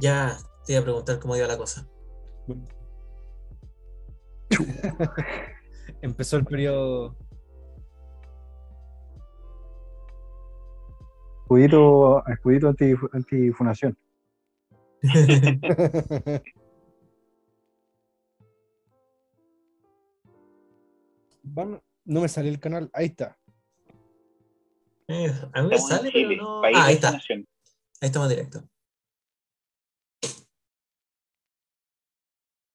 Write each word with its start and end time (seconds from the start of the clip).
Ya 0.00 0.36
te 0.64 0.72
iba 0.72 0.80
a 0.80 0.84
preguntar 0.84 1.18
cómo 1.20 1.36
iba 1.36 1.46
la 1.46 1.58
cosa. 1.58 1.86
Empezó 6.02 6.38
el 6.38 6.44
periodo. 6.46 7.16
Escudito, 11.42 12.24
escudito 12.26 12.68
anti, 12.68 12.94
antifunación. 13.12 13.98
Van- 21.42 21.82
no 22.04 22.20
me 22.20 22.28
sale 22.28 22.48
el 22.48 22.60
canal. 22.60 22.90
Ahí 22.92 23.06
está. 23.06 23.36
Eh, 25.08 25.32
a 25.52 25.62
mí 25.62 25.68
me 25.68 25.74
Estamos 25.74 25.88
sale, 25.88 26.10
Chile, 26.12 26.26
pero 26.28 26.42
no. 26.42 26.62
Ah, 26.64 26.84
ahí 26.84 26.94
está. 26.94 27.10
Ahí 27.10 27.44
estamos 28.00 28.28
directo. 28.28 28.62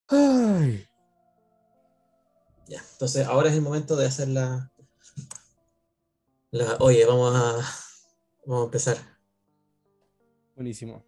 Ay. 0.10 0.86
Ya. 2.68 2.82
Entonces, 2.94 3.26
ahora 3.28 3.50
es 3.50 3.56
el 3.56 3.62
momento 3.62 3.96
de 3.96 4.06
hacer 4.06 4.28
la. 4.28 4.72
la 6.52 6.78
oye, 6.80 7.06
vamos 7.06 7.36
a. 7.36 7.62
Vamos 8.46 8.64
a 8.64 8.66
empezar. 8.66 8.98
Buenísimo. 10.56 11.04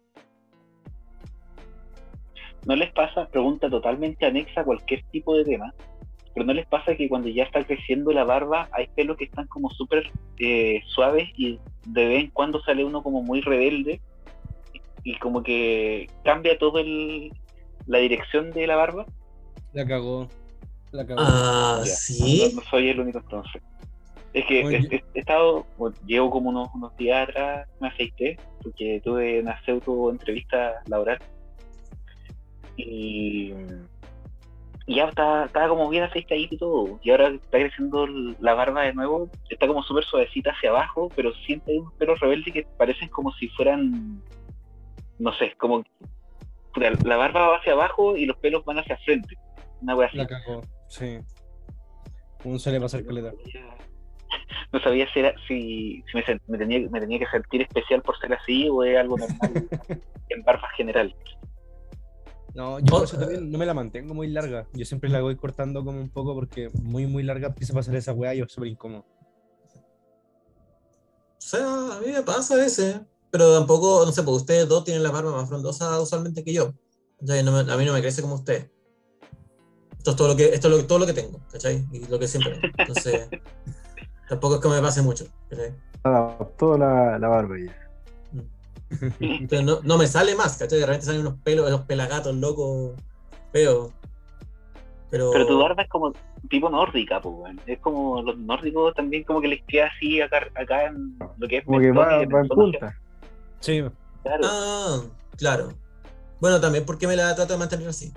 ¿No 2.66 2.76
les 2.76 2.92
pasa, 2.92 3.28
pregunta 3.28 3.70
totalmente 3.70 4.26
anexa 4.26 4.60
a 4.60 4.64
cualquier 4.64 5.02
tipo 5.10 5.36
de 5.36 5.44
tema, 5.44 5.72
pero 6.34 6.44
no 6.44 6.52
les 6.52 6.66
pasa 6.66 6.96
que 6.96 7.08
cuando 7.08 7.28
ya 7.28 7.44
está 7.44 7.64
creciendo 7.64 8.12
la 8.12 8.24
barba 8.24 8.68
hay 8.72 8.88
pelos 8.88 9.16
que 9.16 9.24
están 9.24 9.46
como 9.46 9.70
súper 9.70 10.10
eh, 10.38 10.82
suaves 10.88 11.30
y 11.36 11.58
de 11.86 12.06
vez 12.06 12.24
en 12.24 12.30
cuando 12.30 12.60
sale 12.62 12.84
uno 12.84 13.02
como 13.02 13.22
muy 13.22 13.40
rebelde 13.40 14.00
y 15.02 15.16
como 15.18 15.42
que 15.42 16.10
cambia 16.24 16.58
todo 16.58 16.78
el, 16.78 17.32
la 17.88 17.98
dirección 17.98 18.52
de 18.52 18.66
la 18.66 18.76
barba? 18.76 19.06
La 19.72 19.84
cagó. 19.86 20.28
La 20.92 21.06
cagó. 21.06 21.20
Ah, 21.20 21.82
Ya, 21.84 21.90
sí. 21.92 22.52
No, 22.54 22.60
no 22.60 22.68
soy 22.68 22.90
el 22.90 23.00
único 23.00 23.18
entonces. 23.18 23.60
Es 24.34 24.44
que 24.46 24.64
Oye. 24.64 25.02
he, 25.14 25.18
estado, 25.18 25.66
bueno, 25.78 25.96
llevo 26.06 26.30
como 26.30 26.50
unos, 26.50 26.68
unos 26.74 26.96
días 26.96 27.28
atrás, 27.28 27.66
me 27.80 27.88
afeité, 27.88 28.38
porque 28.62 29.00
tuve 29.02 29.40
una 29.40 29.60
pseudo 29.64 30.10
entrevista 30.10 30.82
laboral. 30.86 31.18
Y, 32.76 33.54
y 34.86 34.94
ya 34.96 35.06
estaba, 35.06 35.46
estaba 35.46 35.68
como 35.68 35.88
bien 35.88 36.04
afeitadito 36.04 36.54
y 36.54 36.58
todo. 36.58 37.00
Y 37.02 37.10
ahora 37.10 37.28
está 37.28 37.58
creciendo 37.58 38.06
la 38.06 38.54
barba 38.54 38.82
de 38.82 38.92
nuevo, 38.92 39.30
está 39.48 39.66
como 39.66 39.82
súper 39.82 40.04
suavecita 40.04 40.50
hacia 40.50 40.70
abajo, 40.70 41.10
pero 41.16 41.32
siente 41.46 41.78
unos 41.78 41.94
pelos 41.94 42.20
rebeldes 42.20 42.52
que 42.52 42.66
parecen 42.76 43.08
como 43.08 43.32
si 43.32 43.48
fueran, 43.48 44.22
no 45.18 45.32
sé, 45.32 45.54
como 45.56 45.84
puta, 46.78 47.08
la 47.08 47.16
barba 47.16 47.48
va 47.48 47.56
hacia 47.58 47.72
abajo 47.72 48.16
y 48.16 48.26
los 48.26 48.36
pelos 48.38 48.64
van 48.64 48.78
hacia 48.78 48.96
frente. 48.98 49.36
Una 49.80 49.96
wea 49.96 50.08
así. 50.08 50.16
La 50.16 50.26
cagó. 50.26 50.62
Sí. 50.88 51.18
Uno 52.44 52.58
suele 52.58 52.80
pasar 52.80 53.04
caleta. 53.04 53.32
no 54.72 54.80
sabía 54.80 55.12
si, 55.12 55.20
era, 55.20 55.34
si, 55.46 56.04
si 56.10 56.16
me, 56.46 56.58
tenía, 56.58 56.88
me 56.90 57.00
tenía 57.00 57.18
que 57.18 57.26
sentir 57.26 57.62
especial 57.62 58.02
por 58.02 58.18
ser 58.18 58.32
así 58.32 58.68
o 58.68 58.84
es 58.84 58.96
algo 58.96 59.16
normal 59.18 59.68
en 60.28 60.42
barba 60.42 60.68
general. 60.76 61.14
No, 62.54 62.78
yo 62.80 62.86
por 62.86 63.00
Oh, 63.00 63.04
eso 63.04 63.18
también 63.18 63.50
no 63.50 63.58
me 63.58 63.66
la 63.66 63.74
mantengo 63.74 64.14
muy 64.14 64.28
larga. 64.28 64.66
Yo 64.72 64.84
siempre 64.84 65.10
la 65.10 65.20
voy 65.20 65.36
cortando 65.36 65.84
como 65.84 66.00
un 66.00 66.10
poco 66.10 66.34
porque 66.34 66.70
muy, 66.82 67.06
muy 67.06 67.22
larga 67.22 67.48
empieza 67.48 67.72
a 67.72 67.76
pasar 67.76 67.94
esa 67.96 68.12
weá 68.12 68.34
y 68.34 68.40
es 68.40 68.52
súper 68.52 68.68
incómodo. 68.68 69.04
O 71.38 71.40
sea, 71.40 71.66
a 71.96 72.00
mí 72.00 72.12
me 72.12 72.22
pasa 72.22 72.54
a 72.54 72.58
veces. 72.58 73.00
Pero 73.30 73.54
tampoco, 73.58 74.04
no 74.06 74.12
sé, 74.12 74.22
porque 74.22 74.36
ustedes 74.38 74.68
dos 74.68 74.84
tienen 74.84 75.02
la 75.02 75.10
barba 75.10 75.32
más 75.32 75.48
frondosa 75.48 76.00
usualmente 76.00 76.42
que 76.44 76.52
yo. 76.52 76.72
¿cachai? 77.20 77.42
No 77.42 77.52
me- 77.52 77.70
a 77.72 77.76
mí 77.76 77.84
no 77.84 77.92
me 77.92 78.00
crece 78.00 78.22
como 78.22 78.36
usted. 78.36 78.70
Esto 79.98 80.10
es 80.12 80.16
todo 80.16 80.28
lo 80.28 80.36
que, 80.36 80.46
esto 80.46 80.68
es 80.68 80.76
lo, 80.76 80.86
todo 80.86 80.98
lo 81.00 81.06
que 81.06 81.12
tengo, 81.12 81.40
¿cachai? 81.52 81.84
Y 81.92 82.06
lo 82.06 82.18
que 82.18 82.28
siempre 82.28 82.52
tengo. 82.52 82.66
Entonces, 82.78 83.28
tampoco 84.28 84.54
es 84.56 84.60
que 84.60 84.68
me 84.68 84.80
pase 84.80 85.02
mucho, 85.02 85.26
¿cachai? 85.50 85.74
Adaptó 86.04 86.78
la, 86.78 87.18
la 87.18 87.28
barba 87.28 87.56
ya. 87.58 87.74
Entonces, 89.20 89.64
no, 89.64 89.80
no 89.82 89.98
me 89.98 90.06
sale 90.06 90.34
más, 90.34 90.56
¿cachai? 90.56 90.78
De 90.78 90.86
repente 90.86 91.06
salen 91.06 91.20
unos 91.22 91.34
pelos, 91.42 91.66
esos 91.68 91.82
pelagatos 91.82 92.34
locos, 92.34 92.92
feos. 93.52 93.90
Pero, 95.10 95.30
Pero 95.32 95.46
tu 95.46 95.58
barba 95.58 95.82
es 95.82 95.88
como 95.88 96.12
tipo 96.48 96.70
nórdica, 96.70 97.20
pues. 97.20 97.54
Es 97.66 97.78
como 97.80 98.22
los 98.22 98.38
nórdicos 98.38 98.94
también 98.94 99.24
como 99.24 99.40
que 99.40 99.48
les 99.48 99.62
queda 99.64 99.86
así 99.94 100.20
acá, 100.20 100.46
acá 100.54 100.86
en 100.86 101.18
lo 101.36 101.48
que 101.48 101.58
es 101.58 101.64
Como 101.64 101.80
que 101.80 101.90
va, 101.90 102.24
va 102.26 102.40
en 102.40 102.48
punta. 102.48 102.96
Sí, 103.60 103.82
Claro. 104.22 104.44
Ah, 104.44 105.00
claro. 105.36 105.68
Bueno, 106.40 106.60
también 106.60 106.84
porque 106.84 107.06
me 107.06 107.16
la 107.16 107.34
trato 107.34 107.54
de 107.54 107.58
mantener 107.58 107.88
así. 107.88 108.12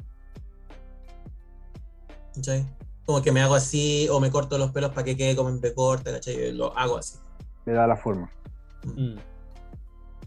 ¿Cachai? 2.35 2.65
Como 3.05 3.21
que 3.21 3.31
me 3.31 3.41
hago 3.41 3.55
así 3.55 4.07
o 4.09 4.19
me 4.19 4.29
corto 4.31 4.57
los 4.57 4.71
pelos 4.71 4.91
para 4.91 5.03
que 5.03 5.17
quede 5.17 5.35
como 5.35 5.49
en 5.49 5.59
B 5.59 5.73
corta, 5.73 6.11
¿cachai? 6.11 6.51
Lo 6.51 6.77
hago 6.77 6.97
así. 6.97 7.17
Le 7.65 7.73
da 7.73 7.87
la 7.87 7.97
forma. 7.97 8.31
Mm. 8.83 9.15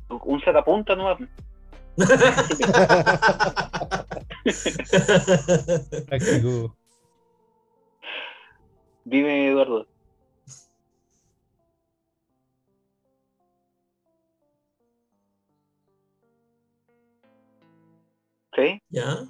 Un 0.09 0.41
sacapunta, 0.43 0.95
¿no? 0.95 1.17
Práctico. 6.07 6.77
Dime, 9.05 9.49
Eduardo. 9.49 9.87
¿Sí? 18.55 18.81
¿Ya? 18.89 19.27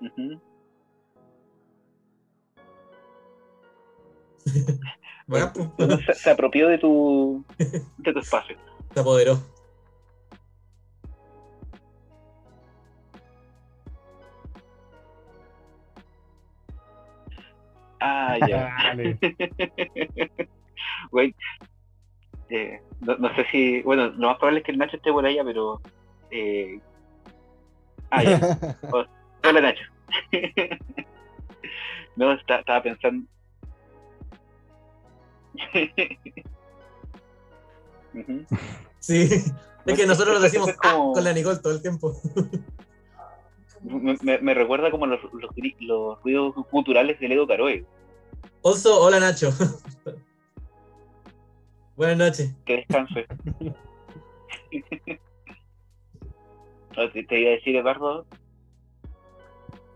Bueno, 5.26 5.52
pues, 5.54 5.68
Entonces, 5.78 6.06
se, 6.06 6.14
se 6.24 6.30
apropió 6.30 6.68
de 6.68 6.78
tu, 6.78 7.44
de 7.98 8.12
tu 8.12 8.18
espacio. 8.18 8.56
se 8.92 9.00
apoderó. 9.00 9.38
Ah, 18.04 18.36
ya. 18.48 18.96
Güey, 21.12 21.34
eh, 22.48 22.80
no, 23.00 23.16
no 23.16 23.34
sé 23.36 23.44
si, 23.52 23.82
bueno, 23.82 24.08
lo 24.08 24.28
más 24.28 24.36
probable 24.38 24.58
es 24.60 24.64
que 24.64 24.72
el 24.72 24.78
Nacho 24.78 24.96
esté 24.96 25.12
por 25.12 25.24
allá, 25.24 25.44
pero... 25.44 25.80
Eh... 26.30 26.80
Ah, 28.10 28.22
ya. 28.24 28.38
Hola, 29.44 29.60
Nacho. 29.60 29.84
no, 32.16 32.32
está- 32.32 32.58
estaba 32.60 32.82
pensando... 32.82 33.26
Sí. 39.00 39.28
Es 39.86 39.96
que 39.98 40.06
nosotros 40.06 40.34
lo 40.34 40.40
decimos 40.40 40.72
con 40.76 41.24
la 41.24 41.32
Nicole 41.32 41.58
todo 41.58 41.72
el 41.74 41.82
tiempo. 41.82 42.14
Me, 43.82 44.38
me- 44.38 44.54
recuerda 44.54 44.90
como 44.90 45.04
los, 45.06 45.20
los, 45.32 45.50
ruidos 46.22 46.54
culturales 46.70 47.20
de 47.20 47.26
Edo 47.26 47.46
Caroe. 47.46 47.84
Also, 48.62 48.98
hola 49.00 49.20
Nacho. 49.20 49.50
Buenas 51.96 52.16
noches. 52.16 52.54
Que 52.64 52.76
descanse. 52.76 53.26
No, 56.94 57.10
te, 57.10 57.40
iba 57.40 57.50
a 57.50 57.54
decir, 57.54 57.74
Eduardo. 57.74 58.26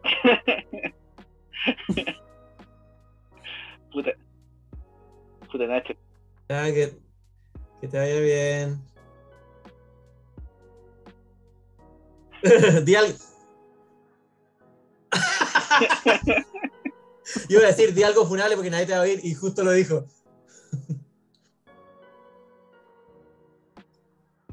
puta. 3.92 4.12
Puta 5.52 5.66
Nacho. 5.66 5.92
Que 6.48 6.94
te 7.88 7.98
vaya 7.98 8.20
bien. 8.20 8.80
di 12.84 12.94
algo. 12.94 13.14
Yo 17.48 17.58
iba 17.58 17.64
a 17.64 17.66
decir, 17.66 17.94
di 17.94 18.02
algo 18.02 18.26
funable 18.26 18.54
porque 18.56 18.70
nadie 18.70 18.86
te 18.86 18.92
va 18.92 18.98
a 18.98 19.02
oír 19.02 19.20
y 19.22 19.34
justo 19.34 19.64
lo 19.64 19.72
dijo. 19.72 20.04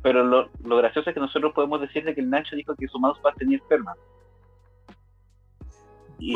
Pero 0.02 0.24
lo, 0.24 0.50
lo 0.64 0.78
gracioso 0.78 1.10
es 1.10 1.14
que 1.14 1.20
nosotros 1.20 1.54
podemos 1.54 1.80
decir 1.80 2.04
de 2.04 2.14
que 2.14 2.22
el 2.22 2.30
Nacho 2.30 2.56
dijo 2.56 2.76
que 2.76 2.88
su 2.88 3.00
mousepad 3.00 3.34
tenía 3.38 3.58
esperma. 3.58 3.96
Y, 6.20 6.34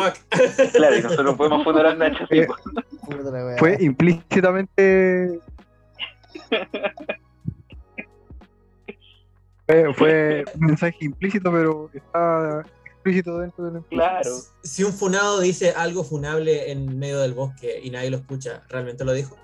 claro, 0.73 0.97
y 0.97 1.01
nosotros 1.01 1.35
podemos 1.35 1.63
poner 1.63 1.85
al 1.85 1.99
Nacho 1.99 2.25
weá. 2.29 2.47
Fue 3.57 3.77
implícitamente. 3.79 5.39
Fue, 9.67 9.93
fue 9.95 10.45
un 10.55 10.65
mensaje 10.67 10.95
implícito, 11.01 11.51
pero 11.51 11.89
está 11.93 12.63
explícito 13.07 13.39
dentro 13.39 13.71
del 13.71 13.83
Claro. 13.85 14.31
Si 14.63 14.83
un 14.83 14.93
funado 14.93 15.39
dice 15.39 15.71
algo 15.71 16.03
funable 16.03 16.71
en 16.71 16.97
medio 16.99 17.19
del 17.19 17.33
bosque 17.33 17.79
y 17.81 17.89
nadie 17.89 18.09
lo 18.09 18.17
escucha, 18.17 18.63
¿realmente 18.69 19.05
lo 19.05 19.13
dijo? 19.13 19.37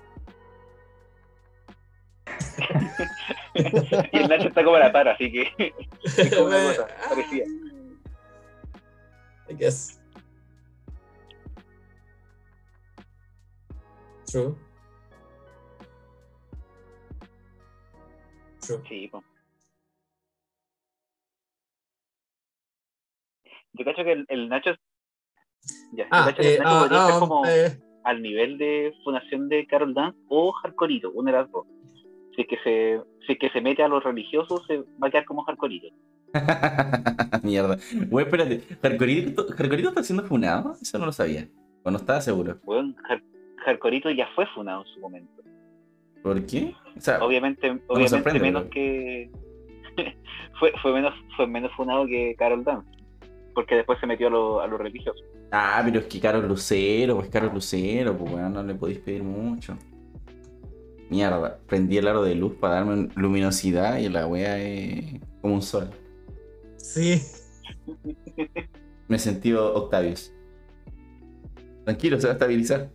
y 3.54 4.18
el 4.18 4.28
Nacho 4.28 4.48
está 4.48 4.64
como 4.64 4.78
la 4.78 4.92
para, 4.92 5.12
así 5.12 5.30
que 5.32 5.52
es 6.04 6.34
como 6.34 6.46
una 6.46 6.64
cosa 6.64 6.86
parecida. 7.08 7.44
I 9.48 9.54
guess. 9.54 10.00
True. 14.26 14.54
True. 18.60 18.82
Sí, 18.88 19.08
po. 19.08 19.22
Yo 23.74 23.84
cacho 23.84 24.04
que 24.04 24.12
el, 24.12 24.24
el 24.28 24.48
Nacho. 24.48 24.70
Ya, 25.92 26.04
yo 26.04 26.08
Ah, 26.10 26.24
cacho 26.26 26.42
que 26.42 26.48
eh, 26.48 26.54
el 26.56 26.62
Nacho 26.62 26.74
ah, 26.76 26.80
podría 26.80 27.04
ah, 27.04 27.10
ser 27.10 27.18
como 27.20 27.46
eh, 27.46 27.78
al 28.04 28.22
nivel 28.22 28.58
de 28.58 28.92
fundación 29.04 29.48
de 29.48 29.66
Carol 29.66 29.94
Dance 29.94 30.18
o 30.28 30.52
Hardcoreito, 30.52 31.10
una 31.12 31.32
de 31.32 31.38
las 31.38 31.50
dos. 31.50 31.66
Si 32.34 32.42
es 32.42 32.48
que 32.48 32.56
se, 32.64 33.00
si 33.26 33.32
es 33.32 33.38
que 33.38 33.50
se 33.50 33.60
mete 33.60 33.82
a 33.82 33.88
los 33.88 34.02
religiosos, 34.02 34.62
se 34.66 34.78
va 34.78 35.08
a 35.08 35.10
quedar 35.10 35.24
como 35.24 35.44
Hardcoreito. 35.44 35.88
Mierda. 37.42 37.78
Güey, 38.10 38.24
espérate. 38.26 38.60
¿Jarcorito, 38.82 39.46
¿Jarcorito 39.56 39.88
está 39.90 40.02
siendo 40.02 40.24
funado? 40.24 40.74
Eso 40.80 40.98
no 40.98 41.06
lo 41.06 41.12
sabía. 41.12 41.48
O 41.84 41.90
no 41.90 41.98
estaba 41.98 42.20
seguro. 42.20 42.58
Bueno, 42.64 42.94
Har- 43.08 43.22
Hardcoreito 43.64 44.10
ya 44.10 44.26
fue 44.34 44.46
funado 44.46 44.82
en 44.82 44.88
su 44.94 45.00
momento. 45.00 45.42
¿Por 46.22 46.44
qué? 46.46 46.74
O 46.96 47.00
sea, 47.00 47.22
Obviamente, 47.22 47.72
me 47.74 47.80
obviamente 47.88 48.40
menos 48.40 48.62
pero- 48.62 48.70
que. 48.70 49.30
fue, 50.58 50.72
fue, 50.82 50.92
menos, 50.92 51.14
fue 51.36 51.46
menos 51.46 51.70
funado 51.76 52.06
que 52.06 52.34
Carol 52.36 52.64
Dance. 52.64 52.88
Porque 53.54 53.76
después 53.76 53.98
se 54.00 54.06
metió 54.06 54.26
a 54.26 54.30
lo, 54.30 54.60
a 54.60 54.66
los 54.66 54.78
religiosos. 54.78 55.22
ah, 55.52 55.80
pero 55.84 56.00
es 56.00 56.06
que 56.06 56.20
Carol 56.20 56.48
Lucero, 56.48 57.16
pues 57.16 57.28
Carol 57.28 57.52
Lucero, 57.54 58.16
pues 58.16 58.32
bueno, 58.32 58.48
no 58.48 58.62
le 58.62 58.74
podéis 58.74 58.98
pedir 58.98 59.22
mucho. 59.22 59.76
Mierda, 61.10 61.58
prendí 61.66 61.98
el 61.98 62.08
aro 62.08 62.22
de 62.22 62.34
luz 62.34 62.54
para 62.54 62.76
darme 62.76 63.08
luminosidad 63.14 63.98
y 63.98 64.08
la 64.08 64.26
wea 64.26 64.58
es 64.58 65.20
como 65.40 65.54
un 65.54 65.62
sol. 65.62 65.90
sí. 66.76 67.20
Me 69.06 69.18
sentí 69.18 69.52
Octavius. 69.52 70.32
Tranquilo, 71.84 72.18
se 72.18 72.26
va 72.26 72.32
a 72.32 72.34
estabilizar. 72.34 72.90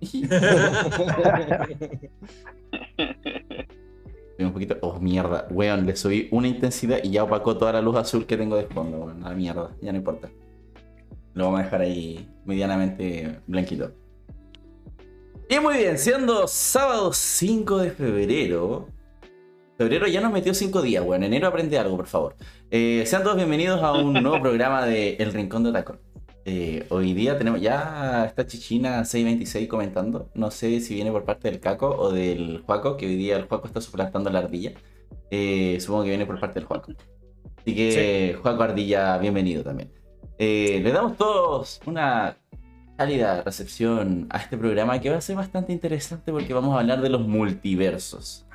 un 4.46 4.52
poquito. 4.52 4.76
Oh, 4.80 4.98
mierda. 5.00 5.46
Weón, 5.50 5.86
le 5.86 5.96
subí 5.96 6.28
una 6.30 6.48
intensidad 6.48 6.98
y 7.02 7.10
ya 7.10 7.24
opacó 7.24 7.56
toda 7.56 7.72
la 7.72 7.80
luz 7.80 7.96
azul 7.96 8.26
que 8.26 8.36
tengo 8.36 8.56
de 8.56 8.64
fondo, 8.64 8.98
weón. 8.98 9.24
A 9.24 9.30
la 9.30 9.34
mierda. 9.34 9.70
Ya 9.80 9.92
no 9.92 9.98
importa. 9.98 10.30
Lo 11.34 11.44
vamos 11.44 11.60
a 11.60 11.64
dejar 11.64 11.80
ahí 11.82 12.28
medianamente 12.44 13.40
blanquito. 13.46 13.92
Y 15.48 15.60
muy 15.60 15.76
bien, 15.76 15.98
siendo 15.98 16.46
sábado 16.48 17.12
5 17.12 17.78
de 17.78 17.90
febrero. 17.90 18.88
Febrero 19.76 20.06
ya 20.06 20.20
nos 20.20 20.32
metió 20.32 20.54
5 20.54 20.82
días, 20.82 21.04
weón. 21.04 21.22
Enero 21.22 21.48
aprende 21.48 21.78
algo, 21.78 21.96
por 21.96 22.06
favor. 22.06 22.36
Eh, 22.70 23.04
sean 23.06 23.22
todos 23.22 23.36
bienvenidos 23.36 23.82
a 23.82 23.92
un 23.92 24.14
nuevo 24.14 24.40
programa 24.40 24.86
de 24.86 25.16
El 25.16 25.32
Rincón 25.32 25.64
de 25.64 25.70
Otaku. 25.70 25.94
Eh, 26.44 26.86
hoy 26.88 27.12
día 27.14 27.38
tenemos 27.38 27.60
ya 27.60 28.24
está 28.26 28.46
Chichina 28.46 29.04
626 29.04 29.68
comentando. 29.68 30.30
No 30.34 30.50
sé 30.50 30.80
si 30.80 30.94
viene 30.94 31.12
por 31.12 31.24
parte 31.24 31.50
del 31.50 31.60
Caco 31.60 31.88
o 31.88 32.10
del 32.12 32.62
Juaco, 32.66 32.96
que 32.96 33.06
hoy 33.06 33.16
día 33.16 33.36
el 33.36 33.44
Juaco 33.44 33.66
está 33.68 33.80
suplantando 33.80 34.30
la 34.30 34.40
ardilla. 34.40 34.72
Eh, 35.30 35.78
supongo 35.80 36.02
que 36.04 36.08
viene 36.10 36.26
por 36.26 36.40
parte 36.40 36.58
del 36.58 36.66
Juaco. 36.66 36.92
Así 37.58 37.74
que, 37.76 38.36
Juaco 38.42 38.62
Ardilla, 38.64 39.18
bienvenido 39.18 39.62
también. 39.62 39.92
Eh, 40.38 40.80
le 40.82 40.90
damos 40.90 41.16
todos 41.16 41.80
una 41.86 42.36
cálida 42.96 43.42
recepción 43.42 44.26
a 44.30 44.38
este 44.38 44.58
programa 44.58 45.00
que 45.00 45.10
va 45.10 45.16
a 45.18 45.20
ser 45.20 45.36
bastante 45.36 45.72
interesante 45.72 46.32
porque 46.32 46.52
vamos 46.52 46.74
a 46.76 46.80
hablar 46.80 47.00
de 47.00 47.08
los 47.08 47.20
multiversos. 47.26 48.46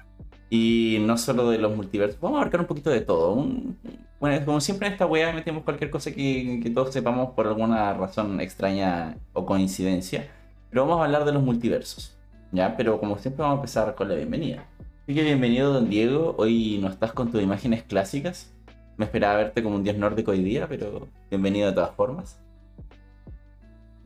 Y 0.50 0.98
no 1.02 1.18
solo 1.18 1.50
de 1.50 1.58
los 1.58 1.76
multiversos, 1.76 2.20
vamos 2.20 2.38
a 2.38 2.42
abarcar 2.42 2.62
un 2.62 2.68
poquito 2.68 2.90
de 2.90 3.02
todo. 3.02 3.34
Un- 3.34 3.78
bueno, 4.20 4.44
como 4.46 4.60
siempre 4.60 4.88
en 4.88 4.94
esta 4.94 5.06
wea 5.06 5.32
metemos 5.34 5.64
cualquier 5.64 5.90
cosa 5.92 6.12
que, 6.12 6.60
que 6.62 6.70
todos 6.70 6.94
sepamos 6.94 7.32
por 7.32 7.48
alguna 7.48 7.94
razón 7.94 8.42
extraña 8.42 9.18
o 9.34 9.46
coincidencia. 9.46 10.28
Pero 10.70 10.86
vamos 10.86 11.02
a 11.02 11.06
hablar 11.06 11.26
de 11.26 11.32
los 11.32 11.44
multiversos. 11.44 12.18
¿Ya? 12.52 12.76
Pero 12.78 13.00
como 13.00 13.18
siempre 13.18 13.44
vamos 13.44 13.58
a 13.58 13.60
empezar 13.60 13.96
con 13.96 14.10
la 14.10 14.16
bienvenida. 14.16 14.66
Así 15.04 15.14
que 15.14 15.24
bienvenido, 15.24 15.74
don 15.74 15.90
Diego. 15.90 16.36
Hoy 16.38 16.80
no 16.82 16.90
estás 16.90 17.14
con 17.14 17.32
tus 17.32 17.42
imágenes 17.42 17.84
clásicas. 17.84 18.54
Me 18.98 19.06
esperaba 19.06 19.38
verte 19.38 19.62
como 19.62 19.76
un 19.76 19.84
dios 19.84 19.98
nórdico 19.98 20.32
hoy 20.32 20.44
día, 20.44 20.68
pero 20.68 21.08
bienvenido 21.30 21.68
de 21.68 21.74
todas 21.74 21.96
formas. 21.96 22.42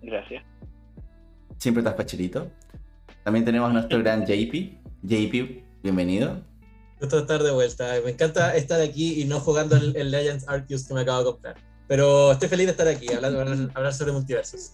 Gracias. 0.01 0.43
Siempre 1.57 1.81
estás 1.81 1.95
pacherito. 1.95 2.51
También 3.23 3.45
tenemos 3.45 3.69
a 3.69 3.73
nuestro 3.73 3.99
gran 4.03 4.25
JP. 4.25 4.77
JP, 5.03 5.63
bienvenido. 5.81 6.50
Gusto 7.01 7.19
estar 7.19 7.41
de 7.43 7.51
vuelta. 7.51 7.95
Me 8.05 8.11
encanta 8.11 8.55
estar 8.55 8.79
aquí 8.79 9.21
y 9.21 9.25
no 9.25 9.39
jugando 9.39 9.75
el, 9.75 9.95
el 9.97 10.11
Legends 10.11 10.47
Arceus 10.47 10.87
que 10.87 10.93
me 10.93 11.01
acabo 11.01 11.19
de 11.19 11.25
comprar. 11.25 11.55
Pero 11.87 12.31
estoy 12.31 12.47
feliz 12.47 12.67
de 12.67 12.71
estar 12.71 12.87
aquí, 12.87 13.11
hablar, 13.11 13.35
hablar, 13.35 13.57
hablar 13.73 13.93
sobre 13.93 14.11
multiversos. 14.13 14.71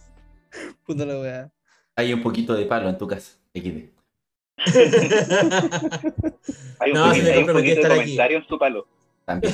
Puta 0.86 1.06
la 1.06 1.20
weá. 1.20 1.52
Hay 1.96 2.14
un 2.14 2.22
poquito 2.22 2.54
de 2.54 2.66
palo 2.66 2.90
en 2.90 2.98
tu 2.98 3.08
casa, 3.08 3.32
XD. 3.56 3.90
Hay 6.80 6.92
un 6.92 6.98
No, 6.98 7.08
poquito, 7.08 7.24
me 7.26 7.32
hay 7.32 7.44
un 7.44 7.48
de 7.64 7.72
estar 7.72 7.92
aquí. 7.92 8.18
en 8.36 8.48
su 8.48 8.60
palo. 8.60 8.88
También. 9.26 9.54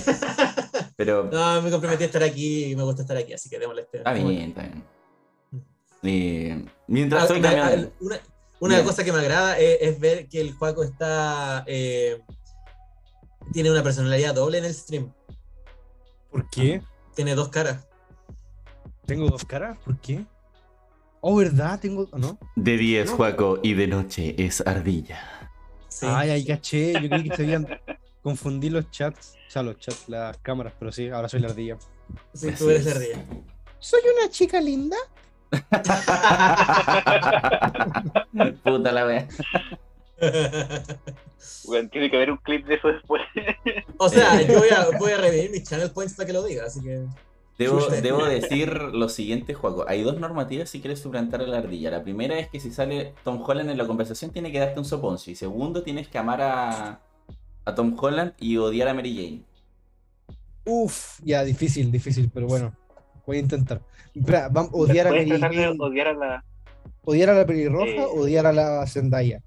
Pero 0.98 1.24
no, 1.32 1.62
me 1.62 1.72
comprometí 1.72 2.04
a 2.04 2.08
estar 2.08 2.24
aquí 2.24 2.66
y 2.66 2.76
me 2.76 2.84
gusta 2.84 3.02
estar 3.04 3.18
aquí, 3.18 3.34
así 3.34 3.50
que 3.50 3.60
démosle 3.60 3.84
este. 3.84 3.98
está 4.00 4.14
bien, 4.14 4.50
está 4.50 4.62
bien. 4.64 4.84
Eh, 6.06 6.66
mientras 6.88 7.32
Ah, 7.32 7.36
ah, 7.36 7.76
una 8.02 8.20
una 8.60 8.84
cosa 8.84 9.04
que 9.04 9.12
me 9.14 9.20
agrada 9.20 9.58
es, 9.58 9.78
es 9.82 10.00
ver 10.00 10.28
que 10.28 10.42
el 10.42 10.54
Juaco 10.54 10.84
está. 10.84 11.64
eh, 11.68 12.20
tiene 13.52 13.72
una 13.72 13.84
personalidad 13.84 14.34
doble 14.36 14.60
en 14.60 14.66
el 14.66 14.74
stream. 14.74 15.12
¿Por 16.32 16.50
qué? 16.50 16.82
Tiene 17.16 17.36
dos 17.36 17.50
caras. 17.50 17.88
¿Tengo 19.06 19.30
dos 19.30 19.44
caras? 19.46 19.78
¿Por 19.84 19.98
qué? 20.00 20.26
Oh, 21.22 21.36
¿verdad? 21.36 21.80
Tengo. 21.80 22.08
¿No? 22.18 22.38
De 22.56 22.78
día 22.78 23.04
es. 23.04 23.10
Juaco 23.12 23.60
y 23.62 23.74
de 23.74 23.88
noche 23.88 24.36
es 24.44 24.66
Ardilla. 24.66 25.50
Sí. 25.90 26.06
Ay, 26.10 26.30
ahí 26.32 26.46
caché. 26.46 26.94
Yo 26.94 27.10
creí 27.10 27.30
que 27.30 27.36
se 27.36 27.44
habían 27.44 27.68
confundido 28.22 28.80
los 28.82 28.90
chats. 28.92 29.36
O 29.48 29.52
sea, 29.52 29.64
los 29.64 29.78
chats, 29.78 30.10
las 30.10 30.38
cámaras, 30.40 30.74
pero 30.80 30.92
sí, 30.92 31.10
ahora 31.10 31.30
soy 31.30 31.42
la 31.42 31.50
ardilla. 31.50 31.78
sí, 32.34 32.50
Así 32.50 32.58
tú 32.64 32.70
eres 32.70 32.88
es. 32.88 32.88
la 32.88 32.92
ardilla. 33.00 33.26
¿Soy 33.80 34.00
una 34.20 34.30
chica 34.32 34.60
linda? 34.62 34.98
Puta 38.64 38.92
la 38.92 39.06
wea. 39.06 39.28
Bueno, 41.66 41.90
tiene 41.90 42.10
que 42.10 42.16
haber 42.18 42.32
un 42.32 42.38
clip 42.38 42.66
de 42.66 42.76
eso 42.76 42.88
después. 42.90 43.22
o 43.98 44.10
sea, 44.10 44.42
yo 44.42 44.60
voy 44.60 44.70
a, 44.70 44.98
voy 44.98 45.12
a 45.12 45.18
revivir 45.18 45.52
mis 45.52 45.64
channel 45.64 45.92
points 45.92 46.14
para 46.14 46.28
que 46.28 46.34
lo 46.34 46.44
diga, 46.44 46.66
así 46.66 46.82
que. 46.82 47.06
Debo, 47.58 48.26
decir 48.28 48.74
lo 48.94 49.08
siguiente, 49.10 49.54
Juaco. 49.54 49.86
Hay 49.88 50.02
dos 50.04 50.20
normativas 50.20 50.70
si 50.70 50.82
quieres 50.82 51.00
suplantar 51.00 51.42
a 51.42 51.48
la 51.48 51.60
ardilla. 51.60 51.92
La 51.92 52.04
primera 52.04 52.38
es 52.40 52.50
que 52.50 52.60
si 52.60 52.72
sale 52.72 53.14
Tom 53.24 53.42
Holland 53.46 53.70
en 53.70 53.78
la 53.78 53.86
conversación 53.88 54.32
tiene 54.32 54.52
que 54.52 54.60
darte 54.60 54.80
un 54.80 54.86
soponcio. 54.86 55.32
Y 55.32 55.36
segundo, 55.36 55.84
tienes 55.84 56.08
que 56.08 56.18
amar 56.18 56.42
a, 56.42 57.00
a 57.66 57.76
Tom 57.76 57.96
Holland 58.00 58.34
y 58.40 58.58
odiar 58.58 58.88
a 58.90 58.94
Mary 58.94 59.16
Jane. 59.16 59.44
Uf, 60.66 61.20
ya, 61.24 61.44
difícil, 61.44 61.92
difícil, 61.92 62.30
pero 62.34 62.48
bueno. 62.48 62.74
Voy 63.26 63.38
a 63.38 63.42
intentar. 63.42 63.82
Espera, 64.14 64.50
vamos, 64.50 64.72
odiar 64.74 65.08
a 65.08 65.10
Puedes 65.12 65.28
Mary 65.28 65.40
tratar 65.40 65.56
de 65.56 65.64
Jane. 65.66 65.78
odiar 65.80 66.08
a 66.08 66.14
la. 66.14 66.44
¿Odiar 67.06 67.30
a 67.30 67.34
la 67.36 67.46
pelirroja 67.46 67.86
Eh. 67.88 68.06
o 68.06 68.22
odiar 68.22 68.48
a 68.48 68.54
la 68.54 68.86
Zendaya? 68.88 69.42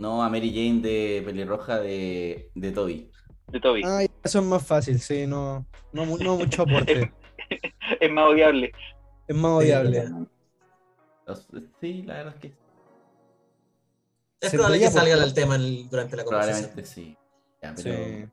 No, 0.00 0.22
a 0.22 0.28
Mary 0.30 0.50
Jane 0.50 0.80
de 0.80 1.22
pelirroja 1.24 1.78
de, 1.78 2.50
de 2.54 2.72
Toby. 2.72 3.10
de 3.48 3.60
Toby. 3.60 3.82
Ah, 3.84 4.02
eso 4.24 4.38
es 4.40 4.44
más 4.44 4.66
fácil, 4.66 4.98
sí, 4.98 5.26
no, 5.26 5.66
no, 5.92 6.06
mu- 6.06 6.16
no 6.18 6.36
mucho 6.36 6.62
aporte. 6.62 7.12
Es 8.00 8.10
más 8.10 8.28
odiable. 8.30 8.72
Es 9.28 9.36
más 9.36 9.50
odiable. 9.52 10.08
Sí, 11.80 12.02
la 12.04 12.14
verdad 12.14 12.34
es 12.36 12.40
que 12.40 12.52
Es 14.40 14.50
probable 14.52 14.78
que 14.78 14.90
salga 14.90 15.16
por- 15.16 15.24
el 15.24 15.34
tema 15.34 15.56
en- 15.56 15.88
durante 15.90 16.16
la 16.16 16.24
conversación. 16.24 16.70
probablemente 16.70 16.84
sí. 16.84 17.16
Ya, 17.62 17.74
pero... 17.76 17.96
Sí. 17.96 18.24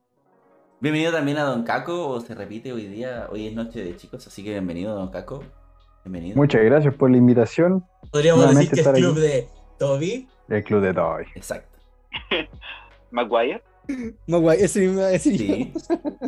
Bienvenido 0.79 1.12
también 1.12 1.38
a 1.39 1.43
Don 1.43 1.63
Caco, 1.63 2.21
se 2.21 2.36
repite 2.36 2.71
hoy 2.71 2.86
día, 2.86 3.27
hoy 3.31 3.47
es 3.47 3.53
noche 3.55 3.83
de 3.83 3.95
chicos, 3.97 4.25
así 4.27 4.43
que 4.43 4.51
bienvenido 4.51 4.93
Don 4.95 5.09
Caco. 5.09 5.43
Bienvenido. 6.05 6.38
Muchas 6.38 6.63
gracias 6.63 6.93
por 6.93 7.09
la 7.09 7.17
invitación. 7.17 7.83
Podríamos 8.12 8.55
decir 8.55 8.69
que 8.71 8.81
es 8.81 8.88
club 8.88 9.12
aquí. 9.13 9.19
de 9.21 9.47
Toby. 9.79 10.27
El 10.50 10.63
Club 10.63 10.82
de 10.82 10.94
Toy. 10.94 11.25
Exacto. 11.36 11.77
Maguire. 13.12 13.62
No, 14.25 14.42
guay, 14.42 14.60
ese 14.62 14.82
mismo 14.82 15.01
yo. 15.01 15.20
Sí. 15.20 15.74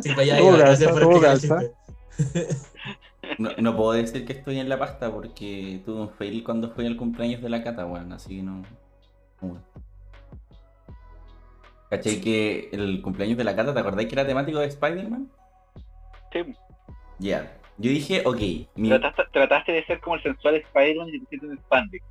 Sí, 0.02 0.08
para 0.10 0.22
allá 0.22 0.38
Todo 0.38 1.20
calza, 1.20 1.48
todo. 1.48 1.74
No, 3.38 3.50
no 3.58 3.76
puedo 3.76 3.92
decir 3.92 4.24
que 4.24 4.32
estoy 4.32 4.58
en 4.58 4.68
la 4.68 4.78
pasta 4.78 5.12
porque 5.12 5.80
tuve 5.84 6.00
un 6.02 6.10
fail 6.10 6.42
cuando 6.42 6.70
fue 6.70 6.86
el 6.86 6.96
cumpleaños 6.96 7.42
de 7.42 7.48
la 7.48 7.62
cata, 7.62 7.86
weón, 7.86 8.12
así 8.12 8.36
que 8.36 8.42
no. 8.42 8.62
¿Cachai 11.90 12.20
que 12.20 12.70
el 12.72 13.02
cumpleaños 13.02 13.36
de 13.36 13.44
la 13.44 13.56
cata, 13.56 13.74
¿te 13.74 13.80
acordáis 13.80 14.08
que 14.08 14.14
era 14.14 14.26
temático 14.26 14.58
de 14.58 14.66
Spider-Man? 14.66 15.30
Sí. 16.32 16.54
Ya. 17.18 17.56
Yo 17.78 17.90
dije, 17.90 18.22
ok, 18.24 18.40
mi... 18.76 18.88
Trataste, 18.88 19.22
trataste 19.32 19.72
de 19.72 19.84
ser 19.86 20.00
como 20.00 20.16
el 20.16 20.22
sensual 20.22 20.56
Spider-Man 20.56 21.08
y 21.08 21.12
te 21.12 21.18
pusiste 21.20 21.46
un 21.46 21.58
spandex. 21.58 22.04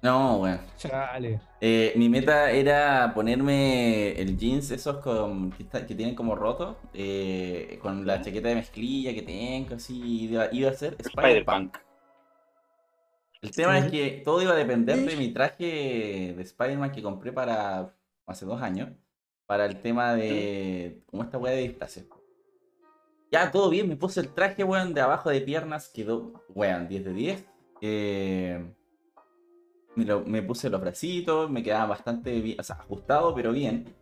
No, 0.00 0.36
weón. 0.42 0.60
Chale. 0.76 1.40
Eh, 1.60 1.92
mi 1.96 2.08
meta 2.08 2.50
era 2.52 3.12
ponerme 3.14 4.12
el 4.12 4.36
jeans 4.38 4.70
esos 4.70 4.98
con, 4.98 5.50
que, 5.50 5.64
está- 5.64 5.84
que 5.86 5.94
tienen 5.94 6.14
como 6.14 6.36
rotos, 6.36 6.76
eh, 6.94 7.78
con 7.82 8.06
la 8.06 8.20
chaqueta 8.22 8.48
de 8.48 8.54
mezclilla 8.54 9.12
que 9.12 9.22
tengo, 9.22 9.74
así, 9.74 10.24
iba, 10.30 10.48
iba 10.52 10.70
a 10.70 10.74
ser 10.74 10.96
Spider-Punk. 11.00 11.76
El 13.42 13.50
tema 13.52 13.78
es 13.78 13.90
que 13.90 14.22
todo 14.24 14.40
iba 14.42 14.52
a 14.52 14.56
depender 14.56 14.98
de 14.98 15.16
mi 15.16 15.28
traje 15.32 16.34
de 16.36 16.42
Spider-Man 16.42 16.92
que 16.92 17.02
compré 17.02 17.32
para 17.32 17.92
hace 18.26 18.44
dos 18.46 18.60
años, 18.62 18.90
para 19.46 19.64
el 19.66 19.80
tema 19.80 20.14
de, 20.14 21.02
como 21.06 21.22
esta 21.24 21.38
weá 21.38 21.52
de 21.54 21.62
disfraces. 21.62 22.06
Ya, 23.32 23.50
todo 23.50 23.68
bien, 23.68 23.88
me 23.88 23.96
puse 23.96 24.20
el 24.20 24.32
traje, 24.32 24.62
weón, 24.64 24.94
de 24.94 25.00
abajo 25.00 25.28
de 25.30 25.40
piernas, 25.40 25.88
quedó, 25.88 26.44
weón, 26.50 26.88
10 26.88 27.04
de 27.04 27.12
10. 27.12 27.44
Eh, 27.80 28.74
me, 29.98 30.04
lo- 30.04 30.24
me 30.24 30.42
puse 30.42 30.70
los 30.70 30.80
bracitos, 30.80 31.50
me 31.50 31.62
quedaba 31.62 31.86
bastante 31.86 32.40
bien, 32.40 32.58
o 32.60 32.62
sea, 32.62 32.76
ajustado, 32.76 33.34
pero 33.34 33.52
bien. 33.52 33.94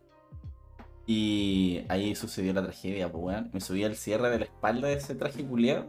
Y 1.06 1.82
ahí 1.88 2.14
sucedió 2.14 2.52
la 2.52 2.62
tragedia, 2.62 3.10
pues, 3.10 3.22
weón. 3.24 3.50
Me 3.52 3.60
subí 3.60 3.84
al 3.84 3.94
cierre 3.94 4.28
de 4.30 4.38
la 4.40 4.44
espalda 4.46 4.88
de 4.88 4.94
ese 4.94 5.14
traje 5.14 5.44
culiado. 5.44 5.86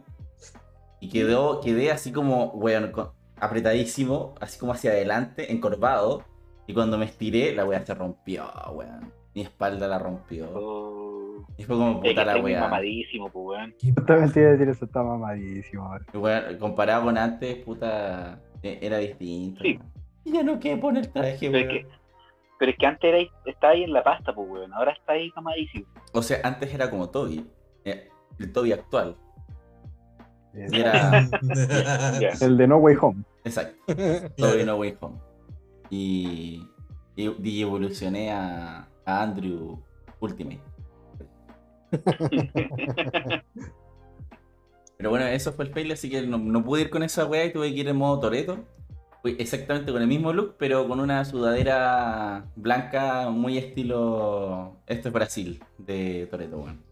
Y 0.99 1.09
quedó, 1.09 1.59
quedé 1.61 1.91
así 1.91 2.11
como, 2.11 2.45
weón, 2.51 2.91
con- 2.91 3.09
apretadísimo, 3.39 4.35
así 4.39 4.59
como 4.59 4.73
hacia 4.73 4.91
adelante, 4.91 5.51
encorvado. 5.51 6.23
Y 6.67 6.73
cuando 6.73 6.97
me 6.97 7.05
estiré, 7.05 7.53
la 7.55 7.65
weá 7.65 7.83
se 7.85 7.93
rompió, 7.95 8.45
weón. 8.73 9.11
Mi 9.33 9.41
espalda 9.41 9.87
la 9.87 9.99
rompió. 9.99 10.49
Oh, 10.53 11.45
Y 11.57 11.63
fue 11.63 11.75
como 11.77 12.01
puta 12.01 12.25
la 12.25 12.37
weá. 12.37 12.61
mamadísimo, 12.61 13.29
pues, 13.31 13.45
weón. 13.59 13.75
Justamente 13.95 14.39
iba 14.39 14.49
a 14.49 14.51
decir 14.53 14.69
eso, 14.69 14.85
está 14.85 15.01
mamadísimo. 15.03 15.89
Weón, 16.13 16.57
Comparado 16.59 17.03
con 17.05 17.17
antes, 17.17 17.55
puta, 17.63 18.39
e- 18.61 18.79
era 18.81 18.97
distinto. 18.97 19.61
Sí. 19.63 19.79
ya 20.33 20.43
no 20.43 20.59
quedé 20.59 20.77
poner 20.77 21.05
el 21.05 21.11
traje, 21.11 21.37
Pero 21.51 21.57
es 21.57 21.65
weón. 21.67 21.85
que, 21.85 21.87
pero 22.59 22.71
es 22.71 22.77
que 22.77 22.85
antes 22.85 23.13
era, 23.13 23.31
estaba 23.45 23.73
ahí 23.73 23.83
en 23.83 23.93
la 23.93 24.03
pasta, 24.03 24.33
pues, 24.33 24.47
weón. 24.49 24.73
Ahora 24.73 24.91
está 24.93 25.13
ahí 25.13 25.31
mamadísimo. 25.35 25.85
O 26.13 26.21
sea, 26.21 26.39
antes 26.43 26.73
era 26.73 26.89
como 26.89 27.09
Toby. 27.09 27.45
eh, 27.85 28.09
El 28.39 28.51
Toby 28.51 28.71
actual. 28.73 29.15
Y 30.53 30.79
era. 30.79 31.27
El 32.41 32.57
de 32.57 32.67
No 32.67 32.77
Way 32.77 32.95
Home. 33.01 33.23
Exacto. 33.43 33.75
Toby 34.37 34.63
No 34.65 34.77
Way 34.77 34.97
Home. 35.01 35.17
Y. 35.89 36.67
Y, 37.15 37.33
y 37.49 37.61
evolucioné 37.61 38.31
a, 38.31 38.87
a 39.05 39.21
Andrew 39.23 39.79
Ultimate. 40.19 40.61
Pero 44.97 45.09
bueno, 45.11 45.25
eso 45.27 45.53
fue 45.53 45.65
el 45.65 45.71
fail, 45.73 45.91
así 45.91 46.09
que 46.09 46.21
no, 46.23 46.37
no 46.37 46.63
pude 46.63 46.81
ir 46.81 46.89
con 46.89 47.03
esa 47.03 47.25
weá 47.25 47.45
y 47.45 47.53
tuve 47.53 47.73
que 47.73 47.79
ir 47.81 47.87
en 47.87 47.95
modo 47.97 48.19
Toreto. 48.19 48.59
Exactamente 49.37 49.91
con 49.91 50.01
el 50.01 50.07
mismo 50.07 50.33
look, 50.33 50.55
pero 50.57 50.87
con 50.87 50.99
una 50.99 51.23
sudadera 51.25 52.45
blanca 52.55 53.29
muy 53.29 53.57
estilo. 53.57 54.77
Esto 54.87 55.09
es 55.09 55.13
Brasil, 55.13 55.63
de 55.77 56.27
Toreto, 56.27 56.59
weón. 56.59 56.83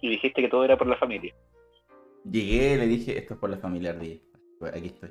y 0.00 0.08
dijiste 0.08 0.42
que 0.42 0.48
todo 0.48 0.64
era 0.64 0.76
por 0.76 0.86
la 0.86 0.96
familia. 0.96 1.34
Llegué, 2.24 2.76
le 2.76 2.86
dije, 2.86 3.18
esto 3.18 3.34
es 3.34 3.40
por 3.40 3.50
la 3.50 3.56
familia 3.56 3.90
Ardilla. 3.90 4.20
Bueno, 4.58 4.76
Aquí 4.76 4.86
estoy. 4.86 5.10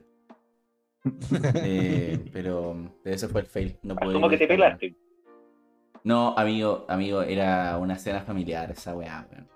Eh, 1.64 2.20
pero, 2.34 2.76
eso 3.06 3.30
fue 3.30 3.42
el 3.42 3.48
fail. 3.48 3.78
No 3.84 3.96
pude 3.96 4.10
Asumo 4.10 4.26
ir 4.26 4.32
que 4.32 4.38
te 4.38 4.48
pelaste. 4.48 4.96
No, 6.04 6.34
amigo, 6.38 6.86
amigo, 6.88 7.22
era 7.22 7.78
una 7.78 7.98
cena 7.98 8.22
familiar 8.22 8.72
esa 8.72 8.96
weá, 8.96 9.28
weón. 9.32 9.48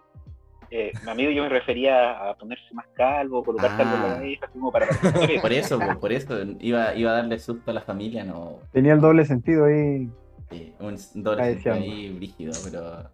Eh, 0.76 0.92
mi 1.04 1.12
amigo, 1.12 1.30
yo 1.30 1.44
me 1.44 1.50
refería 1.50 2.30
a 2.32 2.36
ponerse 2.36 2.74
más 2.74 2.88
calvo, 2.96 3.44
colocarse 3.44 3.80
algo 3.84 3.96
en 3.96 4.02
la 4.02 4.12
Ah. 4.12 4.16
cabeza, 4.16 4.48
como 4.48 4.72
para... 4.72 4.88
Por 5.42 5.54
eso, 5.54 5.78
po, 5.80 6.00
por 6.00 6.12
eso, 6.12 6.36
iba, 6.60 6.96
iba 6.96 7.12
a 7.12 7.14
darle 7.14 7.38
susto 7.38 7.70
a 7.70 7.76
la 7.76 7.82
familia, 7.82 8.24
no. 8.24 8.58
Tenía 8.72 8.94
el 8.94 9.00
doble 9.02 9.24
sentido 9.26 9.66
ahí. 9.66 10.10
sí, 10.50 10.74
un 10.80 10.98
doble 11.24 11.44
sentido 11.54 11.76
ahí 11.76 12.10
brígido, 12.16 12.54
pero. 12.64 13.08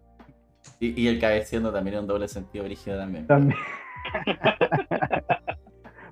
Y, 0.80 1.02
y 1.02 1.08
el 1.08 1.18
cabeceando 1.20 1.70
también 1.70 1.94
era 1.94 2.00
un 2.00 2.06
doble 2.06 2.28
sentido 2.28 2.64
brígido 2.64 2.96
también. 2.96 3.26
También. 3.26 3.58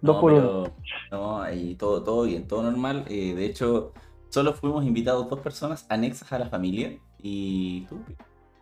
Dos 0.00 0.14
No, 0.16 0.20
por 0.20 0.32
pero, 0.34 0.72
no, 1.10 1.42
ahí 1.42 1.74
todo, 1.74 2.02
todo 2.04 2.22
bien, 2.24 2.46
todo 2.46 2.62
normal. 2.62 3.04
Eh, 3.08 3.34
de 3.34 3.46
hecho, 3.46 3.92
solo 4.28 4.52
fuimos 4.52 4.84
invitados 4.84 5.28
dos 5.28 5.40
personas 5.40 5.86
anexas 5.90 6.30
a 6.32 6.38
la 6.38 6.46
familia. 6.50 6.92
Y 7.20 7.86
tú, 7.88 7.98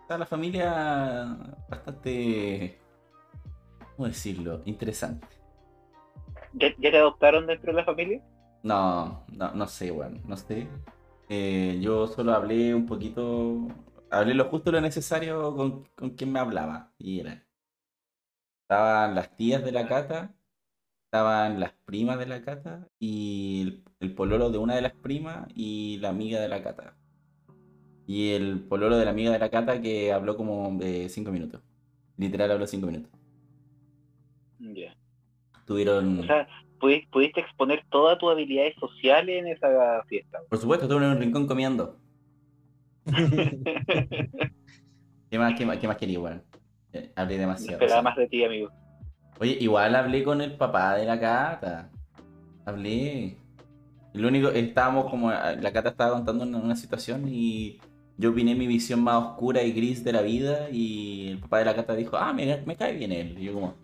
sea, 0.09 0.19
la 0.19 0.27
familia 0.27 1.37
bastante, 1.69 2.79
¿cómo 3.97 4.09
decirlo? 4.09 4.63
Interesante. 4.67 5.29
¿Ya, 6.55 6.69
ya 6.79 6.91
te 6.91 6.97
adoptaron 6.99 7.47
dentro 7.47 7.73
de 7.73 7.79
la 7.79 7.85
familia? 7.85 8.21
No, 8.63 9.25
no, 9.29 9.53
no 9.55 9.67
sé, 9.69 9.91
weón, 9.93 10.23
no 10.27 10.37
sé. 10.37 10.69
Eh, 11.29 11.79
yo 11.83 12.07
solo 12.09 12.33
hablé 12.35 12.75
un 12.75 12.87
poquito, 12.87 13.69
hablé 14.11 14.35
lo 14.35 14.47
justo 14.51 14.73
lo 14.73 14.81
necesario 14.81 15.55
con, 15.57 15.85
con 15.95 16.11
quien 16.11 16.33
me 16.33 16.41
hablaba. 16.41 16.93
Y 16.99 17.21
era. 17.21 17.47
Estaban 18.63 19.15
las 19.15 19.35
tías 19.37 19.65
de 19.65 19.73
la 19.73 19.87
cata, 19.89 20.35
estaban 21.07 21.61
las 21.61 21.73
primas 21.85 22.19
de 22.19 22.27
la 22.27 22.43
cata 22.43 22.89
y 22.99 23.63
el, 23.63 23.85
el 24.01 24.15
pololo 24.15 24.51
de 24.51 24.59
una 24.59 24.77
de 24.77 24.83
las 24.83 24.95
primas 24.95 25.49
y 25.55 25.99
la 25.99 26.11
amiga 26.11 26.41
de 26.41 26.49
la 26.49 26.63
cata. 26.63 26.97
Y 28.07 28.31
el 28.31 28.61
pololo 28.61 28.97
de 28.99 29.05
la 29.05 29.11
amiga 29.11 29.33
de 29.33 29.39
la 29.39 29.49
cata 29.51 29.81
que 29.81 30.13
habló 30.13 30.37
como 30.37 30.77
de 30.79 31.09
cinco 31.09 31.33
minutos. 31.33 31.61
Literal 32.17 32.51
habló 32.53 32.67
cinco 32.67 32.87
minutos. 32.87 33.11
Ya. 34.61 34.97
Tuvieron. 35.67 36.21
O 36.21 36.25
sea, 36.25 36.47
pudi- 36.79 37.09
pudiste 37.11 37.41
exponer 37.41 37.85
todas 37.91 38.17
tus 38.19 38.31
habilidades 38.31 38.75
sociales 38.79 39.41
en 39.41 39.49
esa 39.49 40.03
fiesta. 40.07 40.39
por 40.49 40.59
supuesto, 40.59 40.85
estuve 40.87 41.05
en 41.05 41.11
un 41.13 41.19
rincón 41.21 41.47
comiendo. 41.47 41.97
¿Qué 45.31 45.39
más, 45.39 45.55
qué 45.59 45.67
más, 45.67 45.79
qué 45.79 45.89
más 45.89 45.97
quería, 45.97 46.21
weón? 46.21 46.43
Eh, 46.93 47.13
hablé 47.17 47.35
No 47.37 47.41
demasiado. 47.43 47.73
esperaba 47.73 48.01
o 48.01 48.03
sea. 48.03 48.11
más 48.11 48.17
de 48.17 48.29
ti, 48.29 48.45
amigo. 48.45 48.71
Oye, 49.41 49.57
igual 49.61 49.95
hablé 49.95 50.23
con 50.25 50.41
el 50.41 50.57
papá 50.57 50.95
de 50.97 51.05
la 51.05 51.19
cata. 51.21 51.91
Hablé. 52.65 53.37
Lo 54.15 54.29
único, 54.29 54.49
estábamos 54.49 55.11
como, 55.11 55.31
la 55.31 55.73
cata 55.73 55.91
estaba 55.91 56.13
contando 56.13 56.45
una, 56.45 56.59
una 56.59 56.77
situación 56.77 57.29
y 57.29 57.79
yo 58.19 58.31
opiné 58.31 58.55
mi 58.55 58.67
visión 58.67 59.03
más 59.03 59.17
oscura 59.17 59.63
y 59.63 59.73
gris 59.73 60.03
de 60.03 60.13
la 60.13 60.23
vida 60.23 60.71
y 60.71 61.29
el 61.29 61.39
papá 61.39 61.59
de 61.59 61.65
la 61.67 61.75
cata 61.75 61.95
dijo, 61.95 62.17
ah, 62.17 62.33
me, 62.33 62.63
me 62.65 62.77
cae 62.77 62.95
bien 62.97 63.13
él. 63.13 63.37
Y 63.39 63.45
yo 63.45 63.55
como, 63.55 63.75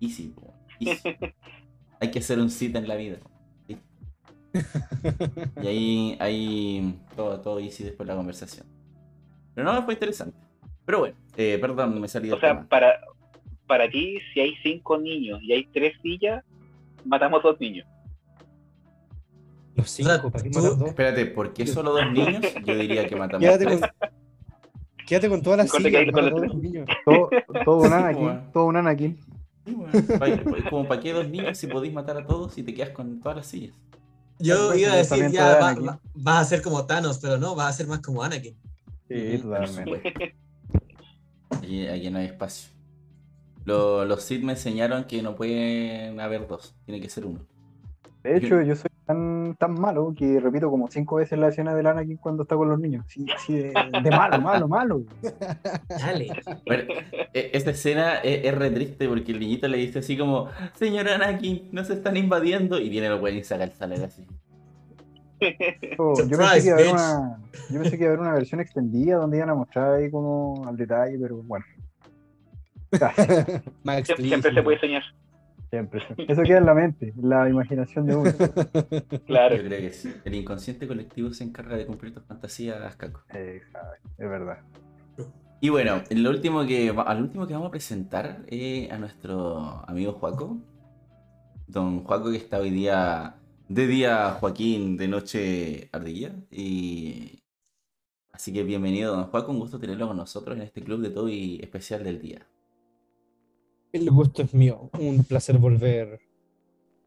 easy, 0.00 0.34
easy. 0.80 1.08
Hay 2.00 2.10
que 2.10 2.18
hacer 2.18 2.38
un 2.38 2.50
cita 2.50 2.78
en 2.78 2.88
la 2.88 2.96
vida. 2.96 3.18
Sí. 3.66 3.78
Y 5.62 5.66
ahí, 5.66 6.16
ahí 6.20 6.98
todo, 7.16 7.40
todo 7.40 7.60
easy 7.60 7.84
después 7.84 8.06
de 8.06 8.12
la 8.12 8.16
conversación. 8.16 8.66
Pero 9.54 9.72
no, 9.72 9.82
fue 9.84 9.94
interesante. 9.94 10.36
Pero 10.84 10.98
bueno, 10.98 11.16
eh, 11.36 11.58
perdón, 11.60 12.00
me 12.00 12.08
salí 12.08 12.30
O 12.30 12.40
sea, 12.40 12.50
tema. 12.50 12.68
para, 12.68 13.00
para 13.66 13.88
ti, 13.88 14.18
si 14.34 14.40
hay 14.40 14.56
cinco 14.62 14.98
niños 14.98 15.40
y 15.42 15.52
hay 15.52 15.64
tres 15.66 15.94
sillas, 16.02 16.44
matamos 17.04 17.42
dos 17.42 17.58
niños. 17.60 17.86
Los 19.74 19.90
cinco, 19.90 20.10
sea, 20.10 20.22
¿para 20.22 20.44
qué 20.44 20.50
tú- 20.50 20.58
matar 20.60 20.78
dos? 20.78 20.88
Espérate, 20.88 21.26
¿por 21.26 21.52
qué 21.52 21.66
solo 21.66 21.92
dos 21.92 22.12
niños? 22.12 22.42
Yo 22.64 22.76
diría 22.76 23.06
que 23.06 23.16
matamos 23.16 23.40
Quédate 23.44 23.64
tres. 23.64 23.80
con, 23.80 23.90
quédate 25.06 25.28
con 25.28 25.42
todas 25.42 25.58
las 25.58 25.70
sillas, 25.70 26.04
todos 26.12 26.30
los 26.42 26.54
niños. 26.56 26.88
Todo, 27.04 27.30
todo 27.64 27.76
un 27.78 27.92
Anakin. 27.92 28.52
Todo 28.52 28.64
un 28.66 28.76
Anakin. 28.76 29.18
Sí, 29.64 29.72
weón. 29.74 29.90
Pa- 30.18 30.28
Es 30.28 30.40
como 30.68 30.86
para 30.88 31.00
qué 31.00 31.12
dos 31.12 31.28
niños 31.28 31.56
si 31.56 31.66
podéis 31.68 31.92
matar 31.94 32.16
a 32.18 32.26
todos 32.26 32.56
y 32.58 32.62
te 32.62 32.74
quedas 32.74 32.90
con 32.90 33.20
todas 33.20 33.36
las 33.38 33.46
sillas. 33.46 33.74
Yo 34.38 34.74
iba 34.74 34.92
a 34.92 34.96
decir, 34.96 35.30
ya 35.30 35.56
va, 35.58 35.74
va- 35.74 36.00
vas 36.14 36.40
a 36.40 36.44
ser 36.44 36.62
como 36.62 36.84
Thanos, 36.84 37.18
pero 37.18 37.38
no, 37.38 37.54
vas 37.54 37.68
a 37.68 37.72
ser 37.72 37.86
más 37.86 38.00
como 38.00 38.22
Anakin. 38.22 38.56
Sí, 39.08 39.38
totalmente. 39.38 40.34
aquí 41.92 42.10
no 42.10 42.18
hay 42.18 42.26
espacio. 42.26 42.70
Lo- 43.64 44.04
los 44.04 44.22
Sith 44.24 44.42
me 44.42 44.52
enseñaron 44.52 45.04
que 45.04 45.22
no 45.22 45.34
pueden 45.36 46.18
haber 46.20 46.46
dos, 46.48 46.74
tiene 46.84 47.00
que 47.00 47.08
ser 47.08 47.24
uno. 47.24 47.40
De 48.24 48.36
hecho, 48.36 48.60
yo 48.62 48.74
soy 48.76 48.90
tan, 49.06 49.56
tan 49.58 49.74
malo 49.74 50.14
que 50.16 50.40
repito 50.40 50.70
como 50.70 50.88
cinco 50.88 51.16
veces 51.16 51.38
la 51.38 51.48
escena 51.48 51.74
del 51.74 51.86
Anakin 51.86 52.16
cuando 52.16 52.44
está 52.44 52.56
con 52.56 52.68
los 52.68 52.78
niños. 52.78 53.04
Sí, 53.08 53.26
sí, 53.46 53.54
de, 53.54 53.72
de 54.02 54.10
malo, 54.10 54.40
malo, 54.40 54.68
malo. 54.68 55.02
Dale. 55.88 56.28
Bueno, 56.66 56.84
e- 57.34 57.50
esta 57.52 57.70
escena 57.70 58.16
es, 58.18 58.44
es 58.44 58.54
re 58.54 58.70
triste 58.70 59.08
porque 59.08 59.32
el 59.32 59.40
niñito 59.40 59.68
le 59.68 59.78
dice 59.78 59.98
así 59.98 60.16
como, 60.16 60.48
señor 60.74 61.08
Anakin, 61.08 61.68
nos 61.72 61.90
están 61.90 62.16
invadiendo. 62.16 62.78
Y 62.78 62.88
viene 62.88 63.08
el 63.08 63.18
güey 63.18 63.38
y 63.38 63.44
saca 63.44 63.64
el 63.64 63.72
saler 63.72 64.04
así. 64.04 64.26
Oh, 65.98 66.14
yo, 66.28 66.38
pensé 66.38 66.60
que 66.60 66.68
iba 66.68 66.76
a 66.76 66.78
haber 66.78 66.92
una, 66.92 67.38
yo 67.68 67.80
pensé 67.80 67.98
que 67.98 68.04
iba 68.04 68.12
a 68.12 68.14
haber 68.14 68.20
una 68.20 68.34
versión 68.34 68.60
extendida 68.60 69.16
donde 69.16 69.38
iban 69.38 69.50
a 69.50 69.54
mostrar 69.54 69.94
ahí 69.94 70.10
como 70.10 70.64
al 70.66 70.76
detalle, 70.76 71.18
pero 71.20 71.36
bueno. 71.38 71.64
Siempre, 74.04 74.26
siempre 74.26 74.54
se 74.54 74.62
puede 74.62 74.78
soñar. 74.78 75.02
Siempre. 75.72 76.02
Eso 76.28 76.42
queda 76.42 76.58
en 76.58 76.66
la 76.66 76.74
mente, 76.74 77.14
en 77.16 77.28
la 77.28 77.48
imaginación 77.48 78.06
de 78.06 78.16
uno. 78.16 78.30
Claro. 79.26 79.56
Yo 79.56 79.62
creo 79.64 79.80
que 79.80 79.90
sí. 79.90 80.12
El 80.24 80.34
inconsciente 80.34 80.86
colectivo 80.86 81.32
se 81.32 81.44
encarga 81.44 81.76
de 81.76 81.86
cumplir 81.86 82.12
tus 82.12 82.24
fantasías, 82.24 82.94
Caco. 82.96 83.22
Exacto, 83.30 84.08
es 84.18 84.28
verdad. 84.28 84.58
Y 85.60 85.68
bueno, 85.70 86.02
lo 86.10 86.30
último 86.30 86.66
que, 86.66 86.90
va- 86.92 87.04
al 87.04 87.22
último 87.22 87.46
que 87.46 87.54
vamos 87.54 87.68
a 87.68 87.70
presentar 87.70 88.44
eh, 88.48 88.88
a 88.90 88.98
nuestro 88.98 89.82
amigo 89.88 90.12
Juaco. 90.12 90.58
Don 91.66 92.02
Juaco 92.04 92.30
que 92.30 92.36
está 92.36 92.58
hoy 92.58 92.70
día, 92.70 93.36
de 93.68 93.86
día 93.86 94.32
Joaquín, 94.40 94.96
de 94.98 95.08
noche 95.08 95.88
Ardilla. 95.92 96.32
Y 96.50 97.42
así 98.32 98.52
que 98.52 98.62
bienvenido, 98.64 99.14
don 99.16 99.24
Juaco, 99.26 99.52
un 99.52 99.60
gusto 99.60 99.78
tenerlo 99.78 100.08
con 100.08 100.16
nosotros 100.18 100.56
en 100.56 100.62
este 100.64 100.82
club 100.82 101.00
de 101.00 101.10
Toby 101.10 101.60
especial 101.62 102.02
del 102.04 102.20
día. 102.20 102.46
El 103.92 104.10
gusto 104.10 104.42
es 104.42 104.54
mío. 104.54 104.90
Un 104.98 105.24
placer 105.24 105.58
volver 105.58 106.20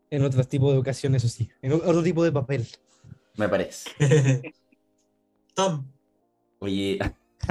en 0.09 0.23
otro 0.23 0.43
tipo 0.43 0.71
de 0.71 0.77
ocasión, 0.77 1.15
eso 1.15 1.27
sí. 1.27 1.49
En 1.61 1.73
otro 1.73 2.03
tipo 2.03 2.23
de 2.23 2.31
papel. 2.31 2.67
Me 3.37 3.49
parece. 3.49 3.89
Tom. 5.55 5.85
Oye, 6.59 6.99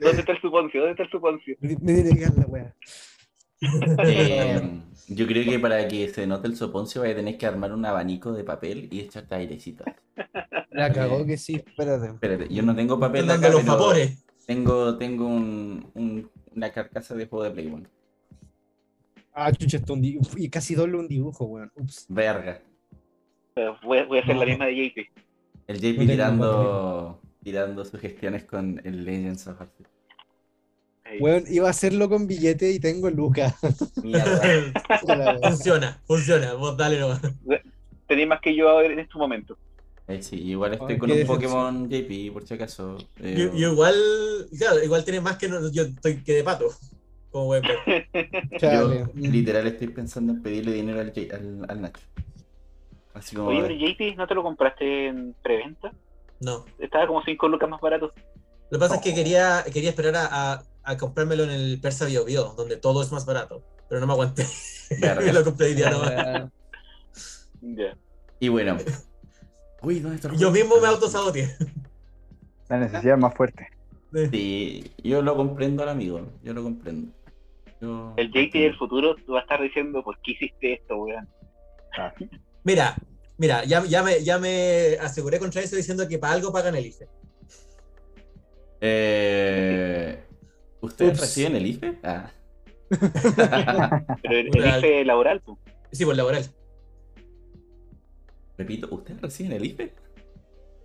¿Dónde 0.00 0.20
está 0.20 0.32
el 0.32 0.40
suponcio? 0.40 0.80
¿Dónde 0.80 0.92
está 0.92 1.02
el 1.04 1.10
suponcio? 1.10 1.56
Me, 1.60 1.92
diré 1.92 2.16
que 2.16 2.24
es 2.24 2.36
la 2.36 2.46
wea. 2.46 2.74
eh, 4.04 4.80
yo 5.08 5.26
creo 5.26 5.44
que 5.44 5.58
para 5.58 5.86
que 5.86 6.08
se 6.08 6.26
note 6.26 6.48
el 6.48 6.56
soponcio 6.56 7.02
vaya 7.02 7.12
a 7.12 7.16
tener 7.16 7.38
que 7.38 7.46
armar 7.46 7.72
un 7.72 7.84
abanico 7.84 8.32
de 8.32 8.44
papel 8.44 8.88
y 8.90 9.00
echarte 9.00 9.34
airecito. 9.34 9.84
La 10.70 10.92
cagó 10.92 11.24
que 11.24 11.36
sí, 11.36 11.56
espérate. 11.64 12.06
Espérate, 12.08 12.52
yo 12.52 12.62
no 12.62 12.74
tengo 12.74 12.98
papel 12.98 13.30
acá, 13.30 13.48
los 13.48 13.62
pero 13.62 13.92
tengo, 14.46 14.98
tengo 14.98 15.26
un- 15.26 15.90
un- 15.94 16.30
una 16.54 16.70
carcasa 16.70 17.14
de 17.14 17.26
juego 17.26 17.44
de 17.44 17.50
Playboy. 17.50 17.86
Ah, 19.32 19.52
chucha, 19.52 19.78
esto 19.78 19.94
un 19.94 20.04
y 20.36 20.48
casi 20.48 20.74
doble 20.74 20.96
un 20.96 21.08
dibujo, 21.08 21.44
weón. 21.44 21.72
Ups. 21.74 22.06
Verga. 22.08 22.60
Pero 23.54 23.76
Voy, 23.82 24.04
voy 24.04 24.18
a 24.18 24.22
hacer 24.22 24.36
la 24.36 24.46
misma 24.46 24.66
de 24.66 24.76
JP. 24.76 24.98
El 25.66 25.80
JP 25.80 25.98
No 25.98 26.06
tirando, 26.06 27.20
tirando 27.42 27.84
sugestiones 27.84 28.44
con 28.44 28.80
el 28.84 29.04
Legends 29.04 29.46
of 29.48 29.60
Arceus. 29.60 29.88
Weón, 31.20 31.44
iba 31.48 31.66
a 31.66 31.70
hacerlo 31.70 32.08
con 32.08 32.26
billete 32.26 32.70
y 32.72 32.80
tengo 32.80 33.10
lucas. 33.10 33.54
Mierda. 34.02 34.40
Funciona, 35.42 36.00
funciona. 36.06 36.54
Vos 36.54 36.76
dale 36.76 36.98
nomás. 36.98 37.20
Tenés 38.06 38.26
más 38.26 38.40
que 38.40 38.54
yo 38.54 38.68
ahora 38.68 38.92
en 38.92 38.98
este 38.98 39.16
momento. 39.16 39.56
Eh, 40.06 40.22
sí, 40.22 40.36
igual 40.36 40.74
estoy 40.74 40.92
Ay, 40.92 40.98
con 40.98 41.10
un. 41.10 41.26
Pokémon 41.26 41.88
JP, 41.88 42.30
por 42.32 42.46
si 42.46 42.54
acaso. 42.54 42.98
Eh, 43.20 43.34
Yo, 43.38 43.56
yo 43.56 43.72
igual, 43.72 43.94
claro, 44.58 44.82
igual 44.84 45.02
tiene 45.04 45.20
más 45.22 45.38
que 45.38 45.48
no- 45.48 45.70
yo 45.72 45.84
estoy 45.84 46.22
que 46.22 46.34
de 46.34 46.44
pato. 46.44 46.66
Como 47.30 47.48
ver. 47.48 47.62
yo 48.60 49.06
literal 49.14 49.66
estoy 49.66 49.88
pensando 49.88 50.32
en 50.34 50.42
pedirle 50.42 50.72
dinero 50.72 51.00
al, 51.00 51.12
J- 51.14 51.34
al, 51.34 51.64
al 51.68 51.80
Nacho. 51.80 52.02
Así 53.14 53.34
como. 53.34 53.48
Oye, 53.48 53.62
pero 53.62 53.74
JP, 53.74 54.16
¿no 54.16 54.26
te 54.26 54.34
lo 54.34 54.42
compraste 54.42 55.06
en 55.06 55.34
preventa? 55.42 55.90
No. 56.40 56.64
Estaba 56.78 57.06
como 57.06 57.22
5 57.24 57.48
lucas 57.48 57.68
más 57.70 57.80
barato. 57.80 58.12
Lo 58.70 58.78
que 58.78 58.80
pasa 58.80 58.96
es 58.96 59.00
que 59.00 59.14
quería, 59.14 59.64
quería 59.72 59.90
esperar 59.90 60.16
a, 60.16 60.52
a- 60.52 60.62
a 60.82 60.96
comprármelo 60.98 61.44
en 61.44 61.50
el 61.50 61.80
Persa 61.80 62.04
Bio 62.04 62.24
Bio, 62.26 62.52
donde 62.56 62.76
todo 62.76 63.02
es 63.02 63.10
más 63.10 63.24
barato. 63.24 63.62
Pero 63.88 64.00
no 64.02 64.06
me 64.06 64.12
aguanté. 64.12 64.46
Me 65.00 65.32
lo 65.32 65.42
compré 65.44 65.68
hoy 65.68 65.74
día 65.74 65.86
La 65.86 65.90
nomás. 65.92 66.10
wea. 66.10 66.50
Ya. 67.62 67.96
Y 68.40 68.48
bueno. 68.48 68.76
Uy, 69.84 70.00
¿dónde 70.00 70.16
está 70.16 70.28
el 70.28 70.38
Yo 70.38 70.50
mismo 70.50 70.80
me 70.80 70.88
autosaboteé. 70.88 71.56
La 72.68 72.78
necesidad 72.78 73.14
es 73.16 73.20
más 73.20 73.34
fuerte. 73.34 73.68
Sí, 74.30 74.90
yo 75.02 75.20
lo 75.22 75.36
comprendo 75.36 75.82
al 75.82 75.88
amigo. 75.90 76.20
Yo 76.42 76.54
lo 76.54 76.62
comprendo. 76.62 77.12
Yo- 77.80 78.14
El 78.16 78.28
JP 78.30 78.52
del 78.54 78.76
futuro 78.76 79.16
va 79.32 79.38
a 79.40 79.42
estar 79.42 79.60
diciendo, 79.60 80.02
¿por 80.02 80.18
qué 80.22 80.32
hiciste 80.32 80.72
esto, 80.74 80.96
weón? 80.96 81.28
Mira, 82.62 82.96
mira, 83.36 83.64
ya, 83.64 83.84
ya, 83.84 84.02
me, 84.02 84.22
ya 84.24 84.38
me 84.38 84.96
aseguré 85.00 85.38
contra 85.38 85.60
eso 85.62 85.76
diciendo 85.76 86.08
que 86.08 86.18
para 86.18 86.32
algo 86.34 86.52
pagan 86.52 86.74
el 86.76 86.86
IFE. 86.86 87.08
Eh, 88.80 90.22
¿Ustedes 90.80 91.12
Ups. 91.12 91.20
reciben 91.20 91.56
el 91.56 91.66
IFE? 91.66 91.98
Ah. 92.02 92.30
Pero 94.22 94.38
el, 94.38 94.56
el 94.56 94.78
IFE 94.78 95.04
laboral, 95.04 95.40
pues. 95.40 95.58
Sí, 95.92 96.04
por 96.04 96.16
laboral. 96.16 96.44
Repito, 98.56 98.88
¿ustedes 98.90 99.20
reciben 99.20 99.52
el 99.52 99.64
IFE? 99.66 99.94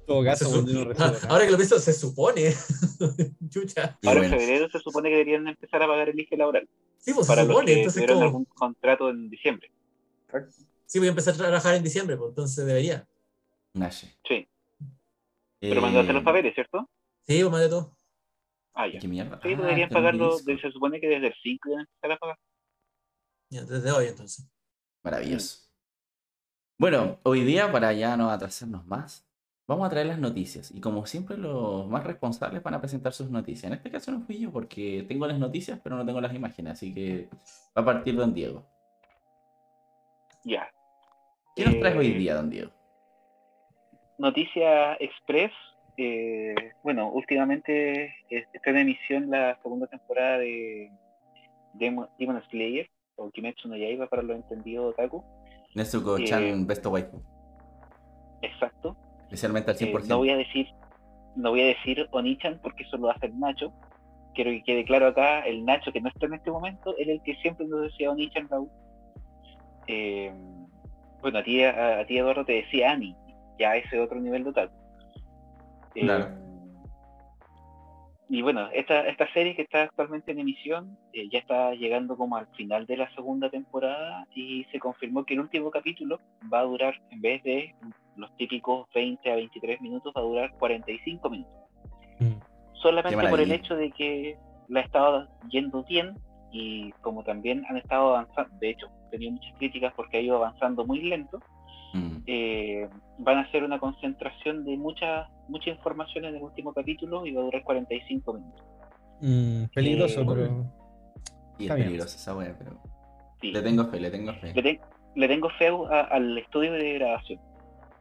Todo 0.08 0.24
caso, 0.24 0.46
su- 0.50 0.65
no 0.65 0.91
Ah, 0.98 1.13
ahora 1.30 1.46
que 1.46 1.52
lo 1.52 1.58
pienso, 1.58 1.78
se 1.80 1.94
supone. 1.94 2.54
Chucha. 3.50 3.98
Ahora 4.04 4.22
bueno, 4.22 4.34
en 4.36 4.39
febrero 4.39 4.70
se 4.70 4.80
supone 4.80 5.10
que 5.10 5.15
deberían 5.17 5.48
empezar 5.48 5.84
a 5.84 5.88
pagar 5.88 6.10
el 6.10 6.20
IFE 6.20 6.36
laboral. 6.38 6.67
Sí, 6.98 7.13
pues 7.13 7.28
para 7.28 7.41
se 7.44 7.48
los 7.48 7.54
supone. 7.56 7.65
que 7.74 7.78
Entonces, 7.80 7.94
tuvieron 8.02 8.15
como... 8.17 8.26
algún 8.28 8.46
contrato 8.46 9.10
en 9.10 9.30
diciembre. 9.30 9.72
Sí, 10.86 10.98
voy 11.00 11.08
a 11.08 11.12
empezar 11.12 11.36
a 11.36 11.38
trabajar 11.38 11.76
en 11.76 11.84
diciembre, 11.84 12.17
pues 12.17 12.30
entonces 12.30 12.65
debería. 12.65 13.08
Nache. 13.74 14.15
Sí. 14.28 14.48
Pero 15.60 15.76
Eh, 15.80 15.82
mandaste 15.82 16.13
los 16.13 16.24
papeles, 16.24 16.56
¿cierto? 16.56 16.89
Sí, 17.28 17.44
pues 17.48 17.62
de 17.62 17.70
todo. 17.70 17.96
Ah, 18.74 18.88
ya. 18.88 19.00
¿Qué 19.00 19.08
mierda? 19.08 19.39
Sí, 19.44 19.54
Ah, 19.54 19.62
deberían 19.62 19.89
pagarlo. 19.89 20.38
Se 20.39 20.72
supone 20.72 21.00
que 21.00 21.08
desde 21.08 21.28
el 21.28 21.36
5 21.44 21.70
deben 21.70 21.82
empezar 21.86 22.12
a 22.13 22.17
pagar. 22.17 22.39
Ya, 23.52 23.63
desde 23.63 23.91
hoy, 23.91 24.08
entonces. 24.08 24.48
Maravilloso. 25.04 25.69
Bueno, 26.80 27.20
hoy 27.24 27.44
día, 27.44 27.70
para 27.74 27.92
ya 27.92 28.15
no 28.15 28.32
atrasarnos 28.32 28.88
más, 28.88 29.30
vamos 29.68 29.86
a 29.86 29.89
traer 29.89 30.08
las 30.08 30.18
noticias. 30.18 30.72
Y 30.74 30.80
como 30.80 31.06
siempre, 31.06 31.36
los 31.36 31.86
más 31.89 32.06
responsables 32.06 32.63
van 32.63 32.74
a 32.74 32.80
presentar 32.80 33.12
sus 33.12 33.30
noticias. 33.30 33.65
En 33.65 33.74
este 33.74 33.92
caso 33.92 34.13
no 34.13 34.22
fui 34.22 34.39
yo, 34.39 34.50
porque 34.50 35.04
tengo 35.06 35.28
las 35.28 35.38
noticias, 35.38 35.78
pero 35.84 35.98
no 35.98 36.06
tengo 36.06 36.22
las 36.22 36.34
imágenes. 36.34 36.72
Así 36.72 36.94
que 36.94 37.28
va 37.78 37.82
a 37.82 37.86
partir 37.86 38.15
Don 38.15 38.34
Diego. 38.34 38.65
Ya. 40.46 40.72
¿Qué 41.54 41.65
nos 41.65 41.80
traes 41.82 41.96
Eh, 41.96 42.00
hoy 42.00 42.13
día, 42.13 42.36
Don 42.36 42.50
Diego? 42.50 42.72
Noticia 44.18 44.94
Express. 45.02 45.52
eh, 45.98 46.56
bueno, 46.82 47.12
últimamente 47.12 48.06
eh, 48.30 48.46
está 48.54 48.70
en 48.70 48.78
emisión 48.78 49.30
la 49.30 49.60
segunda 49.62 49.88
temporada 49.88 50.38
de 50.38 50.89
Demon, 51.74 52.08
Demon 52.18 52.42
Slayer, 52.50 52.89
o 53.18 53.30
Kimetsu 53.32 53.68
no 53.68 53.76
Yaiba 53.76 54.08
para 54.08 54.22
los 54.22 54.38
entendidos 54.38 54.94
otaku. 54.94 55.26
Nezuko-chan 55.76 56.44
eh, 56.44 56.56
Besto 56.66 56.90
Waifu. 56.92 57.22
Exacto. 58.42 58.96
Especialmente 59.24 59.72
al 59.72 59.78
Eh, 59.78 59.92
100%. 59.94 60.08
no 60.10 60.18
voy 60.18 60.30
a 60.32 60.38
decir 60.38 60.68
no 61.36 61.52
voy 61.52 61.62
a 61.62 61.66
decir 61.68 62.08
Onichan 62.12 62.60
porque 62.62 62.84
eso 62.84 62.98
lo 62.98 63.10
hace 63.12 63.28
el 63.28 63.40
Nacho. 63.40 63.72
Quiero 64.34 64.50
que 64.52 64.64
quede 64.64 64.84
claro 64.84 65.08
acá, 65.08 65.42
el 65.42 65.64
Nacho 65.64 65.92
que 65.92 66.02
no 66.02 66.10
está 66.10 66.26
en 66.26 66.34
este 66.34 66.52
momento, 66.52 66.96
era 66.98 67.14
el 67.14 67.22
que 67.24 67.36
siempre 67.36 67.66
nos 67.68 67.82
decía 67.84 68.12
Onichan 68.12 68.50
Raúl. 68.50 68.70
Eh, 69.88 70.34
bueno, 71.22 71.40
a 71.40 71.44
ti, 71.44 71.64
a, 71.64 72.00
a 72.00 72.06
ti 72.06 72.18
Eduardo 72.18 72.44
te 72.46 72.54
decía 72.54 72.92
Ani, 72.92 73.16
ya 73.60 73.76
ese 73.76 74.00
otro 74.00 74.20
nivel 74.20 74.48
otaku. 74.48 74.74
Eh, 75.96 76.02
Claro. 76.02 76.30
Y 78.32 78.44
bueno, 78.44 78.70
esta, 78.74 79.08
esta 79.08 79.32
serie 79.34 79.56
que 79.56 79.63
está 79.63 79.84
actualmente 79.84 80.32
en 80.32 80.39
emisión 80.39 80.96
eh, 81.13 81.28
ya 81.32 81.39
está 81.39 81.74
llegando 81.74 82.15
como 82.15 82.38
al 82.38 82.48
final 82.56 82.86
de 82.86 82.98
la 82.98 83.10
segunda 83.15 83.50
temporada 83.50 84.28
y 84.36 84.65
se 84.72 84.80
confirmó 84.80 85.26
que 85.26 85.34
el 85.34 85.39
último 85.39 85.72
capítulo 85.72 86.20
va 86.54 86.60
a 86.60 86.63
durar, 86.63 87.02
en 87.10 87.22
vez 87.22 87.42
de 87.42 87.74
los 88.18 88.36
típicos 88.38 88.88
20 88.94 89.32
a 89.32 89.36
23 89.36 89.82
minutos, 89.82 90.13
va 90.15 90.22
a 90.22 90.26
durar 90.26 90.54
45 90.60 91.28
minutos. 91.28 91.54
Mm. 92.20 92.34
Solamente 92.74 93.28
por 93.28 93.39
el 93.39 93.52
hecho 93.52 93.76
de 93.76 93.89
que 93.92 94.38
la 94.68 94.82
ha 94.82 94.84
estado 94.84 95.28
yendo 95.50 95.84
bien 95.86 96.15
y 96.52 96.92
como 97.02 97.24
también 97.24 97.65
han 97.68 97.78
estado 97.78 98.15
avanzando, 98.15 98.56
de 98.60 98.70
hecho, 98.70 98.89
he 99.08 99.12
tenido 99.12 99.32
muchas 99.32 99.58
críticas 99.58 99.92
porque 99.96 100.18
ha 100.18 100.22
ido 100.22 100.36
avanzando 100.36 100.86
muy 100.86 101.02
lento, 101.02 101.39
Mm. 101.93 102.17
eh, 102.28 102.88
van 103.17 103.38
a 103.38 103.41
hacer 103.41 103.63
una 103.63 103.80
concentración 103.80 104.63
de 104.63 104.78
mucha 104.78 105.28
mucha 105.47 105.71
información 105.71 106.25
en 106.25 106.36
el 106.36 106.41
último 106.43 106.71
capítulo 106.73 107.25
y 107.25 107.32
va 107.34 107.41
a 107.41 107.45
durar 107.45 107.63
45 107.63 108.34
minutos. 108.34 108.63
Mm, 109.21 109.63
peligroso, 109.73 110.21
Eh, 110.21 110.25
pero. 110.28 110.65
Y 111.58 111.65
es 111.65 111.71
peligrosa 111.73 112.15
esa 112.15 112.36
wea, 112.36 112.56
pero. 112.58 112.78
Sí. 113.41 113.52
Le 113.52 113.62
tengo 113.63 113.86
fe, 113.86 113.99
le 113.99 114.12
tengo 114.12 114.34
fe. 114.34 114.54
Le, 114.54 114.62
ten- 114.62 114.80
le 115.15 115.28
tengo 115.28 115.49
fe 115.52 115.67
a- 115.67 116.02
al 116.12 116.38
estudio 116.38 116.71
de 116.73 116.93
grabación. 116.93 117.39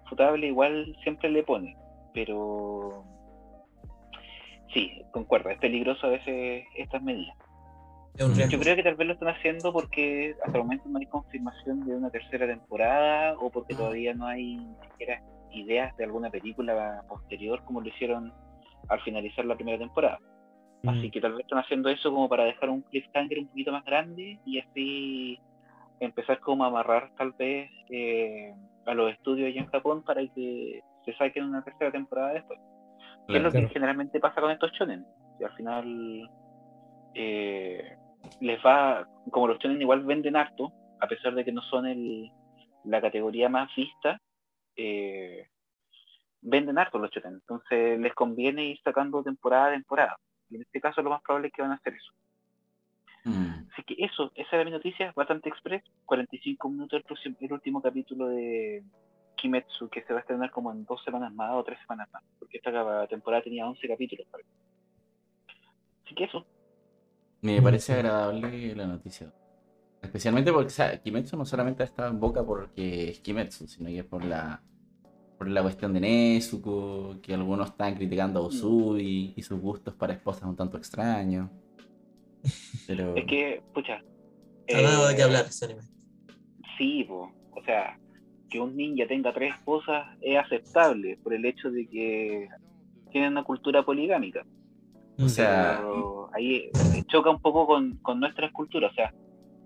Futable 0.08 0.46
igual 0.46 0.94
siempre 1.02 1.30
le 1.30 1.42
pone, 1.42 1.76
pero 2.12 3.04
sí, 4.74 5.02
concuerdo, 5.12 5.50
es 5.50 5.58
peligroso 5.58 6.06
a 6.06 6.10
veces 6.10 6.64
estas 6.76 7.02
medidas. 7.02 7.36
Un 8.20 8.34
Yo 8.34 8.58
creo 8.58 8.74
que 8.74 8.82
tal 8.82 8.96
vez 8.96 9.06
lo 9.06 9.12
están 9.12 9.28
haciendo 9.28 9.72
porque 9.72 10.34
hasta 10.44 10.58
el 10.58 10.64
momento 10.64 10.88
no 10.88 10.98
hay 10.98 11.06
confirmación 11.06 11.86
de 11.86 11.94
una 11.94 12.10
tercera 12.10 12.46
temporada 12.46 13.34
o 13.38 13.48
porque 13.48 13.74
todavía 13.74 14.12
no 14.12 14.26
hay 14.26 14.56
ni 14.56 14.88
siquiera 14.90 15.22
ideas 15.52 15.96
de 15.96 16.04
alguna 16.04 16.28
película 16.28 17.04
posterior 17.08 17.62
como 17.64 17.80
lo 17.80 17.88
hicieron 17.88 18.32
al 18.88 19.00
finalizar 19.02 19.44
la 19.44 19.54
primera 19.54 19.78
temporada. 19.78 20.18
mm, 20.82 20.88
Así 20.88 21.10
que 21.10 21.20
tal 21.20 21.32
vez 21.34 21.42
están 21.42 21.60
haciendo 21.60 21.88
eso 21.90 22.10
como 22.10 22.28
para 22.28 22.44
dejar 22.44 22.70
un 22.70 22.82
cliffhanger 22.82 23.38
un 23.38 23.46
poquito 23.48 23.70
más 23.70 23.84
grande 23.84 24.40
y 24.44 24.58
así 24.58 25.38
empezar 26.00 26.40
como 26.40 26.64
a 26.64 26.68
amarrar 26.68 27.10
tal 27.16 27.32
vez 27.32 27.70
eh, 27.90 28.52
a 28.86 28.94
los 28.94 29.12
estudios 29.12 29.48
allá 29.48 29.60
en 29.60 29.70
Japón 29.70 30.02
para 30.02 30.22
que 30.26 30.80
se 31.04 31.12
saquen 31.14 31.44
una 31.44 31.62
tercera 31.62 31.92
temporada 31.92 32.32
después. 32.32 32.58
Que 33.28 33.36
es 33.36 33.42
lo 33.42 33.52
que 33.52 33.68
generalmente 33.68 34.20
pasa 34.20 34.40
con 34.40 34.50
estos 34.50 34.72
shonen. 34.72 35.04
Y 35.38 35.44
al 35.44 35.52
final 35.52 36.30
eh, 37.14 37.96
les 38.40 38.58
va, 38.64 39.06
como 39.30 39.48
los 39.48 39.58
shonen 39.58 39.80
igual 39.80 40.04
venden 40.04 40.36
harto, 40.36 40.72
a 41.00 41.06
pesar 41.06 41.34
de 41.34 41.44
que 41.44 41.52
no 41.52 41.62
son 41.62 41.86
el, 41.86 42.30
la 42.84 43.00
categoría 43.00 43.48
más 43.48 43.74
vista, 43.74 44.20
eh, 44.76 45.48
venden 46.40 46.78
harto 46.78 46.98
los 46.98 47.10
shonen. 47.10 47.34
Entonces 47.34 47.98
les 47.98 48.14
conviene 48.14 48.64
ir 48.64 48.80
sacando 48.82 49.22
temporada 49.22 49.68
a 49.68 49.72
temporada. 49.72 50.16
Y 50.50 50.56
en 50.56 50.62
este 50.62 50.80
caso 50.80 51.02
lo 51.02 51.10
más 51.10 51.22
probable 51.22 51.48
es 51.48 51.54
que 51.54 51.62
van 51.62 51.72
a 51.72 51.76
hacer 51.76 51.94
eso. 51.94 52.12
Mm. 53.24 53.68
Así 53.72 53.82
que 53.82 53.94
eso, 54.04 54.32
esa 54.34 54.56
era 54.56 54.64
mi 54.64 54.70
noticia, 54.70 55.12
bastante 55.14 55.48
express. 55.48 55.82
45 56.06 56.68
minutos 56.70 56.98
el, 56.98 57.04
próximo- 57.04 57.36
el 57.40 57.52
último 57.52 57.82
capítulo 57.82 58.28
de 58.28 58.82
Kimetsu, 59.36 59.88
que 59.88 60.02
se 60.02 60.12
va 60.12 60.20
a 60.20 60.22
estrenar 60.22 60.50
como 60.50 60.72
en 60.72 60.84
dos 60.84 61.02
semanas 61.04 61.32
más 61.34 61.52
o 61.52 61.62
tres 61.64 61.78
semanas 61.80 62.08
más. 62.12 62.22
Porque 62.38 62.56
esta 62.58 63.06
temporada 63.06 63.42
tenía 63.42 63.68
11 63.68 63.86
capítulos. 63.86 64.26
Así 66.04 66.14
que 66.14 66.24
eso. 66.24 66.46
Me 67.40 67.62
parece 67.62 67.92
agradable 67.92 68.74
la 68.74 68.86
noticia. 68.86 69.32
Especialmente 70.02 70.52
porque, 70.52 70.68
o 70.68 70.70
sea, 70.70 71.00
Kimetsu 71.00 71.36
no 71.36 71.44
solamente 71.44 71.82
ha 71.82 71.86
estado 71.86 72.10
en 72.10 72.20
boca 72.20 72.44
porque 72.44 73.10
es 73.10 73.20
Kimetsu, 73.20 73.66
sino 73.66 73.88
que 73.88 73.98
es 73.98 74.04
por 74.04 74.24
la, 74.24 74.62
por 75.36 75.48
la 75.48 75.62
cuestión 75.62 75.92
de 75.92 76.00
Nezuko, 76.00 77.16
que 77.22 77.34
algunos 77.34 77.70
están 77.70 77.94
criticando 77.94 78.40
a 78.40 78.46
Usui 78.46 79.34
y 79.36 79.42
sus 79.42 79.60
gustos 79.60 79.94
para 79.94 80.12
esposas 80.12 80.44
un 80.44 80.56
tanto 80.56 80.76
extraños. 80.76 81.50
Pero... 82.86 83.16
Es 83.16 83.26
que, 83.26 83.62
pucha. 83.74 84.02
Ha 84.74 84.82
dado 84.82 85.08
de 85.08 85.14
qué 85.14 85.20
eh, 85.20 85.24
hablar 85.24 85.46
ese 85.46 85.64
anime. 85.64 85.82
Sí, 86.76 87.04
po. 87.04 87.32
o 87.52 87.64
sea, 87.64 87.98
que 88.48 88.60
un 88.60 88.76
ninja 88.76 89.06
tenga 89.06 89.32
tres 89.32 89.54
esposas 89.54 90.06
es 90.20 90.38
aceptable 90.38 91.16
por 91.22 91.34
el 91.34 91.44
hecho 91.44 91.70
de 91.70 91.86
que 91.88 92.48
tienen 93.10 93.32
una 93.32 93.44
cultura 93.44 93.84
poligámica. 93.84 94.44
O 95.18 95.28
sea, 95.28 95.78
Pero 95.80 96.30
ahí 96.34 96.70
eh, 96.94 97.02
choca 97.08 97.30
un 97.30 97.40
poco 97.40 97.66
con, 97.66 97.96
con 97.98 98.20
nuestras 98.20 98.52
culturas, 98.52 98.92
o 98.92 98.94
sea, 98.94 99.12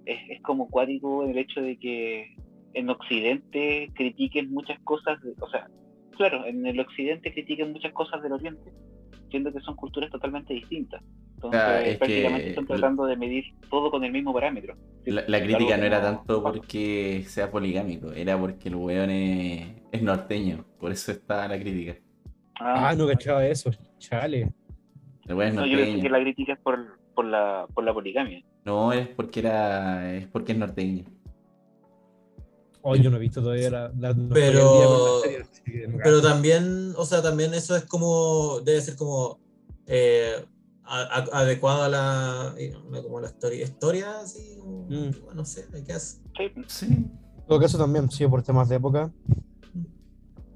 es, 0.07 0.19
es 0.31 0.43
como 0.43 0.69
cuático 0.69 1.25
el 1.25 1.37
hecho 1.37 1.61
de 1.61 1.79
que 1.79 2.35
en 2.75 2.89
Occidente 2.89 3.91
critiquen 3.95 4.51
muchas 4.51 4.79
cosas, 4.81 5.21
de- 5.23 5.35
o 5.41 5.49
sea, 5.51 5.69
claro, 6.17 6.47
en 6.47 6.65
el 6.67 6.81
Occidente 6.81 7.33
critiquen 7.33 7.73
muchas 7.73 7.93
cosas 7.93 8.23
del 8.23 8.33
Oriente, 8.33 8.73
siendo 9.31 9.53
que 9.53 9.61
son 9.61 9.77
culturas 9.77 10.11
totalmente 10.11 10.55
distintas. 10.55 11.03
Entonces, 11.35 11.61
Ah, 11.61 11.83
es 11.83 11.99
prácticamente 11.99 12.45
que- 12.45 12.51
están 12.51 12.67
tratando 12.67 13.05
de 13.05 13.17
medir 13.17 13.45
todo 13.69 13.91
con 13.91 14.05
el 14.05 14.13
mismo 14.13 14.33
parámetro. 14.33 14.77
la, 15.05 15.25
la 15.27 15.43
crítica 15.43 15.77
no 15.77 15.85
era 15.85 15.99
no- 15.99 16.05
tanto 16.19 16.43
porque 16.43 17.25
sea 17.27 17.51
poligámico, 17.51 18.13
era 18.13 18.39
porque 18.39 18.69
el 18.69 18.77
weón 18.77 19.11
es, 19.11 19.67
es 19.91 20.03
norteño, 20.03 20.65
por 20.79 20.93
eso 20.93 21.13
está 21.13 21.47
la 21.49 21.59
crítica. 21.59 21.97
Ah, 22.61 22.95
no 22.97 23.07
cachaba 23.09 23.45
eso. 23.47 23.71
Chale. 23.99 24.53
No, 25.29 25.67
yo 25.67 25.79
pensé 25.79 26.01
que 26.01 26.09
la 26.09 26.21
crítica 26.21 26.53
es 26.55 26.59
por, 26.61 26.99
por, 27.15 27.25
la, 27.25 27.67
por 27.73 27.85
la 27.85 27.95
poligamia. 27.95 28.43
No, 28.65 28.93
es 28.93 29.09
porque 29.09 29.41
era, 29.41 30.15
es 30.15 30.27
porque 30.29 30.53
es 30.53 30.59
norteño. 30.59 31.05
Hoy 32.85 33.01
yo 33.01 33.11
no 33.11 33.17
he 33.17 33.21
visto 33.21 33.41
todavía 33.41 33.71
la, 33.71 33.93
Pero- 34.33 35.21
la 35.25 35.45
serie, 35.45 35.89
Pero 36.03 36.21
también, 36.21 36.93
o 36.97 37.05
sea, 37.05 37.23
también 37.23 37.55
eso 37.55 37.77
es 37.77 37.85
como, 37.85 38.61
debe 38.65 38.81
ser 38.81 38.97
como 38.97 39.39
eh, 39.87 40.45
a- 40.85 41.03
a- 41.03 41.41
adecuado 41.41 41.85
a 41.85 41.89
la, 41.89 42.55
eh, 42.59 42.73
como 43.03 43.21
la 43.21 43.29
historia, 43.29 43.63
historia 43.65 44.19
así, 44.21 44.59
Mm. 44.89 45.11
no 45.35 45.45
sé, 45.45 45.67
¿qué 45.87 45.93
hace? 45.93 46.21
Sí, 46.37 46.53
Sí, 46.67 46.87
En 46.87 47.47
todo 47.47 47.61
caso 47.61 47.79
también, 47.79 48.11
sí, 48.11 48.27
por 48.27 48.43
temas 48.43 48.69
de 48.69 48.77
época. 48.77 49.13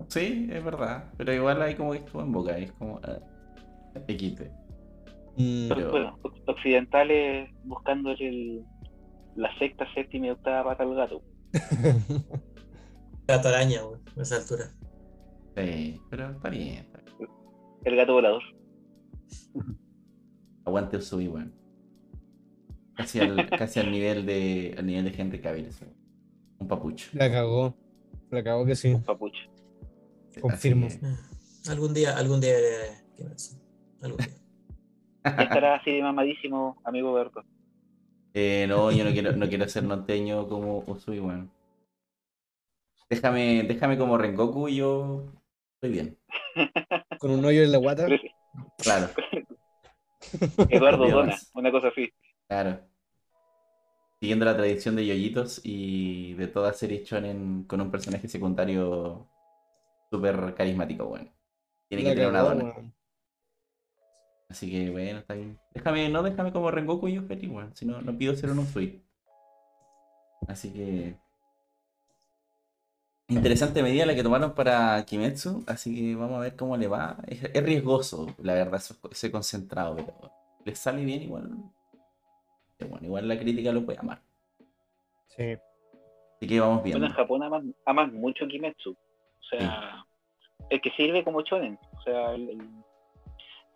sí, 0.08 0.48
es 0.50 0.64
verdad. 0.64 1.12
Pero 1.16 1.32
igual 1.32 1.62
hay 1.62 1.74
como 1.76 1.92
que 1.92 1.98
estuvo 1.98 2.22
en 2.22 2.32
boca, 2.32 2.58
es 2.58 2.72
como 2.72 3.00
XP. 4.06 4.40
Mm, 5.38 5.68
Pero- 5.68 5.90
bueno, 5.90 6.18
occidentales 6.46 7.50
buscando 7.64 8.10
el, 8.12 8.64
la 9.36 9.50
sexta, 9.58 9.84
séptima 9.94 10.26
y 10.26 10.30
octava 10.30 10.64
pata 10.64 10.82
al 10.84 10.94
gato. 10.94 11.22
Gato 13.28 13.48
araña, 13.48 13.82
güey, 13.82 14.00
a 14.16 14.22
esa 14.22 14.36
altura. 14.36 14.70
Sí, 15.56 16.00
pero 16.10 16.30
está 16.30 16.48
bien. 16.48 16.74
está 16.84 17.00
bien. 17.00 17.28
El 17.84 17.96
gato 17.96 18.12
volador. 18.12 18.42
Aguante 20.64 20.96
Usui, 20.96 21.28
weón. 21.28 21.52
Casi 22.94 23.20
al, 23.20 23.48
casi 23.58 23.80
al 23.80 23.90
nivel 23.90 24.26
de 24.26 24.74
al 24.78 24.86
nivel 24.86 25.04
de 25.10 25.20
Henry 25.20 25.40
Cavill. 25.40 25.68
Un 26.58 26.68
papucho. 26.68 27.10
la 27.12 27.30
cagó. 27.30 27.74
La 28.30 28.42
cagó 28.42 28.64
que 28.64 28.74
sí. 28.74 28.92
Un 28.94 29.02
papuche. 29.02 29.50
Confirmo. 30.40 30.88
Que- 30.88 30.98
Mm. 31.06 31.70
Algún 31.70 31.94
día, 31.94 32.16
algún 32.16 32.40
día 32.40 32.56
día. 32.56 33.02
Ya 33.18 33.24
estará 35.24 35.76
así 35.76 35.92
de 35.92 36.02
mamadísimo, 36.02 36.76
amigo 36.84 37.12
Berto. 37.12 37.42
Eh, 38.34 38.66
no, 38.68 38.92
yo 38.92 39.04
no 39.04 39.12
quiero, 39.12 39.32
no 39.32 39.48
quiero 39.48 39.68
ser 39.68 39.84
norteño 39.84 40.46
como 40.48 40.84
Usui, 40.86 41.20
weón. 41.20 41.50
Déjame, 43.08 43.62
déjame 43.62 43.96
como 43.96 44.18
Rengoku 44.18 44.68
y 44.68 44.76
yo 44.76 45.24
estoy 45.74 45.90
bien. 45.90 46.18
Con 47.18 47.30
un 47.30 47.44
hoyo 47.44 47.62
en 47.62 47.72
la 47.72 47.78
guata. 47.78 48.06
Claro, 48.78 49.08
Eduardo. 50.68 51.08
Dona, 51.08 51.36
una 51.54 51.70
cosa 51.70 51.88
así. 51.88 52.12
claro. 52.48 52.80
Siguiendo 54.20 54.44
la 54.46 54.56
tradición 54.56 54.96
de 54.96 55.06
yoyitos 55.06 55.60
y 55.62 56.34
de 56.34 56.46
toda 56.48 56.72
serie 56.72 57.04
shonen 57.04 57.64
con 57.64 57.80
un 57.80 57.90
personaje 57.90 58.28
secundario 58.28 59.28
súper 60.10 60.54
carismático, 60.54 61.04
weón. 61.04 61.30
Tiene 61.88 62.02
que 62.02 62.08
La 62.10 62.14
tener 62.14 62.28
una 62.30 62.40
dona. 62.42 62.74
Así 64.48 64.70
que 64.70 64.90
bueno, 64.90 65.18
está 65.18 65.34
bien. 65.34 65.58
Déjame, 65.74 66.08
no 66.08 66.22
déjame 66.22 66.52
como 66.52 66.70
Rengoku 66.70 67.08
y 67.08 67.14
yo 67.14 67.22
feliz, 67.22 67.50
weón. 67.50 67.74
Si 67.76 67.84
no, 67.84 68.00
no 68.00 68.16
pido 68.16 68.34
ser 68.36 68.50
un 68.50 68.60
Usui. 68.60 69.02
Así 70.48 70.72
que. 70.72 71.16
Interesante 73.28 73.82
medida 73.82 74.06
la 74.06 74.14
que 74.14 74.22
tomaron 74.22 74.54
para 74.54 75.04
Kimetsu, 75.04 75.64
así 75.66 75.92
que 75.96 76.14
vamos 76.14 76.36
a 76.36 76.42
ver 76.42 76.54
cómo 76.54 76.76
le 76.76 76.86
va. 76.86 77.16
Es, 77.26 77.42
es 77.52 77.64
riesgoso, 77.64 78.28
la 78.38 78.54
verdad, 78.54 78.80
ese 79.10 79.32
concentrado, 79.32 79.96
pero 79.96 80.30
le 80.64 80.74
sale 80.76 81.04
bien 81.04 81.22
igual. 81.22 81.50
Pero 82.78 82.90
bueno, 82.92 83.06
igual 83.06 83.26
la 83.26 83.36
crítica 83.36 83.72
lo 83.72 83.84
puede 83.84 83.98
amar. 83.98 84.20
Sí. 85.36 85.56
Así 86.36 86.46
que 86.46 86.60
vamos 86.60 86.82
Bueno, 86.82 86.84
viendo. 86.84 87.06
en 87.06 87.12
Japón 87.14 87.42
aman, 87.42 87.74
aman 87.84 88.14
mucho 88.14 88.46
Kimetsu. 88.46 88.92
O 88.92 89.42
sea, 89.50 90.04
el 90.70 90.80
que 90.80 90.90
sirve 90.92 91.24
como 91.24 91.40
shonen. 91.40 91.76
O 91.98 92.02
sea, 92.02 92.32
el- 92.32 92.50
el- 92.50 92.68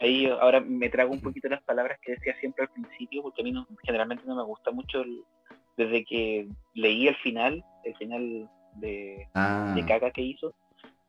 ahí 0.01 0.27
ahora 0.27 0.61
me 0.61 0.89
trago 0.89 1.13
un 1.13 1.21
poquito 1.21 1.49
las 1.49 1.63
palabras 1.63 1.99
que 2.03 2.13
decía 2.13 2.35
siempre 2.41 2.65
al 2.65 2.71
principio, 2.73 3.23
porque 3.23 3.43
a 3.43 3.45
mí 3.45 3.53
no- 3.53 3.67
generalmente 3.85 4.25
no 4.27 4.35
me 4.37 4.43
gusta 4.45 4.71
mucho 4.71 5.03
el- 5.03 5.23
desde 5.77 6.05
que 6.05 6.49
leí 6.75 7.07
el 7.09 7.17
final, 7.17 7.63
el 7.85 7.97
final 7.97 8.49
de, 8.77 9.27
Ah, 9.35 9.73
de 9.75 9.85
caca 9.87 10.11
que 10.11 10.23
hizo, 10.23 10.55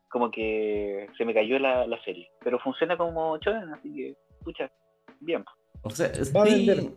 como 0.09 0.29
que 0.31 1.07
se 1.17 1.25
me 1.25 1.33
cayó 1.33 1.57
la, 1.59 1.85
la 1.87 2.01
serie. 2.03 2.29
Pero 2.43 2.59
funciona 2.59 2.97
como 2.97 3.37
shonen, 3.39 3.73
así 3.73 3.93
que, 3.93 4.15
escucha, 4.39 4.71
bien. 5.19 5.43
o 5.83 5.89
sea, 5.89 6.07
estoy-. 6.07 6.93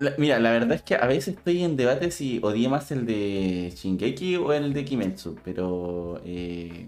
La- 0.00 0.14
mira, 0.16 0.38
la 0.40 0.50
verdad 0.50 0.72
es 0.72 0.82
que 0.82 0.94
a 0.94 1.06
veces 1.06 1.36
estoy 1.36 1.62
en 1.62 1.76
debate 1.76 2.10
si 2.10 2.40
odié 2.42 2.68
más 2.70 2.90
el 2.90 3.04
de 3.04 3.70
Shingeki 3.74 4.36
o 4.36 4.52
el 4.54 4.72
de 4.72 4.84
Kimetsu, 4.86 5.36
pero 5.44 6.18
eh, 6.24 6.86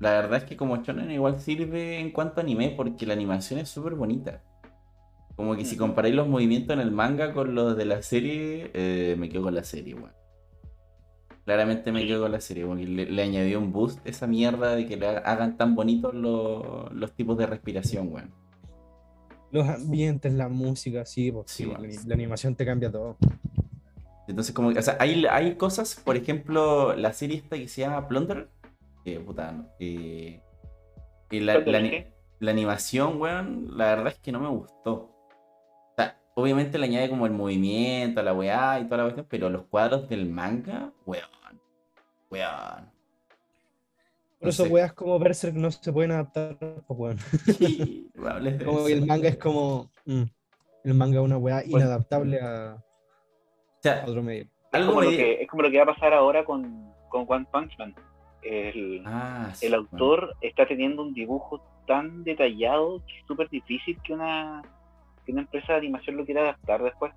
la 0.00 0.12
verdad 0.12 0.38
es 0.38 0.44
que 0.44 0.56
como 0.56 0.78
shonen 0.78 1.10
igual 1.10 1.40
sirve 1.40 1.98
en 1.98 2.10
cuanto 2.10 2.40
a 2.40 2.42
anime 2.42 2.72
porque 2.76 3.06
la 3.06 3.12
animación 3.14 3.60
es 3.60 3.68
súper 3.68 3.94
bonita. 3.94 4.42
Como 5.36 5.54
que 5.56 5.64
si 5.64 5.76
comparáis 5.76 6.14
los 6.14 6.26
movimientos 6.26 6.74
en 6.74 6.80
el 6.80 6.90
manga 6.90 7.32
con 7.32 7.54
los 7.54 7.76
de 7.76 7.84
la 7.84 8.02
serie, 8.02 8.70
eh, 8.74 9.14
me 9.18 9.28
quedo 9.28 9.44
con 9.44 9.54
la 9.54 9.64
serie, 9.64 9.94
weón. 9.94 10.12
Claramente 11.44 11.92
me 11.92 12.06
quedo 12.06 12.22
con 12.22 12.32
la 12.32 12.40
serie, 12.40 12.64
porque 12.66 12.84
le, 12.86 13.06
le 13.06 13.22
añadió 13.22 13.58
un 13.58 13.72
boost 13.72 14.06
esa 14.06 14.26
mierda 14.26 14.74
de 14.76 14.86
que 14.86 14.96
le 14.96 15.06
hagan 15.08 15.56
tan 15.56 15.74
bonitos 15.74 16.14
los, 16.14 16.92
los 16.92 17.12
tipos 17.12 17.36
de 17.38 17.46
respiración, 17.46 18.12
weón. 18.12 18.30
Los 19.50 19.68
ambientes, 19.68 20.32
la 20.32 20.48
música, 20.48 21.04
sí, 21.04 21.32
pues 21.32 21.50
Sí, 21.50 21.64
sí, 21.64 21.68
bueno. 21.68 21.84
la, 21.86 22.00
la 22.06 22.14
animación 22.14 22.54
te 22.54 22.64
cambia 22.64 22.90
todo. 22.90 23.16
Entonces, 24.28 24.54
como 24.54 24.72
que, 24.72 24.78
o 24.78 24.82
sea, 24.82 24.96
hay, 25.00 25.24
hay 25.26 25.56
cosas, 25.56 25.96
por 26.04 26.16
ejemplo, 26.16 26.94
la 26.94 27.12
serie 27.12 27.38
esta 27.38 27.56
que 27.56 27.66
se 27.66 27.80
llama 27.80 28.06
Plunder, 28.06 28.48
que 29.04 29.20
puta, 29.20 29.52
no, 29.52 29.68
eh, 29.78 30.40
y 31.30 31.40
la, 31.40 31.62
¿Plunder 31.64 32.12
la 32.40 32.50
animación, 32.50 33.20
weón, 33.20 33.76
la 33.76 33.86
verdad 33.96 34.08
es 34.08 34.18
que 34.18 34.32
no 34.32 34.40
me 34.40 34.48
gustó. 34.48 34.92
O 34.94 35.94
sea, 35.96 36.18
obviamente 36.34 36.78
le 36.78 36.86
añade 36.86 37.08
como 37.10 37.26
el 37.26 37.32
movimiento, 37.32 38.20
a 38.20 38.22
la 38.22 38.32
weá 38.32 38.80
y 38.80 38.84
toda 38.84 38.96
la 38.98 39.02
cuestión, 39.04 39.26
pero 39.28 39.50
los 39.50 39.64
cuadros 39.66 40.08
del 40.08 40.26
manga, 40.28 40.92
weón, 41.04 41.24
weón. 42.30 42.90
Por 44.38 44.46
No 44.46 44.48
eso, 44.48 44.64
sé. 44.64 44.70
weas 44.70 44.92
como 44.94 45.18
Berserk 45.18 45.54
no 45.54 45.70
se 45.70 45.92
pueden 45.92 46.12
adaptar, 46.12 46.56
pues, 46.58 46.98
weón. 46.98 47.18
Sí, 47.18 48.10
Como 48.64 48.84
que 48.86 48.92
eso. 48.92 48.98
el 48.98 49.06
manga 49.06 49.28
es 49.28 49.36
como. 49.36 49.90
mm, 50.06 50.22
el 50.84 50.94
manga 50.94 51.18
es 51.20 51.24
una 51.24 51.36
wea 51.36 51.62
inadaptable 51.64 52.40
a, 52.40 52.76
O 52.78 53.82
sea, 53.82 54.02
a 54.02 54.06
otro 54.06 54.22
medio. 54.22 54.44
Es 54.44 54.48
algo 54.72 54.88
como, 54.94 55.00
me 55.00 55.06
lo 55.06 55.10
que, 55.16 55.42
es 55.42 55.48
como 55.48 55.62
lo 55.62 55.70
que 55.70 55.76
va 55.76 55.82
a 55.84 55.94
pasar 55.94 56.14
ahora 56.14 56.42
con, 56.44 56.90
con 57.10 57.26
One 57.28 57.46
Punch 57.52 57.76
Man. 57.78 57.94
El, 58.42 59.02
Ah, 59.06 59.50
sí, 59.54 59.66
el 59.66 59.72
weón. 59.72 59.88
autor 59.92 60.34
está 60.40 60.66
teniendo 60.66 61.02
un 61.02 61.12
dibujo 61.14 61.60
tan 61.86 62.24
detallado 62.24 63.02
que 63.06 63.18
es 63.18 63.26
súper 63.26 63.48
difícil 63.50 63.98
que 64.02 64.12
una, 64.12 64.62
que 65.26 65.32
una 65.32 65.42
empresa 65.42 65.72
de 65.74 65.78
animación 65.80 66.16
lo 66.16 66.24
quiera 66.24 66.42
adaptar 66.42 66.82
después. 66.82 67.12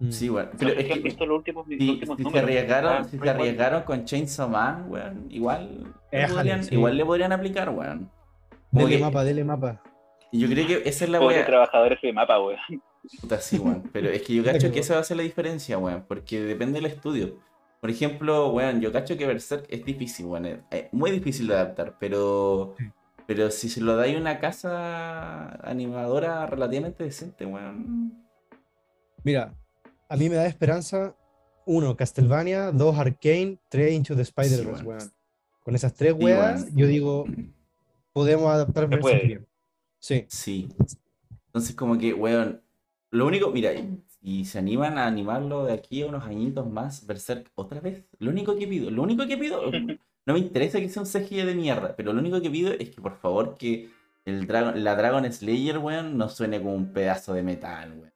Mm. 0.00 0.10
Sí, 0.10 0.30
weón. 0.30 0.50
No 0.52 0.58
Pero 0.58 0.70
es 0.72 0.90
han 0.90 1.02
visto 1.02 1.26
los 1.26 1.38
últimos, 1.38 1.66
los 1.68 1.78
si, 1.78 1.90
últimos 1.90 2.16
si 2.16 2.22
se 2.22 2.28
números. 2.28 2.42
arriesgaron, 2.48 2.92
Ah, 2.92 3.04
si 3.04 3.18
se 3.18 3.30
arriesgaron 3.30 3.82
con 3.82 4.04
Chainsaw 4.04 4.48
Man, 4.48 4.84
weón, 4.88 5.26
igual 5.30 5.84
le 6.12 6.18
Éjale, 6.18 6.34
podrían- 6.34 6.64
sí. 6.64 6.74
igual 6.74 6.96
le 6.96 7.04
podrían 7.04 7.32
aplicar, 7.32 7.70
weón. 7.70 8.10
Dele 8.70 8.98
mapa, 8.98 9.24
dele 9.24 9.44
mapa. 9.44 9.82
Y 10.30 10.40
yo 10.40 10.48
creo 10.48 10.66
que 10.66 10.88
esa 10.88 11.04
es 11.06 11.10
la 11.10 11.18
Pobre 11.20 11.36
wea. 11.36 11.46
trabajador 11.46 11.94
ese 11.94 12.12
mapa, 12.12 12.38
weón. 12.40 12.58
Puta, 13.20 13.38
sí, 13.40 13.58
weón. 13.58 13.82
Pero 13.92 14.08
es 14.10 14.22
que 14.22 14.34
yo 14.34 14.44
cacho 14.68 14.70
que 14.70 14.80
esa 14.80 14.94
va 14.94 15.00
a 15.00 15.04
ser 15.04 15.16
la 15.16 15.22
diferencia, 15.22 15.78
weón. 15.78 16.04
Porque 16.06 16.40
depende 16.40 16.80
del 16.80 16.86
estudio. 16.90 17.38
Por 17.80 17.90
ejemplo, 17.90 18.50
weón, 18.52 18.80
yo 18.80 18.90
cacho 18.92 19.16
que 19.16 19.26
Berserk 19.26 19.66
es 19.68 19.84
difícil, 19.84 20.26
weón. 20.26 20.46
Es 20.70 20.92
muy 20.92 21.10
difícil 21.10 21.46
de 21.46 21.54
adaptar, 21.54 21.96
pero. 21.98 22.74
Sí. 22.78 22.84
Pero 23.26 23.50
si 23.50 23.68
se 23.68 23.82
lo 23.82 23.94
dais 23.94 24.16
a 24.16 24.20
una 24.20 24.38
casa 24.40 25.50
animadora 25.68 26.46
relativamente 26.46 27.04
decente, 27.04 27.44
weón. 27.44 28.26
Mira, 29.22 29.54
a 30.08 30.16
mí 30.16 30.28
me 30.28 30.36
da 30.36 30.46
esperanza. 30.46 31.14
Uno, 31.66 31.94
Castlevania. 31.96 32.72
Dos, 32.72 32.96
Arcane. 32.98 33.58
Tres, 33.68 33.92
Into 33.92 34.16
the 34.16 34.22
Spider-Verse, 34.22 34.82
weón. 34.82 34.86
weón. 34.86 35.12
Con 35.62 35.74
esas 35.74 35.92
tres 35.94 36.14
Sí, 36.18 36.24
weas, 36.24 36.62
weón. 36.62 36.76
yo 36.76 36.86
digo, 36.86 37.26
podemos 38.14 38.50
adaptar 38.50 38.84
Se 38.84 38.96
Berserk 38.96 39.26
bien. 39.26 39.46
Sí. 39.98 40.24
Sí. 40.28 40.68
Entonces, 41.46 41.74
como 41.76 41.98
que, 41.98 42.14
weón. 42.14 42.62
Lo 43.10 43.26
único, 43.26 43.50
mira, 43.50 43.70
y 44.20 44.44
se 44.46 44.58
animan 44.58 44.98
a 44.98 45.06
animarlo 45.06 45.64
de 45.64 45.72
aquí 45.74 46.02
a 46.02 46.06
unos 46.06 46.24
añitos 46.24 46.68
más, 46.68 47.06
Berserk 47.06 47.50
otra 47.54 47.80
vez. 47.80 48.04
Lo 48.18 48.30
único 48.30 48.56
que 48.56 48.66
pido, 48.66 48.90
lo 48.90 49.02
único 49.02 49.26
que 49.26 49.36
pido, 49.38 49.62
no 50.26 50.32
me 50.34 50.38
interesa 50.40 50.80
que 50.80 50.88
sea 50.88 51.02
un 51.02 51.08
CGI 51.08 51.42
de 51.42 51.54
mierda, 51.54 51.94
pero 51.96 52.12
lo 52.12 52.20
único 52.20 52.40
que 52.42 52.50
pido 52.50 52.72
es 52.72 52.90
que 52.90 53.00
por 53.00 53.16
favor 53.18 53.56
que 53.56 53.90
el 54.24 54.46
Dragon, 54.46 54.82
la 54.84 54.94
Dragon 54.96 55.32
Slayer, 55.32 55.78
weón, 55.78 56.18
no 56.18 56.28
suene 56.28 56.58
como 56.58 56.74
un 56.74 56.92
pedazo 56.92 57.32
de 57.34 57.42
metal, 57.42 57.92
weón. 57.92 58.12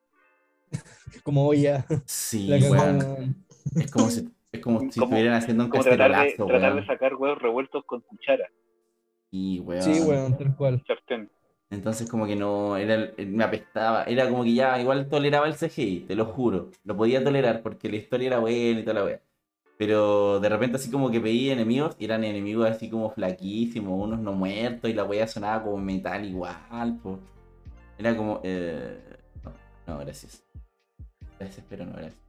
Como 1.22 1.46
olla. 1.46 1.84
Sí, 2.06 2.48
weón. 2.50 2.98
weón. 2.98 3.44
Es 3.76 3.90
como 3.90 4.08
si, 4.10 4.28
es 4.50 4.60
como 4.60 4.80
si 4.80 4.98
Como- 4.98 5.06
estuvieran 5.14 5.34
haciendo 5.34 5.64
un 5.64 5.70
Como 5.70 5.82
tratar 5.84 6.10
de, 6.10 6.14
cacerolazo, 6.16 6.46
tratar 6.46 6.70
de 6.70 6.74
weón. 6.76 6.86
sacar 6.86 7.14
huevos 7.14 7.38
revueltos 7.40 7.84
con 7.84 8.00
cuchara. 8.00 8.48
Y, 9.30 9.60
weón. 9.60 9.82
Sí, 9.82 10.00
weón, 10.00 10.36
tal 10.36 10.56
cual. 10.56 10.82
sartén. 10.86 11.30
Entonces 11.72 12.08
como 12.08 12.26
que 12.26 12.36
no, 12.36 12.76
era, 12.76 13.12
me 13.26 13.44
apestaba, 13.44 14.04
era 14.04 14.28
como 14.28 14.44
que 14.44 14.52
ya 14.52 14.78
igual 14.78 15.08
toleraba 15.08 15.46
el 15.46 15.54
CGI, 15.54 16.00
te 16.06 16.14
lo 16.14 16.26
juro, 16.26 16.70
lo 16.84 16.96
podía 16.96 17.24
tolerar 17.24 17.62
porque 17.62 17.88
la 17.88 17.96
historia 17.96 18.26
era 18.28 18.40
buena 18.40 18.80
y 18.80 18.82
toda 18.84 18.94
la 18.94 19.04
wea. 19.04 19.22
Pero 19.78 20.38
de 20.40 20.48
repente 20.50 20.76
así 20.76 20.90
como 20.90 21.10
que 21.10 21.18
veía 21.18 21.54
enemigos 21.54 21.96
eran 21.98 22.24
enemigos 22.24 22.68
así 22.70 22.90
como 22.90 23.10
flaquísimos, 23.10 24.04
unos 24.04 24.20
no 24.20 24.32
muertos 24.34 24.90
y 24.90 24.94
la 24.94 25.04
wea 25.04 25.26
sonaba 25.26 25.64
como 25.64 25.78
metal 25.78 26.24
igual, 26.26 26.98
po. 27.02 27.18
Era 27.98 28.16
como, 28.16 28.40
eh, 28.44 28.98
no, 29.42 29.52
no, 29.86 29.98
gracias. 30.00 30.44
Gracias, 31.38 31.64
pero 31.70 31.86
no, 31.86 31.92
gracias. 31.92 32.20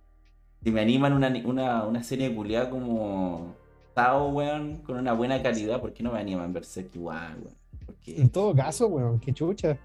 Si 0.64 0.72
me 0.72 0.82
animan 0.82 1.14
una, 1.14 1.30
una, 1.46 1.84
una 1.86 2.04
serie 2.04 2.34
culiada 2.34 2.70
como 2.70 3.56
Tao, 3.94 4.30
weón, 4.30 4.78
con 4.84 4.98
una 4.98 5.14
buena 5.14 5.44
calidad, 5.44 5.82
¿por 5.82 5.94
qué 5.94 6.02
no 6.04 6.14
me 6.14 6.20
animan 6.20 6.54
Berserk 6.54 6.96
igual, 6.96 7.40
weón? 7.44 7.63
En 8.06 8.30
todo 8.30 8.54
caso, 8.56 8.88
weón, 8.88 9.20
qué 9.20 9.34
chucha. 9.34 9.78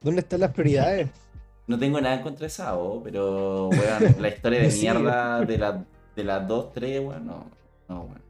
¿Dónde 0.00 0.20
están 0.20 0.40
las 0.40 0.52
prioridades? 0.52 1.10
No 1.68 1.76
tengo 1.76 2.00
nada 2.00 2.14
en 2.14 2.22
contra 2.22 2.44
de 2.44 2.50
Sao, 2.50 3.02
pero, 3.02 3.70
weón, 3.70 4.14
la 4.20 4.28
historia 4.28 4.60
de 4.60 4.70
Sí. 4.70 4.82
mierda 4.82 5.40
de, 5.40 5.58
la, 5.58 5.84
de 6.14 6.22
las 6.22 6.46
2, 6.46 6.72
3, 6.72 7.00
weón, 7.00 7.26
no, 7.26 7.50
no, 7.88 8.02
weón. 8.02 8.22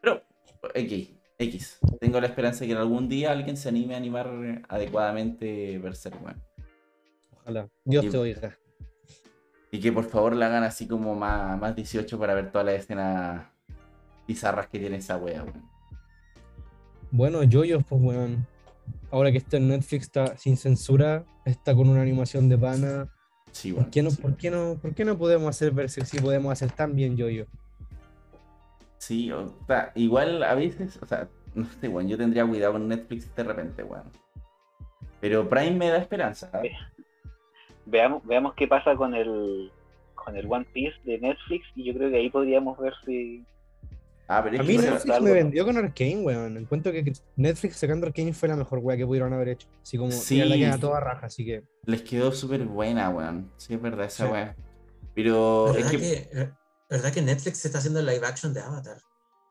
Pero, 0.00 0.22
X, 0.74 1.10
X. 1.38 1.78
Tengo 2.00 2.20
la 2.20 2.28
esperanza 2.28 2.60
de 2.60 2.68
que 2.68 2.76
algún 2.76 3.08
día 3.08 3.32
alguien 3.32 3.56
se 3.56 3.68
anime 3.68 3.94
a 3.94 3.96
animar 3.96 4.30
adecuadamente 4.68 5.76
Berserk, 5.78 6.22
weón. 6.24 6.40
Ojalá. 7.40 7.68
Dios 7.84 8.04
Y- 8.04 8.10
te 8.10 8.16
oiga. 8.16 8.56
Y 9.72 9.80
que 9.80 9.90
por 9.90 10.04
favor 10.04 10.36
la 10.36 10.46
hagan 10.46 10.62
así 10.62 10.86
como 10.86 11.16
más, 11.16 11.58
más 11.58 11.74
18 11.74 12.16
para 12.16 12.34
ver 12.34 12.52
todas 12.52 12.64
las 12.64 12.76
escenas 12.76 13.44
bizarras 14.28 14.68
que 14.68 14.78
tiene 14.78 14.98
esa 14.98 15.16
wea, 15.16 15.42
weón. 15.42 15.68
Bueno, 17.16 17.44
Yoyos, 17.44 17.84
pues, 17.88 18.02
weón. 18.02 18.44
Ahora 19.12 19.30
que 19.30 19.38
está 19.38 19.58
en 19.58 19.68
Netflix, 19.68 20.06
está 20.06 20.36
sin 20.36 20.56
censura, 20.56 21.24
está 21.44 21.72
con 21.72 21.88
una 21.88 22.02
animación 22.02 22.48
de 22.48 22.58
pana. 22.58 23.08
Sí, 23.52 23.70
¿Por 23.70 23.82
weón. 23.82 23.90
qué 23.92 24.02
no, 24.02 24.10
sí. 24.10 24.20
por 24.20 24.36
qué 24.36 24.50
no, 24.50 24.76
por 24.82 24.94
qué 24.96 25.04
no 25.04 25.16
podemos 25.16 25.48
hacer 25.48 25.70
Berserk 25.70 26.08
si 26.08 26.18
podemos 26.18 26.50
hacer 26.50 26.72
tan 26.72 26.96
bien 26.96 27.16
Yoyo? 27.16 27.46
Sí, 28.98 29.30
o 29.30 29.54
sea, 29.64 29.92
igual 29.94 30.42
a 30.42 30.56
veces, 30.56 30.98
o 31.00 31.06
sea, 31.06 31.28
no 31.54 31.64
sé, 31.80 31.86
weón, 31.86 32.08
yo 32.08 32.18
tendría 32.18 32.44
cuidado 32.44 32.72
con 32.72 32.88
Netflix 32.88 33.32
de 33.32 33.44
repente, 33.44 33.84
weón. 33.84 34.10
Pero 35.20 35.48
Prime 35.48 35.70
me 35.70 35.90
da 35.90 35.98
esperanza. 35.98 36.50
Veamos, 37.86 38.26
veamos 38.26 38.54
qué 38.54 38.66
pasa 38.66 38.96
con 38.96 39.14
el 39.14 39.70
con 40.16 40.36
el 40.36 40.50
One 40.50 40.66
Piece 40.72 40.96
de 41.04 41.20
Netflix 41.20 41.64
y 41.76 41.84
yo 41.84 41.94
creo 41.94 42.10
que 42.10 42.16
ahí 42.16 42.28
podríamos 42.28 42.76
ver 42.76 42.94
si 43.06 43.44
Ah, 44.26 44.40
pero 44.42 44.54
es 44.56 44.60
A 44.60 44.64
que 44.64 44.68
mí 44.68 44.78
Netflix 44.78 45.10
algo, 45.14 45.24
me 45.24 45.30
¿no? 45.30 45.34
vendió 45.34 45.64
con 45.66 45.76
Arkane, 45.76 46.16
weón. 46.22 46.56
Encuentro 46.56 46.92
que 46.92 47.12
Netflix 47.36 47.76
sacando 47.76 48.06
Arkane 48.06 48.32
fue 48.32 48.48
la 48.48 48.56
mejor 48.56 48.78
weá 48.78 48.96
que 48.96 49.06
pudieron 49.06 49.32
haber 49.34 49.50
hecho. 49.50 49.68
Así 49.82 49.98
como, 49.98 50.10
Sí. 50.12 50.38
la 50.42 50.56
que 50.56 50.66
a 50.66 50.78
toda 50.78 51.00
raja, 51.00 51.26
así 51.26 51.44
que. 51.44 51.62
les 51.84 52.02
quedó 52.02 52.32
súper 52.32 52.64
buena, 52.64 53.10
weón. 53.10 53.52
Sí, 53.58 53.74
es 53.74 53.82
verdad, 53.82 54.06
esa 54.06 54.26
Sí. 54.26 54.32
weá. 54.32 54.56
Pero 55.14 55.68
es 55.68 55.74
¿Verdad 55.76 55.90
que, 55.90 55.98
que, 55.98 56.50
¿Verdad 56.90 57.12
que 57.12 57.22
Netflix 57.22 57.58
se 57.58 57.68
está 57.68 57.78
haciendo 57.78 58.00
el 58.00 58.06
live 58.06 58.26
action 58.26 58.52
de 58.54 58.60
Avatar? 58.60 58.96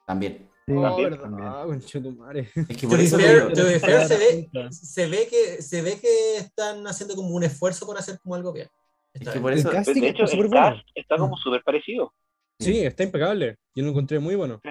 también. 0.06 0.50
Sí, 0.66 0.74
Oh, 0.76 0.82
también, 0.82 1.10
verdad, 1.12 1.24
también. 1.24 1.52
conchetumare. 1.66 2.40
Es 2.56 2.78
que 2.78 2.88
To 2.88 2.90
por 2.90 2.98
be 2.98 3.04
eso 3.04 3.18
fair, 3.20 3.54
digo, 3.54 3.68
fair, 3.80 4.08
se 4.08 4.18
ve, 4.18 4.50
Puta. 4.52 4.72
se 4.72 5.08
ve 5.08 5.28
que 5.30 5.62
se 5.62 5.82
ve 5.82 6.00
que 6.00 6.38
están 6.38 6.88
haciendo 6.88 7.16
como 7.16 7.30
un 7.36 7.44
esfuerzo 7.44 7.86
por 7.86 7.98
hacer 7.98 8.18
como 8.22 8.36
algo 8.36 8.52
bien. 8.54 8.68
es 9.14 9.22
Esta 9.22 9.34
que 9.34 9.40
por 9.42 9.52
El 9.54 9.60
eso, 9.60 9.70
de 9.70 9.78
hecho 10.08 10.24
está 10.24 10.36
el 10.38 10.48
bueno. 10.48 10.76
está 10.96 11.18
como 11.18 11.38
súper 11.38 11.64
parecido. 11.64 12.14
Sí, 12.60 12.80
está 12.80 13.04
impecable. 13.04 13.58
Yo 13.76 13.84
lo 13.84 13.90
encontré 13.90 14.20
muy 14.20 14.36
bueno. 14.36 14.62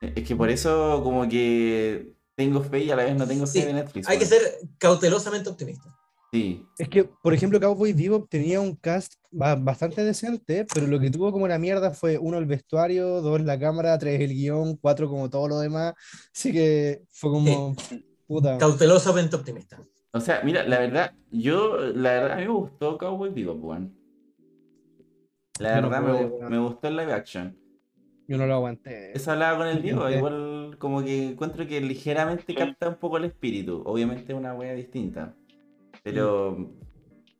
es 0.00 0.26
que 0.26 0.36
por 0.36 0.50
eso 0.50 1.00
como 1.02 1.28
que 1.28 2.12
tengo 2.34 2.62
fe 2.62 2.84
y 2.84 2.90
a 2.90 2.96
la 2.96 3.04
vez 3.04 3.16
no 3.16 3.26
tengo 3.26 3.46
fe 3.46 3.60
Sí, 3.60 3.66
de 3.66 3.72
Netflix. 3.72 4.08
Hay 4.08 4.18
que 4.18 4.24
weón. 4.24 4.40
ser 4.42 4.58
cautelosamente 4.78 5.48
optimista. 5.48 5.94
Sí, 6.30 6.62
Es 6.78 6.88
que, 6.90 7.04
por 7.04 7.32
ejemplo, 7.32 7.58
Cowboy 7.58 7.94
Bebop 7.94 8.28
tenía 8.28 8.60
un 8.60 8.76
cast 8.76 9.14
ba- 9.30 9.54
bastante 9.56 10.04
decente, 10.04 10.66
pero 10.74 10.86
lo 10.86 11.00
que 11.00 11.10
tuvo 11.10 11.32
como 11.32 11.48
la 11.48 11.58
mierda 11.58 11.90
fue 11.92 12.18
uno 12.18 12.36
el 12.36 12.44
vestuario, 12.44 13.22
dos 13.22 13.40
la 13.40 13.58
cámara, 13.58 13.98
tres 13.98 14.20
el 14.20 14.34
guion, 14.34 14.76
cuatro 14.76 15.08
como 15.08 15.30
todo 15.30 15.48
lo 15.48 15.58
demás. 15.58 15.94
Así 16.34 16.52
que 16.52 17.02
fue 17.08 17.30
como 17.30 17.74
puta. 18.26 18.58
Cautelosamente 18.58 19.36
optimista. 19.36 19.82
o 20.12 20.20
sea, 20.20 20.42
mira, 20.44 20.64
la 20.64 20.78
verdad, 20.80 21.14
yo, 21.30 21.78
la 21.78 22.10
verdad, 22.12 22.32
a 22.32 22.36
mí 22.36 22.42
me 22.42 22.52
gustó 22.52 22.98
Cowboy 22.98 23.30
Bebop, 23.30 23.64
weón. 23.64 23.97
La 25.60 25.76
Yo 25.76 25.82
no 25.82 25.90
verdad, 25.90 26.40
me, 26.40 26.48
me 26.50 26.58
gustó 26.58 26.88
el 26.88 26.96
live 26.96 27.12
action. 27.12 27.56
Yo 28.26 28.36
no 28.36 28.46
lo 28.46 28.54
aguanté. 28.54 29.16
Eso 29.16 29.32
hablaba 29.32 29.58
con 29.58 29.66
el 29.68 29.80
Diego, 29.82 30.08
igual 30.10 30.76
como 30.78 31.02
que 31.02 31.30
encuentro 31.30 31.66
que 31.66 31.80
ligeramente 31.80 32.54
capta 32.54 32.88
un 32.90 32.96
poco 32.96 33.16
el 33.16 33.24
espíritu. 33.24 33.82
Obviamente 33.86 34.32
es 34.32 34.38
una 34.38 34.54
wea 34.54 34.74
distinta. 34.74 35.34
Pero 36.04 36.56
Mm. 36.58 36.66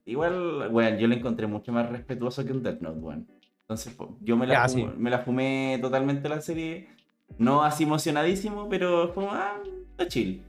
igual, 0.07 0.68
bueno, 0.70 0.98
yo 0.98 1.07
lo 1.07 1.14
encontré 1.14 1.46
mucho 1.46 1.72
más 1.72 1.88
respetuoso 1.90 2.44
que 2.44 2.52
un 2.52 2.62
Death 2.62 2.81
Note, 2.81 2.98
weón. 3.00 3.28
Entonces 3.61 3.94
yo 4.22 4.37
me 4.37 4.46
la, 4.46 4.54
Ya, 4.54 4.68
fu- 4.68 4.74
sí. 4.74 4.87
me 4.96 5.11
la 5.11 5.18
fumé 5.18 5.78
totalmente 5.83 6.28
la 6.31 6.40
serie. 6.40 6.88
No 7.37 7.62
así 7.62 7.85
emocionadísimo, 7.85 8.68
pero 8.70 9.09
fue 9.12 9.24
como, 9.26 9.33
ah, 9.33 9.61
está 9.90 10.09
chill. 10.09 10.42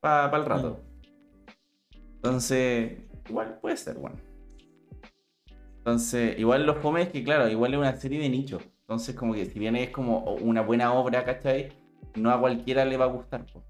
Para 0.00 0.34
el 0.38 0.44
rato. 0.46 0.80
Entonces, 2.16 2.92
igual 3.28 3.58
puede 3.60 3.76
ser, 3.76 3.96
bueno. 3.98 4.16
Entonces, 5.80 6.38
igual 6.38 6.66
los 6.66 6.76
fome 6.78 7.02
es 7.02 7.08
que, 7.08 7.24
claro, 7.24 7.48
igual 7.48 7.72
es 7.72 7.80
una 7.80 7.96
serie 7.96 8.20
de 8.20 8.28
nicho. 8.28 8.60
Entonces, 8.82 9.14
como 9.14 9.32
que 9.32 9.46
si 9.46 9.58
bien 9.58 9.76
es 9.76 9.88
como 9.90 10.20
una 10.34 10.60
buena 10.60 10.92
obra, 10.92 11.24
¿cachai? 11.24 11.70
No 12.16 12.30
a 12.30 12.38
cualquiera 12.38 12.84
le 12.84 12.98
va 12.98 13.06
a 13.06 13.08
gustar. 13.08 13.46
po. 13.46 13.64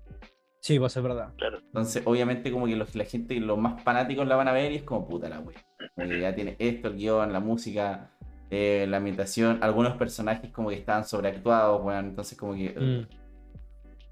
Sí, 0.61 0.77
va 0.79 0.89
a 0.89 0.91
ser 0.91 1.05
verdad. 1.05 1.33
Claro. 1.37 1.59
Entonces, 1.59 2.03
obviamente, 2.05 2.51
como 2.51 2.67
que 2.67 2.75
los, 2.75 2.95
la 2.97 3.05
gente, 3.05 3.39
los 3.39 3.57
más 3.59 3.81
fanáticos 3.83 4.27
la 4.27 4.37
van 4.37 4.49
a 4.49 4.53
ver 4.53 4.73
y 4.73 4.77
es 4.77 4.83
como 4.83 5.07
puta 5.07 5.29
la 5.29 5.41
wea. 5.41 5.59
Como 5.95 6.09
que 6.09 6.21
ya 6.21 6.35
tiene 6.35 6.57
esto, 6.59 6.89
el 6.89 6.97
guion, 6.97 7.33
la 7.33 7.41
música, 7.41 8.11
eh, 8.51 8.87
la 8.89 8.97
ambientación, 8.97 9.59
algunos 9.63 9.97
personajes 9.97 10.51
como 10.51 10.71
que 10.71 10.77
estaban 10.77 11.05
sobreactuados, 11.05 11.81
weón. 11.85 12.07
Entonces, 12.07 12.37
como 12.37 12.55
que. 12.55 12.71
Mm. 12.71 13.15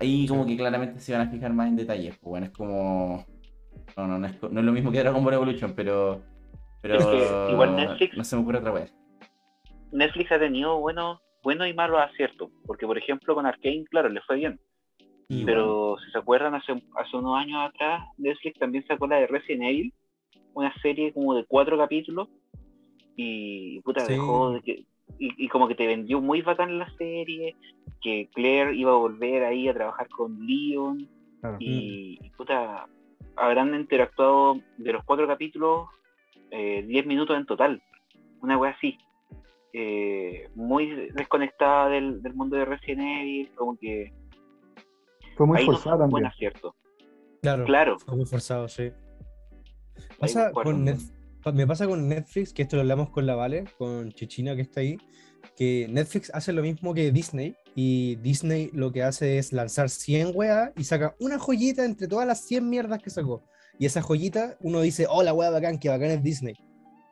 Ahí 0.01 0.29
como 0.29 0.47
que 0.47 0.57
claramente 0.57 1.01
se 1.01 1.13
van 1.13 1.27
a 1.27 1.31
fijar 1.31 1.53
más 1.53 1.69
en 1.69 1.77
detalles. 1.77 2.17
Pues 2.19 2.31
bueno, 2.31 2.47
es 2.47 2.53
como. 2.53 3.27
No, 3.97 4.07
no, 4.07 4.19
no 4.19 4.27
es, 4.29 4.41
no 4.41 4.61
es 4.61 4.67
lo 4.67 4.73
mismo 4.73 4.93
que 4.93 5.01
Dragon 5.01 5.25
Ball 5.25 5.35
Evolution, 5.35 5.73
pero. 5.75 6.23
Pero. 6.83 6.97
Es 6.99 7.07
que 7.07 7.53
igual 7.53 7.77
Netflix- 7.77 8.17
No 8.17 8.25
se 8.25 8.37
me 8.37 8.43
ocurre 8.43 8.59
otra 8.59 8.73
vez. 8.73 8.95
Netflix 9.93 10.31
ha 10.33 10.39
tenido 10.39 10.79
buenos 10.79 11.21
buenos 11.43 11.69
y 11.69 11.73
malos 11.73 12.01
aciertos, 12.01 12.51
porque 12.67 12.85
por 12.87 12.99
ejemplo 12.99 13.35
con 13.35 13.47
Arkane, 13.47 13.85
claro, 13.89 14.09
le 14.09 14.21
fue 14.23 14.37
bien, 14.37 14.61
Y 15.29 15.45
pero 15.45 15.97
si 16.05 16.11
se 16.11 16.19
acuerdan 16.19 16.55
hace, 16.55 16.73
hace 16.97 17.17
unos 17.17 17.39
años 17.39 17.61
atrás, 17.71 18.03
Netflix 18.19 18.59
también 18.59 18.85
sacó 18.87 19.07
la 19.07 19.17
de 19.17 19.29
Resident 19.29 19.63
Evil, 19.63 19.95
una 20.55 20.75
serie 20.83 21.13
como 21.13 21.35
de 21.35 21.45
cuatro 21.47 21.79
capítulos, 21.79 22.29
y 23.17 23.81
puta, 23.81 24.01
Sí. 24.05 24.15
dejó 24.15 24.51
de 24.53 24.63
que, 24.63 24.73
y, 25.19 25.45
y 25.45 25.49
como 25.49 25.69
que 25.69 25.75
te 25.77 25.87
vendió 25.87 26.21
muy 26.21 26.43
bacán 26.43 26.79
la 26.79 26.91
serie, 26.97 27.57
que 28.03 28.29
Claire 28.35 28.75
iba 28.75 28.91
a 28.93 28.97
volver 28.97 29.45
ahí 29.45 29.69
a 29.69 29.75
trabajar 29.75 30.09
con 30.09 30.45
Leon, 30.47 31.09
Claro. 31.41 31.57
y 31.61 32.19
y, 32.21 32.31
puta, 32.31 32.87
habrán 33.37 33.75
interactuado 33.75 34.59
de 34.77 34.93
los 34.93 35.05
cuatro 35.05 35.27
capítulos 35.27 35.87
eh, 36.51 36.83
10 36.87 37.07
minutos 37.07 37.37
en 37.37 37.47
total, 37.47 37.83
una 38.43 38.57
wea 38.59 38.71
así. 38.73 38.97
eh, 39.75 40.49
muy 40.55 41.11
desconectada 41.15 41.89
del, 41.91 42.23
del 42.23 42.35
mundo 42.35 42.57
de 42.57 42.65
Resident 42.65 43.01
Evil, 43.03 43.51
como 43.55 43.77
que 43.77 44.13
Fue 45.37 45.47
muy 45.47 45.61
no 45.61 45.73
forzada 45.73 45.99
también. 45.99 46.27
acierto. 46.27 46.75
Claro, 47.43 47.65
Claro, 47.67 47.99
fue 47.99 48.17
muy 48.17 48.25
forzado, 48.27 48.67
sí. 48.69 48.91
Pasa 50.19 50.53
con 50.53 50.85
Net- 50.85 51.13
pa- 51.43 51.53
me 51.53 51.67
pasa 51.67 51.87
con 51.87 52.09
Netflix, 52.09 52.53
que 52.53 52.63
esto 52.63 52.77
lo 52.77 52.83
hablamos 52.83 53.11
con 53.11 53.27
la 53.27 53.35
Vale, 53.37 53.65
con 53.79 54.11
Chichina 54.13 54.57
que 54.57 54.63
está 54.63 54.81
ahí, 54.81 54.97
que 55.57 55.87
Netflix 55.89 56.31
hace 56.35 56.53
lo 56.53 56.63
mismo 56.63 56.95
que 56.95 57.13
Disney 57.13 57.55
y 57.75 58.17
Disney 58.17 58.71
lo 58.73 58.91
que 58.91 59.03
hace 59.03 59.39
es 59.39 59.53
lanzar 59.53 59.89
100 59.91 60.33
weas 60.35 60.73
y 60.77 60.85
saca 60.85 61.15
una 61.21 61.39
joyita 61.39 61.85
entre 61.85 62.09
todas 62.09 62.27
las 62.27 62.45
100 62.47 62.69
mierdas 62.69 63.01
que 63.03 63.11
sacó. 63.11 63.45
Y 63.79 63.87
esa 63.87 64.03
joyita 64.03 64.57
uno 64.61 64.81
dice, 64.81 65.07
oh, 65.09 65.23
la 65.23 65.33
wea 65.33 65.51
bacán, 65.51 65.79
que 65.79 65.89
bacán 65.89 66.11
es 66.11 66.23
Disney. 66.23 66.55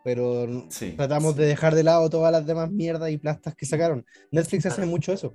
Pero 0.05 0.47
Sí. 0.69 0.93
tratamos 0.97 1.37
de 1.37 1.47
dejar 1.47 1.75
de 1.75 1.83
lado 1.83 2.09
todas 2.11 2.31
las 2.33 2.47
demás 2.47 2.71
mierdas 2.71 3.11
y 3.11 3.19
plastas 3.19 3.55
que 3.55 3.67
sacaron. 3.67 4.05
Netflix 4.31 4.67
hace 4.67 4.87
mucho 4.87 5.13
eso. 5.13 5.33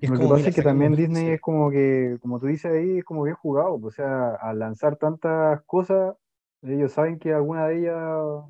es 0.00 0.10
Lo 0.10 0.18
que 0.18 0.26
pasa 0.28 0.48
es 0.50 0.54
que 0.54 0.62
también 0.62 0.94
Disney 0.96 1.26
sí. 1.26 1.32
es 1.32 1.40
como 1.40 1.70
que, 1.70 2.18
como 2.20 2.38
tú 2.38 2.46
dices 2.46 2.70
ahí, 2.72 2.98
es 2.98 3.04
como 3.04 3.22
bien 3.22 3.36
jugado. 3.36 3.78
pues, 3.80 3.94
O 3.94 3.96
sea, 3.96 4.34
al 4.34 4.58
lanzar 4.58 4.96
tantas 4.96 5.62
cosas, 5.66 6.14
ellos 6.62 6.92
saben 6.92 7.18
que 7.18 7.32
alguna 7.32 7.66
de 7.68 7.80
ellas, 7.80 7.94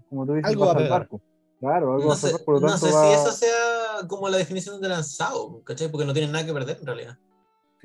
como 0.08 0.26
tú 0.26 0.34
dices, 0.34 0.48
Algo 0.50 0.62
va 0.62 0.66
va 0.66 0.72
a 0.72 0.74
a 0.74 0.78
pegar. 0.78 0.90
salvar. 0.90 1.08
pues. 1.08 1.22
Claro, 1.60 1.92
algo 1.94 1.98
va 2.00 2.06
No 2.06 2.12
a 2.12 2.16
sé, 2.16 2.26
salvar, 2.28 2.44
por 2.44 2.54
lo 2.54 2.60
no 2.60 2.66
tanto 2.68 2.86
sé 2.86 2.92
va- 2.92 3.06
si 3.08 3.12
eso 3.14 3.32
sea 3.32 4.06
como 4.08 4.28
la 4.28 4.36
definición 4.38 4.80
de 4.80 4.88
lanzado, 4.88 5.62
¿cachai? 5.64 5.88
Porque 5.90 6.06
no 6.06 6.12
tienen 6.12 6.32
nada 6.32 6.44
que 6.44 6.52
perder 6.52 6.78
en 6.80 6.86
realidad. 6.86 7.18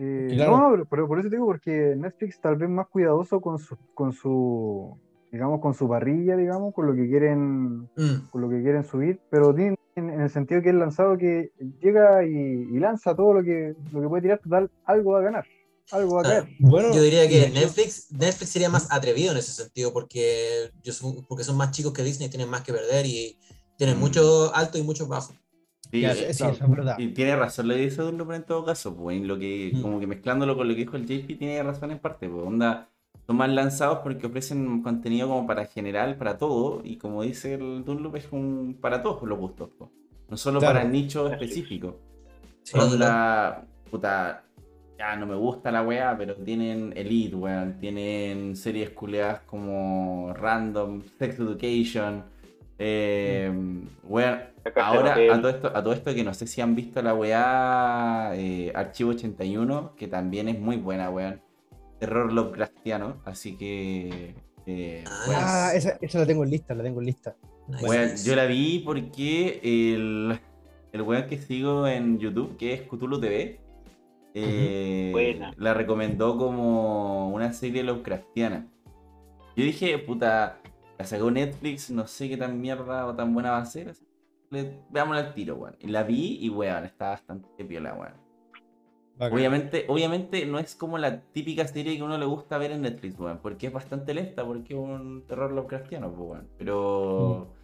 Eh, 0.01 0.27
claro. 0.31 0.57
No, 0.57 0.71
pero, 0.71 0.85
pero 0.85 1.07
por 1.07 1.19
eso 1.19 1.29
te 1.29 1.35
digo, 1.35 1.45
porque 1.45 1.93
Netflix 1.97 2.39
tal 2.39 2.55
vez 2.55 2.69
más 2.69 2.87
cuidadoso 2.87 3.41
con 3.41 3.59
su, 3.59 3.75
con 3.93 4.13
su, 4.13 4.97
digamos, 5.31 5.59
con 5.59 5.73
su 5.73 5.89
parrilla, 5.89 6.37
digamos, 6.37 6.73
con 6.73 6.85
lo 6.87 6.95
que 6.95 7.07
quieren, 7.07 7.89
Mm. 7.97 8.29
con 8.31 8.41
lo 8.41 8.49
que 8.49 8.61
quieren 8.61 8.83
subir, 8.85 9.19
pero 9.29 9.55
en, 9.57 9.75
en 9.95 10.21
el 10.21 10.29
sentido 10.29 10.61
que 10.61 10.69
es 10.69 10.75
lanzado 10.75 11.17
que 11.17 11.51
llega 11.81 12.25
y, 12.25 12.29
y 12.31 12.79
lanza 12.79 13.13
todo 13.13 13.33
lo 13.33 13.43
que, 13.43 13.73
lo 13.91 14.01
que 14.01 14.07
puede 14.07 14.21
tirar, 14.21 14.39
total, 14.39 14.69
algo 14.85 15.11
va 15.11 15.19
a 15.19 15.23
ganar, 15.23 15.45
algo 15.91 16.15
va 16.15 16.21
a 16.21 16.23
Claro. 16.23 16.43
caer. 16.45 16.55
Bueno, 16.59 16.93
Yo 16.93 17.01
diría 17.01 17.27
que 17.27 17.49
Netflix, 17.49 18.09
Netflix 18.11 18.49
sería 18.51 18.69
más 18.69 18.87
atrevido 18.91 19.33
en 19.33 19.37
ese 19.39 19.51
sentido 19.51 19.91
porque, 19.91 20.69
yo, 20.81 20.93
supongo- 20.93 21.25
porque 21.27 21.43
son 21.43 21.57
más 21.57 21.71
chicos 21.71 21.91
que 21.91 22.03
Disney, 22.03 22.29
tienen 22.29 22.49
más 22.49 22.61
que 22.61 22.71
perder 22.71 23.05
y 23.05 23.37
tienen 23.75 23.97
Mm. 23.97 23.99
muchos 23.99 24.51
altos 24.55 24.79
y 24.79 24.83
muchos 24.83 25.07
bajos. 25.09 25.35
Sí, 25.91 26.01
Ya, 26.01 26.11
eh, 26.11 26.15
sí, 26.15 26.21
sí, 26.21 26.43
eso 26.43 26.49
es 26.49 26.69
verdad. 26.69 26.99
Y 26.99 27.07
tiene 27.09 27.35
razón 27.35 27.67
lo 27.67 27.73
que 27.75 27.81
dice 27.81 28.01
Dunlop, 28.03 28.27
pero 28.27 28.37
en 28.37 28.45
todo 28.45 28.65
caso, 28.65 28.95
pues, 28.95 29.17
en 29.17 29.27
lo 29.27 29.39
que, 29.39 29.71
Mm. 29.73 29.81
como 29.81 29.99
que 29.99 30.07
mezclándolo 30.07 30.55
con 30.55 30.67
lo 30.67 30.73
que 30.75 30.81
dijo 30.81 30.95
el 30.97 31.05
JP, 31.07 31.35
tiene 31.37 31.61
razón 31.63 31.91
en 31.91 31.99
parte, 31.99 32.29
pues, 32.29 32.45
onda, 32.45 32.89
son 33.25 33.37
más 33.37 33.49
lanzados 33.49 33.99
porque 34.03 34.27
ofrecen 34.27 34.81
contenido 34.81 35.27
como 35.27 35.47
para 35.47 35.65
general, 35.65 36.15
para 36.17 36.37
todo, 36.37 36.81
y 36.83 36.97
como 36.97 37.23
dice 37.23 37.55
el 37.55 37.83
Dunlop, 37.85 38.15
es 38.17 38.27
un, 38.31 38.77
para 38.79 39.01
todos 39.01 39.23
los 39.27 39.37
gustos, 39.39 39.69
pues. 39.77 39.89
no 40.29 40.37
solo 40.37 40.59
Claro. 40.59 40.75
para 40.75 40.87
nichos 40.87 41.25
Así 41.31 41.33
es. 41.35 41.41
específicos. 41.41 41.95
Sí. 42.61 42.77
Onda, 42.77 43.65
puta, 43.89 44.43
ya 44.97 45.15
no 45.15 45.25
me 45.25 45.33
gusta 45.35 45.71
la 45.71 45.81
weá, 45.81 46.15
pero 46.15 46.35
tienen 46.35 46.93
Elite, 46.95 47.35
weón, 47.35 47.79
tienen 47.79 48.55
series 48.55 48.91
culeadas 48.91 49.39
como 49.47 50.31
Random, 50.35 51.01
Sex 51.17 51.39
Education, 51.39 52.23
eh, 52.79 53.51
de 54.63 54.71
Ahora, 54.81 55.09
Papel. 55.11 55.31
a 55.31 55.41
todo, 55.41 55.49
esto, 55.49 55.67
a 55.75 55.83
todo 55.83 55.93
esto 55.93 56.13
que 56.13 56.23
no 56.23 56.33
sé 56.33 56.47
si 56.47 56.61
han 56.61 56.75
visto 56.75 57.01
la 57.01 57.13
weá 57.13 58.31
eh, 58.35 58.71
Archivo 58.75 59.11
81, 59.11 59.95
que 59.95 60.07
también 60.07 60.47
es 60.49 60.59
muy 60.59 60.77
buena, 60.77 61.09
weón. 61.09 61.41
Terror 61.99 62.31
Lovecraftiano, 62.31 63.17
así 63.25 63.57
que... 63.57 64.35
eh, 64.65 65.03
Ah, 65.27 65.71
esa, 65.75 65.97
esa 66.01 66.19
la 66.19 66.25
tengo 66.25 66.43
en 66.43 66.49
lista, 66.51 66.73
la 66.73 66.83
tengo 66.83 66.99
en 67.01 67.05
lista. 67.07 67.35
Weón, 67.81 68.11
nice. 68.11 68.27
yo 68.27 68.35
la 68.35 68.45
vi 68.45 68.79
porque 68.85 69.59
el, 69.63 70.39
el 70.91 71.01
weón 71.01 71.27
que 71.27 71.37
sigo 71.37 71.87
en 71.87 72.17
YouTube, 72.19 72.57
que 72.57 72.73
es 72.73 72.81
Cthulhu 72.83 73.19
TV, 73.19 73.59
eh, 74.33 75.09
Buena. 75.11 75.53
la 75.57 75.73
recomendó 75.73 76.37
como 76.37 77.29
una 77.29 77.51
serie 77.53 77.83
Lovecraftiana. 77.83 78.67
Yo 79.55 79.63
dije, 79.65 79.97
puta, 79.99 80.58
la 80.99 81.05
sacó 81.05 81.31
Netflix, 81.31 81.89
no 81.89 82.05
sé 82.07 82.27
qué 82.27 82.35
tan 82.35 82.59
mierda 82.59 83.07
o 83.07 83.15
tan 83.15 83.33
buena 83.33 83.51
va 83.51 83.59
a 83.59 83.65
ser. 83.65 83.95
Le, 84.49 84.81
veámosla 84.89 85.21
al 85.21 85.33
tiro, 85.33 85.55
weón. 85.55 85.77
La 85.83 86.03
vi 86.03 86.39
y, 86.41 86.49
weón, 86.49 86.83
está 86.83 87.11
bastante 87.11 87.63
piola, 87.63 87.93
weón. 87.93 88.13
Bacán. 89.17 89.37
Obviamente, 89.37 89.85
obviamente 89.87 90.45
no 90.45 90.59
es 90.59 90.75
como 90.75 90.97
la 90.97 91.21
típica 91.21 91.65
serie 91.67 91.95
que 91.95 92.03
uno 92.03 92.17
le 92.17 92.25
gusta 92.25 92.57
ver 92.57 92.71
en 92.71 92.81
Netflix, 92.81 93.17
weón. 93.17 93.39
Porque 93.41 93.67
es 93.67 93.73
bastante 93.73 94.13
lenta, 94.13 94.45
porque 94.45 94.73
es 94.73 94.79
un 94.79 95.25
terror 95.25 95.53
Lovecraftiano, 95.53 96.09
weón. 96.09 96.49
Pero 96.57 97.55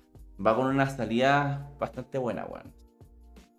va 0.43 0.55
con 0.55 0.67
una 0.67 0.89
salida 0.89 1.69
bastante 1.77 2.17
buena, 2.17 2.45
weón. 2.45 2.73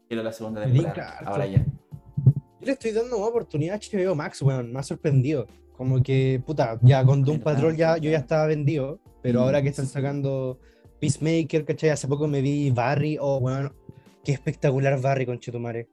Quiero 0.09 0.23
la 0.23 0.33
segunda 0.33 0.65
temporada. 0.65 1.19
Ahora 1.27 1.45
ya. 1.45 1.59
Yo 1.59 2.67
le 2.67 2.73
estoy 2.73 2.93
dando 2.93 3.19
una 3.19 3.27
oportunidad 3.27 3.77
a 3.77 3.79
HBO 3.79 4.15
Max, 4.15 4.41
weón, 4.41 4.73
me 4.73 4.79
ha 4.79 4.83
sorprendido. 4.83 5.47
Como 5.77 6.03
que, 6.03 6.43
puta, 6.47 6.79
ya 6.83 7.05
con 7.05 7.23
Doom 7.23 7.41
Patrol 7.41 7.77
ya, 7.77 7.99
yo 7.99 8.11
ya 8.11 8.19
estaba 8.19 8.47
vendido, 8.47 8.99
pero 9.23 9.41
Mm, 9.41 9.43
ahora 9.45 9.63
que 9.63 9.69
están 9.69 9.87
sacando 9.87 10.59
Peacemaker, 11.01 11.65
¿cachai? 11.67 11.91
Hace 11.91 12.09
poco 12.09 12.27
me 12.27 12.41
vi 12.41 12.71
Barry, 12.71 13.19
oh, 13.21 13.37
weón, 13.39 13.75
qué 14.25 14.33
espectacular 14.33 14.99
Barry, 15.01 15.27
con 15.27 15.39
Chetumare. 15.39 15.87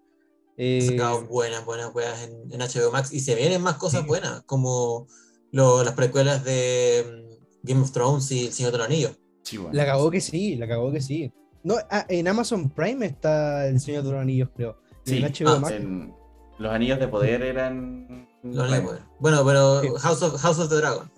Eh, 0.56 0.82
sacado 0.88 1.26
buenas, 1.26 1.66
buenas 1.66 1.94
weas 1.94 2.28
en, 2.30 2.54
en 2.54 2.60
HBO 2.62 2.92
Max 2.92 3.12
y 3.12 3.20
se 3.20 3.36
vienen 3.36 3.62
más 3.62 3.76
cosas 3.76 4.02
Sí. 4.02 4.08
buenas, 4.08 4.44
como 4.44 5.08
lo- 5.52 5.84
las 5.84 5.94
precuelas 5.96 6.44
de 6.46 7.04
mm, 7.06 7.68
Game 7.68 7.82
of 7.82 7.92
Thrones 7.92 8.32
y 8.32 8.46
El 8.48 8.54
Señor 8.54 8.72
de 8.72 8.78
los 8.78 8.88
Anillos. 8.88 9.20
Sí, 9.42 9.58
weón. 9.58 9.76
la 9.76 9.86
cagó 9.86 10.10
que 10.10 10.22
sí, 10.22 10.56
la 10.56 10.68
cagó 10.68 10.92
que 10.92 11.02
sí. 11.02 11.32
No, 11.64 11.76
ah, 11.90 12.06
en 12.08 12.28
Amazon 12.28 12.70
Prime 12.70 13.06
está 13.06 13.68
El 13.68 13.80
Señor 13.80 14.04
de 14.04 14.12
los 14.12 14.22
Anillos, 14.22 14.50
creo. 14.56 14.78
Sí, 15.06 15.18
en 15.18 15.24
HBO 15.24 15.50
ah, 15.50 15.60
Max. 15.60 15.74
En- 15.76 16.14
los 16.60 16.72
anillos 16.72 17.00
de 17.00 17.08
poder 17.08 17.42
eran. 17.42 18.30
Los 18.44 18.72
de 18.72 18.82
Poder. 18.82 19.02
Bueno, 19.20 19.44
pero 19.46 19.82
Sí. 19.82 19.88
House 20.00 20.22
of, 20.22 20.42
House 20.42 20.60
of 20.60 20.70
the 20.70 20.76
Dragon. 20.76 21.10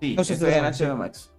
Sí, 0.00 0.14
House 0.16 0.30
of 0.30 0.38
the 0.38 0.46
Dragon, 0.46 0.98
Max. 0.98 1.32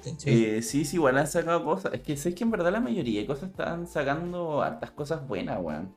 Sí. 0.00 0.14
Sí. 0.18 0.44
Eh, 0.46 0.62
sí, 0.62 0.84
sí, 0.84 0.96
igual 0.96 1.18
han 1.18 1.26
sacado 1.26 1.64
cosas. 1.64 1.92
Es 1.94 2.00
que 2.00 2.16
sé 2.16 2.34
que 2.34 2.44
en 2.44 2.50
verdad 2.50 2.70
la 2.72 2.80
mayoría 2.80 3.20
de 3.20 3.26
cosas 3.26 3.50
están 3.50 3.86
sacando 3.86 4.62
hartas 4.62 4.90
cosas 4.92 5.26
buenas, 5.26 5.58
weón. 5.60 5.94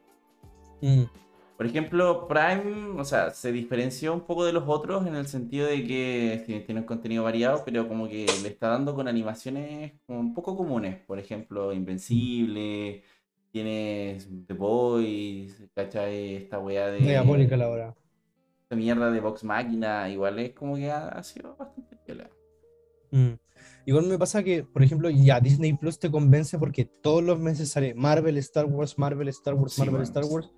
Mm, 0.81 1.03
Por 1.57 1.65
ejemplo, 1.65 2.27
Prime, 2.27 2.99
o 2.99 3.03
sea, 3.03 3.31
se 3.31 3.51
diferenció 3.51 4.13
un 4.13 4.21
poco 4.21 4.45
de 4.45 4.53
los 4.53 4.63
otros 4.65 5.05
en 5.05 5.15
el 5.15 5.27
sentido 5.27 5.67
de 5.67 5.85
que 5.85 6.63
tiene 6.65 6.81
un 6.81 6.87
contenido 6.87 7.23
variado, 7.25 7.63
pero 7.65 7.87
como 7.87 8.07
que 8.07 8.25
le 8.41 8.47
está 8.47 8.69
dando 8.69 8.95
con 8.95 9.07
animaciones 9.09 9.91
como 10.07 10.21
un 10.21 10.33
poco 10.33 10.55
comunes. 10.55 10.97
Por 11.05 11.19
ejemplo, 11.19 11.73
Invencible, 11.73 13.03
tienes 13.51 14.27
The 14.47 14.53
Boys, 14.53 15.61
¿cachai? 15.75 16.35
Esta 16.37 16.59
weá 16.59 16.87
de... 16.87 16.99
diabólica 16.99 17.57
la 17.57 17.67
hora. 17.69 17.95
Mierda 18.75 19.11
de 19.11 19.19
Vox 19.19 19.43
Máquina, 19.43 20.09
igual 20.09 20.39
es 20.39 20.53
como 20.53 20.75
que 20.75 20.91
ha, 20.91 21.09
ha 21.09 21.23
sido 21.23 21.55
bastante 21.55 21.95
piola. 22.05 22.29
Mm. 23.11 23.33
Igual 23.85 24.05
me 24.05 24.17
pasa 24.17 24.43
que, 24.43 24.63
por 24.63 24.83
ejemplo, 24.83 25.09
ya 25.09 25.39
Disney 25.39 25.73
Plus 25.73 25.99
te 25.99 26.11
convence 26.11 26.57
porque 26.59 26.85
todos 26.85 27.23
los 27.23 27.39
meses 27.39 27.69
sale 27.69 27.95
Marvel, 27.95 28.37
Star 28.37 28.65
Wars, 28.65 28.97
Marvel, 28.97 29.27
Star 29.29 29.55
Wars, 29.55 29.77
Marvel. 29.79 30.01
Star 30.03 30.25
Wars. 30.25 30.51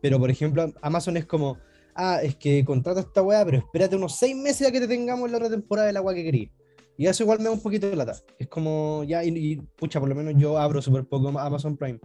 Pero, 0.00 0.18
por 0.18 0.30
ejemplo, 0.30 0.72
Amazon 0.82 1.16
es 1.16 1.26
como, 1.26 1.58
ah, 1.94 2.20
es 2.22 2.36
que 2.36 2.64
contrata 2.64 3.00
esta 3.00 3.22
weá, 3.22 3.44
pero 3.44 3.58
espérate 3.58 3.96
unos 3.96 4.16
seis 4.16 4.36
meses 4.36 4.68
a 4.68 4.70
que 4.70 4.80
te 4.80 4.88
tengamos 4.88 5.30
la 5.30 5.38
otra 5.38 5.50
temporada 5.50 5.88
de 5.88 5.94
la 5.94 6.00
weá 6.00 6.14
que 6.14 6.24
querí. 6.24 6.52
Y 6.96 7.06
eso 7.06 7.24
igual 7.24 7.38
me 7.38 7.44
da 7.44 7.50
un 7.50 7.60
poquito 7.60 7.90
de 7.90 7.96
lata. 7.96 8.14
Es 8.38 8.48
como, 8.48 9.04
ya, 9.04 9.24
y, 9.24 9.28
y, 9.36 9.56
pucha, 9.56 10.00
por 10.00 10.08
lo 10.08 10.14
menos 10.14 10.34
yo 10.36 10.58
abro 10.58 10.80
súper 10.80 11.04
poco 11.04 11.28
Amazon 11.28 11.76
Prime. 11.76 11.98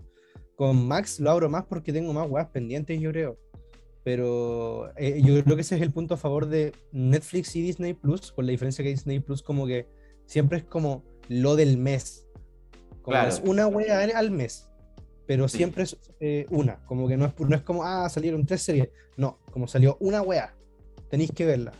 Con 0.55 0.87
Max 0.87 1.19
lo 1.19 1.31
abro 1.31 1.49
más 1.49 1.65
porque 1.65 1.93
tengo 1.93 2.11
más 2.11 2.29
weas 2.29 2.47
pendientes, 2.47 2.99
yo 2.99 3.11
creo. 3.11 3.37
Pero 4.03 4.91
eh, 4.97 5.21
yo 5.23 5.43
creo 5.43 5.55
que 5.55 5.61
ese 5.61 5.75
es 5.75 5.81
el 5.81 5.91
punto 5.91 6.15
a 6.15 6.17
favor 6.17 6.47
de 6.47 6.73
Netflix 6.91 7.55
y 7.55 7.61
Disney 7.61 7.93
Plus, 7.93 8.31
con 8.31 8.45
la 8.45 8.51
diferencia 8.51 8.83
que 8.83 8.89
Disney 8.89 9.19
Plus 9.19 9.43
como 9.43 9.67
que 9.67 9.87
siempre 10.25 10.57
es 10.59 10.63
como 10.63 11.03
lo 11.29 11.55
del 11.55 11.77
mes. 11.77 12.27
Como 13.03 13.13
Claro. 13.13 13.29
es 13.29 13.41
una 13.45 13.67
wea 13.67 13.99
al- 14.17 14.31
mes, 14.31 14.67
pero 15.27 15.47
Sí. 15.47 15.57
siempre 15.57 15.83
es 15.83 15.97
eh, 16.19 16.45
una. 16.49 16.83
Como 16.85 17.07
que 17.07 17.15
no 17.17 17.25
es, 17.25 17.39
no 17.39 17.55
es 17.55 17.61
como, 17.61 17.83
ah, 17.83 18.09
salieron 18.09 18.45
tres 18.45 18.61
series. 18.63 18.89
No, 19.17 19.39
como 19.51 19.67
salió 19.67 19.97
una 19.99 20.21
wea. 20.21 20.53
Tenéis 21.09 21.31
que 21.31 21.45
verla. 21.45 21.71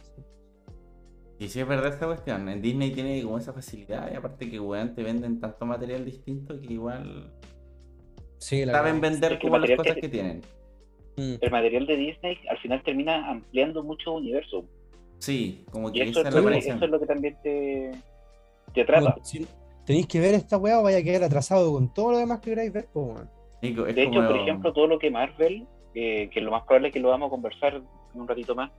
Y 1.39 1.47
sí 1.47 1.60
es 1.60 1.67
verdad 1.67 1.91
esta 1.91 2.06
cuestión, 2.06 2.48
en 2.50 2.62
Disney 2.62 2.91
tiene 2.91 3.23
como 3.23 3.39
esa 3.39 3.52
facilidad 3.52 4.12
y 4.12 4.15
aparte 4.15 4.48
que 4.50 4.60
weón 4.60 4.93
te 4.93 5.02
venden 5.02 5.39
tanto 5.39 5.65
material 5.65 6.06
distinto 6.06 6.60
que 6.62 6.73
igual 6.73 7.31
Sí, 8.37 8.63
la 8.63 8.73
saben 8.73 9.02
vender 9.02 9.39
como 9.39 9.58
las 9.58 9.71
cosas 9.75 9.96
que- 9.96 10.02
que 10.02 10.10
tienen. 10.10 10.41
Mm. 11.17 11.35
El 11.41 11.51
material 11.51 11.85
de 11.87 11.95
Disney 11.97 12.37
al 12.49 12.57
final 12.59 12.81
termina 12.83 13.29
ampliando 13.29 13.83
mucho 13.83 14.13
universo. 14.13 14.63
Sí, 15.19 15.65
como 15.71 15.89
Y 15.89 15.93
que 15.93 16.03
eso 16.03 16.21
es, 16.21 16.33
lo 16.33 16.49
eso 16.49 16.73
es 16.85 16.89
lo 16.89 16.99
que 16.99 17.05
también 17.05 17.37
te, 17.43 17.91
te 18.73 18.81
atrapa. 18.81 19.17
Si 19.23 19.45
tenéis 19.85 20.07
que 20.07 20.19
ver 20.19 20.33
esta 20.35 20.57
wea 20.57 20.79
o 20.79 20.83
vaya 20.83 20.97
a 20.99 21.03
quedar 21.03 21.23
atrasado 21.23 21.71
con 21.73 21.93
todo 21.93 22.12
lo 22.13 22.17
demás 22.17 22.39
que 22.39 22.51
queráis 22.51 22.73
ver. 22.73 22.87
Nico, 23.62 23.83
De 23.83 24.01
hecho, 24.03 24.09
como- 24.12 24.27
por 24.27 24.37
ejemplo, 24.37 24.73
todo 24.73 24.87
lo 24.87 24.97
que 24.99 25.12
Marvel, 25.12 25.67
eh, 25.93 26.29
que 26.33 26.41
lo 26.41 26.51
más 26.51 26.63
probable 26.63 26.87
es 26.87 26.93
que 26.93 26.99
lo 26.99 27.09
vamos 27.09 27.27
a 27.27 27.29
conversar 27.29 27.75
en 27.75 28.19
un 28.21 28.27
ratito 28.27 28.55
más, 28.55 28.71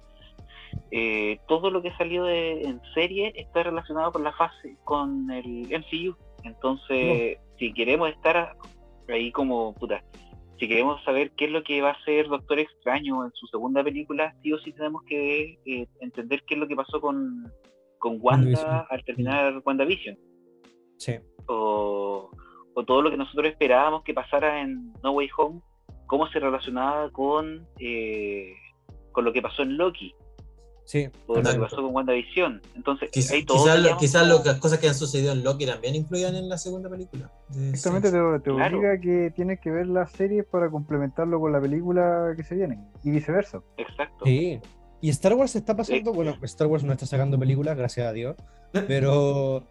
eh, 0.90 1.38
todo 1.46 1.70
lo 1.70 1.82
que 1.82 1.92
salió 1.92 2.24
de- 2.24 2.62
en 2.62 2.80
serie 2.94 3.32
está 3.36 3.62
relacionado 3.62 4.10
con 4.12 4.24
la 4.24 4.32
fase, 4.32 4.76
con 4.84 5.30
el 5.30 5.66
MCU. 5.70 6.16
Entonces, 6.44 7.38
si 7.58 7.72
queremos 7.72 8.10
estar 8.10 8.56
ahí 9.08 9.30
como, 9.30 9.74
puta, 9.74 10.02
si 10.62 10.68
queremos 10.68 11.02
saber 11.02 11.32
qué 11.32 11.46
es 11.46 11.50
lo 11.50 11.64
que 11.64 11.82
va 11.82 11.88
a 11.88 11.94
hacer 11.94 12.28
Doctor 12.28 12.60
Extraño 12.60 13.24
en 13.24 13.32
su 13.32 13.48
segunda 13.48 13.82
película, 13.82 14.32
sí 14.44 14.52
o 14.52 14.58
sí 14.60 14.72
tenemos 14.72 15.02
que 15.02 15.58
eh, 15.66 15.88
entender 15.98 16.44
qué 16.46 16.54
es 16.54 16.60
lo 16.60 16.68
que 16.68 16.76
pasó 16.76 17.00
con, 17.00 17.50
con 17.98 18.18
Wanda 18.20 18.86
al 18.88 19.02
terminar 19.02 19.60
WandaVision. 19.64 20.16
Sí. 20.98 21.14
O, 21.48 22.30
o 22.74 22.84
todo 22.84 23.02
lo 23.02 23.10
que 23.10 23.16
nosotros 23.16 23.48
esperábamos 23.48 24.04
que 24.04 24.14
pasara 24.14 24.60
en 24.60 24.92
No 25.02 25.10
Way 25.10 25.30
Home, 25.36 25.60
cómo 26.06 26.28
se 26.28 26.38
relacionaba 26.38 27.10
con, 27.10 27.66
eh, 27.80 28.54
con 29.10 29.24
lo 29.24 29.32
que 29.32 29.42
pasó 29.42 29.62
en 29.62 29.76
Loki, 29.76 30.14
Sí. 30.84 31.08
o 31.26 31.36
lo 31.40 31.42
que 31.50 31.58
pasó 31.58 31.76
con 31.76 31.94
WandaVision. 31.94 32.60
Entonces, 32.76 33.10
quizás 33.10 33.36
lo- 33.42 33.96
como- 33.96 34.26
lo- 34.26 34.44
las 34.44 34.58
cosas 34.58 34.78
que 34.78 34.88
han 34.88 34.94
sucedido 34.94 35.32
en 35.32 35.42
Loki 35.44 35.64
también 35.64 35.94
influían 35.94 36.34
en 36.34 36.48
la 36.48 36.58
segunda 36.58 36.90
película. 36.90 37.30
de 37.48 37.70
Exactamente, 37.70 38.10
te, 38.10 38.18
te 38.40 38.50
Claro. 38.54 38.78
obliga 38.78 38.98
que 39.00 39.32
tienes 39.34 39.60
que 39.60 39.70
ver 39.70 39.86
las 39.86 40.10
series 40.12 40.44
para 40.44 40.70
complementarlo 40.70 41.40
con 41.40 41.52
la 41.52 41.60
película 41.60 42.32
que 42.36 42.42
se 42.44 42.54
viene. 42.56 42.78
Y 43.04 43.10
viceversa. 43.10 43.60
Exacto. 43.76 44.24
Sí. 44.24 44.60
Y 45.00 45.08
Star 45.10 45.34
Wars 45.34 45.54
está 45.56 45.76
pasando, 45.76 46.10
Sí. 46.12 46.16
bueno, 46.16 46.36
Star 46.42 46.66
Wars 46.68 46.84
no 46.84 46.92
está 46.92 47.06
sacando 47.06 47.38
películas, 47.38 47.76
gracias 47.76 48.06
a 48.06 48.12
Dios, 48.12 48.36
pero 48.86 49.64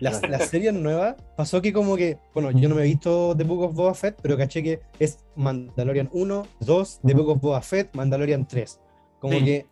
las, 0.00 0.28
las 0.28 0.48
series 0.48 0.72
nuevas 0.74 1.16
pasó 1.36 1.62
que 1.62 1.72
como 1.72 1.96
que, 1.96 2.18
bueno, 2.34 2.50
yo 2.50 2.68
no 2.68 2.74
me 2.74 2.82
he 2.82 2.86
visto 2.86 3.34
The 3.36 3.44
Book 3.44 3.62
of 3.62 3.74
Boba 3.74 3.94
Fett, 3.94 4.18
pero 4.22 4.36
caché 4.36 4.62
que 4.62 4.80
es 4.98 5.18
Mandalorian 5.36 6.08
1, 6.12 6.46
2, 6.60 7.00
The 7.04 7.14
Book 7.14 7.28
of 7.28 7.40
Boba 7.40 7.62
Fett, 7.62 7.94
Mandalorian 7.94 8.46
3. 8.46 8.80
Como 9.20 9.34
Sí. 9.38 9.44
que 9.44 9.66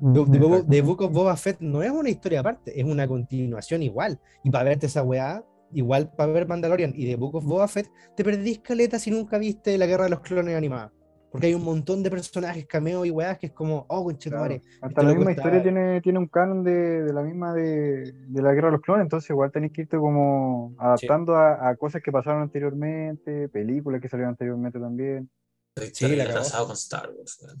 The, 0.00 0.64
The 0.68 0.82
Book- 0.82 1.02
of 1.02 1.12
Boba 1.12 1.36
Fett 1.36 1.60
no 1.60 1.82
es 1.82 1.90
una 1.90 2.08
historia 2.10 2.40
aparte, 2.40 2.78
es 2.78 2.84
una 2.84 3.06
continuación 3.08 3.82
igual. 3.82 4.20
Y 4.44 4.50
para 4.50 4.64
verte 4.64 4.86
esa 4.86 5.02
weá, 5.02 5.44
igual 5.72 6.10
para 6.14 6.32
ver 6.32 6.46
Mandalorian 6.46 6.92
y 6.94 7.06
The 7.06 7.16
Book 7.16 7.34
of 7.36 7.44
Boba 7.44 7.68
Fett, 7.68 7.90
te 8.16 8.24
perdís 8.24 8.60
caleta 8.60 8.98
si 8.98 9.10
nunca 9.10 9.38
viste 9.38 9.76
La 9.76 9.86
Guerra 9.86 10.04
de 10.04 10.10
los 10.10 10.20
Clones 10.20 10.56
animada. 10.56 10.92
Porque 11.30 11.48
hay 11.48 11.54
un 11.54 11.62
montón 11.62 12.02
de 12.02 12.10
personajes, 12.10 12.64
cameos 12.66 13.06
y 13.06 13.10
weás 13.10 13.36
que 13.36 13.46
es 13.48 13.52
como, 13.52 13.84
oh, 13.88 14.02
conchetumare, 14.04 14.62
Hasta 14.80 14.86
Este 14.88 15.02
la 15.02 15.14
misma 15.14 15.32
historia 15.32 15.62
tiene, 15.62 16.00
tiene 16.00 16.18
un 16.18 16.26
canon 16.28 16.64
de, 16.64 17.02
de 17.02 17.12
la 17.12 17.20
misma 17.22 17.52
de, 17.52 18.14
de 18.28 18.42
la 18.42 18.54
guerra 18.54 18.68
de 18.68 18.72
los 18.72 18.80
clones, 18.80 19.02
entonces 19.04 19.28
igual 19.28 19.52
tenés 19.52 19.72
que 19.72 19.82
irte 19.82 19.98
como 19.98 20.74
adaptando 20.78 21.36
a, 21.36 21.68
a 21.68 21.76
cosas 21.76 22.00
que 22.02 22.10
pasaron 22.10 22.40
anteriormente, 22.40 23.50
películas 23.50 24.00
que 24.00 24.08
salieron 24.08 24.30
anteriormente 24.30 24.78
también. 24.80 25.28
Estoy 25.76 26.08
Sí, 26.08 26.16
la 26.16 26.24
con 26.32 26.72
Star 26.72 27.10
Wars. 27.10 27.38
weón. 27.42 27.58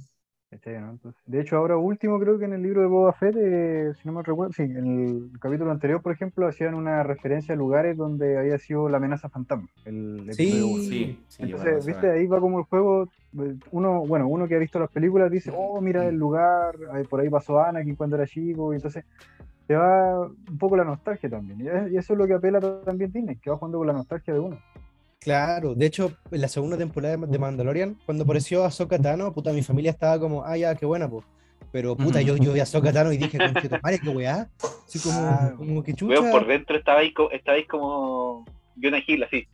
¿Cachai, 0.50 0.80
no? 0.80 0.90
Entonces, 0.90 1.20
de 1.26 1.40
hecho, 1.40 1.56
ahora 1.56 1.76
último 1.76 2.18
creo 2.18 2.38
que 2.38 2.44
en 2.44 2.52
el 2.52 2.62
libro 2.62 2.80
de 2.80 2.86
Boba 2.86 3.12
Fett, 3.12 3.36
eh, 3.36 3.92
si 3.94 4.06
no 4.06 4.14
me 4.14 4.22
recuerdo, 4.22 4.52
sí, 4.52 4.62
en 4.62 4.76
el 4.76 5.40
capítulo 5.40 5.70
anterior, 5.70 6.00
por 6.02 6.12
ejemplo, 6.12 6.46
hacían 6.46 6.74
una 6.74 7.02
referencia 7.02 7.54
a 7.54 7.56
lugares 7.56 7.96
donde 7.96 8.38
había 8.38 8.58
sido 8.58 8.88
la 8.88 8.96
amenaza 8.96 9.28
fantasma. 9.28 9.68
El 9.84 10.22
uno. 10.22 10.32
Sí, 10.32 10.50
Sí, 10.88 11.18
sí, 11.28 11.42
Entonces, 11.42 11.86
viste, 11.86 12.10
ahí 12.10 12.26
va 12.26 12.40
como 12.40 12.58
el 12.58 12.64
juego, 12.64 13.08
eh, 13.38 13.56
uno, 13.70 14.06
bueno, 14.06 14.26
uno 14.28 14.48
que 14.48 14.54
ha 14.54 14.58
visto 14.58 14.78
las 14.78 14.90
películas 14.90 15.30
dice, 15.30 15.52
oh, 15.54 15.80
mira 15.80 16.06
el 16.06 16.16
lugar, 16.16 16.76
por 17.08 17.20
ahí 17.20 17.28
pasó 17.28 17.60
Anakin 17.60 17.96
cuando 17.96 18.16
era 18.16 18.26
chico, 18.26 18.72
y 18.72 18.76
entonces 18.76 19.04
te 19.66 19.76
va 19.76 20.20
un 20.20 20.58
poco 20.58 20.76
la 20.76 20.84
nostalgia 20.84 21.28
también. 21.28 21.60
Y 21.92 21.96
eso 21.96 22.14
es 22.14 22.18
lo 22.18 22.26
que 22.26 22.34
apela 22.34 22.58
también 22.60 23.12
Disney, 23.12 23.36
que 23.36 23.50
va 23.50 23.56
jugando 23.56 23.78
con 23.78 23.86
la 23.86 23.92
nostalgia 23.92 24.32
de 24.32 24.40
uno. 24.40 24.58
Claro, 25.32 25.74
de 25.74 25.84
hecho, 25.84 26.16
en 26.30 26.40
la 26.40 26.48
segunda 26.48 26.78
temporada 26.78 27.18
de 27.18 27.38
Mandalorian, 27.38 27.98
cuando 28.06 28.24
apareció 28.24 28.64
Ahsoka 28.64 28.98
Tano, 28.98 29.30
puta, 29.34 29.52
mi 29.52 29.60
familia 29.60 29.90
estaba 29.90 30.18
como, 30.18 30.42
ah, 30.42 30.56
ya, 30.56 30.74
qué 30.74 30.86
buena, 30.86 31.06
pues. 31.06 31.26
Pero 31.70 31.94
puta, 31.98 32.22
yo, 32.22 32.38
yo 32.38 32.54
vi 32.54 32.60
a 32.60 32.62
Ahsoka 32.62 32.90
Tano 32.94 33.12
y 33.12 33.18
dije, 33.18 33.36
conchetumare, 33.38 33.98
qué 34.00 34.08
weá. 34.08 34.48
Así 34.86 34.98
como, 35.00 35.20
Ah, 35.28 35.52
como 35.54 35.82
que 35.82 35.92
Veo 35.92 36.20
chucha. 36.22 36.30
por 36.30 36.46
dentro 36.46 36.78
estabais 36.78 37.12
co- 37.12 37.30
estabais 37.30 37.66
como 37.68 38.46
Jonah 38.82 39.02
Hill, 39.06 39.22
así. 39.24 39.46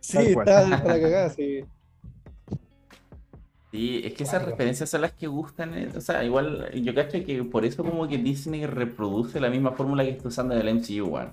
Sí, 0.00 0.18
está 0.18 0.82
para 0.82 1.00
cagar, 1.00 1.30
sí. 1.30 1.60
Sí, 3.70 4.02
es 4.04 4.12
que 4.12 4.24
esas 4.24 4.44
referencias 4.44 4.90
son 4.90 5.00
las 5.00 5.12
que 5.12 5.28
gustan. 5.28 5.72
eh, 5.78 5.88
O 5.96 6.00
sea, 6.02 6.22
igual 6.24 6.70
yo 6.74 6.94
cacho 6.94 7.24
que 7.24 7.42
por 7.44 7.64
eso 7.64 7.82
como 7.82 8.06
que 8.06 8.18
Disney 8.18 8.66
reproduce 8.66 9.40
la 9.40 9.48
misma 9.48 9.72
fórmula 9.72 10.04
que 10.04 10.10
está 10.10 10.28
usando 10.28 10.54
en 10.54 10.60
el 10.60 10.68
MCU, 10.76 11.06
weón. 11.06 11.32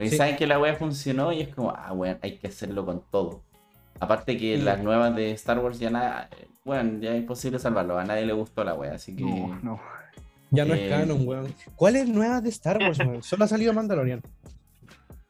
Sí. 0.00 0.10
saben 0.16 0.36
que 0.36 0.46
la 0.46 0.58
wea 0.58 0.74
funcionó 0.74 1.32
y 1.32 1.40
es 1.40 1.54
como, 1.54 1.70
ah, 1.70 1.92
weón, 1.92 2.18
hay 2.22 2.36
que 2.38 2.48
hacerlo 2.48 2.84
con 2.84 3.02
todo. 3.10 3.42
Aparte 4.00 4.36
que 4.36 4.56
Sí. 4.56 4.62
las 4.62 4.80
nuevas 4.82 5.14
de 5.16 5.32
Star 5.32 5.58
Wars 5.58 5.78
ya 5.78 5.90
nada, 5.90 6.28
eh, 6.38 6.46
bueno, 6.64 6.98
ya 7.00 7.12
es 7.14 7.18
imposible 7.20 7.58
salvarlo, 7.58 7.98
a 7.98 8.04
nadie 8.04 8.26
le 8.26 8.32
gustó 8.32 8.64
la 8.64 8.74
wea, 8.74 8.94
así 8.94 9.14
que... 9.16 9.24
No, 9.24 9.58
no. 9.62 9.80
Ya 10.50 10.64
no 10.64 10.74
Eh. 10.74 10.84
es 10.86 10.90
canon, 10.90 11.26
weón. 11.26 11.54
¿Cuál 11.76 11.96
es 11.96 12.08
nueva 12.08 12.40
de 12.40 12.48
Star 12.50 12.78
Wars, 12.78 12.98
weón? 12.98 13.22
Solo 13.22 13.44
ha 13.44 13.48
salido 13.48 13.72
Mandalorian. 13.72 14.22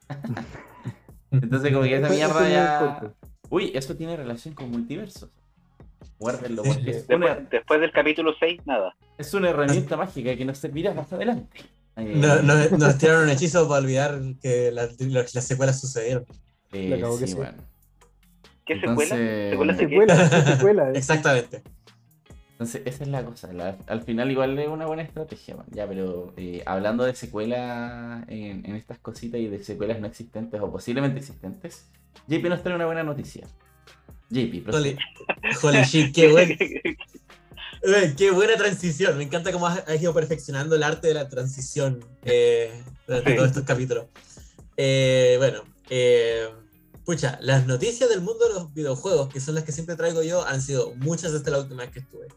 Entonces 1.31 1.73
como 1.73 1.85
que 1.85 1.97
esa 1.97 2.09
mierda 2.09 2.49
ya... 2.49 3.01
Uy, 3.51 3.73
eso 3.75 3.95
tiene 3.97 4.17
relación 4.17 4.55
con 4.55 4.71
multiversos. 4.71 5.31
Guárdenlo, 6.19 6.65
Sí. 6.65 6.81
Después, 6.83 7.17
una, 7.19 7.35
después 7.37 7.81
del 7.81 7.93
capítulo 7.93 8.33
6, 8.39 8.61
nada. 8.67 8.95
es 9.17 9.33
una 9.35 9.51
herramienta 9.51 9.97
mágica 9.97 10.35
que 10.37 10.45
nos 10.45 10.59
servirá 10.59 10.93
más 10.95 11.13
adelante. 11.13 11.61
Eh, 11.99 12.13
No- 12.17 12.43
no- 12.43 12.55
nos 12.79 12.99
tiraron 12.99 13.25
un 13.25 13.31
hechizo 13.31 13.69
para 13.69 13.81
olvidar 13.81 14.21
que 14.41 14.71
las, 14.73 14.99
las- 15.01 15.35
las 15.35 15.45
secuelas 15.45 15.81
sucedieron. 15.81 16.25
eh, 16.73 16.95
acabo 16.95 17.19
sí, 17.19 17.35
bueno. 17.35 17.59
¿Qué 18.65 18.75
Entonces- 18.75 19.09
secuela? 19.51 19.75
¿Secuela 19.77 20.29
qué? 20.29 20.53
Secuela. 20.57 20.91
Exactamente. 20.95 21.63
Entonces, 22.53 22.83
esa 22.87 23.05
es 23.05 23.09
la 23.11 23.25
cosa. 23.25 23.53
la- 23.53 23.77
al 23.87 24.03
final, 24.03 24.31
igual 24.31 24.59
es 24.59 24.69
una 24.69 24.87
buena 24.87 25.03
estrategia. 25.03 25.57
man. 25.57 25.67
Ya, 25.71 25.87
pero 25.87 26.33
eh, 26.37 26.63
hablando 26.67 27.05
de 27.05 27.15
secuela 27.15 28.25
en, 28.29 28.67
en 28.67 28.75
estas 28.77 28.99
cositas 28.99 29.41
y 29.41 29.47
de 29.49 29.63
secuelas 29.63 30.01
no 30.01 30.07
existentes 30.09 30.61
o 30.61 30.71
posiblemente 30.71 31.21
existentes, 31.21 31.89
JP 32.27 32.45
nos 32.49 32.63
trae 32.63 32.75
una 32.75 32.87
buena 32.87 33.05
noticia. 33.05 33.47
JP. 34.31 34.69
Holy, 34.75 34.99
holy 35.63 35.83
shit, 35.85 36.15
qué, 36.15 36.29
buen, 36.33 36.51
eh, 36.51 36.97
qué 38.17 38.31
buena 38.31 38.57
transición. 38.57 39.17
Me 39.19 39.25
encanta 39.25 39.53
cómo 39.53 39.67
has, 39.67 39.79
has 39.89 40.01
ido 40.01 40.13
perfeccionando 40.15 40.75
el 40.77 40.83
arte 40.83 41.09
de 41.09 41.15
la 41.15 41.29
transición 41.29 42.05
eh, 42.25 42.83
durante 43.07 43.31
Sí. 43.31 43.37
todos 43.37 43.49
estos 43.51 43.65
capítulos. 43.65 44.07
Eh, 44.77 45.35
bueno, 45.39 45.63
eh, 45.91 46.49
pucha, 47.05 47.39
las 47.43 47.67
noticias 47.67 48.09
del 48.11 48.21
mundo 48.21 48.47
de 48.49 48.55
los 48.55 48.75
videojuegos, 48.75 49.29
que 49.29 49.41
son 49.41 49.55
las 49.55 49.65
que 49.65 49.73
siempre 49.73 49.97
traigo 49.97 50.23
yo, 50.23 50.45
han 50.47 50.61
sido 50.63 50.95
muchas 50.97 51.33
desde 51.33 51.51
la 51.51 51.59
última 51.61 51.83
vez 51.83 51.91
que 51.93 52.01
estuve. 52.01 52.29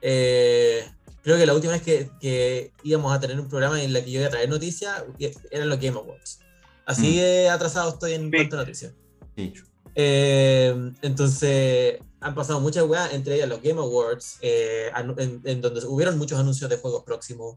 Eh, 0.00 0.84
creo 1.22 1.36
que 1.36 1.46
la 1.46 1.54
última 1.54 1.72
vez 1.72 1.82
que, 1.82 2.10
que 2.20 2.72
íbamos 2.82 3.12
a 3.14 3.20
tener 3.20 3.38
un 3.40 3.48
programa 3.48 3.82
en 3.82 3.92
la 3.92 4.04
que 4.04 4.10
yo 4.10 4.18
iba 4.20 4.28
a 4.28 4.30
traer 4.30 4.48
noticias 4.48 5.02
eran 5.50 5.68
los 5.68 5.80
Game 5.80 5.96
Awards. 5.98 6.40
Así 6.86 7.18
Mm. 7.20 7.50
atrasado 7.50 7.90
estoy 7.90 8.12
en 8.12 8.24
Sí. 8.30 8.30
cuanto 8.36 8.56
a 8.56 8.60
noticias. 8.60 8.92
Sí. 9.36 9.52
Eh, 9.94 10.92
entonces, 11.02 11.98
han 12.24 12.34
pasado 12.34 12.58
muchas 12.60 12.84
weas, 12.84 13.12
entre 13.12 13.34
ellas 13.36 13.48
los 13.48 13.60
Game 13.62 13.80
Awards, 13.80 14.38
eh, 14.40 14.90
en, 15.18 15.40
en 15.44 15.60
donde 15.60 15.84
hubieron 15.86 16.16
muchos 16.18 16.38
anuncios 16.38 16.68
de 16.70 16.76
juegos 16.78 17.04
próximos. 17.04 17.56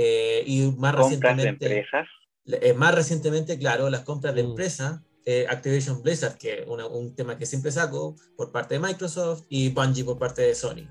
eh, 0.00 0.44
y 0.46 0.70
más 0.78 0.92
de 0.92 0.98
recientemente, 1.02 1.66
empresas. 1.66 2.06
eh, 2.46 2.72
más 2.72 2.94
recientemente, 2.94 3.58
claro, 3.58 3.90
las 3.90 4.02
compras 4.02 4.32
de 4.32 4.44
Mm. 4.44 4.46
empresa, 4.50 5.02
eh, 5.24 5.44
Activision 5.48 6.02
Blizzard, 6.02 6.38
que 6.38 6.60
es 6.60 6.68
una- 6.68 6.86
un 6.86 7.16
tema 7.16 7.36
que 7.36 7.46
siempre 7.46 7.72
saco 7.72 8.14
por 8.36 8.52
parte 8.52 8.74
de 8.74 8.80
Microsoft, 8.80 9.42
y 9.48 9.70
Bungie 9.70 10.04
por 10.04 10.16
parte 10.18 10.42
de 10.42 10.54
Sony. 10.54 10.86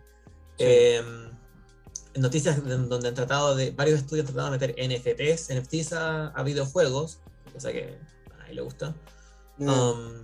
Eh, 0.58 1.02
en 2.16 2.22
noticias 2.22 2.62
donde 2.66 3.08
han 3.08 3.14
tratado 3.16 3.56
de, 3.56 3.72
varios 3.72 4.00
estudios 4.02 4.26
han 4.28 4.34
tratado 4.34 4.52
de 4.52 4.58
meter 4.60 4.76
NFTs, 4.78 5.52
NFTs 5.52 5.94
a, 5.94 6.28
a 6.30 6.44
videojuegos, 6.44 7.20
cosa 7.54 7.72
que 7.72 7.98
a 8.34 8.38
nadie 8.40 8.56
le 8.56 8.62
gusta. 8.62 8.94
Um, 9.60 10.24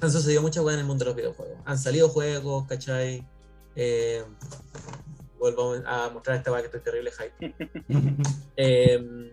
han 0.00 0.10
sucedido 0.10 0.42
muchas 0.42 0.62
cosas 0.62 0.74
en 0.74 0.80
el 0.80 0.86
mundo 0.86 1.04
de 1.04 1.10
los 1.10 1.16
videojuegos. 1.16 1.58
Han 1.64 1.78
salido 1.78 2.08
juegos, 2.08 2.66
¿cachai? 2.66 3.26
Eh, 3.76 4.24
vuelvo 5.38 5.74
a 5.86 6.10
mostrar 6.10 6.36
esta 6.36 6.50
weá 6.52 6.60
que 6.60 6.66
estoy 6.66 6.80
terrible 6.80 7.10
hype. 7.12 7.54
Eh, 8.56 9.32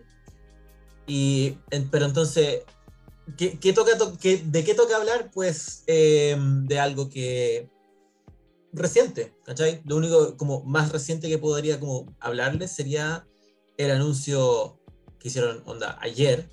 y, 1.06 1.58
en- 1.70 1.90
pero 1.90 2.06
entonces, 2.06 2.62
¿qué, 3.36 3.58
qué 3.58 3.72
toca 3.72 3.96
to- 3.98 4.16
qué- 4.18 4.42
¿de 4.44 4.64
qué 4.64 4.74
toca 4.74 4.96
hablar? 4.96 5.30
Pues 5.34 5.82
eh, 5.86 6.36
de 6.38 6.78
algo 6.78 7.08
que 7.10 7.68
reciente, 8.72 9.34
¿cachai? 9.44 9.82
Lo 9.84 9.96
único 9.96 10.36
como 10.36 10.62
más 10.64 10.92
reciente 10.92 11.28
que 11.28 11.38
podría 11.38 11.80
como 11.80 12.06
hablarles 12.20 12.72
sería 12.72 13.26
el 13.76 13.90
anuncio 13.90 14.78
que 15.18 15.28
hicieron 15.28 15.62
onda 15.66 15.98
ayer, 16.00 16.48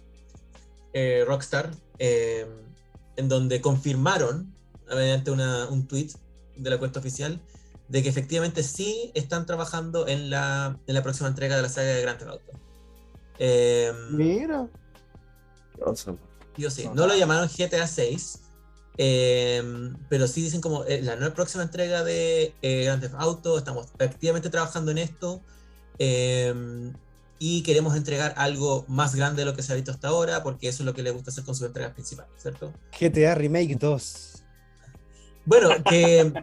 eh, 0.94 1.24
Rockstar, 1.28 1.72
eh, 2.00 2.46
en 3.18 3.30
donde 3.30 3.62
confirmaron, 3.62 4.54
mediante 4.90 5.32
una, 5.32 5.68
un 5.68 5.88
tweet 5.88 6.10
de 6.58 6.70
la 6.70 6.78
cuenta 6.78 7.00
oficial, 7.00 7.42
de 7.88 8.04
que 8.04 8.10
efectivamente 8.10 8.64
sí 8.64 9.12
están 9.14 9.46
trabajando 9.46 10.08
en 10.08 10.30
la, 10.30 10.80
en 10.88 10.96
la 10.96 11.04
próxima 11.04 11.28
entrega 11.30 11.56
de 11.56 11.62
la 11.62 11.70
saga 11.70 11.90
de 11.90 12.02
Grand 12.02 12.18
Theft 12.18 12.32
Auto. 12.32 12.52
Eh, 13.38 13.92
Mira. 14.12 14.68
yo 16.58 16.70
sí, 16.70 16.90
no 16.94 17.06
lo 17.06 17.16
llamaron 17.16 17.48
GTA 17.48 17.86
6, 17.86 18.40
eh, 18.98 19.92
pero 20.10 20.28
sí 20.28 20.42
dicen 20.42 20.62
como 20.62 20.86
eh, 20.86 21.02
la 21.02 21.16
nueva 21.16 21.36
próxima 21.36 21.64
entrega 21.64 22.04
de 22.04 22.56
eh, 22.62 22.84
Grand 22.86 23.02
Theft 23.02 23.16
Auto, 23.18 23.58
estamos 23.58 23.88
activamente 24.00 24.50
trabajando 24.50 24.92
en 24.92 25.00
esto. 25.00 25.42
Y 27.40 27.64
queremos 27.64 27.96
entregar 27.96 28.34
algo 28.38 28.86
más 28.88 29.16
grande 29.16 29.42
de 29.42 29.46
lo 29.46 29.56
que 29.56 29.62
se 29.64 29.72
ha 29.74 29.76
visto 29.76 29.92
hasta 29.92 30.08
ahora, 30.08 30.42
porque 30.44 30.68
eso 30.70 30.84
es 30.84 30.86
lo 30.86 30.94
que 30.94 31.04
le 31.04 31.12
gusta 31.12 31.32
hacer 31.32 31.44
con 31.44 31.56
sus 31.56 31.68
entregas 31.68 31.94
principales, 31.94 32.32
¿cierto? 32.42 32.72
GTA 33.00 33.36
Remake 33.36 33.76
2. 33.76 34.44
Bueno, 35.46 35.70
que, 35.90 36.34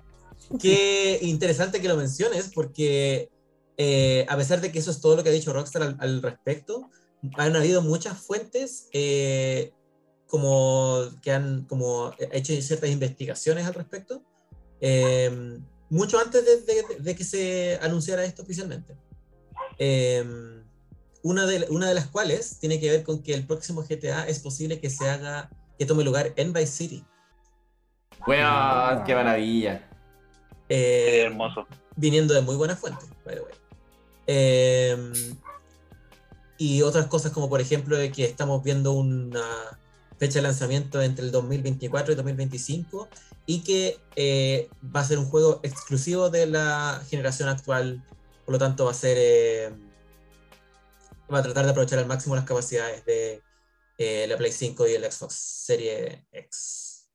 que 0.60 1.18
interesante 1.22 1.80
que 1.80 1.88
lo 1.88 1.96
menciones, 1.96 2.50
porque 2.54 3.30
eh, 3.76 4.26
a 4.28 4.36
pesar 4.36 4.60
de 4.60 4.70
que 4.70 4.78
eso 4.78 4.90
es 4.90 5.00
todo 5.00 5.16
lo 5.16 5.22
que 5.22 5.30
ha 5.30 5.32
dicho 5.32 5.52
Rockstar 5.52 5.82
al, 5.82 5.96
al 5.98 6.22
respecto, 6.22 6.90
han 7.34 7.56
habido 7.56 7.82
muchas 7.82 8.18
fuentes 8.18 8.88
eh, 8.92 9.72
como 10.26 11.04
que 11.22 11.32
han 11.32 11.64
como 11.64 12.12
hecho 12.32 12.52
ciertas 12.60 12.90
investigaciones 12.90 13.66
al 13.66 13.74
respecto, 13.74 14.22
eh, 14.80 15.58
mucho 15.90 16.18
antes 16.18 16.44
de, 16.44 16.60
de- 16.62 17.00
de 17.00 17.14
que 17.16 17.24
se 17.24 17.78
anunciara 17.82 18.24
esto 18.24 18.42
oficialmente. 18.42 18.96
Una, 21.22 21.46
de, 21.46 21.66
una 21.70 21.88
de 21.88 21.94
las 21.94 22.08
cuales 22.08 22.58
tiene 22.58 22.80
que 22.80 22.90
ver 22.90 23.04
con 23.04 23.22
que 23.22 23.34
el 23.34 23.46
próximo 23.46 23.82
GTA 23.82 24.26
es 24.26 24.40
posible 24.40 24.80
que 24.80 24.90
se 24.90 25.08
haga, 25.08 25.50
que 25.78 25.86
tome 25.86 26.04
lugar 26.04 26.32
en 26.36 26.52
Vice 26.52 26.66
City. 26.72 27.04
Weón, 28.26 29.04
qué 29.04 29.14
maravilla. 29.14 29.88
Eh, 30.68 31.04
Sería 31.06 31.24
hermoso. 31.24 31.66
viniendo 31.96 32.34
de 32.34 32.40
muy 32.40 32.56
buenas 32.56 32.78
fuentes, 32.78 33.08
by 33.24 33.34
the 33.36 33.40
way. 33.40 33.54
Eh, 34.26 35.12
y 36.58 36.82
otras 36.82 37.06
cosas 37.06 37.32
como 37.32 37.48
por 37.48 37.60
ejemplo 37.60 37.96
de 37.96 38.12
que 38.12 38.24
estamos 38.24 38.62
viendo 38.62 38.92
una 38.92 39.42
fecha 40.18 40.38
de 40.38 40.42
lanzamiento 40.42 41.02
entre 41.02 41.24
el 41.24 41.32
2024 41.32 42.12
y 42.12 42.16
2025 42.16 43.08
y 43.46 43.62
que 43.64 43.98
eh, 44.14 44.68
va 44.94 45.00
a 45.00 45.04
ser 45.04 45.18
un 45.18 45.24
juego 45.26 45.58
exclusivo 45.64 46.30
de 46.30 46.46
la 46.46 47.02
generación 47.10 47.48
actual, 47.48 48.04
por 48.44 48.52
lo 48.52 48.58
tanto 48.60 48.84
va 48.84 48.92
a 48.92 48.94
ser 48.94 49.16
eh, 49.18 49.72
va 51.32 51.38
a 51.38 51.42
tratar 51.42 51.64
de 51.64 51.70
aprovechar 51.70 51.98
al 51.98 52.06
máximo 52.06 52.34
las 52.36 52.44
capacidades 52.44 53.04
de 53.04 53.42
eh, 53.98 54.26
la 54.28 54.36
Play 54.36 54.52
5 54.52 54.86
y 54.88 54.92
el 54.94 55.04
Xbox 55.10 55.34
Serie 55.34 56.26
X. 56.32 57.08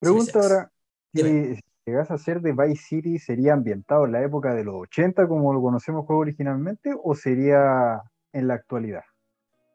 Pregunta 0.00 0.32
Series 0.32 0.52
ahora, 0.52 0.72
si 1.14 1.60
llegas 1.86 2.10
a 2.10 2.18
ser 2.18 2.40
de 2.40 2.52
Vice 2.52 2.82
City, 2.88 3.18
¿sería 3.18 3.52
ambientado 3.52 4.04
en 4.06 4.12
la 4.12 4.22
época 4.22 4.54
de 4.54 4.64
los 4.64 4.74
80 4.76 5.26
como 5.28 5.52
lo 5.52 5.60
conocemos 5.62 6.02
el 6.02 6.06
juego 6.06 6.22
originalmente 6.22 6.92
o 7.02 7.14
sería 7.14 8.02
en 8.32 8.48
la 8.48 8.54
actualidad? 8.54 9.02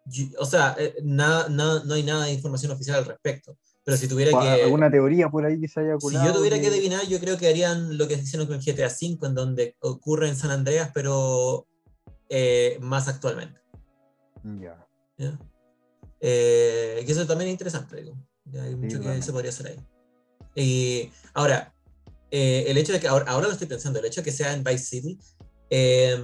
Yo- 0.06 0.26
o 0.39 0.45
sea, 0.45 0.76
eh, 0.80 0.95
nada, 1.04 1.50
nada- 1.50 1.84
no 1.86 1.93
hay 1.93 2.04
nada 2.04 2.26
de 2.26 2.34
información 2.34 2.72
oficial 2.72 2.97
al 2.97 3.06
respecto. 3.06 3.58
Pero 3.86 3.97
si 3.97 4.08
tuviera 4.08 4.38
¿O 4.38 4.41
que. 4.41 4.64
¿Alguna 4.64 4.91
teoría 4.91 5.30
por 5.30 5.45
ahí 5.45 5.60
que 5.60 5.68
se 5.68 5.80
haya 5.80 5.93
Si 5.93 6.00
colado? 6.00 6.28
yo 6.28 6.34
tuviera 6.34 6.58
que 6.58 6.64
que- 6.64 6.68
adivinar, 6.68 7.06
yo 7.08 7.20
creo 7.20 7.38
que 7.38 7.47
harían 7.47 7.97
lo 7.97 8.08
que 8.08 8.16
hicieron 8.16 8.47
con 8.47 8.60
GTA 8.60 8.88
V, 8.88 9.26
en 9.28 9.34
donde 9.36 9.76
ocurre 9.80 10.28
en 10.30 10.36
San 10.36 10.52
Andreas, 10.52 10.91
pero 10.93 11.66
eh, 12.30 12.78
más 12.82 13.08
actualmente. 13.08 13.60
Ya. 14.44 14.88
¿ya? 15.18 15.40
Eh, 16.22 17.04
que 17.06 17.12
eso 17.12 17.26
también 17.26 17.50
es 17.50 17.54
interesante, 17.54 17.96
digo. 17.98 18.16
Ya 18.46 18.64
hay 18.64 18.76
mucho 18.76 18.98
que 18.98 18.98
totalmente. 18.98 19.26
se 19.26 19.32
podría 19.32 19.50
hacer 19.50 19.68
ahí. 19.68 19.80
Y 20.56 21.12
ahora, 21.34 21.74
eh, 22.32 22.66
el 22.68 22.78
hecho 22.78 22.94
de 22.94 23.00
que 23.00 23.08
ahora, 23.08 23.26
ahora 23.32 23.48
lo 23.48 23.54
estoy 23.54 23.68
pensando, 23.68 24.00
el 24.00 24.06
hecho 24.06 24.22
de 24.22 24.26
que 24.26 24.32
sea 24.32 24.54
en 24.54 24.64
Vice 24.64 24.86
City 24.86 25.20
eh, 25.70 26.20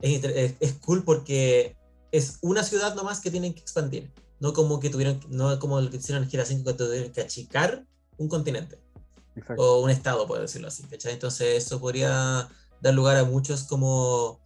es, 0.00 0.24
es- 0.24 0.54
es 0.60 0.72
cool 0.74 1.04
porque 1.04 1.76
es 2.12 2.38
una 2.42 2.62
ciudad 2.62 2.94
nomás 2.94 3.20
que 3.20 3.30
tienen 3.30 3.54
que 3.54 3.60
expandir. 3.60 4.10
No 4.40 4.52
como 4.52 4.80
que 4.80 4.90
tuvieron, 4.90 5.20
no 5.28 5.58
como 5.58 5.80
lo 5.80 5.90
que 5.90 5.96
hicieron 5.98 6.24
en 6.24 6.30
GTA 6.30 6.42
V, 6.44 6.64
que 6.64 6.72
tuvieron 6.74 7.12
que 7.12 7.20
achicar 7.20 7.84
un 8.18 8.28
continente 8.28 8.78
Exacto. 9.36 9.62
o 9.62 9.82
un 9.82 9.90
estado, 9.90 10.26
por 10.26 10.40
decirlo 10.40 10.68
así. 10.68 10.82
¿cachai? 10.84 11.12
Entonces 11.12 11.64
eso 11.64 11.80
podría 11.80 12.48
dar 12.80 12.94
lugar 12.94 13.16
a 13.16 13.24
muchos 13.24 13.64
como 13.64 14.40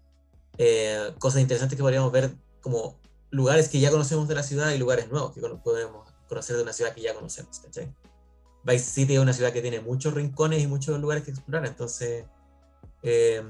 eh, 0.59 1.13
cosas 1.19 1.41
interesantes 1.43 1.77
que 1.77 1.83
podríamos 1.83 2.13
ver 2.13 2.31
como 2.67 2.99
lugares 3.31 3.69
que 3.69 3.79
ya 3.79 3.93
conocemos 3.93 4.27
de 4.27 4.35
la 4.35 4.43
ciudad 4.43 4.73
y 4.73 4.79
lugares 4.79 5.09
nuevos 5.09 5.33
que 5.33 5.41
podemos 5.41 6.09
conocer 6.29 6.57
de 6.57 6.63
una 6.65 6.73
ciudad 6.73 6.93
que 6.93 7.01
ya 7.01 7.15
conocemos. 7.15 7.61
¿cachai? 7.61 7.95
Vice 8.65 8.91
City 8.91 9.15
es 9.15 9.21
una 9.21 9.33
ciudad 9.33 9.53
que 9.53 9.63
tiene 9.63 9.81
muchos 9.81 10.13
rincones 10.13 10.61
y 10.65 10.67
muchos 10.67 10.99
lugares 10.99 11.23
que 11.23 11.31
explorar, 11.31 11.65
entonces, 11.65 12.25
eh, 13.05 13.41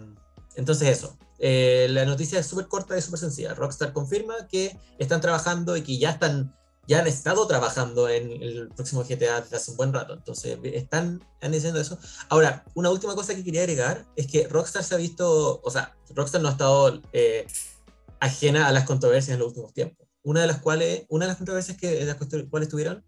entonces 0.54 0.88
eso. 0.88 1.16
Eh, 1.38 1.86
la 1.88 2.04
noticia 2.04 2.38
es 2.38 2.46
súper 2.46 2.68
corta 2.68 2.98
y 2.98 3.00
súper 3.00 3.20
sencilla. 3.20 3.54
Rockstar 3.54 3.94
confirma 3.94 4.34
que 4.48 4.78
están 4.98 5.22
trabajando 5.22 5.78
y 5.78 5.82
que 5.82 5.96
ya 5.96 6.10
están 6.10 6.54
ya 6.86 7.00
han 7.00 7.06
estado 7.06 7.46
trabajando 7.46 8.08
en 8.08 8.30
el 8.42 8.68
próximo 8.68 9.02
GTA 9.02 9.40
desde 9.40 9.56
hace 9.56 9.72
un 9.72 9.76
buen 9.76 9.92
rato, 9.92 10.14
entonces 10.14 10.56
están, 10.62 11.20
están 11.34 11.50
diciendo 11.52 11.80
eso. 11.80 11.98
Ahora, 12.28 12.64
una 12.74 12.90
última 12.90 13.14
cosa 13.16 13.34
que 13.34 13.42
quería 13.42 13.62
agregar 13.62 14.06
es 14.14 14.28
que 14.28 14.46
Rockstar 14.46 14.84
se 14.84 14.94
ha 14.94 14.98
visto, 14.98 15.60
o 15.62 15.70
sea, 15.70 15.96
Rockstar 16.14 16.40
no 16.40 16.48
ha 16.48 16.52
estado 16.52 17.02
eh, 17.12 17.46
ajena 18.20 18.66
a 18.68 18.72
las 18.72 18.84
controversias 18.84 19.34
en 19.34 19.40
los 19.40 19.48
últimos 19.48 19.72
tiempos. 19.72 20.06
Una 20.22 20.40
de 20.40 20.46
las 20.46 20.60
cuales, 20.60 21.06
una 21.08 21.24
de 21.24 21.28
las 21.28 21.36
controversias 21.36 21.76
que 21.76 22.04
las 22.04 22.16
cuales- 22.16 22.68
tuvieron 22.68 23.04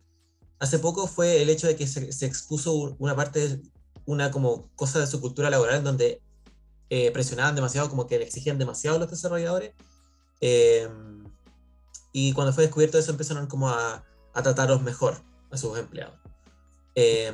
hace 0.60 0.78
poco 0.78 1.06
fue 1.06 1.42
el 1.42 1.50
hecho 1.50 1.66
de 1.66 1.76
que 1.76 1.86
se, 1.86 2.12
se 2.12 2.26
expuso 2.26 2.72
un- 2.74 2.96
una 2.98 3.14
parte, 3.16 3.60
una 4.06 4.30
como 4.30 4.70
cosa 4.76 5.00
de 5.00 5.06
su 5.06 5.20
cultura 5.20 5.50
laboral 5.50 5.76
en 5.76 5.84
donde 5.84 6.22
eh, 6.90 7.10
presionaban 7.10 7.54
demasiado, 7.54 7.90
como 7.90 8.06
que 8.06 8.18
le 8.18 8.24
exigían 8.24 8.58
demasiado 8.58 8.96
a 8.96 9.00
los 9.00 9.10
desarrolladores. 9.10 9.74
Eh, 10.40 10.88
y 12.12 12.32
cuando 12.32 12.52
fue 12.52 12.64
descubierto 12.64 12.98
eso 12.98 13.10
empezaron 13.10 13.46
como 13.46 13.68
a, 13.68 14.04
a 14.34 14.42
tratarlos 14.42 14.82
mejor 14.82 15.22
a 15.50 15.56
sus 15.58 15.78
empleados. 15.78 16.18
Eh, 16.94 17.32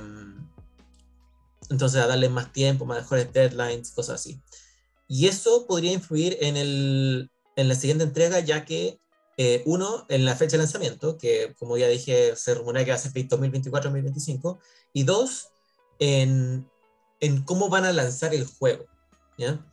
entonces 1.71 2.01
a 2.01 2.07
darles 2.07 2.31
más 2.31 2.53
tiempo, 2.53 2.85
mejores 2.85 3.33
deadlines, 3.33 3.93
cosas 3.93 4.21
así. 4.21 4.43
Y 5.07 5.27
eso 5.29 5.67
podría 5.67 5.93
influir 5.93 6.37
en, 6.41 6.57
el, 6.57 7.31
en 7.57 7.69
la 7.69 7.75
siguiente 7.75 8.05
entrega, 8.05 8.41
ya 8.41 8.65
que 8.65 8.99
eh, 9.37 9.63
uno, 9.67 10.07
en 10.09 10.25
la 10.25 10.37
fecha 10.37 10.53
de 10.53 10.63
lanzamiento, 10.63 11.19
que 11.19 11.55
como 11.59 11.77
ya 11.77 11.89
dije, 11.89 12.37
se 12.37 12.55
rumorea 12.55 12.85
que 12.85 12.91
va 12.93 12.97
a 12.97 13.01
ser 13.01 13.13
2024-2025, 13.13 14.59
y 14.93 15.03
dos, 15.03 15.49
en, 15.99 16.69
en 17.21 17.43
cómo 17.43 17.69
van 17.69 17.85
a 17.85 17.93
lanzar 17.93 18.35
el 18.35 18.47
juego. 18.47 18.87
¿ya? 19.39 19.65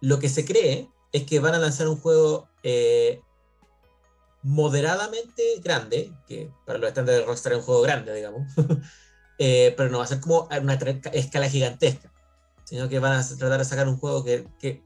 Lo 0.00 0.18
que 0.18 0.28
se 0.28 0.44
cree 0.44 0.88
es 1.12 1.24
que 1.24 1.40
van 1.40 1.54
a 1.54 1.58
lanzar 1.58 1.88
un 1.88 1.96
juego 1.96 2.48
eh, 2.62 3.20
moderadamente 4.42 5.42
grande, 5.62 6.12
que 6.28 6.50
para 6.66 6.78
los 6.78 6.88
estándares 6.88 7.20
de 7.20 7.26
Rockstar 7.26 7.52
es 7.52 7.58
un 7.60 7.64
juego 7.64 7.80
grande, 7.80 8.14
digamos, 8.14 8.52
eh, 9.38 9.72
pero 9.76 9.88
no 9.88 9.98
va 9.98 10.04
a 10.04 10.08
ser 10.08 10.20
como 10.20 10.48
una 10.60 10.74
escala 11.12 11.48
gigantesca, 11.48 12.12
sino 12.64 12.88
que 12.88 12.98
van 12.98 13.12
a 13.12 13.26
tratar 13.38 13.58
de 13.58 13.64
sacar 13.64 13.88
un 13.88 13.96
juego 13.96 14.22
que, 14.22 14.46
que 14.58 14.82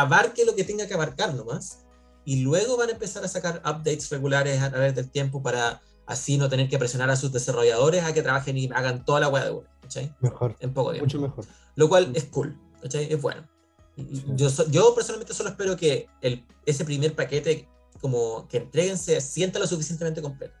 abarque 0.00 0.44
lo 0.44 0.54
que 0.54 0.64
tenga 0.64 0.86
que 0.86 0.94
abarcar 0.94 1.34
nomás, 1.34 1.84
y 2.24 2.42
luego 2.42 2.76
van 2.76 2.90
a 2.90 2.92
empezar 2.92 3.24
a 3.24 3.28
sacar 3.28 3.62
updates 3.64 4.10
regulares 4.10 4.60
a 4.60 4.70
través 4.70 4.94
del 4.94 5.10
tiempo 5.10 5.42
para 5.42 5.80
así 6.06 6.36
no 6.36 6.48
tener 6.48 6.68
que 6.68 6.78
presionar 6.78 7.10
a 7.10 7.16
sus 7.16 7.32
desarrolladores 7.32 8.04
a 8.04 8.12
que 8.12 8.22
trabajen 8.22 8.56
y 8.56 8.68
hagan 8.74 9.04
toda 9.04 9.20
la 9.20 9.28
hueá 9.28 9.44
de 9.44 9.50
vuelta, 9.50 9.72
¿cachai? 9.80 10.14
Mejor. 10.20 10.56
En 10.60 10.74
poco 10.74 10.90
tiempo. 10.90 11.06
Mucho 11.06 11.20
mejor. 11.20 11.44
Lo 11.74 11.88
cual 11.88 12.12
es 12.14 12.24
cool, 12.24 12.58
¿cachai? 12.82 13.10
Es 13.10 13.20
bueno. 13.20 13.48
Y 13.96 14.24
Yo, 14.36 14.48
yo 14.70 14.94
personalmente 14.94 15.34
solo 15.34 15.50
espero 15.50 15.76
que 15.76 16.06
el, 16.20 16.44
ese 16.66 16.84
primer 16.84 17.14
paquete, 17.14 17.68
como 18.00 18.46
que 18.46 18.58
entreguen, 18.58 18.98
se 18.98 19.20
sienta 19.20 19.58
lo 19.58 19.66
suficientemente 19.66 20.22
completo. 20.22 20.54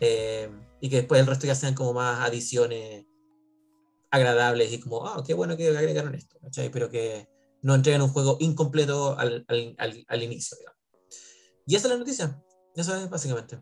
Eh, 0.00 0.50
y 0.80 0.90
que 0.90 0.96
después 0.96 1.20
el 1.20 1.26
resto 1.26 1.46
ya 1.46 1.54
sean 1.54 1.74
como 1.74 1.94
más 1.94 2.20
adiciones 2.20 3.06
agradables 4.10 4.72
y 4.72 4.80
como, 4.80 5.06
ah, 5.06 5.22
qué 5.26 5.32
bueno 5.32 5.56
que 5.56 5.68
agregaron 5.68 6.14
esto, 6.14 6.38
¿cachai? 6.40 6.70
Pero 6.70 6.90
que 6.90 7.28
no 7.66 7.74
entreguen 7.74 8.00
un 8.02 8.08
juego 8.08 8.36
incompleto 8.38 9.18
al, 9.18 9.44
al, 9.48 9.74
al, 9.78 10.04
al 10.06 10.22
inicio, 10.22 10.56
digamos. 10.56 10.78
Y 11.66 11.74
esa 11.74 11.88
es 11.88 11.92
la 11.92 11.98
noticia. 11.98 12.40
Eso 12.76 12.94
es 12.96 13.10
básicamente. 13.10 13.58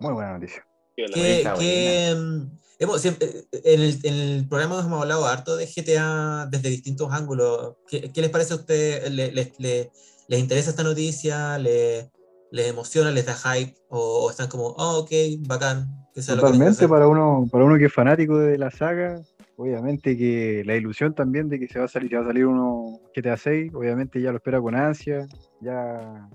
Muy 0.00 0.14
buena 0.14 0.32
noticia. 0.32 0.66
Que, 0.96 1.44
que, 1.58 2.14
mm, 2.16 2.58
hemos, 2.78 3.00
siempre- 3.02 3.44
en, 3.52 3.80
el, 3.82 4.00
en 4.04 4.14
el 4.14 4.48
programa 4.48 4.80
hemos 4.80 5.02
hablado 5.02 5.26
harto 5.26 5.54
de 5.56 5.66
GTA 5.66 6.46
desde 6.50 6.70
distintos 6.70 7.12
ángulos. 7.12 7.76
¿Qué, 7.88 8.10
qué 8.10 8.20
les 8.22 8.30
parece 8.30 8.54
a 8.54 8.56
ustedes? 8.56 9.10
¿Le- 9.12 9.32
le- 9.32 9.52
le- 9.58 9.90
¿Les 10.28 10.40
interesa 10.40 10.70
esta 10.70 10.82
noticia? 10.82 11.58
¿Le- 11.58 12.10
¿Les 12.52 12.68
emociona? 12.68 13.10
¿Les 13.10 13.26
da 13.26 13.34
hype? 13.34 13.74
¿O, 13.90 13.98
o 14.24 14.30
están 14.30 14.48
como, 14.48 14.68
oh, 14.68 14.98
ok, 15.00 15.10
bacán? 15.40 16.08
Que 16.14 16.22
sea 16.22 16.36
lo 16.36 16.42
que 16.42 16.46
tenga 16.52 16.52
que 16.52 16.70
Totalmente 16.70 16.78
ser"? 16.78 16.88
para 16.88 17.06
uno, 17.08 17.46
para 17.52 17.64
uno 17.64 17.76
que 17.76 17.84
es 17.86 17.92
fanático 17.92 18.38
de 18.38 18.56
la 18.56 18.70
saga, 18.70 19.20
obviamente 19.56 20.16
que 20.16 20.62
la 20.64 20.74
ilusión 20.76 21.14
también 21.14 21.48
de 21.48 21.58
que 21.58 21.68
se 21.68 21.78
va 21.78 21.84
a 21.84 21.88
salir, 21.88 22.10
que 22.10 22.16
va 22.16 22.22
a 22.22 22.26
salir 22.26 22.46
uno 22.46 22.98
GTA 23.14 23.36
6, 23.36 23.72
obviamente 23.74 24.20
ya 24.20 24.30
lo 24.30 24.36
espera 24.38 24.60
con 24.60 24.74
ansia, 24.74 25.26
ya 25.60 26.28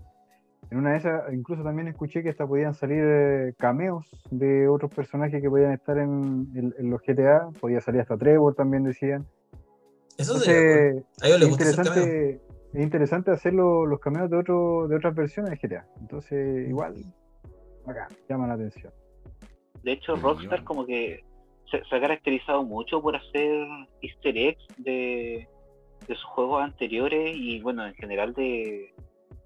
en 0.72 0.78
una 0.78 0.91
de 0.91 0.97
esas, 0.97 1.34
incluso 1.34 1.63
también 1.63 1.88
escuché 1.88 2.22
que 2.22 2.30
hasta 2.30 2.45
podían 2.45 2.74
salir 2.76 3.03
eh, 3.03 3.53
cameos 3.57 4.05
de 4.30 4.67
otros 4.67 4.93
personajes 4.93 5.41
que 5.41 5.49
podían 5.49 5.74
estar 5.74 5.97
en, 5.97 6.47
en- 6.55 6.74
en 6.78 6.89
los 6.89 7.01
GTA, 7.01 7.49
podía 7.59 7.82
salir 7.82 8.01
hasta 8.01 8.17
Trevor 8.17 8.53
también 8.55 8.84
decían. 8.84 9.26
Eso 10.17 10.38
sería 10.38 10.59
cool. 10.61 10.78
Entonces, 10.78 11.05
A 11.22 11.28
ellos 11.28 11.39
les 11.39 11.49
interesante, 11.49 12.39
es 12.74 12.82
interesante 12.84 13.32
hacer 13.32 13.53
lo- 13.53 13.86
los 13.86 13.99
cameos 13.99 14.30
de 14.30 14.38
otro, 14.38 14.88
de 14.88 14.95
otras 14.97 15.15
versiones 15.15 15.51
de 15.51 15.57
GTA. 15.57 15.86
Entonces, 16.01 16.67
igual, 16.70 16.93
acá, 17.88 18.07
llama 18.28 18.47
la 18.47 18.53
atención. 18.53 18.93
De 19.82 19.93
hecho, 19.93 20.15
Rockstar 20.17 20.63
como 20.65 20.86
que 20.86 21.24
se, 21.72 21.78
ha 21.78 21.99
caracterizado 22.01 22.63
mucho 22.63 23.01
por 23.01 23.15
hacer 23.15 23.67
easter 24.01 24.38
eggs 24.38 24.63
de, 24.78 25.47
de 26.07 26.15
sus 26.15 26.24
juegos 26.26 26.63
anteriores 26.63 27.36
y 27.36 27.61
bueno, 27.61 27.86
en 27.86 27.93
general 27.95 28.34
de, 28.34 28.93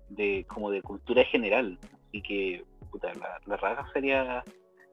de 0.10 0.46
como 0.48 0.72
de 0.72 0.82
cultura 0.82 1.24
general. 1.26 1.78
Así 2.08 2.22
que, 2.22 2.64
puta, 2.92 3.14
la, 3.16 3.40
la 3.46 3.58
raga 3.58 3.86
sería 3.94 4.44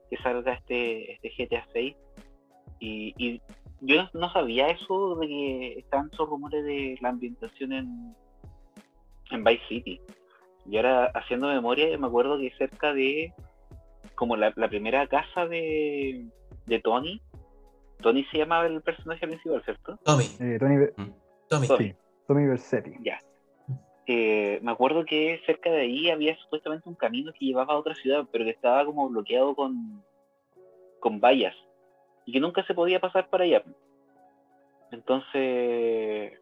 que 0.08 0.16
salga 0.18 0.52
este, 0.54 1.12
este 1.22 1.46
GTA 1.46 1.66
6. 1.72 1.96
Y, 2.80 3.40
yo 3.82 4.08
no- 4.12 4.30
sabía 4.32 4.68
eso 4.68 5.14
de 5.16 5.26
que 5.26 5.72
estaban 5.78 6.10
esos 6.12 6.28
rumores 6.28 6.64
de 6.64 6.98
la 7.00 7.10
ambientación 7.10 7.72
en, 7.72 8.14
en 9.30 9.44
Vice 9.44 9.62
City. 9.68 10.00
Y 10.66 10.76
ahora, 10.76 11.06
haciendo 11.14 11.48
memoria, 11.48 11.96
me 11.96 12.06
acuerdo 12.06 12.38
que 12.38 12.52
cerca 12.58 12.92
de 12.92 13.32
como 14.14 14.36
la, 14.36 14.52
la 14.56 14.68
primera 14.68 15.06
casa 15.06 15.46
de, 15.46 16.26
de 16.70 16.80
Tony, 16.80 17.20
Tony 18.00 18.24
se 18.30 18.38
llamaba 18.38 18.66
el 18.66 18.80
personaje 18.80 19.26
principal, 19.26 19.62
¿cierto? 19.64 19.98
Tommy, 20.04 20.24
Eh, 20.38 20.56
Tony, 20.58 20.76
Ver- 20.78 20.94
Tommy. 21.48 21.66
Tommy. 21.68 21.94
Tommy 22.26 22.46
Versetti. 22.46 22.92
Ya. 23.02 23.20
Eh, 24.06 24.58
me 24.62 24.70
acuerdo 24.72 25.04
que 25.04 25.40
cerca 25.46 25.70
de 25.70 25.80
ahí 25.82 26.10
había 26.10 26.36
supuestamente 26.38 26.88
un 26.88 26.94
camino 26.94 27.32
que 27.32 27.44
llevaba 27.44 27.74
a 27.74 27.78
otra 27.78 27.94
ciudad, 27.96 28.24
pero 28.32 28.44
que 28.44 28.50
estaba 28.50 28.84
como 28.84 29.08
bloqueado 29.08 29.54
con, 29.54 30.02
con 31.00 31.20
vallas 31.20 31.54
y 32.24 32.32
que 32.32 32.40
nunca 32.40 32.64
se 32.66 32.74
podía 32.74 33.00
pasar 33.00 33.28
para 33.28 33.44
allá. 33.44 33.62
Entonces, 34.92 36.32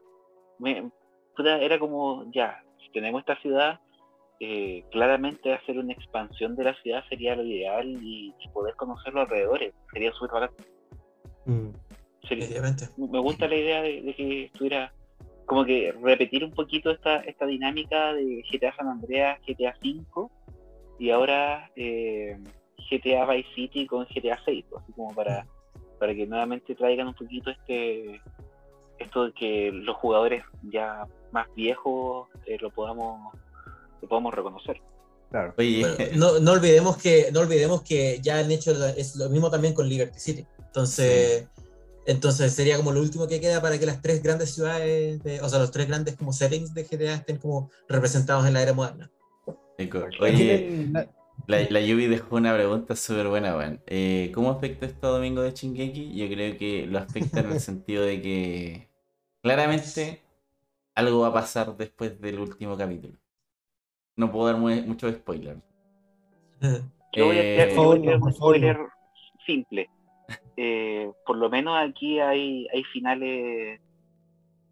me, 0.58 0.90
era 1.38 1.78
como, 1.78 2.30
ya, 2.32 2.62
si 2.82 2.90
tenemos 2.90 3.20
esta 3.20 3.36
ciudad, 3.40 3.80
eh, 4.40 4.84
claramente 4.90 5.52
hacer 5.52 5.78
una 5.78 5.92
expansión 5.92 6.56
de 6.56 6.64
la 6.64 6.74
ciudad 6.82 7.04
sería 7.08 7.36
lo 7.36 7.44
ideal 7.44 7.88
y, 8.02 8.34
y 8.38 8.48
poder 8.48 8.74
conocer 8.76 9.12
los 9.14 9.24
alrededores. 9.24 9.74
Sería 9.92 10.12
súper 10.12 10.30
barato. 10.32 10.64
Mm. 11.46 11.70
Me 13.10 13.18
gusta 13.20 13.48
la 13.48 13.56
idea 13.56 13.82
de, 13.82 14.02
de 14.02 14.14
que 14.14 14.44
estuviera 14.44 14.92
como 15.48 15.64
que 15.64 15.92
repetir 16.02 16.44
un 16.44 16.52
poquito 16.52 16.90
esta, 16.90 17.20
esta 17.20 17.46
dinámica 17.46 18.12
de 18.12 18.44
GTA 18.52 18.76
San 18.76 18.86
Andreas, 18.88 19.40
GTA 19.46 19.74
5 19.80 20.30
y 20.98 21.10
ahora 21.10 21.70
eh, 21.74 22.38
GTA 22.90 23.24
Vice 23.24 23.48
City 23.54 23.86
con 23.86 24.04
GTA 24.04 24.38
6, 24.44 24.66
pues, 24.68 24.82
así 24.82 24.92
como 24.92 25.14
para, 25.14 25.46
para 25.98 26.14
que 26.14 26.26
nuevamente 26.26 26.74
traigan 26.74 27.08
un 27.08 27.14
poquito 27.14 27.50
este 27.50 28.20
esto 28.98 29.26
de 29.26 29.32
que 29.32 29.70
los 29.72 29.96
jugadores 29.96 30.44
ya 30.64 31.06
más 31.32 31.46
viejos 31.54 32.28
eh, 32.46 32.58
lo 32.60 32.70
podamos 32.70 33.32
lo 34.02 34.08
podamos 34.08 34.34
reconocer. 34.34 34.80
Claro. 35.30 35.54
Oye, 35.58 35.80
Bueno, 35.80 35.96
no, 36.16 36.38
no 36.40 36.52
olvidemos 36.52 36.96
que 36.96 37.30
no 37.32 37.40
olvidemos 37.40 37.82
que 37.82 38.20
ya 38.22 38.38
han 38.38 38.50
hecho 38.50 38.72
la- 38.74 38.90
es 38.90 39.16
lo 39.16 39.28
mismo 39.28 39.50
también 39.50 39.74
con 39.74 39.88
Liberty 39.88 40.18
City. 40.18 40.46
Entonces, 40.58 41.46
entonces 42.06 42.54
sería 42.54 42.76
como 42.76 42.92
lo 42.92 43.00
último 43.00 43.26
que 43.26 43.40
queda 43.40 43.60
para 43.60 43.78
que 43.78 43.86
las 43.86 44.00
tres 44.00 44.22
grandes 44.22 44.54
ciudades, 44.54 45.22
de- 45.22 45.40
o 45.40 45.48
sea, 45.48 45.58
los 45.58 45.70
tres 45.70 45.86
grandes 45.88 46.16
como 46.16 46.32
settings 46.32 46.72
de 46.74 46.86
GTA 46.86 47.14
estén 47.14 47.36
como 47.38 47.70
representados 47.88 48.46
en 48.46 48.54
la 48.54 48.62
era 48.62 48.72
moderna. 48.72 49.10
Oye, 50.20 50.90
la- 51.46 51.62
la, 51.70 51.80
Yubi 51.80 52.06
dejó 52.06 52.36
una 52.36 52.54
pregunta 52.54 52.96
súper 52.96 53.28
buena, 53.28 53.56
weón. 53.56 53.80
Eh, 53.86 54.30
¿Cómo 54.34 54.50
afecta 54.50 54.86
esto 54.86 55.06
a 55.06 55.10
Domingo 55.10 55.42
de 55.42 55.52
Shingeki? 55.52 56.14
Yo 56.14 56.28
creo 56.28 56.58
que 56.58 56.86
lo 56.86 56.98
afecta 56.98 57.40
en 57.40 57.52
el 57.52 57.60
sentido 57.60 58.02
de 58.02 58.20
que 58.20 58.88
claramente 59.42 60.22
algo 60.94 61.20
va 61.20 61.28
a 61.28 61.32
pasar 61.32 61.76
después 61.76 62.20
del 62.20 62.40
último 62.40 62.76
capítulo. 62.76 63.18
No 64.18 64.30
puedo 64.32 64.46
dar 64.48 64.56
muy- 64.56 64.82
mucho 64.82 65.10
spoiler. 65.10 65.56
Yo 67.12 67.26
voy 67.26 67.38
a 67.38 67.42
Eh, 67.42 67.72
voy 67.76 68.00
tirar 68.00 68.18
por 68.18 68.28
un 68.28 68.34
favor, 68.34 68.56
spoiler 68.56 68.78
simple. 69.46 69.88
Eh, 70.60 71.08
por 71.24 71.36
lo 71.36 71.48
menos 71.48 71.78
aquí 71.78 72.18
hay, 72.18 72.66
hay 72.74 72.82
finales 72.92 73.80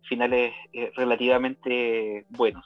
finales 0.09 0.53
eh, 0.72 0.90
relativamente 0.97 2.26
buenos. 2.30 2.64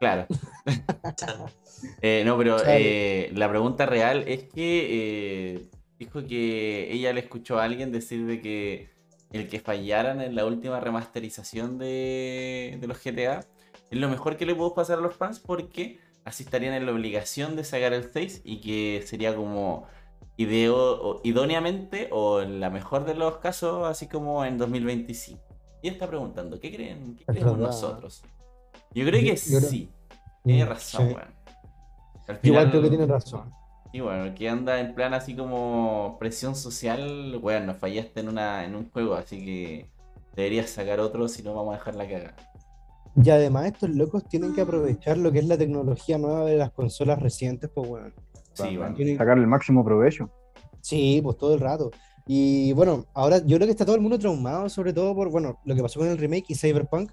Claro. 0.00 0.26
Eh, 2.00 2.22
no, 2.24 2.36
pero 2.38 2.56
eh, 2.66 3.30
la 3.34 3.48
pregunta 3.48 3.84
real 3.86 4.24
es 4.26 4.44
que 4.44 4.86
eh, 5.54 5.66
dijo 5.98 6.26
que 6.26 6.90
ella 6.90 7.12
le 7.12 7.20
escuchó 7.20 7.58
a 7.58 7.64
alguien 7.64 7.92
decir 7.92 8.26
de 8.26 8.40
que 8.40 8.88
el 9.30 9.46
que 9.48 9.60
fallaran 9.60 10.20
en 10.22 10.34
la 10.34 10.46
última 10.46 10.80
remasterización 10.80 11.78
de, 11.78 12.78
de 12.80 12.86
los 12.86 12.98
GTA 12.98 13.44
es 13.90 13.98
lo 13.98 14.08
mejor 14.08 14.36
que 14.36 14.46
le 14.46 14.54
pudo 14.54 14.74
pasar 14.74 14.98
a 14.98 15.00
los 15.02 15.14
fans 15.14 15.38
porque 15.38 15.98
así 16.24 16.42
estarían 16.44 16.74
en 16.74 16.86
la 16.86 16.92
obligación 16.92 17.54
de 17.56 17.64
sacar 17.64 17.92
el 17.92 18.10
6 18.12 18.42
y 18.44 18.60
que 18.60 19.02
sería 19.06 19.34
como 19.36 19.86
ideo, 20.36 21.20
idóneamente 21.24 22.08
o 22.12 22.40
en 22.42 22.60
la 22.60 22.68
mejor 22.70 23.04
de 23.04 23.14
los 23.14 23.38
casos 23.38 23.86
así 23.86 24.06
como 24.08 24.44
en 24.44 24.58
2025. 24.58 25.40
Y 25.82 25.88
está 25.88 26.06
preguntando, 26.08 26.58
¿qué 26.60 26.74
creen? 26.74 27.16
¿Qué 27.16 27.24
creemos 27.26 27.58
nosotros? 27.58 28.22
Yo 28.94 29.04
creo 29.06 29.20
que 29.20 29.36
Yo- 29.36 29.50
yo 29.52 29.58
creo- 29.58 29.70
sí. 29.70 29.88
Tiene 30.44 30.64
razón, 30.64 31.08
sí. 31.08 31.14
weón. 31.14 31.28
Al 32.28 32.38
Igual 32.42 32.70
creo 32.70 32.82
que 32.82 32.88
final- 32.88 32.90
tiene 32.90 33.06
razón. 33.12 33.52
y 33.92 34.00
bueno, 34.00 34.34
que 34.34 34.48
anda 34.48 34.80
en 34.80 34.94
plan 34.94 35.14
así 35.14 35.34
como 35.36 36.16
presión 36.18 36.54
social, 36.56 37.38
bueno, 37.40 37.74
fallaste 37.74 38.20
en 38.20 38.28
una 38.28 38.64
en 38.64 38.74
un 38.74 38.90
juego, 38.90 39.14
así 39.14 39.44
que 39.44 39.86
deberías 40.34 40.70
sacar 40.70 40.98
otro 41.00 41.28
si 41.28 41.42
no 41.42 41.54
vamos 41.54 41.74
a 41.74 41.78
dejar 41.78 41.94
la 41.94 42.06
cagada. 42.08 42.36
Y 43.22 43.30
además 43.30 43.66
estos 43.66 43.90
locos 43.90 44.24
tienen 44.28 44.54
que 44.54 44.60
aprovechar 44.60 45.16
lo 45.16 45.32
que 45.32 45.38
es 45.38 45.46
la 45.46 45.56
tecnología 45.56 46.18
nueva 46.18 46.44
de 46.44 46.56
las 46.58 46.70
consolas 46.72 47.20
recientes, 47.20 47.70
pues 47.74 47.88
bueno. 47.88 48.12
Sí, 48.52 48.76
bueno. 48.76 48.94
Tienen- 48.94 49.16
Sacar 49.16 49.38
el 49.38 49.46
máximo 49.46 49.84
provecho. 49.84 50.30
Sí, 50.80 51.20
pues 51.22 51.36
todo 51.38 51.54
el 51.54 51.60
rato. 51.60 51.90
Y 52.26 52.72
bueno, 52.72 53.06
ahora 53.14 53.38
yo 53.38 53.56
creo 53.56 53.66
que 53.66 53.70
está 53.70 53.84
todo 53.86 53.96
el 53.96 54.02
mundo 54.02 54.18
traumado, 54.18 54.68
sobre 54.68 54.92
todo 54.92 55.14
por, 55.14 55.30
bueno, 55.30 55.58
lo 55.64 55.74
que 55.74 55.82
pasó 55.82 56.00
con 56.00 56.08
el 56.08 56.18
remake 56.18 56.46
y 56.50 56.54
Cyberpunk. 56.54 57.10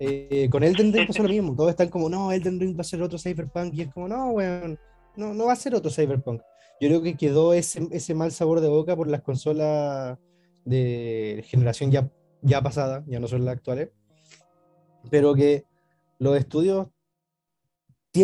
Eh, 0.00 0.48
con 0.50 0.62
Elden 0.62 0.92
Ring 0.92 1.06
pasó 1.06 1.22
lo 1.22 1.28
mismo. 1.28 1.56
Todos 1.56 1.70
están 1.70 1.88
como, 1.88 2.08
no, 2.08 2.30
Elden 2.30 2.60
Ring 2.60 2.76
va 2.76 2.82
a 2.82 2.84
ser 2.84 3.00
otro 3.02 3.18
Cyberpunk. 3.18 3.74
Y 3.74 3.82
es 3.82 3.92
como, 3.92 4.06
no, 4.08 4.30
weón, 4.30 4.78
no, 5.16 5.32
no 5.34 5.46
va 5.46 5.52
a 5.52 5.56
ser 5.56 5.74
otro 5.74 5.90
Cyberpunk. 5.90 6.40
Yo 6.80 6.88
creo 6.88 7.02
que 7.02 7.16
quedó 7.16 7.54
ese, 7.54 7.88
ese 7.90 8.14
mal 8.14 8.30
sabor 8.32 8.60
de 8.60 8.68
boca 8.68 8.94
por 8.94 9.08
las 9.08 9.22
consolas 9.22 10.18
de 10.64 11.42
generación 11.46 11.90
ya, 11.90 12.10
ya 12.42 12.62
pasada, 12.62 13.04
ya 13.08 13.18
no 13.18 13.26
son 13.26 13.44
las 13.44 13.56
actuales. 13.56 13.90
Pero 15.10 15.34
que 15.34 15.64
los 16.18 16.36
estudios, 16.36 16.88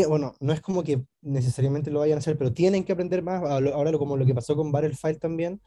bueno, 0.09 0.35
no 0.41 0.53
es 0.53 0.61
como 0.61 0.83
que 0.83 1.05
necesariamente 1.23 1.91
lo 1.91 2.01
vayan 2.01 2.17
a 2.17 2.19
hacer, 2.19 2.37
pero 2.37 2.53
tienen 2.53 2.85
que 2.85 2.93
aprender 2.93 3.23
más. 3.23 3.43
Ahora 3.43 3.93
como 3.93 4.17
lo 4.17 4.27
que 4.27 4.35
pasó 4.35 4.57
con 4.57 4.73
Battlefield 4.73 5.19
también, 5.19 5.61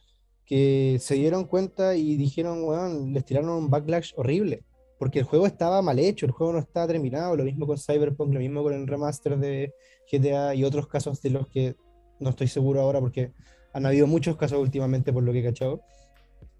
que 0.46 0.98
se 1.00 1.16
dieron 1.16 1.46
cuenta 1.46 1.96
y 1.96 2.16
dijeron, 2.16 2.64
weón, 2.64 3.14
les 3.14 3.26
tiraron 3.26 3.50
un 3.50 3.70
backlash 3.70 4.14
horrible. 4.16 4.64
Porque 5.00 5.20
el 5.20 5.26
juego 5.26 5.46
estaba 5.46 5.82
mal 5.82 6.00
hecho, 6.00 6.26
el 6.26 6.32
juego 6.32 6.54
no 6.54 6.60
estaba 6.60 6.88
terminado. 6.88 7.36
Lo 7.36 7.44
mismo 7.44 7.68
con 7.68 7.78
Cyberpunk, 7.78 8.34
lo 8.34 8.40
mismo 8.40 8.64
con 8.64 8.74
el 8.74 8.88
remaster 8.88 9.38
de 9.38 9.74
GTA 10.12 10.56
y 10.56 10.64
otros 10.64 10.88
casos 10.88 11.22
de 11.22 11.30
los 11.30 11.48
que 11.48 11.76
no 12.20 12.32
estoy 12.32 12.48
seguro 12.48 12.82
ahora 12.82 13.00
porque 13.00 13.32
han 13.74 13.86
habido 13.86 14.08
muchos 14.08 14.38
casos 14.38 14.60
últimamente 14.60 15.14
por 15.14 15.24
lo 15.24 15.32
que 15.32 15.40
he 15.40 15.44
cachado. 15.44 15.82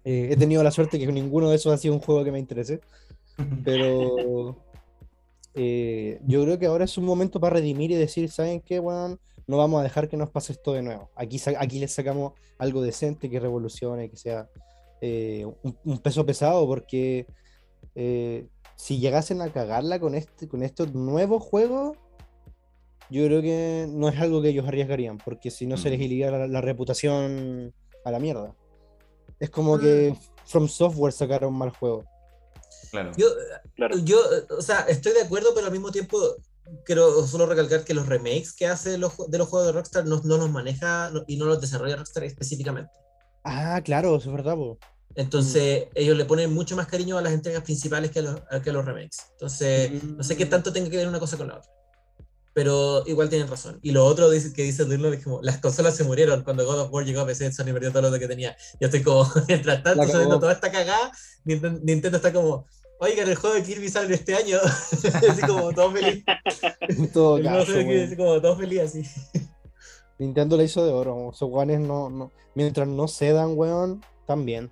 Eh, 0.04 0.28
he 0.30 0.36
tenido 0.36 0.62
la 0.62 0.70
suerte 0.70 0.98
que 0.98 1.06
ninguno 1.10 1.50
de 1.50 1.56
esos 1.56 1.72
ha 1.72 1.78
sido 1.78 1.94
un 1.94 2.00
juego 2.00 2.22
que 2.22 2.30
me 2.30 2.38
interese. 2.38 2.80
Pero 3.64 4.56
eh, 5.54 6.20
yo 6.26 6.42
creo 6.44 6.58
que 6.58 6.66
ahora 6.66 6.84
es 6.84 6.98
un 6.98 7.04
momento 7.04 7.40
para 7.40 7.54
redimir 7.54 7.90
y 7.90 7.94
decir, 7.94 8.30
¿saben 8.30 8.60
qué, 8.60 8.80
weón? 8.80 9.18
No 9.46 9.56
vamos 9.56 9.80
a 9.80 9.82
dejar 9.82 10.08
que 10.08 10.16
nos 10.16 10.30
pase 10.30 10.52
esto 10.52 10.72
de 10.72 10.82
nuevo. 10.82 11.10
Aquí, 11.14 11.40
aquí 11.58 11.78
les 11.78 11.92
sacamos 11.92 12.32
algo 12.58 12.82
decente 12.82 13.30
que 13.30 13.40
revolucione, 13.40 14.10
que 14.10 14.16
sea 14.16 14.48
eh, 15.00 15.46
un, 15.62 15.76
un 15.84 15.98
peso 15.98 16.26
pesado, 16.26 16.66
porque 16.66 17.26
eh, 17.94 18.46
si 18.76 18.98
llegasen 18.98 19.40
a 19.40 19.50
cagarla 19.50 19.98
con, 19.98 20.14
este, 20.14 20.48
con 20.48 20.62
estos 20.62 20.92
nuevos 20.92 21.42
juegos, 21.42 21.96
yo 23.10 23.24
creo 23.24 23.40
que 23.40 23.86
no 23.88 24.08
es 24.10 24.20
algo 24.20 24.42
que 24.42 24.50
ellos 24.50 24.68
arriesgarían, 24.68 25.16
porque 25.18 25.50
si 25.50 25.66
no 25.66 25.78
se 25.78 25.88
les 25.88 25.98
Mm. 25.98 26.02
iría 26.02 26.30
la, 26.30 26.46
la 26.46 26.60
reputación 26.60 27.72
a 28.04 28.10
la 28.10 28.18
mierda. 28.18 28.54
Es 29.40 29.48
como 29.50 29.78
que 29.78 30.14
From 30.44 30.68
Software 30.68 31.12
sacaron 31.12 31.52
un 31.52 31.58
mal 31.58 31.70
juego. 31.70 32.04
Claro. 32.90 33.12
Yo, 33.16 33.26
Claro. 33.76 33.98
yo, 33.98 34.18
o 34.56 34.62
sea, 34.62 34.80
estoy 34.88 35.12
de 35.12 35.22
acuerdo, 35.22 35.50
pero 35.54 35.66
al 35.66 35.72
mismo 35.72 35.90
tiempo 35.92 36.18
quiero 36.84 37.26
solo 37.26 37.46
recalcar 37.46 37.84
que 37.84 37.94
los 37.94 38.06
remakes 38.06 38.52
que 38.52 38.66
hace 38.66 38.90
de 38.90 38.98
los, 38.98 39.12
de 39.28 39.38
los 39.38 39.48
juegos 39.48 39.66
de 39.68 39.72
Rockstar 39.72 40.04
no, 40.06 40.20
no 40.24 40.36
los 40.36 40.50
maneja 40.50 41.10
no- 41.10 41.24
y 41.26 41.36
no 41.36 41.46
los 41.46 41.60
desarrolla 41.60 41.96
Rockstar 41.96 42.24
específicamente. 42.24 42.90
Ah, 43.44 43.80
claro, 43.84 44.16
eso 44.16 44.28
es 44.30 44.36
verdad, 44.36 44.54
po. 44.54 44.78
Entonces, 45.14 45.86
ellos 45.94 46.16
le 46.16 46.26
ponen 46.26 46.52
mucho 46.52 46.76
más 46.76 46.86
cariño 46.86 47.16
a 47.18 47.22
las 47.22 47.32
entregas 47.32 47.62
principales 47.62 48.10
que 48.10 48.18
a 48.18 48.22
los, 48.22 48.40
a- 48.50 48.60
que 48.60 48.70
a 48.70 48.72
los 48.72 48.84
remakes. 48.84 49.18
Entonces, 49.32 50.02
no 50.04 50.22
sé 50.22 50.36
qué 50.36 50.44
Mm. 50.46 50.50
tanto 50.50 50.72
tenga 50.72 50.90
que 50.90 50.96
ver 50.98 51.08
una 51.08 51.18
cosa 51.18 51.36
con 51.36 51.48
la 51.48 51.56
otra. 51.58 51.70
Pero 52.54 53.04
igual 53.06 53.28
tienen 53.28 53.46
razón. 53.48 53.78
Y 53.82 53.92
lo 53.92 54.04
otro 54.04 54.28
dice, 54.30 54.52
que 54.52 54.64
dice 54.64 54.84
Dirlo 54.84 55.12
es 55.12 55.22
como, 55.22 55.40
las 55.42 55.58
consolas 55.58 55.94
se 55.96 56.02
murieron 56.04 56.42
cuando 56.42 56.66
God 56.66 56.80
of 56.80 56.92
War 56.92 57.04
llegó 57.04 57.20
a 57.20 57.26
PC, 57.26 57.52
Sony 57.52 57.66
perdió 57.72 57.92
todo 57.92 58.10
lo 58.10 58.18
que 58.18 58.26
tenía. 58.26 58.56
Yo 58.80 58.86
estoy 58.88 59.02
como, 59.02 59.24
mientras 59.48 59.82
tanto, 59.82 60.06
sabiendo 60.08 60.40
toda 60.40 60.52
esta 60.52 60.70
cagada, 60.72 61.12
Nintendo, 61.44 61.80
Nintendo 61.84 62.16
está 62.16 62.32
como, 62.32 62.66
oigan, 62.98 63.28
el 63.28 63.36
juego 63.36 63.56
de 63.56 63.62
Kirby 63.62 63.88
sale 63.88 64.14
este 64.14 64.34
año. 64.34 64.58
así 65.30 65.42
como, 65.46 65.72
todo 65.72 65.92
feliz. 65.92 66.24
En 66.80 67.12
todo 67.12 67.42
caso, 67.42 67.72
weón. 67.72 68.04
así 68.04 68.16
como, 68.16 68.40
todo 68.40 68.56
feliz 68.56 68.80
así. 68.80 69.02
Nintendo 70.18 70.56
la 70.56 70.64
hizo 70.64 70.84
de 70.84 70.92
oro. 70.92 71.30
Esos 71.32 71.48
guanes 71.48 71.80
no, 71.80 72.10
no. 72.10 72.32
Mientras 72.54 72.88
no 72.88 73.08
cedan, 73.08 73.56
weón, 73.56 74.04
también. 74.26 74.70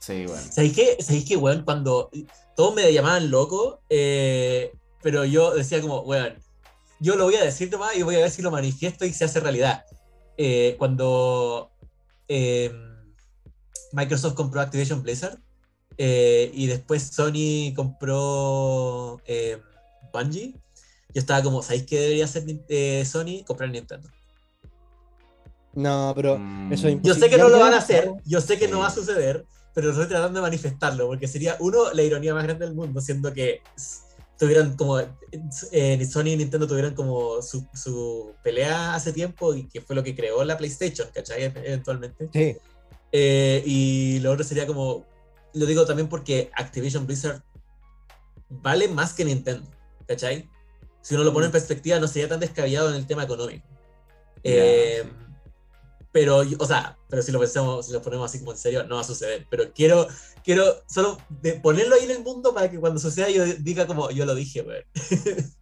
Sí, 0.00 0.24
bueno. 0.26 0.42
¿Sabéis 0.50 0.74
qué, 0.74 0.96
¿Sabéis 1.00 1.24
qué, 1.26 1.36
weón? 1.36 1.64
Cuando 1.64 2.10
todos 2.56 2.74
me 2.74 2.92
llamaban 2.92 3.30
loco, 3.30 3.80
eh, 3.88 4.72
pero 5.02 5.24
yo 5.24 5.54
decía 5.54 5.80
como, 5.80 6.00
weón, 6.00 6.34
yo 6.98 7.16
lo 7.16 7.24
voy 7.24 7.36
a 7.36 7.44
decir 7.44 7.70
nomás 7.70 7.96
y 7.96 8.02
voy 8.02 8.16
a 8.16 8.20
ver 8.20 8.30
si 8.30 8.42
lo 8.42 8.50
manifiesto 8.50 9.04
y 9.04 9.12
se 9.12 9.24
hace 9.24 9.40
realidad. 9.40 9.84
Eh, 10.36 10.76
cuando 10.78 11.70
eh, 12.28 12.72
Microsoft 13.92 14.34
compró 14.34 14.60
Activision 14.60 15.02
Blizzard 15.02 15.38
eh, 16.02 16.50
y 16.54 16.66
después 16.66 17.02
Sony 17.12 17.74
compró 17.76 19.20
eh, 19.26 19.58
Bungie, 20.10 20.54
yo 21.12 21.20
estaba 21.20 21.42
como, 21.42 21.60
¿sabéis 21.60 21.84
qué 21.84 22.00
debería 22.00 22.24
hacer 22.24 22.44
eh, 22.70 23.04
Sony? 23.04 23.44
Comprar 23.46 23.68
Nintendo. 23.68 24.08
No, 25.74 26.12
pero 26.16 26.38
Mm. 26.38 26.72
eso 26.72 26.88
es 26.88 27.02
Yo 27.02 27.14
sé 27.14 27.28
que 27.28 27.36
no 27.36 27.50
lo 27.50 27.58
van 27.60 27.74
a 27.74 27.78
hacer, 27.78 28.10
yo 28.24 28.40
sé 28.40 28.58
que 28.58 28.66
no 28.66 28.78
va 28.78 28.86
a 28.86 28.90
suceder, 28.90 29.44
pero 29.74 29.90
estoy 29.90 30.06
tratando 30.06 30.38
de 30.38 30.42
manifestarlo, 30.42 31.06
porque 31.06 31.28
sería, 31.28 31.56
uno, 31.60 31.92
la 31.92 32.02
ironía 32.02 32.32
más 32.32 32.44
grande 32.44 32.64
del 32.64 32.74
mundo, 32.74 32.98
siendo 33.02 33.32
que 33.34 33.60
tuvieran 34.38 34.74
como, 34.74 34.98
eh, 35.00 36.04
Sony 36.06 36.28
y 36.28 36.36
Nintendo 36.38 36.66
tuvieran 36.66 36.94
como 36.94 37.42
su, 37.42 37.66
su 37.74 38.32
pelea 38.42 38.94
hace 38.94 39.12
tiempo 39.12 39.54
y 39.54 39.68
que 39.68 39.82
fue 39.82 39.94
lo 39.94 40.02
que 40.02 40.16
creó 40.16 40.42
la 40.44 40.56
PlayStation, 40.56 41.08
¿cachai? 41.12 41.42
Eventualmente. 41.44 42.30
Sí, 42.32 42.56
Eh, 43.12 43.62
y 43.66 44.20
lo 44.20 44.30
otro 44.30 44.44
sería 44.44 44.66
como, 44.66 45.04
lo 45.54 45.66
digo 45.66 45.86
también 45.86 46.08
porque 46.08 46.50
Activision 46.54 47.06
Blizzard 47.06 47.42
vale 48.48 48.88
más 48.88 49.12
que 49.14 49.24
Nintendo, 49.24 49.68
¿cachai? 50.06 50.48
Si 51.02 51.14
uno 51.14 51.24
lo 51.24 51.32
pone 51.32 51.46
en 51.46 51.52
perspectiva, 51.52 51.98
no 51.98 52.08
sería 52.08 52.28
tan 52.28 52.40
descabellado 52.40 52.90
en 52.90 52.96
el 52.96 53.06
tema 53.06 53.24
económico. 53.24 53.66
Eh, 54.42 55.02
sí. 55.04 55.10
Pero, 56.12 56.38
o 56.58 56.66
sea, 56.66 56.98
pero 57.08 57.22
si 57.22 57.30
lo 57.30 57.38
pensamos, 57.38 57.86
si 57.86 57.92
lo 57.92 58.02
ponemos 58.02 58.28
así 58.28 58.40
como 58.40 58.52
en 58.52 58.58
serio, 58.58 58.84
no 58.84 58.96
va 58.96 59.02
a 59.02 59.04
suceder. 59.04 59.46
Pero 59.48 59.72
quiero, 59.72 60.08
quiero 60.42 60.64
solo 60.88 61.18
ponerlo 61.62 61.94
ahí 61.94 62.04
en 62.04 62.10
el 62.10 62.22
mundo 62.22 62.52
para 62.52 62.68
que 62.70 62.80
cuando 62.80 62.98
suceda 62.98 63.30
yo 63.30 63.44
diga 63.46 63.86
como 63.86 64.10
yo 64.10 64.26
lo 64.26 64.34
dije, 64.34 64.62
weón. 64.62 64.84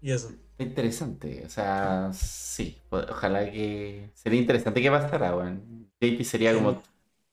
y 0.00 0.10
eso. 0.12 0.32
Interesante, 0.58 1.44
o 1.46 1.50
sea, 1.50 2.10
sí, 2.12 2.78
o- 2.90 2.96
ojalá 2.98 3.48
que... 3.50 4.10
Sería 4.14 4.40
interesante 4.40 4.80
que 4.82 4.90
pasara, 4.90 5.36
weón. 5.36 5.88
JP 6.00 6.24
sería 6.24 6.54
como 6.54 6.82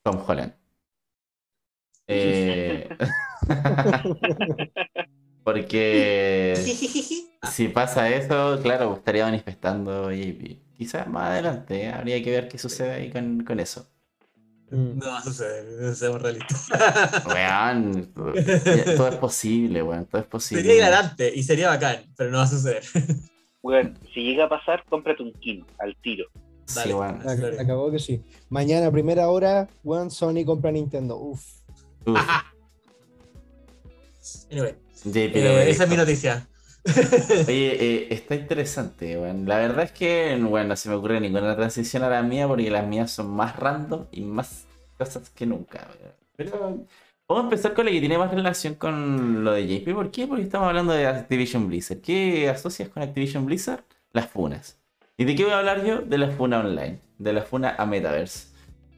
Tom 0.05 0.23
Holland. 0.25 0.53
Eh, 2.07 2.87
Porque 5.43 6.53
si 7.51 7.67
pasa 7.69 8.09
eso, 8.09 8.59
claro, 8.61 8.93
estaría 8.93 9.25
manifestando 9.25 10.11
JP. 10.11 10.75
Quizás 10.77 11.07
más 11.07 11.31
adelante 11.31 11.81
¿eh? 11.81 11.89
habría 11.89 12.21
que 12.23 12.29
ver 12.29 12.47
qué 12.47 12.59
sucede 12.59 12.91
ahí 12.91 13.09
con, 13.09 13.43
con 13.43 13.59
eso. 13.59 13.89
Mm. 14.69 14.99
No 14.99 15.07
va 15.07 15.17
a 15.17 15.23
suceder, 15.23 15.95
seamos 15.95 16.21
realistas. 16.21 16.69
Weón, 17.25 18.13
todo 18.13 19.07
es 19.07 19.15
posible, 19.15 19.81
weón, 19.81 20.05
todo 20.05 20.21
es 20.21 20.27
posible. 20.27 20.61
sería 20.61 20.77
hilarante 20.77 21.33
y 21.35 21.41
sería 21.41 21.69
bacán, 21.69 22.05
pero 22.15 22.29
no 22.29 22.37
va 22.37 22.43
a 22.43 22.47
suceder. 22.47 22.83
Weón, 23.63 23.97
si 24.13 24.21
llega 24.21 24.45
a 24.45 24.49
pasar, 24.49 24.83
cómprate 24.87 25.23
un 25.23 25.33
Kino 25.33 25.65
al 25.79 25.95
tiro. 25.95 26.27
Sí, 26.65 26.79
Dale. 26.79 26.93
ac- 26.93 27.59
acabó 27.59 27.91
que 27.91 27.99
sí. 27.99 28.23
Mañana, 28.49 28.91
primera 28.91 29.29
hora, 29.29 29.67
One 29.83 30.09
Sony 30.09 30.43
compra 30.45 30.71
Nintendo. 30.71 31.17
Uf. 31.17 31.43
Uf, 32.05 32.19
Anyway, 34.51 34.73
JP 35.03 35.35
eh, 35.35 35.69
esa 35.69 35.83
es 35.83 35.89
mi 35.89 35.97
noticia. 35.97 36.47
Oye, 37.47 37.83
eh, 37.83 38.07
está 38.13 38.35
interesante, 38.35 39.17
weón. 39.17 39.47
La 39.47 39.57
verdad 39.57 39.85
es 39.85 39.91
que, 39.91 40.37
bueno, 40.41 40.69
no 40.69 40.75
se 40.75 40.89
me 40.89 40.95
ocurre 40.95 41.19
ninguna 41.19 41.55
transición 41.55 42.03
a 42.03 42.09
la 42.09 42.21
mía 42.23 42.47
porque 42.47 42.69
las 42.69 42.87
mías 42.87 43.11
son 43.11 43.29
más 43.31 43.55
random 43.55 44.05
y 44.11 44.21
más 44.21 44.65
cosas 44.97 45.29
que 45.29 45.45
nunca. 45.45 45.87
Pero 46.35 46.85
vamos 47.27 47.41
a 47.43 47.45
empezar 47.45 47.73
con 47.73 47.85
la 47.85 47.91
que 47.91 47.99
tiene 47.99 48.17
más 48.17 48.31
relación 48.31 48.75
con 48.75 49.43
lo 49.43 49.53
de 49.53 49.67
JP. 49.67 49.93
¿Por 49.93 50.11
qué? 50.11 50.27
Porque 50.27 50.43
estamos 50.43 50.67
hablando 50.67 50.93
de 50.93 51.07
Activision 51.07 51.67
Blizzard. 51.67 52.01
¿Qué 52.01 52.49
asocias 52.49 52.89
con 52.89 53.01
Activision 53.03 53.45
Blizzard? 53.45 53.83
Las 54.11 54.27
funas. 54.29 54.79
¿Y 55.17 55.25
de 55.25 55.35
qué 55.35 55.43
voy 55.43 55.53
a 55.53 55.59
hablar 55.59 55.85
yo? 55.85 56.01
De 56.01 56.17
la 56.17 56.29
funa 56.31 56.59
online, 56.59 56.99
de 57.17 57.33
la 57.33 57.41
funa 57.41 57.75
a 57.77 57.85
Metaverse. 57.85 58.49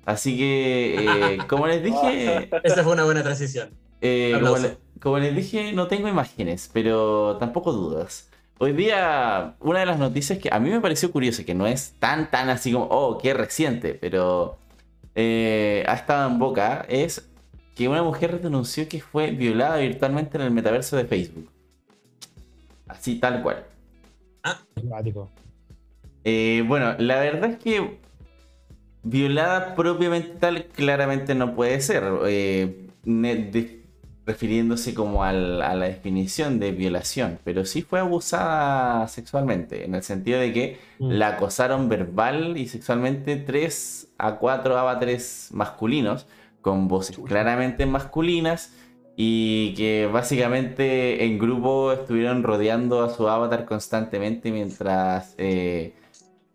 Así 0.06 0.38
que, 0.38 0.96
eh, 1.36 1.38
como 1.48 1.68
les 1.68 1.84
dije, 1.84 2.50
Esa 2.64 2.84
fue 2.84 2.94
una 2.94 3.04
buena 3.04 3.24
transición. 3.24 3.70
eh, 4.02 4.32
como, 4.34 4.48
Aplauso. 4.56 4.68
le- 4.68 5.00
como 5.00 5.20
les 5.20 5.36
dije, 5.36 5.74
no 5.74 5.88
tengo 5.88 6.08
imágenes, 6.08 6.70
pero 6.74 7.38
tampoco 7.38 7.72
dudas. 7.72 8.30
Hoy 8.60 8.74
día, 8.74 9.56
una 9.60 9.82
de 9.82 9.86
las 9.86 10.00
noticias 10.00 10.40
que 10.40 10.50
a 10.52 10.60
mí 10.60 10.72
me 10.72 10.82
pareció 10.82 11.12
curiosa, 11.12 11.44
que 11.44 11.54
no 11.54 11.68
es 11.68 11.94
tan, 12.00 12.32
tan 12.32 12.50
así 12.50 12.72
como, 12.74 12.86
oh, 12.90 13.20
qué 13.20 13.36
reciente, 13.36 13.94
pero 13.94 14.58
eh, 15.14 15.84
ha 15.88 15.94
estado 15.94 16.28
en 16.28 16.40
boca, 16.40 16.84
es 16.90 17.30
que 17.76 17.88
una 17.88 18.02
mujer 18.02 18.42
denunció 18.42 18.90
que 18.90 19.00
fue 19.02 19.30
violada 19.30 19.78
virtualmente 19.78 20.38
en 20.38 20.44
el 20.46 20.52
metaverso 20.52 20.98
de 20.98 21.06
Facebook. 21.06 21.52
Así, 22.88 23.20
tal 23.20 23.44
cual. 23.44 23.64
Simpático. 24.76 25.30
Eh, 26.30 26.62
bueno, 26.68 26.94
la 27.00 27.22
verdad 27.22 27.52
es 27.52 27.58
que 27.58 28.00
violada 29.04 29.76
propiamente 29.76 30.32
tal 30.40 30.66
claramente 30.66 31.36
no 31.36 31.56
puede 31.56 31.80
ser. 31.80 32.04
eh, 32.28 32.88
de- 33.06 33.78
refiriéndose 34.26 34.94
como 34.94 35.24
al- 35.24 35.62
a 35.62 35.74
la 35.74 35.86
definición 35.86 36.60
de 36.60 36.74
violación, 36.74 37.40
pero 37.46 37.64
sí 37.64 37.82
fue 37.82 38.02
abusada 38.02 39.08
sexualmente, 39.08 39.86
en 39.86 39.96
el 39.96 40.04
sentido 40.04 40.38
de 40.42 40.52
que 40.52 40.78
Mm. 41.00 41.12
la 41.12 41.28
acosaron 41.30 41.88
verbal 41.88 42.58
y 42.58 42.68
sexualmente 42.68 43.38
tres 43.38 44.10
a 44.18 44.36
cuatro 44.36 44.78
avatares 44.78 45.48
masculinos, 45.54 46.28
con 46.62 46.90
voces 46.90 47.18
claramente 47.26 47.86
masculinas, 47.86 48.74
y 49.16 49.74
que 49.76 50.10
básicamente 50.12 51.24
en 51.24 51.40
grupo 51.40 51.94
estuvieron 51.94 52.44
rodeando 52.44 53.02
a 53.06 53.10
su 53.16 53.30
avatar 53.30 53.64
constantemente 53.64 54.52
mientras 54.52 55.34
eh, 55.38 55.94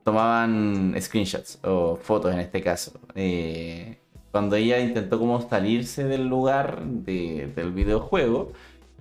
tomaban 0.05 0.94
screenshots 1.00 1.59
o 1.64 1.96
fotos 1.96 2.32
en 2.32 2.40
este 2.40 2.61
caso. 2.62 2.92
Eh, 3.14 3.98
cuando 4.30 4.57
ella 4.57 4.78
intentó 4.80 5.18
como 5.18 5.40
salirse 5.48 6.05
del 6.05 6.26
lugar 6.26 6.82
de- 6.84 7.53
del 7.55 7.72
videojuego, 7.72 8.53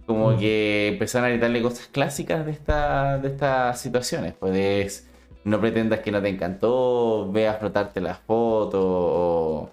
como 0.05 0.31
Mm. 0.31 0.37
que 0.39 0.87
empezaron 0.89 1.27
a 1.27 1.29
gritarle 1.31 1.61
cosas 1.61 1.87
clásicas 1.87 2.45
de, 2.45 2.51
esta, 2.51 3.17
de 3.19 3.29
estas 3.29 3.79
situaciones. 3.79 4.33
Pues 4.33 5.07
no 5.45 5.59
pretendas 5.61 5.99
que 6.01 6.11
no 6.11 6.21
te 6.21 6.29
encantó, 6.29 7.31
ve 7.31 7.47
a 7.47 7.53
flotarte 7.53 8.01
las 8.01 8.19
fotos 8.19 8.81
o, 8.83 9.69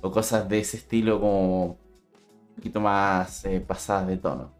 o 0.00 0.10
cosas 0.10 0.48
de 0.48 0.60
ese 0.60 0.78
estilo 0.78 1.20
como 1.20 1.64
un 1.66 1.76
poquito 2.56 2.80
más 2.80 3.44
eh, 3.44 3.60
pasadas 3.60 4.06
de 4.08 4.16
tono. 4.16 4.50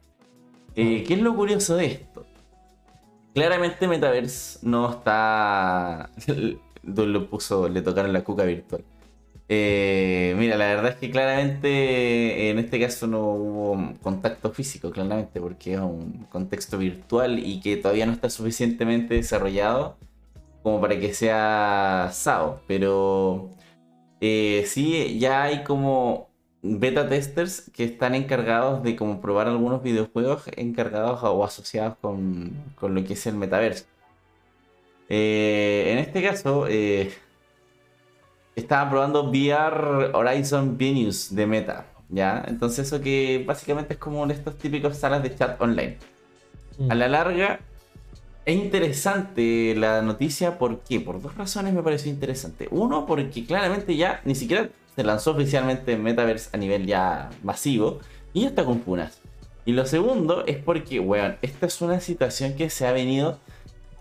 Eh, 0.76 1.02
¿Qué 1.06 1.14
es 1.14 1.20
lo 1.22 1.34
curioso 1.34 1.76
de 1.76 1.86
esto? 1.86 2.11
Claramente 3.34 3.88
Metaverse 3.88 4.58
no 4.62 4.90
está... 4.90 6.10
lo 6.82 7.30
puso, 7.30 7.68
le 7.68 7.82
tocaron 7.82 8.12
la 8.12 8.24
cuca 8.24 8.44
virtual. 8.44 8.84
Eh, 9.48 10.34
mira, 10.38 10.56
la 10.56 10.66
verdad 10.66 10.92
es 10.92 10.96
que 10.96 11.10
claramente 11.10 12.48
en 12.50 12.58
este 12.58 12.80
caso 12.80 13.06
no 13.06 13.20
hubo 13.20 13.94
contacto 14.00 14.50
físico, 14.50 14.90
claramente, 14.90 15.40
porque 15.40 15.74
es 15.74 15.80
un 15.80 16.26
contexto 16.30 16.78
virtual 16.78 17.38
y 17.38 17.60
que 17.60 17.76
todavía 17.76 18.06
no 18.06 18.12
está 18.12 18.30
suficientemente 18.30 19.14
desarrollado 19.14 19.98
como 20.62 20.80
para 20.80 20.98
que 20.98 21.12
sea 21.12 22.10
SAO. 22.12 22.62
Pero 22.66 23.50
eh, 24.20 24.64
sí, 24.66 25.18
ya 25.18 25.42
hay 25.44 25.64
como 25.64 26.31
beta 26.62 27.08
testers 27.08 27.70
que 27.74 27.84
están 27.84 28.14
encargados 28.14 28.82
de 28.82 28.94
como 28.94 29.20
probar 29.20 29.48
algunos 29.48 29.82
videojuegos 29.82 30.44
encargados 30.56 31.20
o 31.24 31.44
asociados 31.44 31.96
con, 32.00 32.52
con 32.76 32.94
lo 32.94 33.04
que 33.04 33.14
es 33.14 33.26
el 33.26 33.34
metaverso. 33.34 33.84
Eh, 35.08 35.90
en 35.92 35.98
este 35.98 36.22
caso, 36.22 36.66
eh, 36.68 37.12
estaba 38.54 38.88
probando 38.88 39.24
VR 39.24 40.10
Horizon 40.14 40.78
Venus 40.78 41.34
de 41.34 41.46
Meta, 41.46 41.86
¿ya? 42.08 42.44
Entonces 42.46 42.86
eso 42.86 43.00
que 43.00 43.42
básicamente 43.46 43.94
es 43.94 43.98
como 43.98 44.26
de 44.26 44.34
estos 44.34 44.56
típicos 44.56 44.96
salas 44.96 45.22
de 45.22 45.34
chat 45.34 45.60
online. 45.60 45.98
Mm. 46.78 46.90
A 46.90 46.94
la 46.94 47.08
larga, 47.08 47.60
es 48.44 48.56
interesante 48.56 49.74
la 49.76 50.00
noticia, 50.02 50.58
¿por 50.58 50.80
qué? 50.80 51.00
Por 51.00 51.20
dos 51.20 51.36
razones 51.36 51.74
me 51.74 51.82
pareció 51.82 52.10
interesante. 52.10 52.68
Uno, 52.70 53.04
porque 53.04 53.44
claramente 53.44 53.96
ya 53.96 54.20
ni 54.24 54.34
siquiera 54.34 54.68
se 54.94 55.04
lanzó 55.04 55.32
oficialmente 55.32 55.92
en 55.92 56.02
Metaverse 56.02 56.50
a 56.52 56.58
nivel 56.58 56.86
ya 56.86 57.30
masivo 57.42 58.00
y 58.32 58.42
ya 58.42 58.48
está 58.48 58.64
con 58.64 58.80
funas. 58.80 59.20
Y 59.64 59.72
lo 59.72 59.86
segundo 59.86 60.44
es 60.46 60.58
porque, 60.58 60.98
weón, 60.98 61.36
esta 61.42 61.66
es 61.66 61.80
una 61.80 62.00
situación 62.00 62.54
que 62.54 62.68
se 62.68 62.86
ha 62.86 62.92
venido 62.92 63.38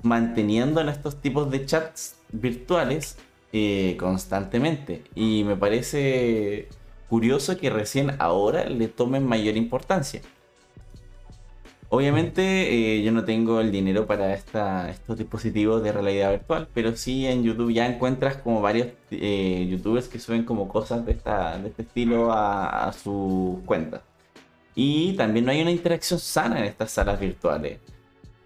manteniendo 0.01 0.81
en 0.81 0.89
estos 0.89 1.21
tipos 1.21 1.51
de 1.51 1.65
chats 1.65 2.15
virtuales 2.31 3.17
eh, 3.53 3.95
constantemente. 3.99 5.03
Y 5.13 5.43
me 5.43 5.55
parece 5.55 6.67
curioso 7.09 7.57
que 7.57 7.69
recién 7.69 8.15
ahora 8.19 8.65
le 8.65 8.87
tomen 8.87 9.25
mayor 9.25 9.57
importancia. 9.57 10.21
Obviamente 11.93 12.97
eh, 12.99 13.03
yo 13.03 13.11
no 13.11 13.25
tengo 13.25 13.59
el 13.59 13.69
dinero 13.71 14.07
para 14.07 14.33
esta- 14.33 14.89
estos 14.89 15.17
dispositivos 15.17 15.83
de 15.83 15.91
realidad 15.91 16.31
virtual, 16.31 16.67
pero 16.73 16.95
sí 16.95 17.27
en 17.27 17.43
YouTube 17.43 17.73
ya 17.73 17.85
encuentras 17.85 18.37
como 18.37 18.61
varios 18.61 18.87
eh, 19.11 19.67
youtubers 19.69 20.07
que 20.07 20.17
suben 20.19 20.45
como 20.45 20.69
cosas 20.69 21.05
de, 21.05 21.11
esta, 21.11 21.57
de 21.57 21.67
este 21.69 21.81
estilo 21.81 22.31
a, 22.31 22.87
a 22.87 22.93
sus 22.93 23.59
cuentas. 23.65 24.01
Y 24.75 25.13
también 25.17 25.45
no 25.45 25.51
hay 25.51 25.61
una 25.61 25.71
interacción 25.71 26.19
sana 26.19 26.59
en 26.59 26.65
estas 26.65 26.91
salas 26.91 27.19
virtuales. 27.19 27.79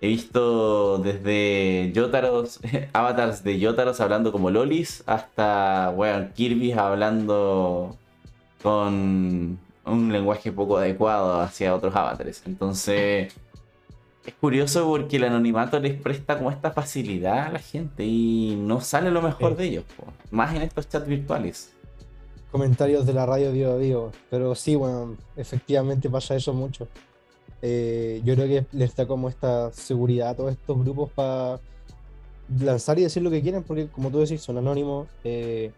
He 0.01 0.07
visto 0.09 0.97
desde 0.99 1.91
Yotaros, 1.93 2.59
avatars 2.93 3.43
de 3.43 3.59
Yotaros 3.59 3.99
hablando 4.01 4.31
como 4.31 4.49
lolis, 4.51 5.03
hasta, 5.05 5.93
Kirby 6.35 6.71
hablando 6.73 7.95
con 8.63 9.59
un 9.85 10.11
lenguaje 10.11 10.51
poco 10.51 10.77
adecuado 10.77 11.41
hacia 11.41 11.73
otros 11.75 11.95
avatares. 11.95 12.41
Entonces, 12.45 13.33
es 14.25 14.33
curioso 14.41 14.87
porque 14.87 15.17
el 15.17 15.25
anonimato 15.25 15.79
les 15.79 15.99
presta 16.01 16.37
como 16.37 16.49
esta 16.51 16.71
facilidad 16.71 17.47
a 17.47 17.51
la 17.51 17.59
gente 17.59 18.03
y 18.05 18.55
no 18.59 18.81
sale 18.81 19.11
lo 19.11 19.21
mejor 19.21 19.51
Sí. 19.51 19.57
de 19.57 19.63
ellos, 19.65 19.83
po. 19.95 20.05
más 20.31 20.55
en 20.55 20.63
estos 20.63 20.89
chats 20.89 21.07
virtuales. 21.07 21.71
comentarios 22.51 23.05
de 23.05 23.11
la 23.13 23.25
radio 23.25 23.51
Vivo 23.51 23.77
Vivo. 23.77 24.11
Pero 24.29 24.55
sí, 24.55 24.75
bueno, 24.75 25.17
efectivamente 25.35 26.09
pasa 26.09 26.35
eso 26.37 26.53
mucho. 26.53 26.87
Eh, 27.61 28.21
yo 28.23 28.33
creo 28.35 28.47
que 28.47 28.65
les 28.71 28.95
da 28.95 29.05
como 29.05 29.27
esta 29.27 29.73
seguridad 29.73 30.29
a 30.29 30.35
todos 30.35 30.51
estos 30.53 30.79
grupos 30.79 31.09
para 31.11 31.59
lanzar 32.61 32.97
y 32.97 33.01
decir 33.03 33.23
lo 33.23 33.29
que 33.29 33.41
quieren, 33.41 33.61
porque 33.63 33.87
como 33.87 34.09
tú 34.09 34.19
decís, 34.19 34.41
son 34.41 34.57
anónimos, 34.57 35.07
eh, 35.25 35.71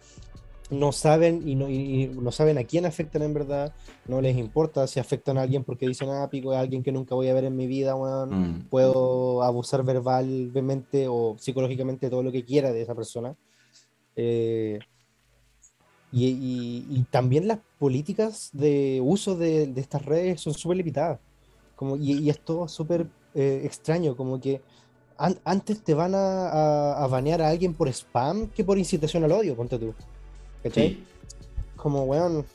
no 0.69 0.91
saben 0.91 1.47
y 1.47 1.55
no, 1.55 1.69
y- 1.69 2.03
y 2.03 2.07
no 2.07 2.31
saben 2.31 2.57
a 2.57 2.63
quién 2.65 2.85
afectan 2.85 3.21
en 3.21 3.33
verdad, 3.33 3.73
no 4.07 4.19
les 4.21 4.35
importa 4.37 4.85
si 4.87 4.99
afectan 4.99 5.37
a 5.37 5.43
alguien 5.43 5.63
porque 5.63 5.87
dicen, 5.87 6.09
ah, 6.09 6.27
pico, 6.29 6.51
es 6.53 6.59
alguien 6.59 6.83
que 6.83 6.91
nunca 6.91 7.15
voy 7.15 7.29
a 7.29 7.33
ver 7.33 7.45
en 7.45 7.55
mi 7.55 7.67
vida. 7.67 7.95
Mm. 7.95 8.67
puedo 8.69 9.43
abusar 9.43 9.83
verbalmente 9.83 11.07
o 11.07 11.35
psicológicamente 11.39 12.09
todo 12.09 12.21
lo 12.23 12.31
que 12.31 12.43
quiera 12.43 12.71
de 12.73 12.81
esa 12.81 12.95
persona. 12.95 13.35
Eh, 14.15 14.79
y, 16.11 16.25
y- 16.27 17.05
también 17.11 17.47
las 17.47 17.59
políticas 17.79 18.49
de 18.53 19.01
uso 19.03 19.35
de, 19.35 19.67
de 19.67 19.81
estas 19.81 20.05
redes 20.05 20.41
son 20.41 20.53
súper 20.53 20.77
limitadas. 20.77 21.19
Como, 21.75 21.95
y, 21.97 22.13
y 22.13 22.29
es 22.29 22.39
todo 22.39 22.67
súper 22.67 23.07
eh, 23.35 23.61
extraño, 23.65 24.15
como 24.17 24.39
que 24.39 24.61
an- 25.17 25.37
antes 25.43 25.83
te 25.83 25.93
van 25.93 26.15
a, 26.15 26.49
a- 26.49 27.03
a 27.03 27.07
banear 27.07 27.41
a 27.41 27.49
alguien 27.49 27.73
por 27.73 27.87
spam 27.89 28.49
que 28.49 28.63
por 28.63 28.77
incitación 28.77 29.23
al 29.23 29.31
odio, 29.31 29.55
ponte 29.55 29.77
tú. 29.77 29.93
¿Cachai? 30.69 30.89
Sí. 30.89 31.03
como, 31.75 32.03
weón, 32.05 32.45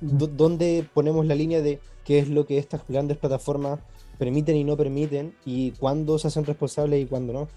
¿dónde 0.00 0.84
ponemos 0.92 1.26
la 1.26 1.34
línea 1.34 1.60
de 1.62 1.78
qué 2.04 2.18
es 2.18 2.28
lo 2.28 2.46
que 2.46 2.58
estas 2.58 2.82
grandes 2.88 3.16
plataformas 3.16 3.80
permiten 4.18 4.56
y 4.56 4.64
no 4.64 4.76
permiten 4.76 5.34
y 5.44 5.70
cuándo 5.72 6.18
se 6.18 6.28
hacen 6.28 6.44
responsables 6.44 7.02
y 7.02 7.06
cuándo 7.06 7.32
no? 7.32 7.48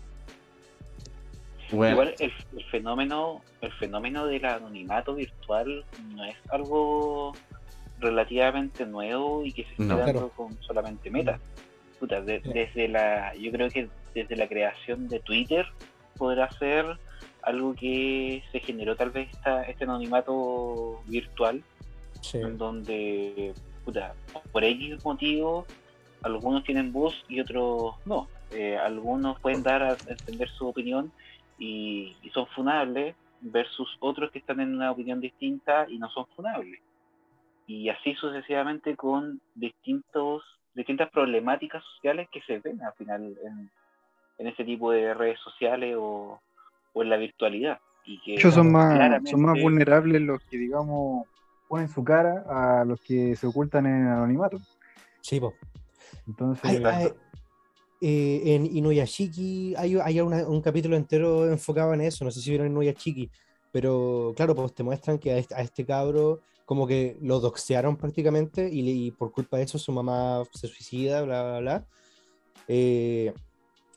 Bueno, 1.72 1.94
Igual 1.94 2.16
el, 2.20 2.32
el 2.58 2.64
fenómeno, 2.66 3.42
el 3.62 3.72
fenómeno 3.74 4.28
del 4.28 4.46
anonimato 4.46 5.16
virtual 5.16 5.84
no 6.16 6.24
es 6.24 6.36
algo 6.50 7.34
relativamente 8.00 8.86
nuevo 8.86 9.44
y 9.44 9.52
que 9.52 9.64
se 9.64 9.72
esté 9.72 9.84
No. 9.84 9.98
dando 9.98 10.12
Claro. 10.14 10.32
con 10.36 10.62
solamente 10.62 11.10
meta. 11.10 11.40
Puta, 12.00 12.22
de- 12.22 12.42
Sí. 12.42 12.50
desde 12.54 12.88
la, 12.88 13.34
yo 13.36 13.52
creo 13.52 13.70
que 13.70 13.90
desde 14.14 14.36
la 14.36 14.48
creación 14.48 15.08
de 15.08 15.20
Twitter 15.22 15.66
podrá 16.18 16.50
ser 16.52 16.86
algo 17.46 17.74
que 17.76 18.44
se 18.52 18.60
generó 18.60 18.96
tal 18.96 19.12
vez 19.12 19.30
esta, 19.32 19.64
este 19.64 19.84
anonimato 19.84 21.02
virtual 21.06 21.64
Sí, 22.22 22.40
en 22.40 22.58
donde, 22.58 23.54
puta, 23.84 24.16
por 24.52 24.64
X 24.64 25.04
motivo, 25.06 25.66
algunos 26.24 26.64
tienen 26.64 26.92
voz 26.92 27.14
y 27.28 27.40
otros 27.40 27.96
no. 28.06 28.28
Eh, 28.52 28.78
algunos 28.78 29.40
pueden 29.40 29.64
dar 29.64 29.84
a 29.84 29.98
entender 30.08 30.50
su 30.50 30.68
opinión 30.68 31.12
y, 31.60 32.16
y 32.24 32.30
son 32.32 32.48
funables 32.48 33.16
versus 33.42 33.96
otros 34.00 34.32
que 34.32 34.40
están 34.40 34.60
en 34.60 34.76
una 34.76 34.92
opinión 34.92 35.20
distinta 35.20 35.86
y 35.88 36.00
no 36.00 36.10
son 36.10 36.26
funables. 36.36 36.82
Y 37.68 37.90
así 37.90 38.16
sucesivamente 38.16 38.96
con 38.96 39.40
distintos 39.54 40.44
distintas 40.74 41.10
problemáticas 41.10 41.84
sociales 41.96 42.28
que 42.32 42.42
se 42.42 42.60
ven 42.60 42.82
al 42.84 42.94
final 42.94 43.38
en, 43.44 43.72
en 44.40 44.48
este 44.48 44.66
tipo 44.66 44.92
de 44.92 45.14
redes 45.14 45.40
sociales 45.40 45.96
o, 45.98 46.40
o 46.96 47.04
en 47.04 47.10
la 47.10 47.18
virtualidad. 47.18 47.78
Y 48.06 48.20
que 48.22 48.34
hecho, 48.36 48.52
son 48.52 48.72
más, 48.72 48.96
claramente- 48.96 49.32
son 49.32 49.42
más 49.42 49.62
vulnerables 49.62 50.22
los 50.22 50.40
que, 50.50 50.58
digamos, 50.58 51.28
ponen 51.68 51.88
su 51.90 52.04
cara 52.04 52.46
a 52.48 52.86
los 52.86 53.00
que 53.02 53.36
se 53.36 53.46
ocultan 53.46 53.86
en 53.86 54.08
anonimato. 54.08 54.58
sí, 55.22 55.40
po. 55.40 55.54
Entonces, 56.28 56.64
Hay- 56.64 56.84
hay- 56.84 57.14
eh, 58.02 58.56
en 58.56 58.66
Inuyashiki 58.66 59.74
hay, 59.76 59.98
hay 60.04 60.22
una- 60.22 60.48
un 60.48 60.62
capítulo 60.62 60.96
entero 60.96 61.50
enfocado 61.50 61.94
en 61.94 62.02
eso, 62.02 62.24
no 62.24 62.32
sé 62.32 62.40
si 62.42 62.50
vieron 62.52 62.68
Inuyashiki, 62.68 63.30
pero 63.72 64.34
claro, 64.36 64.56
pues 64.56 64.74
te 64.74 64.84
muestran 64.84 65.18
que 65.18 65.32
a 65.32 65.38
este, 65.38 65.56
a 65.56 65.62
este 65.62 65.86
cabro 65.86 66.40
como 66.66 66.86
que 66.88 67.18
lo 67.22 67.40
doxearon 67.40 67.96
prácticamente 67.98 68.70
y, 68.72 69.08
y 69.08 69.12
por 69.12 69.32
culpa 69.32 69.58
de 69.58 69.64
eso 69.64 69.78
su 69.80 69.92
mamá 69.92 70.44
se 70.54 70.68
suicida, 70.68 71.22
bla, 71.24 71.44
bla, 71.44 71.60
bla. 71.60 71.86
Eh, 72.68 73.34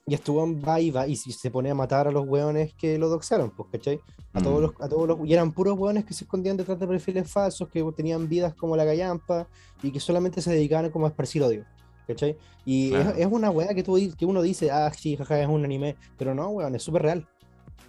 y 0.09 0.15
este 0.15 0.31
weón 0.31 0.63
va 0.67 0.81
y 0.81 0.91
va 0.91 1.07
y 1.07 1.17
se 1.17 1.51
pone 1.51 1.71
a 1.71 1.75
matar 1.75 2.09
a 2.09 2.11
los 2.11 2.27
weones 2.27 2.73
que 2.75 2.99
lo 2.99 3.09
doxearon, 3.09 3.51
pues, 3.51 3.69
¿cachai? 3.73 4.01
A 4.33 4.41
todos 4.41 4.59
Mm. 4.59 4.63
los, 4.63 4.73
a 4.81 4.89
todos 4.89 5.07
los, 5.09 5.19
y 5.27 5.35
eran 5.35 5.53
puros 5.53 5.77
weones 5.79 6.05
que 6.05 6.15
se 6.15 6.25
escondían 6.25 6.57
detrás 6.57 6.79
de 6.79 6.87
perfiles 6.87 7.31
falsos, 7.31 7.69
que 7.69 7.85
tenían 7.97 8.29
vidas 8.29 8.55
como 8.55 8.77
la 8.77 8.85
gallampa 8.85 9.47
y 9.83 9.91
que 9.91 10.01
solamente 10.01 10.41
se 10.41 10.51
dedicaban 10.53 10.91
como 10.91 11.07
a 11.07 11.09
esparcir 11.11 11.43
odio, 11.43 11.65
¿cachai? 12.07 12.37
Y 12.65 12.95
es- 12.95 13.27
una 13.31 13.51
weá 13.51 13.75
que, 13.75 13.83
tú, 13.83 13.99
que 14.19 14.27
uno 14.27 14.43
dice, 14.43 14.71
ah, 14.71 14.91
sí, 14.93 15.17
jaja, 15.17 15.41
es 15.41 15.49
un 15.49 15.65
anime, 15.65 15.97
pero 16.17 16.35
no, 16.35 16.49
weón, 16.49 16.75
es 16.75 16.83
súper 16.83 17.03
real. 17.03 17.27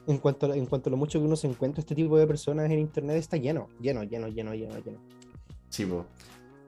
En 0.08 0.18
cuanto, 0.18 0.52
a, 0.52 0.56
en 0.56 0.66
cuanto 0.66 0.90
a 0.90 0.92
lo 0.92 0.98
mucho 0.98 1.20
que 1.20 1.26
uno 1.26 1.36
se 1.36 1.48
encuentra 1.48 1.82
este 1.82 1.94
tipo 1.94 2.18
de 2.18 2.26
personas 2.26 2.66
en 2.72 2.80
internet, 2.80 3.18
está 3.18 3.38
lleno, 3.38 3.68
lleno, 3.80 4.04
lleno, 4.04 4.28
lleno, 4.28 4.54
lleno, 4.56 4.78
lleno. 4.80 5.00
Sí, 5.70 5.86
po. 5.86 6.06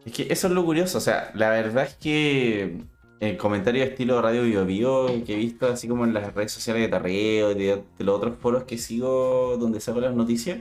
Es 0.05 0.13
que 0.13 0.27
eso 0.29 0.47
es 0.47 0.53
lo 0.53 0.63
curioso, 0.65 0.97
o 0.97 1.01
sea, 1.01 1.31
la 1.35 1.49
verdad 1.49 1.85
es 1.85 1.95
que 1.95 2.83
el 3.21 3.37
comentario 3.37 3.83
estilo 3.83 4.21
Radio 4.21 4.41
Bio 4.43 4.65
Bio 4.65 5.23
que 5.23 5.33
he 5.33 5.37
visto 5.37 5.67
así 5.67 5.87
como 5.87 6.03
en 6.05 6.13
las 6.13 6.33
redes 6.33 6.51
sociales 6.51 6.81
de 6.81 6.87
Tarreo 6.89 7.51
y 7.51 7.53
de, 7.55 7.83
de 7.97 8.03
los 8.03 8.17
otros 8.17 8.35
foros 8.39 8.63
que 8.63 8.77
sigo 8.77 9.57
donde 9.57 9.79
saco 9.79 9.99
las 10.01 10.13
noticias, 10.15 10.59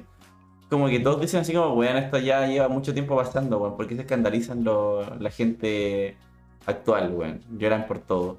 como 0.68 0.86
que 0.88 1.00
todos 1.00 1.20
dicen 1.20 1.40
así 1.40 1.52
como, 1.54 1.72
weón, 1.74 1.96
esto 1.96 2.18
ya 2.18 2.46
lleva 2.46 2.68
mucho 2.68 2.92
tiempo 2.92 3.16
pasando, 3.16 3.58
weón, 3.58 3.76
¿por 3.76 3.88
qué 3.88 3.96
se 3.96 4.02
escandalizan 4.02 4.62
lo- 4.62 5.16
la 5.18 5.30
gente 5.30 6.16
actual, 6.66 7.12
weón? 7.14 7.40
Lloran 7.58 7.86
por 7.86 7.98
todo. 7.98 8.36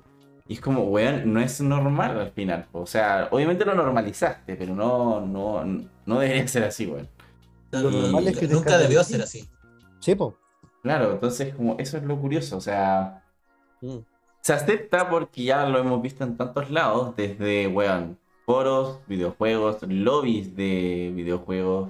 Y 0.47 0.53
es 0.53 0.61
como, 0.61 0.83
weón, 0.83 1.33
no 1.33 1.41
es 1.41 1.59
normal 1.59 2.19
al 2.19 2.31
final, 2.31 2.67
o 2.73 2.85
sea, 2.85 3.27
obviamente 3.31 3.65
lo 3.65 3.73
normalizaste, 3.73 4.55
pero 4.55 4.75
no, 4.75 5.19
no, 5.25 5.63
no 6.05 6.19
debería 6.19 6.47
ser 6.47 6.63
así, 6.65 6.85
weón. 6.85 7.09
Lo 7.71 7.89
Y 7.89 8.01
normal 8.01 8.27
es 8.27 8.37
que 8.37 8.47
nunca 8.47 8.77
debió 8.77 9.03
ser 9.03 9.21
así. 9.23 9.49
Sí, 9.99 10.13
po. 10.13 10.35
Claro, 10.83 11.11
entonces 11.13 11.55
como 11.55 11.75
eso 11.79 11.97
es 11.97 12.03
lo 12.03 12.19
curioso, 12.19 12.57
o 12.57 12.61
sea, 12.61 13.17
Mm. 13.83 13.97
Se 14.41 14.53
acepta 14.53 15.09
porque 15.09 15.43
ya 15.43 15.65
lo 15.67 15.79
hemos 15.79 16.01
visto 16.01 16.23
en 16.23 16.37
tantos 16.37 16.69
lados, 16.71 17.15
desde, 17.15 17.67
weón, 17.67 18.17
foros, 18.45 18.99
videojuegos, 19.07 19.77
lobbies 19.83 20.55
de 20.55 21.11
videojuegos, 21.15 21.89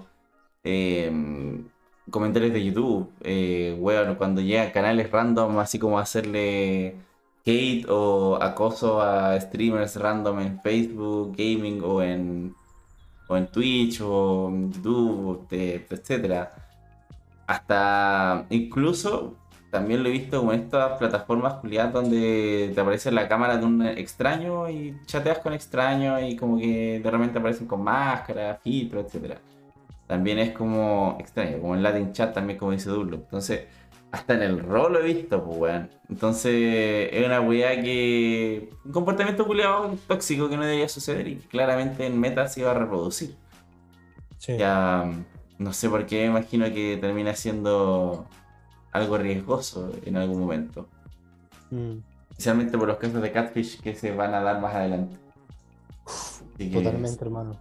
em, 0.63 1.67
comentarios 2.09 2.53
de 2.53 2.63
YouTube, 2.65 3.09
eh, 3.21 3.75
weón, 3.79 4.15
cuando 4.15 4.41
llegan 4.41 4.71
canales 4.71 5.09
random, 5.11 5.59
así 5.59 5.79
como 5.79 5.97
hacerle 5.99 6.95
hate 7.45 7.85
o 7.89 8.37
acoso 8.41 9.01
a 9.01 9.39
streamers 9.39 9.95
random 9.95 10.39
en 10.41 10.61
Facebook, 10.61 11.35
gaming 11.37 11.81
o 11.83 12.01
en, 12.03 12.53
o 13.29 13.37
en 13.37 13.47
Twitch 13.47 14.01
o 14.01 14.49
en 14.49 14.71
YouTube, 14.73 15.47
te- 15.47 15.85
etcétera. 15.89 16.51
Hasta 17.47 18.45
incluso 18.49 19.35
también 19.71 20.03
lo 20.03 20.09
he 20.09 20.11
visto 20.11 20.39
como 20.39 20.51
en 20.51 20.59
estas 20.59 20.97
plataformas 20.99 21.53
culiadas 21.55 21.93
donde 21.93 22.71
te 22.75 22.81
aparece 22.81 23.09
la 23.09 23.29
cámara 23.29 23.57
de 23.57 23.65
un 23.65 23.81
extraño 23.85 24.69
y 24.69 24.97
chateas 25.05 25.39
con 25.39 25.53
extraño 25.53 26.19
y 26.19 26.35
como 26.35 26.57
que 26.57 26.99
de 27.01 27.09
repente 27.09 27.39
aparecen 27.39 27.67
con 27.67 27.81
máscara, 27.81 28.59
filtro, 28.61 28.99
etcétera. 28.99 29.37
También 30.07 30.39
es 30.39 30.51
como 30.51 31.15
extraño, 31.21 31.59
como 31.61 31.73
en 31.73 31.83
Latin 31.83 32.11
Chat 32.11 32.33
también 32.33 32.59
como 32.59 32.73
dice 32.73 32.89
Dullo. 32.89 33.15
Entonces, 33.15 33.61
hasta 34.11 34.33
en 34.33 34.41
el 34.41 34.59
rol 34.59 34.91
lo 34.91 34.99
he 34.99 35.03
visto, 35.03 35.41
pues 35.41 35.57
weón. 35.57 35.89
Entonces, 36.09 37.09
es 37.13 37.25
una 37.25 37.39
weá 37.39 37.81
que. 37.81 38.71
Un 38.83 38.91
comportamiento 38.91 39.47
culiado 39.47 39.95
tóxico 40.05 40.49
que 40.49 40.57
no 40.57 40.63
debería 40.63 40.89
suceder 40.89 41.29
y 41.29 41.35
que 41.37 41.47
claramente 41.47 42.05
en 42.05 42.19
meta 42.19 42.45
se 42.49 42.59
iba 42.59 42.71
a 42.71 42.73
reproducir. 42.73 43.35
Sí. 44.37 44.57
Ya 44.57 45.09
no 45.59 45.71
sé 45.71 45.89
por 45.89 46.05
qué, 46.05 46.25
imagino 46.25 46.65
que 46.73 46.97
termina 46.99 47.33
siendo 47.35 48.27
algo 48.91 49.17
riesgoso 49.17 49.91
en 50.05 50.17
algún 50.17 50.39
momento. 50.39 50.87
Mm. 51.69 51.97
Especialmente 52.31 52.77
por 52.77 52.87
los 52.87 52.97
casos 52.97 53.21
de 53.21 53.31
catfish 53.31 53.81
que 53.81 53.95
se 53.95 54.11
van 54.13 54.33
a 54.33 54.41
dar 54.41 54.59
más 54.61 54.73
adelante. 54.75 55.15
Que- 56.57 56.67
Totalmente, 56.67 57.23
hermano. 57.23 57.57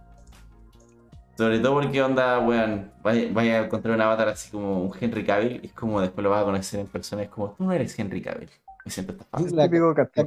Sobre 1.37 1.59
todo 1.59 1.73
porque 1.81 2.01
onda, 2.01 2.39
weón, 2.39 2.91
vaya, 3.01 3.29
vaya 3.31 3.61
a 3.61 3.65
encontrar 3.65 3.95
un 3.95 4.01
avatar 4.01 4.27
así 4.29 4.51
como 4.51 4.83
un 4.83 4.91
Henry 4.99 5.25
Cavill 5.25 5.59
y 5.63 5.67
es 5.67 5.73
como 5.73 5.99
después 6.01 6.23
lo 6.23 6.29
vas 6.29 6.41
a 6.41 6.45
conocer 6.45 6.79
en 6.81 6.87
persona, 6.87 7.23
es 7.23 7.29
como, 7.29 7.51
tú 7.51 7.63
no 7.63 7.71
eres 7.71 7.97
Henry 7.97 8.21
Cavill. 8.21 8.49
Me 8.85 8.91
siento 8.91 9.13
estafado. 9.13 9.45
es 9.45 9.51
La- 9.53 9.69
catfish. 9.69 10.25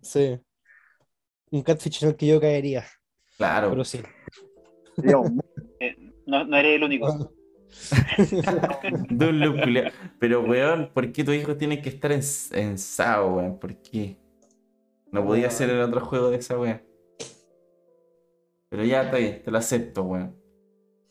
Sí. 0.00 0.40
Un 1.50 1.62
catfish 1.62 2.02
en 2.02 2.08
el 2.10 2.16
que 2.16 2.26
yo 2.26 2.40
caería, 2.40 2.84
Claro, 3.36 3.70
pero 3.70 3.84
sí. 3.84 4.00
Dios, 4.96 5.26
eh, 5.80 5.96
no, 6.26 6.44
no 6.44 6.56
eres 6.56 6.76
el 6.76 6.84
único. 6.84 7.30
De 9.10 9.26
un 9.28 9.40
loop 9.40 9.60
culiao. 9.62 9.90
Pero 10.18 10.42
weón, 10.42 10.90
¿por 10.92 11.12
qué 11.12 11.24
tus 11.24 11.34
hijos 11.34 11.56
tienen 11.58 11.82
que 11.82 11.88
estar 11.88 12.12
en, 12.12 12.20
en 12.52 12.78
SAO, 12.78 13.36
weón? 13.36 13.58
¿Por 13.58 13.74
qué? 13.82 14.18
No 15.10 15.24
podía 15.26 15.50
ser 15.50 15.70
el 15.70 15.80
otro 15.80 16.00
juego 16.04 16.30
de 16.30 16.38
esa 16.38 16.58
wea. 16.58 16.82
Pero 18.68 18.84
ya 18.84 19.02
está 19.02 19.18
bien, 19.18 19.42
te 19.44 19.50
lo 19.50 19.58
acepto, 19.58 20.02
weón. 20.02 20.34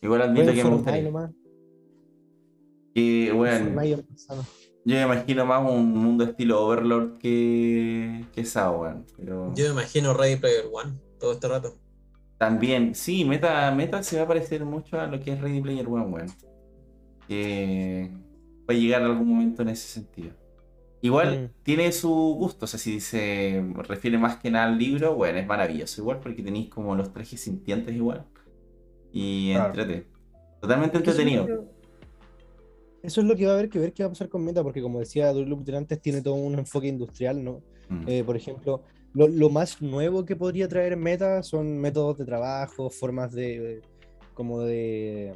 Igual 0.00 0.22
admito 0.22 0.46
Bueno, 0.46 0.52
que 0.52 0.64
me 0.64 0.70
gustaría. 0.70 1.02
nomás. 1.02 1.30
Y, 2.94 3.30
weón, 3.30 3.74
yo 4.84 4.96
me 4.96 5.02
imagino 5.02 5.46
más 5.46 5.70
un 5.70 5.92
mundo 5.92 6.24
estilo 6.24 6.60
Overlord 6.66 7.18
que, 7.18 8.24
que 8.32 8.40
esa, 8.40 8.70
weón. 8.70 9.06
Pero 9.16 9.54
Yo 9.54 9.64
me 9.66 9.70
imagino 9.70 10.12
Ready 10.12 10.36
Player 10.36 10.64
One 10.72 10.92
todo 11.18 11.32
este 11.32 11.46
rato. 11.48 11.78
también, 12.36 12.94
sí, 12.96 13.24
Meta, 13.24 13.70
Meta 13.70 14.02
se 14.02 14.16
va 14.16 14.24
a 14.24 14.26
parecer 14.26 14.64
mucho 14.64 15.00
a 15.00 15.06
lo 15.06 15.20
que 15.20 15.32
es 15.32 15.40
Ready 15.40 15.60
Player 15.60 15.86
One, 15.86 16.06
weón. 16.06 16.26
Que 17.32 18.10
va 18.68 18.74
a 18.74 18.78
llegar 18.78 19.02
algún 19.02 19.26
momento 19.28 19.62
en 19.62 19.70
ese 19.70 19.88
sentido. 19.88 20.30
Igual 21.00 21.44
Mm. 21.44 21.62
tiene 21.64 21.90
su 21.92 22.10
gusto, 22.10 22.66
o 22.66 22.68
sea, 22.68 22.78
si 22.78 23.00
se 23.00 23.64
refiere 23.88 24.18
más 24.18 24.36
que 24.36 24.50
nada 24.50 24.66
al 24.66 24.78
libro, 24.78 25.14
bueno, 25.16 25.38
es 25.38 25.46
maravilloso, 25.46 26.00
igual 26.02 26.20
porque 26.20 26.42
tenéis 26.42 26.68
como 26.68 26.94
los 26.94 27.12
trajes 27.12 27.40
sintientes 27.40 27.94
igual. 27.96 28.26
Y 29.12 29.52
Claro. 29.52 29.66
entrete. 29.68 30.06
Totalmente 30.60 30.98
eso 30.98 31.10
es 31.10 31.18
entretenido. 31.18 31.46
que- 31.46 31.82
Eso 33.06 33.20
es 33.20 33.26
lo 33.26 33.34
que 33.34 33.46
va 33.46 33.52
a 33.52 33.54
haber 33.54 33.68
que 33.68 33.80
ver 33.80 33.92
qué 33.92 34.04
va 34.04 34.08
a 34.08 34.10
pasar 34.10 34.28
con 34.28 34.44
Meta, 34.44 34.62
porque 34.62 34.80
como 34.80 35.00
decía 35.00 35.32
Loop 35.32 35.64
antes, 35.74 36.00
tiene 36.00 36.20
todo 36.22 36.34
un 36.34 36.54
enfoque 36.56 36.86
industrial, 36.86 37.42
¿no? 37.42 37.62
Mm. 37.88 38.04
Eh, 38.06 38.22
por 38.24 38.36
ejemplo, 38.36 38.82
lo, 39.12 39.26
lo 39.26 39.50
más 39.50 39.82
nuevo 39.82 40.24
que 40.24 40.36
podría 40.36 40.68
traer 40.68 40.96
Meta 40.96 41.42
son 41.42 41.78
métodos 41.78 42.18
de 42.18 42.24
trabajo, 42.26 42.90
formas 42.90 43.32
de 43.32 43.80
como 44.34 44.60
de, 44.60 45.34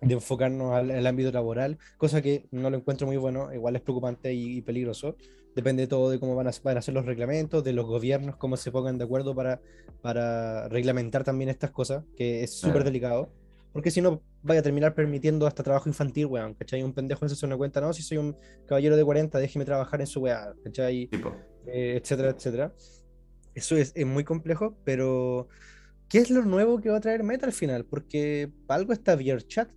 de 0.00 0.14
enfocarnos 0.14 0.74
al, 0.74 0.90
al 0.90 1.06
ámbito 1.06 1.32
laboral, 1.32 1.78
cosa 1.96 2.22
que 2.22 2.46
no 2.50 2.70
lo 2.70 2.76
encuentro 2.76 3.06
muy 3.06 3.16
bueno, 3.16 3.52
igual 3.52 3.76
es 3.76 3.82
preocupante 3.82 4.32
y, 4.32 4.58
y 4.58 4.62
peligroso. 4.62 5.16
Depende 5.54 5.88
todo 5.88 6.10
de 6.10 6.20
cómo 6.20 6.36
van 6.36 6.46
a, 6.46 6.52
van 6.62 6.76
a 6.76 6.82
ser 6.82 6.94
los 6.94 7.04
reglamentos, 7.04 7.64
de 7.64 7.72
los 7.72 7.86
gobiernos, 7.86 8.36
cómo 8.36 8.56
se 8.56 8.70
pongan 8.70 8.96
de 8.98 9.04
acuerdo 9.04 9.34
para, 9.34 9.60
para 10.02 10.68
reglamentar 10.68 11.24
también 11.24 11.50
estas 11.50 11.72
cosas, 11.72 12.04
que 12.16 12.44
es 12.44 12.52
súper 12.54 12.84
delicado. 12.84 13.32
Porque 13.72 13.90
si 13.90 14.00
no, 14.00 14.22
vaya 14.42 14.60
a 14.60 14.62
terminar 14.62 14.94
permitiendo 14.94 15.46
hasta 15.46 15.62
trabajo 15.62 15.88
infantil, 15.88 16.26
weón, 16.26 16.54
¿cachai? 16.54 16.82
Un 16.82 16.92
pendejo 16.92 17.28
se 17.28 17.34
hace 17.34 17.46
una 17.46 17.56
cuenta, 17.56 17.80
no, 17.80 17.92
si 17.92 18.02
soy 18.02 18.18
un 18.18 18.36
caballero 18.66 18.96
de 18.96 19.04
40, 19.04 19.38
déjeme 19.38 19.64
trabajar 19.64 20.00
en 20.00 20.06
su 20.06 20.20
weá, 20.20 20.54
¿cachai? 20.64 21.08
Eh, 21.66 22.00
etcétera, 22.00 22.30
etcétera. 22.30 22.72
Eso 23.54 23.76
es, 23.76 23.92
es 23.94 24.06
muy 24.06 24.24
complejo, 24.24 24.76
pero 24.84 25.48
¿qué 26.08 26.18
es 26.18 26.30
lo 26.30 26.44
nuevo 26.44 26.80
que 26.80 26.90
va 26.90 26.98
a 26.98 27.00
traer 27.00 27.22
Meta 27.24 27.46
al 27.46 27.52
final? 27.52 27.84
Porque 27.84 28.50
algo 28.68 28.92
está 28.92 29.16
VRChat, 29.16 29.68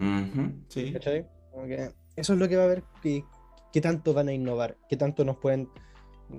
ujú, 0.00 0.52
sí. 0.68 0.92
¿cachai? 0.92 1.26
Como 1.52 1.66
que 1.66 1.90
eso 2.16 2.32
es 2.34 2.38
lo 2.38 2.48
que 2.48 2.56
va 2.56 2.64
a 2.64 2.68
ver, 2.68 2.84
qué, 3.02 3.24
qué 3.72 3.80
tanto 3.80 4.12
van 4.14 4.28
a 4.28 4.32
innovar, 4.32 4.76
qué 4.88 4.96
tanto 4.96 5.24
nos 5.24 5.36
pueden 5.38 5.68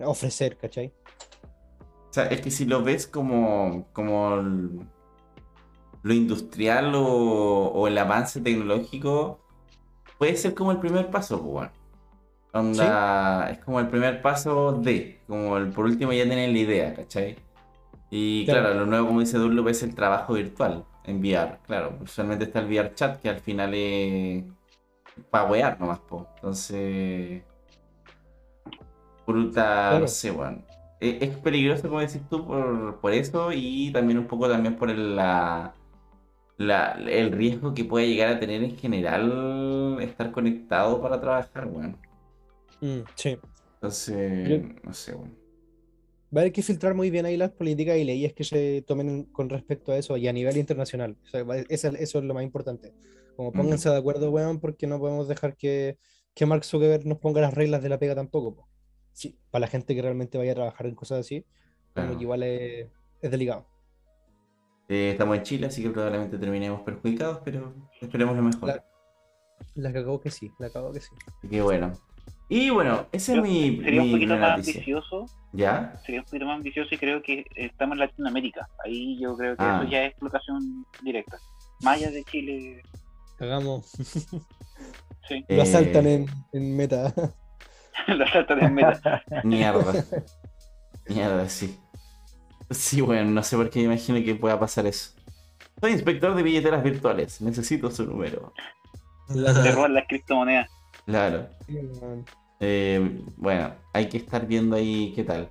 ofrecer, 0.04 0.58
¿cachai? 0.58 0.94
O 2.10 2.14
sea, 2.14 2.26
es 2.28 2.42
que 2.42 2.52
si 2.52 2.66
lo 2.66 2.84
ves 2.84 3.08
como, 3.08 3.88
como 3.94 4.36
el- 4.36 4.80
lo 6.04 6.14
industrial 6.14 6.94
o, 6.96 7.04
o 7.74 7.88
el 7.88 7.98
avance 7.98 8.42
tecnológico, 8.42 9.40
puede 10.18 10.36
ser 10.36 10.54
como 10.54 10.72
el 10.72 10.80
primer 10.80 11.10
paso, 11.10 11.40
pues, 11.42 11.52
bueno. 11.52 11.72
Onda, 12.54 13.50
es 13.52 13.60
como 13.60 13.80
el 13.80 13.88
primer 13.88 14.22
paso 14.22 14.72
de, 14.72 15.20
como 15.28 15.58
el 15.58 15.70
por 15.70 15.86
último 15.86 16.12
ya 16.14 16.24
tienen 16.24 16.54
la 16.54 16.60
idea, 16.60 16.94
¿cachai? 16.96 17.36
Y 18.10 18.46
Claro. 18.46 18.62
claro, 18.62 18.80
lo 18.80 18.86
nuevo, 18.86 19.08
como 19.08 19.20
dice 19.20 19.38
Dunlop, 19.38 19.68
es 19.68 19.84
el 19.84 19.94
trabajo 19.94 20.34
virtual 20.34 20.86
en 21.08 21.20
VR. 21.20 21.58
Claro, 21.66 21.98
usualmente 22.02 22.46
está 22.46 22.60
el 22.60 22.68
VR 22.68 22.94
chat, 22.94 23.20
que 23.22 23.30
al 23.30 23.40
final 23.40 23.74
es 23.74 24.44
para 25.32 25.50
wear 25.50 25.80
nomás, 25.80 26.00
po. 26.00 26.28
Entonces, 26.36 27.42
puta, 29.26 29.52
Claro. 29.52 30.00
no 30.02 30.08
sé, 30.08 30.32
weón. 30.32 30.66
Es, 31.00 31.22
es 31.22 31.38
peligroso, 31.38 31.84
como 31.88 32.00
decís 32.00 32.22
tú, 32.30 32.46
por, 32.46 33.00
por 33.00 33.14
eso 33.14 33.52
y 33.54 33.92
también 33.92 34.18
un 34.20 34.28
poco 34.28 34.48
también 34.50 34.76
por 34.76 34.90
el, 34.90 35.16
la, 35.16 35.74
la- 36.58 36.94
el 36.94 37.32
riesgo 37.32 37.74
que 37.74 37.86
puede 37.86 38.08
llegar 38.08 38.30
a 38.34 38.40
tener 38.40 38.64
en 38.64 38.78
general 38.78 39.98
estar 40.02 40.32
conectado 40.32 41.02
para 41.02 41.20
trabajar, 41.22 41.68
weón. 41.68 41.98
Mm, 42.82 43.00
sí. 43.16 43.38
Entonces, 43.76 44.50
Yo- 44.50 44.80
no 44.84 44.94
sé, 44.94 45.16
weón. 45.16 45.47
Va 46.36 46.40
a 46.40 46.44
haber 46.44 46.52
que 46.52 46.62
filtrar 46.62 46.94
muy 46.94 47.10
bien 47.10 47.26
ahí 47.26 47.38
las 47.38 47.52
políticas 47.52 47.98
y 47.98 48.04
leyes 48.04 48.34
que 48.34 48.44
se 48.44 48.84
tomen 48.86 49.24
con 49.26 49.50
respecto 49.50 49.92
a 49.94 49.98
eso 49.98 50.18
y 50.18 50.28
a 50.28 50.34
nivel 50.34 50.58
internacional. 50.58 51.16
O 51.24 51.28
sea, 51.28 51.46
eso, 51.70 51.88
eso 51.90 52.20
es 52.20 52.26
lo 52.26 52.34
más 52.34 52.44
importante. 52.44 52.94
Como 53.38 53.52
pónganse 53.54 53.90
de 53.90 53.98
acuerdo, 53.98 54.30
weón, 54.32 54.60
porque 54.60 54.88
no 54.88 55.00
podemos 55.00 55.28
dejar 55.28 55.56
que, 55.56 55.98
que 56.34 56.46
Mark 56.46 56.66
Zuckerberg 56.66 57.06
nos 57.06 57.20
ponga 57.20 57.40
las 57.40 57.54
reglas 57.54 57.82
de 57.82 57.90
la 57.90 57.98
pega 58.00 58.16
tampoco. 58.16 58.56
po. 58.56 58.68
Sí, 59.14 59.38
para 59.52 59.62
la 59.62 59.68
gente 59.68 59.96
que 59.96 60.02
realmente 60.02 60.38
vaya 60.38 60.52
a 60.52 60.56
trabajar 60.56 60.86
en 60.88 60.96
cosas 60.96 61.20
así, 61.20 61.42
como 61.94 62.08
Claro. 62.08 62.18
que 62.18 62.24
igual 62.24 62.44
es, 62.44 62.88
es 63.22 63.32
delicado. 63.32 63.66
Eh, 64.90 65.12
estamos 65.12 65.38
en 65.38 65.44
Chile, 65.44 65.68
así 65.68 65.82
que 65.84 65.90
probablemente 65.90 66.38
terminemos 66.38 66.82
perjudicados, 66.82 67.40
pero 67.44 67.74
esperemos 68.02 68.36
lo 68.36 68.42
mejor. 68.44 68.68
La- 68.70 68.86
La 69.76 69.92
cagó 69.94 70.20
que 70.20 70.30
sí, 70.32 70.52
la 70.60 70.70
cagó 70.70 70.92
que 70.92 71.00
sí. 71.02 71.10
Así 71.38 71.48
que 71.50 71.62
bueno. 71.62 71.94
Y 72.50 72.70
bueno, 72.70 73.06
esa 73.12 73.34
es 73.36 73.42
mi, 73.42 73.78
sería 73.84 74.02
un 74.04 74.12
poquito 74.12 74.38
más 74.38 74.58
noticia. 74.58 74.74
ambicioso, 74.76 75.26
¿Ya? 75.52 75.94
sería 76.06 76.22
un 76.22 76.26
poquito 76.26 76.46
más 76.46 76.56
ambicioso 76.58 76.96
y 76.96 76.98
creo 76.98 77.22
que 77.22 77.46
estamos 77.56 77.96
en 77.96 78.00
Latinoamérica. 78.00 78.68
Ahí 78.86 79.20
yo 79.20 79.36
creo 79.36 79.58
que 79.58 79.64
Ah. 79.64 79.80
eso 79.82 79.92
ya 79.92 80.04
es 80.06 80.12
explotación 80.12 80.86
directa. 81.04 81.38
Allá 81.86 82.10
de 82.10 82.24
Chile, 82.24 82.82
Hagamos. 83.40 83.86
sí, 85.28 85.46
Lo 85.50 85.62
asaltan 85.62 86.08
Eh, 86.08 86.14
en, 86.16 86.26
en 86.54 86.76
meta. 86.78 87.14
la 88.08 88.32
saltan 88.32 88.64
en 88.64 88.74
meta. 88.74 89.22
Mierda. 89.44 90.06
Mierda, 91.10 91.50
sí. 91.50 91.78
Sí, 92.70 93.02
bueno, 93.02 93.30
no 93.32 93.44
sé 93.44 93.56
por 93.58 93.70
qué 93.70 93.82
imagino 93.82 94.24
que 94.24 94.36
pueda 94.36 94.60
pasar 94.60 94.86
eso. 94.88 95.12
Soy 95.80 95.92
inspector 95.92 96.34
de 96.36 96.44
billeteras 96.44 96.84
virtuales. 96.84 97.42
Necesito 97.42 97.92
su 97.92 98.06
número. 98.06 98.54
Te 99.28 99.72
roban 99.72 99.94
las 99.94 100.08
criptomonedas. 100.08 100.70
Claro. 101.08 101.48
Eh, 102.60 103.24
bueno, 103.38 103.74
hay 103.94 104.10
que 104.10 104.18
estar 104.18 104.46
viendo 104.46 104.76
ahí 104.76 105.14
qué 105.16 105.24
tal. 105.24 105.50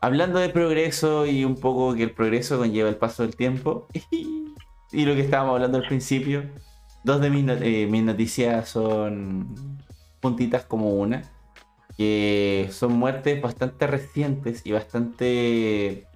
Hablando 0.00 0.38
de 0.38 0.50
progreso 0.50 1.24
y 1.26 1.44
un 1.44 1.56
poco 1.56 1.94
que 1.94 2.02
el 2.02 2.12
progreso 2.12 2.58
conlleva 2.58 2.90
el 2.90 2.96
paso 2.96 3.22
del 3.22 3.34
tiempo 3.34 3.88
y 4.92 5.04
lo 5.04 5.14
que 5.14 5.22
estábamos 5.22 5.54
hablando 5.54 5.78
al 5.78 5.88
principio, 5.88 6.44
dos 7.02 7.20
de 7.22 7.30
mis, 7.30 7.48
eh, 7.48 7.88
mis 7.90 8.02
noticias 8.02 8.68
son 8.68 9.80
puntitas 10.20 10.64
como 10.66 10.90
una, 10.90 11.22
que 11.96 12.68
son 12.72 12.92
muertes 12.92 13.40
bastante 13.40 13.86
recientes 13.86 14.60
y 14.66 14.72
bastante 14.72 16.06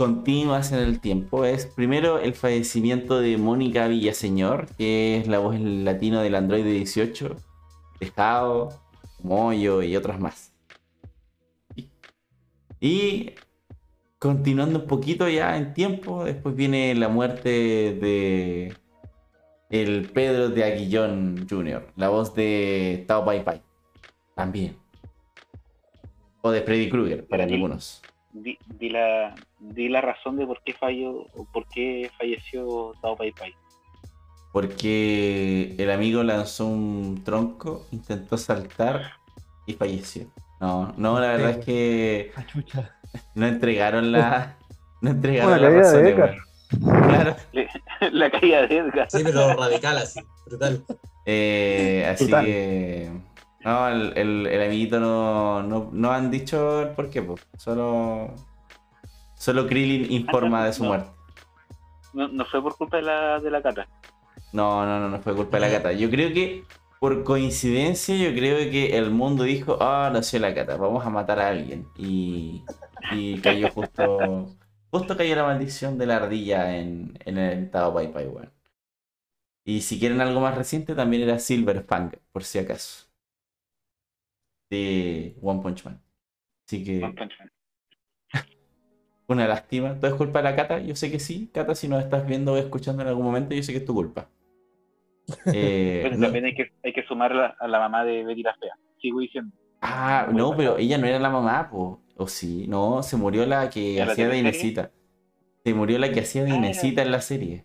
continuas 0.00 0.72
en 0.72 0.78
el 0.78 0.98
tiempo. 0.98 1.44
Es 1.44 1.66
primero 1.66 2.20
el 2.20 2.32
fallecimiento 2.32 3.20
de 3.20 3.36
Mónica 3.36 3.86
Villaseñor, 3.86 4.74
que 4.78 5.18
es 5.18 5.28
la 5.28 5.40
voz 5.40 5.60
latino 5.60 6.22
del 6.22 6.36
Android 6.36 6.64
18, 6.64 7.36
Tejado, 7.98 8.70
Moyo 9.22 9.82
y 9.82 9.94
otros 9.96 10.18
más. 10.18 10.54
Y- 12.80 13.32
continuando 14.18 14.78
un 14.78 14.86
poquito 14.86 15.28
ya 15.28 15.58
en 15.58 15.74
tiempo, 15.74 16.24
después 16.24 16.56
viene 16.56 16.94
la 16.94 17.10
muerte 17.10 17.50
de 17.50 18.74
el 19.68 20.08
Pedro 20.08 20.48
de 20.48 20.64
Aguillón 20.64 21.46
Jr., 21.46 21.92
la 21.96 22.08
voz 22.08 22.34
de 22.34 23.04
Tao 23.06 23.22
Pai 23.22 23.44
Pai. 23.44 23.60
También. 24.34 24.78
O 26.40 26.50
de 26.50 26.62
Freddy 26.62 26.88
Krueger, 26.88 27.28
para 27.28 27.44
algunos. 27.44 28.00
Di, 28.32 28.56
di 28.78 28.88
la, 28.88 29.34
di 29.60 29.88
la 29.88 30.00
razón 30.00 30.36
de 30.36 30.46
por 30.46 30.62
qué 30.64 30.72
falló 30.72 31.26
o 31.36 31.46
por 31.52 31.66
qué 31.68 32.10
falleció 32.18 32.92
Tao 33.02 33.16
Pai 33.16 33.32
Pai. 33.32 33.54
Porque 34.52 35.74
el 35.78 35.90
amigo 35.90 36.22
lanzó 36.22 36.66
un 36.66 37.22
tronco, 37.24 37.86
intentó 37.92 38.36
saltar 38.36 39.12
y 39.66 39.74
falleció. 39.74 40.26
No, 40.60 40.92
no, 40.96 41.20
la 41.20 41.28
verdad 41.28 41.50
es 41.50 41.64
que 41.64 42.32
Ah, 42.36 42.44
no 43.34 43.46
entregaron 43.46 44.10
la. 44.12 44.56
No 45.00 45.10
entregaron 45.10 45.52
la 45.52 45.68
caída 45.68 45.80
razón. 45.82 46.02
de 46.02 46.10
Edgar. 46.10 46.36
Claro. 47.08 47.36
la 48.12 48.30
caída 48.30 48.66
de 48.66 48.76
Edgar. 48.78 49.10
Sí, 49.10 49.20
pero 49.24 49.54
radical 49.54 49.96
así, 49.98 50.20
brutal. 50.46 50.84
Eh, 51.26 52.06
así 52.12 52.26
que. 52.30 53.10
No, 53.64 53.88
el, 53.88 54.12
el- 54.16 54.46
el 54.46 54.62
amiguito 54.66 54.98
no, 55.00 55.62
no, 55.62 55.90
no 55.92 56.10
han 56.12 56.30
dicho 56.30 56.82
el 56.82 56.88
por 56.90 57.08
qué, 57.10 57.22
po. 57.22 57.36
Solo. 57.56 58.34
Solo 59.40 59.66
Krillin 59.66 60.12
informa 60.12 60.64
de 60.66 60.72
su 60.72 60.84
No. 60.84 60.88
muerte. 60.88 61.10
No, 62.12 62.28
no 62.28 62.44
fue 62.44 62.62
por 62.62 62.76
culpa 62.76 62.98
de 62.98 63.02
la, 63.02 63.40
de 63.40 63.50
la 63.50 63.62
cata. 63.62 63.88
No, 64.52 64.84
no, 64.84 65.00
no, 65.00 65.08
no 65.08 65.20
fue 65.22 65.34
culpa 65.34 65.58
de 65.58 65.60
la 65.68 65.70
cata. 65.76 65.92
Yo 65.92 66.10
creo 66.10 66.32
que, 66.32 66.64
por 66.98 67.24
coincidencia, 67.24 68.16
yo 68.16 68.34
creo 68.34 68.70
que 68.70 68.96
el 68.98 69.10
mundo 69.10 69.44
dijo, 69.44 69.78
ah, 69.80 70.10
nació 70.12 70.40
la 70.40 70.54
cata, 70.54 70.76
vamos 70.76 71.04
a 71.06 71.10
matar 71.10 71.38
a 71.40 71.48
alguien. 71.48 71.86
Y, 71.96 72.64
y 73.12 73.40
cayó 73.40 73.70
justo, 73.70 74.48
justo 74.90 75.16
cayó 75.16 75.36
la 75.36 75.44
maldición 75.44 75.98
de 75.98 76.06
la 76.06 76.16
ardilla 76.16 76.76
en, 76.78 77.16
en 77.24 77.38
el 77.38 77.70
Tao 77.70 77.94
Pai 77.94 78.12
Pai, 78.12 78.26
weón. 78.26 78.52
Y 79.64 79.82
si 79.82 79.98
quieren 80.00 80.20
algo 80.20 80.40
más 80.40 80.56
reciente, 80.56 80.94
también 80.94 81.22
era 81.22 81.38
Silver 81.38 81.84
Fang, 81.84 82.12
por 82.32 82.44
si 82.44 82.58
acaso. 82.58 83.06
De 84.70 85.36
One 85.42 85.60
Punch 85.62 85.84
Man. 85.84 86.02
Así 86.66 86.84
que 86.84 87.02
One 87.04 87.14
Punch 87.14 87.38
Man. 87.38 87.50
Una 89.34 89.46
lástima. 89.48 89.94
¿Todo 89.98 90.10
es 90.10 90.14
culpa 90.16 90.40
de 90.40 90.44
la 90.50 90.56
Cata? 90.56 90.78
Yo 90.80 90.94
sé 90.96 91.10
que 91.10 91.18
sí. 91.20 91.50
Cata, 91.52 91.74
si 91.74 91.88
nos 91.88 92.02
estás 92.02 92.26
viendo 92.26 92.52
o 92.54 92.56
escuchando 92.56 93.02
en 93.02 93.08
algún 93.08 93.24
momento, 93.24 93.54
yo 93.54 93.62
sé 93.62 93.72
que 93.72 93.78
es 93.78 93.84
tu 93.84 93.94
culpa. 93.94 94.28
Eh, 95.54 96.00
Pero 96.02 96.16
no- 96.16 96.26
también 96.26 96.44
hay 96.46 96.54
que, 96.54 96.72
hay 96.82 96.92
que 96.92 97.04
sumar 97.04 97.32
la- 97.34 97.54
a 97.60 97.68
la 97.68 97.78
mamá 97.78 98.04
de 98.04 98.24
Betty 98.24 98.42
la 98.42 98.54
Fea. 98.56 98.74
Sigo 99.00 99.20
diciendo. 99.20 99.54
Ah, 99.80 100.24
Muy 100.28 100.36
no, 100.36 100.56
pero 100.56 100.76
ella 100.78 100.98
no 100.98 101.06
era 101.06 101.18
la 101.18 101.30
mamá, 101.30 101.70
po. 101.70 102.00
¿O 102.16 102.26
sí? 102.26 102.66
No, 102.68 103.02
se 103.02 103.16
murió 103.16 103.46
la 103.46 103.70
que 103.70 103.98
¿En 103.98 104.06
la 104.06 104.12
hacía 104.12 104.28
de? 104.28 104.38
Inesita. 104.38 104.90
Se 105.64 105.72
murió 105.74 105.98
la 105.98 106.10
que 106.12 106.20
hacía 106.20 106.42
de 106.44 106.50
Ah, 106.50 106.54
era- 106.56 106.64
Inesita 106.66 107.02
en 107.02 107.10
la 107.12 107.20
serie. 107.20 107.64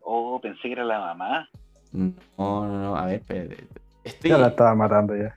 Oh, 0.00 0.40
pensé 0.40 0.60
que 0.62 0.72
era 0.72 0.84
la 0.84 0.98
mamá. 1.00 1.48
No, 1.92 2.14
no, 2.38 2.78
no, 2.80 2.96
a 2.96 3.06
ver, 3.06 3.16
espérate. 3.16 3.66
Estoy, 4.04 4.30
Ya 4.30 4.38
la 4.38 4.48
estaba 4.48 4.74
matando 4.74 5.14
ya. 5.16 5.36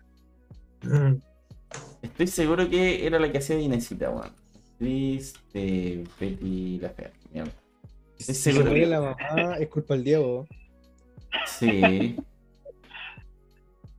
Estoy 2.01 2.27
seguro 2.27 2.69
que 2.69 3.05
era 3.05 3.19
la 3.19 3.31
que 3.31 3.39
hacía 3.39 3.55
de 3.55 3.63
Inesita, 3.63 4.09
weón. 4.11 4.31
Actriz 4.77 5.33
de 5.53 6.03
Betty 6.19 6.79
la 6.81 6.89
Fea. 6.89 7.11
Mierda. 7.31 7.51
Estoy 8.17 8.35
Si 8.35 8.51
se 8.53 8.63
muere 8.63 8.85
la 8.85 9.01
mamá, 9.01 9.55
es 9.59 9.67
culpa 9.69 9.93
del 9.93 10.03
Diego. 10.03 10.47
Sí. 11.45 12.15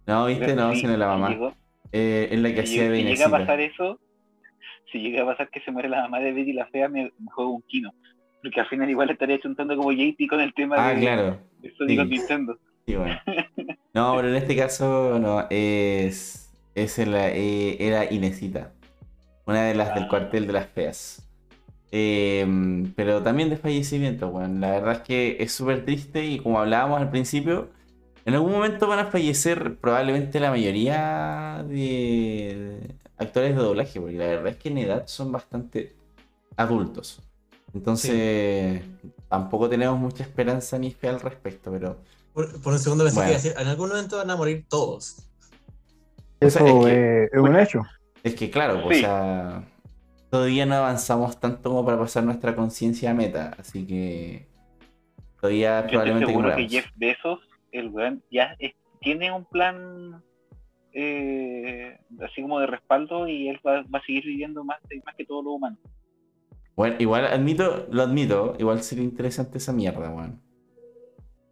No, 0.07 0.27
viste, 0.27 0.55
no, 0.55 0.73
Si- 0.75 0.81
si 0.81 0.87
no 0.87 0.93
es 0.93 0.99
la 0.99 1.07
mamá. 1.09 1.29
llegó- 1.31 1.55
Eh, 1.93 2.29
es 2.33 2.39
la 2.41 2.49
que 2.53 2.67
si, 2.67 2.75
hacía 2.81 2.91
de 2.91 2.97
si 2.99 3.05
llega 3.05 3.27
a 3.27 3.31
pasar 3.31 3.61
eso, 3.61 4.01
si 4.91 4.99
llega 4.99 5.23
a 5.23 5.27
pasar 5.27 5.49
que 5.49 5.61
se 5.61 5.71
muere 5.71 5.89
la 5.89 6.03
mamá 6.03 6.19
de 6.21 6.33
Betty 6.33 6.53
la 6.53 6.67
Fea, 6.67 6.89
me, 6.89 7.05
me 7.19 7.31
juego 7.31 7.53
un 7.53 7.63
kino. 7.63 7.93
Porque 8.43 8.61
al 8.61 8.67
final 8.69 8.91
igual 8.91 9.11
estaría 9.11 9.41
chuntando 9.41 9.77
como 9.77 9.93
JP 9.93 10.27
con 10.29 10.41
el 10.41 10.53
tema 10.55 10.75
Ah, 10.79 10.93
de, 10.95 11.01
claro. 11.01 11.39
de 11.61 11.73
Sonic 11.77 12.01
Sí. 12.03 12.07
Nintendo. 12.09 12.59
Sí, 12.87 12.97
bueno. 12.97 13.17
No, 13.95 14.15
pero 14.17 14.29
en 14.29 14.35
este 14.35 14.57
caso 14.57 15.19
no, 15.21 15.47
es, 15.51 16.53
es 16.75 16.99
en 16.99 17.13
la- 17.13 17.31
eh, 17.31 17.77
era 17.81 18.13
Inesita, 18.13 18.73
una 19.47 19.65
de 19.65 19.75
las 19.75 19.95
del 19.95 20.09
cuartel 20.09 20.47
de 20.47 20.53
las 20.53 20.67
feas. 20.69 21.21
Eh, 21.93 22.45
pero 22.97 23.23
también 23.23 23.51
de 23.51 23.57
fallecimiento, 23.57 24.31
bueno, 24.31 24.59
la 24.59 24.71
verdad 24.73 24.93
es 24.95 25.01
que 25.03 25.37
es 25.39 25.53
súper 25.53 25.85
triste 25.85 26.25
y 26.25 26.41
como 26.41 26.59
hablábamos 26.59 27.01
al 27.01 27.11
principio, 27.11 27.69
en 28.25 28.35
algún 28.35 28.51
momento 28.53 28.87
van 28.89 28.99
a 29.01 29.07
fallecer 29.07 29.77
probablemente 29.77 30.41
la 30.41 30.51
mayoría 30.51 31.65
de 31.69 32.97
actores 33.17 33.55
de 33.55 33.63
doblaje, 33.63 34.01
porque 34.01 34.17
la 34.17 34.27
verdad 34.27 34.49
es 34.49 34.57
que 34.57 34.71
en 34.71 34.79
edad 34.79 35.07
son 35.07 35.31
bastante 35.31 35.95
adultos. 36.57 37.21
Entonces, 37.75 38.83
tampoco 39.29 39.69
tenemos 39.69 39.99
mucha 39.99 40.23
esperanza 40.25 40.79
ni 40.79 40.91
fe 40.91 41.09
al 41.09 41.21
respecto, 41.21 41.71
pero... 41.71 41.99
Por, 42.33 42.61
por 42.61 42.73
un 42.73 42.79
segundo 42.79 43.05
pensé 43.05 43.17
Bueno. 43.21 43.31
que 43.31 43.35
decir, 43.37 43.55
en 43.57 43.69
algún 43.69 43.91
momento 43.91 44.17
van 44.17 44.31
a 44.31 44.37
morir 44.37 44.65
todos. 44.69 45.17
O 46.41 46.49
sea, 46.51 46.63
Eso 46.63 46.67
es 46.67 46.85
que- 46.87 47.25
es, 47.25 47.33
es 47.33 47.41
un 47.41 47.57
hecho. 47.57 47.83
Es 48.25 48.35
que 48.35 48.51
claro, 48.51 48.81
Sí. 48.81 48.87
o 48.89 48.95
sea, 48.95 49.65
todavía 50.31 50.67
no 50.67 50.75
avanzamos 50.75 51.39
tanto 51.39 51.71
como 51.71 51.85
para 51.85 51.99
pasar 51.99 52.25
nuestra 52.25 52.57
conciencia 52.57 53.11
a 53.11 53.15
meta, 53.15 53.55
así 53.59 53.87
que 53.87 54.49
todavía 55.41 55.81
Yo 55.81 55.85
estoy 55.87 55.91
probablemente 55.93 56.27
que 56.27 56.33
seguro 56.33 56.57
que. 56.57 56.69
Jeff 56.69 56.87
Bezos, 56.97 57.41
el 57.71 57.89
weón, 57.91 58.23
ya 58.31 58.57
es- 58.59 58.75
tiene 59.01 59.31
un 59.31 59.45
plan 59.45 60.23
eh, 60.97 61.99
así 62.23 62.41
como 62.41 62.61
de 62.61 62.67
respaldo 62.67 63.27
y 63.29 63.49
él 63.49 63.61
va, 63.67 63.83
va 63.93 63.99
a 63.99 64.03
seguir 64.07 64.25
viviendo 64.25 64.65
más, 64.65 64.79
más 65.05 65.15
que 65.17 65.25
todos 65.27 65.45
los 65.45 65.55
humanos. 65.55 65.79
Bueno, 66.77 66.97
igual 66.99 67.27
admito, 67.27 67.87
lo 67.91 68.03
admito, 68.03 68.55
igual 68.59 68.81
sería 68.83 69.05
interesante 69.05 69.59
esa 69.59 69.73
mierda, 69.73 70.09
weón. 70.11 70.41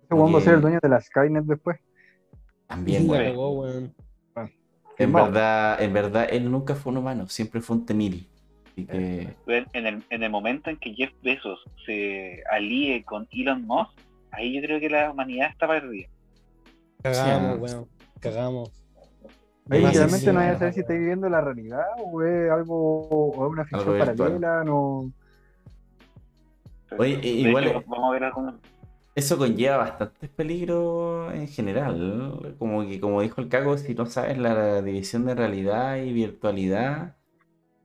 Ese 0.05 0.14
weón 0.14 0.35
va 0.35 0.39
a 0.39 0.43
ser 0.43 0.55
el 0.55 0.61
dueño 0.62 0.79
de 0.83 0.89
la 0.89 1.01
Skynet 1.01 1.45
después. 1.45 1.79
También, 2.66 3.09
weón. 3.09 3.95
En 4.99 5.12
verdad, 5.12 5.82
en 5.82 5.93
verdad, 5.93 6.26
él 6.30 6.51
nunca 6.51 6.74
fue 6.74 6.93
un 6.93 6.99
humano, 6.99 7.28
siempre 7.28 7.61
fue 7.61 7.76
un 7.76 7.86
temil. 7.86 8.28
Así 8.72 8.86
que, 8.86 9.34
En 9.72 9.86
el, 9.86 10.03
en 10.11 10.22
el 10.22 10.30
momento 10.30 10.70
en 10.70 10.76
que 10.78 10.95
Jeff 10.95 11.11
Bezos 11.22 11.61
se 11.84 12.43
alíe 12.51 13.05
con 13.05 13.26
Elon 13.30 13.66
Musk, 13.66 13.90
ahí 14.30 14.55
yo 14.55 14.62
creo 14.62 14.80
que 14.80 14.88
la 14.88 15.11
humanidad 15.11 15.51
está 15.51 15.66
perdida. 15.68 16.09
Cagamos, 17.03 17.57
Sí. 17.70 17.74
weón. 17.74 17.88
Cagamos. 18.20 18.70
Realmente 19.66 20.32
no 20.32 20.40
hay 20.40 20.49
a 20.49 20.59
saber 20.59 20.74
si 20.74 20.80
está 20.80 20.93
viviendo 20.93 21.28
la 21.28 21.40
realidad 21.40 21.84
o 21.99 22.22
es 22.22 22.51
algo 22.51 23.09
o 23.09 23.47
es 23.47 23.53
una 23.53 23.64
ficción 23.64 23.99
paralela, 23.99 24.64
no. 24.64 25.11
Oye, 26.99 27.16
De 27.16 27.28
igual 27.28 27.66
hecho, 27.66 27.78
es- 27.80 27.86
vamos 27.86 28.09
a 28.09 28.12
ver 28.12 28.24
algunos. 28.24 28.55
Eso 29.15 29.37
conlleva 29.37 29.77
bastantes 29.79 30.31
peligros 30.31 31.33
en 31.35 31.49
general. 31.49 32.57
Como 32.59 32.87
que, 32.87 33.01
como 33.01 33.21
dijo 33.21 33.41
el 33.41 33.49
Cago, 33.49 33.77
si 33.77 33.95
no 33.95 34.07
sabes 34.07 34.39
la 34.39 34.81
división 34.81 35.27
de 35.27 35.35
realidad 35.35 35.97
y 35.99 36.13
virtualidad, 36.13 37.17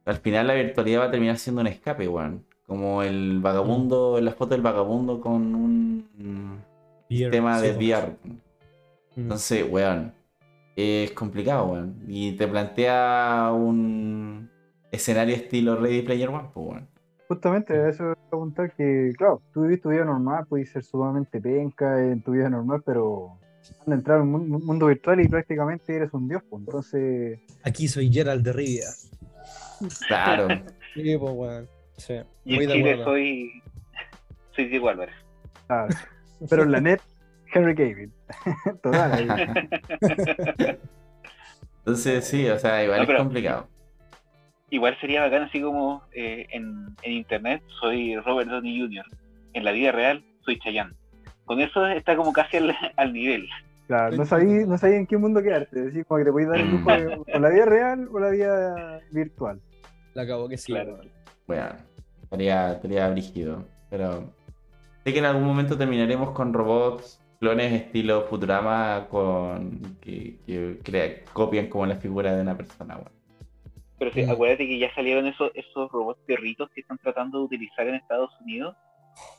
al 0.05 0.17
final 0.17 0.47
la 0.47 0.53
virtualidad 0.53 1.01
va 1.01 1.05
a 1.05 1.11
terminar 1.11 1.37
siendo 1.37 1.61
un 1.61 1.67
escape, 1.67 2.07
weón. 2.07 2.45
Como 2.65 3.03
el 3.03 3.39
vagabundo, 3.41 4.19
la 4.21 4.31
foto 4.31 4.51
del 4.51 4.61
vagabundo 4.61 5.19
con 5.21 5.55
un 5.55 6.63
tema 7.09 7.61
de 7.61 7.71
VR. 7.71 8.15
Mm. 8.23 9.19
Entonces, 9.19 9.65
weón, 9.69 10.13
es 10.75 11.11
complicado, 11.11 11.65
weón. 11.67 12.03
Y 12.07 12.33
te 12.33 12.47
plantea 12.47 13.51
un 13.53 14.49
escenario 14.91 15.35
estilo 15.35 15.75
Ready 15.75 16.03
Player 16.03 16.29
One, 16.29 16.49
pues, 16.53 16.67
weón. 16.67 16.87
Justamente 17.27 17.89
eso 17.89 18.16
preguntar 18.29 18.71
que, 18.75 19.11
claro, 19.17 19.41
tú 19.53 19.63
vivís 19.63 19.81
tu 19.81 19.89
vida 19.89 20.05
normal, 20.05 20.45
puedes 20.47 20.69
ser 20.71 20.83
sumamente 20.83 21.39
penca 21.41 22.01
en 22.01 22.21
tu 22.21 22.31
vida 22.31 22.49
normal, 22.49 22.81
pero 22.85 23.37
van 23.85 23.93
a 23.93 23.95
entrar 23.95 24.19
a 24.19 24.21
un 24.23 24.31
mun- 24.31 24.53
un 24.55 24.65
mundo 24.65 24.87
virtual 24.87 25.19
y 25.21 25.27
prácticamente 25.27 25.95
eres 25.95 26.13
un 26.13 26.27
dios, 26.27 26.41
pues. 26.49 26.61
Entonces, 26.65 27.39
Aquí 27.63 27.87
soy 27.87 28.11
Gerald 28.11 28.43
de 28.43 28.53
Rivia. 28.53 28.87
Claro. 30.07 30.47
Sí, 30.93 31.15
pues, 31.15 31.31
weón. 31.35 31.67
Sí. 31.97 32.15
Y 32.43 32.55
en 32.63 32.69
Chile 32.71 33.03
soy, 33.03 33.61
soy 34.55 34.67
Diego 34.67 34.89
Álvarez. 34.89 35.13
ah, 35.69 35.87
pero 36.49 36.63
en 36.63 36.71
la 36.71 36.81
net, 36.81 36.99
Henry 37.53 37.75
Cavill. 37.75 38.11
Total, 38.81 39.11
ahí. 39.11 39.27
Entonces, 41.79 42.25
sí, 42.25 42.47
o 42.49 42.57
sea, 42.57 42.83
igual 42.83 43.05
No, 43.05 43.13
es 43.13 43.17
complicado. 43.19 43.67
Igual 44.69 44.97
sería 44.99 45.21
bacán 45.21 45.43
así 45.43 45.61
como 45.61 46.03
eh, 46.11 46.45
en, 46.51 46.87
en 47.03 47.11
internet 47.13 47.61
soy 47.79 48.17
Robert 48.17 48.49
Downey 48.49 48.79
Jr. 48.81 49.05
En 49.53 49.63
la 49.63 49.71
vida 49.71 49.91
real 49.91 50.23
soy 50.43 50.59
Chayanne. 50.59 50.93
Con 51.45 51.61
eso 51.61 51.85
está 51.87 52.15
como 52.17 52.33
casi 52.33 52.57
al, 52.57 52.75
al 52.97 53.13
nivel. 53.13 53.47
Claro, 53.87 54.17
no 54.17 54.25
sabí, 54.25 54.65
no 54.65 54.77
sabí 54.77 54.95
en 54.95 55.07
qué 55.07 55.17
mundo 55.17 55.41
quedarte. 55.41 55.81
Decir, 55.83 56.05
como 56.05 56.17
que 56.19 56.25
te 56.25 56.31
podéis 56.31 56.49
dar 56.49 56.59
el 56.59 56.69
lujo 56.71 56.91
de 56.91 57.07
o 57.33 57.39
la 57.39 57.49
vida 57.49 57.65
real 57.65 58.09
o 58.11 58.19
la 58.19 58.29
vida 58.29 58.99
virtual. 59.11 59.61
La 60.13 60.23
acabó 60.23 60.49
que 60.49 60.57
sí, 60.57 60.73
Claro. 60.73 60.99
Bueno, 61.47 61.67
estaría, 62.23 62.73
estaría 62.73 63.07
brígido. 63.09 63.63
Pero 63.89 64.33
sé 65.05 65.13
que 65.13 65.19
en 65.19 65.25
algún 65.25 65.45
momento 65.45 65.77
terminaremos 65.77 66.31
con 66.31 66.51
robots, 66.51 67.21
clones 67.39 67.71
estilo 67.71 68.23
Futurama, 68.23 69.07
con 69.09 69.79
que, 70.01 70.35
que 70.45 70.79
crea- 70.83 71.23
copian 71.31 71.67
como 71.67 71.85
la 71.85 71.95
figura 71.95 72.35
de 72.35 72.41
una 72.41 72.57
persona, 72.57 72.97
weón. 72.97 73.16
Pero 73.99 74.11
sí, 74.13 74.23
Mm. 74.23 74.29
acuérdate 74.31 74.67
que 74.67 74.77
ya 74.79 74.93
salieron 74.93 75.25
esos, 75.27 75.51
esos 75.55 75.91
robots 75.91 76.19
perritos 76.27 76.69
que 76.73 76.81
están 76.81 76.97
tratando 76.99 77.39
de 77.39 77.45
utilizar 77.45 77.87
en 77.87 77.95
Estados 77.95 78.29
Unidos. 78.41 78.75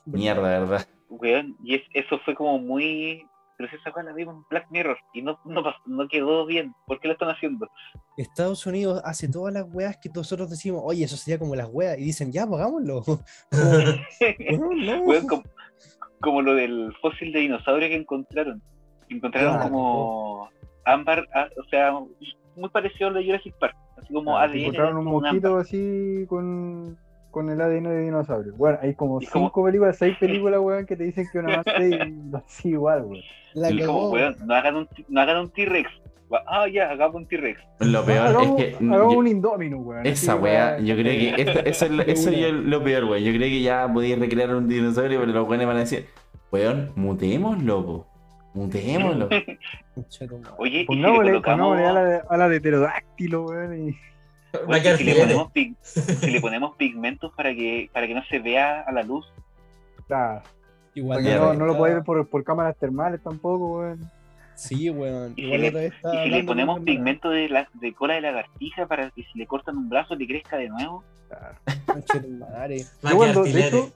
Mierda, 0.06 0.42
¿verdad? 0.60 0.86
Weón, 1.08 1.56
y 1.62 1.76
es- 1.76 1.82
eso 1.94 2.18
fue 2.24 2.34
como 2.34 2.58
muy... 2.58 3.24
Pero 3.56 3.70
si 3.70 3.76
esa 3.76 3.90
cosa 3.90 4.04
la 4.04 4.12
vimos 4.12 4.36
en 4.36 4.42
Black 4.50 4.66
Mirror 4.70 4.96
y 5.14 5.22
no, 5.22 5.36
no, 5.44 5.62
no 5.86 6.06
quedó 6.08 6.46
bien. 6.46 6.72
¿Por 6.86 7.00
qué 7.00 7.08
lo 7.08 7.14
están 7.14 7.30
haciendo? 7.30 7.68
Estados 8.16 8.64
Unidos 8.66 9.02
hace 9.04 9.28
todas 9.28 9.52
las 9.52 9.64
weas 9.72 9.96
que 9.96 10.08
nosotros 10.14 10.48
decimos, 10.48 10.80
oye, 10.84 11.04
eso 11.04 11.16
sería 11.16 11.40
como 11.40 11.56
las 11.56 11.68
weas, 11.68 11.98
y 11.98 12.02
dicen, 12.04 12.30
ya, 12.30 12.46
pues. 12.46 12.62
Como, 12.62 12.78
weón, 13.50 14.86
no. 14.86 15.02
Weón, 15.02 15.26
como, 15.26 15.42
como 16.20 16.42
lo 16.42 16.54
del 16.54 16.94
fósil 17.00 17.32
de 17.32 17.40
dinosaurio 17.40 17.88
que 17.88 17.96
encontraron. 17.96 18.62
Encontraron 19.08 19.54
Claro. 19.54 19.70
como 19.70 20.50
ámbar, 20.84 21.26
ah, 21.34 21.48
o 21.60 21.68
sea, 21.68 21.92
muy 22.56 22.68
parecido 22.70 23.08
a 23.08 23.12
lo 23.12 23.18
de 23.18 23.24
Jurassic 23.26 23.54
Park. 23.58 23.76
Así 24.02 24.12
como 24.12 24.36
ADN. 24.38 24.58
encontraron 24.58 24.96
un 24.98 25.04
mosquito 25.06 25.56
así 25.58 26.24
con, 26.28 26.96
con 27.30 27.50
el 27.50 27.60
ADN 27.60 27.84
de 27.84 28.00
dinosaurio. 28.04 28.54
Bueno, 28.56 28.78
hay 28.82 28.94
como 28.94 29.20
Y 29.20 29.26
como- 29.26 29.46
cinco 29.46 29.64
películas, 29.64 29.96
seis 29.98 30.16
películas, 30.18 30.60
weón, 30.60 30.86
que 30.86 30.96
te 30.96 31.04
dicen 31.04 31.26
que 31.32 31.38
una 31.38 31.56
más 31.58 31.66
y 31.80 32.34
así 32.46 32.68
igual, 32.70 33.02
weón. 33.04 33.22
La 33.54 33.70
Y 33.70 33.74
Y 33.82 33.86
como, 33.86 33.98
cagó. 33.98 34.10
weón, 34.12 34.36
no 34.46 34.54
hagan 34.54 34.76
un, 34.76 34.88
no 35.08 35.20
hagan 35.20 35.36
un 35.38 35.50
T-Rex. 35.50 35.90
Ah, 36.46 36.66
ya, 36.68 36.90
hagamos 36.90 37.16
un 37.16 37.26
T-Rex. 37.26 37.58
Lo 37.80 38.04
peor 38.04 38.26
hagamos, 38.26 38.60
es 38.60 38.76
que. 38.76 38.84
hagamos 38.84 39.12
yo- 39.14 39.18
un 39.18 39.26
Indominus, 39.28 39.86
weón. 39.86 40.06
esa 40.06 40.36
weón. 40.36 40.84
yo 40.84 40.94
creo 40.94 41.04
que 41.36 41.42
esto- 41.42 41.60
eso 41.64 41.84
es, 41.86 41.90
lo- 41.90 42.04
De 42.04 42.12
eso 42.12 42.30
es 42.30 42.52
lo 42.52 42.84
peor, 42.84 43.04
weón. 43.04 43.22
Yo 43.24 43.30
creo 43.32 43.48
que 43.48 43.62
ya 43.62 43.90
podía 43.92 44.16
recrear 44.16 44.54
un 44.54 44.68
dinosaurio, 44.68 45.20
pero 45.20 45.32
los 45.32 45.48
weones 45.48 45.66
van 45.66 45.76
a 45.76 45.80
decir, 45.80 46.06
weón, 46.52 46.90
muteémoslo, 46.96 47.84
po. 47.86 48.06
Madre. 49.28 49.58
Oye, 50.58 50.80
y 50.80 50.86
si 50.86 50.94
le 50.96 51.30
colocamos. 51.30 51.42
pongámosle 51.42 51.86
ala 51.86 52.04
de, 52.04 52.22
ala 52.28 52.48
de 52.48 52.60
pterodáctilo, 52.60 53.44
weón. 53.44 53.88
Y... 53.88 53.92
Va 54.54 54.58
a 54.60 54.66
Oye, 54.68 54.82
quedar 54.82 54.96
si, 54.98 55.04
le 55.04 55.14
ponemos 55.14 55.52
pig- 55.52 55.76
si 55.82 56.30
le 56.30 56.40
ponemos 56.40 56.76
pigmentos 56.76 57.32
para 57.36 57.54
que, 57.54 57.90
para 57.92 58.06
que 58.06 58.14
no 58.14 58.22
se 58.24 58.38
vea 58.38 58.80
a 58.80 58.92
la 58.92 59.02
luz. 59.02 59.26
Claro, 60.06 60.42
Igual 60.94 61.22
no, 61.58 61.66
lo 61.66 61.76
podéis 61.76 61.96
ver 61.96 62.04
por, 62.04 62.26
por 62.28 62.42
cámaras 62.44 62.76
termales 62.78 63.22
tampoco, 63.22 63.78
weón. 63.78 64.10
Sí, 64.54 64.90
weón. 64.90 65.34
Y 65.36 65.42
si 65.42 65.58
le, 65.58 65.92
y 66.26 66.32
si 66.32 66.42
ponemos 66.42 66.80
pigmento 66.80 67.30
de, 67.30 67.48
la, 67.48 67.68
de 67.74 67.92
cola 67.92 68.14
de 68.14 68.22
lagartija 68.22 68.86
para 68.86 69.10
que 69.10 69.22
si 69.22 69.38
le 69.38 69.46
cortan 69.46 69.76
un 69.76 69.88
brazo 69.88 70.16
le 70.16 70.26
crezca 70.26 70.56
de 70.56 70.68
nuevo. 70.68 71.04
A 73.02 73.10
Yo 73.10 73.16
cuando, 73.16 73.44
de 73.44 73.66
hecho, 73.66 73.90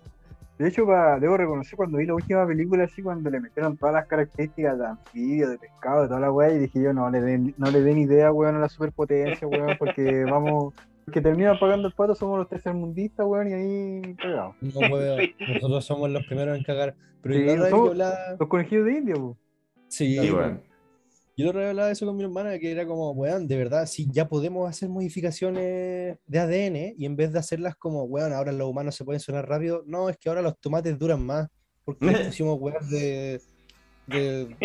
de 0.63 0.69
hecho 0.69 0.87
pa- 0.87 1.19
debo 1.19 1.37
reconocer 1.37 1.77
cuando 1.77 1.99
vi 1.99 2.07
la 2.07 2.15
última 2.15 2.47
película 2.47 2.85
así, 2.85 3.03
cuando 3.03 3.29
le 3.31 3.41
metieron 3.41 3.77
todas 3.77 3.95
las 3.95 4.07
características 4.07 4.79
de 4.79 4.87
anfibio, 4.87 5.49
de 5.51 5.59
pescado, 5.59 6.03
de 6.03 6.09
toda 6.09 6.21
la 6.21 6.31
weá, 6.33 6.51
y 6.53 6.59
dije 6.59 6.83
yo, 6.83 6.93
no 6.93 7.11
le 7.11 7.21
den, 7.21 7.55
no 7.59 7.71
le 7.71 7.81
den 7.83 7.99
idea, 7.99 8.33
weón, 8.33 8.57
a 8.57 8.59
la 8.61 8.69
superpotencia, 8.69 9.47
weón, 9.47 9.77
porque 9.79 10.25
vamos, 10.31 10.75
que 11.13 11.21
terminan 11.21 11.59
pagando 11.59 11.89
el 11.89 11.95
pato 11.95 12.15
somos 12.15 12.39
los 12.39 12.49
tercermundistas, 12.49 13.27
weón, 13.27 13.49
y 13.49 13.53
ahí 13.53 14.15
cagamos. 14.17 14.57
No 14.61 14.89
puedo. 14.89 15.17
Nosotros 15.49 15.85
somos 15.85 16.11
los 16.11 16.25
primeros 16.27 16.57
en 16.57 16.65
cagar. 16.65 16.95
Pero 17.23 17.35
Sí, 17.35 17.43
vez 17.45 17.71
somos- 17.71 17.97
Los 18.39 18.49
conejillos 18.49 18.85
de 18.87 18.93
India. 18.93 19.15
Sí, 19.89 20.19
Sí, 20.19 20.31
weón. 20.31 20.61
Yo 21.43 21.53
lo 21.53 21.67
hablaba 21.67 21.91
eso 21.91 22.07
con 22.07 22.17
mi 22.17 22.23
hermana, 22.23 22.59
que 22.59 22.71
era 22.71 22.87
como, 22.87 23.11
weón, 23.11 23.49
de 23.49 23.57
verdad, 23.57 23.87
si 23.87 24.09
ya 24.11 24.29
podemos 24.29 24.69
hacer 24.71 24.89
modificaciones 24.89 26.19
de 26.27 26.39
ADN 26.39 26.95
y 26.97 27.05
en 27.05 27.17
vez 27.17 27.33
de 27.33 27.41
hacerlas 27.41 27.75
como, 27.75 28.05
weón, 28.05 28.33
ahora 28.33 28.53
los 28.53 28.69
humanos 28.69 28.95
se 28.95 29.05
pueden 29.05 29.21
sonar 29.21 29.49
rápido, 29.49 29.83
no, 29.87 30.09
es 30.09 30.17
que 30.17 30.29
ahora 30.29 30.41
los 30.41 30.57
tomates 30.59 30.97
duran 30.99 31.21
más, 31.25 31.49
porque 31.85 32.07
les 32.07 32.27
pusimos 32.29 32.61
weón 32.61 32.89
de, 32.89 33.41
de, 34.07 34.57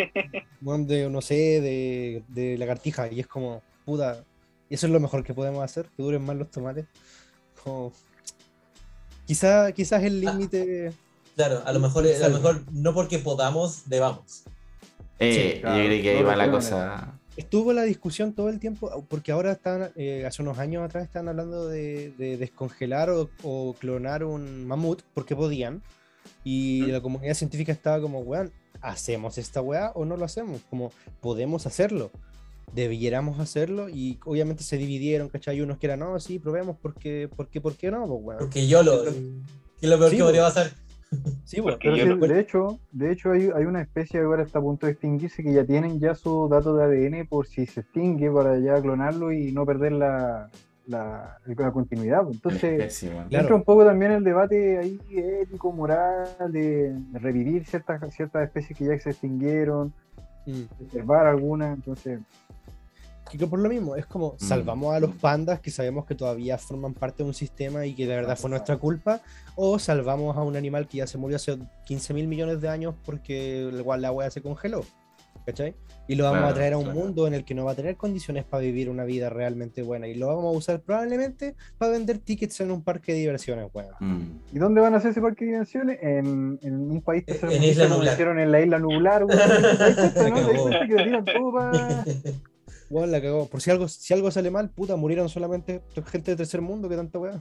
weón 0.62 0.86
de, 0.86 1.10
no 1.10 1.22
sé, 1.22 1.36
de, 1.36 2.24
de 2.28 2.58
lagartija, 2.60 3.12
y 3.12 3.22
es 3.22 3.28
como, 3.28 3.64
puta, 3.84 4.24
y 4.70 4.76
eso 4.76 4.86
es 4.86 4.94
lo 4.94 4.99
mejor 4.99 5.24
que 5.24 5.34
podemos 5.34 5.64
hacer, 5.64 5.90
que 5.95 6.04
duren 6.04 6.24
más 6.24 6.36
los 6.36 6.52
tomates. 6.52 6.86
Como, 7.64 7.91
quizá, 9.26 9.72
quizás 9.72 10.04
el 10.04 10.22
límite, 10.22 10.94
Claro, 11.38 11.62
a 11.66 11.72
lo 11.72 11.80
mejor, 11.80 12.04
a 12.08 12.28
lo 12.30 12.36
mejor 12.36 12.64
no 12.72 12.95
porque 12.95 13.20
podamos, 13.20 13.84
debamos. 13.86 14.44
Eh, 15.19 15.53
Sí, 15.56 15.61
claro, 15.61 15.77
yo 15.84 15.88
creo 15.89 16.02
que 16.02 16.22
no 16.22 16.27
va 16.27 16.35
la 16.35 16.52
cosa. 16.52 17.14
Estuvo 17.35 17.72
la 17.72 17.84
discusión 17.84 18.34
todo 18.34 18.49
el 18.49 18.60
tiempo, 18.60 19.06
porque 19.10 19.31
ahora 19.31 19.52
están, 19.52 19.91
eh, 19.95 20.26
hace 20.26 20.41
unos 20.41 20.57
años 20.57 20.84
atrás 20.84 21.03
estaban 21.03 21.30
hablando 21.30 21.68
de, 21.68 22.11
de 22.18 22.35
descongelar 22.38 23.11
o, 23.11 23.30
o 23.44 23.76
clonar 23.80 24.23
un 24.23 24.65
mamut, 24.65 25.03
porque 25.14 25.35
podían, 25.35 25.84
y 26.44 26.81
la 26.88 26.99
comunidad 26.99 27.35
científica 27.35 27.72
estaba 27.72 28.02
como, 28.02 28.22
weón, 28.22 28.52
¿hacemos 28.81 29.38
esta 29.38 29.61
weá 29.61 29.91
o 29.94 30.03
no 30.03 30.18
lo 30.18 30.26
hacemos? 30.26 30.61
Como, 30.69 30.91
podemos 31.22 31.68
hacerlo, 31.68 32.10
debiéramos 32.73 33.39
hacerlo, 33.39 33.88
y 33.88 34.18
obviamente 34.26 34.64
se 34.64 34.77
dividieron, 34.77 35.30
¿cachai? 35.30 35.61
Unos 35.61 35.77
que 35.77 35.85
eran, 35.85 35.99
no, 35.99 36.19
sí, 36.19 36.39
probemos, 36.39 36.76
porque, 36.81 37.30
porque, 37.35 37.61
¿por 37.61 37.76
qué 37.76 37.91
no? 37.91 38.07
Pues, 38.07 38.19
weón. 38.23 38.39
Porque 38.39 38.68
yo 38.68 38.81
lo. 38.81 39.03
¿Qué 39.03 39.11
es 39.85 39.89
lo 39.89 39.98
peor 39.99 40.10
Sí, 40.10 40.18
que 40.18 40.23
podría 40.23 40.41
pues. 40.41 40.53
pasar? 40.56 40.72
Sí. 41.46 41.62
Porque 41.62 41.96
yo 41.96 42.16
sí, 42.16 42.28
de 42.28 42.40
hecho, 42.40 42.80
de 42.92 43.12
hecho 43.12 43.32
hay, 43.32 43.50
hay 43.56 43.64
una 43.66 43.82
especie 43.82 44.20
que 44.20 44.26
ahora 44.26 44.44
está 44.44 44.60
a 44.60 44.62
punto 44.62 44.86
de 44.86 44.92
extinguirse 44.92 45.42
que 45.42 45.54
ya 45.54 45.64
tienen 45.66 46.00
ya 46.00 46.14
su 46.14 46.50
dato 46.50 46.76
de 46.76 46.84
ADN 46.84 47.26
por 47.28 47.48
si 47.48 47.66
se 47.66 47.80
extingue 47.82 48.30
para 48.30 48.60
ya 48.60 48.82
clonarlo 48.82 49.32
y 49.32 49.54
no 49.54 49.66
perder 49.66 49.94
la, 49.94 50.50
la, 50.88 51.38
la 51.46 51.72
continuidad. 51.72 52.24
pues. 52.24 52.36
Entonces. 52.36 53.00
Claro. 53.00 53.28
entra 53.32 53.56
un 53.56 53.64
poco 53.64 53.86
también 53.86 54.12
el 54.12 54.24
debate 54.26 54.78
ahí 54.78 55.00
ético, 55.10 55.72
moral, 55.72 56.28
de, 56.50 56.94
de 56.94 57.20
revivir 57.20 57.66
ciertas, 57.66 58.14
ciertas 58.14 58.44
especies 58.44 58.78
que 58.78 58.86
ya 58.86 59.00
se 59.00 59.12
extinguieron, 59.12 59.94
Mm. 60.48 60.64
preservar 60.78 61.28
algunas. 61.28 61.76
Entonces, 61.76 62.20
Y 63.34 63.38
que 63.38 63.48
por 63.48 63.60
lo 63.60 63.70
mismo, 63.70 63.95
es 63.95 64.06
como 64.06 64.34
Mm. 64.34 64.40
salvamos 64.40 64.95
a 64.95 64.99
los 64.99 65.12
pandas 65.16 65.60
que 65.60 65.72
sabemos 65.72 66.06
que 66.06 66.16
todavía 66.16 66.58
forman 66.58 66.94
parte 66.94 67.24
de 67.24 67.30
un 67.30 67.34
sistema 67.34 67.86
y 67.86 67.94
que 67.94 68.06
de 68.08 68.16
verdad 68.16 68.38
fue 68.38 68.49
nuestra 68.49 68.78
culpa, 68.78 69.22
o 69.56 69.78
salvamos 69.80 70.36
a 70.38 70.41
un 70.44 70.56
animal 70.56 70.88
que 70.88 70.98
ya 70.98 71.08
se 71.08 71.18
murió 71.18 71.36
hace 71.38 71.58
15 71.86 72.14
mil 72.14 72.28
millones 72.28 72.62
de 72.62 72.70
años 72.70 72.95
porque 73.06 73.70
igual 73.74 74.02
la 74.02 74.12
wea 74.12 74.30
se 74.32 74.41
congeló. 74.41 74.84
¿Cachai? 75.45 75.76
Y 76.10 76.16
lo 76.16 76.26
vamos 76.26 76.40
Claro, 76.40 76.52
a 76.52 76.56
traer 76.56 76.74
a 76.74 76.78
un 76.78 76.84
claro. 76.84 76.99
mundo 76.99 77.26
en 77.26 77.34
el 77.34 77.45
que 77.45 77.54
no 77.56 77.64
va 77.64 77.72
a 77.72 77.76
tener 77.76 77.95
condiciones 77.95 78.44
para 78.44 78.62
vivir 78.64 78.90
una 78.90 79.06
vida 79.06 79.30
realmente 79.30 79.82
buena. 79.82 80.06
Y 80.06 80.14
lo 80.16 80.28
vamos 80.28 80.44
a 80.54 80.58
usar 80.58 80.82
probablemente 80.82 81.56
para 81.78 81.94
vender 81.94 82.18
tickets 82.18 82.60
en 82.60 82.70
un 82.72 82.82
parque 82.84 83.14
de 83.14 83.20
diversiones, 83.20 83.70
weón. 83.74 83.91
Mm. 84.02 84.40
¿y 84.52 84.60
dónde 84.60 84.82
van 84.82 84.94
a 84.94 84.98
hacer 84.98 85.12
ese 85.12 85.22
parque 85.22 85.45
de 85.45 85.52
diversiones? 85.52 85.99
En, 86.02 86.60
en 86.64 86.91
un 86.91 87.02
país 87.02 87.24
En 87.44 87.64
Isla 87.64 87.86
como 87.86 87.99
Nublar. 87.99 88.14
hicieron 88.14 88.40
en 88.40 88.52
la 88.52 88.60
isla 88.60 88.78
Nublar, 88.80 89.24
weón. 89.24 89.40
¿no? 89.40 90.70
Se 90.70 90.88
que 90.88 90.95
tiran 91.06 91.24
todo 91.24 91.72
Weón, 92.89 93.11
la 93.11 93.22
cagó. 93.22 93.47
Por 93.49 93.59
si 93.61 93.69
algo, 93.69 93.88
si 93.89 94.14
algo 94.14 94.31
sale 94.31 94.49
mal, 94.49 94.69
puta, 94.69 94.95
murieron 94.95 95.27
solamente 95.27 95.81
gente 96.09 96.31
de 96.31 96.38
tercer 96.38 96.61
mundo, 96.61 96.88
que 96.88 96.95
tanta 96.95 97.19
weá. 97.19 97.39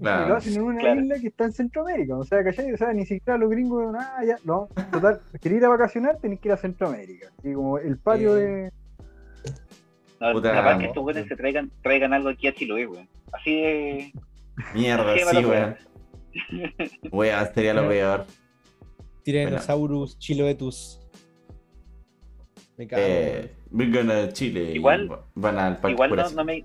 Claro. 0.00 0.36
hacen 0.36 0.54
en 0.54 0.62
una 0.62 0.80
Claro. 0.80 1.00
isla 1.02 1.18
que 1.20 1.28
está 1.28 1.44
en 1.44 1.52
Centroamérica. 1.52 2.16
O 2.16 2.24
sea, 2.24 2.42
¿cachai? 2.42 2.72
O 2.72 2.76
sea, 2.76 2.92
ni 2.92 3.06
siquiera 3.06 3.38
los 3.38 3.50
gringos, 3.50 3.92
nada, 3.92 4.24
ya, 4.24 4.36
no. 4.44 4.68
Total, 4.90 5.20
querer 5.40 5.58
ir 5.58 5.64
a 5.64 5.68
vacacionar, 5.68 6.18
tenés 6.18 6.40
que 6.40 6.48
ir 6.48 6.52
a 6.52 6.56
Centroamérica. 6.56 7.28
Y 7.44 7.52
como 7.52 7.78
el 7.78 7.98
patio 7.98 8.36
Eh, 8.36 8.40
de. 8.40 8.72
No, 10.20 10.32
Puta, 10.32 10.52
capaz 10.52 10.74
no. 10.74 10.78
que 10.80 10.86
estos 10.86 11.02
güeyes 11.02 11.26
se 11.28 11.36
traigan, 11.36 11.70
traigan 11.82 12.12
algo 12.12 12.28
aquí 12.28 12.48
a 12.48 12.52
Chiloé, 12.54 12.86
weón. 12.86 13.08
Así 13.32 13.54
de. 13.60 14.12
Mierda, 14.74 15.14
sí, 15.30 15.44
weón. 15.44 15.76
Weón, 17.12 17.48
sería 17.54 17.74
lo 17.74 17.88
peor. 17.88 18.26
Tyrannosaurus 19.22 20.18
chiloetus. 20.18 20.99
Me 22.80 22.86
cago. 22.86 23.02
Eh, 23.04 23.54
vengan 23.70 24.10
a 24.10 24.32
Chile. 24.32 24.70
y 24.72 24.76
Igual- 24.76 25.06
van 25.34 25.58
al 25.58 25.76
parque 25.76 25.92
Igual 25.92 26.16
no, 26.16 26.30
no 26.30 26.44
me. 26.46 26.64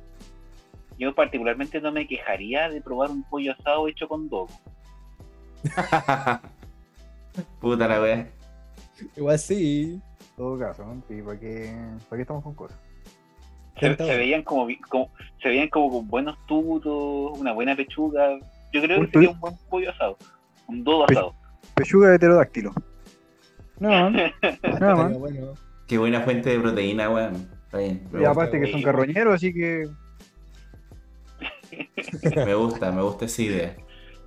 Yo 0.98 1.14
particularmente 1.14 1.82
no 1.82 1.92
me 1.92 2.08
quejaría 2.08 2.70
de 2.70 2.80
probar 2.80 3.10
un 3.12 3.22
pollo 3.24 3.52
asado 3.52 3.90
hecho 3.90 4.08
con 4.08 4.30
dogo. 4.30 4.48
Puta 7.60 7.86
la 7.90 8.02
wea. 8.02 8.30
Igual 9.18 9.38
sí. 9.40 10.00
En 10.22 10.36
todo 10.38 10.58
caso, 10.58 10.86
¿no? 10.86 11.04
Sí, 11.10 11.22
¿para 11.22 11.38
qué, 11.38 11.76
¿para 12.08 12.18
qué 12.18 12.22
estamos 12.22 12.44
con 12.46 12.56
cosas? 12.56 12.80
Se, 13.78 13.90
veían 13.90 14.44
como, 14.44 14.70
se 15.42 15.50
veían 15.50 15.68
como 15.68 15.92
con 15.98 16.08
buenos 16.08 16.38
tutos, 16.48 17.38
una 17.38 17.52
buena 17.52 17.76
pechuga. 17.76 18.40
Yo 18.72 18.82
creo 18.82 19.02
que 19.02 19.12
sería 19.12 19.32
un 19.32 19.40
buen 19.42 19.58
pollo 19.70 19.92
asado. 19.92 20.18
Un 20.70 20.82
dodo 20.82 21.08
Pe- 21.08 21.14
asado. 21.16 21.36
Pechuga 21.76 22.12
de 22.12 22.20
pterodáctilo. 22.20 22.74
Más. 23.82 24.14
Nada 24.80 24.96
más. 24.96 25.18
bueno. 25.20 25.65
Qué 25.88 25.98
buena 25.98 26.22
fuente 26.22 26.50
de 26.52 26.60
proteína, 26.60 27.10
weón. 27.10 27.50
Está 27.66 27.78
bien. 27.80 28.08
Me 28.12 28.22
Y 28.22 28.24
gusta, 28.24 28.32
aparte 28.32 28.60
que 28.60 28.68
son 28.68 28.82
carroñeros, 28.82 29.36
así 29.36 29.54
que. 29.54 29.86
me 32.44 32.54
gusta, 32.56 32.92
me 32.92 33.02
gusta 33.02 33.26
esa 33.26 33.42
idea. 33.42 33.76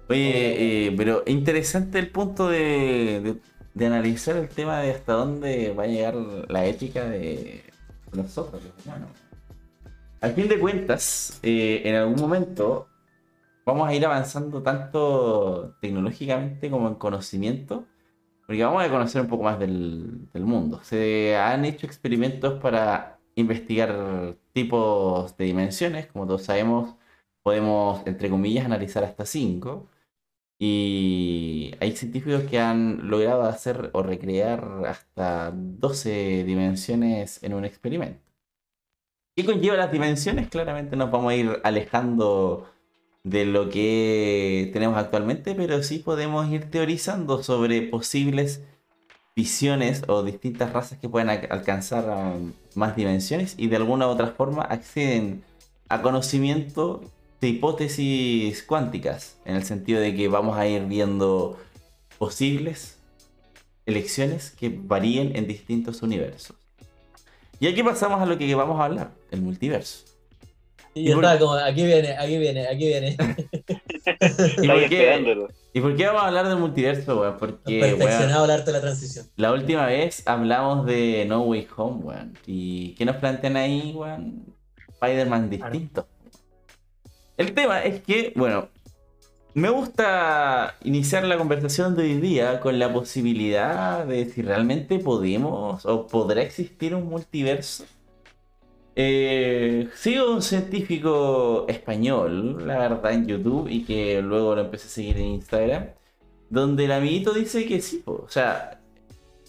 Oye, 0.08 0.86
eh, 0.88 0.94
pero 0.96 1.22
interesante 1.26 1.98
el 1.98 2.10
punto 2.10 2.48
de, 2.48 3.20
de- 3.22 3.42
de 3.74 3.86
analizar 3.86 4.36
el 4.36 4.48
tema 4.48 4.80
de 4.80 4.90
hasta 4.92 5.12
dónde 5.12 5.72
va 5.74 5.84
a 5.84 5.86
llegar 5.86 6.14
la 6.16 6.66
ética 6.66 7.04
de 7.08 7.64
nosotros, 8.12 8.62
los 8.64 8.86
humanos. 8.86 9.10
Al 10.20 10.34
fin 10.34 10.48
de 10.48 10.58
cuentas, 10.58 11.38
eh, 11.42 11.82
en 11.84 11.94
algún 11.94 12.16
momento 12.20 12.88
vamos 13.66 13.88
a 13.88 13.94
ir 13.94 14.04
avanzando 14.06 14.62
tanto 14.62 15.76
tecnológicamente 15.80 16.70
como 16.70 16.88
en 16.88 16.96
conocimiento, 16.96 17.86
porque 18.48 18.64
vamos 18.64 18.82
a 18.82 18.88
conocer 18.88 19.20
un 19.20 19.28
poco 19.28 19.44
más 19.44 19.58
del, 19.58 20.30
mundo. 20.34 20.80
Se 20.82 21.36
han 21.36 21.66
hecho 21.66 21.84
experimentos 21.84 22.58
para 22.62 23.20
investigar 23.34 24.36
tipos 24.54 25.36
de 25.36 25.44
dimensiones, 25.44 26.06
como 26.06 26.26
todos 26.26 26.44
sabemos, 26.44 26.96
podemos, 27.42 28.06
entre 28.06 28.30
comillas, 28.30 28.64
analizar 28.64 29.04
hasta 29.04 29.26
5. 29.26 29.86
Y 30.58 31.74
hay 31.78 31.94
científicos 31.94 32.44
que 32.44 32.58
han 32.58 33.10
logrado 33.10 33.42
hacer 33.42 33.90
o 33.92 34.02
recrear 34.02 34.82
hasta 34.86 35.52
12 35.54 36.44
dimensiones 36.44 37.42
en 37.42 37.52
un 37.52 37.66
experimento. 37.66 38.22
¿Qué 39.36 39.44
conlleva 39.44 39.76
las 39.76 39.92
dimensiones? 39.92 40.48
Claramente 40.48 40.96
nos 40.96 41.10
vamos 41.10 41.32
a 41.32 41.36
ir 41.36 41.60
alejando 41.64 42.66
de 43.24 43.44
lo 43.44 43.68
que 43.68 44.70
tenemos 44.72 44.96
actualmente, 44.96 45.54
pero 45.54 45.82
sí 45.82 45.98
podemos 45.98 46.48
ir 46.50 46.70
teorizando 46.70 47.42
sobre 47.42 47.82
posibles 47.82 48.62
visiones 49.36 50.02
o 50.08 50.22
distintas 50.22 50.72
razas 50.72 50.98
que 50.98 51.08
pueden 51.08 51.28
al- 51.28 51.46
alcanzar 51.50 52.08
um, 52.08 52.52
más 52.74 52.96
dimensiones 52.96 53.54
y 53.56 53.68
de 53.68 53.76
alguna 53.76 54.06
u 54.06 54.10
otra 54.10 54.28
forma 54.28 54.62
acceden 54.62 55.44
a 55.88 56.02
conocimiento 56.02 57.02
de 57.40 57.48
hipótesis 57.48 58.62
cuánticas, 58.64 59.38
en 59.44 59.54
el 59.56 59.64
sentido 59.64 60.00
de 60.00 60.14
que 60.16 60.26
vamos 60.28 60.56
a 60.56 60.66
ir 60.66 60.86
viendo 60.86 61.56
posibles 62.18 62.98
elecciones 63.86 64.50
que 64.50 64.70
varíen 64.70 65.36
en 65.36 65.46
distintos 65.46 66.02
universos. 66.02 66.56
Y 67.60 67.68
aquí 67.68 67.82
pasamos 67.82 68.20
a 68.20 68.26
lo 68.26 68.38
que 68.38 68.52
vamos 68.54 68.80
a 68.80 68.86
hablar, 68.86 69.12
el 69.30 69.40
multiverso. 69.42 70.04
Y 71.00 71.10
estaba 71.10 71.38
como, 71.38 71.52
aquí 71.54 71.84
viene, 71.84 72.16
aquí 72.16 72.38
viene, 72.38 72.66
aquí 72.66 72.86
viene. 72.86 73.16
¿Y 74.62 74.68
por, 74.68 74.88
qué, 74.88 75.00
esperándolo. 75.02 75.48
¿Y 75.72 75.80
por 75.80 75.96
qué 75.96 76.06
vamos 76.06 76.22
a 76.22 76.26
hablar 76.28 76.48
del 76.48 76.58
multiverso, 76.58 77.20
weón? 77.20 77.36
Porque, 77.38 77.80
weón, 77.80 77.98
Perfeccionado 77.98 78.44
el 78.44 78.50
arte 78.50 78.66
de 78.66 78.72
la 78.72 78.80
transición. 78.80 79.26
la 79.36 79.52
última 79.52 79.86
vez 79.86 80.22
hablamos 80.26 80.86
de 80.86 81.24
No 81.26 81.42
Way 81.42 81.68
Home, 81.76 82.04
weón. 82.04 82.38
¿Y 82.46 82.94
qué 82.94 83.04
nos 83.04 83.16
plantean 83.16 83.56
ahí, 83.56 83.92
weón? 83.94 84.44
Spider-Man 84.88 85.50
distinto. 85.50 86.06
El 87.36 87.54
tema 87.54 87.82
es 87.84 88.02
que, 88.02 88.32
bueno, 88.34 88.68
me 89.54 89.70
gusta 89.70 90.76
iniciar 90.84 91.24
la 91.24 91.38
conversación 91.38 91.96
de 91.96 92.02
hoy 92.02 92.20
día 92.20 92.60
con 92.60 92.78
la 92.78 92.92
posibilidad 92.92 94.04
de 94.04 94.26
si 94.26 94.42
realmente 94.42 94.98
podemos 94.98 95.86
o 95.86 96.06
podrá 96.06 96.42
existir 96.42 96.94
un 96.94 97.08
multiverso. 97.08 97.84
Eh, 99.00 99.90
sigo 99.94 100.32
un 100.34 100.42
científico 100.42 101.66
español, 101.68 102.66
la 102.66 102.78
verdad, 102.78 103.12
en 103.12 103.28
YouTube 103.28 103.68
y 103.70 103.84
que 103.84 104.20
luego 104.20 104.56
lo 104.56 104.62
empecé 104.62 104.88
a 104.88 104.90
seguir 104.90 105.18
en 105.18 105.26
Instagram, 105.26 105.90
donde 106.50 106.86
el 106.86 106.90
amiguito 106.90 107.32
dice 107.32 107.64
que 107.64 107.80
sí, 107.80 108.02
o 108.06 108.26
sea, 108.28 108.80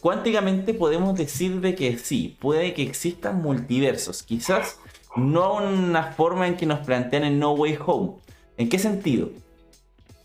cuánticamente 0.01 0.75
podemos 0.75 1.17
decir 1.17 1.61
de 1.61 1.73
que 1.73 1.97
sí, 1.97 2.37
puede 2.39 2.75
que 2.75 2.83
existan 2.83 3.41
multiversos, 3.41 4.21
quizás 4.21 4.79
no 5.15 5.55
una 5.55 6.11
forma 6.11 6.47
en 6.47 6.55
que 6.55 6.67
nos 6.67 6.85
plantean 6.85 7.23
en 7.23 7.39
No 7.39 7.53
Way 7.53 7.79
Home. 7.83 8.17
¿En 8.55 8.69
qué 8.69 8.77
sentido? 8.77 9.31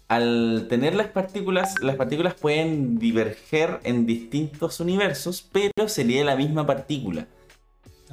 Al 0.07 0.67
tener 0.69 0.95
las 0.95 1.07
partículas, 1.07 1.81
las 1.81 1.97
partículas 1.97 2.35
pueden 2.35 2.99
diverger 2.99 3.81
en 3.85 4.05
distintos 4.05 4.81
universos, 4.81 5.49
pero 5.51 5.89
sería 5.89 6.23
la 6.25 6.37
misma 6.37 6.67
partícula. 6.67 7.27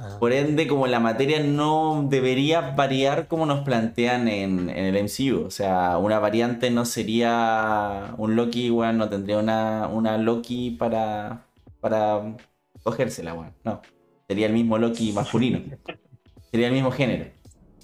Ah. 0.04 0.16
Por 0.18 0.32
ende, 0.32 0.66
como 0.66 0.86
la 0.88 0.98
materia 0.98 1.38
no 1.40 2.06
debería 2.08 2.60
variar 2.60 3.28
como 3.28 3.46
nos 3.46 3.60
plantean 3.64 4.26
en, 4.26 4.68
en 4.68 4.84
el 4.96 4.96
MCU. 5.04 5.44
O 5.46 5.50
sea, 5.50 5.96
una 5.98 6.18
variante 6.18 6.70
no 6.72 6.84
sería 6.84 8.14
un 8.18 8.34
Loki, 8.34 8.70
weón, 8.70 8.98
no 8.98 9.08
tendría 9.08 9.38
una, 9.38 9.86
una 9.86 10.18
Loki 10.18 10.70
para, 10.72 11.46
para 11.80 12.36
cogérsela, 12.82 13.34
weón. 13.34 13.54
No. 13.64 13.80
Sería 14.26 14.46
el 14.46 14.52
mismo 14.54 14.76
Loki 14.78 15.12
masculino. 15.12 15.60
sería 16.50 16.66
el 16.66 16.72
mismo 16.72 16.90
género. 16.90 17.30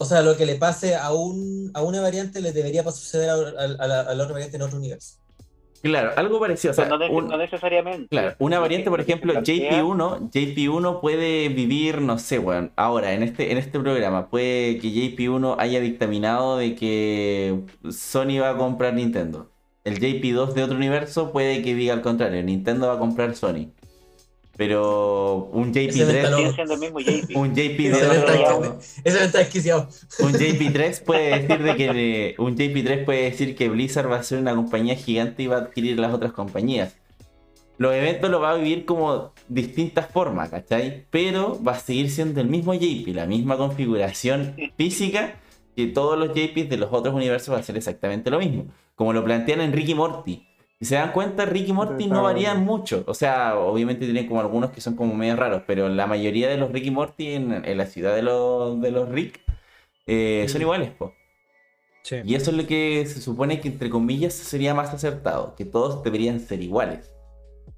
O 0.00 0.04
sea, 0.04 0.22
lo 0.22 0.36
que 0.36 0.46
le 0.46 0.56
pase 0.56 0.96
a, 0.96 1.12
un, 1.12 1.70
a 1.74 1.82
una 1.82 2.00
variante 2.00 2.40
le 2.40 2.52
debería 2.52 2.82
suceder 2.90 3.30
a, 3.30 3.34
a- 3.34 3.84
a 3.84 3.86
la, 3.86 4.00
a 4.00 4.14
la 4.14 4.22
otra 4.24 4.32
variante 4.34 4.56
en 4.56 4.62
otro 4.62 4.78
universo. 4.78 5.18
Claro, 5.82 6.10
algo 6.16 6.40
parecido. 6.40 6.72
O 6.72 6.74
sea, 6.74 6.84
Pero 6.84 6.98
no, 6.98 7.04
neces- 7.04 7.10
un- 7.16 7.28
no 7.28 7.36
necesariamente. 7.38 8.08
Claro, 8.08 8.34
una 8.38 8.58
variante, 8.58 8.90
por 8.90 9.00
ejemplo, 9.00 9.32
se 9.32 9.40
plantea- 9.40 9.70
JP1, 9.82 10.30
JP1 10.30 11.00
puede 11.00 11.48
vivir, 11.48 12.00
no 12.00 12.18
sé, 12.18 12.38
weón, 12.38 12.72
ahora 12.76 13.12
en 13.12 13.22
este, 13.22 13.52
en 13.52 13.58
este 13.58 13.78
programa, 13.80 14.28
puede 14.28 14.78
que 14.78 14.90
JP1 14.90 15.56
haya 15.58 15.80
dictaminado 15.80 16.56
de 16.58 16.74
que 16.74 17.60
Sony 17.90 18.38
va 18.40 18.50
a 18.50 18.56
comprar 18.56 18.94
Nintendo. 18.94 19.50
El 19.84 20.00
JP2 20.00 20.52
de 20.54 20.64
otro 20.64 20.76
universo 20.76 21.32
puede 21.32 21.62
que 21.62 21.74
diga 21.74 21.94
al 21.94 22.02
contrario, 22.02 22.42
Nintendo 22.42 22.88
va 22.88 22.94
a 22.94 22.98
comprar 22.98 23.34
Sony. 23.34 23.68
Pero 24.58 25.50
un 25.52 25.70
Ese 25.70 26.04
me 26.04 26.20
está 26.20 26.30
JP3, 26.30 26.36
Sigue 26.36 26.52
siendo 26.52 26.74
el 26.74 26.80
mismo 26.80 26.98
JP. 26.98 27.30
un 27.36 27.54
JP 27.54 27.80
Ese 29.04 29.24
está 29.24 29.38
desquiciado. 29.38 29.88
un 30.18 30.32
JP3 30.32 31.04
puede 31.04 31.38
decir 31.38 31.62
de 31.62 31.76
que 31.76 32.34
un 32.38 32.56
JP3 32.56 33.04
puede 33.04 33.22
decir 33.22 33.54
que 33.54 33.68
Blizzard 33.68 34.10
va 34.10 34.16
a 34.16 34.22
ser 34.24 34.40
una 34.40 34.56
compañía 34.56 34.96
gigante 34.96 35.44
y 35.44 35.46
va 35.46 35.58
a 35.58 35.60
adquirir 35.60 36.00
las 36.00 36.12
otras 36.12 36.32
compañías. 36.32 36.96
Los 37.76 37.94
eventos 37.94 38.28
lo 38.28 38.40
va 38.40 38.50
a 38.50 38.54
vivir 38.56 38.84
como 38.84 39.32
distintas 39.48 40.10
formas, 40.10 40.50
¿cachai? 40.50 41.06
Pero 41.08 41.62
va 41.62 41.72
a 41.72 41.78
seguir 41.78 42.10
siendo 42.10 42.40
el 42.40 42.48
mismo 42.48 42.74
JP, 42.74 43.14
la 43.14 43.26
misma 43.26 43.56
configuración 43.56 44.56
física 44.76 45.36
que 45.76 45.86
todos 45.86 46.18
los 46.18 46.30
JPs 46.34 46.68
de 46.68 46.78
los 46.78 46.92
otros 46.92 47.14
universos 47.14 47.54
va 47.54 47.60
a 47.60 47.62
ser 47.62 47.76
exactamente 47.76 48.28
lo 48.28 48.40
mismo. 48.40 48.66
Como 48.96 49.12
lo 49.12 49.22
plantean 49.22 49.60
en 49.60 49.72
Ricky 49.72 49.94
Morty. 49.94 50.47
Si 50.78 50.84
se 50.84 50.94
dan 50.94 51.12
cuenta, 51.12 51.44
Ricky 51.44 51.72
Morty 51.72 52.06
no 52.06 52.22
varían 52.22 52.64
mucho. 52.64 53.02
O 53.08 53.14
sea, 53.14 53.58
obviamente 53.58 54.04
tienen 54.04 54.28
como 54.28 54.40
algunos 54.40 54.70
que 54.70 54.80
son 54.80 54.94
como 54.94 55.14
medio 55.14 55.34
raros, 55.34 55.62
pero 55.66 55.88
la 55.88 56.06
mayoría 56.06 56.48
de 56.48 56.56
los 56.56 56.70
Ricky 56.70 56.92
Morty 56.92 57.34
en, 57.34 57.64
en 57.64 57.76
la 57.78 57.86
ciudad 57.86 58.14
de 58.14 58.22
los, 58.22 58.80
de 58.80 58.92
los 58.92 59.08
Rick 59.08 59.40
eh, 60.06 60.46
son 60.48 60.62
iguales, 60.62 60.90
po. 60.90 61.12
Sí. 62.02 62.16
Y 62.24 62.36
eso 62.36 62.52
es 62.52 62.56
lo 62.56 62.66
que 62.66 63.04
se 63.06 63.20
supone 63.20 63.60
que, 63.60 63.68
entre 63.68 63.90
comillas, 63.90 64.32
sería 64.32 64.72
más 64.72 64.94
acertado, 64.94 65.54
que 65.56 65.64
todos 65.64 66.02
deberían 66.04 66.38
ser 66.40 66.62
iguales. 66.62 67.12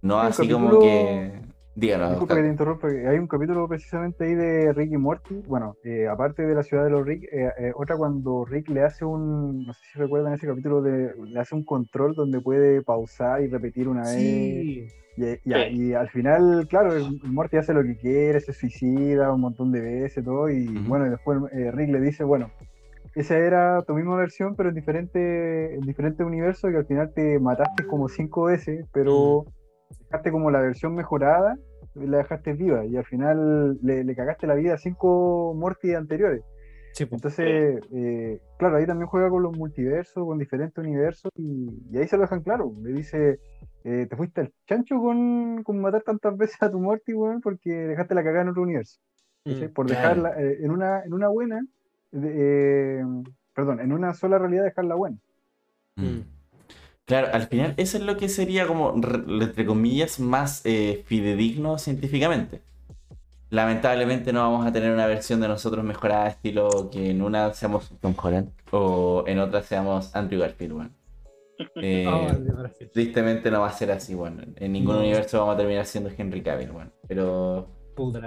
No 0.02 0.20
así 0.20 0.48
como 0.48 0.78
que... 0.78 1.32
Díganos, 1.74 2.10
Disculpa 2.10 2.34
que 2.34 2.42
te 2.42 2.48
interrumpa, 2.48 2.88
hay 2.88 3.18
un 3.18 3.28
capítulo 3.28 3.68
precisamente 3.68 4.24
ahí 4.24 4.34
de 4.34 4.72
Rick 4.72 4.92
y 4.92 4.96
Morty. 4.96 5.42
Bueno, 5.46 5.76
eh, 5.84 6.08
aparte 6.08 6.42
de 6.44 6.54
la 6.54 6.62
ciudad 6.62 6.84
de 6.84 6.90
los 6.90 7.06
Rick, 7.06 7.22
eh, 7.32 7.48
eh, 7.58 7.72
otra 7.76 7.96
cuando 7.96 8.44
Rick 8.44 8.68
le 8.70 8.82
hace 8.82 9.04
un, 9.04 9.64
no 9.64 9.72
sé 9.72 9.80
si 9.92 9.98
recuerdan 9.98 10.34
ese 10.34 10.48
capítulo, 10.48 10.82
de, 10.82 11.14
le 11.26 11.40
hace 11.40 11.54
un 11.54 11.64
control 11.64 12.14
donde 12.14 12.40
puede 12.40 12.82
pausar 12.82 13.42
y 13.42 13.48
repetir 13.48 13.88
una 13.88 14.02
vez. 14.02 14.16
Sí. 14.16 14.84
Y, 15.16 15.22
ya, 15.44 15.68
Sí. 15.68 15.76
y 15.76 15.92
al 15.92 16.08
final, 16.10 16.66
claro, 16.68 16.92
Morty 17.24 17.56
hace 17.58 17.72
lo 17.72 17.82
que 17.82 17.96
quiere, 17.96 18.40
se 18.40 18.52
suicida 18.52 19.32
un 19.32 19.40
montón 19.40 19.70
de 19.70 19.80
veces, 19.80 20.24
todo, 20.24 20.50
y 20.50 20.66
Ujú. 20.66 20.88
bueno, 20.88 21.06
y 21.06 21.10
después 21.10 21.38
eh, 21.52 21.70
Rick 21.72 21.90
le 21.90 22.00
dice, 22.00 22.24
bueno, 22.24 22.50
esa 23.14 23.36
era 23.36 23.82
tu 23.82 23.94
misma 23.94 24.16
versión, 24.16 24.54
pero 24.56 24.70
en 24.70 24.74
diferente, 24.74 25.74
en 25.74 25.80
diferente 25.82 26.24
universo, 26.24 26.68
que 26.68 26.78
al 26.78 26.86
final 26.86 27.12
te 27.14 27.38
mataste 27.38 27.86
como 27.86 28.08
cinco 28.08 28.44
veces, 28.44 28.86
pero 28.92 29.44
dejaste 30.10 30.32
como 30.32 30.50
la 30.50 30.60
versión 30.60 30.94
mejorada, 30.94 31.56
la 31.94 32.18
dejaste 32.18 32.52
viva, 32.54 32.84
y 32.84 32.96
al 32.96 33.04
final 33.04 33.78
le, 33.82 34.02
le 34.04 34.16
cagaste 34.16 34.46
la 34.46 34.54
vida 34.54 34.74
a 34.74 34.78
cinco 34.78 35.54
Morty 35.56 35.94
anteriores. 35.94 36.42
Sí. 36.92 37.06
Entonces, 37.08 37.80
eh, 37.92 38.40
claro, 38.58 38.76
ahí 38.76 38.86
también 38.86 39.06
juega 39.06 39.30
con 39.30 39.44
los 39.44 39.56
multiversos, 39.56 40.24
con 40.24 40.38
diferentes 40.38 40.76
universos, 40.76 41.30
y, 41.36 41.68
y 41.92 41.98
ahí 41.98 42.08
se 42.08 42.16
lo 42.16 42.22
dejan 42.22 42.42
claro. 42.42 42.72
Le 42.82 42.92
dice, 42.92 43.38
eh, 43.84 44.06
te 44.10 44.16
fuiste 44.16 44.40
al 44.40 44.52
chancho 44.66 44.98
con, 44.98 45.62
con 45.62 45.80
matar 45.80 46.02
tantas 46.02 46.36
veces 46.36 46.60
a 46.62 46.70
tu 46.70 46.80
Morty, 46.80 47.14
weón, 47.14 47.40
porque 47.40 47.70
dejaste 47.70 48.14
la 48.16 48.24
cagada 48.24 48.42
en 48.42 48.48
otro 48.48 48.62
universo. 48.62 49.00
Mm, 49.44 49.72
Por 49.72 49.86
claro. 49.86 50.00
dejarla 50.00 50.42
eh, 50.42 50.58
en, 50.62 50.70
una, 50.72 51.04
en 51.04 51.14
una 51.14 51.28
buena, 51.28 51.64
perdón, 53.54 53.80
en 53.80 53.92
una 53.92 54.12
sola 54.12 54.38
realidad 54.38 54.64
dejarla 54.64 54.96
buena. 54.96 55.16
Mm. 55.94 56.39
Claro, 57.10 57.28
al 57.32 57.46
final 57.48 57.74
eso 57.76 57.96
es 57.98 58.04
lo 58.04 58.16
que 58.16 58.28
sería 58.28 58.66
como, 58.66 58.92
re- 58.96 59.44
entre 59.44 59.66
comillas, 59.66 60.18
más 60.20 60.62
eh, 60.64 61.02
fidedigno 61.06 61.76
científicamente. 61.78 62.62
Lamentablemente 63.50 64.32
no 64.32 64.40
vamos 64.40 64.64
a 64.64 64.72
tener 64.72 64.92
una 64.92 65.06
versión 65.08 65.40
de 65.40 65.48
nosotros 65.48 65.84
mejorada 65.84 66.28
estilo 66.28 66.88
que 66.92 67.10
en 67.10 67.20
una 67.20 67.52
seamos 67.52 67.90
Tom 68.00 68.14
Holland 68.16 68.50
o 68.70 69.24
en 69.26 69.40
otra 69.40 69.62
seamos 69.62 70.14
Andrew 70.14 70.40
Garfield, 70.40 70.72
weón. 70.72 70.96
Eh, 71.82 72.04
Garfield. 72.06 72.92
tristemente 72.92 73.50
no 73.50 73.60
va 73.62 73.68
a 73.68 73.72
ser 73.72 73.90
así, 73.90 74.14
bueno. 74.14 74.42
En 74.56 74.72
ningún 74.72 74.94
No. 74.94 75.00
universo 75.00 75.40
vamos 75.40 75.54
a 75.56 75.58
terminar 75.58 75.84
siendo 75.84 76.10
Henry 76.16 76.42
Cavill, 76.42 76.70
bueno. 76.70 76.90
Pero... 77.08 77.68
Puta 77.96 78.20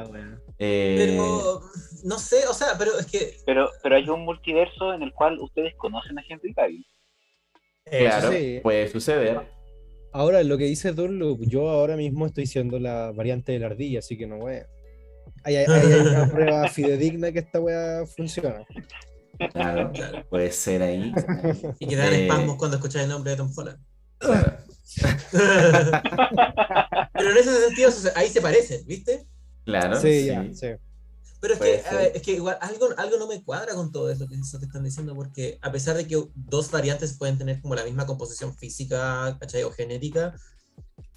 eh, 0.59 0.95
Pero, 1.15 1.61
no 2.03 2.19
sé, 2.19 2.45
o 2.47 2.53
sea, 2.53 2.77
pero 2.77 2.91
es 2.99 3.07
que. 3.07 3.37
Pero, 3.45 3.69
pero 3.81 3.95
hay 3.95 4.07
un 4.09 4.23
multiverso 4.25 4.93
en 4.93 5.01
el 5.01 5.13
cual 5.13 5.39
ustedes 5.39 5.73
conocen 5.77 6.19
a 6.19 6.23
Henry 6.29 6.53
Cavill. 6.53 6.85
Claro, 7.89 8.31
sí. 8.31 8.59
puede 8.63 8.87
suceder. 8.87 9.41
Ahora, 10.11 10.43
lo 10.43 10.57
que 10.57 10.65
dice 10.65 10.91
Dunlop, 10.93 11.41
yo 11.47 11.69
ahora 11.69 11.95
mismo 11.95 12.25
estoy 12.27 12.45
siendo 12.45 12.77
la 12.79 13.11
variante 13.11 13.51
de 13.51 13.59
la 13.59 13.65
ardilla, 13.67 13.99
así 13.99 14.17
que 14.17 14.27
no 14.27 14.37
wea. 14.37 14.67
Hay, 15.43 15.55
hay, 15.55 15.65
hay 15.67 15.85
una 16.01 16.27
prueba 16.31 16.67
fidedigna 16.69 17.31
que 17.31 17.39
esta 17.39 17.59
wea 17.59 18.05
funciona. 18.15 18.65
Claro, 19.51 19.91
Claro. 19.91 20.23
puede 20.29 20.51
ser 20.51 20.83
ahí. 20.83 21.11
Y 21.79 21.87
que 21.87 21.95
dan 21.95 22.13
Eh. 22.13 22.23
espasmos 22.23 22.57
cuando 22.57 22.77
escuchas 22.77 23.03
el 23.03 23.09
nombre 23.09 23.31
de 23.31 23.37
Tom 23.37 23.51
Holland. 23.55 23.79
Claro. 24.19 24.57
Pero 27.13 27.31
en 27.31 27.37
ese 27.37 27.67
sentido, 27.67 27.89
ahí 28.15 28.27
se 28.27 28.41
parecen, 28.41 28.85
¿viste? 28.85 29.25
Claro, 29.65 29.95
sí, 29.99 30.21
sí. 30.21 30.25
ya, 30.27 30.47
sí. 30.53 30.67
Pero 31.43 31.55
es 31.55 31.59
que, 31.59 31.79
a 31.85 31.89
ser. 31.89 31.97
ver, 31.97 32.11
es 32.15 32.21
que 32.21 32.31
igual 32.31 32.57
algo, 32.61 32.87
algo 32.95 33.17
no 33.17 33.27
me 33.27 33.43
cuadra 33.43 33.75
con 33.75 33.91
todo 33.91 34.09
eso 34.09 34.29
que, 34.29 34.35
eso 34.35 34.59
que 34.59 34.65
están 34.65 34.85
diciendo, 34.85 35.13
porque 35.13 35.59
a 35.61 35.73
pesar 35.73 35.97
de 35.97 36.07
que 36.07 36.23
dos 36.35 36.71
variantes 36.71 37.17
pueden 37.17 37.37
tener 37.37 37.59
como 37.59 37.75
la 37.75 37.83
misma 37.83 38.05
composición 38.05 38.55
física, 38.55 39.37
¿cachai? 39.41 39.63
O 39.63 39.71
genética, 39.71 40.33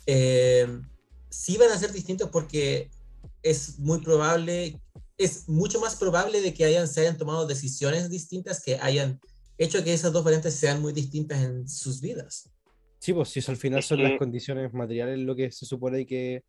eh, 0.04 0.66
sí 1.30 1.56
van 1.58 1.70
a 1.70 1.78
ser 1.78 1.92
distintos 1.92 2.28
porque 2.30 2.90
es 3.44 3.78
muy 3.78 4.00
probable, 4.00 4.80
es 5.16 5.48
mucho 5.48 5.78
más 5.78 5.94
probable 5.94 6.40
de 6.40 6.52
que 6.52 6.64
hayan, 6.64 6.88
se 6.88 7.02
hayan 7.02 7.18
tomado 7.18 7.46
decisiones 7.46 8.10
distintas 8.10 8.60
que 8.60 8.80
hayan 8.80 9.20
hecho 9.58 9.84
que 9.84 9.94
esas 9.94 10.12
dos 10.12 10.24
variantes 10.24 10.54
sean 10.54 10.82
muy 10.82 10.92
distintas 10.92 11.40
en 11.40 11.68
sus 11.68 12.00
vidas. 12.00 12.50
Sí, 12.98 13.12
pues 13.12 13.28
si 13.28 13.38
al 13.46 13.56
final 13.56 13.84
son 13.84 14.02
las 14.02 14.18
condiciones 14.18 14.74
materiales 14.74 15.20
lo 15.20 15.36
que 15.36 15.52
se 15.52 15.66
supone 15.66 16.04
que, 16.04 16.42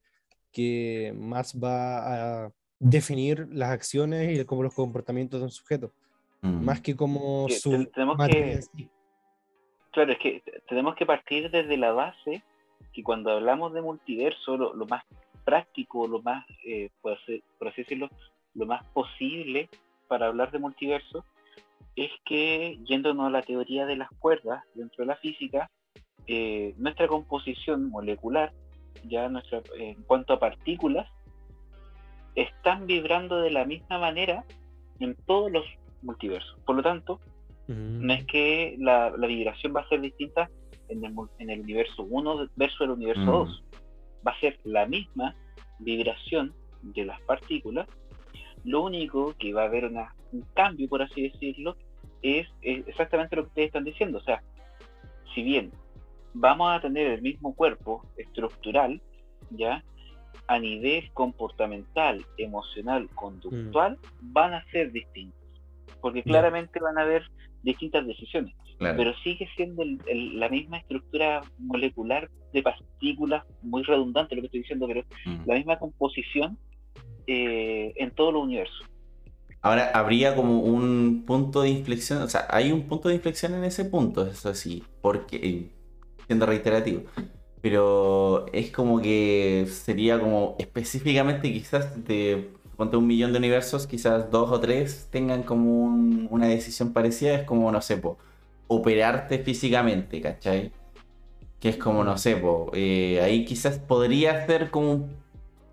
que 0.52 1.14
más 1.16 1.54
va 1.54 2.46
a 2.46 2.54
definir 2.80 3.48
las 3.52 3.70
acciones 3.72 4.38
y 4.40 4.46
como 4.46 4.64
los 4.64 4.74
comportamientos 4.74 5.40
de 5.40 5.46
un 5.46 5.52
sujeto, 5.52 5.92
Mm. 6.42 6.64
más 6.64 6.82
que 6.82 6.96
como 6.96 7.48
Que 7.48 7.56
su 7.56 7.72
ten- 7.72 7.92
tenemos 7.92 8.18
que- 8.28 8.62
sí. 8.62 8.90
Claro, 9.92 10.12
es 10.12 10.20
que 10.20 10.44
tenemos 10.70 10.96
que 10.96 11.06
partir 11.06 11.50
desde 11.50 11.76
la 11.78 11.92
base 11.92 12.44
que 12.94 13.02
cuando 13.04 13.32
hablamos 13.32 13.74
de 13.74 13.82
multiverso, 13.82 14.56
lo, 14.58 14.74
lo 14.76 14.86
más 14.86 15.04
práctico, 15.44 16.08
lo 16.08 16.22
más, 16.22 16.46
eh, 16.66 16.90
por, 17.02 17.14
así, 17.14 17.42
por 17.58 17.70
así 17.70 17.82
decirlo, 17.82 18.10
lo 18.54 18.66
más 18.68 18.86
posible 18.90 19.70
para 20.08 20.28
hablar 20.28 20.52
de 20.52 20.60
multiverso, 20.60 21.26
es 21.96 22.12
que, 22.26 22.78
yéndonos 22.86 23.26
a 23.28 23.30
la 23.32 23.42
teoría 23.42 23.86
de 23.88 23.96
las 23.96 24.10
cuerdas 24.20 24.64
dentro 24.76 25.04
de 25.04 25.08
la 25.08 25.16
física, 25.16 25.72
eh, 26.28 26.76
nuestra 26.78 27.08
composición 27.08 27.90
molecular, 27.90 28.54
ya 29.06 29.30
nuestra, 29.30 29.60
eh, 29.80 29.96
en 29.98 30.04
cuanto 30.04 30.34
a 30.34 30.40
partículas, 30.40 31.10
están 32.38 32.86
vibrando 32.88 33.40
de 33.42 33.52
la 33.52 33.66
misma 33.66 33.98
manera 34.00 34.46
en 35.00 35.16
todos 35.26 35.52
los 35.52 35.66
multiversos. 36.02 36.56
Por 36.66 36.76
lo 36.78 36.84
tanto, 36.84 37.20
no 37.68 38.14
es 38.14 38.26
que 38.26 38.76
la, 38.80 39.12
la 39.18 39.28
vibración 39.28 39.74
va 39.76 39.82
a 39.82 39.90
ser 39.90 40.00
distinta 40.02 40.50
en 40.88 41.04
el, 41.04 41.12
mu- 41.14 41.28
en 41.40 41.50
el 41.50 41.60
universo 41.62 42.04
1 42.04 42.48
versus 42.56 42.82
el 42.82 42.92
universo 42.92 43.22
Mm. 43.24 43.26
2. 43.26 43.64
Va 44.26 44.32
a 44.32 44.40
ser 44.40 44.58
la 44.64 44.86
misma 44.86 45.36
vibración 45.80 46.54
de 46.82 47.06
las 47.06 47.20
partículas. 47.22 47.88
Lo 48.64 48.84
único 48.84 49.34
que 49.38 49.54
va 49.54 49.64
a 49.64 49.66
haber 49.66 49.86
una- 49.86 50.14
un 50.32 50.42
cambio, 50.54 50.88
por 50.88 51.02
así 51.02 51.24
decirlo, 51.30 51.76
es, 52.22 52.48
es 52.62 52.88
exactamente 52.88 53.36
lo 53.36 53.44
que 53.44 53.48
ustedes 53.50 53.68
están 53.68 53.84
diciendo. 53.84 54.20
O 54.20 54.22
sea, 54.24 54.42
si 55.34 55.42
bien 55.44 55.72
vamos 56.34 56.70
a 56.72 56.80
tener 56.82 57.08
el 57.08 57.22
mismo 57.22 57.54
cuerpo 57.56 58.06
estructural, 58.16 59.02
¿ya? 59.50 59.84
A 60.48 60.60
nivel 60.60 61.12
comportamental, 61.14 62.26
emocional, 62.38 63.10
conductual, 63.16 63.98
van 64.22 64.54
a 64.54 64.66
ser 64.72 64.92
distintos. 64.92 65.40
Porque 66.02 66.24
claramente 66.24 66.80
van 66.80 66.98
a 66.98 67.02
haber 67.02 67.24
distintas 67.64 68.06
decisiones 68.08 68.54
Claro. 68.78 68.96
pero 68.98 69.14
sigue 69.24 69.48
siendo 69.56 69.82
el- 69.82 70.00
el- 70.06 70.40
la 70.40 70.50
misma 70.50 70.78
estructura 70.78 71.42
molecular 71.58 72.30
de 72.54 72.62
partículas, 72.62 73.44
muy 73.64 73.82
redundante 73.84 74.36
lo 74.36 74.42
que 74.42 74.46
estoy 74.48 74.60
diciendo, 74.62 74.88
pero 74.88 75.02
Mm. 75.26 75.48
la 75.48 75.56
misma 75.56 75.80
composición 75.80 76.58
eh, 77.30 77.94
en 77.98 78.12
todos 78.12 78.32
los 78.34 78.44
universos. 78.44 78.88
Ahora, 79.62 79.92
habría 79.94 80.34
como 80.34 80.62
un 80.62 81.26
punto 81.26 81.62
de 81.64 81.70
inflexión, 81.70 82.22
o 82.22 82.30
sea, 82.30 82.48
hay 82.50 82.72
un 82.72 82.84
punto 82.88 83.10
de 83.10 83.16
inflexión 83.16 83.54
en 83.56 83.66
ese 83.66 83.84
punto, 83.84 84.26
eso 84.26 84.54
sí, 84.54 84.82
porque, 85.02 85.36
eh, 85.38 85.70
siendo 86.26 86.46
reiterativo, 86.46 87.02
pero 87.62 88.46
es 88.54 88.72
como 88.72 89.02
que 89.02 89.68
sería 89.70 90.20
como 90.20 90.56
específicamente 90.60 91.52
quizás 91.52 92.06
de, 92.06 92.52
ponte 92.78 92.98
un 92.98 93.08
millón 93.08 93.32
de 93.34 93.40
universos, 93.40 93.88
quizás 93.88 94.30
dos 94.32 94.52
o 94.52 94.60
tres 94.60 95.08
tengan 95.12 95.44
como 95.44 95.72
un- 95.86 96.28
una 96.32 96.48
decisión 96.48 96.94
parecida, 96.94 97.34
es 97.36 97.44
como, 97.46 97.72
no 97.72 97.82
sé, 97.82 97.98
po, 97.98 98.18
operarte 98.68 99.40
físicamente, 99.40 100.22
¿cachai? 100.22 100.72
Que 101.60 101.70
es 101.70 101.78
como, 101.78 102.04
no 102.04 102.18
sé, 102.18 102.36
po, 102.38 102.70
eh, 102.74 103.20
ahí 103.22 103.46
quizás 103.46 103.80
podría 103.80 104.46
ser 104.46 104.70
como 104.72 104.92
un 104.94 105.10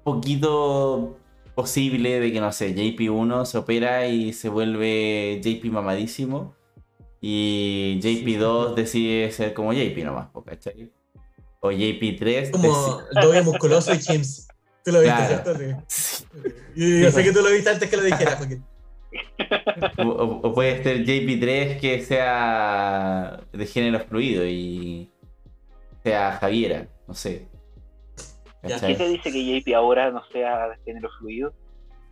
poquito 0.04 1.18
posible 1.54 2.20
de 2.20 2.32
que, 2.32 2.40
no 2.40 2.52
sé, 2.52 2.74
JP1 2.74 3.44
se 3.46 3.58
opera 3.58 4.06
y 4.08 4.32
se 4.32 4.48
vuelve 4.48 5.40
JP 5.42 5.70
mamadísimo. 5.70 6.54
Y 7.20 7.98
JP2 8.02 8.74
decide 8.74 9.30
ser 9.32 9.54
como 9.54 9.72
JP 9.72 10.04
nomás, 10.04 10.28
¿cachai? 10.44 10.90
O 11.64 11.70
JP3 11.72 12.50
Como 12.50 13.00
doble 13.22 13.40
musculoso 13.40 13.94
y 13.94 13.98
James. 14.02 14.46
Tú 14.84 14.92
lo 14.92 15.00
viste, 15.00 15.16
Claro. 15.16 15.42
¿cierto? 15.54 15.82
Sí. 15.88 16.24
Y 16.76 17.00
yo 17.00 17.10
sé 17.10 17.24
que 17.24 17.32
tú 17.32 17.40
lo 17.40 17.50
viste 17.50 17.70
antes 17.70 17.88
que 17.88 17.96
lo 17.96 18.02
dijera, 18.02 18.36
Joaquín. 18.36 18.62
O, 19.98 20.08
o- 20.42 20.52
puede 20.54 20.82
ser 20.82 21.06
JP3 21.06 21.80
que 21.80 22.02
sea 22.02 23.40
de 23.50 23.66
género 23.66 24.00
fluido 24.00 24.44
y 24.44 25.10
sea 26.02 26.32
Javiera, 26.32 26.86
no 27.08 27.14
sé. 27.14 27.48
¿Qué 28.62 28.94
te 28.94 29.08
dice 29.08 29.32
que 29.32 29.60
JP 29.62 29.74
ahora 29.74 30.10
no 30.10 30.22
sea 30.30 30.68
de 30.68 30.76
género 30.84 31.08
fluido? 31.18 31.54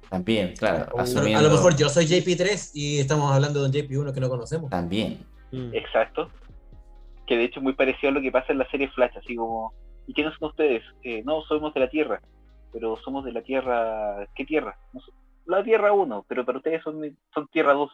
También, 0.08 0.54
claro, 0.56 0.98
A 0.98 1.02
asumiendo. 1.02 1.42
lo 1.42 1.50
mejor 1.50 1.76
yo 1.76 1.90
soy 1.90 2.06
JP3 2.06 2.70
y 2.72 3.00
estamos 3.00 3.30
hablando 3.30 3.60
de 3.60 3.66
un 3.66 3.72
JP1 3.88 4.14
que 4.14 4.20
no 4.20 4.30
conocemos. 4.30 4.70
También. 4.70 5.18
Mm. 5.50 5.74
Exacto. 5.74 6.30
Que 7.26 7.36
de 7.36 7.44
hecho 7.44 7.60
es 7.60 7.62
muy 7.64 7.74
parecido 7.74 8.10
a 8.10 8.12
lo 8.14 8.20
que 8.20 8.32
pasa 8.32 8.52
en 8.52 8.58
la 8.58 8.70
serie 8.70 8.90
Flash, 8.90 9.16
así 9.16 9.36
como, 9.36 9.72
¿y 10.06 10.14
quiénes 10.14 10.34
son 10.38 10.48
ustedes? 10.50 10.82
Eh, 11.02 11.22
no, 11.24 11.42
somos 11.42 11.72
de 11.74 11.80
la 11.80 11.88
Tierra, 11.90 12.20
pero 12.72 12.96
somos 13.04 13.24
de 13.24 13.32
la 13.32 13.42
Tierra, 13.42 14.26
¿qué 14.34 14.44
Tierra? 14.44 14.76
No 14.92 15.00
la 15.44 15.64
Tierra 15.64 15.92
1, 15.92 16.24
pero 16.28 16.44
para 16.46 16.58
ustedes 16.58 16.82
son, 16.84 17.18
son 17.34 17.48
Tierra 17.48 17.72
2. 17.74 17.90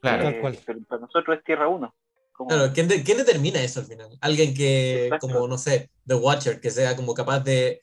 Claro. 0.00 0.22
Tal 0.24 0.40
cual. 0.40 0.58
Pero 0.64 0.78
para 0.88 1.00
nosotros 1.02 1.36
es 1.38 1.44
Tierra 1.44 1.68
1. 1.68 1.94
Como- 2.32 2.48
Claro, 2.48 2.72
¿quién, 2.72 2.88
de- 2.88 3.02
quién 3.02 3.18
determina 3.18 3.60
eso 3.62 3.80
al 3.80 3.86
final? 3.86 4.08
Alguien 4.22 4.54
que, 4.54 5.04
Exacto. 5.04 5.28
como, 5.28 5.46
no 5.46 5.58
sé, 5.58 5.90
The 6.06 6.14
Watcher, 6.14 6.60
que 6.60 6.70
sea 6.70 6.96
como 6.96 7.12
capaz 7.12 7.40
de, 7.40 7.82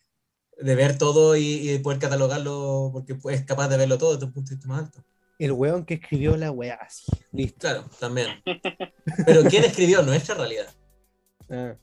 de 0.58 0.76
ver 0.76 0.98
todo 0.98 1.36
y, 1.36 1.70
y 1.70 1.78
poder 1.80 2.00
catalogarlo 2.00 2.90
porque 2.92 3.16
es 3.32 3.46
capaz 3.46 3.68
de 3.70 3.78
verlo 3.78 4.00
todo 4.00 4.14
desde 4.14 4.26
un 4.26 4.34
punto 4.34 4.50
de 4.50 4.56
vista 4.56 4.68
más 4.68 4.80
alto. 4.86 5.04
El 5.40 5.52
weón 5.52 5.86
que 5.86 5.96
escribió 5.96 6.36
la 6.38 6.52
weá 6.52 6.76
así. 6.76 7.12
Listo. 7.32 7.60
Claro, 7.60 7.86
también. 8.00 8.28
Pero 9.26 9.44
¿quién 9.50 9.64
escribió 9.64 10.02
nuestra 10.02 10.36
realidad? 10.36 10.68
Ah. 11.50 11.76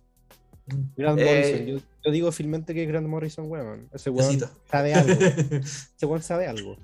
Grant 0.97 1.18
Eh, 1.20 1.24
Morrison. 1.24 1.66
Yo, 1.66 1.78
yo 2.05 2.10
digo 2.10 2.32
fielmente 2.32 2.74
que 2.74 2.82
es 2.82 2.89
Grant 2.89 3.06
Morrison, 3.06 3.51
weón. 3.51 3.89
Ese 3.93 4.10
weón 4.10 4.28
Besito. 4.39 4.51
sabe 4.70 4.94
algo. 4.94 5.12
Ese 5.97 6.06
weón 6.06 6.22
sabe 6.22 6.47
algo. 6.48 6.76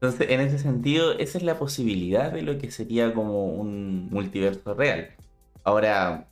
Entonces, 0.00 0.30
en 0.30 0.40
ese 0.40 0.58
sentido, 0.58 1.12
esa 1.18 1.38
es 1.38 1.44
la 1.44 1.58
posibilidad 1.58 2.32
de 2.32 2.42
lo 2.42 2.58
que 2.58 2.70
sería 2.72 3.14
como 3.14 3.46
un 3.46 4.08
multiverso 4.10 4.74
real. 4.74 5.10
Ahora, 5.62 6.28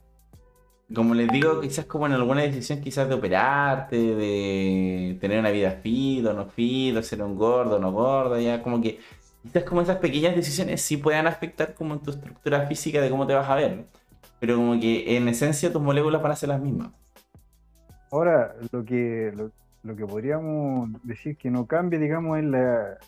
como 0.95 1.15
les 1.15 1.29
digo, 1.29 1.61
quizás 1.61 1.85
como 1.87 2.07
en 2.07 2.13
alguna 2.13 2.43
decisión 2.43 2.81
quizás 2.81 3.09
de 3.09 3.15
operarte, 3.15 3.97
de 3.97 5.17
tener 5.21 5.39
una 5.39 5.51
vida 5.51 5.71
fit 5.73 6.27
o 6.27 6.33
no 6.33 6.47
fit, 6.47 6.97
o 6.97 7.03
ser 7.03 7.23
un 7.23 7.37
gordo 7.37 7.77
o 7.77 7.79
no 7.79 7.93
gordo, 7.93 8.39
ya 8.41 8.63
como 8.63 8.81
que 8.81 8.99
quizás 9.43 9.65
como 9.65 9.81
esas 9.83 9.99
pequeñas 9.99 10.35
decisiones 10.35 10.83
sí 10.83 10.97
puedan 10.97 11.27
afectar 11.27 11.75
como 11.75 11.95
en 11.95 12.01
tu 12.01 12.11
estructura 12.11 12.67
física 12.67 13.01
de 13.01 13.11
cómo 13.11 13.27
te 13.27 13.35
vas 13.35 13.49
a 13.49 13.55
ver. 13.55 13.85
Pero 14.41 14.57
como 14.57 14.81
que 14.81 15.17
en 15.17 15.29
esencia 15.29 15.73
tus 15.73 15.83
moléculas 15.83 16.23
van 16.23 16.33
a 16.33 16.37
ser 16.37 16.49
las 16.49 16.61
mismas. 16.61 16.89
Ahora, 18.11 18.55
lo 18.73 18.85
que, 18.85 19.33
lo, 19.37 19.51
lo 19.85 19.95
que 19.97 20.05
podríamos 20.07 20.91
decir 21.05 21.37
que 21.37 21.51
no 21.51 21.67
cambia, 21.67 21.99
digamos, 21.99 22.39
es 22.39 22.45
la, 22.45 22.99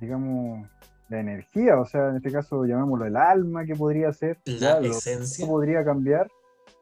digamos, 0.00 0.66
la 1.08 1.20
energía, 1.20 1.78
o 1.78 1.86
sea, 1.86 2.08
en 2.10 2.16
este 2.16 2.30
caso 2.30 2.64
llamémoslo 2.66 3.06
el 3.06 3.16
alma 3.16 3.64
que 3.64 3.74
podría 3.74 4.12
ser, 4.12 4.38
La 4.44 4.58
ya, 4.58 4.80
lo- 4.80 4.98
esencia. 4.98 5.46
podría 5.46 5.84
cambiar, 5.84 6.28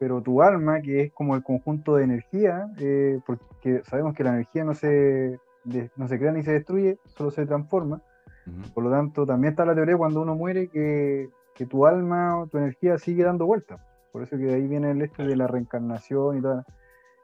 pero 0.02 0.20
tu 0.20 0.42
alma, 0.42 0.80
que 0.80 1.02
es 1.02 1.12
como 1.12 1.36
el 1.36 1.44
conjunto 1.44 1.94
de 1.94 2.02
energía, 2.02 2.66
eh, 2.80 3.20
porque 3.24 3.82
sabemos 3.84 4.14
que 4.16 4.24
la 4.24 4.30
energía 4.30 4.64
no 4.64 4.74
se, 4.74 5.38
de- 5.62 5.90
no 5.94 6.08
se 6.08 6.18
crea 6.18 6.32
ni 6.32 6.42
se 6.42 6.54
destruye, 6.54 6.98
solo 7.16 7.30
se 7.30 7.46
transforma, 7.46 8.00
Ujú. 8.48 8.72
por 8.74 8.82
lo 8.82 8.90
tanto, 8.90 9.24
también 9.24 9.52
está 9.52 9.64
la 9.64 9.76
teoría 9.76 9.96
cuando 9.96 10.20
uno 10.20 10.34
muere 10.34 10.66
que, 10.66 11.28
que 11.54 11.66
tu 11.66 11.86
alma 11.86 12.36
o 12.40 12.48
tu 12.48 12.58
energía 12.58 12.98
sigue 12.98 13.22
dando 13.22 13.46
vueltas. 13.46 13.78
Por 14.10 14.24
eso 14.24 14.36
que 14.36 14.42
de 14.42 14.54
ahí 14.54 14.66
viene 14.66 14.90
el 14.90 15.02
este 15.02 15.24
de 15.24 15.36
la 15.36 15.46
reencarnación 15.46 16.38
y 16.38 16.42
todo. 16.42 16.64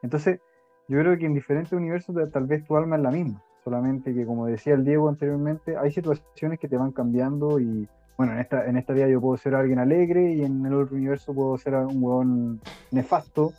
Entonces, 0.01 0.39
yo 0.87 0.99
creo 1.01 1.17
que 1.17 1.25
en 1.25 1.33
diferentes 1.33 1.73
universos 1.73 2.15
ta- 2.15 2.29
tal 2.29 2.45
vez 2.45 2.63
tu 2.63 2.77
alma 2.77 2.95
es 2.95 3.01
la 3.01 3.11
misma. 3.11 3.43
Solamente 3.65 4.13
que, 4.13 4.25
como 4.25 4.45
decía 4.45 4.73
el 4.73 4.85
Diego 4.85 5.09
anteriormente, 5.09 5.75
hay 5.75 5.91
situaciones 5.91 6.59
que 6.59 6.69
te 6.69 6.77
van 6.77 6.93
cambiando 6.93 7.59
y, 7.59 7.89
bueno, 8.19 8.33
en 8.33 8.39
esta, 8.39 8.65
en 8.65 8.75
esta 8.75 8.91
vida 8.91 9.07
yo 9.07 9.21
puedo 9.21 9.37
ser 9.37 9.55
alguien 9.55 9.79
alegre 9.79 10.33
y 10.33 10.43
en 10.43 10.65
el 10.65 10.73
otro 10.73 10.97
universo 10.97 11.33
puedo 11.33 11.57
ser 11.57 11.73
un 11.75 12.03
huevón 12.03 12.59
nefasto 12.91 13.53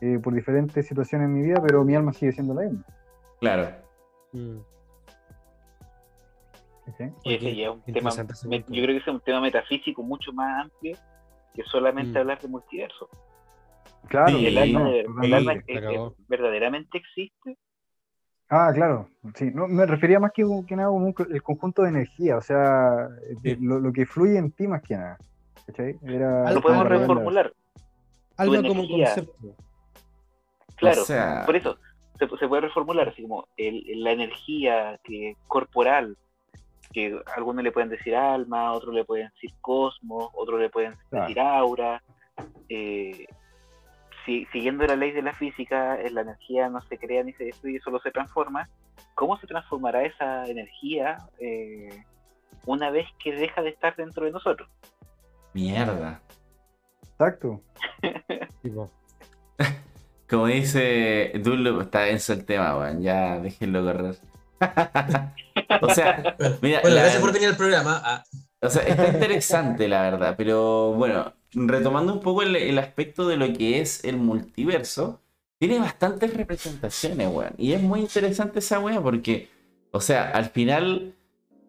eh, 0.00 0.20
por 0.22 0.32
diferentes 0.32 0.86
situaciones 0.86 1.26
en 1.26 1.34
mi 1.34 1.42
vida, 1.42 1.60
pero 1.60 1.82
mi 1.84 1.96
alma 1.96 2.12
sigue 2.12 2.30
siendo 2.30 2.54
la 2.54 2.62
misma. 2.62 2.84
Claro. 3.40 3.68
Mm. 4.32 4.58
¿sí? 6.96 7.04
Y 7.24 7.34
ese 7.34 7.56
ya 7.56 7.64
es 7.64 7.70
un 7.74 7.82
tema, 7.92 8.10
me- 8.48 8.58
yo 8.60 8.64
creo 8.68 8.86
que 8.86 8.96
ese 8.98 9.10
es 9.10 9.14
un 9.16 9.20
tema 9.22 9.40
metafísico 9.40 10.04
mucho 10.04 10.32
más 10.32 10.66
amplio 10.66 10.96
que 11.54 11.64
solamente 11.64 12.12
Mm. 12.16 12.20
hablar 12.22 12.40
de 12.40 12.46
multiverso. 12.46 13.08
Claro, 14.06 14.38
Sí, 14.38 14.46
el 14.46 14.56
alma, 14.58 14.80
no, 15.08 15.22
el 15.24 15.34
alma 15.34 15.52
es- 15.54 15.64
es- 15.66 16.28
verdaderamente 16.28 16.98
existe. 16.98 17.58
Ah, 18.48 18.70
claro, 18.72 19.08
sí, 19.34 19.50
no, 19.52 19.66
me 19.66 19.86
refería 19.86 20.20
más 20.20 20.30
que, 20.32 20.44
que 20.68 20.76
nada 20.76 20.88
como 20.88 21.12
el 21.30 21.42
conjunto 21.42 21.82
de 21.82 21.88
energía, 21.88 22.36
o 22.36 22.40
sea, 22.42 23.08
de 23.42 23.56
lo, 23.60 23.80
lo 23.80 23.92
que 23.92 24.06
fluye 24.06 24.38
en 24.38 24.52
ti 24.52 24.68
más 24.68 24.82
que 24.82 24.96
nada. 24.96 25.18
¿cachai? 25.66 25.98
Era 26.02 26.42
Algo 26.46 26.54
Lo 26.54 26.62
podemos 26.62 26.88
reformular. 26.88 27.52
Alma 28.36 28.56
como 28.68 28.82
energía. 28.84 29.06
concepto. 29.06 29.54
Claro, 30.76 31.02
O 31.02 31.04
sea- 31.04 31.42
por 31.44 31.56
eso 31.56 31.76
se, 32.18 32.28
se 32.38 32.46
puede 32.48 32.62
reformular 32.62 33.08
así 33.08 33.22
como 33.22 33.46
el- 33.56 33.82
la 34.04 34.12
energía 34.12 35.00
que, 35.02 35.34
corporal, 35.48 36.16
que 36.92 37.18
algunos 37.34 37.64
le 37.64 37.72
pueden 37.72 37.88
decir 37.90 38.14
alma, 38.14 38.72
otros 38.72 38.94
le 38.94 39.04
pueden 39.04 39.28
decir 39.30 39.50
cosmos, 39.60 40.30
otros 40.34 40.60
le 40.60 40.70
pueden 40.70 40.94
Claro. 41.10 41.26
decir 41.26 41.40
aura. 41.40 42.02
eh, 42.68 43.26
si- 44.26 44.44
siguiendo 44.52 44.86
la 44.86 44.96
ley 44.96 45.12
de 45.12 45.22
la 45.22 45.32
física, 45.32 45.98
eh, 46.00 46.10
la 46.10 46.20
energía 46.20 46.68
no 46.68 46.80
se 46.82 46.98
crea 46.98 47.22
ni 47.22 47.32
se 47.32 47.44
destruye, 47.44 47.80
solo 47.80 47.98
se 48.00 48.10
transforma. 48.10 48.68
¿Cómo 49.14 49.38
se 49.38 49.46
transformará 49.46 50.02
esa 50.04 50.46
energía 50.46 51.16
eh, 51.38 52.04
una 52.66 52.90
vez 52.90 53.06
que 53.22 53.32
deja 53.34 53.62
de 53.62 53.70
estar 53.70 53.96
dentro 53.96 54.26
de 54.26 54.32
nosotros? 54.32 54.68
Mierda. 55.54 56.20
Exacto. 57.12 57.62
Como 60.28 60.46
dice 60.48 61.30
Dullo, 61.42 61.80
está 61.80 62.00
denso 62.00 62.32
el 62.32 62.44
tema, 62.44 62.76
weón. 62.76 63.00
Ya 63.00 63.38
déjenlo 63.38 63.84
correr. 63.84 64.16
o 65.82 65.88
sea, 65.90 66.34
mira, 66.60 66.80
bueno, 66.80 66.96
la- 66.96 67.02
gracias 67.02 67.22
por 67.22 67.32
venir 67.32 67.48
al 67.50 67.56
programa. 67.56 68.02
Ah, 68.04 68.24
o 68.60 68.68
sea, 68.68 68.82
está 68.82 69.06
interesante 69.08 69.86
la 69.86 70.02
verdad, 70.02 70.34
pero 70.36 70.92
bueno, 70.94 71.32
retomando 71.54 72.12
un 72.12 72.20
poco 72.20 72.42
el, 72.42 72.56
el 72.56 72.78
aspecto 72.78 73.26
de 73.28 73.36
lo 73.36 73.52
que 73.52 73.80
es 73.80 74.04
el 74.04 74.16
multiverso, 74.18 75.22
tiene 75.58 75.78
bastantes 75.78 76.34
representaciones, 76.34 77.28
weón. 77.28 77.54
Y 77.58 77.72
es 77.72 77.82
muy 77.82 78.00
interesante 78.00 78.58
esa 78.60 78.80
weá 78.80 79.00
porque, 79.02 79.48
o 79.90 80.00
sea, 80.00 80.30
al 80.30 80.46
final 80.50 81.14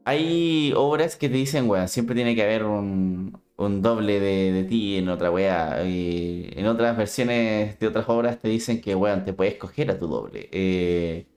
hay 0.05 0.73
obras 0.75 1.15
que 1.17 1.29
te 1.29 1.35
dicen, 1.35 1.69
weón, 1.69 1.87
siempre 1.89 2.15
tiene 2.15 2.35
que 2.35 2.43
haber 2.43 2.63
un, 2.65 3.41
un 3.57 3.81
doble 3.81 4.19
de, 4.19 4.51
de 4.53 4.63
ti 4.65 4.97
en 4.97 5.09
otra 5.09 5.31
weá. 5.31 5.83
Y 5.85 6.49
en 6.55 6.67
otras 6.67 6.97
versiones 6.97 7.79
de 7.79 7.87
otras 7.87 8.07
obras 8.09 8.39
te 8.39 8.49
dicen 8.49 8.81
que, 8.81 8.95
weón, 8.95 9.25
te 9.25 9.33
puedes 9.33 9.53
escoger 9.53 9.91
a 9.91 9.99
tu 9.99 10.07
doble. 10.07 10.49
Eh, 10.51 11.27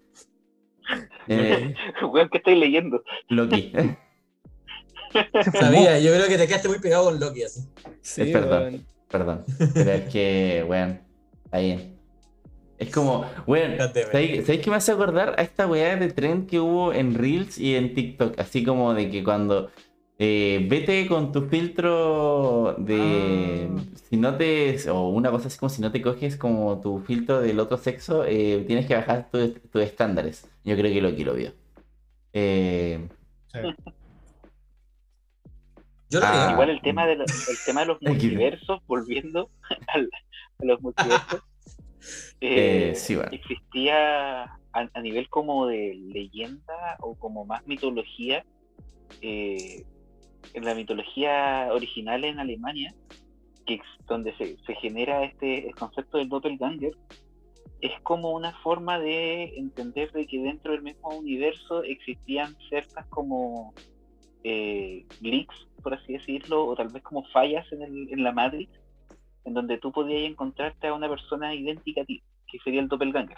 eh, 1.28 1.74
Weón, 2.02 2.28
¿qué 2.30 2.38
estoy 2.38 2.56
leyendo? 2.56 3.02
Loki. 3.28 3.72
Sabía, 5.58 5.98
yo 5.98 6.12
creo 6.12 6.28
que 6.28 6.38
te 6.38 6.46
quedaste 6.46 6.68
muy 6.68 6.78
pegado 6.78 7.04
con 7.04 7.18
Loki 7.20 7.42
así. 7.42 7.60
Sí, 8.00 8.22
Es 8.22 8.34
weón. 8.34 8.84
Perdón. 9.10 9.44
Pero 9.74 9.90
es 9.90 10.08
que, 10.10 10.64
weón, 10.68 11.00
está 11.44 11.58
bien. 11.58 11.96
Es 12.78 12.90
como, 12.90 13.26
weón. 13.46 13.76
¿sabéis 13.78 14.46
sabéis 14.46 14.62
qué 14.62 14.70
me 14.70 14.76
hace 14.76 14.92
acordar 14.92 15.34
a 15.38 15.42
esta 15.42 15.66
weá 15.66 15.96
de 15.96 16.10
trend 16.12 16.48
que 16.48 16.60
hubo 16.60 16.92
en 16.92 17.14
Reels 17.14 17.58
y 17.58 17.74
en 17.74 17.94
TikTok? 17.94 18.38
Así 18.38 18.64
como 18.64 18.94
de 18.94 19.10
que 19.10 19.22
cuando 19.22 19.70
eh, 20.18 20.64
vete 20.68 21.06
con 21.06 21.32
tu 21.32 21.42
filtro 21.42 22.76
de. 22.78 23.68
Ah. 23.70 23.82
Si 24.08 24.16
no 24.16 24.36
te. 24.36 24.76
O 24.90 25.08
una 25.10 25.30
cosa 25.30 25.48
así 25.48 25.58
como 25.58 25.68
si 25.70 25.82
no 25.82 25.90
te 25.92 26.00
coges 26.00 26.36
como 26.36 26.80
tu 26.80 27.00
filtro 27.00 27.40
del 27.40 27.58
otro 27.60 27.76
sexo, 27.76 28.24
eh, 28.26 28.64
tienes 28.66 28.86
que 28.86 28.94
bajar 28.94 29.28
tu- 29.30 29.50
tus 29.70 29.82
estándares. 29.82 30.46
Yo 30.64 30.76
creo 30.76 30.92
que 30.92 31.02
Loki 31.02 31.24
lo 31.24 31.34
vio. 31.34 31.52
Eh, 32.32 33.08
Yo 36.10 36.20
lo 36.20 36.26
Ah. 36.26 36.50
Igual 36.52 36.70
el 36.70 36.82
tema 36.82 37.06
de, 37.06 37.16
los- 37.16 37.48
el 37.48 37.56
tema 37.64 37.80
de 37.80 37.86
los 37.86 37.98
multiversos, 38.02 38.80
volviendo 38.86 39.50
al- 39.94 40.10
a 40.60 40.64
los 40.64 40.80
multiversos, 40.82 41.42
Eh, 42.40 42.92
eh, 42.92 42.94
sí, 42.94 43.14
bueno. 43.14 43.30
existía 43.32 44.44
a, 44.44 44.58
a 44.72 45.00
nivel 45.02 45.28
como 45.28 45.66
de 45.66 45.94
leyenda 45.94 46.96
o 47.00 47.14
como 47.14 47.44
más 47.44 47.66
mitología, 47.66 48.42
eh, 49.20 49.84
en 50.54 50.64
la 50.64 50.74
mitología 50.74 51.68
original 51.72 52.24
en 52.24 52.38
Alemania, 52.38 52.94
que 53.66 53.74
es 53.74 53.80
donde 54.06 54.34
se, 54.38 54.56
se 54.64 54.74
genera 54.76 55.24
este 55.24 55.68
el 55.68 55.74
concepto 55.74 56.16
del 56.16 56.30
doppelganger, 56.30 56.96
es 57.82 57.92
como 58.02 58.30
una 58.32 58.52
forma 58.62 58.98
de 58.98 59.58
entender 59.58 60.10
de 60.12 60.26
que 60.26 60.38
dentro 60.40 60.72
del 60.72 60.80
mismo 60.82 61.10
universo 61.10 61.82
existían 61.82 62.56
ciertas 62.70 63.04
como 63.08 63.74
eh, 64.44 65.06
leaks, 65.20 65.54
por 65.82 65.94
así 65.94 66.14
decirlo, 66.14 66.66
o 66.66 66.76
tal 66.76 66.90
vez 66.90 67.02
como 67.02 67.24
fallas 67.32 67.66
en, 67.72 67.82
el- 67.82 68.08
en 68.12 68.24
la 68.24 68.32
Matrix, 68.32 68.70
en 69.44 69.54
donde 69.54 69.78
tú 69.78 69.92
podías 69.92 70.22
encontrarte 70.30 70.88
a 70.88 70.94
una 70.94 71.08
persona 71.08 71.54
idéntica 71.54 72.02
a 72.02 72.04
ti, 72.04 72.22
que 72.48 72.58
sería 72.64 72.80
el 72.80 72.88
doppelganger. 72.88 73.36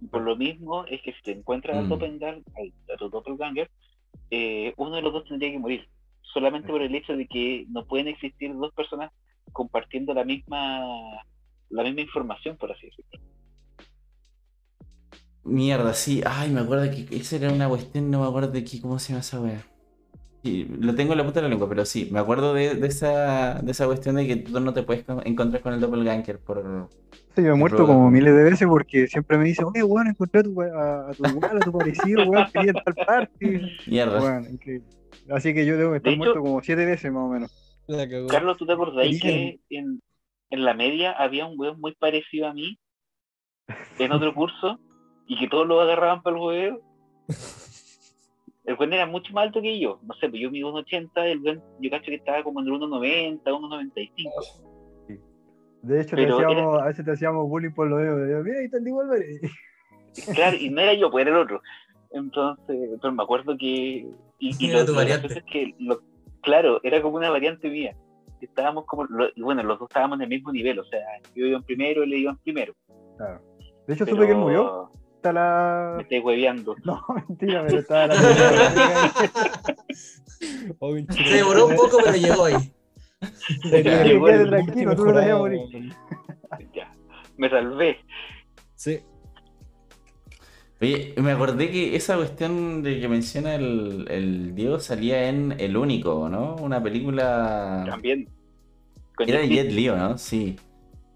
Y 0.00 0.08
por 0.08 0.22
lo 0.22 0.36
mismo 0.36 0.84
es 0.86 1.02
que 1.02 1.12
si 1.14 1.22
te 1.22 1.32
encuentras 1.32 1.78
al 1.78 1.86
Mm. 1.86 1.88
doppelganger, 1.88 2.44
al- 2.56 2.74
a 2.94 2.98
tu 2.98 3.08
doppelganger, 3.10 3.70
eh, 4.30 4.74
uno 4.76 4.96
de 4.96 5.02
los 5.02 5.12
dos 5.12 5.24
tendría 5.26 5.50
que 5.52 5.58
morir, 5.58 5.88
solamente 6.22 6.72
por 6.72 6.82
el 6.82 6.94
hecho 6.94 7.16
de 7.16 7.26
que 7.28 7.66
no 7.70 7.84
pueden 7.86 8.08
existir 8.08 8.54
dos 8.54 8.72
personas 8.74 9.10
compartiendo 9.52 10.14
la 10.14 10.24
misma 10.24 10.82
la 11.70 11.82
misma 11.84 12.02
información, 12.02 12.56
por 12.58 12.70
así 12.72 12.86
decirlo. 12.86 13.20
Mierda, 15.44 15.94
sí. 15.94 16.20
Ay, 16.24 16.50
me 16.50 16.60
acuerdo 16.60 16.90
que 16.90 17.16
esa 17.16 17.36
era 17.36 17.52
una 17.52 17.68
cuestión, 17.68 18.10
no 18.10 18.20
me 18.22 18.26
acuerdo 18.28 18.50
de 18.52 18.64
qué, 18.64 18.80
cómo 18.80 18.98
se 18.98 19.08
llama 19.12 19.20
esa 19.20 19.40
wea. 19.40 19.64
Sí, 20.42 20.66
lo 20.80 20.94
tengo 20.96 21.12
en 21.12 21.18
la 21.18 21.24
puta 21.24 21.38
de 21.40 21.42
la 21.44 21.48
lengua, 21.50 21.68
pero 21.68 21.84
sí, 21.84 22.08
me 22.10 22.18
acuerdo 22.18 22.52
de, 22.52 22.74
de 22.74 22.86
esa, 22.88 23.60
de 23.62 23.70
esa 23.70 23.86
cuestión 23.86 24.16
de 24.16 24.26
que 24.26 24.36
tú 24.36 24.58
no 24.58 24.72
te 24.74 24.82
puedes 24.82 25.04
con- 25.04 25.24
encontrar 25.24 25.62
con 25.62 25.72
el 25.74 25.80
doppelganger 25.80 26.40
por... 26.40 26.88
Sí, 27.36 27.42
yo 27.44 27.52
he 27.52 27.54
muerto 27.54 27.78
Robo. 27.78 27.92
como 27.94 28.10
miles 28.10 28.34
de 28.34 28.42
veces 28.42 28.66
porque 28.68 29.06
siempre 29.06 29.38
me 29.38 29.44
dicen, 29.44 29.66
oye, 29.66 29.82
weón, 29.84 30.08
encontré 30.08 30.40
a 30.40 30.42
tu, 30.42 30.60
a, 30.60 31.10
a 31.10 31.12
tu 31.12 31.24
igual, 31.28 31.56
a 31.56 31.60
tu 31.60 31.72
parecido, 31.72 32.24
weón, 32.28 32.46
quería 32.52 32.72
en 32.72 32.82
tal 32.84 32.94
parte. 33.06 33.62
Mierda. 33.86 34.42
Increíble. 34.50 34.86
Así 35.30 35.54
que 35.54 35.64
yo 35.64 35.76
debo 35.76 35.94
estar 35.94 36.10
De 36.10 36.16
hecho- 36.16 36.18
muerto 36.18 36.40
como 36.40 36.60
siete 36.62 36.84
veces 36.86 37.12
más 37.12 37.22
o 37.22 37.28
menos. 37.28 37.78
Carlos, 38.28 38.56
¿tú 38.58 38.66
te 38.66 38.72
acordáis 38.72 39.20
que 39.22 39.60
en, 39.70 40.00
en 40.50 40.64
la 40.64 40.74
media 40.74 41.12
había 41.12 41.46
un 41.46 41.58
weón 41.58 41.80
muy 41.80 41.94
parecido 41.94 42.48
a 42.48 42.52
mí 42.54 42.78
en 43.98 44.10
otro 44.12 44.34
curso 44.34 44.80
y 45.28 45.38
que 45.38 45.46
todos 45.48 45.66
lo 45.68 45.80
agarraban 45.80 46.20
para 46.22 46.36
el 46.36 46.42
weón? 46.42 46.80
El 48.64 48.76
weón 48.78 48.92
era 48.92 49.06
mucho 49.06 49.32
más 49.32 49.46
alto 49.46 49.60
que 49.60 49.78
yo. 49.80 49.98
No 50.02 50.14
sé, 50.14 50.28
pues 50.28 50.40
yo 50.40 50.50
mido 50.50 50.72
1,80, 50.72 51.10
el 51.24 51.40
weón 51.40 51.62
yo 51.80 51.90
cacho 51.90 52.06
que 52.06 52.14
estaba 52.16 52.42
como 52.42 52.60
entre 52.60 52.74
1,90, 52.74 53.42
1,95. 53.42 55.22
De 55.82 56.00
hecho, 56.00 56.14
te 56.14 56.26
hacíamos, 56.28 56.80
a 56.80 56.84
veces 56.86 57.04
te 57.04 57.10
hacíamos 57.10 57.48
bullying 57.48 57.72
por 57.72 57.88
lo 57.88 57.96
de, 57.96 58.42
mira, 58.44 58.58
ahí 58.60 58.64
está 58.66 58.76
el. 58.78 59.40
Claro, 60.34 60.56
y 60.60 60.68
no 60.68 60.80
era 60.82 60.92
yo, 60.94 61.10
pues 61.10 61.26
era 61.26 61.34
el 61.34 61.42
otro. 61.42 61.60
Entonces, 62.12 62.76
pero 63.00 63.12
me 63.14 63.22
acuerdo 63.22 63.56
que. 63.58 64.06
Y, 64.38 64.50
y 64.58 64.70
Era 64.70 64.84
lo- 64.84 65.00
es 65.00 65.42
que, 65.50 65.74
lo- 65.78 66.00
claro, 66.42 66.78
era 66.82 67.00
como 67.02 67.16
una 67.16 67.30
variante 67.30 67.68
mía. 67.70 67.96
Estábamos 68.40 68.84
como. 68.86 69.04
lo- 69.04 69.30
y 69.34 69.40
bueno, 69.42 69.62
los 69.62 69.78
dos 69.78 69.88
estábamos 69.90 70.18
en 70.18 70.22
el 70.24 70.28
mismo 70.28 70.52
nivel, 70.52 70.78
o 70.78 70.84
sea, 70.84 71.00
yo 71.34 71.46
iba 71.46 71.56
en 71.56 71.64
primero 71.64 72.02
él 72.02 72.12
iba 72.14 72.30
en 72.32 72.36
primero. 72.38 72.74
Claro. 73.16 73.40
De 73.86 73.94
hecho, 73.94 74.04
Pero 74.04 74.16
supe 74.16 74.26
que 74.26 74.32
él 74.32 74.38
murió. 74.38 74.90
Está 75.22 75.32
la. 75.32 75.94
Me 75.98 76.02
estoy 76.02 76.18
hueveando. 76.18 76.74
No, 76.84 77.00
mentira, 77.28 77.64
pero 77.64 77.78
estaba 77.78 78.08
la. 78.08 79.12
Oh, 80.80 80.96
Se 81.10 81.34
demoró 81.36 81.66
un 81.68 81.76
poco, 81.76 81.98
pero 82.04 82.16
llegó 82.16 82.44
ahí. 82.46 82.72
Llegó 83.70 84.28
el- 84.28 84.48
tranquilo, 84.48 84.96
tú 84.96 85.04
no 85.04 85.12
te 85.12 85.18
vas 85.20 85.30
a 85.30 85.36
morir. 85.38 85.60
Ya, 86.74 86.92
me 87.36 87.48
salvé. 87.48 87.98
Sí. 88.74 88.98
Oye, 90.80 91.14
me 91.18 91.30
acordé 91.30 91.70
que 91.70 91.94
esa 91.94 92.16
cuestión 92.16 92.82
de 92.82 92.98
que 92.98 93.06
menciona 93.06 93.54
el, 93.54 94.06
el 94.10 94.56
Diego 94.56 94.80
salía 94.80 95.28
en 95.28 95.54
El 95.60 95.76
Único, 95.76 96.28
¿no? 96.28 96.56
Una 96.56 96.82
película... 96.82 97.84
También. 97.88 98.28
Con 99.14 99.28
Era 99.28 99.38
de 99.38 99.46
Jet 99.48 99.50
Li. 99.50 99.62
Jet 99.68 99.72
Li, 99.72 99.88
¿o 99.90 99.96
¿no? 99.96 100.18
Sí. 100.18 100.56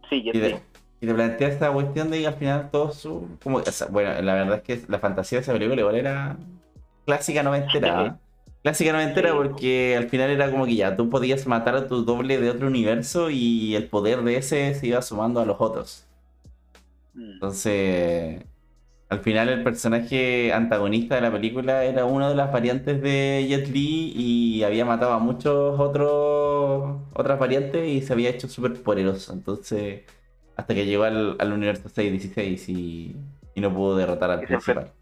Sí, 0.09 0.23
Jet 0.23 0.37
Y 0.37 0.39
Li. 0.39 0.49
te, 0.51 0.62
y 1.01 1.06
te 1.06 1.14
plantea 1.14 1.48
esta 1.48 1.70
cuestión 1.73 2.10
de 2.10 2.20
que 2.20 2.27
al 2.27 2.35
final 2.35 2.70
todo 2.70 2.90
su... 2.90 3.28
Como, 3.43 3.59
o 3.59 3.64
sea, 3.64 3.86
bueno, 3.89 4.10
la 4.23 4.35
verdad 4.35 4.56
es 4.56 4.62
que 4.62 4.86
la 4.89 4.98
fantasía 4.98 5.39
de 5.39 5.43
esa 5.43 5.52
película 5.52 5.81
igual 5.81 5.97
era 5.97 6.36
clásica 7.05 7.43
noventera. 7.43 8.06
¿eh? 8.06 8.12
Clásica 8.62 8.93
noventera 8.93 9.35
porque 9.35 9.94
al 9.97 10.09
final 10.09 10.31
era 10.31 10.51
como 10.51 10.64
que 10.64 10.77
ya 10.77 10.97
tú 10.97 11.10
podías 11.10 11.47
matar 11.47 11.77
a 11.77 11.86
tu 11.86 12.05
doble 12.05 12.39
de 12.40 12.51
otro 12.51 12.66
universo 12.66 13.31
y 13.31 13.77
el 13.77 13.89
poder 13.89 14.23
de 14.23 14.39
ese 14.39 14.74
se 14.74 14.86
iba 14.86 15.02
sumando 15.02 15.40
a 15.40 15.44
los 15.44 15.56
otros. 15.60 16.06
Mm. 17.14 17.32
Entonces, 17.35 18.43
al 19.09 19.20
final 19.20 19.51
el 19.51 19.62
personaje 19.62 20.52
antagonista 20.52 21.14
de 21.14 21.20
la 21.20 21.31
película 21.31 21.85
era 21.85 22.06
una 22.06 22.31
de 22.31 22.35
las 22.35 22.51
variantes 22.52 23.01
de 23.02 23.47
Jet 23.48 23.68
Li 23.68 24.12
y 24.16 24.62
había 24.64 24.85
matado 24.85 25.12
a 25.12 25.18
muchos 25.18 25.78
otros 25.78 26.97
otras 27.12 27.39
variantes 27.39 27.86
y 27.86 28.01
se 28.01 28.12
había 28.14 28.31
hecho 28.31 28.48
súper 28.48 28.82
poderoso. 28.82 29.32
Entonces, 29.32 30.02
hasta 30.57 30.74
que 30.74 30.87
llegó 30.87 31.05
al, 31.05 31.37
al 31.39 31.53
universo 31.53 31.89
616 31.89 32.69
y, 32.69 33.16
y 33.55 33.61
no 33.61 33.73
pudo 33.73 33.97
derrotar 33.97 34.31
al 34.31 34.39
Y 34.39 34.43
se 34.43 34.47
principal. 34.49 34.93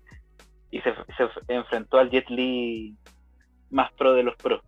Y 0.71 0.81
se, 0.81 0.93
se 1.17 1.55
enfrentó 1.55 1.99
al 1.99 2.11
Jet 2.11 2.29
Li 2.29 2.97
más 3.71 3.93
pro 3.93 4.15
de 4.15 4.23
los 4.23 4.37
pros. 4.37 4.61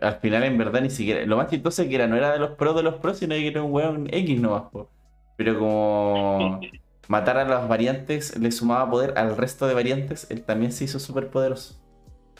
Al 0.00 0.16
final, 0.16 0.44
en 0.44 0.58
verdad, 0.58 0.80
ni 0.80 0.90
siquiera. 0.90 1.24
Lo 1.24 1.36
más 1.36 1.48
chistoso 1.48 1.82
es 1.82 1.88
que 1.88 1.94
era, 1.94 2.06
no 2.06 2.16
era 2.16 2.32
de 2.32 2.38
los 2.38 2.50
pros 2.50 2.76
de 2.76 2.82
los 2.82 2.96
pros, 2.96 3.18
sino 3.18 3.34
que 3.34 3.48
era 3.48 3.62
un 3.62 3.72
weón 3.72 4.08
X 4.10 4.40
nomás, 4.40 4.70
po. 4.70 4.90
Pero 5.36 5.58
como 5.58 6.60
matar 7.08 7.38
a 7.38 7.44
las 7.44 7.68
variantes 7.68 8.38
le 8.38 8.52
sumaba 8.52 8.90
poder 8.90 9.14
al 9.16 9.36
resto 9.36 9.66
de 9.66 9.74
variantes, 9.74 10.30
él 10.30 10.44
también 10.44 10.72
se 10.72 10.84
hizo 10.84 10.98
súper 10.98 11.28
poderoso. 11.28 11.74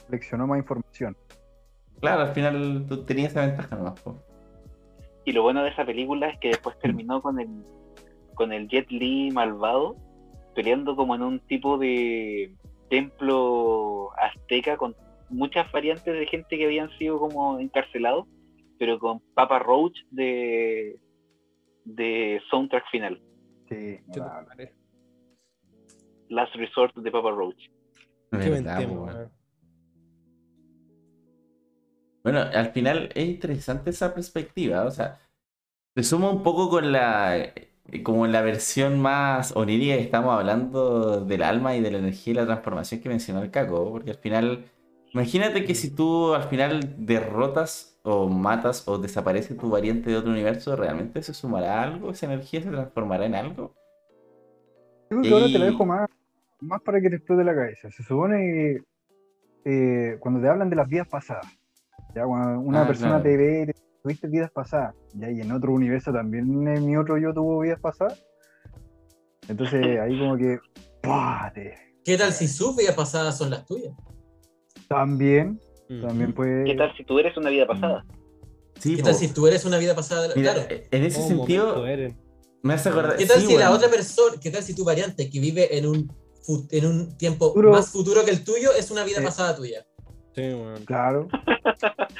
Leccionó 0.09 0.47
más 0.47 0.59
información. 0.59 1.17
Claro, 2.01 2.23
al 2.23 2.33
final 2.33 2.85
tú 2.89 3.05
tenías 3.05 3.33
esa 3.33 3.47
ventaja 3.47 3.77
nomás, 3.77 4.01
po. 4.01 4.23
Y 5.29 5.33
lo 5.33 5.43
bueno 5.43 5.63
de 5.63 5.69
esa 5.69 5.85
película 5.85 6.31
es 6.31 6.39
que 6.39 6.49
después 6.49 6.79
terminó 6.79 7.21
con 7.21 7.39
el 7.39 7.49
con 8.35 8.51
el 8.51 8.67
Jet 8.67 8.91
Li 8.91 9.31
malvado 9.31 9.95
peleando 10.55 10.97
como 10.97 11.15
en 11.15 11.21
un 11.21 11.41
tipo 11.41 11.77
de 11.77 12.55
templo 12.89 14.09
azteca 14.17 14.79
con 14.79 14.97
muchas 15.29 15.71
variantes 15.71 16.15
de 16.15 16.27
gente 16.27 16.57
que 16.57 16.65
habían 16.65 16.89
sido 16.97 17.19
como 17.19 17.59
encarcelados, 17.59 18.27
pero 18.79 18.99
con 18.99 19.21
Papa 19.35 19.59
Roach 19.59 19.99
de 20.11 20.99
de 21.85 22.41
soundtrack 22.49 22.91
final, 22.91 23.21
Sí. 23.69 23.99
Last 26.31 26.55
Resort 26.55 26.97
de 26.97 27.11
Papa 27.11 27.33
Roach. 27.33 27.69
Qué 28.31 28.49
buen 28.49 28.65
tema. 28.65 29.31
Bueno, 32.29 32.41
al 32.41 32.73
final 32.73 33.11
es 33.15 33.27
interesante 33.27 33.91
esa 33.91 34.13
perspectiva, 34.15 34.85
o 34.85 34.91
sea, 34.91 35.19
se 35.97 36.05
suma 36.05 36.31
un 36.31 36.43
poco 36.43 36.71
con 36.71 36.93
la, 36.93 37.39
eh, 37.39 37.73
como 38.05 38.27
la 38.27 38.43
versión 38.43 39.01
más 39.01 39.57
onírica 39.57 39.97
que 39.97 40.03
estamos 40.03 40.35
hablando 40.39 41.25
del 41.25 41.43
alma 41.43 41.77
y 41.77 41.81
de 41.83 41.91
la 41.93 41.99
energía 41.99 42.33
y 42.33 42.37
la 42.37 42.47
transformación 42.47 43.01
que 43.01 43.09
mencionó 43.11 43.43
el 43.43 43.51
Caco, 43.51 43.91
porque 43.93 44.11
al 44.13 44.19
final, 44.19 44.67
imagínate 45.15 45.65
que 45.65 45.75
si 45.75 45.95
tú 45.95 46.35
al 46.35 46.45
final 46.45 46.97
derrotas 47.07 47.99
o 48.05 48.29
matas 48.29 48.89
o 48.89 48.99
desaparece 48.99 49.55
tu 49.55 49.71
variante 49.71 50.11
de 50.11 50.19
otro 50.19 50.31
universo, 50.33 50.77
¿realmente 50.77 51.23
se 51.23 51.35
sumará 51.35 51.81
a 51.81 51.85
algo? 51.85 52.11
¿Esa 52.13 52.27
energía 52.27 52.63
se 52.63 52.71
transformará 52.71 53.27
en 53.27 53.35
algo? 53.37 53.75
Yo 55.11 55.17
creo 55.19 55.27
que 55.27 55.33
ahora 55.35 55.51
te 55.51 55.59
la 55.59 55.67
Y- 55.67 55.73
dejo 55.73 55.85
más, 55.87 56.09
más 56.61 56.83
para 56.83 57.01
que 57.01 57.11
te 57.11 57.17
explote 57.17 57.45
la 57.45 57.55
cabeza. 57.55 57.91
Se 57.91 58.03
supone 58.03 58.39
que 59.65 60.13
eh, 60.13 60.19
cuando 60.21 60.41
te 60.41 60.49
hablan 60.49 60.71
de 60.71 60.77
las 60.77 60.89
vidas 60.89 61.09
pasadas, 61.09 61.47
ya 62.19 62.25
cuando 62.27 62.61
una 62.61 62.83
Ah, 62.83 62.87
persona 62.87 63.21
claro. 63.21 63.23
te 63.23 63.37
ve 63.37 63.75
tuviste 64.03 64.27
vidas 64.29 64.51
pasadas, 64.51 64.95
ya 65.15 65.31
y 65.31 65.41
en 65.41 65.53
otro 65.53 65.73
universo 65.73 66.13
también 66.13 66.67
en 66.69 66.87
mi 66.87 66.97
otro 66.97 67.17
yo 67.19 67.33
tuvo 67.33 67.61
vidas 67.61 67.81
pasadas. 67.81 68.19
Entonces 69.49 69.81
ahí 70.01 70.19
como 70.19 70.37
que 70.37 70.59
¿Qué 72.05 72.17
tal 72.19 72.33
si 72.33 72.49
sus 72.49 72.77
vidas 72.77 72.95
pasadas 72.95 73.37
son 73.39 73.51
las 73.51 73.65
tuyas? 73.67 73.93
también, 74.89 75.61
Mm. 75.91 76.01
también 76.03 76.35
puede. 76.35 76.65
¿Qué 76.65 76.75
tal 76.75 76.95
si 76.97 77.05
tú 77.05 77.19
eres 77.19 77.35
una 77.37 77.49
vida 77.51 77.67
pasada? 77.67 78.05
Sí, 78.79 78.95
¿Qué 78.97 79.03
po. 79.03 79.09
tal 79.09 79.15
si 79.15 79.29
tú 79.29 79.47
eres 79.47 79.65
una 79.65 79.79
vida 79.79 79.95
pasada? 79.95 80.29
la- 80.29 80.35
Mira, 80.35 80.53
claro. 80.55 80.69
en 80.91 81.05
ese 81.05 81.21
Oh, 81.21 81.29
sentido, 81.29 81.85
me 82.63 82.75
hace 82.75 82.89
acordar. 82.91 83.17
¿Qué 83.17 83.25
tal 83.27 83.41
sí, 83.41 83.47
si 83.47 83.53
la 83.57 83.67
weón. 83.67 83.77
otra 83.77 83.89
persona, 83.89 84.37
qué 84.41 84.51
tal 84.51 84.63
si 84.63 84.75
tu 84.75 84.85
variante 84.85 85.31
que 85.31 85.41
vive 85.41 85.79
en 85.79 85.87
un, 85.87 86.11
en 86.71 86.87
un 86.87 87.17
tiempo 87.17 87.49
Futuro. 87.49 87.73
más 87.73 87.91
futuro 87.91 88.23
que 88.25 88.31
el 88.31 88.45
tuyo 88.45 88.71
es 88.79 88.91
una 88.91 89.03
vida 89.05 89.19
Sí. 89.19 89.25
pasada 89.25 89.57
tuya? 89.57 89.87
Sí, 90.35 90.43
weón. 90.43 90.85
Claro. 90.85 91.29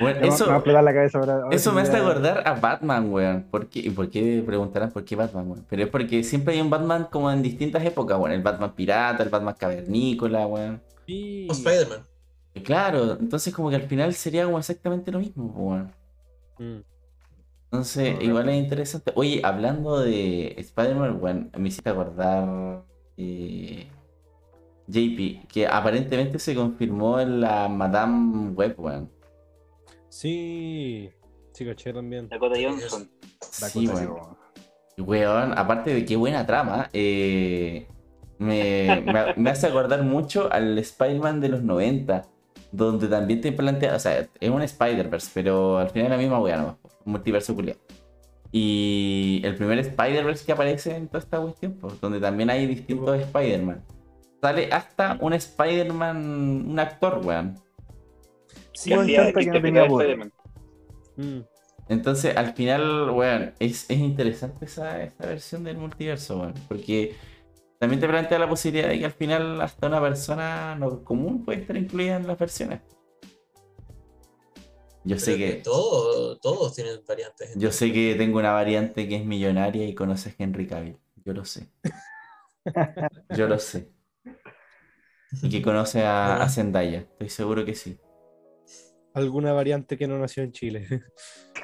Bueno, 0.01 0.21
Me 0.21 0.29
va- 0.29 0.35
eso, 0.35 0.47
me 0.47 0.73
va 0.73 0.79
a 0.79 0.83
la 0.83 0.95
cabeza 0.95 1.19
ahora. 1.19 1.35
ahora 1.43 1.57
Eso 1.57 1.73
me 1.73 1.81
hace 1.81 1.97
acordar 1.97 2.47
a 2.47 2.53
Batman, 2.55 3.13
weón. 3.13 3.43
¿Por 3.51 3.67
qué? 3.69 3.81
¿Y 3.81 3.91
por 3.91 4.09
qué 4.09 4.43
preguntarán 4.47 4.93
por 4.93 5.05
qué 5.05 5.17
Batman, 5.17 5.51
weón? 5.51 5.67
Pero 5.69 5.83
es 5.83 5.89
porque 5.89 6.23
siempre 6.23 6.55
hay 6.55 6.61
un 6.61 6.71
Batman 6.71 7.09
como 7.11 7.29
en 7.33 7.43
distintas 7.43 7.85
épocas, 7.85 8.17
weón. 8.19 8.31
El 8.31 8.43
Batman 8.43 8.73
pirata, 8.77 9.23
el 9.25 9.29
Batman 9.29 9.57
cavernícola, 9.59 10.47
weón. 10.47 10.81
Sí. 11.07 11.49
O 11.51 11.53
Spider-Man. 11.53 12.07
Claro, 12.63 13.17
entonces 13.19 13.53
como 13.53 13.71
que 13.71 13.77
al 13.77 13.83
final 13.83 14.15
sería 14.15 14.45
como 14.45 14.59
exactamente 14.59 15.11
lo 15.11 15.19
mismo, 15.19 15.47
weón. 15.57 15.93
Mm. 16.59 16.83
Entonces, 17.65 18.15
No, 18.17 18.23
igual 18.23 18.49
es 18.51 18.57
interesante. 18.57 19.13
Oye, 19.17 19.41
hablando 19.43 19.99
de 20.01 20.55
Spider-Man, 20.59 21.19
weón, 21.21 21.51
me 21.59 21.69
hiciste 21.69 21.91
acordar 21.91 22.85
eh, 23.17 23.89
JP, 24.89 25.47
que 25.49 25.67
aparentemente 25.67 26.39
se 26.39 26.55
confirmó 26.55 27.21
en 27.21 27.41
la 27.41 27.69
Madame 27.69 28.51
Web, 28.51 28.75
weón. 28.79 29.11
Sí. 30.09 31.11
Sí, 31.53 31.65
caché 31.67 31.93
también. 31.93 32.29
Dakota 32.29 32.57
Johnson. 32.63 33.09
Sí, 33.41 33.87
weón. 33.87 34.07
Johnson. 34.09 34.37
Weón, 34.99 35.57
aparte 35.57 35.95
de 35.95 36.05
qué 36.05 36.17
buena 36.17 36.45
trama, 36.47 36.89
eh, 36.93 37.87
me, 38.39 39.03
me- 39.07 39.35
me 39.37 39.51
hace 39.51 39.67
acordar 39.69 40.03
mucho 40.03 40.53
al 40.53 40.77
Spider-Man 40.79 41.41
de 41.41 41.49
los 41.51 41.63
90, 41.63 42.23
donde 42.73 43.07
también 43.07 43.41
te 43.41 43.53
plantea, 43.53 43.95
o 43.95 43.99
sea, 43.99 44.27
es 44.41 44.51
un 44.51 44.61
Spider-Verse, 44.63 45.31
pero 45.35 45.79
al 45.79 45.91
final 45.91 46.07
es 46.07 46.11
la 46.11 46.17
misma 46.19 46.41
weá, 46.41 46.57
¿no? 46.57 46.79
un 47.05 47.13
multiverso 47.13 47.55
culiado. 47.55 47.79
Y 48.51 49.41
el 49.45 49.55
primer 49.57 49.79
Spider-Verse 49.79 50.45
que 50.47 50.53
aparece 50.53 50.97
en 50.97 51.07
toda 51.07 51.21
esta 51.21 51.39
cuestión, 51.41 51.75
pues, 51.81 52.01
donde 52.01 52.19
también 52.19 52.51
hay 52.51 52.67
distintos 52.67 53.21
Spider-Man. 53.21 53.85
Sale 54.41 54.69
hasta 54.73 55.19
un 55.21 55.33
Spider-Man, 55.33 56.67
un 56.71 56.79
actor, 56.79 57.21
weón. 57.25 57.59
Sí, 58.73 58.91
Que 58.91 58.97
hacía- 58.97 59.29
encanta 59.29 59.41
que 59.41 59.47
no 59.73 59.99
tenía. 59.99 60.31
Mm. 61.17 61.41
Entonces, 61.89 62.37
al 62.37 62.55
final, 62.55 63.11
weón, 63.11 63.55
es, 63.59 63.87
es 63.91 63.99
interesante 63.99 64.67
esa, 64.67 65.03
esa 65.03 65.27
versión 65.27 65.65
del 65.65 65.79
multiverso, 65.79 66.39
weón. 66.41 66.55
Porque 66.69 67.17
también 67.81 68.01
te 68.01 68.09
plantea 68.09 68.39
la 68.39 68.49
posibilidad 68.49 68.89
de 68.89 68.99
que 68.99 69.05
al 69.07 69.13
final 69.13 69.61
hasta 69.61 69.87
una 69.89 70.01
persona 70.01 70.77
no 70.77 71.03
común 71.03 71.45
puede 71.45 71.61
estar 71.63 71.77
incluida 71.77 72.17
en 72.17 72.27
las 72.27 72.39
versiones. 72.39 72.81
Yo 75.05 75.19
sé 75.19 75.39
que, 75.39 75.53
todo- 75.55 76.37
todos 76.39 76.75
tienen 76.75 77.01
variantes. 77.09 77.55
yo 77.57 77.73
sé 77.73 77.93
que 77.93 78.15
tengo 78.17 78.39
una 78.39 78.53
variante 78.53 79.09
que 79.09 79.17
es 79.17 79.25
millonaria 79.25 79.87
y 79.87 79.95
conoces 79.95 80.35
a 80.39 80.43
Henry 80.43 80.67
Cavill. 80.67 80.99
Yo 81.25 81.33
lo 81.33 81.45
sé. 81.45 81.69
Yo 83.37 83.49
lo 83.49 83.59
sé. 83.59 83.89
Y 85.43 85.49
que 85.51 85.63
conoce 85.63 86.05
a, 86.05 86.37
a 86.43 86.49
Zendaya. 86.49 87.01
Estoy 87.01 87.29
seguro 87.29 87.65
que 87.65 87.75
sí. 87.75 87.99
Alguna 89.15 89.53
variante 89.53 89.97
que 89.99 90.07
no 90.07 90.19
nació 90.19 90.43
en 90.43 90.53
Chile. 90.53 90.87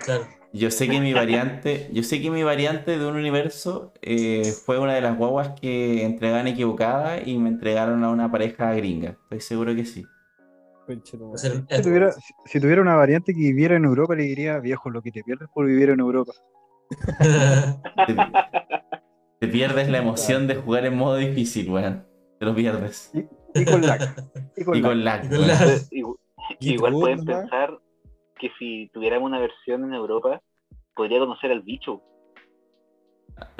Claro. 0.04 0.26
Yo 0.52 0.70
sé 0.72 0.88
que 0.88 1.00
mi 1.00 1.14
variante, 1.14 1.88
yo 1.92 2.02
sé 2.02 2.20
que 2.20 2.28
mi 2.30 2.42
variante 2.42 2.98
de 2.98 3.06
un 3.06 3.14
universo 3.16 3.92
eh, 4.02 4.52
fue 4.66 4.78
una 4.78 4.92
de 4.94 5.00
las 5.00 5.16
guaguas 5.16 5.52
que 5.58 6.02
entregaban 6.04 6.46
equivocada 6.48 7.22
y 7.22 7.38
me 7.38 7.48
entregaron 7.48 8.02
a 8.04 8.10
una 8.10 8.30
pareja 8.30 8.74
gringa. 8.74 9.10
Estoy 9.22 9.40
seguro 9.40 9.74
que 9.74 9.84
sí. 9.86 10.04
Si 11.70 11.82
tuviera, 11.82 12.12
si- 12.12 12.34
si 12.44 12.60
tuviera 12.60 12.82
una 12.82 12.96
variante 12.96 13.32
que 13.32 13.38
viviera 13.38 13.76
en 13.76 13.84
Europa, 13.84 14.14
le 14.16 14.24
diría, 14.24 14.58
viejo, 14.58 14.90
lo 14.90 15.00
que 15.00 15.12
te 15.12 15.22
pierdes 15.22 15.48
por 15.54 15.64
vivir 15.66 15.90
en 15.90 16.00
Europa. 16.00 16.32
Te, 18.06 18.16
te 19.40 19.48
pierdes 19.48 19.88
la 19.88 19.98
emoción 19.98 20.46
de 20.48 20.56
jugar 20.56 20.84
en 20.86 20.96
modo 20.96 21.16
difícil, 21.16 21.70
weón. 21.70 22.04
Te 22.38 22.44
lo 22.46 22.54
pierdes. 22.54 23.12
Y 23.54 23.64
con 23.64 23.82
lag. 23.82 24.14
Y 24.56 24.64
con 24.64 24.76
Y 24.76 24.80
lag. 24.80 24.90
con 24.90 25.04
lag. 25.04 25.24
Y 25.24 25.28
con 25.28 25.38
weón. 25.38 25.48
lag. 25.48 25.58
Entonces, 25.64 25.90
igu- 25.92 26.18
Y 26.60 26.74
Igual 26.74 26.92
pueden 26.92 27.24
pensar 27.24 27.78
que 28.38 28.50
si 28.58 28.90
tuviéramos 28.92 29.28
una 29.28 29.38
versión 29.38 29.84
en 29.84 29.94
Europa, 29.94 30.42
podría 30.94 31.18
conocer 31.18 31.50
al 31.50 31.62
bicho. 31.62 32.02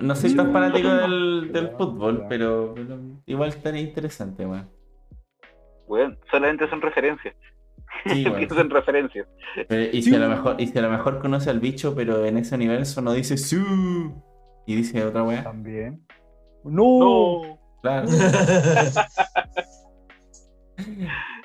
No 0.01 0.15
soy 0.15 0.37
tan 0.37 0.53
fanático 0.53 0.89
del, 0.89 1.71
fútbol, 1.77 2.27
pero, 2.29 2.75
pero 2.75 2.99
igual 3.27 3.49
estaría 3.49 3.81
interesante, 3.81 4.47
weón. 4.47 4.71
Bueno, 5.89 6.17
solamente 6.31 6.69
son 6.69 6.81
referencias. 6.81 7.35
Sí. 8.07 8.25
Pienso 8.37 8.61
en 8.61 8.71
referencias. 8.71 9.27
Pero- 9.69 9.97
y, 9.97 10.03
si 10.03 10.15
a 10.15 10.19
lo 10.19 10.29
mejor, 10.29 10.61
y 10.61 10.67
si 10.67 10.79
a 10.79 10.83
lo 10.83 10.91
mejor 10.91 11.21
conoce 11.21 11.51
al 11.51 11.61
bicho, 11.61 11.95
pero 11.95 12.25
en 12.25 12.39
ese 12.39 12.55
universo 12.55 13.01
no 13.01 13.13
dice 13.13 13.37
su 13.37 14.13
y 14.67 14.75
dice 14.77 15.05
otra 15.05 15.23
weá. 15.23 15.43
También. 15.43 16.07
¡No! 16.65 16.99
No. 16.99 17.59
Claro. 17.83 18.09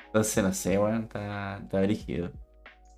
Entonces, 0.06 0.42
no 0.44 0.52
sé, 0.52 0.78
weón, 0.78 1.02
está, 1.04 1.58
está 1.62 1.80
brígido. 1.80 2.30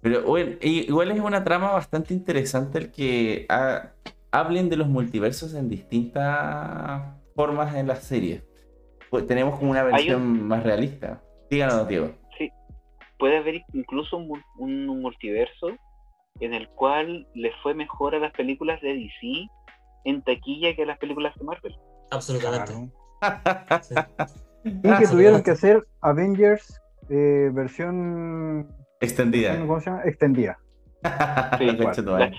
Pero, 0.00 0.22
bueno, 0.22 0.56
igual 0.62 1.10
es 1.12 1.20
una 1.20 1.44
trama 1.44 1.70
bastante 1.72 2.12
interesante 2.14 2.78
el 2.78 2.90
que 2.90 3.46
ha- 3.48 3.92
hablen 4.32 4.68
de 4.68 4.76
los 4.76 4.88
multiversos 4.88 5.54
en 5.54 5.68
distintas 5.68 7.02
formas 7.36 7.74
en 7.76 7.86
las 7.86 8.00
series. 8.04 8.42
Pues 9.10 9.26
tenemos 9.26 9.59
como 9.59 9.70
una 9.70 9.82
versión 9.82 10.46
más 10.48 10.62
realista. 10.62 11.22
Díganos, 11.50 11.86
Diego. 11.86 12.12
Sí. 12.38 12.50
Puede 13.18 13.36
haber 13.38 13.62
incluso 13.74 14.16
un, 14.16 14.28
mul- 14.28 14.44
un 14.59 14.86
multiverso 15.00 15.68
en 16.40 16.54
el 16.54 16.66
cual 16.70 17.28
le 17.34 17.52
fue 17.62 17.74
mejor 17.74 18.14
a 18.14 18.18
las 18.18 18.32
películas 18.32 18.80
de 18.80 18.94
DC 18.94 19.46
en 20.04 20.22
taquilla 20.22 20.74
que 20.74 20.82
a 20.82 20.86
las 20.86 20.98
películas 20.98 21.34
de 21.36 21.44
Marvel. 21.44 21.76
Absolutamente. 22.10 22.72
Claro. 23.20 23.84
Sí. 23.84 23.94
Y 24.64 24.80
que 24.98 25.06
tuvieron 25.10 25.43
que 25.43 25.51
hacer 25.52 25.86
Avengers 26.01 26.80
eh, 27.09 27.51
versión, 27.52 28.68
Extendida. 29.01 29.59
¿cómo 29.59 29.80
se 29.80 29.90
llama? 29.90 30.02
Extendida. 30.05 30.59
Sí, 31.59 31.66
bueno. 32.05 32.36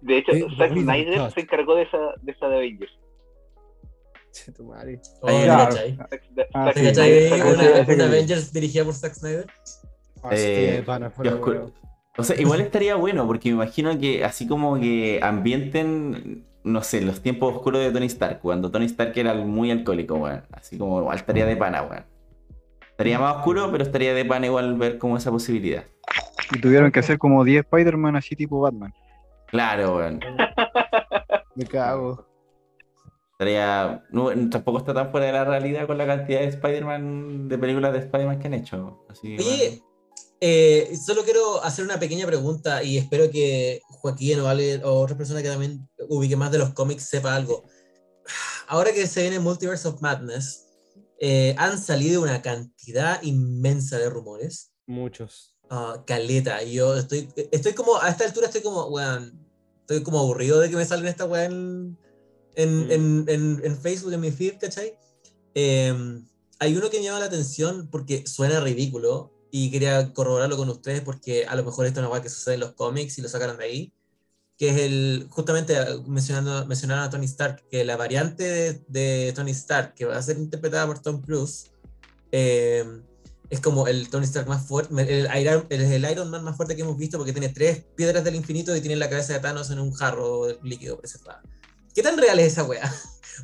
De 0.00 0.18
hecho, 0.18 0.32
Eh, 0.32 0.46
Zack 0.56 0.72
Snyder 0.72 1.30
se 1.32 1.40
encargó 1.40 1.74
de 1.74 1.82
esa, 1.82 1.98
de 2.22 2.32
esa 2.32 2.48
de 2.48 2.56
Avengers. 2.56 2.92
Oh, 5.20 5.28
Ah, 6.54 6.72
Una, 7.88 8.04
Avengers 8.04 8.52
dirigida 8.52 8.84
por 8.84 8.94
Zack 8.94 9.14
Snyder. 9.14 9.46
Así 10.22 10.42
Eh. 10.42 10.84
O 12.18 12.22
sea, 12.22 12.40
igual 12.40 12.60
estaría 12.60 12.94
bueno, 12.96 13.26
porque 13.26 13.50
me 13.50 13.56
imagino 13.56 13.98
que 13.98 14.24
así 14.24 14.46
como 14.46 14.78
que 14.80 15.20
ambienten, 15.22 16.46
no 16.66 16.82
sé, 16.82 17.00
los 17.00 17.22
tiempos 17.22 17.54
oscuros 17.54 17.80
de 17.80 17.92
Tony 17.92 18.06
Stark, 18.06 18.40
cuando 18.40 18.70
Tony 18.72 18.86
Stark 18.86 19.12
era 19.14 19.32
muy 19.34 19.70
alcohólico, 19.70 20.16
weón. 20.16 20.42
Así 20.50 20.76
como 20.76 20.98
igual 20.98 21.16
estaría 21.16 21.46
de 21.46 21.56
pana, 21.56 21.82
weón. 21.82 22.04
Estaría 22.90 23.20
más 23.20 23.36
oscuro, 23.36 23.70
pero 23.70 23.84
estaría 23.84 24.12
de 24.14 24.24
pana 24.24 24.46
igual 24.46 24.74
ver 24.76 24.98
como 24.98 25.16
esa 25.16 25.30
posibilidad. 25.30 25.84
Y 26.52 26.60
tuvieron 26.60 26.90
que 26.90 27.00
hacer 27.00 27.18
como 27.18 27.44
10 27.44 27.66
Spider-Man 27.66 28.16
así 28.16 28.34
tipo 28.34 28.60
Batman. 28.60 28.92
Claro, 29.46 29.96
weón. 29.96 30.20
Me 31.54 31.64
cago. 31.66 32.26
Estaría. 33.32 34.02
no, 34.10 34.30
tampoco 34.50 34.78
está 34.78 34.92
tan 34.92 35.10
fuera 35.10 35.26
de 35.26 35.32
la 35.32 35.44
realidad 35.44 35.86
con 35.86 35.98
la 35.98 36.06
cantidad 36.06 36.40
de 36.40 36.46
Spider-Man, 36.46 37.48
de 37.48 37.58
películas 37.58 37.92
de 37.92 38.00
Spider-Man 38.00 38.40
que 38.40 38.46
han 38.48 38.54
hecho. 38.54 39.04
Así 39.08 39.36
que, 39.36 39.42
Oye, 39.42 39.68
bueno. 39.68 39.95
Eh, 40.40 40.96
solo 41.04 41.24
quiero 41.24 41.62
hacer 41.64 41.84
una 41.84 41.98
pequeña 41.98 42.26
pregunta 42.26 42.82
y 42.82 42.98
espero 42.98 43.30
que 43.30 43.80
Joaquín 43.88 44.40
o, 44.40 44.48
Ale, 44.48 44.82
o 44.84 45.00
otra 45.00 45.16
persona 45.16 45.42
que 45.42 45.48
también 45.48 45.88
ubique 46.08 46.36
más 46.36 46.50
de 46.52 46.58
los 46.58 46.72
cómics 46.74 47.04
sepa 47.08 47.34
algo. 47.34 47.64
Ahora 48.68 48.92
que 48.92 49.06
se 49.06 49.22
viene 49.22 49.38
Multiverse 49.40 49.86
of 49.88 50.00
Madness, 50.00 50.64
eh, 51.20 51.54
han 51.58 51.80
salido 51.80 52.22
una 52.22 52.42
cantidad 52.42 53.22
inmensa 53.22 53.98
de 53.98 54.10
rumores. 54.10 54.72
Muchos. 54.86 55.54
Ah, 55.70 56.02
caleta, 56.06 56.62
yo 56.62 56.96
estoy, 56.96 57.28
estoy 57.50 57.72
como, 57.72 57.96
a 58.00 58.08
esta 58.08 58.24
altura 58.24 58.46
estoy 58.46 58.62
como, 58.62 58.86
weón, 58.86 59.38
estoy 59.80 60.02
como 60.02 60.18
aburrido 60.20 60.60
de 60.60 60.68
que 60.70 60.76
me 60.76 60.84
salgan 60.84 61.08
esta 61.08 61.24
weá 61.24 61.44
en, 61.46 61.96
en, 62.54 62.86
Mm. 62.86 62.90
en, 62.90 63.24
en- 63.28 63.60
en 63.64 63.80
Facebook, 63.80 64.12
en 64.12 64.20
mi 64.20 64.30
feed, 64.30 64.58
¿cachai? 64.60 64.96
Eh, 65.54 65.94
hay 66.58 66.76
uno 66.76 66.88
que 66.90 66.98
me 66.98 67.04
llama 67.04 67.20
la 67.20 67.26
atención 67.26 67.88
porque 67.90 68.26
suena 68.26 68.60
ridículo 68.60 69.32
y 69.50 69.70
quería 69.70 70.12
corroborarlo 70.12 70.56
con 70.56 70.68
ustedes 70.68 71.00
porque 71.00 71.46
a 71.46 71.54
lo 71.54 71.64
mejor 71.64 71.86
esto 71.86 72.00
es 72.00 72.06
una 72.06 72.22
que 72.22 72.28
sucede 72.28 72.54
en 72.54 72.60
los 72.60 72.72
cómics 72.72 73.18
y 73.18 73.22
lo 73.22 73.28
sacaron 73.28 73.58
de 73.58 73.64
ahí, 73.64 73.92
que 74.58 74.70
es 74.70 74.76
el, 74.78 75.26
justamente 75.30 75.76
mencionando, 76.06 76.66
mencionaron 76.66 77.04
a 77.04 77.10
Tony 77.10 77.26
Stark, 77.26 77.64
que 77.70 77.84
la 77.84 77.96
variante 77.96 78.44
de, 78.44 78.84
de 78.88 79.32
Tony 79.34 79.50
Stark 79.52 79.94
que 79.94 80.04
va 80.04 80.16
a 80.16 80.22
ser 80.22 80.38
interpretada 80.38 80.86
por 80.86 81.00
Tom 81.00 81.20
Cruise, 81.20 81.70
eh, 82.32 82.84
es 83.48 83.60
como 83.60 83.86
el 83.86 84.08
Tony 84.08 84.24
Stark 84.24 84.48
más 84.48 84.66
fuerte, 84.66 84.92
el 85.00 85.28
Iron, 85.40 85.66
el, 85.70 85.80
el 85.82 86.10
Iron 86.10 86.30
Man 86.30 86.42
más 86.42 86.56
fuerte 86.56 86.74
que 86.74 86.82
hemos 86.82 86.96
visto 86.96 87.16
porque 87.16 87.32
tiene 87.32 87.48
tres 87.50 87.84
piedras 87.94 88.24
del 88.24 88.34
infinito 88.34 88.74
y 88.74 88.80
tiene 88.80 88.96
la 88.96 89.08
cabeza 89.08 89.34
de 89.34 89.40
Thanos 89.40 89.70
en 89.70 89.78
un 89.78 89.92
jarro 89.92 90.48
líquido 90.62 90.98
preservado. 90.98 91.40
¿Qué 91.94 92.02
tan 92.02 92.18
real 92.18 92.38
es 92.38 92.52
esa 92.52 92.64
weá? 92.64 92.92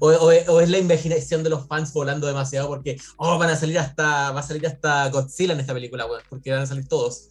O, 0.00 0.08
o- 0.10 0.52
o 0.54 0.60
es 0.60 0.70
la 0.70 0.78
imaginación 0.78 1.42
de 1.42 1.50
los 1.50 1.66
fans 1.66 1.92
volando 1.92 2.26
demasiado 2.26 2.68
porque, 2.68 2.96
oh, 3.16 3.38
van 3.38 3.50
a 3.50 3.56
salir 3.56 3.78
hasta, 3.78 4.30
va 4.32 4.40
a 4.40 4.42
salir 4.42 4.66
hasta 4.66 5.08
Godzilla 5.10 5.52
en 5.54 5.60
esta 5.60 5.74
película, 5.74 6.06
weón, 6.06 6.22
porque 6.28 6.50
van 6.50 6.60
a 6.62 6.66
salir 6.66 6.86
todos. 6.88 7.30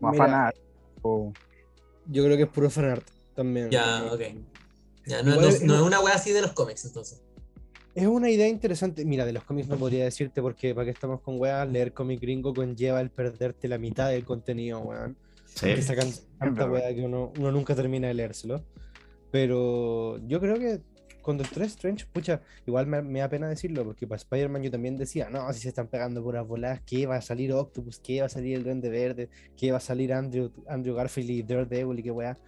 Más 0.00 0.12
Mira. 0.12 0.24
fanart. 0.24 0.56
o- 1.02 1.32
Yo 2.06 2.24
creo 2.24 2.36
que 2.36 2.44
es 2.44 2.48
puro 2.48 2.70
fanart 2.70 3.06
también. 3.34 3.70
Ya, 3.70 4.04
ok. 4.12 4.20
Ya, 5.06 5.22
no, 5.22 5.30
Igual 5.32 5.40
no- 5.40 5.48
es- 5.48 5.62
no 5.62 5.74
es 5.76 5.80
una 5.82 6.00
weá 6.00 6.14
así 6.14 6.32
de 6.32 6.42
los 6.42 6.52
cómics, 6.52 6.84
entonces. 6.84 7.22
Es 7.94 8.06
una 8.06 8.30
idea 8.30 8.46
interesante. 8.46 9.04
Mira, 9.04 9.24
de 9.26 9.32
los 9.32 9.42
cómics 9.44 9.66
no 9.68 9.76
podría 9.76 10.04
decirte 10.04 10.40
porque 10.40 10.74
para 10.74 10.84
qué 10.84 10.90
estamos 10.92 11.20
con 11.20 11.40
weas, 11.40 11.68
leer 11.68 11.92
cómic 11.94 12.20
gringo 12.20 12.54
conlleva 12.54 13.00
el 13.00 13.10
perderte 13.10 13.66
la 13.68 13.78
mitad 13.78 14.10
del 14.10 14.24
contenido, 14.24 14.80
weón. 14.80 15.16
Sí. 15.46 15.74
Que 15.74 15.82
sacan 15.82 16.12
tanta 16.38 16.66
wea 16.70 16.94
que 16.94 17.00
uno, 17.02 17.32
uno 17.38 17.50
nunca 17.50 17.74
termina 17.74 18.06
de 18.08 18.14
leérselo. 18.14 18.62
Pero 19.30 20.18
yo 20.26 20.40
creo 20.40 20.58
que 20.58 20.80
con 21.22 21.36
Doctor 21.38 21.62
Strange, 21.64 22.06
pucha, 22.12 22.40
igual 22.66 22.86
me, 22.86 23.02
me 23.02 23.18
da 23.20 23.28
pena 23.28 23.48
decirlo, 23.48 23.84
porque 23.84 24.06
para 24.06 24.16
Spider-Man 24.16 24.62
yo 24.62 24.70
también 24.70 24.96
decía, 24.96 25.28
no, 25.30 25.52
si 25.52 25.60
se 25.60 25.68
están 25.68 25.86
pegando 25.88 26.22
puras 26.22 26.46
bolas, 26.46 26.80
¿qué 26.86 27.06
va 27.06 27.16
a 27.16 27.20
salir 27.20 27.52
Octopus? 27.52 27.98
¿Qué 28.00 28.20
va 28.20 28.26
a 28.26 28.30
salir 28.30 28.56
el 28.56 28.64
Duende 28.64 28.88
Verde? 28.88 29.28
¿Qué 29.56 29.70
va 29.70 29.76
a 29.78 29.80
salir 29.80 30.12
Andrew, 30.12 30.50
Andrew 30.68 30.94
Garfield 30.94 31.30
y 31.30 31.42
Daredevil 31.42 31.98
y 31.98 32.02
qué 32.02 32.10
wea? 32.10 32.38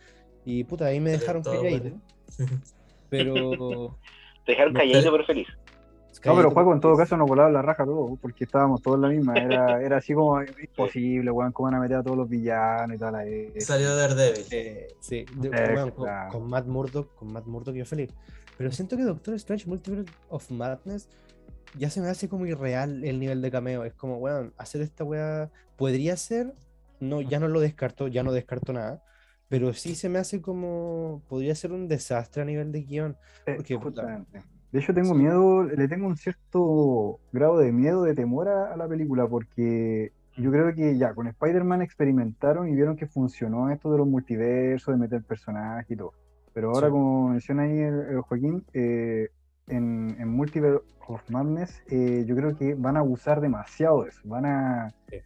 Y 0.45 0.65
puta, 0.65 0.87
ahí 0.87 1.01
me 1.01 1.11
dejaron 1.11 1.43
calladito. 1.43 2.01
Pero. 3.11 3.97
Te 4.45 4.53
dejaron 4.53 4.75
calladito 4.75 5.11
pero 5.13 5.25
feliz. 5.25 5.49
No, 6.25 6.37
pero 6.37 6.51
Juaco, 6.51 6.75
en 6.75 6.81
todo 6.81 6.97
caso 6.97 7.17
nos 7.17 7.27
volaba 7.27 7.49
la 7.51 7.63
raja 7.63 7.85
todo, 7.87 8.17
porque 8.21 8.45
estábamos 8.45 8.83
todos 8.83 8.97
en 8.97 9.03
la 9.03 9.09
misma. 9.09 9.35
Era, 9.39 9.81
era 9.83 9.97
así 9.99 10.13
como 10.13 10.43
imposible, 10.43 11.31
weón, 11.31 11.53
cómo 11.53 11.69
van 11.71 11.77
a 11.77 11.81
meter 11.81 11.97
a 11.99 12.03
todos 12.03 12.17
los 12.19 12.29
villanos 12.29 12.97
y 12.97 12.99
tal. 12.99 13.15
eh. 13.27 13.53
Salió 13.61 13.97
Daredevil. 13.97 14.45
Eh, 14.51 14.89
sí, 15.01 15.25
de- 15.37 15.49
Eh, 15.49 15.71
bueno, 15.73 15.95
con, 15.95 16.09
con 16.31 16.51
Matt 16.51 16.67
Murdock, 16.67 17.15
con 17.15 17.33
Matt 17.33 17.47
Murdock 17.47 17.75
yo 17.75 17.87
feliz. 17.87 18.11
Pero 18.61 18.73
siento 18.73 18.99
que 18.99 19.05
Doctor 19.05 19.33
Strange 19.37 19.67
Multiverse 19.67 20.13
of 20.29 20.51
Madness 20.51 21.09
ya 21.79 21.89
se 21.89 22.03
me 22.03 22.09
hace 22.09 22.29
como 22.29 22.45
irreal 22.45 23.03
el 23.07 23.19
nivel 23.19 23.41
de 23.41 23.51
cameo. 23.51 23.85
Es 23.85 23.95
como, 23.95 24.19
weón, 24.19 24.53
hacer 24.59 24.83
esta 24.83 25.03
weá 25.03 25.51
podría 25.79 26.15
ser, 26.19 26.53
no, 27.01 27.23
ya 27.23 27.41
no 27.41 27.49
lo 27.49 27.59
descarto, 27.59 28.07
ya 28.07 28.23
no 28.23 28.33
descarto 28.33 28.75
nada. 28.75 29.03
Pero 29.49 29.73
sí 29.73 29.95
se 29.95 30.11
me 30.11 30.19
hace 30.19 30.43
como, 30.43 31.23
podría 31.27 31.55
ser 31.55 31.73
un 31.73 31.89
desastre 31.89 32.43
a 32.43 32.45
nivel 32.45 32.71
de 32.71 32.83
guion. 32.83 33.17
Eh, 33.47 33.55
porque, 33.57 33.79
puta. 33.79 34.27
De 34.71 34.79
hecho, 34.79 34.93
tengo 34.93 35.15
Sí. 35.15 35.21
miedo, 35.23 35.63
le 35.63 35.89
tengo 35.89 36.07
un 36.07 36.19
cierto 36.19 37.19
grado 37.33 37.57
de 37.57 37.73
miedo, 37.73 38.03
de 38.03 38.15
temor 38.15 38.49
a, 38.49 38.75
a 38.75 38.77
la 38.77 38.87
película, 38.87 39.27
porque 39.27 40.13
yo 40.37 40.51
creo 40.51 40.75
que 40.75 40.99
ya 40.99 41.15
con 41.15 41.29
Spider-Man 41.29 41.81
experimentaron 41.81 42.69
y 42.69 42.75
vieron 42.75 42.95
que 42.95 43.07
funcionó 43.07 43.71
esto 43.71 43.91
de 43.91 43.97
los 43.97 44.07
multiversos, 44.07 44.93
de 44.93 44.99
meter 45.01 45.23
personajes 45.23 45.91
y 45.91 45.97
todo. 45.97 46.13
Pero 46.53 46.71
ahora, 46.71 46.89
Sí. 46.89 46.93
como 46.93 47.29
menciona 47.29 47.63
ahí 47.63 47.79
el, 47.79 48.01
el 48.11 48.21
Joaquín, 48.23 48.65
eh, 48.73 49.29
en, 49.69 50.17
en 50.19 50.29
Multiverse 50.29 50.85
of 51.07 51.29
Madness, 51.31 51.83
eh, 51.89 52.25
yo 52.27 52.35
creo 52.37 52.57
que 52.57 52.75
van 52.75 52.97
a 52.97 53.01
abusar 53.01 53.41
demasiado 53.41 54.03
de 54.05 54.11
eso. 54.11 54.21
Van 54.25 54.47
a. 54.47 54.91
Sí. 55.09 55.17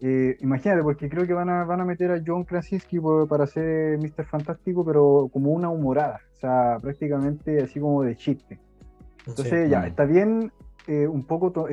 eh, 0.00 0.36
imagínate, 0.40 0.82
porque 0.82 1.08
creo 1.08 1.26
que 1.26 1.32
van 1.32 1.48
a, 1.48 1.64
van 1.64 1.80
a 1.80 1.84
meter 1.84 2.10
a 2.10 2.20
John 2.26 2.42
Krasinski 2.44 2.98
por- 2.98 3.28
para 3.28 3.46
ser 3.46 3.98
Mr. 3.98 4.24
Fantástico, 4.24 4.84
pero 4.84 5.28
como 5.32 5.52
una 5.52 5.68
humorada. 5.70 6.20
O 6.36 6.40
sea, 6.40 6.76
prácticamente 6.82 7.62
así 7.62 7.78
como 7.78 8.02
de 8.02 8.16
chiste. 8.16 8.58
Entonces, 9.28 9.70
ya, 9.70 9.82
Mm. 9.82 9.84
está 9.84 10.04
bien 10.04 10.52
un 10.88 11.22
poco 11.24 11.52
to- 11.52 11.68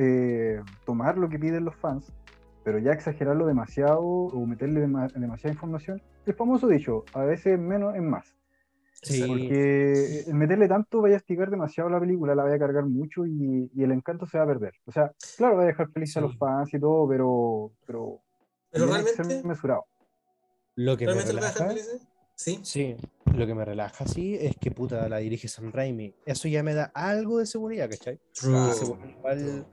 tomar 0.86 1.18
lo 1.18 1.28
que 1.28 1.36
piden 1.40 1.64
los 1.64 1.74
fans, 1.74 2.12
pero 2.62 2.78
ya 2.78 2.92
exagerarlo 2.92 3.44
demasiado 3.44 4.00
o 4.04 4.46
meterle 4.46 4.86
dema- 4.86 5.12
demasiada 5.12 5.52
información. 5.52 6.00
El 6.26 6.34
famoso 6.34 6.68
dicho, 6.68 7.04
a 7.12 7.24
veces 7.24 7.58
menos 7.58 7.96
es 7.96 8.02
más. 8.02 8.32
Sí. 9.02 9.24
Porque 9.26 10.20
el 10.26 10.34
meterle 10.34 10.68
tanto 10.68 11.00
vaya 11.00 11.14
a 11.14 11.18
estigar 11.18 11.50
demasiado 11.50 11.88
la 11.88 11.98
película, 12.00 12.34
la 12.34 12.42
vaya 12.42 12.56
a 12.56 12.58
cargar 12.58 12.84
mucho 12.84 13.24
y, 13.26 13.70
y 13.74 13.82
el 13.82 13.92
encanto 13.92 14.26
se 14.26 14.36
va 14.38 14.44
a 14.44 14.46
perder. 14.46 14.74
O 14.84 14.92
sea, 14.92 15.12
claro, 15.36 15.56
va 15.56 15.62
a 15.62 15.66
dejar 15.66 15.90
feliz 15.90 16.16
a 16.16 16.20
los 16.20 16.36
fans 16.36 16.74
y 16.74 16.78
todo, 16.80 17.08
pero, 17.08 17.72
pero, 17.86 18.20
Pero 18.70 18.86
ser 18.88 19.26
realmente, 19.26 19.48
mesurado. 19.48 19.84
Lo 20.76 20.96
que 20.96 21.06
me 21.06 21.12
¿realmente 21.14 21.32
lo 21.34 21.40
va 21.40 21.46
a 21.46 21.50
dejar 21.52 21.68
relaja, 21.68 21.82
felices? 21.84 22.06
Sí. 22.34 22.60
sí, 22.62 22.96
lo 23.34 23.46
que 23.46 23.54
me 23.54 23.64
relaja, 23.66 24.06
sí, 24.06 24.36
es 24.40 24.56
que 24.56 24.70
puta 24.70 25.08
la 25.08 25.18
dirige 25.18 25.46
Sam 25.48 25.72
Raimi. 25.72 26.14
Eso 26.24 26.48
ya 26.48 26.62
me 26.62 26.72
da 26.74 26.90
algo 26.94 27.38
de 27.38 27.46
seguridad, 27.46 27.88
¿cachai? 27.90 28.18
True. 28.32 28.70
Igual- 29.18 29.66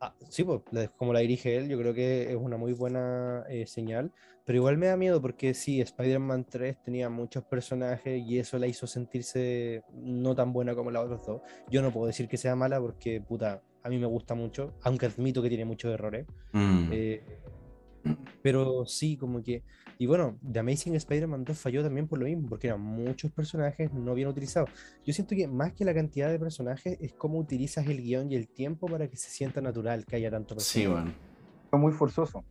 Ah, 0.00 0.14
sí, 0.28 0.44
pues, 0.44 0.60
como 0.96 1.12
la 1.12 1.20
dirige 1.20 1.56
él, 1.56 1.68
yo 1.68 1.78
creo 1.78 1.94
que 1.94 2.30
es 2.30 2.36
una 2.36 2.58
muy 2.58 2.74
buena 2.74 3.44
eh, 3.48 3.66
señal, 3.66 4.12
pero 4.44 4.56
igual 4.56 4.76
me 4.76 4.86
da 4.86 4.96
miedo 4.96 5.22
porque 5.22 5.54
sí, 5.54 5.80
Spider-Man 5.80 6.44
3 6.44 6.82
tenía 6.82 7.08
muchos 7.08 7.44
personajes 7.44 8.22
y 8.22 8.38
eso 8.38 8.58
la 8.58 8.66
hizo 8.66 8.86
sentirse 8.86 9.82
no 9.94 10.34
tan 10.34 10.52
buena 10.52 10.74
como 10.74 10.90
las 10.90 11.04
otras 11.04 11.26
dos. 11.26 11.40
Yo 11.70 11.80
no 11.80 11.92
puedo 11.92 12.06
decir 12.06 12.28
que 12.28 12.36
sea 12.36 12.54
mala 12.54 12.78
porque, 12.78 13.22
puta, 13.22 13.62
a 13.82 13.88
mí 13.88 13.98
me 13.98 14.06
gusta 14.06 14.34
mucho, 14.34 14.74
aunque 14.82 15.06
admito 15.06 15.42
que 15.42 15.48
tiene 15.48 15.64
muchos 15.64 15.92
errores. 15.92 16.26
Mm. 16.52 16.88
eh, 16.92 17.22
pero 18.42 18.86
sí, 18.86 19.16
como 19.16 19.42
que... 19.42 19.62
Y 19.98 20.06
bueno, 20.06 20.38
The 20.52 20.58
Amazing 20.58 20.94
Spider-Man 20.96 21.44
2 21.44 21.58
falló 21.58 21.82
también 21.82 22.06
por 22.06 22.18
lo 22.18 22.26
mismo, 22.26 22.48
porque 22.48 22.66
eran 22.66 22.80
muchos 22.82 23.32
personajes 23.32 23.92
no 23.94 24.14
bien 24.14 24.28
utilizados. 24.28 24.68
Yo 25.04 25.12
siento 25.14 25.34
que 25.34 25.48
más 25.48 25.72
que 25.72 25.84
la 25.86 25.94
cantidad 25.94 26.30
de 26.30 26.38
personajes 26.38 26.98
es 27.00 27.14
cómo 27.14 27.38
utilizas 27.38 27.86
el 27.86 28.02
guion 28.02 28.30
y 28.30 28.36
el 28.36 28.46
tiempo 28.48 28.88
para 28.88 29.08
que 29.08 29.16
se 29.16 29.30
sienta 29.30 29.60
natural 29.62 30.04
que 30.04 30.16
haya 30.16 30.30
tanto 30.30 30.54
Sí, 30.60 30.80
personaje. 30.84 31.04
bueno. 31.04 31.18
Fue 31.70 31.78
muy 31.78 31.92
forzoso. 31.92 32.44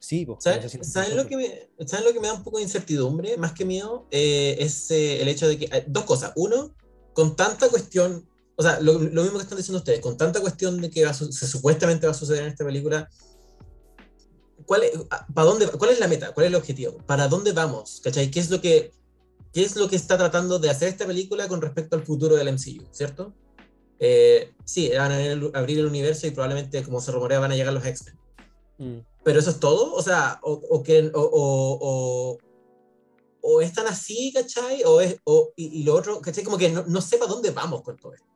Sí, 0.00 0.24
pues, 0.24 0.38
¿Saben, 0.44 0.62
no 0.62 0.68
sé 0.68 0.78
si- 0.78 0.90
saben 0.90 1.16
lo 1.16 1.26
que 1.26 1.36
me, 1.36 1.86
¿saben 1.86 2.06
lo 2.06 2.12
que 2.12 2.20
me 2.20 2.28
da 2.28 2.34
un 2.34 2.42
poco 2.44 2.56
de 2.58 2.62
incertidumbre? 2.64 3.36
Más 3.36 3.52
que 3.52 3.64
miedo, 3.64 4.06
eh, 4.10 4.56
es 4.60 4.90
eh, 4.90 5.20
el 5.20 5.28
hecho 5.28 5.46
de 5.48 5.58
que. 5.58 5.64
eh, 5.66 5.84
dos 5.88 6.04
cosas. 6.04 6.32
Uno, 6.36 6.74
con 7.12 7.36
tanta 7.36 7.68
cuestión. 7.68 8.26
O 8.56 8.62
sea, 8.62 8.80
lo, 8.80 8.94
lo 8.94 9.22
mismo 9.22 9.38
que 9.38 9.42
están 9.44 9.58
diciendo 9.58 9.78
ustedes, 9.78 10.00
con 10.00 10.16
tanta 10.16 10.40
cuestión 10.40 10.80
de 10.80 10.88
que 10.90 11.04
va 11.04 11.12
se 11.12 11.46
supuestamente 11.46 12.06
va 12.06 12.12
a 12.12 12.14
suceder 12.14 12.42
en 12.44 12.48
esta 12.48 12.64
película. 12.64 13.08
¿Cuál 14.68 14.82
es, 14.82 14.92
¿para 15.32 15.48
dónde, 15.48 15.66
¿Cuál 15.66 15.92
es 15.92 15.98
la 15.98 16.08
meta? 16.08 16.32
¿Cuál 16.34 16.44
es 16.44 16.50
el 16.50 16.56
objetivo? 16.56 16.98
¿Para 17.06 17.26
dónde 17.26 17.52
vamos? 17.52 18.02
¿Cachai? 18.04 18.30
¿Qué 18.30 18.38
es 18.38 18.50
lo 18.50 18.60
que, 18.60 18.92
qué 19.50 19.62
es 19.62 19.74
lo 19.76 19.88
que 19.88 19.96
está 19.96 20.18
tratando 20.18 20.58
de 20.58 20.68
hacer 20.68 20.88
esta 20.88 21.06
película 21.06 21.48
con 21.48 21.62
respecto 21.62 21.96
al 21.96 22.02
futuro 22.04 22.36
del 22.36 22.52
MCU? 22.52 22.86
¿Cierto? 22.90 23.32
Eh, 23.98 24.52
sí, 24.66 24.90
van 24.94 25.10
a 25.10 25.58
abrir 25.58 25.78
el 25.78 25.86
universo 25.86 26.26
y 26.26 26.32
probablemente, 26.32 26.82
como 26.82 27.00
se 27.00 27.10
rumorea, 27.12 27.40
van 27.40 27.52
a 27.52 27.56
llegar 27.56 27.72
los 27.72 27.86
X-Men. 27.86 28.18
Mm. 28.76 28.98
Pero 29.24 29.38
eso 29.38 29.48
es 29.48 29.58
todo, 29.58 29.94
o 29.94 30.02
sea, 30.02 30.38
o, 30.42 30.52
o 30.52 30.82
que, 30.82 31.10
o, 31.14 31.20
o, 31.22 31.78
o, 31.80 32.38
o 33.40 33.60
es 33.62 33.72
tan 33.72 33.86
así, 33.86 34.30
¿cachai? 34.34 34.82
O 34.84 35.00
es, 35.00 35.18
o, 35.24 35.50
y, 35.56 35.80
y 35.80 35.84
lo 35.84 35.94
otro, 35.94 36.20
¿cachai? 36.20 36.44
Como 36.44 36.58
que 36.58 36.68
no, 36.68 36.84
no 36.86 37.00
sé 37.00 37.16
para 37.16 37.30
dónde 37.30 37.52
vamos 37.52 37.80
con 37.80 37.96
todo 37.96 38.12
esto. 38.12 38.28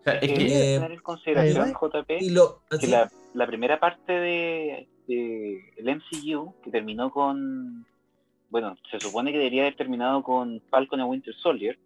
O 0.00 0.02
sea, 0.02 0.14
es 0.14 0.22
Hay 0.22 0.34
que 0.34 0.74
Eh, 0.74 0.74
tener 0.74 0.90
en 0.90 1.00
consideración, 1.02 1.72
JP, 1.72 2.10
Y 2.20 2.30
lo, 2.30 2.62
que 2.80 2.88
la, 2.88 3.08
la 3.32 3.46
primera 3.46 3.78
parte 3.78 4.12
de, 4.12 4.88
de 5.08 5.72
el 5.76 5.96
MCU, 5.96 6.54
que 6.62 6.70
terminó 6.70 7.10
con, 7.10 7.84
bueno, 8.50 8.76
se 8.90 9.00
supone 9.00 9.32
que 9.32 9.38
debería 9.38 9.62
haber 9.62 9.76
terminado 9.76 10.22
con 10.22 10.60
Falcon 10.70 11.00
y 11.00 11.02
Winter 11.02 11.34
Soldier. 11.34 11.78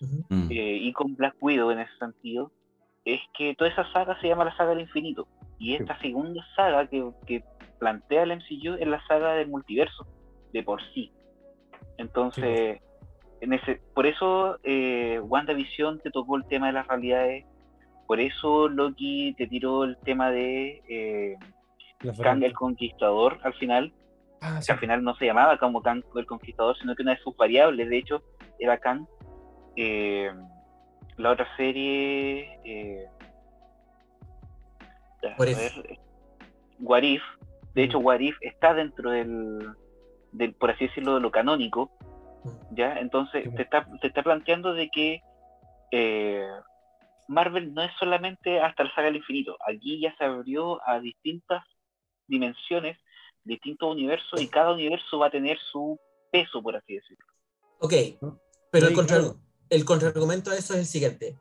Mm. 0.00 0.50
eh, 0.50 0.78
y 0.80 0.92
con 0.94 1.14
Black 1.14 1.36
Widow 1.40 1.70
en 1.70 1.80
ese 1.80 1.94
sentido, 1.98 2.50
es 3.04 3.20
que 3.36 3.54
toda 3.54 3.70
esa 3.70 3.90
saga 3.92 4.18
se 4.20 4.28
llama 4.28 4.46
la 4.46 4.56
saga 4.56 4.70
del 4.70 4.80
infinito. 4.80 5.28
Y 5.58 5.74
esta 5.74 5.98
segunda 6.00 6.42
saga 6.56 6.86
que, 6.86 7.06
que 7.26 7.44
plantea 7.78 8.22
el 8.22 8.36
MCU 8.36 8.74
es 8.78 8.88
la 8.88 9.04
saga 9.06 9.34
del 9.34 9.48
multiverso, 9.48 10.06
de 10.52 10.62
por 10.62 10.80
sí. 10.94 11.12
Entonces, 11.98 12.80
en 13.40 13.52
ese, 13.52 13.80
por 13.94 14.06
eso 14.06 14.58
eh, 14.62 15.20
WandaVision 15.20 16.00
te 16.00 16.10
tocó 16.10 16.36
el 16.36 16.46
tema 16.46 16.68
de 16.68 16.74
las 16.74 16.86
realidades, 16.86 17.44
por 18.06 18.20
eso 18.20 18.68
Loki 18.68 19.34
te 19.36 19.46
tiró 19.46 19.84
el 19.84 19.96
tema 19.98 20.30
de 20.30 20.82
eh, 20.88 21.36
Kang 22.22 22.42
el. 22.42 22.52
Conquistador 22.54 23.38
al 23.42 23.54
final, 23.54 23.92
Ah, 24.42 24.56
que 24.56 24.62
sí. 24.62 24.72
al 24.72 24.78
final 24.78 25.02
no 25.04 25.14
se 25.16 25.26
llamaba 25.26 25.58
como 25.58 25.82
Kang 25.82 26.02
el 26.14 26.26
Conquistador, 26.26 26.76
sino 26.78 26.94
que 26.94 27.02
una 27.02 27.14
de 27.14 27.20
sus 27.22 27.36
variables, 27.36 27.88
de 27.88 27.98
hecho, 27.98 28.22
era 28.58 28.78
Kang. 28.78 29.06
Eh, 29.76 30.30
la 31.16 31.30
otra 31.30 31.46
serie. 31.56 32.58
Eh, 32.64 33.06
What 35.38 35.48
a 35.48 35.50
If. 35.50 35.58
ver, 35.58 35.98
What 36.78 37.02
If. 37.02 37.22
De 37.74 37.84
hecho, 37.84 37.98
What 37.98 38.20
If 38.20 38.36
está 38.40 38.74
dentro 38.74 39.10
del, 39.10 39.58
del, 40.32 40.54
por 40.54 40.70
así 40.70 40.86
decirlo, 40.86 41.14
de 41.16 41.20
lo 41.20 41.30
canónico. 41.30 41.90
¿ya? 42.70 42.94
Entonces, 42.98 43.44
Sí, 43.44 43.54
te 43.54 43.62
está, 43.62 43.86
te 44.00 44.06
está 44.06 44.22
planteando 44.22 44.72
de 44.72 44.88
que 44.88 45.20
eh, 45.92 46.48
Marvel 47.28 47.74
no 47.74 47.82
es 47.82 47.92
solamente 47.98 48.60
hasta 48.60 48.84
la 48.84 48.90
saga 48.94 49.06
del 49.08 49.16
infinito. 49.16 49.56
Aquí 49.68 50.00
ya 50.00 50.14
se 50.16 50.24
abrió 50.24 50.80
a 50.88 50.98
distintas 51.00 51.62
dimensiones, 52.30 52.96
distintos 53.44 53.90
universos, 53.90 54.40
y 54.40 54.48
cada 54.48 54.72
universo 54.72 55.18
va 55.18 55.26
a 55.26 55.30
tener 55.30 55.58
su 55.70 55.98
peso, 56.32 56.62
por 56.62 56.76
así 56.76 56.94
decirlo. 56.94 57.26
Ok, 57.80 57.92
pero 58.70 58.88
el, 58.88 58.94
contra, 58.94 59.18
el 59.68 59.84
contraargumento 59.84 60.50
a 60.50 60.56
eso 60.56 60.74
es 60.74 60.80
el 60.80 60.86
siguiente. 60.86 61.38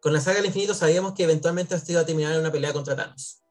Con 0.00 0.12
la 0.12 0.20
saga 0.20 0.38
del 0.38 0.46
infinito 0.46 0.74
sabíamos 0.74 1.14
que 1.14 1.22
eventualmente 1.22 1.74
esto 1.74 1.92
iba 1.92 2.00
a 2.00 2.06
terminar 2.06 2.34
en 2.34 2.40
una 2.40 2.50
pelea 2.50 2.72
contra 2.72 2.96
Thanos. 2.96 3.42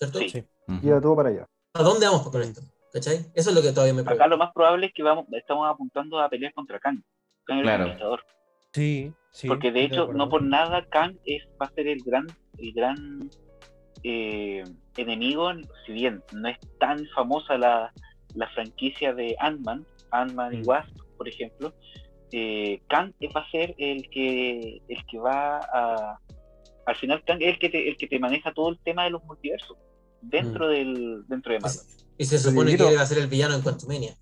¿cierto? 0.00 0.18
Sí. 0.20 0.28
Sí. 0.30 0.44
Ujú. 0.68 0.86
Iba 0.86 1.00
todo 1.00 1.16
para 1.16 1.28
allá. 1.28 1.46
¿A 1.74 1.82
dónde 1.82 2.06
vamos 2.06 2.28
con 2.28 2.42
esto? 2.42 2.62
¿Cachai? 2.92 3.26
Eso 3.34 3.50
es 3.50 3.54
lo 3.54 3.62
que 3.62 3.70
todavía 3.72 3.94
me 3.94 4.00
Acá 4.00 4.10
pregunto. 4.10 4.28
lo 4.30 4.38
más 4.38 4.52
probable 4.52 4.86
es 4.86 4.92
que 4.92 5.02
vamos, 5.02 5.26
estamos 5.32 5.68
apuntando 5.68 6.18
a 6.18 6.28
pelear 6.28 6.52
contra 6.54 6.80
Kang. 6.80 7.02
Kang 7.44 7.58
el 7.58 7.64
Claro. 7.64 8.18
Sí, 8.72 9.12
sí. 9.30 9.46
Porque 9.46 9.70
de 9.70 9.84
hecho, 9.84 10.12
no 10.12 10.28
por 10.28 10.42
nada 10.42 10.86
Kang 10.86 11.18
es, 11.24 11.46
va 11.60 11.66
a 11.66 11.70
ser 11.70 11.86
el 11.86 12.00
gran, 12.04 12.26
el 12.58 12.72
gran 12.72 13.30
eh, 14.02 14.64
enemigo, 15.02 15.50
si 15.86 15.92
bien 15.92 16.22
no 16.32 16.48
es 16.48 16.58
tan 16.78 17.04
famosa 17.14 17.56
la, 17.58 17.92
la 18.34 18.48
franquicia 18.50 19.12
de 19.14 19.36
Ant-Man, 19.38 19.86
Ant-Man 20.10 20.54
y 20.54 20.56
Mm. 20.58 20.66
Wasp, 20.68 20.96
por 21.16 21.28
ejemplo, 21.28 21.74
eh, 22.32 22.80
Kang 22.88 23.12
va 23.36 23.40
a 23.40 23.50
ser 23.50 23.74
el 23.78 24.08
que 24.10 24.80
el 24.88 25.04
que 25.10 25.18
va 25.18 25.58
a 25.58 26.18
al 26.86 26.96
final 26.96 27.22
Kang 27.24 27.42
es 27.42 27.54
el 27.54 27.58
que 27.58 27.68
te, 27.68 27.88
el 27.88 27.96
que 27.96 28.06
te 28.06 28.18
maneja 28.18 28.52
todo 28.52 28.68
el 28.70 28.78
tema 28.80 29.04
de 29.04 29.10
los 29.10 29.22
multiversos 29.24 29.76
dentro 30.22 30.66
Mm. 30.66 30.70
del 30.70 31.22
dentro 31.28 31.52
de 31.52 31.60
Marvel. 31.60 31.80
Y 32.18 32.24
se 32.24 32.38
supone 32.38 32.76
que 32.76 32.94
va 32.94 33.02
a 33.02 33.06
ser 33.06 33.18
el 33.18 33.26
villano 33.28 33.54
en 33.54 33.62
Quantumania. 33.62 34.14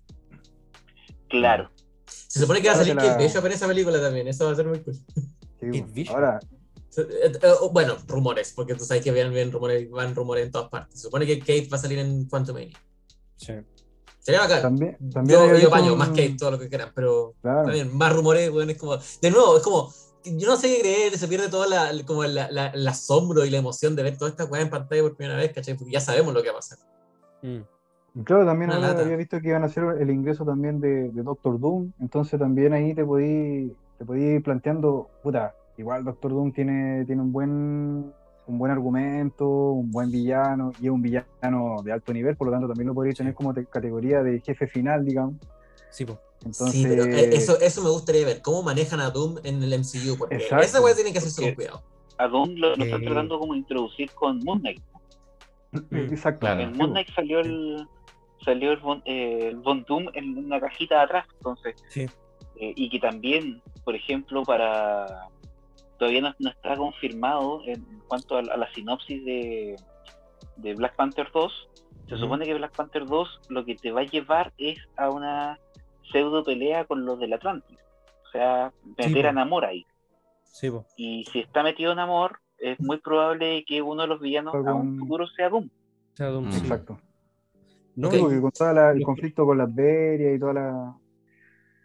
Claro. 1.27 1.69
Se 2.05 2.39
supone 2.39 2.61
que 2.61 2.67
va 2.69 2.73
a 2.73 2.77
salir 2.77 2.95
Kate 2.95 3.07
la- 3.09 3.17
Bishop 3.17 3.45
en 3.45 3.51
esa 3.51 3.67
película 3.67 3.99
también. 4.01 4.27
Eso 4.27 4.45
va 4.45 4.51
a 4.51 4.55
ser 4.55 4.65
muy 4.67 4.79
cool. 4.79 4.93
Sí, 4.95 5.01
Kate 5.59 5.69
bueno. 5.69 5.87
Bishop. 5.93 6.15
Ahora, 6.15 6.39
Bueno, 7.71 7.95
rumores, 8.07 8.53
porque 8.55 8.75
tú 8.75 8.83
sabes 8.85 9.03
que 9.03 9.11
van, 9.11 9.31
bien 9.33 9.51
rumores, 9.51 9.89
van 9.89 10.15
rumores 10.15 10.45
en 10.45 10.51
todas 10.51 10.69
partes. 10.69 10.99
Se 10.99 11.05
supone 11.07 11.25
que 11.25 11.39
Kate 11.39 11.67
va 11.71 11.77
a 11.77 11.81
salir 11.81 11.99
en 11.99 12.25
Quantumania. 12.25 12.77
Sí. 13.37 13.53
Sería 14.19 14.41
bacán. 14.41 14.61
también, 14.61 14.97
también 15.11 15.39
Yo, 15.39 15.57
yo 15.57 15.69
paño, 15.69 15.93
un- 15.93 15.99
más 15.99 16.09
Kate, 16.09 16.35
todo 16.37 16.51
lo 16.51 16.59
que 16.59 16.67
quieran, 16.69 16.91
pero 16.93 17.33
Claro. 17.41 17.63
también 17.63 17.95
más 17.95 18.13
rumores, 18.13 18.49
weón, 18.51 18.69
es 18.69 18.77
como. 18.77 18.97
De 19.21 19.31
nuevo, 19.31 19.57
es 19.57 19.63
como. 19.63 19.91
Yo 20.25 20.47
no 20.49 20.57
sé 20.57 20.67
qué 20.67 20.81
creer, 20.81 21.17
se 21.17 21.27
pierde 21.29 21.47
toda 21.49 21.65
la, 21.67 21.91
como 22.05 22.25
la, 22.25 22.51
la- 22.51 22.67
el 22.67 22.85
asombro 22.87 23.45
y 23.45 23.49
la 23.49 23.57
emoción 23.57 23.95
de 23.95 24.03
ver 24.03 24.17
toda 24.17 24.29
esta 24.31 24.43
weá 24.45 24.61
en 24.61 24.69
pantalla 24.69 25.01
por 25.03 25.15
primera 25.15 25.37
vez, 25.37 25.53
¿cachai? 25.53 25.75
Porque 25.75 25.93
ya 25.93 26.01
sabemos 26.01 26.33
lo 26.33 26.41
que 26.43 26.49
va 26.49 26.55
a 26.55 26.57
pasar. 26.57 26.77
Mm. 27.41 27.61
Y 28.15 28.23
Claro, 28.23 28.45
también 28.45 28.71
ahora 28.71 28.89
había 28.99 29.15
visto 29.15 29.39
que 29.39 29.47
iban 29.49 29.63
a 29.63 29.67
hacer 29.67 29.83
el 29.99 30.09
ingreso 30.09 30.43
también 30.43 30.81
de, 30.81 31.09
de 31.11 31.23
Doctor 31.23 31.57
Doom, 31.59 31.93
entonces 32.01 32.37
también 32.39 32.73
ahí 32.73 32.93
te 32.93 33.05
podí, 33.05 33.73
te 33.97 34.03
podí 34.03 34.23
ir 34.23 34.43
planteando, 34.43 35.09
puta, 35.23 35.55
igual 35.79 36.03
Doctor 36.03 36.31
Doom 36.31 36.51
tiene, 36.51 37.05
tiene 37.05 37.21
un 37.21 37.31
buen 37.31 38.13
un 38.47 38.57
buen 38.57 38.71
argumento, 38.71 39.47
un 39.47 39.91
buen 39.91 40.09
villano, 40.09 40.71
y 40.81 40.85
es 40.87 40.91
un 40.91 41.03
villano 41.03 41.83
de 41.83 41.91
alto 41.91 42.11
nivel, 42.11 42.35
por 42.35 42.47
lo 42.47 42.53
tanto 42.53 42.67
también 42.67 42.87
lo 42.87 42.95
podrías 42.95 43.15
tener 43.15 43.35
como 43.35 43.53
te- 43.53 43.67
categoría 43.67 44.23
de 44.23 44.41
jefe 44.41 44.65
final, 44.65 45.05
digamos. 45.05 45.35
Sí, 45.91 46.03
po. 46.03 46.19
Entonces, 46.43 46.71
sí, 46.71 46.83
pero 46.87 47.03
eh, 47.05 47.29
eso, 47.35 47.59
eso 47.59 47.83
me 47.83 47.89
gustaría 47.91 48.25
ver, 48.25 48.41
cómo 48.41 48.63
manejan 48.63 49.01
a 49.01 49.11
Doom 49.11 49.35
en 49.43 49.61
el 49.61 49.69
MCU, 49.79 50.17
porque 50.17 50.37
Exacto. 50.37 50.65
esa 50.65 50.81
weá 50.81 50.95
tiene 50.95 51.11
que 51.11 51.19
hacerse 51.19 51.43
con 51.43 51.53
cuidado. 51.53 51.83
A 52.17 52.27
Doom 52.27 52.55
lo, 52.55 52.75
lo 52.75 52.83
están 52.85 53.03
Eh. 53.03 53.05
tratando 53.05 53.37
como 53.39 53.53
de 53.53 53.59
introducir 53.59 54.09
con 54.13 54.39
Moon 54.39 54.59
Knight. 54.61 54.81
exacto. 55.91 56.39
Claro. 56.39 56.61
En 56.61 56.75
Moon 56.75 56.89
Knight 56.89 57.09
salió 57.13 57.39
el 57.41 57.87
salió 58.43 58.71
el 58.71 58.77
Von, 58.79 59.03
eh, 59.05 59.49
el 59.49 59.57
Von 59.57 59.85
Doom 59.87 60.07
en 60.15 60.37
una 60.39 60.59
cajita 60.59 60.95
de 60.95 61.01
atrás, 61.03 61.27
entonces 61.37 61.75
Sí. 61.89 62.07
eh, 62.55 62.73
y 62.75 62.89
que 62.89 62.99
también, 62.99 63.61
por 63.83 63.95
ejemplo, 63.95 64.41
para 64.43 65.27
todavía 65.99 66.21
no, 66.21 66.33
no 66.39 66.49
está 66.49 66.75
confirmado 66.75 67.61
en, 67.65 67.85
en 67.91 67.99
cuanto 68.07 68.37
a, 68.37 68.41
la- 68.41 68.53
a 68.53 68.57
la 68.57 68.73
sinopsis 68.73 69.23
de, 69.23 69.75
de 70.57 70.73
Black 70.73 70.95
Panther 70.95 71.27
2. 71.31 71.69
Se 72.07 72.17
supone 72.17 72.45
que 72.45 72.55
Black 72.55 72.75
Panther 72.75 73.05
2 73.05 73.41
lo 73.49 73.63
que 73.65 73.75
te 73.75 73.91
va 73.91 74.01
a 74.01 74.05
llevar 74.05 74.51
es 74.57 74.79
a 74.97 75.11
una 75.11 75.59
pseudo 76.11 76.43
pelea 76.43 76.85
con 76.85 77.05
los 77.05 77.19
del 77.19 77.33
Atlantis. 77.33 77.77
O 78.27 78.31
sea, 78.31 78.73
meter 78.97 79.23
po. 79.23 79.29
a 79.29 79.31
Namor 79.31 79.65
ahí. 79.65 79.85
Sí. 80.43 80.71
Y 80.97 81.25
si 81.25 81.39
está 81.39 81.61
metido 81.61 81.93
Namor, 81.93 82.39
es 82.57 82.79
muy 82.79 82.97
probable 82.97 83.63
que 83.67 83.81
uno 83.83 84.01
de 84.01 84.07
los 84.07 84.19
villanos 84.19 84.55
a 84.55 84.57
un 84.59 84.67
Algún- 84.67 84.99
futuro 84.99 85.27
sea 85.27 85.49
Doom. 85.49 85.69
Sea, 86.13 86.27
Doom, 86.29 86.47
Mm. 86.47 86.51
sí. 86.51 86.59
Exacto. 86.61 86.99
No, 87.95 88.09
Sí, 88.09 88.17
y- 88.17 88.19
porque 88.21 88.41
con 88.41 88.51
todo 88.51 88.89
el 88.91 89.03
conflicto 89.03 89.45
con 89.45 89.57
las 89.59 89.73
Berias 89.75 90.35
y 90.35 90.39
toda 90.39 90.53
la. 90.53 90.95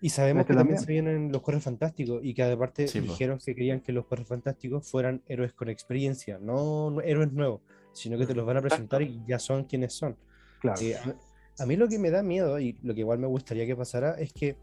Y 0.05 0.11
sabemos 0.11 0.43
Este 0.43 0.53
que 0.53 0.57
también 0.59 0.77
también. 0.77 0.87
se 0.87 0.93
vienen 0.93 1.33
los 1.33 1.41
Cuervos 1.41 1.65
Fantásticos 1.65 2.21
y 2.23 2.35
que 2.35 2.43
aparte 2.43 2.87
Sí, 2.89 3.01
dijeron 3.01 3.39
que 3.39 3.55
querían 3.55 3.81
que 3.81 3.91
los 3.91 4.05
Cuervos 4.05 4.29
Fantásticos 4.29 4.87
fueran 4.87 5.23
héroes 5.27 5.55
con 5.55 5.71
experiencia, 5.71 6.39
no 6.39 6.91
no 6.91 7.01
héroes 7.01 7.33
nuevos, 7.33 7.63
sino 7.95 8.19
que 8.19 8.27
te 8.27 8.35
los 8.35 8.45
van 8.45 8.59
a 8.59 8.61
presentar 8.61 9.01
y 9.01 9.23
ya 9.27 9.39
son 9.39 9.65
quienes 9.65 9.95
son. 9.95 10.19
Claro. 10.61 10.79
Eh, 10.83 10.95
a, 10.97 11.63
a 11.63 11.67
mí 11.67 11.77
lo 11.77 11.89
que 11.89 11.99
me 11.99 12.11
da 12.11 12.23
miedo 12.23 12.61
y 12.61 12.77
lo 12.83 12.93
que 12.93 13.01
igual 13.01 13.19
me 13.19 13.27
gustaría 13.29 13.65
que 13.65 13.75
pasara 13.77 14.21
es 14.21 14.35
que, 14.35 14.59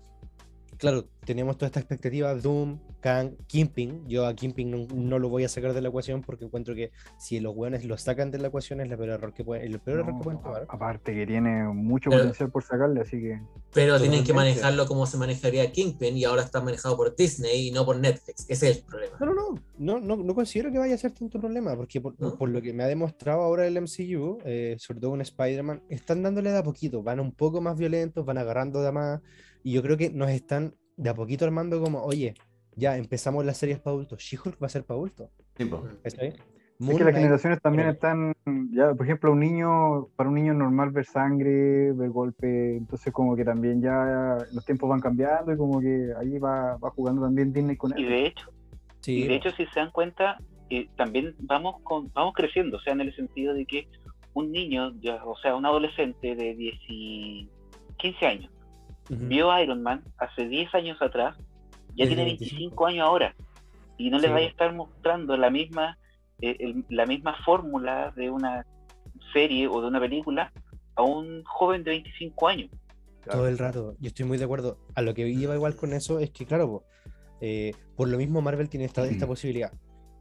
claro, 0.81 1.05
tenemos 1.23 1.57
toda 1.57 1.67
esta 1.67 1.79
expectativa, 1.79 2.33
Doom, 2.33 2.79
Kang, 3.01 3.35
Kimping. 3.45 4.07
Yo 4.07 4.25
a 4.25 4.33
Kimping 4.35 4.71
no, 4.71 4.87
no 4.95 5.19
lo 5.19 5.29
voy 5.29 5.43
a 5.43 5.49
sacar 5.49 5.73
de 5.73 5.81
la 5.81 5.89
ecuación 5.89 6.23
porque 6.23 6.45
encuentro 6.45 6.73
que 6.73 6.91
si 7.19 7.39
los 7.39 7.55
hueones 7.55 7.85
lo 7.85 7.97
sacan 7.99 8.31
de 8.31 8.39
la 8.39 8.47
ecuación 8.47 8.81
es 8.81 8.89
el 8.89 8.97
peor 8.97 9.09
error 9.09 9.31
que 9.33 9.43
pueden, 9.43 9.71
el 9.71 9.79
peor 9.79 9.99
error 9.99 10.17
que 10.17 10.23
pueden 10.23 10.41
tomar. 10.41 10.65
aparte 10.67 11.13
que 11.13 11.27
tiene 11.27 11.65
mucho 11.65 12.09
Pero- 12.09 12.23
potencial 12.23 12.49
por 12.49 12.63
sacarle, 12.63 13.01
así 13.01 13.21
que. 13.21 13.39
Pero 13.73 13.99
tienen 13.99 14.23
que 14.23 14.33
manejarlo 14.33 14.87
como 14.87 15.05
se 15.05 15.17
manejaría 15.17 15.71
Kingpin 15.71 16.17
y 16.17 16.25
ahora 16.25 16.41
está 16.41 16.61
manejado 16.61 16.97
por 16.97 17.15
Disney 17.15 17.67
y 17.67 17.71
no 17.71 17.85
por 17.85 17.97
Netflix. 17.97 18.45
Ese 18.49 18.71
es 18.71 18.77
el 18.79 18.83
problema. 18.83 19.17
No, 19.19 19.27
no, 19.27 19.33
no, 19.33 19.61
no, 19.77 19.99
no, 19.99 20.23
no 20.23 20.35
considero 20.35 20.71
que 20.71 20.79
vaya 20.79 20.95
a 20.95 20.97
ser 20.97 21.11
tanto 21.11 21.39
problema, 21.39 21.75
porque 21.75 22.01
por, 22.01 22.19
¿No? 22.19 22.35
por 22.35 22.49
lo 22.49 22.59
que 22.61 22.73
me 22.73 22.83
ha 22.83 22.87
demostrado 22.87 23.41
ahora 23.43 23.67
el 23.67 23.77
MCU, 23.77 24.39
eh, 24.45 24.75
sobre 24.79 24.99
todo 24.99 25.11
con 25.11 25.21
Spider-Man, 25.21 25.83
están 25.89 26.23
dándole 26.23 26.51
de 26.51 26.57
a 26.57 26.63
poquito, 26.63 27.01
van 27.03 27.19
un 27.19 27.31
poco 27.31 27.61
más 27.61 27.77
violentos, 27.77 28.25
van 28.25 28.39
agarrando 28.39 28.81
de 28.81 28.87
a 28.89 28.91
más, 28.91 29.21
y 29.63 29.73
yo 29.73 29.81
creo 29.81 29.97
que 29.97 30.09
nos 30.09 30.29
están 30.29 30.75
de 30.97 31.09
a 31.09 31.15
poquito 31.15 31.45
armando 31.45 31.81
como, 31.81 32.01
oye, 32.03 32.35
ya 32.75 32.97
empezamos 32.97 33.45
las 33.45 33.57
series 33.57 33.79
para 33.79 33.93
adultos, 33.95 34.21
She-Hulk 34.21 34.61
va 34.61 34.67
a 34.67 34.69
ser 34.69 34.83
para 34.83 34.97
adultos, 34.97 35.29
Sí. 35.57 36.33
Es 36.89 36.97
que 36.97 37.03
las 37.03 37.13
generaciones 37.13 37.61
también 37.61 37.89
están, 37.89 38.33
ya, 38.71 38.95
por 38.95 39.05
ejemplo, 39.05 39.31
un 39.31 39.39
niño, 39.39 40.07
para 40.15 40.29
un 40.29 40.35
niño 40.35 40.55
normal 40.55 40.89
ver 40.89 41.05
sangre, 41.05 41.93
ver 41.93 42.09
golpe, 42.09 42.75
entonces 42.75 43.13
como 43.13 43.35
que 43.35 43.45
también 43.45 43.83
ya 43.83 44.37
los 44.51 44.65
tiempos 44.65 44.89
van 44.89 44.99
cambiando 44.99 45.53
y 45.53 45.57
como 45.57 45.79
que 45.79 46.11
ahí 46.17 46.39
va, 46.39 46.77
va 46.77 46.89
jugando 46.89 47.21
también 47.21 47.53
Disney 47.53 47.75
con 47.77 47.93
Y 47.95 48.01
él. 48.01 48.09
de 48.09 48.25
hecho, 48.25 48.51
sí, 49.01 49.13
y 49.13 49.27
de 49.27 49.35
hecho 49.35 49.51
si 49.51 49.67
se 49.67 49.79
dan 49.79 49.91
cuenta, 49.91 50.39
eh, 50.71 50.89
también 50.95 51.35
vamos 51.41 51.81
con, 51.83 52.11
vamos 52.13 52.33
creciendo, 52.33 52.77
o 52.77 52.81
sea, 52.81 52.93
en 52.93 53.01
el 53.01 53.15
sentido 53.15 53.53
de 53.53 53.65
que 53.65 53.87
un 54.33 54.51
niño, 54.51 54.91
ya, 55.01 55.23
o 55.23 55.37
sea, 55.37 55.55
un 55.55 55.67
adolescente 55.67 56.35
de 56.35 56.55
10 56.55 56.75
y 56.87 57.49
15 57.97 58.25
años, 58.25 58.51
ujú, 59.09 59.27
vio 59.27 59.51
a 59.51 59.61
Iron 59.61 59.81
Man 59.81 60.03
hace 60.17 60.47
10 60.47 60.73
años 60.75 61.01
atrás, 61.01 61.37
ya 61.95 62.07
tiene 62.07 62.23
25. 62.23 62.55
25 62.57 62.85
años 62.87 63.07
ahora, 63.07 63.35
y 63.97 64.09
no 64.09 64.17
le 64.19 64.27
Sí. 64.27 64.33
vaya 64.33 64.45
a 64.47 64.49
estar 64.49 64.73
mostrando 64.73 65.35
la 65.37 65.49
misma, 65.49 65.97
eh, 66.41 66.55
el- 66.59 66.85
la 66.89 67.05
misma 67.05 67.35
fórmula 67.45 68.11
de 68.15 68.29
una 68.29 68.65
serie 69.33 69.67
o 69.67 69.81
de 69.81 69.87
una 69.87 69.99
película 69.99 70.51
a 70.95 71.03
un 71.03 71.43
joven 71.45 71.83
de 71.83 71.91
25 71.91 72.47
años. 72.47 72.69
todo 73.23 73.47
el 73.47 73.59
rato, 73.59 73.95
yo 73.99 74.07
estoy 74.07 74.25
muy 74.25 74.39
de 74.39 74.45
acuerdo. 74.45 74.79
A 74.95 75.03
lo 75.03 75.13
que 75.13 75.27
iba 75.29 75.53
igual 75.53 75.75
con 75.75 75.93
eso 75.93 76.19
es 76.19 76.31
que, 76.31 76.47
claro, 76.47 76.67
po, 76.67 76.83
eh, 77.39 77.71
por 77.95 78.09
lo 78.09 78.17
mismo 78.17 78.41
Marvel 78.41 78.67
tiene 78.67 78.85
esta, 78.87 79.05
esta 79.07 79.27
posibilidad. 79.27 79.71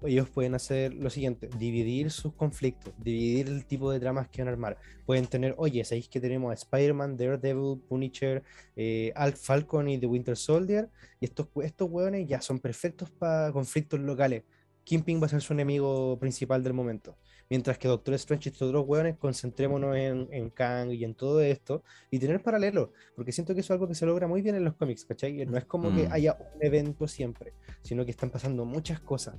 Ellos 0.03 0.31
pueden 0.31 0.55
hacer 0.55 0.95
lo 0.95 1.11
siguiente, 1.11 1.51
dividir 1.59 2.11
sus 2.11 2.33
conflictos, 2.33 2.95
dividir 2.99 3.49
el 3.49 3.67
tipo 3.67 3.91
de 3.91 3.99
dramas 3.99 4.29
que 4.29 4.41
van 4.41 4.49
a 4.49 4.53
armar. 4.53 4.79
Pueden 5.05 5.27
tener, 5.27 5.55
oye, 5.59 5.85
sabéis 5.85 6.09
que 6.09 6.21
tenemos 6.21 6.51
a 6.51 6.55
Spider-Man, 6.55 7.17
Daredevil, 7.17 7.81
Punisher, 7.89 8.43
eh, 8.77 9.13
Al 9.15 9.35
Falcon 9.35 9.89
y 9.89 9.99
The 9.99 10.07
Winter 10.07 10.37
Soldier, 10.37 10.89
y 11.21 11.27
estos, 11.27 11.49
estos 11.63 11.91
hueones 11.91 12.27
ya 12.27 12.41
son 12.41 12.59
perfectos 12.59 13.11
para 13.11 13.53
conflictos 13.53 14.01
locales. 14.01 14.45
Kingpin 14.85 15.21
va 15.21 15.27
a 15.27 15.29
ser 15.29 15.43
su 15.43 15.53
enemigo 15.53 16.19
principal 16.19 16.65
del 16.65 16.73
momento. 16.73 17.17
Mientras 17.51 17.77
que 17.79 17.89
Doctor 17.89 18.15
Strange 18.15 18.49
y 18.49 18.53
estos 18.53 18.69
otros 18.69 18.87
hueones, 18.87 19.17
concentrémonos 19.19 19.97
en, 19.97 20.29
en 20.31 20.51
Kang 20.51 20.93
y 20.93 21.05
en 21.05 21.15
todo 21.15 21.41
esto, 21.41 21.83
y 22.11 22.19
tener 22.19 22.43
paralelos, 22.43 22.91
porque 23.15 23.33
siento 23.33 23.55
que 23.55 23.61
eso 23.61 23.73
es 23.75 23.77
algo 23.77 23.89
que 23.89 23.95
se 23.95 24.07
logra 24.07 24.27
muy 24.29 24.41
bien 24.41 24.55
en 24.55 24.65
los 24.65 24.75
cómics, 24.75 25.05
¿cachai? 25.05 25.45
No 25.47 25.59
es 25.59 25.65
como 25.65 25.95
que 25.95 26.09
Mm. 26.09 26.13
haya 26.13 26.39
un 26.55 26.65
evento 26.65 27.07
siempre, 27.07 27.53
sino 27.83 28.05
que 28.05 28.13
están 28.13 28.31
pasando 28.31 28.65
muchas 28.65 29.01
cosas. 29.01 29.35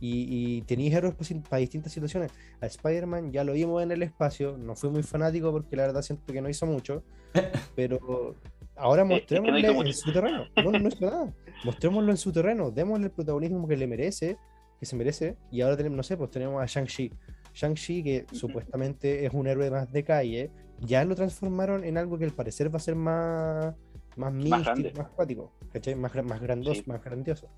Y, 0.00 0.26
y 0.58 0.62
tenéis 0.62 0.94
héroes 0.94 1.14
para 1.48 1.60
distintas 1.60 1.92
situaciones. 1.92 2.32
A 2.60 2.66
Spider-Man 2.66 3.32
ya 3.32 3.44
lo 3.44 3.52
vimos 3.52 3.82
en 3.82 3.90
el 3.92 4.02
espacio, 4.02 4.56
no 4.56 4.74
fui 4.74 4.88
muy 4.90 5.02
fanático 5.02 5.52
porque 5.52 5.76
la 5.76 5.82
verdad 5.86 6.02
siento 6.02 6.32
que 6.32 6.40
no 6.40 6.48
hizo 6.48 6.64
mucho, 6.66 7.02
pero 7.76 8.34
ahora 8.76 9.02
Eh, 9.02 9.16
es 9.16 9.26
que 9.26 9.34
no 9.40 9.42
mostrémosle 9.52 9.60
hizo 9.60 9.84
en 9.84 9.92
su 9.94 10.12
terreno. 10.12 10.46
No, 10.56 10.70
no 10.72 10.88
hizo 10.88 11.04
nada. 11.04 11.34
Mostrémoslo 11.64 12.10
en 12.10 12.16
su 12.16 12.32
terreno, 12.32 12.70
démosle 12.70 13.06
el 13.06 13.10
protagonismo 13.12 13.68
que 13.68 13.76
le 13.76 13.86
merece, 13.86 14.36
que 14.78 14.86
se 14.86 14.96
merece, 14.96 15.36
y 15.50 15.60
ahora 15.60 15.76
tenemos, 15.76 15.96
no 15.98 16.02
sé, 16.02 16.16
pues 16.16 16.30
tenemos 16.30 16.62
a 16.62 16.66
Shang-Chi. 16.66 17.12
Shang-Chi, 17.54 18.02
que 18.02 18.26
supuestamente 18.32 19.26
es 19.26 19.34
un 19.34 19.46
héroe 19.46 19.70
más 19.70 19.92
de 19.92 20.02
calle, 20.04 20.50
ya 20.80 21.04
lo 21.04 21.14
transformaron 21.14 21.84
en 21.84 21.98
algo 21.98 22.16
que 22.16 22.24
al 22.24 22.30
parecer 22.32 22.72
va 22.72 22.78
a 22.78 22.80
ser 22.80 22.94
más, 22.94 23.74
más 24.16 24.32
místico, 24.32 24.88
más 24.96 25.06
acuático, 25.08 25.52
¿cachai? 25.72 25.94
Más, 25.94 26.14
más 26.24 26.40
grandoso, 26.40 26.80
Sí. 26.82 26.88
más 26.90 27.04
grandioso. 27.04 27.48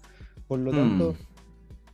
Por 0.49 0.59
lo 0.59 0.73
Mm. 0.73 0.77
tanto, 0.77 1.15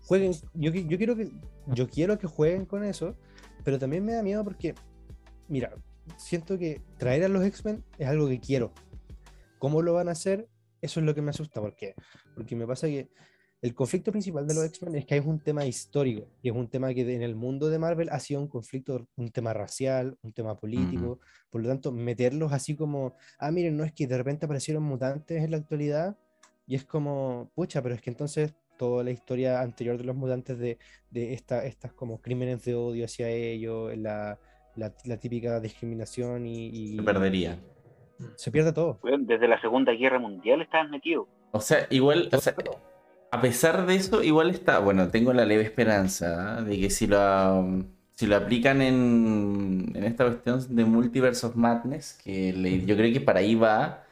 jueguen, 0.09 0.32
yo, 0.55 0.72
yo 0.72 0.97
quiero 0.97 1.14
que 1.14 1.30
yo 1.66 1.86
quiero 1.89 2.18
que 2.18 2.26
jueguen 2.26 2.64
con 2.64 2.82
eso, 2.82 3.14
pero 3.62 3.78
también 3.78 4.05
me 4.05 4.12
da 4.12 4.22
miedo 4.22 4.43
porque, 4.43 4.74
mira, 5.48 5.74
siento 6.16 6.59
que 6.59 6.80
traer 6.97 7.24
a 7.24 7.28
los 7.28 7.44
X-Men 7.44 7.85
es 7.98 8.09
algo 8.09 8.26
que 8.26 8.40
quiero. 8.40 8.72
¿Cómo 9.59 9.82
lo 9.82 9.93
van 9.93 10.09
a 10.09 10.12
hacer? 10.12 10.48
Eso 10.80 11.01
es 11.01 11.06
lo 11.06 11.14
que 11.14 11.20
me 11.20 11.30
asusta, 11.30 11.60
¿por 11.60 11.76
qué? 11.76 11.94
Porque 12.35 12.56
me 12.56 12.66
pasa 12.66 12.86
que 12.86 13.10
el 13.60 13.74
conflicto 13.74 14.10
principal 14.10 14.47
de 14.47 14.55
los 14.55 14.64
X-Men 14.64 14.94
es 14.94 15.05
que 15.05 15.14
hay 15.14 15.20
un 15.20 15.40
tema 15.40 15.66
histórico 15.66 16.26
y 16.40 16.48
es 16.48 16.55
un 16.55 16.68
tema 16.68 16.94
que 16.94 17.02
en 17.14 17.22
el 17.22 17.35
mundo 17.35 17.68
de 17.68 17.78
Marvel 17.78 18.09
ha 18.10 18.20
sido 18.20 18.40
un 18.40 18.48
conflicto, 18.48 19.09
un 19.16 19.30
tema 19.30 19.52
racial, 19.52 20.16
un 20.22 20.32
tema 20.32 20.56
político. 20.56 21.20
Por 21.51 21.62
lo 21.62 21.68
tanto, 21.68 21.93
meterlos 21.93 22.52
así 22.52 22.76
como, 22.76 23.14
ah, 23.39 23.51
miren, 23.51 23.76
no 23.76 23.85
es 23.85 23.93
que 23.93 24.06
de 24.06 24.16
repente 24.16 24.47
aparecieron 24.47 24.85
mutantes 24.85 25.44
en 25.44 25.51
la 25.51 25.59
actualidad 25.59 26.16
y 26.66 26.76
es 26.76 26.85
como, 26.85 27.51
pucha, 27.55 27.82
pero 27.82 27.94
es 27.94 28.01
que 28.01 28.10
entonces 28.10 28.55
toda 28.78 29.05
la 29.05 29.10
historia 29.10 29.60
anterior 29.60 29.98
de 29.98 30.05
los 30.05 30.16
mutantes 30.16 30.59
de, 30.59 30.78
de 31.10 31.34
esta, 31.34 31.66
estas 31.66 31.92
como 31.92 32.22
crímenes 32.22 32.64
de 32.64 32.74
odio 32.74 33.05
hacia 33.05 33.28
ellos, 33.28 33.94
la, 33.98 34.38
la, 34.76 34.94
la 35.05 35.16
típica 35.18 35.60
discriminación 35.60 36.46
y, 36.46 36.68
y 36.68 36.96
Se 36.96 37.02
perdería. 37.02 37.59
se 38.36 38.50
pierde 38.50 38.72
todo. 38.72 38.98
Desde 39.20 39.46
la 39.48 39.60
Segunda 39.60 39.92
Guerra 39.92 40.18
Mundial 40.18 40.62
estaban 40.62 40.90
metidos. 40.90 41.26
O 41.50 41.60
sea, 41.60 41.86
igual, 41.90 42.28
o 42.32 42.38
sea, 42.38 42.55
a 43.30 43.40
pesar 43.40 43.84
de 43.86 43.94
eso, 43.96 44.22
igual 44.22 44.50
está, 44.50 44.78
bueno, 44.78 45.09
tengo 45.09 45.32
la 45.34 45.44
leve 45.44 45.62
esperanza 45.62 46.59
¿ah? 46.59 46.62
de 46.62 46.78
que 46.80 46.88
si 46.90 47.06
lo, 47.06 47.84
si 48.14 48.26
lo 48.26 48.36
aplican 48.36 48.80
en, 48.82 49.92
en 49.94 50.05
esta 50.05 50.24
cuestión 50.24 50.74
de 50.74 50.84
Multiverse 50.84 51.46
of 51.46 51.55
Madness, 51.56 52.18
que 52.24 52.52
le- 52.52 52.84
yo 52.86 52.96
creo 52.96 53.12
que 53.12 53.20
para 53.20 53.40
ahí 53.40 53.55
va, 53.55 54.05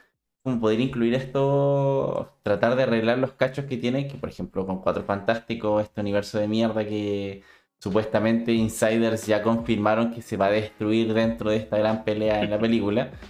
como 0.47 0.61
poder 0.61 0.79
incluir 0.79 1.13
esto, 1.15 2.31
tratar 2.45 2.77
de 2.77 2.85
arreglar 2.85 3.19
los 3.19 3.33
cachos 3.33 3.65
que 3.65 3.77
tiene, 3.77 4.07
que 4.07 4.17
por 4.17 4.29
ejemplo 4.29 4.65
con 4.65 4.81
Cuatro 4.81 5.03
Fantásticos, 5.03 5.83
este 5.83 6.01
universo 6.01 6.39
de 6.39 6.47
mierda 6.47 6.85
que 6.85 7.43
supuestamente 7.81 8.53
insiders 8.53 9.27
ya 9.27 9.43
confirmaron 9.43 10.13
que 10.13 10.23
se 10.23 10.37
va 10.37 10.47
a 10.47 10.51
destruir 10.53 11.15
dentro 11.15 11.51
de 11.51 11.57
esta 11.57 11.79
gran 11.79 12.05
pelea 12.05 12.43
en 12.43 12.51
la 12.51 12.61
película. 12.61 13.11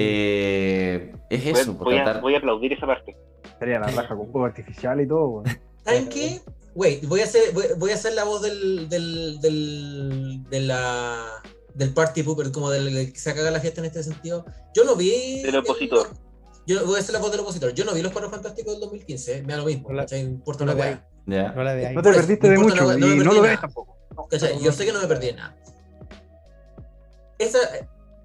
Eh, 0.00 1.12
es 1.30 1.46
eso, 1.46 1.76
por 1.76 1.86
voy, 1.86 1.98
a, 1.98 2.04
tratar... 2.04 2.22
voy 2.22 2.34
a 2.34 2.38
aplaudir 2.38 2.74
esa 2.74 2.86
parte. 2.86 3.16
Sería 3.58 3.80
la 3.80 3.88
raja 3.88 4.14
con 4.14 4.30
fuego 4.30 4.44
artificial 4.44 5.00
y 5.00 5.08
todo, 5.08 5.28
weón. 5.28 5.46
¿Saben 5.84 6.08
qué? 6.10 6.40
Wait, 6.74 7.04
voy 7.08 7.20
a 7.20 7.24
hacer, 7.24 7.52
voy, 7.54 7.64
voy 7.78 7.90
a 7.90 7.94
hacer 7.94 8.12
la 8.12 8.24
voz 8.24 8.42
del, 8.42 8.88
del, 8.88 9.40
del, 9.40 10.44
de 10.50 10.60
la, 10.60 11.24
del 11.74 11.94
party 11.94 12.22
pooper, 12.22 12.52
como 12.52 12.70
del 12.70 12.94
del 12.94 13.12
que 13.12 13.18
se 13.18 13.34
caga 13.34 13.50
la 13.50 13.60
fiesta 13.60 13.80
en 13.80 13.86
este 13.86 14.02
sentido. 14.02 14.44
Yo 14.76 14.84
no 14.84 14.94
vi. 14.94 15.42
Del 15.42 15.56
opositor. 15.56 16.06
Yo 16.68 16.84
voy 16.84 16.96
a 16.96 16.98
hacer 16.98 17.14
la 17.14 17.18
voz 17.18 17.30
del 17.30 17.40
opositor. 17.40 17.72
Yo 17.72 17.86
no 17.86 17.94
vi 17.94 18.02
los 18.02 18.12
cuatro 18.12 18.30
fantásticos 18.30 18.74
del 18.74 18.80
2015, 18.82 19.42
me 19.42 19.54
da 19.54 19.60
lo 19.60 19.64
mismo. 19.64 19.88
No. 19.90 20.04
Importa 20.18 20.64
una 20.64 20.74
weá. 20.74 21.02
No 21.24 22.02
te 22.02 22.12
perdiste 22.12 22.50
de 22.50 22.58
mucho 22.58 22.76
no 22.76 22.82
no 22.82 22.88
perdí 22.88 23.24
lo 23.24 23.32
nada. 23.32 23.40
ves 23.40 23.60
tampoco. 23.62 23.96
¿Cachai? 24.28 24.62
Yo 24.62 24.70
sé 24.70 24.84
que 24.84 24.92
no 24.92 25.00
me 25.00 25.06
perdí 25.06 25.28
de 25.28 25.32
nada. 25.32 25.56
Esa, 27.38 27.58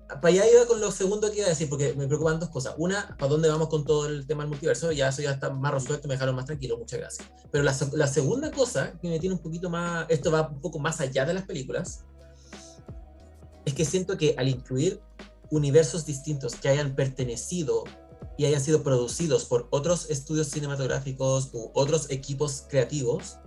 para 0.08 0.28
allá 0.28 0.44
iba 0.52 0.66
con 0.66 0.82
lo 0.82 0.92
segundo 0.92 1.32
que 1.32 1.38
iba 1.38 1.46
a 1.46 1.52
decir, 1.52 1.70
porque 1.70 1.94
me 1.94 2.06
preocupan 2.06 2.38
dos 2.38 2.50
cosas. 2.50 2.76
Una, 2.78 3.16
¿para 3.18 3.30
dónde 3.32 3.48
vamos 3.48 3.70
con 3.70 3.86
todo 3.86 4.08
el 4.08 4.28
tema 4.28 4.44
del 4.44 4.50
multiverso? 4.50 4.92
Ya 4.92 5.08
eso 5.08 5.22
ya 5.22 5.32
está 5.32 5.50
más 5.50 5.74
resuelto, 5.74 6.10
me 6.10 6.16
dejaron 6.16 6.36
más 6.36 6.46
tranquilo, 6.46 6.78
muchas 6.78 7.00
gracias. 7.00 7.30
Pero 7.50 7.64
la, 7.64 7.74
la 7.94 8.08
segunda 8.08 8.52
cosa 8.52 8.92
que 9.02 9.08
me 9.08 9.22
tiene 9.22 9.36
un 9.36 9.42
poquito 9.42 9.70
más, 9.70 10.06
esto 10.10 10.34
va 10.34 10.50
un 10.50 10.60
poco 10.60 10.80
más 10.80 11.00
allá 11.00 11.24
de 11.24 11.34
las 11.34 11.44
películas, 11.44 12.04
es 13.64 13.74
que 13.74 13.86
siento 13.86 14.18
que 14.18 14.36
al 14.38 14.50
incluir 14.50 15.00
universos 15.50 16.06
distintos 16.06 16.56
que 16.56 16.68
hayan 16.68 16.94
pertenecido 16.94 17.86
y 18.38 18.46
hayan 18.46 18.62
sido 18.62 18.84
producidos 18.84 19.46
por 19.46 19.68
otros 19.72 20.10
estudios 20.10 20.48
cinematográficos 20.48 21.50
u 21.54 21.72
otros 21.74 22.10
equipos 22.10 22.66
creativos, 22.70 23.38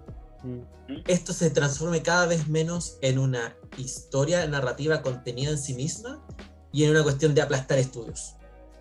Mm. 0.44 0.60
esto 1.08 1.32
se 1.32 1.50
transforme 1.50 2.02
cada 2.02 2.26
vez 2.26 2.46
menos 2.46 2.98
en 3.00 3.18
una 3.18 3.56
historia 3.78 4.46
narrativa 4.46 5.02
contenida 5.02 5.50
en 5.50 5.58
sí 5.58 5.74
misma 5.74 6.24
y 6.72 6.84
en 6.84 6.90
una 6.90 7.02
cuestión 7.02 7.34
de 7.34 7.42
aplastar 7.42 7.78
estudios. 7.78 8.34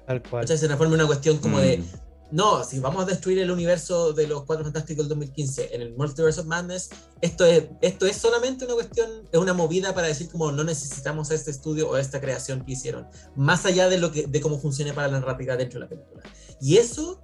Tal 0.05 0.21
cual. 0.21 0.43
¿Cachai? 0.43 0.57
Se 0.57 0.67
transforma 0.67 0.93
en 0.95 0.99
una 1.01 1.07
cuestión 1.07 1.37
como 1.39 1.59
de, 1.59 1.79
Mm. 1.79 1.85
No, 2.31 2.63
si 2.63 2.79
vamos 2.79 3.03
a 3.03 3.05
destruir 3.05 3.39
el 3.39 3.51
universo 3.51 4.11
de 4.11 4.27
los 4.27 4.43
Cuatro 4.43 4.65
Fantásticos 4.65 5.07
del 5.07 5.19
2015 5.19 5.75
en 5.75 5.81
el 5.81 5.95
Multiverse 5.95 6.41
of 6.41 6.47
Madness, 6.47 6.89
esto 7.21 7.45
es, 7.45 7.65
esto 7.81 8.07
es 8.07 8.17
solamente 8.17 8.65
una 8.65 8.73
cuestión, 8.73 9.09
es 9.31 9.39
una 9.39 9.53
movida 9.53 9.93
para 9.93 10.07
decir 10.07 10.29
como 10.29 10.51
no 10.51 10.63
necesitamos 10.63 11.29
a 11.31 11.35
este 11.35 11.51
estudio 11.51 11.89
o 11.89 11.95
a 11.95 12.01
esta 12.01 12.19
creación 12.19 12.65
que 12.65 12.73
hicieron, 12.73 13.07
más 13.35 13.65
allá 13.65 13.89
de, 13.89 13.99
lo 13.99 14.11
que, 14.11 14.25
de 14.27 14.41
cómo 14.41 14.59
funcione 14.59 14.93
para 14.93 15.07
la 15.07 15.19
narrativa 15.19 15.55
dentro 15.55 15.79
de 15.79 15.85
la 15.85 15.89
película. 15.89 16.23
Y 16.59 16.77
eso 16.77 17.21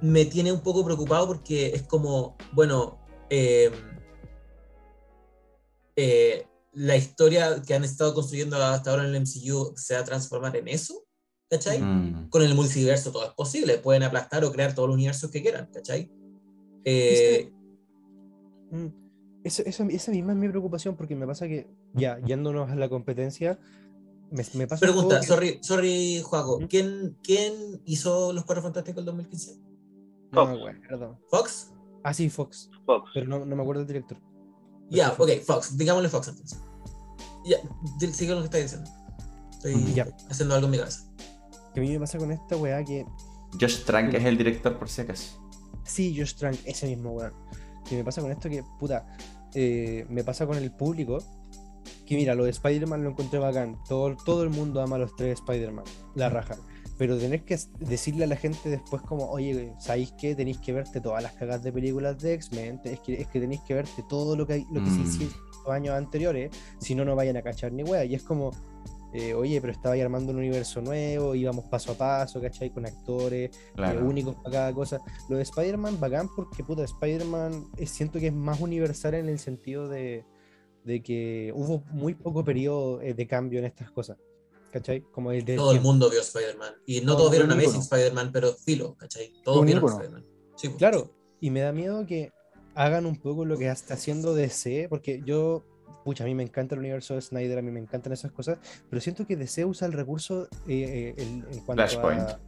me 0.00 0.24
tiene 0.24 0.52
un 0.52 0.60
poco 0.60 0.84
preocupado 0.84 1.26
porque 1.26 1.68
es 1.74 1.82
como, 1.82 2.36
bueno, 2.52 2.98
eh, 3.28 3.70
eh, 5.96 6.46
la 6.72 6.96
historia 6.96 7.60
que 7.62 7.74
han 7.74 7.84
estado 7.84 8.14
construyendo 8.14 8.56
hasta 8.56 8.90
ahora 8.90 9.06
en 9.06 9.14
el 9.14 9.20
MCU 9.22 9.74
se 9.76 9.94
va 9.94 10.00
a 10.00 10.04
transformar 10.04 10.56
en 10.56 10.68
eso, 10.68 11.04
¿cachai? 11.50 11.80
Mm. 11.82 12.28
Con 12.30 12.42
el 12.42 12.54
multiverso 12.54 13.10
todo 13.12 13.24
es 13.24 13.34
posible, 13.34 13.78
pueden 13.78 14.04
aplastar 14.04 14.44
o 14.44 14.52
crear 14.52 14.74
todos 14.74 14.88
los 14.88 14.94
universos 14.94 15.30
que 15.30 15.42
quieran, 15.42 15.68
¿cachai? 15.72 16.10
Eh, 16.84 17.52
Mm, 18.72 18.86
Eso, 19.42 19.62
eso- 19.64 19.82
esa 19.84 20.10
misma 20.12 20.32
es 20.32 20.38
mi 20.38 20.48
preocupación 20.48 20.96
porque 20.96 21.16
me 21.16 21.26
pasa 21.26 21.48
que, 21.48 21.66
ya, 21.94 22.20
yéndonos 22.24 22.70
a 22.70 22.74
la 22.76 22.88
competencia, 22.90 23.58
me, 24.30 24.44
me 24.54 24.66
pasa 24.68 24.86
un 24.86 24.92
pregunta, 24.92 25.18
que- 25.20 25.26
sorry, 25.26 25.58
sorry, 25.62 26.20
Juaco, 26.22 26.56
Ujú. 26.58 26.68
¿quién, 26.68 27.16
¿quién 27.22 27.80
hizo 27.86 28.32
Los 28.34 28.44
Cuatro 28.44 28.62
Fantásticos 28.62 28.96
del 28.96 29.06
2015? 29.06 29.56
No 30.30 30.46
Fox. 30.46 30.60
me 30.62 30.70
acuerdo. 30.70 31.18
¿Fox? 31.30 31.72
Ah, 32.04 32.12
sí, 32.14 32.28
Fox, 32.30 32.70
Fox. 32.86 33.10
pero 33.14 33.26
no, 33.26 33.44
no 33.44 33.56
me 33.56 33.62
acuerdo 33.62 33.80
del 33.80 33.88
director. 33.88 34.18
Ya, 34.90 35.10
Fox. 35.10 35.32
ok, 35.32 35.40
Fox, 35.42 35.76
digámosle 35.76 36.08
Fox 36.10 36.28
entonces. 36.28 36.60
Ya, 37.44 37.56
sigue 38.12 38.32
lo 38.34 38.40
que 38.40 38.44
estás 38.44 38.62
diciendo. 38.62 38.90
Estoy 39.52 39.74
haciendo 40.28 40.54
algo 40.54 40.66
en 40.66 40.70
mi 40.70 40.78
cabeza. 40.78 41.09
Que 41.74 41.80
a 41.80 41.82
mí 41.82 41.90
me 41.90 42.00
pasa 42.00 42.18
con 42.18 42.30
esta 42.32 42.56
weá 42.56 42.84
que, 42.84 43.04
Josh 43.60 43.84
Trank 43.84 44.14
es 44.14 44.24
el 44.24 44.38
director, 44.38 44.78
por 44.78 44.88
si 44.88 45.00
acaso. 45.02 45.40
sí, 45.84 46.14
Josh 46.16 46.34
Trank, 46.34 46.56
ese 46.64 46.86
mismo 46.86 47.10
weón. 47.12 47.32
Que 47.88 47.96
me 47.96 48.04
pasa 48.04 48.20
con 48.22 48.30
esto 48.30 48.48
que, 48.48 48.62
puta, 48.78 49.06
eh, 49.54 50.06
me 50.08 50.22
pasa 50.22 50.46
con 50.46 50.56
el 50.56 50.70
público. 50.70 51.18
Que 52.06 52.16
mira, 52.16 52.34
lo 52.34 52.44
de 52.44 52.50
Spider-Man 52.50 53.02
lo 53.04 53.10
encontré 53.10 53.38
bacán. 53.38 53.76
Todo, 53.88 54.16
todo 54.24 54.42
el 54.42 54.50
mundo 54.50 54.80
ama 54.82 54.96
a 54.96 54.98
los 55.00 55.14
tres 55.16 55.38
Spider-Man, 55.40 55.84
la 56.14 56.28
raja. 56.28 56.56
Pero 56.98 57.16
tener 57.18 57.44
que 57.44 57.58
decirle 57.78 58.24
a 58.24 58.26
la 58.26 58.36
gente 58.36 58.68
después 58.68 59.00
como, 59.02 59.24
oye, 59.30 59.72
¿sabéis 59.78 60.12
qué? 60.20 60.34
Tenéis 60.34 60.58
que 60.58 60.72
verte 60.72 61.00
todas 61.00 61.22
las 61.22 61.32
cagas 61.32 61.62
de 61.62 61.72
películas 61.72 62.18
de 62.18 62.34
X-Men. 62.34 62.80
Es 62.84 63.00
que, 63.00 63.14
es 63.20 63.26
que 63.28 63.40
tenéis 63.40 63.62
que 63.62 63.74
verte 63.74 64.04
todo 64.08 64.36
lo 64.36 64.46
que, 64.46 64.52
hay- 64.54 64.66
lo 64.70 64.82
que 64.84 64.90
se 64.90 64.98
Mm. 64.98 65.02
hicieron 65.06 65.34
los 65.64 65.68
años 65.74 65.94
anteriores. 65.94 66.50
Si 66.78 66.94
no, 66.94 67.04
no 67.04 67.16
vayan 67.16 67.36
a 67.38 67.42
cachar 67.42 67.72
ni 67.72 67.82
wea. 67.84 68.04
Y 68.04 68.14
es 68.14 68.22
como, 68.22 68.50
eh, 69.12 69.34
oye, 69.34 69.60
pero 69.60 69.72
estaba 69.72 69.94
ahí 69.94 70.00
armando 70.00 70.32
un 70.32 70.38
universo 70.38 70.80
nuevo, 70.80 71.34
íbamos 71.34 71.64
paso 71.66 71.92
a 71.92 71.94
paso, 71.94 72.40
¿cachai? 72.40 72.70
Con 72.70 72.86
actores, 72.86 73.50
eh, 73.50 73.72
Claro. 73.74 74.06
únicos 74.06 74.36
para 74.36 74.50
cada 74.50 74.72
cosa. 74.74 75.00
Lo 75.28 75.36
de 75.36 75.42
Spider-Man, 75.42 75.98
bacán, 75.98 76.28
porque 76.34 76.62
puta, 76.64 76.84
Spider-Man 76.84 77.70
eh, 77.76 77.86
siento 77.86 78.18
que 78.20 78.28
es 78.28 78.32
más 78.32 78.60
universal 78.60 79.14
en 79.14 79.28
el 79.28 79.38
sentido 79.38 79.88
de, 79.88 80.24
de 80.84 81.02
que 81.02 81.52
hubo 81.54 81.82
muy 81.90 82.14
poco 82.14 82.44
periodo 82.44 83.00
eh, 83.00 83.14
de 83.14 83.26
cambio 83.26 83.58
en 83.58 83.64
estas 83.66 83.90
cosas. 83.90 84.16
¿Cachai? 84.72 85.00
Como 85.12 85.32
el 85.32 85.44
de. 85.44 85.56
Todo 85.56 85.72
el 85.72 85.80
mundo 85.80 86.08
vio 86.08 86.20
Spider-Man. 86.20 86.74
Y 86.86 87.00
no 87.00 87.06
Todo 87.12 87.16
todos 87.16 87.30
vieron 87.32 87.50
Amazing. 87.50 87.80
Spider-Man, 87.80 88.30
pero 88.32 88.54
filo, 88.54 88.94
¿cachai? 88.94 89.32
Todos 89.42 89.66
vieron. 89.66 89.84
Spider-Man. 89.84 90.24
Sí, 90.54 90.68
pues. 90.68 90.78
Claro, 90.78 91.10
y 91.40 91.50
me 91.50 91.58
da 91.60 91.72
miedo 91.72 92.06
que 92.06 92.30
hagan 92.76 93.04
un 93.04 93.16
poco 93.16 93.44
lo 93.44 93.58
que 93.58 93.68
está 93.68 93.94
haciendo 93.94 94.32
DC, 94.32 94.86
porque 94.88 95.22
yo, 95.26 95.64
pucha, 96.04 96.24
a 96.24 96.26
mí 96.26 96.34
me 96.34 96.42
encanta 96.42 96.74
el 96.74 96.80
universo 96.80 97.14
de 97.14 97.20
Snyder, 97.22 97.58
a 97.58 97.62
mí 97.62 97.70
me 97.70 97.80
encantan 97.80 98.12
esas 98.12 98.32
cosas, 98.32 98.58
pero 98.88 99.00
siento 99.00 99.26
que 99.26 99.36
DC 99.36 99.64
usa 99.64 99.86
el 99.86 99.92
recurso 99.92 100.44
eh, 100.68 100.68
eh, 100.68 101.14
el- 101.18 101.44
en 101.52 101.60
cuanto 101.64 101.82
Flashpoint. 101.86 102.20
a... 102.20 102.40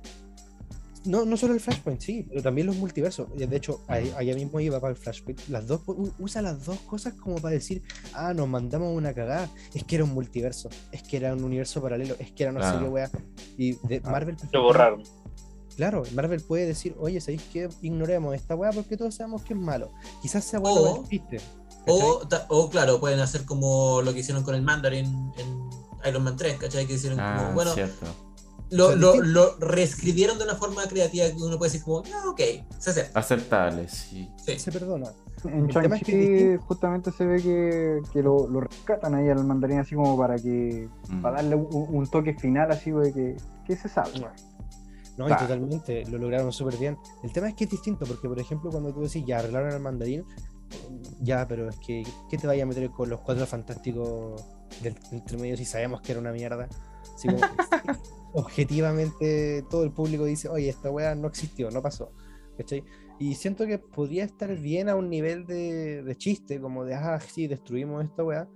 No, 1.05 1.24
no 1.24 1.37
solo 1.37 1.53
el 1.53 1.59
Flashpoint, 1.59 2.01
sí, 2.01 2.24
pero 2.29 2.43
también 2.43 2.69
los 2.69 2.77
multiversos. 2.77 3.27
Y 3.37 3.45
De 3.45 3.57
hecho, 3.57 3.83
ahí- 3.89 4.12
allá 4.16 4.37
mismo 4.37 4.61
iba 4.61 4.79
para 4.79 4.93
el 4.93 4.97
Flashpoint. 4.97 5.49
Las 5.49 5.66
dos, 5.66 5.81
usa 6.20 6.43
las 6.43 6.65
dos 6.65 6.79
cosas 6.83 7.15
como 7.15 7.37
para 7.41 7.55
decir, 7.55 7.83
ah, 8.15 8.33
nos 8.33 8.47
mandamos 8.49 8.97
una 8.97 9.12
cagada. 9.12 9.51
Es 9.74 9.83
que 9.83 9.97
era 9.97 10.05
un 10.05 10.15
multiverso, 10.15 10.69
es 10.93 11.03
que 11.03 11.16
era 11.16 11.33
un 11.35 11.43
universo 11.43 11.83
paralelo, 11.83 12.15
es 12.20 12.31
que 12.31 12.45
era 12.45 12.53
no 12.53 12.61
sé 12.62 12.70
Claro. 12.70 12.85
qué 12.87 12.89
wea. 12.93 13.11
Y 13.59 13.73
de 13.89 14.01
Ah, 14.05 14.11
Marvel... 14.12 14.37
Lo 14.53 14.62
borraron. 14.62 15.03
Claro, 15.74 16.03
Marvel 16.15 16.41
puede 16.43 16.66
decir, 16.66 16.95
oye, 17.01 17.20
¿sabéis 17.20 17.43
qué? 17.53 17.69
Ignoremos 17.81 18.35
esta 18.37 18.55
weá 18.55 18.70
porque 18.70 18.97
todos 18.97 19.15
sabemos 19.16 19.43
que 19.43 19.55
es 19.55 19.59
malo. 19.59 19.91
Quizás 20.20 20.45
sea 20.45 20.61
bueno 20.61 20.83
O- 20.83 21.09
chiste. 21.09 21.39
O, 21.87 22.23
o, 22.49 22.71
claro, 22.71 23.01
pueden 23.01 23.21
hacer 23.21 23.45
como 23.45 24.03
lo 24.03 24.13
que 24.13 24.21
hicieron 24.21 24.43
con 24.45 24.55
el 24.55 24.63
Mandarin 24.63 25.07
en 25.37 25.71
Iron 26.09 26.23
Man 26.25 26.37
3, 26.37 26.57
¿cachai? 26.59 26.87
Que 26.87 26.95
hicieron 26.95 27.19
Ah, 27.21 27.37
como, 27.39 27.55
bueno, 27.55 27.73
cierto. 27.75 28.07
lo, 28.71 28.95
lo, 28.97 29.21
lo 29.23 29.57
reescribieron 29.59 30.39
de 30.39 30.45
una 30.45 30.55
forma 30.55 30.85
creativa 30.87 31.27
que 31.27 31.43
uno 31.43 31.59
puede 31.59 31.71
decir 31.73 31.85
como, 31.85 31.99
ah, 32.15 32.29
ok, 32.31 32.41
se 32.79 32.91
acepta. 32.91 33.19
Aceptable, 33.19 33.89
sí. 33.89 34.29
Sí. 34.45 34.59
Se 34.59 34.71
perdona. 34.73 35.11
En 35.45 35.67
El 35.69 35.75
tema 35.75 35.97
es 35.97 36.03
que 36.05 36.13
es 36.13 36.51
Shang-Chi 36.61 36.65
justamente 36.69 37.11
se 37.11 37.27
ve 37.27 37.43
que, 37.43 38.01
que 38.13 38.23
lo, 38.23 38.47
lo 38.47 38.61
rescatan 38.61 39.17
ahí 39.17 39.29
al 39.29 39.43
mandarín 39.45 39.81
así 39.81 39.97
como 39.97 40.17
para 40.17 40.37
que 40.37 40.89
Mm. 41.09 41.21
para 41.21 41.37
darle 41.37 41.57
un, 41.57 41.67
un 41.91 42.07
toque 42.07 42.35
final 42.35 42.71
así 42.71 42.93
de 42.93 43.13
que, 43.13 43.37
que 43.67 43.77
se 43.77 43.89
sabe. 43.89 44.13
No, 45.19 45.29
y 45.29 45.37
totalmente, 45.37 46.05
lo 46.07 46.19
lograron 46.19 46.53
súper 46.53 46.77
bien. 46.79 46.97
El 47.23 47.33
tema 47.33 47.49
es 47.49 47.55
que 47.55 47.65
es 47.65 47.71
distinto, 47.71 48.07
porque 48.07 48.29
por 48.29 48.39
ejemplo, 48.39 48.71
cuando 48.71 48.95
tú 48.95 49.01
decís, 49.03 49.23
ya 49.27 49.41
arreglaron 49.41 49.73
al 49.73 49.81
mandarín, 49.81 50.25
ya, 51.20 51.47
pero 51.47 51.69
es 51.69 51.78
que, 51.78 52.03
¿qué 52.31 52.39
te 52.39 52.47
vaya 52.47 52.62
a 52.62 52.66
meter 52.66 52.90
con 52.90 53.09
los 53.09 53.20
cuatro 53.20 53.47
fantásticos 53.47 54.43
del 54.82 54.97
entre 55.12 55.36
medio 55.36 55.57
si 55.57 55.65
sabemos 55.65 56.01
que 56.01 56.12
era 56.12 56.20
una 56.20 56.32
mierda? 56.32 56.69
Como, 57.20 57.39
objetivamente, 58.32 59.65
todo 59.70 59.85
el 59.85 59.93
público 59.93 60.24
dice, 60.24 60.49
oye, 60.49 60.69
esta 60.69 60.90
weá 60.90 61.15
no 61.15 61.28
existió, 61.28 61.70
no 61.70 61.82
pasó. 61.82 62.12
¿Cachai? 62.57 62.85
Y 63.19 63.35
siento 63.35 63.66
que 63.66 63.78
podría 63.78 64.24
estar 64.24 64.55
bien 64.57 64.89
a 64.89 64.97
un 64.97 65.09
nivel 65.09 65.47
de, 65.47 66.03
de 66.03 66.16
chiste, 66.16 66.61
como 66.61 66.85
de, 66.85 66.94
ah, 66.94 67.19
sí, 67.20 67.47
destruimos 67.47 68.05
esta 68.05 68.24
weá, 68.24 68.49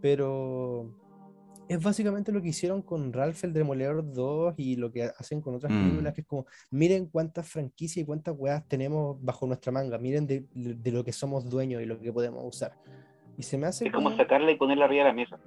pero 0.00 0.90
es 1.68 1.82
básicamente 1.82 2.30
lo 2.32 2.40
que 2.42 2.48
hicieron 2.50 2.82
con 2.82 3.12
Ralph 3.12 3.42
el 3.44 3.52
Demoledor 3.52 4.12
2 4.12 4.54
y 4.56 4.76
lo 4.76 4.92
que 4.92 5.04
hacen 5.04 5.40
con 5.40 5.54
otras 5.54 5.72
Mm. 5.72 5.82
películas, 5.82 6.14
que 6.14 6.20
es 6.20 6.26
como, 6.26 6.46
miren 6.70 7.06
cuántas 7.06 7.48
franquicias 7.48 8.02
y 8.02 8.06
cuántas 8.06 8.34
weas 8.38 8.66
tenemos 8.68 9.16
bajo 9.20 9.46
nuestra 9.46 9.72
manga, 9.72 9.98
miren 9.98 10.26
de, 10.26 10.44
de 10.54 10.92
lo 10.92 11.04
que 11.04 11.12
somos 11.12 11.48
dueños 11.48 11.82
y 11.82 11.86
lo 11.86 11.98
que 12.00 12.12
podemos 12.12 12.42
usar. 12.46 12.72
Y 13.36 13.42
se 13.42 13.58
me 13.58 13.66
hace 13.66 13.86
Es 13.86 13.92
como 13.92 14.10
como- 14.10 14.16
sacarla 14.16 14.50
y 14.52 14.56
ponerla 14.56 14.84
arriba 14.86 15.04
de 15.04 15.10
la 15.10 15.14
mesa. 15.14 15.38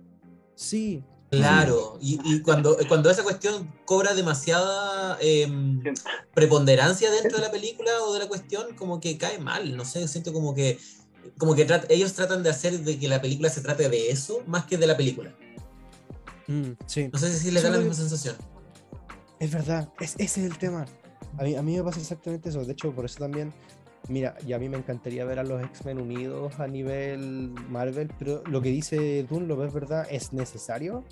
Sí, 0.56 1.04
Claro, 1.32 2.00
y, 2.02 2.20
y 2.26 2.42
cuando, 2.42 2.76
cuando 2.88 3.12
esa 3.12 3.22
cuestión 3.22 3.72
cobra 3.86 4.16
demasiada 4.16 5.16
em, 5.22 5.80
preponderancia 6.34 7.12
dentro 7.12 7.38
de 7.38 7.44
la 7.46 7.52
película 7.52 7.92
o 8.08 8.14
de 8.14 8.20
la 8.22 8.28
cuestión, 8.28 8.76
como 8.76 9.00
que 9.00 9.16
cae 9.20 9.38
mal, 9.38 9.78
no 9.78 9.86
sé, 9.86 10.08
siento 10.08 10.34
como 10.34 10.56
que, 10.56 10.80
como 11.38 11.54
que 11.54 11.68
trat- 11.68 11.86
ellos 11.90 12.14
tratan 12.14 12.42
de 12.42 12.50
hacer 12.50 12.80
de 12.80 12.98
que 12.98 13.08
la 13.08 13.22
película 13.22 13.50
se 13.50 13.62
trate 13.62 13.88
de 13.90 14.10
eso 14.10 14.42
más 14.48 14.66
que 14.66 14.78
de 14.78 14.88
la 14.88 14.98
película. 14.98 15.36
Mm, 16.52 16.72
sí. 16.86 17.10
No 17.12 17.20
sé 17.20 17.34
si 17.38 17.52
les 17.52 17.64
da 17.64 17.70
la 17.70 17.78
misma 17.78 17.94
sensación. 17.94 18.36
Es 19.40 19.52
verdad, 19.52 19.90
es, 20.00 20.16
ese 20.18 20.46
es 20.46 20.52
el 20.52 20.58
tema. 20.58 20.86
A 21.38 21.44
mí, 21.44 21.56
a 21.56 21.62
mí 21.62 21.78
me 21.78 21.84
pasa 21.84 22.00
exactamente 22.00 22.50
eso. 22.50 22.66
De 22.66 22.74
hecho, 22.74 22.94
por 22.94 23.06
eso 23.06 23.20
también, 23.20 23.54
mira, 24.10 24.36
y 24.46 24.54
a 24.54 24.60
mí 24.60 24.68
me 24.68 24.78
encantaría 24.78 25.24
ver 25.26 25.40
a 25.40 25.44
los 25.44 25.64
X-Men 25.64 26.00
unidos 26.00 26.60
a 26.60 26.68
nivel 26.68 27.52
Marvel, 27.70 28.12
pero 28.20 28.44
lo 28.48 28.62
que 28.62 28.70
dice 28.70 29.24
Dunlop 29.24 29.64
es 29.64 29.74
verdad, 29.74 30.08
es 30.10 30.34
necesario. 30.34 31.06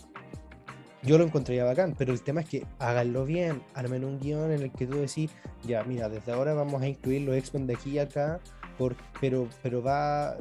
Yo 1.03 1.17
lo 1.17 1.23
encontraría 1.23 1.63
bacán, 1.63 1.95
pero 1.97 2.11
el 2.11 2.21
tema 2.21 2.41
es 2.41 2.49
que 2.49 2.65
háganlo 2.79 3.23
bien, 3.23 3.61
armen 3.75 4.03
un 4.03 4.19
guion 4.19 4.51
en 4.51 4.63
el 4.63 4.71
que 4.71 4.87
tú 4.87 4.97
decís, 4.97 5.31
ya, 5.63 5.83
mira, 5.83 6.09
desde 6.09 6.31
ahora 6.33 6.53
vamos 6.53 6.81
a 6.81 6.87
incluir 6.87 7.21
los 7.21 7.35
X-Men 7.35 7.67
de 7.67 7.75
aquí 7.75 7.91
y 7.91 7.99
acá, 7.99 8.41
por, 8.77 8.95
pero, 9.21 9.47
pero 9.61 9.81
va, 9.81 10.35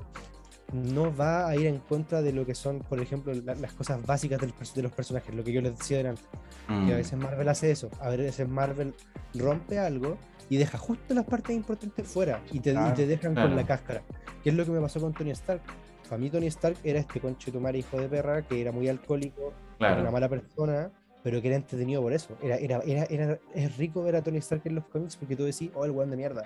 no 0.72 1.14
va 1.14 1.46
a 1.48 1.56
ir 1.56 1.66
en 1.66 1.78
contra 1.78 2.22
de 2.22 2.32
lo 2.32 2.44
que 2.44 2.54
son, 2.54 2.80
por 2.80 3.00
ejemplo, 3.00 3.32
la- 3.34 3.54
las 3.54 3.72
cosas 3.72 4.04
básicas 4.04 4.40
del 4.40 4.52
de 4.74 4.82
los 4.82 4.92
personajes, 4.92 5.34
lo 5.34 5.44
que 5.44 5.52
yo 5.52 5.60
les 5.60 5.78
decía 5.78 5.98
delante. 5.98 6.22
Mm. 6.68 6.88
Y 6.88 6.92
a 6.92 6.96
veces 6.96 7.18
Marvel 7.18 7.48
hace 7.48 7.70
eso. 7.70 7.90
A 8.00 8.10
veces 8.10 8.48
Marvel 8.48 8.94
rompe 9.34 9.78
algo 9.78 10.18
y 10.48 10.56
deja 10.56 10.78
justo 10.78 11.14
las 11.14 11.24
partes 11.24 11.54
importantes 11.56 12.06
fuera 12.06 12.40
y 12.52 12.60
te, 12.60 12.72
y 12.72 12.92
te 12.94 13.06
dejan 13.06 13.34
claro. 13.34 13.48
con 13.48 13.56
la 13.56 13.66
cáscara. 13.66 14.02
¿Qué 14.42 14.50
es 14.50 14.56
lo 14.56 14.64
que 14.64 14.70
me 14.72 14.80
pasó 14.80 15.00
con 15.00 15.12
Tony 15.12 15.30
Stark? 15.30 15.60
Para 16.08 16.18
mí 16.18 16.30
Tony 16.30 16.46
Stark 16.46 16.76
era 16.84 17.00
este 17.00 17.20
conche 17.20 17.50
tu 17.50 17.60
madre 17.60 17.78
hijo 17.78 18.00
de 18.00 18.08
perra 18.08 18.42
que 18.42 18.60
era 18.60 18.70
muy 18.72 18.88
alcohólico, 18.88 19.52
era 19.80 20.00
una 20.02 20.10
mala 20.12 20.28
persona, 20.28 20.90
pero 21.24 21.42
que 21.42 21.48
era 21.48 21.56
entretenido 21.56 22.00
por 22.00 22.12
eso. 22.12 22.36
Era, 22.42 22.56
era, 22.56 22.78
era, 22.86 23.04
era- 23.10 23.38
es 23.54 23.76
rico 23.76 24.02
ver 24.04 24.14
a 24.16 24.22
Tony 24.22 24.38
Stark 24.38 24.62
en 24.66 24.76
los 24.76 24.84
cómics 24.86 25.16
porque 25.16 25.34
tú 25.34 25.44
decís, 25.44 25.70
oh, 25.74 25.84
el 25.84 25.90
weón 25.90 26.10
de 26.10 26.16
mierda. 26.16 26.44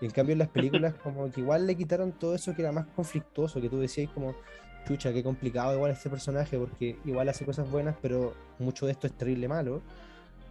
Y 0.00 0.06
en 0.06 0.10
cambio 0.10 0.32
en 0.32 0.40
las 0.40 0.48
películas 0.48 0.94
como 0.94 1.30
que 1.30 1.40
igual 1.40 1.66
le 1.66 1.76
quitaron 1.76 2.12
todo 2.12 2.34
eso 2.34 2.54
que 2.54 2.62
era 2.62 2.72
más 2.72 2.86
conflictuoso, 2.94 3.60
que 3.60 3.68
tú 3.68 3.78
decías 3.78 4.10
como, 4.12 4.34
chucha, 4.86 5.12
qué 5.12 5.22
complicado 5.22 5.74
igual 5.74 5.92
este 5.92 6.10
personaje 6.10 6.58
porque 6.58 6.98
igual 7.04 7.28
hace 7.28 7.44
cosas 7.44 7.70
buenas, 7.70 7.96
pero 8.00 8.34
mucho 8.58 8.86
de 8.86 8.92
esto 8.92 9.06
es 9.06 9.12
terrible 9.12 9.48
malo. 9.48 9.82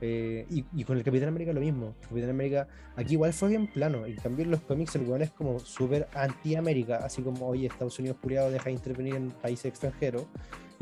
Eh, 0.05 0.45
y, 0.49 0.65
y 0.75 0.83
con 0.83 0.97
el 0.97 1.03
Capitán 1.03 1.29
América 1.29 1.53
lo 1.53 1.61
mismo. 1.61 1.95
Capitán 2.01 2.31
América 2.31 2.67
aquí 2.95 3.13
igual 3.13 3.31
fue 3.31 3.49
bien 3.49 3.67
plano. 3.67 4.05
En 4.05 4.15
cambio 4.15 4.43
en 4.43 4.51
los 4.51 4.61
cómics 4.61 4.95
el 4.95 5.03
weón 5.03 5.21
es 5.21 5.31
como 5.31 5.59
súper 5.59 6.07
anti-América, 6.13 6.97
así 6.97 7.21
como, 7.21 7.47
oye, 7.47 7.67
Estados 7.67 7.97
Unidos 7.99 8.17
curiado 8.21 8.51
deja 8.51 8.65
de 8.65 8.71
intervenir 8.71 9.15
en 9.15 9.31
países 9.31 9.65
extranjeros 9.65 10.25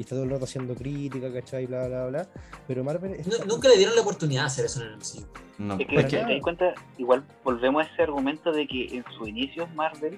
y 0.02 0.04
está 0.04 0.16
todo 0.16 0.24
el 0.24 0.32
rato 0.32 0.46
haciendo 0.46 0.74
crítica, 0.74 1.32
¿cachai? 1.32 1.68
Bla, 1.68 1.88
bla, 1.88 2.08
bla. 2.08 2.28
Pero 2.68 2.84
Marvel... 2.84 3.16
Nunca 3.48 3.70
le 3.70 3.78
dieron 3.78 3.96
la 3.96 4.02
oportunidad 4.02 4.42
de 4.42 4.48
hacer 4.48 4.66
eso 4.66 4.82
en 4.82 4.88
el 4.90 4.96
MCU. 4.98 5.28
No, 5.60 5.76
Es 5.76 5.86
que, 5.88 5.96
Para 5.96 6.10
si 6.10 6.16
te 6.16 6.22
das 6.34 6.42
cuenta, 6.42 6.74
igual 6.98 7.24
volvemos 7.44 7.84
a 7.86 7.90
ese 7.92 8.02
argumento 8.02 8.52
de 8.52 8.68
que 8.68 8.86
en 8.98 9.06
sus 9.16 9.28
inicios 9.30 9.72
Marvel 9.76 10.18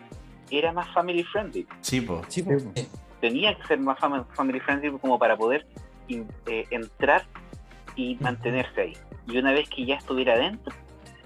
era 0.50 0.72
más 0.72 0.88
family 0.94 1.24
friendly. 1.26 1.68
sí, 1.82 2.00
po. 2.02 2.22
Sí, 2.30 2.44
po. 2.44 2.52
Tenía 3.20 3.56
que 3.58 3.68
ser 3.68 3.80
más 3.80 3.98
fam- 4.00 4.26
family 4.36 4.60
friendly 4.62 4.92
como 5.00 5.20
para 5.20 5.36
poder 5.36 5.66
in- 6.08 6.28
eh, 6.46 6.66
entrar 6.72 7.26
y 7.98 8.16
mantenerse 8.22 8.82
ahí. 8.82 8.94
Y 9.28 9.38
una 9.38 9.52
vez 9.52 9.68
que 9.70 9.86
ya 9.86 9.96
estuviera 9.96 10.34
adentro, 10.36 10.74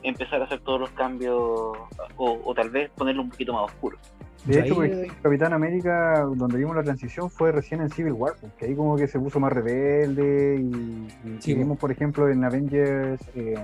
empezar 0.02 0.42
a 0.42 0.46
hacer 0.46 0.62
todos 0.62 0.80
los 0.80 0.90
cambios 0.92 1.36
o, 1.38 1.88
o 2.18 2.54
tal 2.56 2.72
vez 2.72 2.90
ponerlo 2.96 3.22
un 3.22 3.30
poquito 3.30 3.54
más 3.54 3.66
oscuro. 3.66 3.98
De 4.46 4.60
hecho, 4.62 4.76
por 4.76 4.86
ejemplo, 4.86 5.14
Capitán 5.24 5.52
América, 5.54 6.22
donde 6.36 6.58
vimos 6.58 6.76
la 6.76 6.84
transición, 6.84 7.30
fue 7.30 7.52
recién 7.52 7.82
en 7.82 7.90
Civil 7.90 8.14
War, 8.14 8.34
porque 8.40 8.66
ahí 8.66 8.76
como 8.76 8.96
que 8.96 9.08
se 9.08 9.20
puso 9.20 9.40
más 9.40 9.52
rebelde 9.52 10.56
y, 10.62 11.08
y 11.28 11.38
Sí, 11.42 11.54
vimos, 11.54 11.78
por 11.78 11.92
ejemplo, 11.92 12.30
en 12.30 12.44
Avengers 12.44 13.20
eh, 13.36 13.56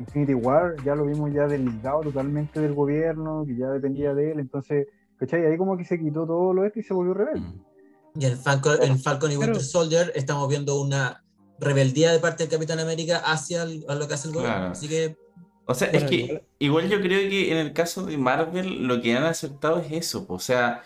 Infinity 0.00 0.34
War, 0.34 0.74
ya 0.84 0.94
lo 0.94 1.06
vimos 1.06 1.32
ya 1.32 1.46
desligado 1.46 2.00
totalmente 2.02 2.60
del 2.60 2.74
gobierno, 2.74 3.44
que 3.46 3.56
ya 3.56 3.68
dependía 3.70 4.12
de 4.12 4.32
él, 4.32 4.40
entonces, 4.40 4.86
¿cachai? 5.16 5.46
Ahí 5.46 5.56
como 5.56 5.76
que 5.78 5.84
se 5.84 5.98
quitó 5.98 6.26
todo 6.26 6.52
lo 6.52 6.64
esto 6.64 6.80
y 6.80 6.82
se 6.82 6.92
volvió 6.92 7.14
rebelde. 7.14 7.40
Mm. 7.40 8.20
Y 8.20 8.26
en 8.26 8.36
Falcon, 8.38 8.76
en 8.82 8.98
Falcon 8.98 9.30
y 9.30 9.36
Winter 9.36 9.52
Claro. 9.52 9.64
Soldier 9.64 10.12
estamos 10.14 10.48
viendo 10.48 10.80
una 10.80 11.22
rebeldía 11.60 12.12
de 12.12 12.18
parte 12.18 12.42
del 12.44 12.52
Capitán 12.52 12.80
América 12.80 13.18
hacia 13.24 13.62
el- 13.62 13.84
a 13.88 13.94
lo 13.94 14.06
que 14.08 14.14
hace 14.14 14.28
el 14.28 14.34
gobierno. 14.34 14.56
Claro. 14.58 14.72
Así 14.72 14.88
que 14.88 15.16
O 15.70 15.74
sea, 15.74 15.90
Bueno, 15.90 16.04
es 16.06 16.10
que 16.10 16.16
igual- 16.16 16.42
igual 16.58 16.88
yo 16.88 17.00
creo 17.02 17.28
que 17.28 17.52
en 17.52 17.58
el 17.58 17.72
caso 17.74 18.06
de 18.06 18.16
Marvel 18.16 18.86
lo 18.86 19.02
que 19.02 19.14
han 19.14 19.24
aceptado 19.24 19.78
es 19.80 19.92
eso, 19.92 20.24
o 20.28 20.38
sea, 20.38 20.82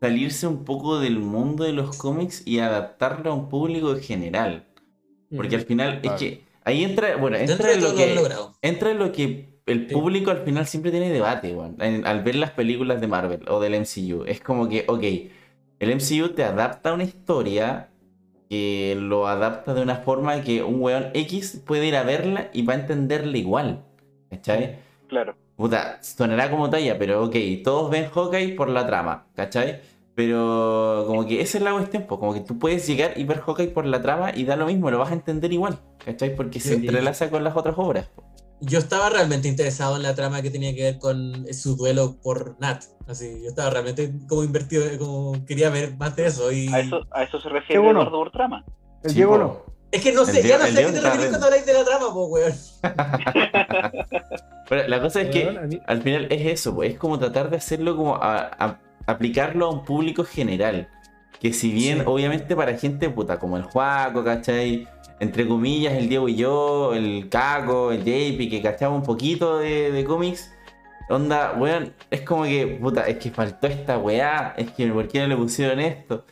salirse 0.00 0.46
un 0.48 0.64
poco 0.64 0.98
del 0.98 1.20
mundo 1.20 1.62
de 1.62 1.72
los 1.72 1.96
cómics 1.96 2.42
y 2.44 2.58
adaptarlo 2.58 3.30
a 3.30 3.34
un 3.34 3.48
público 3.48 3.94
general. 3.96 4.66
Porque 5.36 5.54
al 5.56 5.62
final 5.62 6.00
Claro. 6.00 6.16
es 6.16 6.20
que 6.22 6.42
ahí 6.64 6.82
entra, 6.84 7.16
bueno, 7.16 7.36
entra 7.36 7.68
de 7.68 7.74
en 7.74 7.80
lo 7.80 7.94
que 7.94 8.14
entra 8.62 8.90
en 8.90 8.98
lo 8.98 9.12
que 9.12 9.54
el 9.66 9.88
Sí. 9.88 9.94
público 9.94 10.30
al 10.32 10.42
final 10.44 10.66
siempre 10.66 10.90
tiene 10.90 11.10
debate, 11.10 11.56
en- 11.78 12.04
al 12.06 12.22
ver 12.24 12.34
las 12.34 12.50
películas 12.50 13.00
de 13.00 13.06
Marvel 13.06 13.44
o 13.48 13.60
del 13.60 13.74
MCU. 13.74 14.24
Es 14.26 14.40
como 14.40 14.68
que, 14.68 14.84
ok, 14.88 15.02
el 15.78 15.90
MCU 15.90 16.30
te 16.30 16.42
adapta 16.42 16.92
una 16.92 17.04
historia 17.04 17.88
que 18.50 18.96
lo 18.98 19.26
adapta 19.28 19.74
de 19.74 19.82
una 19.82 19.96
forma 19.96 20.42
que 20.42 20.62
un 20.62 20.80
weón 20.82 21.06
X 21.14 21.62
puede 21.64 21.86
ir 21.86 21.96
a 21.96 22.02
verla 22.02 22.50
y 22.52 22.62
va 22.62 22.74
a 22.74 22.76
entenderla 22.76 23.38
igual. 23.38 23.84
¿Cachai? 24.36 24.78
Claro. 25.08 25.34
Puta, 25.56 26.02
sonará 26.02 26.50
como 26.50 26.68
talla, 26.70 26.98
pero 26.98 27.24
ok, 27.24 27.36
todos 27.62 27.90
ven 27.90 28.08
Hawkeye 28.10 28.54
por 28.54 28.68
la 28.68 28.86
trama, 28.86 29.26
¿cachai? 29.34 29.80
Pero 30.14 31.04
como 31.06 31.26
que 31.26 31.40
esa 31.40 31.58
es 31.58 31.64
la 31.64 31.72
cuestión, 31.72 32.04
pues, 32.08 32.18
como 32.18 32.34
que 32.34 32.40
tú 32.40 32.58
puedes 32.58 32.86
llegar 32.86 33.12
y 33.16 33.24
ver 33.24 33.40
Hawkeye 33.40 33.68
por 33.68 33.84
la 33.86 34.00
trama 34.00 34.30
y 34.34 34.44
da 34.44 34.56
lo 34.56 34.66
mismo, 34.66 34.90
lo 34.90 34.98
vas 34.98 35.10
a 35.10 35.14
entender 35.14 35.52
igual, 35.52 35.78
¿cachai? 36.04 36.34
Porque 36.34 36.60
se 36.60 36.70
Sí. 36.70 36.74
entrelaza 36.74 37.30
con 37.30 37.44
las 37.44 37.56
otras 37.56 37.74
obras. 37.78 38.06
po. 38.08 38.24
Yo 38.60 38.78
estaba 38.78 39.10
realmente 39.10 39.48
interesado 39.48 39.96
en 39.96 40.02
la 40.04 40.14
trama 40.14 40.40
que 40.40 40.50
tenía 40.50 40.74
que 40.74 40.82
ver 40.84 40.98
con 40.98 41.46
su 41.52 41.76
duelo 41.76 42.16
por 42.22 42.56
Nat. 42.60 42.84
Así, 43.06 43.42
yo 43.42 43.48
estaba 43.48 43.68
realmente 43.70 44.12
como 44.28 44.42
invertido, 44.44 44.84
como 44.98 45.44
quería 45.44 45.68
ver 45.70 45.96
más 45.98 46.16
de 46.16 46.26
eso. 46.26 46.50
Y... 46.50 46.68
A 46.72 46.80
eso, 46.80 47.00
a 47.10 47.24
eso 47.24 47.40
se 47.40 47.48
refiere 47.48 47.80
bueno. 47.80 48.00
Eduardo 48.00 48.18
por 48.18 48.30
trama. 48.30 48.64
El 49.02 49.10
Sí, 49.10 49.16
Diego 49.16 49.36
no. 49.36 49.73
Es 49.94 50.02
que 50.02 50.12
no 50.12 50.24
sé, 50.24 50.42
ya 50.42 50.58
no 50.58 50.64
sé 50.66 50.72
a 50.82 50.86
qué 50.86 50.92
te 50.92 51.00
referís 51.00 51.22
re- 51.24 51.28
cuando 51.28 51.46
habláis 51.46 51.66
de 51.66 51.72
la 51.72 51.84
trama, 51.84 52.12
po, 52.12 52.26
weón. 52.26 52.52
Pero 54.68 54.88
la 54.88 55.00
cosa 55.00 55.20
es 55.22 55.30
que 55.30 55.50
mí- 55.68 55.80
al 55.86 56.02
final 56.02 56.26
es 56.30 56.46
eso, 56.46 56.74
pues, 56.74 56.92
es 56.92 56.98
como 56.98 57.18
tratar 57.18 57.50
de 57.50 57.56
hacerlo 57.58 57.96
como 57.96 58.16
a, 58.16 58.50
a- 58.58 58.80
aplicarlo 59.06 59.66
a 59.66 59.70
un 59.70 59.84
público 59.84 60.24
general. 60.24 60.88
Que 61.40 61.52
si 61.52 61.70
bien, 61.72 61.98
Sí. 61.98 62.04
obviamente 62.06 62.56
para 62.56 62.76
gente 62.76 63.10
puta, 63.10 63.38
como 63.38 63.56
el 63.56 63.62
Juaco, 63.64 64.24
¿cachai? 64.24 64.88
Entre 65.20 65.46
comillas, 65.46 65.92
el 65.94 66.08
Diego 66.08 66.28
y 66.28 66.36
yo, 66.36 66.94
el 66.94 67.28
Caco, 67.28 67.92
el 67.92 68.00
JP, 68.00 68.48
que 68.50 68.60
cachaba 68.62 68.94
un 68.94 69.02
poquito 69.02 69.58
de, 69.58 69.92
de 69.92 70.04
cómics. 70.04 70.50
Onda, 71.10 71.52
weón, 71.58 71.92
es 72.10 72.22
como 72.22 72.44
que, 72.44 72.78
puta, 72.80 73.02
es 73.06 73.18
que 73.18 73.30
faltó 73.30 73.66
esta 73.66 73.98
weá, 73.98 74.54
es 74.56 74.70
que 74.72 74.86
¿por 74.88 75.06
qué 75.06 75.20
no 75.20 75.26
le 75.28 75.36
pusieron 75.36 75.78
esto? 75.80 76.24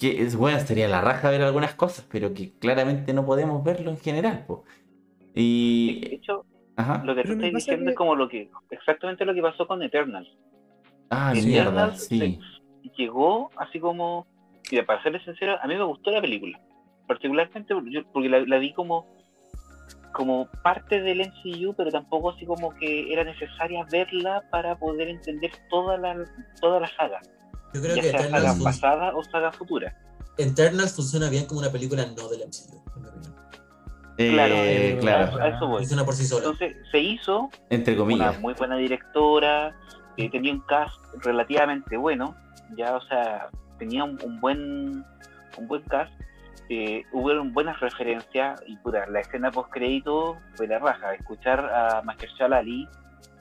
Que 0.00 0.22
es 0.22 0.34
bueno, 0.34 0.58
sería 0.60 0.88
la 0.88 1.02
raja 1.02 1.30
ver 1.30 1.42
algunas 1.42 1.74
cosas, 1.74 2.06
pero 2.10 2.32
que 2.32 2.52
claramente 2.58 3.12
no 3.12 3.24
podemos 3.26 3.62
verlo 3.62 3.90
en 3.90 3.98
general, 3.98 4.44
po. 4.46 4.64
De 5.34 5.40
Y. 5.42 6.14
hecho, 6.14 6.44
Ajá. 6.76 7.02
lo 7.04 7.14
que 7.14 7.22
tú 7.24 7.32
estás 7.32 7.52
diciendo 7.52 7.84
que- 7.84 7.90
es 7.90 7.96
como 7.96 8.14
lo 8.14 8.28
que 8.28 8.50
exactamente 8.70 9.24
lo 9.26 9.34
que 9.34 9.42
pasó 9.42 9.66
con 9.66 9.82
Eternals. 9.82 10.28
Ah, 11.10 11.32
mierda, 11.34 11.94
sí. 11.96 12.38
llegó 12.96 13.50
así 13.56 13.78
como. 13.78 14.26
Mira, 14.72 14.86
para 14.86 15.02
serles 15.02 15.22
sincero, 15.24 15.56
a 15.62 15.66
mí 15.66 15.74
me 15.76 15.82
gustó 15.84 16.10
la 16.10 16.20
película. 16.20 16.58
Particularmente 17.06 17.74
porque 17.74 17.90
yo- 17.90 18.04
porque 18.12 18.28
la, 18.28 18.40
la 18.40 18.58
vi 18.58 18.72
como 18.72 19.06
como 20.12 20.48
parte 20.64 21.00
del 21.02 21.20
MCU, 21.20 21.72
pero 21.76 21.90
tampoco 21.90 22.30
así 22.30 22.44
como 22.44 22.74
que 22.74 23.12
era 23.12 23.22
necesaria 23.22 23.84
verla 23.92 24.42
para 24.50 24.76
poder 24.76 25.08
entender 25.08 25.52
toda 25.70 25.96
la, 25.98 26.24
toda 26.60 26.80
la 26.80 26.88
saga, 26.88 27.20
Yo 27.74 27.80
creo 27.80 27.96
ya 27.96 28.02
que 28.02 28.10
sea 28.10 28.18
saga 28.20 28.28
Eternals, 28.38 28.56
fun- 28.56 28.64
pasada 28.64 29.12
o 29.14 29.22
saga 29.24 29.52
futura. 29.52 29.94
Eternals 30.38 30.94
funciona 30.94 31.28
bien 31.28 31.46
como 31.46 31.60
una 31.60 31.70
película 31.70 32.04
no 32.06 32.28
del 32.28 32.40
MCU, 32.48 32.82
en 32.96 33.02
mi 33.02 33.08
opinión. 33.08 33.34
Claro, 34.16 34.54
Eh, 34.54 34.90
eh, 34.92 34.98
claro. 35.00 35.40
A 35.42 35.48
eso 35.48 35.66
voy. 35.66 35.78
Funciona 35.78 36.04
por 36.04 36.14
sí 36.14 36.26
sola. 36.26 36.44
Entonces 36.44 36.76
se 36.90 36.98
hizo 36.98 37.48
Entre 37.70 37.94
una 37.94 38.00
comillas. 38.02 38.40
muy 38.40 38.54
buena 38.54 38.76
directora, 38.76 39.74
eh, 40.16 40.28
tenía 40.30 40.52
un 40.52 40.60
cast 40.60 40.94
relativamente 41.24 41.96
bueno, 41.96 42.36
ya, 42.76 42.96
o 42.96 43.00
sea, 43.06 43.48
tenía 43.78 44.04
un, 44.04 44.18
un 44.24 44.40
buen 44.40 45.04
un 45.56 45.66
buen 45.68 45.82
cast, 45.82 46.12
eh, 46.68 47.02
hubo 47.12 47.30
buenas 47.52 47.80
referencias 47.80 48.62
y 48.66 48.76
puta, 48.76 49.06
la 49.08 49.20
escena 49.20 49.50
post 49.50 49.70
crédito 49.72 50.38
fue 50.54 50.68
la 50.68 50.78
raja, 50.78 51.14
escuchar 51.14 51.58
a 51.60 52.02
Mahershala 52.02 52.58
Ali 52.58 52.86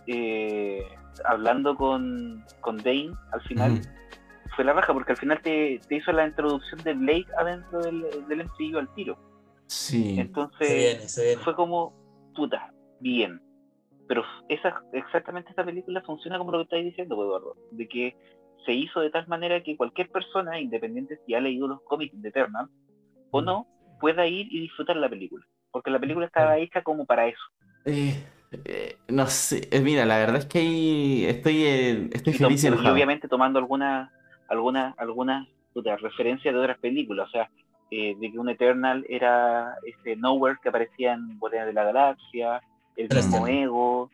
eh, 0.08 0.84
hablando 1.26 1.76
con, 1.76 2.44
con 2.62 2.78
Dane 2.78 3.12
al 3.32 3.42
final, 3.42 3.82
fue 4.60 4.66
la 4.66 4.74
raja, 4.74 4.92
porque 4.94 5.14
al 5.14 5.18
final 5.18 5.42
te, 5.42 5.80
te 5.88 5.96
hizo 5.96 6.12
la 6.12 6.28
introducción 6.28 6.84
de 6.84 6.94
Blade 6.94 7.28
adentro 7.38 7.80
del, 7.82 8.04
del 8.28 8.44
MCU 8.44 8.78
al 8.78 8.94
tiro. 8.94 9.18
Sí. 9.68 10.20
Entonces 10.20 10.68
Se 10.68 10.76
viene, 10.76 11.08
se 11.08 11.24
viene. 11.28 11.42
fue 11.42 11.56
como, 11.56 11.94
puta, 12.36 12.74
bien. 13.00 13.42
Pero 14.10 14.26
esa, 14.50 14.84
exactamente 14.92 15.52
esta 15.52 15.64
película 15.64 16.02
funciona 16.02 16.38
como 16.38 16.52
lo 16.52 16.58
que 16.58 16.64
estáis 16.64 16.84
diciendo, 16.84 17.16
pues, 17.16 17.28
Eduardo, 17.28 17.56
de 17.72 17.88
que 17.88 18.18
se 18.66 18.74
hizo 18.74 19.00
de 19.00 19.12
tal 19.12 19.26
manera 19.30 19.64
que 19.64 19.78
cualquier 19.78 20.10
persona, 20.10 20.60
independiente 20.60 21.22
si 21.26 21.36
ha 21.36 21.40
leído 21.40 21.70
los 21.70 21.82
cómics 21.84 22.22
de 22.22 22.28
Eternal 22.28 22.68
o 23.32 23.42
no, 23.42 23.66
pueda 24.02 24.28
ir 24.28 24.48
y 24.52 24.60
disfrutar 24.60 24.98
la 24.98 25.08
película. 25.08 25.46
Porque 25.72 25.90
la 25.90 26.00
película 26.00 26.26
estaba 26.26 26.58
hecha 26.58 26.84
como 26.84 27.06
para 27.06 27.28
eso. 27.28 27.44
Eh, 27.86 28.26
eh, 28.66 28.98
no 29.08 29.26
sé, 29.28 29.70
eh, 29.72 29.80
mira, 29.80 30.06
la 30.06 30.18
verdad 30.18 30.38
es 30.38 30.46
que 30.48 30.60
ahí 30.60 31.26
estoy, 31.26 31.64
eh, 31.64 32.10
estoy 32.12 32.34
Y, 32.34 32.38
feliz 32.38 32.64
y 32.64 32.68
y 32.68 32.90
obviamente 32.90 33.30
tomando 33.30 33.60
alguna, 33.60 34.12
alguna, 34.50 34.96
alguna 34.98 35.48
puta, 35.74 35.96
referencia 35.98 36.52
de 36.52 36.58
otras 36.58 36.78
películas, 36.80 37.28
o 37.28 37.32
sea, 37.32 37.50
eh, 37.92 38.16
de 38.20 38.32
que 38.32 38.40
un 38.40 38.50
Eternal 38.50 39.06
era 39.10 39.76
ese 39.86 40.16
Nowhere 40.16 40.60
que 40.62 40.70
aparecía 40.70 41.14
en 41.14 41.40
Guardianes 41.40 41.68
de 41.68 41.74
la 41.74 41.84
Galaxia, 41.86 42.62
el 42.96 43.10
mismo. 43.10 43.48
Ego, 43.48 44.12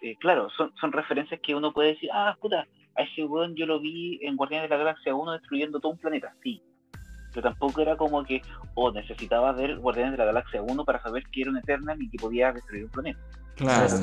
eh, 0.00 0.16
claro, 0.18 0.48
son, 0.50 0.72
son 0.80 0.90
referencias 0.92 1.40
que 1.40 1.54
uno 1.54 1.72
puede 1.72 1.90
decir, 1.90 2.10
ah, 2.12 2.36
puta, 2.40 2.66
a 2.96 3.02
ese 3.02 3.24
weón 3.24 3.54
yo 3.54 3.66
lo 3.66 3.80
vi 3.80 4.18
en 4.22 4.36
Guardianes 4.36 4.68
de 4.68 4.76
la 4.76 4.82
Galaxia 4.82 5.14
1 5.14 5.32
destruyendo 5.32 5.80
todo 5.80 5.92
un 5.92 5.98
planeta, 5.98 6.34
sí. 6.42 6.62
Pero 7.32 7.48
tampoco 7.48 7.80
era 7.80 7.96
como 7.96 8.24
que, 8.24 8.42
oh, 8.74 8.90
necesitaba 8.90 9.52
ver 9.52 9.78
Guardianes 9.78 10.12
de 10.12 10.18
la 10.18 10.24
Galaxia 10.26 10.62
1 10.62 10.84
para 10.84 11.02
saber 11.02 11.22
que 11.32 11.42
era 11.42 11.50
un 11.50 11.58
Eternal 11.58 12.00
y 12.02 12.10
que 12.10 12.18
podía 12.18 12.52
destruir 12.52 12.84
un 12.84 12.90
planeta. 12.90 13.20
Claro, 13.56 13.96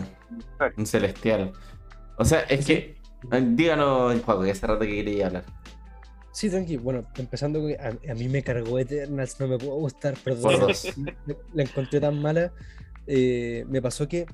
un 0.77 0.85
celestial. 0.85 1.51
O 2.18 2.26
sea, 2.26 2.41
es 2.41 2.65
que, 2.65 2.98
eh, 3.31 3.43
díganos, 3.51 4.21
Juaco, 4.21 4.43
que 4.43 4.51
hace 4.51 4.67
rato 4.67 4.81
que 4.81 4.95
quería 4.95 5.27
hablar. 5.27 5.43
Sí, 6.31 6.49
tranqui. 6.49 6.77
Bueno, 6.77 7.05
empezando 7.17 7.59
a, 7.79 8.11
a 8.11 8.15
mí 8.15 8.29
me 8.29 8.43
cargó 8.43 8.79
Eternals, 8.79 9.39
no 9.39 9.47
me 9.47 9.57
puedo 9.57 9.75
gustar, 9.75 10.15
perdón. 10.23 10.43
Por 10.53 10.59
dos. 10.67 10.87
La 11.53 11.63
encontré 11.63 11.99
tan 11.99 12.21
mala. 12.21 12.53
Eh, 13.07 13.65
me 13.67 13.81
pasó 13.81 14.07
que. 14.07 14.25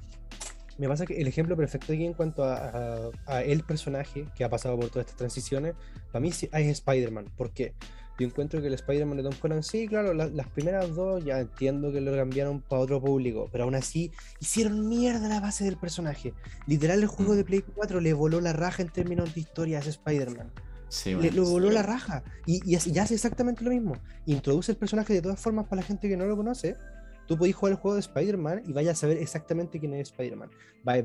Me 0.78 0.90
pasa 0.90 1.06
que 1.06 1.22
el 1.22 1.28
ejemplo 1.28 1.56
perfecto 1.56 1.94
aquí 1.94 2.06
en 2.06 2.14
cuanto 2.14 2.44
a, 2.44 2.56
a- 2.56 3.10
a 3.28 3.42
el 3.44 3.64
personaje 3.64 4.26
que 4.36 4.44
ha 4.44 4.50
pasado 4.50 4.76
por 4.78 4.90
todas 4.90 5.06
estas 5.06 5.16
transiciones, 5.18 5.74
para 6.12 6.20
mí 6.20 6.34
sí 6.34 6.50
es 6.52 6.68
Spider-Man. 6.68 7.28
¿Por 7.38 7.52
qué? 7.54 7.74
Yo 8.18 8.26
encuentro 8.28 8.62
que 8.62 8.68
el 8.68 8.74
Spider-Man 8.74 9.18
de 9.18 9.24
Tom 9.24 9.34
Holland, 9.42 9.64
sí, 9.64 9.88
claro, 9.88 10.14
la- 10.14 10.28
las 10.28 10.48
primeras 10.48 10.96
dos 10.96 11.24
ya 11.26 11.40
entiendo 11.42 11.92
que 11.92 12.00
lo 12.00 12.16
cambiaron 12.16 12.62
para 12.62 12.82
otro 12.82 13.02
público, 13.02 13.50
pero 13.52 13.66
aún 13.66 13.76
así 13.76 14.12
hicieron 14.40 14.88
mierda 14.88 15.28
la 15.28 15.42
base 15.42 15.66
del 15.66 15.76
personaje. 15.78 16.34
Literal, 16.66 17.00
el 17.02 17.08
juego 17.08 17.36
de 17.36 17.44
Play 17.44 17.62
4 17.76 18.00
le 18.00 18.14
voló 18.14 18.40
la 18.40 18.54
raja 18.54 18.82
en 18.82 18.90
términos 18.90 19.34
de 19.36 19.42
historia 19.42 19.78
a 19.78 19.82
ese 19.82 19.90
Spider-Man. 19.90 20.50
Sí, 20.88 21.14
Le, 21.14 21.32
lo 21.32 21.44
voló 21.46 21.70
la 21.72 21.82
raja. 21.84 22.24
Y, 22.46 22.62
y 22.70 22.76
hace- 22.76 22.92
y 22.92 23.00
hace 23.00 23.16
exactamente 23.16 23.64
lo 23.66 23.72
mismo. 23.72 23.98
Introduce 24.28 24.72
el 24.72 24.78
personaje 24.78 25.14
de 25.14 25.22
todas 25.22 25.40
formas 25.40 25.66
para 25.68 25.82
la 25.82 25.88
gente 25.88 26.08
que 26.08 26.16
no 26.16 26.26
lo 26.26 26.38
conoce. 26.38 26.78
Tú 27.28 27.38
podés 27.38 27.56
jugar 27.56 27.74
el 27.74 27.80
juego 27.80 27.96
de 27.96 28.02
Spider-Man 28.02 28.62
y 28.66 28.72
vayas 28.72 28.98
a 28.98 29.02
saber 29.02 29.18
exactamente 29.18 29.80
quién 29.80 29.94
es 29.94 30.10
Spider-Man. 30.12 30.52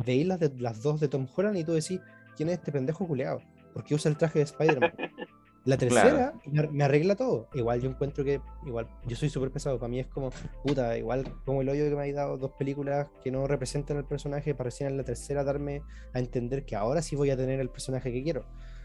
Veis 0.05 0.27
las, 0.27 0.39
de- 0.39 0.53
las 0.59 0.81
dos 0.83 1.01
de 1.01 1.09
Tom 1.09 1.27
Holland 1.35 1.57
y 1.57 1.65
tú 1.65 1.73
decís, 1.73 1.99
¿quién 2.37 2.51
es 2.51 2.59
este 2.59 2.71
pendejo 2.71 3.05
culeado? 3.09 3.41
Porque 3.75 3.95
usa 3.95 4.11
el 4.11 4.17
traje 4.19 4.39
de 4.41 4.45
Spider-Man. 4.45 4.93
La 5.67 5.77
tercera 5.77 6.33
me, 6.47 6.61
ar- 6.61 6.71
me 6.73 6.85
arregla 6.85 7.17
todo. 7.17 7.49
Igual 7.53 7.81
yo 7.83 7.91
encuentro 7.91 8.25
que, 8.25 8.41
igual, 8.67 8.89
yo 9.07 9.15
soy 9.17 9.29
súper 9.29 9.51
pesado. 9.51 9.79
Para 9.79 9.89
mí 9.91 10.01
es 10.01 10.07
como, 10.07 10.31
puta, 10.65 10.97
igual 10.97 11.25
como 11.45 11.61
el 11.61 11.69
hoyo 11.69 11.85
que 11.89 11.95
me 11.97 12.09
ha 12.09 12.13
dado 12.15 12.39
dos 12.39 12.53
películas 12.53 13.09
que 13.23 13.31
no 13.31 13.47
representan 13.47 13.99
al 13.99 14.07
personaje 14.07 14.55
para 14.55 14.69
recién 14.69 14.89
en 14.91 14.97
la 14.97 15.05
tercera 15.05 15.45
darme 15.45 15.83
a 16.15 16.19
entender 16.19 16.65
que 16.65 16.77
ahora 16.77 17.03
sí 17.03 17.15
voy 17.15 17.31
a 17.31 17.37
tener 17.37 17.61
el 17.61 17.69
personaje 17.69 18.11
que 18.13 18.23
quiero. 18.23 18.45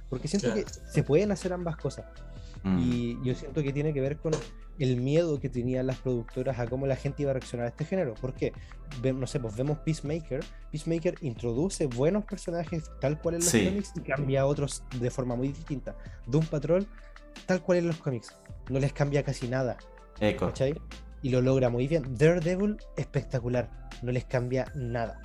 Porque 0.10 0.28
siento 0.28 0.50
Claro. 0.52 0.64
que 0.66 0.72
se 0.92 1.04
pueden 1.04 1.32
hacer 1.32 1.54
ambas 1.54 1.78
cosas. 1.78 2.06
Mm. 2.64 2.80
Y 2.80 3.20
yo 3.24 3.34
siento 3.36 3.64
que 3.64 3.72
tiene 3.74 3.94
que 3.94 4.02
ver 4.02 4.18
con 4.18 4.34
el 4.80 4.98
miedo 4.98 5.40
que 5.40 5.50
tenían 5.50 5.88
las 5.88 5.98
productoras 6.00 6.60
a 6.60 6.68
cómo 6.68 6.86
la 6.88 6.96
gente 6.96 7.22
iba 7.24 7.32
a 7.32 7.34
reaccionar 7.34 7.66
a 7.68 7.70
este 7.70 7.86
género. 7.86 8.14
Porque, 8.20 8.52
no 9.04 9.28
sé, 9.28 9.40
pues 9.40 9.56
vemos 9.56 9.78
Peacemaker. 9.80 10.44
Peacemaker 10.72 11.16
introduce 11.22 11.86
buenos 11.88 12.26
personajes 12.26 12.90
tal 13.00 13.20
cual 13.22 13.36
en 13.36 13.42
los 13.42 13.50
Sí. 13.50 13.66
cómics 13.66 13.94
y 13.96 14.02
cambia 14.02 14.42
a 14.42 14.46
otros 14.46 14.84
de 15.00 15.10
forma 15.10 15.36
muy 15.36 15.50
distinta. 15.50 15.96
Doom 16.28 16.46
Patrol, 16.48 16.86
tal 17.46 17.62
cual 17.62 17.80
en 17.80 17.88
los 17.88 17.98
cómics. 17.98 18.36
No 18.70 18.80
les 18.80 18.92
cambia 18.94 19.24
casi 19.24 19.48
nada. 19.48 19.78
Eco. 20.20 20.48
¿cachai? 20.48 20.80
Y 21.22 21.30
lo 21.30 21.42
logra 21.42 21.70
muy 21.70 21.88
bien. 21.88 22.16
Daredevil, 22.18 22.78
espectacular. 22.98 23.90
No 24.02 24.12
les 24.12 24.26
cambia 24.26 24.72
nada. 24.76 25.22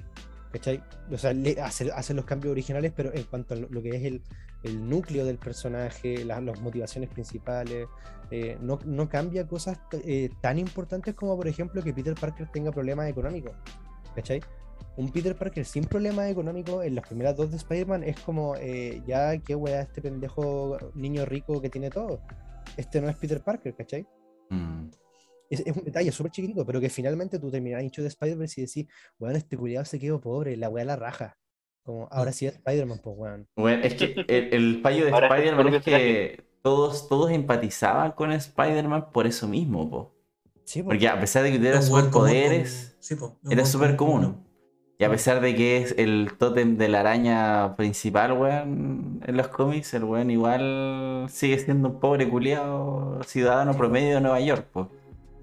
¿cachai? 0.52 0.82
O 1.12 1.16
sea, 1.18 1.32
le 1.32 1.60
hace, 1.60 1.92
hace 1.92 2.12
los 2.14 2.24
cambios 2.24 2.50
originales, 2.52 2.92
pero 2.94 3.14
en 3.14 3.22
cuanto 3.24 3.54
a 3.54 3.56
lo, 3.56 3.68
lo 3.68 3.82
que 3.82 3.90
es 3.90 4.02
el, 4.04 4.20
el 4.64 4.88
núcleo 4.88 5.24
del 5.24 5.38
personaje, 5.38 6.24
la- 6.24 6.40
las 6.40 6.60
motivaciones 6.60 7.08
principales, 7.08 7.86
eh, 8.30 8.56
no, 8.60 8.78
no 8.84 9.08
cambia 9.08 9.46
cosas 9.46 9.78
eh, 10.04 10.30
tan 10.40 10.58
importantes 10.58 11.14
como, 11.14 11.36
por 11.36 11.48
ejemplo, 11.48 11.82
que 11.82 11.92
Peter 11.92 12.14
Parker 12.14 12.48
tenga 12.52 12.70
problemas 12.70 13.08
económicos. 13.08 13.52
¿Cachai? 14.14 14.40
Un 14.96 15.10
Peter 15.10 15.36
Parker 15.36 15.64
sin 15.64 15.84
problemas 15.84 16.30
económicos 16.30 16.84
en 16.84 16.94
las 16.94 17.06
primeras 17.06 17.36
dos 17.36 17.50
de 17.50 17.56
Spider-Man 17.56 18.02
es 18.04 18.18
como, 18.20 18.56
eh, 18.56 19.02
ya, 19.06 19.36
qué 19.38 19.54
wea, 19.54 19.82
este 19.82 20.02
pendejo 20.02 20.78
niño 20.94 21.24
rico 21.24 21.60
que 21.60 21.70
tiene 21.70 21.90
todo. 21.90 22.20
Este 22.76 23.00
no 23.00 23.08
es 23.08 23.16
Peter 23.16 23.42
Parker, 23.42 23.74
¿cachai? 23.74 24.06
Mm. 24.50 24.88
Es, 25.48 25.60
es 25.60 25.76
un 25.76 25.84
detalle 25.84 26.12
súper 26.12 26.32
chiquitito, 26.32 26.64
pero 26.64 26.80
que 26.80 26.88
finalmente 26.88 27.38
tú 27.38 27.50
terminas 27.50 27.82
hincho 27.82 28.02
de 28.02 28.08
Spider-Verse 28.08 28.60
y 28.60 28.66
decís, 28.66 28.86
weón, 29.18 29.36
este 29.36 29.56
culiado 29.56 29.84
se 29.84 29.98
quedó 29.98 30.20
pobre, 30.20 30.56
la 30.56 30.68
weá 30.68 30.84
la 30.84 30.96
raja. 30.96 31.36
Como, 31.82 32.08
ahora 32.10 32.32
sí 32.32 32.46
es 32.46 32.54
Spider-Man, 32.54 33.00
pues 33.02 33.16
weón. 33.18 33.48
Bueno, 33.56 33.82
es 33.84 33.94
que 33.94 34.24
el, 34.28 34.54
el 34.54 34.80
fallo 34.82 35.04
de 35.06 35.10
es 35.10 35.16
Spider-Man 35.16 35.74
es 35.74 35.82
que 35.82 36.44
todos, 36.62 37.08
todos 37.08 37.30
empatizaban 37.30 38.12
con 38.12 38.32
Spider-Man 38.32 39.10
por 39.12 39.26
eso 39.26 39.48
mismo, 39.48 39.88
po. 39.90 40.14
Sí, 40.64 40.82
po. 40.82 40.90
Porque 40.90 41.08
a 41.08 41.18
pesar 41.18 41.42
de 41.42 41.50
que 41.52 41.58
tuviera 41.58 41.82
superpoderes, 41.82 42.96
sí, 43.00 43.16
po, 43.16 43.38
era 43.50 43.64
súper 43.64 43.96
común, 43.96 44.22
común. 44.22 44.50
Y 44.98 45.04
a 45.04 45.10
pesar 45.10 45.40
de 45.40 45.56
que 45.56 45.78
es 45.78 45.94
el 45.96 46.32
tótem 46.38 46.76
de 46.76 46.88
la 46.88 47.00
araña 47.00 47.74
principal, 47.76 48.32
weón, 48.32 49.22
en 49.26 49.36
los 49.36 49.48
cómics, 49.48 49.94
el 49.94 50.04
weón 50.04 50.30
igual 50.30 51.26
sigue 51.30 51.58
siendo 51.58 51.88
un 51.88 52.00
pobre 52.00 52.28
culiado 52.28 53.18
ciudadano 53.24 53.74
promedio 53.74 54.16
de 54.16 54.20
Nueva 54.20 54.40
York, 54.40 54.66
pues. 54.70 54.88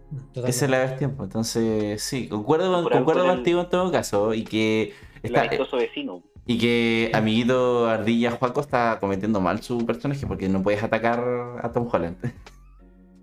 Totalmente. 0.10 0.50
Esa 0.52 0.66
es 0.66 0.72
la 0.72 0.80
vez 0.80 0.98
tiempo. 0.98 1.24
Entonces, 1.24 2.02
sí, 2.02 2.30
concuerdo, 2.30 2.88
concuerdo 2.90 3.24
el- 3.26 3.30
contigo 3.32 3.62
en 3.62 3.70
todo 3.70 3.92
caso. 3.92 4.34
Y 4.34 4.44
que 4.46 4.94
El 5.24 5.36
está, 5.36 5.42
amistoso 5.42 5.78
vecino. 5.78 6.24
y 6.46 6.58
que 6.58 7.12
amiguito 7.14 7.88
Ardilla 7.90 8.32
Juaco 8.32 8.62
está 8.62 8.98
cometiendo 9.00 9.40
mal 9.42 9.62
su 9.64 9.86
personaje 9.86 10.26
porque 10.28 10.48
no 10.50 10.62
puedes 10.64 10.82
atacar 10.84 11.24
a 11.62 11.72
Tom 11.74 11.88
Holland. 11.92 12.18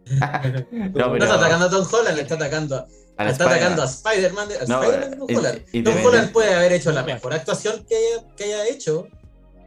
no, 0.94 1.16
está 1.16 1.34
atacando 1.34 1.66
a 1.66 1.70
Tom 1.70 1.86
Holland, 1.90 2.16
le 2.16 2.22
está 2.22 2.34
atacando, 2.34 2.76
a 3.16 3.24
la 3.24 3.30
está 3.30 3.44
Spider-Man. 3.44 3.52
atacando 3.72 3.82
a 3.82 3.86
Spider-Man 3.86 4.48
de, 4.48 4.54
a 4.58 4.64
No, 4.66 4.82
Spider-Man 4.82 5.10
de 5.10 5.16
Tom 5.16 5.36
Holland. 5.36 5.62
y 5.72 5.82
Tom 5.82 5.94
Holland 6.04 6.32
puede 6.32 6.54
haber 6.54 6.72
hecho 6.72 6.92
la 6.92 7.02
mejor 7.04 7.32
actuación 7.32 7.84
que 7.88 7.96
haya, 7.96 8.28
que 8.36 8.44
haya 8.44 8.66
hecho 8.68 9.06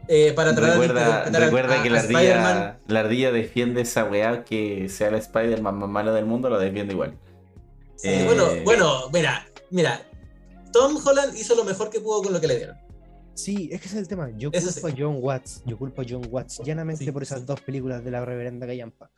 eh, 0.10 0.32
para 0.34 0.54
tratar 0.56 0.80
de 0.80 0.88
Recuerda, 0.88 1.24
a- 1.24 1.30
recuerda 1.30 1.80
a- 1.80 1.84
que 1.84 1.90
la 1.90 1.99
ardilla, 1.99 2.80
la 2.88 2.99
ardilla 2.99 3.32
defiende 3.32 3.82
esa 3.82 4.06
weá 4.06 4.44
que 4.44 4.88
sea 4.90 5.08
el 5.10 5.16
Spider-Man 5.16 5.76
más 5.80 5.90
malo 5.90 6.14
del 6.14 6.26
mundo, 6.26 6.49
lo 6.49 6.60
defiende 6.60 6.94
igual. 6.94 7.18
Sí, 7.95 8.10
Eh, 8.10 8.24
bueno, 8.26 8.45
bueno, 8.64 9.10
mira, 9.12 9.48
mira. 9.72 10.02
Tom 10.78 10.98
Holland 11.06 11.36
hizo 11.38 11.56
lo 11.56 11.64
mejor 11.64 11.90
que 11.90 11.99
pudo 11.99 12.22
con 12.24 12.34
lo 12.34 12.40
que 12.41 12.48
le 12.48 12.58
dieron. 12.58 12.78
Sí, 13.34 13.70
es 13.72 13.82
que 13.82 13.88
ese 13.88 13.98
es 13.98 14.02
el 14.02 14.08
tema. 14.08 14.32
Yo 14.36 14.49
Eso 14.52 14.72
culpo 14.72 14.88
sí. 14.90 14.94
a 14.94 14.98
John 15.06 15.18
Watts. 15.22 15.64
Yo 15.66 15.78
culpo 15.78 16.02
a 16.02 16.06
John 16.10 16.24
Watts 16.30 16.60
llanamente 16.66 17.06
Sí, 17.06 17.12
por 17.12 17.22
esas 17.24 17.41
sí. 17.41 17.45
dos 17.45 17.62
películas 17.62 18.04
de 18.04 18.12
la 18.12 18.26
reverenda 18.26 18.66
Callampa. 18.66 19.12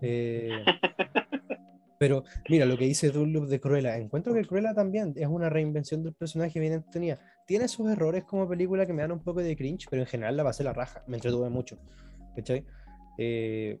Eh, 0.00 0.50
pero 1.98 2.24
mira, 2.48 2.64
lo 2.64 2.78
que 2.78 2.84
dice 2.86 3.10
Dunlop 3.10 3.46
de 3.48 3.60
Cruella. 3.60 3.96
Encuentro 3.98 4.32
que 4.32 4.44
Cruella 4.46 4.72
también 4.74 5.12
es 5.16 5.26
una 5.26 5.50
reinvención 5.50 6.02
del 6.02 6.14
personaje 6.14 6.58
bien 6.60 6.72
entretenida. 6.72 7.18
Tiene 7.46 7.68
sus 7.68 7.90
errores 7.90 8.24
como 8.24 8.48
película 8.48 8.86
que 8.86 8.92
me 8.92 9.02
dan 9.02 9.12
un 9.12 9.22
poco 9.22 9.40
de 9.40 9.56
cringe, 9.56 9.86
pero 9.90 10.02
en 10.02 10.08
general 10.08 10.36
la 10.36 10.44
pasé 10.44 10.64
la 10.64 10.72
raja. 10.72 11.02
Me 11.06 11.16
entretuve 11.16 11.50
mucho. 11.50 11.78
¿Cachai? 12.36 12.64
Eh, 13.18 13.80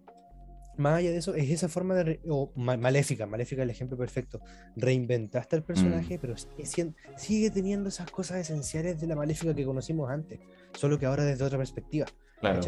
más 0.78 0.98
allá 0.98 1.10
de 1.10 1.18
eso, 1.18 1.34
es 1.34 1.50
esa 1.50 1.68
forma 1.68 1.94
de. 1.96 2.20
o 2.28 2.50
ma- 2.56 2.76
maléfica, 2.76 3.26
maléfica 3.26 3.62
es 3.62 3.64
el 3.64 3.70
ejemplo 3.70 3.96
perfecto. 3.98 4.40
Reinventaste 4.76 5.56
al 5.56 5.62
personaje, 5.64 6.18
pero 6.18 6.34
sigue, 6.36 6.94
sigue 7.16 7.50
teniendo 7.50 7.88
esas 7.88 8.10
cosas 8.10 8.38
esenciales 8.38 9.00
de 9.00 9.06
la 9.06 9.16
maléfica 9.16 9.54
que 9.54 9.64
conocimos 9.64 10.10
antes, 10.10 10.38
solo 10.74 10.98
que 10.98 11.06
ahora 11.06 11.24
desde 11.24 11.44
otra 11.44 11.58
perspectiva. 11.58 12.06
Claro. 12.40 12.60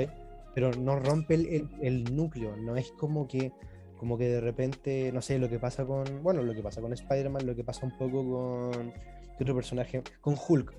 Pero 0.54 0.72
no 0.72 0.96
rompe 0.98 1.34
el, 1.34 1.46
el- 1.46 1.68
el 1.80 2.16
núcleo, 2.16 2.56
no 2.56 2.76
es 2.76 2.90
como 2.92 3.28
que, 3.28 3.52
como 3.96 4.18
que 4.18 4.28
de 4.28 4.40
repente, 4.40 5.12
no 5.12 5.22
sé, 5.22 5.38
lo 5.38 5.48
que 5.48 5.58
pasa 5.60 5.84
con, 5.84 6.22
bueno, 6.22 6.42
lo 6.42 6.52
que 6.54 6.62
pasa 6.62 6.80
con 6.80 6.92
Spider-Man, 6.92 7.46
lo 7.46 7.54
que 7.54 7.62
pasa 7.64 7.86
un 7.86 7.96
poco 7.96 8.24
con, 8.72 8.90
¿qué 9.38 9.44
otro 9.44 9.54
personaje? 9.54 10.02
Con 10.20 10.34
Hulk. 10.48 10.74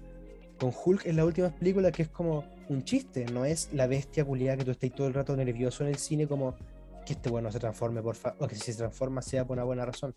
Con 0.60 0.72
Hulk 0.86 1.06
en 1.08 1.16
la 1.16 1.26
última 1.26 1.50
película 1.50 1.92
que 1.92 2.04
es 2.04 2.10
como 2.10 2.44
un 2.70 2.84
chiste, 2.84 3.26
no 3.26 3.46
es 3.46 3.70
la 3.74 3.88
bestia 3.88 4.24
culiada 4.26 4.58
que 4.58 4.66
tú 4.66 4.72
estés 4.72 4.94
todo 4.94 5.08
el 5.08 5.14
rato 5.14 5.36
nervioso 5.36 5.84
en 5.84 5.90
el 5.90 5.96
cine 5.98 6.28
como 6.28 6.56
que 7.06 7.14
este 7.14 7.30
bueno 7.30 7.52
se 7.52 7.60
transforme, 7.60 8.02
por 8.02 8.16
favor, 8.16 8.38
o 8.44 8.48
que 8.48 8.56
si 8.56 8.72
se 8.72 8.78
transforma 8.78 9.22
sea 9.22 9.46
por 9.46 9.58
una 9.58 9.64
buena 9.64 9.86
razón. 9.86 10.16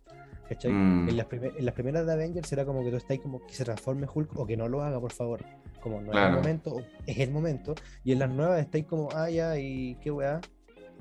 ¿cachai? 0.48 0.70
Mm. 0.72 1.08
En, 1.08 1.16
las 1.16 1.26
en 1.32 1.64
las 1.64 1.74
primeras 1.74 2.06
de 2.06 2.12
Avengers 2.12 2.52
era 2.52 2.66
como 2.66 2.84
que 2.84 2.90
tú 2.90 2.96
estás 2.96 3.18
como 3.18 3.40
que 3.46 3.54
se 3.54 3.64
transforme 3.64 4.06
Hulk 4.12 4.38
o 4.38 4.46
que 4.46 4.56
no 4.58 4.68
lo 4.68 4.82
haga, 4.82 5.00
por 5.00 5.12
favor. 5.12 5.42
Como 5.80 6.00
no 6.00 6.06
es 6.08 6.12
Claro. 6.12 6.28
el 6.28 6.36
momento, 6.36 6.74
o 6.74 6.80
es 7.06 7.18
el 7.18 7.30
momento. 7.30 7.74
Y 8.04 8.12
en 8.12 8.18
las 8.18 8.30
nuevas 8.30 8.60
estáis 8.60 8.84
como, 8.86 9.08
ah, 9.14 9.30
ya, 9.30 9.58
y 9.58 9.96
qué 10.02 10.10
weá. 10.10 10.40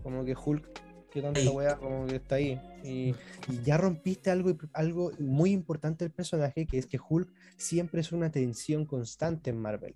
Como 0.02 0.24
que 0.26 0.34
Hulk, 0.36 0.66
qué 1.12 1.22
tanta 1.22 1.52
weá, 1.52 1.76
como 1.78 2.06
que 2.06 2.16
está 2.18 2.36
ahí. 2.36 2.60
Y, 2.84 3.14
y 3.50 3.62
ya 3.64 3.78
rompiste 3.78 4.30
algo, 4.32 4.56
algo 4.74 5.12
muy 5.20 5.52
importante 5.52 6.06
del 6.06 6.12
personaje, 6.14 6.66
que 6.66 6.78
es 6.78 6.86
que 6.88 6.98
Hulk 7.06 7.30
siempre 7.58 8.00
es 8.02 8.12
una 8.14 8.32
tensión 8.32 8.86
constante 8.86 9.50
en 9.50 9.58
Marvel. 9.60 9.96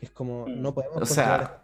Es 0.00 0.10
como, 0.10 0.46
Mm. 0.46 0.60
no 0.62 0.74
podemos 0.74 1.02
O 1.02 1.06
sea. 1.06 1.62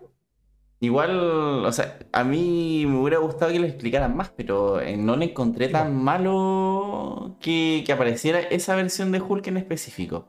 Igual, 0.82 1.64
o 1.66 1.72
sea, 1.72 1.98
a 2.10 2.24
mí 2.24 2.86
me 2.86 2.98
hubiera 2.98 3.18
gustado 3.18 3.52
que 3.52 3.60
le 3.60 3.66
explicaran 3.68 4.16
más, 4.16 4.30
pero 4.34 4.80
eh, 4.80 4.96
no 4.96 5.14
le 5.14 5.26
encontré 5.26 5.66
Sí, 5.66 5.72
tan 5.72 5.94
malo 5.94 7.36
que, 7.38 7.82
que 7.84 7.92
apareciera 7.92 8.40
esa 8.40 8.74
versión 8.76 9.12
de 9.12 9.20
Hulk 9.20 9.46
en 9.48 9.58
específico. 9.58 10.26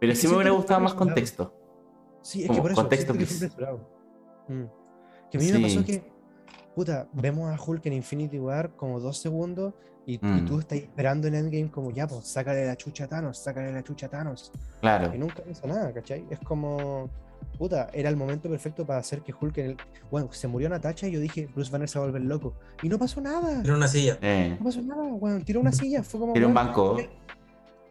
Pero 0.00 0.12
Es 0.14 0.18
sí 0.20 0.28
me 0.28 0.34
hubiera 0.36 0.52
gustado 0.52 0.80
más 0.80 0.94
contexto. 0.94 1.54
Sí, 2.22 2.44
es 2.44 2.50
que 2.50 2.60
por 2.62 2.72
eso, 2.72 2.80
contexto, 2.80 3.12
que. 3.12 3.24
Mm. 4.48 4.64
Que 5.30 5.38
a 5.38 5.40
mí 5.40 5.52
me 5.52 5.60
pasó 5.60 5.84
que, 5.84 6.02
puta, 6.74 7.08
vemos 7.12 7.50
a 7.50 7.62
Hulk 7.62 7.84
en 7.86 7.92
Infinity 7.92 8.38
War 8.38 8.74
como 8.76 8.98
dos 8.98 9.18
segundos 9.18 9.74
y, 10.06 10.14
y 10.14 10.18
Mm. 10.22 10.46
tú 10.46 10.58
estás 10.58 10.78
esperando 10.78 11.28
en 11.28 11.34
Endgame 11.34 11.70
como, 11.70 11.90
ya, 11.90 12.06
pues, 12.06 12.26
sácale 12.26 12.64
la 12.66 12.76
chucha 12.76 13.04
a 13.04 13.08
Thanos, 13.08 13.38
sácale 13.38 13.72
la 13.72 13.82
chucha 13.82 14.06
a 14.06 14.08
Thanos. 14.10 14.52
Claro. 14.80 15.14
Y 15.14 15.18
nunca 15.18 15.42
pasa 15.42 15.66
nada, 15.66 15.92
¿cachai? 15.92 16.24
Es 16.30 16.38
como, 16.40 17.10
puta, 17.58 17.88
era 17.92 18.08
el 18.08 18.16
momento 18.16 18.48
perfecto 18.48 18.84
para 18.86 18.98
hacer 19.00 19.22
que 19.22 19.32
Hulk 19.38 19.58
en 19.58 19.66
el... 19.66 19.76
Bueno, 20.10 20.28
se 20.32 20.48
murió 20.48 20.68
Natacha 20.68 21.06
y 21.08 21.12
yo 21.12 21.20
dije, 21.20 21.48
Bruce 21.54 21.70
Banner 21.70 21.88
se 21.88 21.98
va 21.98 22.04
a 22.04 22.08
volver 22.08 22.22
loco. 22.22 22.54
Y 22.82 22.88
no 22.88 22.98
pasó 22.98 23.20
nada. 23.20 23.60
Era 23.62 23.74
una 23.74 23.88
silla. 23.88 24.18
Eh, 24.22 24.56
No 24.58 24.64
pasó 24.64 24.82
nada, 24.82 25.02
bueno, 25.02 25.44
tiró 25.44 25.60
una 25.60 25.72
silla, 25.72 26.02
fue 26.02 26.20
como... 26.20 26.32
Tiene 26.32 26.46
un 26.46 26.54
banco. 26.54 26.96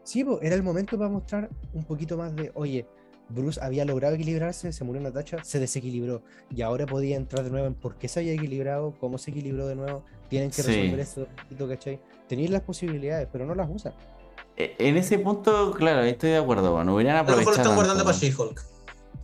Sí, 0.04 0.24
po, 0.24 0.40
era 0.42 0.56
el 0.56 0.64
momento 0.64 0.98
para 0.98 1.10
mostrar 1.10 1.50
un 1.74 1.84
poquito 1.84 2.18
más 2.18 2.36
de, 2.36 2.52
oye, 2.56 2.86
Bruce 3.30 3.60
había 3.64 3.86
logrado 3.86 4.16
equilibrarse, 4.16 4.74
se 4.74 4.84
murió 4.84 4.98
en 4.98 5.04
la 5.06 5.12
tacha, 5.12 5.44
se 5.44 5.60
desequilibró 5.60 6.22
y 6.50 6.64
ahora 6.64 6.86
podía 6.86 7.16
entrar 7.16 7.44
de 7.46 7.50
nuevo 7.52 7.68
en 7.68 7.76
por 7.76 7.96
qué 7.96 8.08
se 8.10 8.20
había 8.20 8.34
equilibrado, 8.34 8.94
cómo 9.00 9.18
se 9.18 9.32
equilibró 9.32 9.68
de 9.68 9.76
nuevo, 9.76 10.04
tienen 10.28 10.50
que 10.50 10.64
Sí. 10.64 10.68
resolver 10.72 11.00
eso, 11.00 11.28
poquito, 11.44 11.68
¿cachai? 11.70 12.00
Tenéis 12.28 12.50
las 12.50 12.62
posibilidades, 12.62 13.28
pero 13.32 13.46
no 13.46 13.56
las 13.56 13.70
usan. 13.70 13.94
Eh, 14.58 14.76
En 14.80 14.98
ese 14.98 15.18
punto, 15.20 15.72
claro, 15.72 16.02
estoy 16.04 16.32
de 16.32 16.38
acuerdo. 16.38 16.74
Bueno, 16.74 16.94
hubieran 16.96 17.16
A 17.16 17.20
lo 17.20 17.24
mejor 17.24 17.36
lo 17.38 17.42
aprovechado. 17.52 17.70
están 17.70 17.76
guardando 17.78 18.04
para. 18.04 18.18
She-Hulk. 18.18 18.66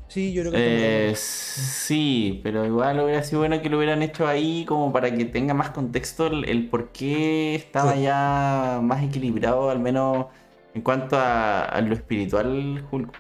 Sí, 0.08 0.34
yo 0.34 0.42
creo 0.44 0.54
que... 0.54 0.64
Eh, 1.10 1.14
sí, 1.18 2.40
pero 2.44 2.66
igual 2.66 3.00
hubiera 3.02 3.22
sido 3.24 3.42
bueno 3.42 3.62
que 3.62 3.70
lo 3.70 3.78
hubieran 3.78 4.02
hecho 4.02 4.28
ahí 4.28 4.66
como 4.66 4.94
para 4.94 5.14
que 5.16 5.26
tenga 5.26 5.54
más 5.54 5.72
contexto 5.72 6.28
el, 6.28 6.46
el 6.50 6.70
por 6.70 6.92
qué 6.94 7.54
estaba 7.56 7.96
Sí. 7.96 7.98
ya 7.98 8.80
más 8.82 9.04
equilibrado, 9.04 9.70
al 9.70 9.80
menos 9.80 10.28
en 10.74 10.82
cuanto 10.82 11.18
a, 11.18 11.64
a 11.66 11.82
lo 11.82 11.94
espiritual 11.94 12.88
Hulk. 12.90 13.18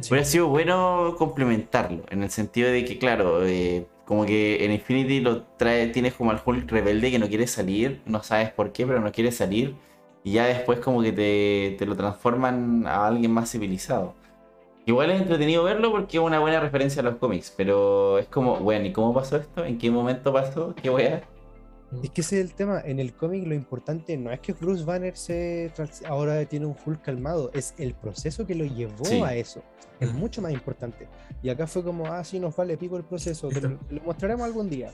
Sí. 0.00 0.10
Hubiera 0.10 0.24
sido 0.26 0.48
bueno 0.48 1.16
complementarlo, 1.18 2.04
en 2.10 2.22
el 2.24 2.30
sentido 2.30 2.70
de 2.70 2.84
que, 2.84 2.98
claro, 2.98 3.46
eh, 3.46 3.90
como 4.04 4.26
que 4.26 4.64
en 4.64 4.72
Infinity 4.72 5.20
lo 5.20 5.44
trae, 5.46 5.88
tienes 5.88 6.14
como 6.14 6.30
al 6.32 6.42
Hulk 6.44 6.70
rebelde 6.70 7.10
que 7.10 7.18
no 7.20 7.28
quiere 7.28 7.46
salir, 7.48 8.02
no 8.06 8.22
sabes 8.22 8.52
por 8.52 8.72
qué, 8.72 8.86
pero 8.86 9.00
no 9.00 9.12
quiere 9.12 9.32
salir, 9.32 9.80
y 10.24 10.32
ya 10.34 10.46
después 10.46 10.80
como 10.80 11.02
que 11.02 11.12
te, 11.12 11.76
te 11.78 11.86
lo 11.86 11.96
transforman 11.96 12.86
a 12.86 13.06
alguien 13.08 13.32
más 13.32 13.50
civilizado. 13.52 14.17
Igual 14.88 15.10
es 15.10 15.20
entretenido 15.20 15.64
verlo 15.64 15.90
porque 15.90 16.16
es 16.16 16.22
una 16.22 16.40
buena 16.40 16.60
referencia 16.60 17.02
a 17.02 17.04
los 17.04 17.16
cómics, 17.16 17.52
pero 17.54 18.16
es 18.18 18.26
como, 18.28 18.56
bueno, 18.56 18.86
¿y 18.86 18.92
cómo 18.92 19.12
pasó 19.12 19.36
esto? 19.36 19.62
¿En 19.62 19.76
qué 19.76 19.90
momento 19.90 20.32
pasó? 20.32 20.74
¿Qué 20.74 20.88
wea? 20.88 21.22
Es 22.02 22.08
que 22.08 22.22
ese 22.22 22.40
es 22.40 22.46
el 22.46 22.54
tema, 22.54 22.80
en 22.82 22.98
el 22.98 23.12
cómic 23.12 23.46
lo 23.46 23.54
importante 23.54 24.16
no 24.16 24.30
es 24.32 24.40
que 24.40 24.54
Bruce 24.54 24.84
Banner 24.86 25.14
se 25.14 25.70
ahora 26.06 26.42
tiene 26.46 26.64
un 26.64 26.74
Hulk 26.86 27.02
calmado, 27.02 27.50
es 27.52 27.74
el 27.76 27.92
proceso 27.92 28.46
que 28.46 28.54
lo 28.54 28.64
llevó 28.64 29.04
Sí. 29.04 29.20
a 29.20 29.34
eso, 29.34 29.62
es 30.00 30.10
Mm. 30.10 30.16
mucho 30.16 30.40
más 30.40 30.52
importante. 30.52 31.06
Y 31.42 31.50
acá 31.50 31.66
fue 31.66 31.84
como, 31.84 32.06
ah, 32.06 32.24
sí, 32.24 32.40
nos 32.40 32.56
vale 32.56 32.78
pico 32.78 32.96
el 32.96 33.04
proceso, 33.04 33.48
te 33.50 33.60
lo 33.60 33.78
mostraremos 34.06 34.46
algún 34.46 34.70
día. 34.70 34.90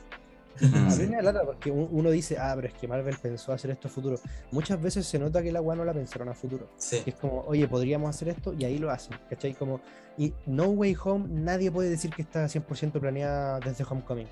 A 0.61 0.95
mí 0.95 1.07
me 1.07 1.21
lata 1.21 1.43
porque 1.45 1.69
un- 1.71 1.87
uno 1.91 2.09
dice, 2.11 2.37
ah, 2.39 2.53
pero 2.55 2.67
es 2.67 2.73
que 2.73 2.87
Marvel 2.87 3.15
pensó 3.21 3.51
hacer 3.51 3.71
esto 3.71 3.87
a 3.87 3.91
futuro. 3.91 4.17
Muchas 4.51 4.81
veces 4.81 5.05
se 5.05 5.19
nota 5.19 5.41
que 5.43 5.51
la 5.51 5.61
weá 5.61 5.75
no 5.75 5.83
la 5.85 5.93
pensaron 5.93 6.29
a 6.29 6.33
futuro. 6.33 6.69
Sí. 6.77 7.01
Es 7.05 7.15
como, 7.15 7.41
oye, 7.41 7.67
podríamos 7.67 8.09
hacer 8.09 8.29
esto 8.29 8.53
y 8.53 8.63
ahí 8.65 8.77
lo 8.77 8.89
hacen, 8.91 9.17
¿cachai? 9.29 9.53
Como, 9.53 9.81
y 10.17 10.33
No 10.45 10.65
Way 10.67 10.95
Home, 11.03 11.27
nadie 11.29 11.71
puede 11.71 11.89
decir 11.89 12.11
que 12.11 12.21
está 12.21 12.47
100% 12.47 12.99
planeada 12.99 13.59
desde 13.59 13.83
Homecoming. 13.83 14.27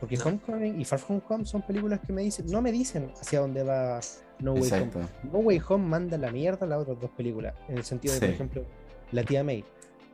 Porque 0.00 0.16
No. 0.16 0.24
Homecoming 0.24 0.80
y 0.80 0.84
Far 0.86 0.98
From 0.98 1.20
Home 1.28 1.44
son 1.44 1.62
películas 1.62 2.00
que 2.06 2.12
me 2.12 2.22
dicen, 2.22 2.46
no 2.46 2.62
me 2.62 2.72
dicen 2.72 3.12
hacia 3.20 3.40
dónde 3.40 3.62
va 3.62 4.00
No 4.38 4.54
Way 4.54 4.62
Exacto. 4.62 4.98
Home. 5.00 5.08
No 5.32 5.38
Way 5.40 5.60
Home 5.68 5.86
manda 5.86 6.16
la 6.16 6.30
mierda 6.32 6.64
a 6.64 6.68
las 6.68 6.78
otras 6.80 6.98
dos 7.00 7.10
películas. 7.10 7.54
En 7.68 7.76
el 7.76 7.84
sentido 7.84 8.14
de, 8.14 8.20
por 8.20 8.28
Sí. 8.28 8.34
ejemplo, 8.34 8.64
la 9.12 9.22
tía 9.24 9.44
May. 9.44 9.62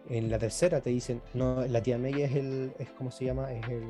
En 0.08 0.30
la 0.30 0.38
tercera 0.38 0.80
te 0.80 0.90
dicen, 0.90 1.20
no, 1.34 1.64
la 1.66 1.80
tía 1.82 1.98
May 1.98 2.20
es 2.22 2.34
el, 2.34 2.72
es 2.78 2.90
como 2.90 3.10
se 3.12 3.24
llama, 3.26 3.52
es 3.52 3.64
el, 3.68 3.84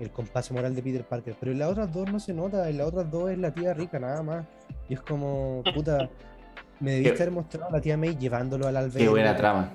el 0.00 0.10
compás 0.10 0.50
moral 0.50 0.74
de 0.74 0.82
Peter 0.82 1.04
Parker. 1.04 1.36
Pero 1.38 1.52
en 1.52 1.58
las 1.58 1.70
otras 1.70 1.92
dos 1.92 2.10
no 2.10 2.18
se 2.18 2.32
nota, 2.32 2.68
en 2.68 2.78
las 2.78 2.88
otras 2.88 3.10
dos 3.10 3.30
es 3.30 3.38
la 3.38 3.52
tía 3.52 3.74
rica 3.74 3.98
nada 3.98 4.22
más. 4.22 4.46
Y 4.88 4.94
es 4.94 5.00
como, 5.02 5.62
puta, 5.74 6.08
me 6.80 6.92
debiste 6.92 7.22
haber 7.22 7.34
mostrado 7.34 7.68
a 7.68 7.72
la 7.72 7.80
tía 7.80 7.96
May 7.96 8.16
llevándolo 8.16 8.66
al 8.66 8.76
albergue. 8.76 9.04
Qué 9.04 9.08
buena 9.08 9.36
trama. 9.36 9.72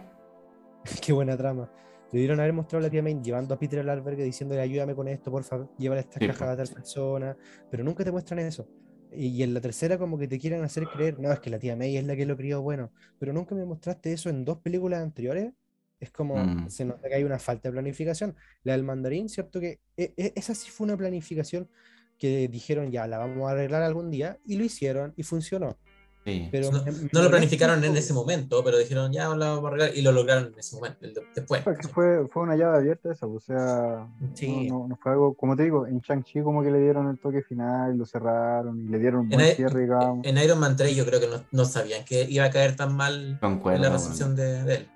Qué 1.02 1.14
buena 1.14 1.38
trama. 1.38 1.70
Debieron 2.12 2.40
haber 2.40 2.54
mostrado 2.54 2.84
a 2.84 2.88
la 2.88 2.92
tía 2.92 3.02
May 3.04 3.22
llevando 3.22 3.54
a 3.54 3.60
Peter 3.60 3.80
al 3.80 3.90
albergue 3.90 4.24
diciéndole 4.24 4.62
ayúdame 4.62 4.96
con 4.96 5.08
esto, 5.08 5.32
por 5.32 5.44
favor, 5.44 5.70
llévale 5.78 6.02
estas 6.02 6.20
Sí, 6.20 6.28
cajas 6.28 6.50
a 6.50 6.58
tal 6.58 6.68
persona. 6.68 7.38
Pero 7.70 7.84
nunca 7.84 8.04
te 8.04 8.12
muestran 8.12 8.40
eso. 8.40 8.68
Y, 9.12 9.28
y 9.28 9.44
en 9.44 9.54
la 9.54 9.62
tercera 9.62 9.98
como 9.98 10.18
que 10.18 10.28
te 10.28 10.40
quieren 10.40 10.64
hacer 10.64 10.88
creer, 10.88 11.20
no, 11.20 11.32
es 11.32 11.40
que 11.40 11.50
la 11.50 11.60
tía 11.60 11.76
May 11.76 11.98
es 11.98 12.06
la 12.06 12.16
que 12.16 12.26
lo 12.26 12.36
crió 12.36 12.62
bueno. 12.62 12.92
Pero 13.20 13.34
nunca 13.34 13.54
me 13.56 13.66
mostraste 13.66 14.14
eso 14.14 14.30
en 14.30 14.44
dos 14.46 14.60
películas 14.60 15.02
anteriores. 15.02 15.54
Es 16.00 16.12
como, 16.12 16.36
Mm. 16.36 16.70
se 16.70 16.86
nota 16.86 17.08
que 17.08 17.16
hay 17.16 17.24
una 17.24 17.40
falta 17.40 17.70
de 17.70 17.74
planificación. 17.74 18.36
La 18.64 18.74
del 18.74 18.84
mandarín, 18.84 19.30
¿cierto? 19.30 19.60
Que 19.60 19.80
e- 19.98 20.14
e- 20.18 20.34
esa 20.36 20.54
sí 20.54 20.70
fue 20.70 20.86
una 20.86 20.98
planificación 20.98 21.70
que 22.18 22.48
dijeron 22.48 22.92
ya, 22.92 23.08
la 23.08 23.18
vamos 23.18 23.48
a 23.48 23.52
arreglar 23.52 23.82
algún 23.84 24.12
día. 24.12 24.38
Y 24.46 24.58
lo 24.58 24.64
hicieron 24.64 25.14
y 25.16 25.24
funcionó. 25.24 25.78
Sí. 26.26 26.50
Pero 26.52 26.72
No, 26.72 26.84
me- 26.84 26.92
me 26.92 27.10
no 27.14 27.22
lo 27.22 27.30
planificaron 27.30 27.84
en 27.84 27.96
ese 27.96 28.12
momento, 28.12 28.64
pero 28.64 28.80
dijeron, 28.80 29.14
ya 29.14 29.28
lo 29.30 29.38
vamos 29.38 29.64
a 29.66 29.68
arreglar, 29.68 29.92
y 29.96 30.02
lo 30.02 30.12
lograron 30.12 30.48
en 30.54 30.58
ese 30.60 30.76
momento, 30.76 31.06
después. 31.36 31.62
Porque 31.62 31.88
fue, 31.88 32.28
fue 32.30 32.42
una 32.44 32.56
llave 32.56 32.78
abierta 32.80 33.12
esa, 33.12 33.28
o 33.28 33.40
sea, 33.40 34.08
Sí. 34.34 34.68
no, 34.68 34.80
no- 34.80 34.88
no 34.88 34.96
fue 34.98 35.12
algo, 35.12 35.36
como 35.36 35.56
te 35.56 35.64
digo, 35.64 35.86
en 35.86 36.00
Shang-Chi 36.00 36.42
como 36.42 36.64
que 36.64 36.72
le 36.72 36.80
dieron 36.80 37.08
el 37.12 37.20
toque 37.20 37.44
final, 37.44 37.96
lo 37.96 38.06
cerraron 38.08 38.82
y 38.82 38.88
le 38.90 38.98
dieron 38.98 39.20
un 39.28 39.34
En, 39.34 39.38
buen 39.40 39.52
I- 39.52 39.56
cierre, 39.56 39.82
digamos. 39.82 40.26
en 40.26 40.38
Iron 40.40 40.60
Man 40.60 40.76
3 40.76 40.96
yo 40.96 41.06
creo 41.06 41.20
que 41.20 41.28
no, 41.28 41.44
no 41.52 41.66
sabían 41.66 42.04
que 42.04 42.26
iba 42.28 42.46
a 42.46 42.50
caer 42.50 42.76
tan 42.76 42.96
mal 42.96 43.38
Concuerdo. 43.40 43.76
en 43.78 43.82
la 43.84 43.90
recepción 43.92 44.36
de, 44.36 44.64
de 44.64 44.76
él. 44.78 44.88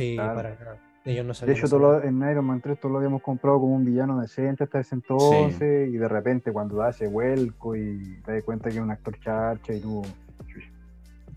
Sí, 0.00 0.14
Claro. 0.16 0.34
para 0.34 0.50
nada. 0.50 0.76
Ellos 1.04 1.24
no 1.40 1.46
De 1.46 1.52
hecho, 1.52 1.78
lo- 1.78 2.02
en 2.02 2.16
Iron 2.28 2.44
Man 2.44 2.60
3 2.60 2.80
todos 2.80 2.90
lo 2.92 2.98
habíamos 2.98 3.22
comprado 3.22 3.60
como 3.60 3.76
un 3.76 3.84
villano 3.84 4.20
decente 4.20 4.64
hasta 4.64 4.80
ese 4.80 4.96
entonces, 4.96 5.88
y 5.88 5.92
de 5.96 6.08
repente 6.08 6.52
cuando 6.52 6.76
da 6.76 6.90
ese 6.90 7.06
vuelco 7.06 7.76
y 7.76 8.20
te 8.24 8.32
das 8.32 8.42
cuenta 8.42 8.68
que 8.70 8.76
es 8.76 8.80
un 8.82 8.90
actor 8.90 9.16
charcha 9.20 9.72
y 9.72 9.80
tú... 9.80 10.02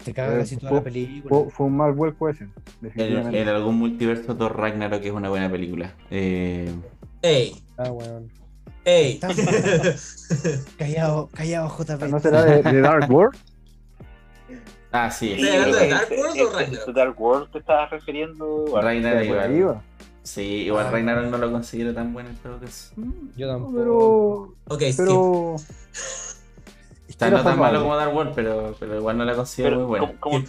Te 0.03 0.13
caga 0.13 0.35
Eh, 0.35 0.39
casi 0.39 0.55
toda 0.57 0.69
fue- 0.69 0.77
la 0.79 0.83
película. 0.85 1.29
Fue, 1.29 1.49
fue 1.51 1.65
un 1.67 1.77
mal 1.77 1.91
vuelco 1.91 2.29
ese, 2.29 2.45
En, 2.45 2.51
definitivamente. 2.81 3.41
en 3.41 3.47
algún 3.49 3.75
multiverso 3.77 4.35
Thor 4.35 4.57
Ragnarok 4.57 5.03
es 5.03 5.11
una 5.11 5.29
buena 5.29 5.51
película. 5.51 5.93
Eh, 6.09 6.71
¡Ey! 7.21 7.53
Ah, 7.77 7.91
weón. 7.91 8.27
¡Ey! 8.85 9.19
Callado, 10.77 11.27
callado, 11.33 11.69
JP. 11.69 12.07
¿No 12.09 12.19
será 12.19 12.43
de, 12.43 12.63
de 12.63 12.81
Dark 12.81 13.11
World? 13.11 13.37
ah, 14.91 15.11
sí. 15.11 15.33
¿Estás 15.33 15.53
hablando 15.55 15.77
de 15.77 15.87
Dark 15.89 16.09
World 16.11 16.41
o 16.41 16.49
Ragnarok? 16.57 16.93
Dark 16.93 17.21
World 17.21 17.51
te 17.51 17.59
estabas 17.59 17.89
refiriendo. 17.91 18.65
Ragnarok. 18.81 19.77
Sí, 20.23 20.41
igual 20.41 20.87
Ah. 20.87 20.91
Ragnarok 20.91 21.25
no 21.31 21.37
lo 21.37 21.51
considero 21.51 21.93
tan 21.93 22.13
bueno 22.13 22.29
en 22.29 22.35
todo 22.37 22.59
caso. 22.59 22.93
Yo 23.35 23.47
tampoco. 23.47 23.73
Pero, 23.77 24.75
ok, 24.75 24.81
skip. 24.91 24.97
pero 24.97 25.55
Era 27.19 27.29
no 27.37 27.43
tan 27.43 27.59
malo 27.59 27.81
como 27.81 27.95
Dark 27.95 28.13
World, 28.15 28.33
pero, 28.35 28.75
pero 28.79 28.95
igual 28.97 29.17
no 29.17 29.25
la 29.25 29.35
considero 29.35 29.75
pero 29.77 29.79
muy 29.87 29.99
buena. 29.99 30.19
como- 30.19 30.35
como- 30.41 30.45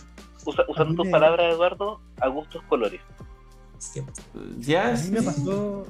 usa- 0.46 0.64
usando 0.68 0.94
tus 0.96 1.06
me- 1.06 1.10
palabras, 1.12 1.52
Eduardo, 1.54 2.00
a 2.20 2.28
gustos 2.28 2.62
colores. 2.68 3.00
Ya, 4.58 4.88
A 4.88 4.90
mí 4.92 4.96
sí. 4.98 5.10
me 5.10 5.22
pasó. 5.22 5.86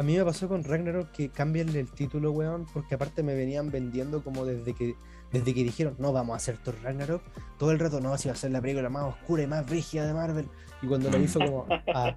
A 0.00 0.02
mí 0.02 0.16
me 0.16 0.24
pasó 0.24 0.48
con 0.48 0.64
Ragnarok 0.64 1.10
que 1.10 1.28
cambian 1.28 1.68
el 1.76 1.90
título, 1.90 2.32
weón, 2.32 2.64
porque 2.72 2.94
aparte 2.94 3.22
me 3.22 3.34
venían 3.34 3.70
vendiendo 3.70 4.24
como 4.24 4.46
desde 4.46 4.72
que 4.72 4.94
desde 5.30 5.52
que 5.52 5.62
dijeron, 5.62 5.94
no, 5.98 6.10
vamos 6.10 6.32
a 6.32 6.36
hacer 6.38 6.56
Thor 6.56 6.74
Ragnarok, 6.82 7.22
todo 7.58 7.70
el 7.70 7.78
rato, 7.78 8.00
no, 8.00 8.16
si 8.16 8.28
va 8.28 8.32
a 8.32 8.36
ser 8.36 8.50
la 8.50 8.62
película 8.62 8.88
más 8.88 9.04
oscura 9.04 9.42
y 9.42 9.46
más 9.46 9.66
brígida 9.66 10.06
de 10.06 10.14
Marvel. 10.14 10.48
Y 10.80 10.86
cuando 10.86 11.10
vi 11.10 11.26
fue 11.28 11.44
como, 11.44 11.66
ah, 11.94 12.16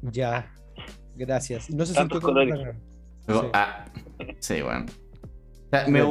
ya, 0.00 0.50
gracias. 1.14 1.68
Y 1.68 1.74
no 1.74 1.84
se 1.84 1.92
sintió 1.92 2.22
como. 2.22 2.38
Ragnarok. 2.38 2.76
Sí. 3.28 3.34
ah, 3.52 3.84
sí, 4.38 4.62
bueno. 4.62 4.86
O 4.86 5.68
sea, 5.68 5.88
me, 5.88 6.02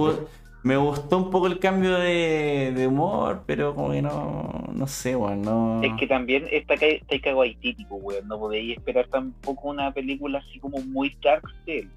me 0.64 0.76
gustó 0.78 1.18
un 1.18 1.30
poco 1.32 1.48
el 1.48 1.60
cambio 1.60 1.96
de, 1.98 2.74
de 2.76 2.88
humor, 2.88 3.44
pero 3.46 3.74
como 3.76 3.92
que 3.92 4.02
no, 4.02 4.66
no 4.74 4.88
sé, 4.88 5.16
weón, 5.16 5.42
no... 5.42 5.82
Es 5.84 5.92
que 6.00 6.06
también 6.08 6.46
está 6.52 6.76
Taika 6.78 7.34
Waititi, 7.36 7.86
weón. 7.90 8.28
No 8.28 8.38
podéis 8.40 8.78
esperar 8.78 9.08
tampoco 9.08 9.70
una 9.70 9.94
película 9.94 10.40
así 10.40 10.60
como 10.60 10.80
muy 10.82 11.16
dark 11.24 11.44
de 11.66 11.80
él. 11.80 11.90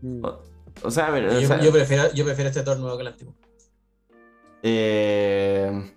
Mm. 0.00 0.24
O, 0.24 0.38
o 0.84 0.90
sea, 0.90 1.08
a 1.08 1.10
ver, 1.10 1.26
o 1.28 1.40
Yo, 1.40 1.46
sea, 1.46 1.60
yo 1.60 1.70
prefiero, 1.70 2.12
yo 2.14 2.24
prefiero 2.24 2.48
este 2.48 2.62
Thor 2.62 2.78
nuevo 2.78 2.96
que 2.96 3.02
el 3.02 3.08
antiguo. 3.08 3.34
eh, 4.62 5.90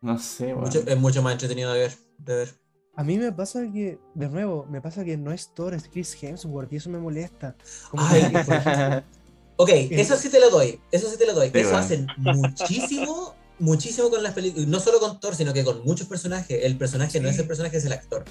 No 0.00 0.18
sé, 0.18 0.46
weón. 0.46 0.60
Mucho- 0.60 0.82
es 0.86 0.98
mucho 0.98 1.22
más 1.22 1.32
entretenido 1.32 1.72
de 1.72 1.80
ver. 1.80 1.92
De 2.18 2.34
ver. 2.36 2.48
A 2.94 3.04
mí 3.04 3.16
me 3.18 3.32
pasa 3.32 3.62
que, 3.72 3.98
de 4.14 4.28
nuevo, 4.28 4.66
me 4.70 4.80
pasa 4.82 5.02
que 5.04 5.16
no 5.16 5.32
es 5.32 5.52
Thor, 5.54 5.72
es 5.74 5.88
Chris 5.88 6.22
Hemsworth 6.22 6.72
y 6.72 6.76
eso 6.76 6.90
me 6.90 6.98
molesta. 6.98 7.56
Como 7.90 8.02
Ay. 8.06 8.22
que, 8.30 8.38
por 8.44 8.54
ejemplo, 8.54 9.02
Ok, 9.56 9.68
eso 9.72 10.16
sí 10.16 10.28
te 10.28 10.40
lo 10.40 10.50
doy. 10.50 10.80
Eso 10.90 11.08
sí 11.10 11.16
te 11.18 11.26
lo 11.26 11.34
doy. 11.34 11.50
Sí, 11.50 11.58
eso 11.58 11.68
bueno. 11.70 11.84
hacen 11.84 12.06
muchísimo, 12.16 13.34
muchísimo 13.58 14.10
con 14.10 14.22
las 14.22 14.32
películas. 14.34 14.66
No 14.68 14.80
solo 14.80 14.98
con 15.00 15.20
Thor, 15.20 15.34
sino 15.34 15.52
que 15.52 15.64
con 15.64 15.84
muchos 15.84 16.06
personajes. 16.08 16.64
El 16.64 16.76
personaje 16.76 17.20
no 17.20 17.28
es 17.28 17.38
el 17.38 17.46
personaje, 17.46 17.76
es 17.76 17.84
el 17.84 17.92
actor. 17.92 18.24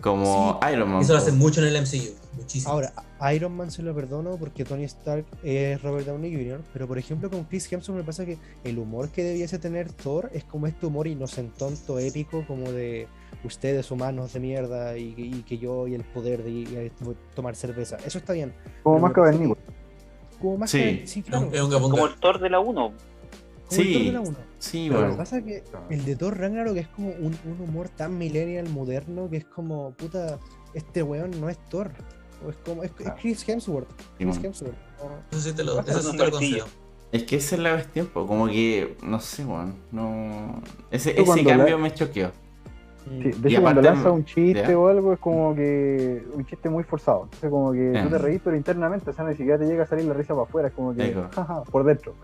Como 0.00 0.60
Iron 0.72 0.88
Man. 0.90 1.02
Eso 1.02 1.12
lo 1.12 1.18
hacen 1.18 1.36
mucho 1.38 1.60
en 1.60 1.74
el 1.74 1.82
MCU. 1.82 2.14
Muchísimo. 2.36 2.72
Ahora, 2.72 2.92
a 3.18 3.34
Iron 3.34 3.56
Man 3.56 3.72
se 3.72 3.82
lo 3.82 3.92
perdono 3.92 4.36
porque 4.38 4.64
Tony 4.64 4.84
Stark 4.84 5.24
es 5.42 5.82
Robert 5.82 6.06
Downey 6.06 6.32
Jr., 6.32 6.62
pero 6.72 6.86
por 6.86 6.98
ejemplo 6.98 7.28
con 7.28 7.42
Chris 7.44 7.70
Hemsworth 7.72 7.98
me 7.98 8.04
pasa 8.04 8.24
que 8.24 8.38
el 8.62 8.78
humor 8.78 9.08
que 9.08 9.24
debiese 9.24 9.58
tener 9.58 9.90
Thor 9.92 10.30
es 10.32 10.44
como 10.44 10.68
este 10.68 10.86
humor 10.86 11.08
inocentonto, 11.08 11.98
épico, 11.98 12.44
como 12.46 12.70
de 12.70 13.08
ustedes 13.42 13.90
humanos 13.90 14.32
de 14.34 14.38
mierda 14.38 14.96
y, 14.96 15.14
y 15.16 15.42
que 15.42 15.58
yo 15.58 15.88
y 15.88 15.94
el 15.96 16.04
poder 16.04 16.44
de, 16.44 16.50
y- 16.50 16.62
y 16.62 16.92
tomar 17.34 17.56
cerveza. 17.56 17.96
Eso 18.06 18.18
está 18.18 18.34
bien. 18.34 18.54
Como 18.84 19.00
más 19.00 19.12
cavernícola. 19.12 19.60
que- 19.66 19.77
Como 20.40 20.58
más 20.58 20.70
Sí. 20.70 20.78
que- 20.78 21.06
sí, 21.06 21.20
Es 21.20 21.26
claro. 21.26 21.46
un- 21.48 21.54
es 21.54 21.60
un 21.60 21.70
Como 21.90 22.06
el 22.06 22.14
Thor 22.16 22.38
de 22.40 22.50
la 22.50 22.60
1. 22.60 22.74
como 22.74 22.92
el 22.92 22.96
Thor 23.68 23.76
de 23.78 23.84
Sí, 23.84 24.10
la 24.12 24.20
uno. 24.20 24.36
sí, 24.58 24.86
Pero 24.88 25.00
weón. 25.00 25.10
me 25.12 25.16
pasa 25.16 25.42
que 25.42 25.62
el 25.90 26.04
de 26.04 26.16
Thor 26.16 26.38
Ragnarok 26.38 26.76
es 26.76 26.88
como 26.88 27.08
un, 27.10 27.36
un 27.44 27.60
humor 27.68 27.88
tan 27.88 28.16
millennial 28.16 28.68
moderno 28.70 29.28
que 29.28 29.38
es 29.38 29.44
como, 29.44 29.90
puta, 29.92 30.38
este 30.74 31.02
weón 31.02 31.38
no 31.40 31.48
es 31.48 31.58
Thor. 31.68 31.90
O 32.46 32.50
es 32.50 32.56
como, 32.64 32.84
es, 32.84 32.92
es. 33.00 33.10
Chris 33.20 33.48
Hemsworth. 33.48 33.88
Chris. 34.16 34.36
Hemsworth. 34.42 34.74
Eso 35.32 35.40
sí 35.40 35.52
te 35.52 35.64
lo, 35.64 35.72
Eso 35.80 35.90
eso 35.90 35.98
es 35.98 36.04
sí 36.06 36.16
te 36.16 36.58
lo. 36.58 36.66
Es 37.10 37.22
que 37.24 37.36
esa 37.36 37.54
es 37.56 37.60
la 37.62 37.72
vez 37.72 37.86
tiempo, 37.88 38.26
como 38.26 38.46
que, 38.46 38.96
no 39.02 39.18
sé, 39.18 39.44
weón. 39.44 39.74
No... 39.90 40.62
Ese, 40.90 41.20
ese 41.20 41.44
cambio 41.44 41.76
la- 41.76 41.78
me 41.78 41.92
choqueó. 41.92 42.30
Sí, 43.08 43.30
de 43.40 43.48
Y 43.48 43.52
hecho, 43.54 43.62
cuando 43.62 43.82
lanza 43.82 44.10
un 44.10 44.24
chiste 44.24 44.74
o 44.74 44.88
algo, 44.88 45.12
es 45.12 45.18
como 45.18 45.54
que 45.54 46.22
un 46.34 46.44
chiste 46.46 46.68
muy 46.68 46.84
forzado. 46.84 47.24
Entonces, 47.24 47.50
como 47.50 47.72
que 47.72 47.90
tú 47.92 48.06
Eh. 48.06 48.10
te 48.10 48.18
reís, 48.18 48.40
pero 48.44 48.56
internamente, 48.56 49.10
o 49.10 49.12
sea, 49.12 49.24
ni 49.24 49.34
siquiera 49.34 49.58
te 49.58 49.66
llega 49.66 49.84
a 49.84 49.86
salir 49.86 50.04
la 50.04 50.14
risa 50.14 50.34
para 50.34 50.42
afuera, 50.46 50.68
es 50.68 50.74
como 50.74 50.94
que, 50.94 51.14
jaja, 51.34 51.62
por 51.64 51.84
dentro. 51.84 52.14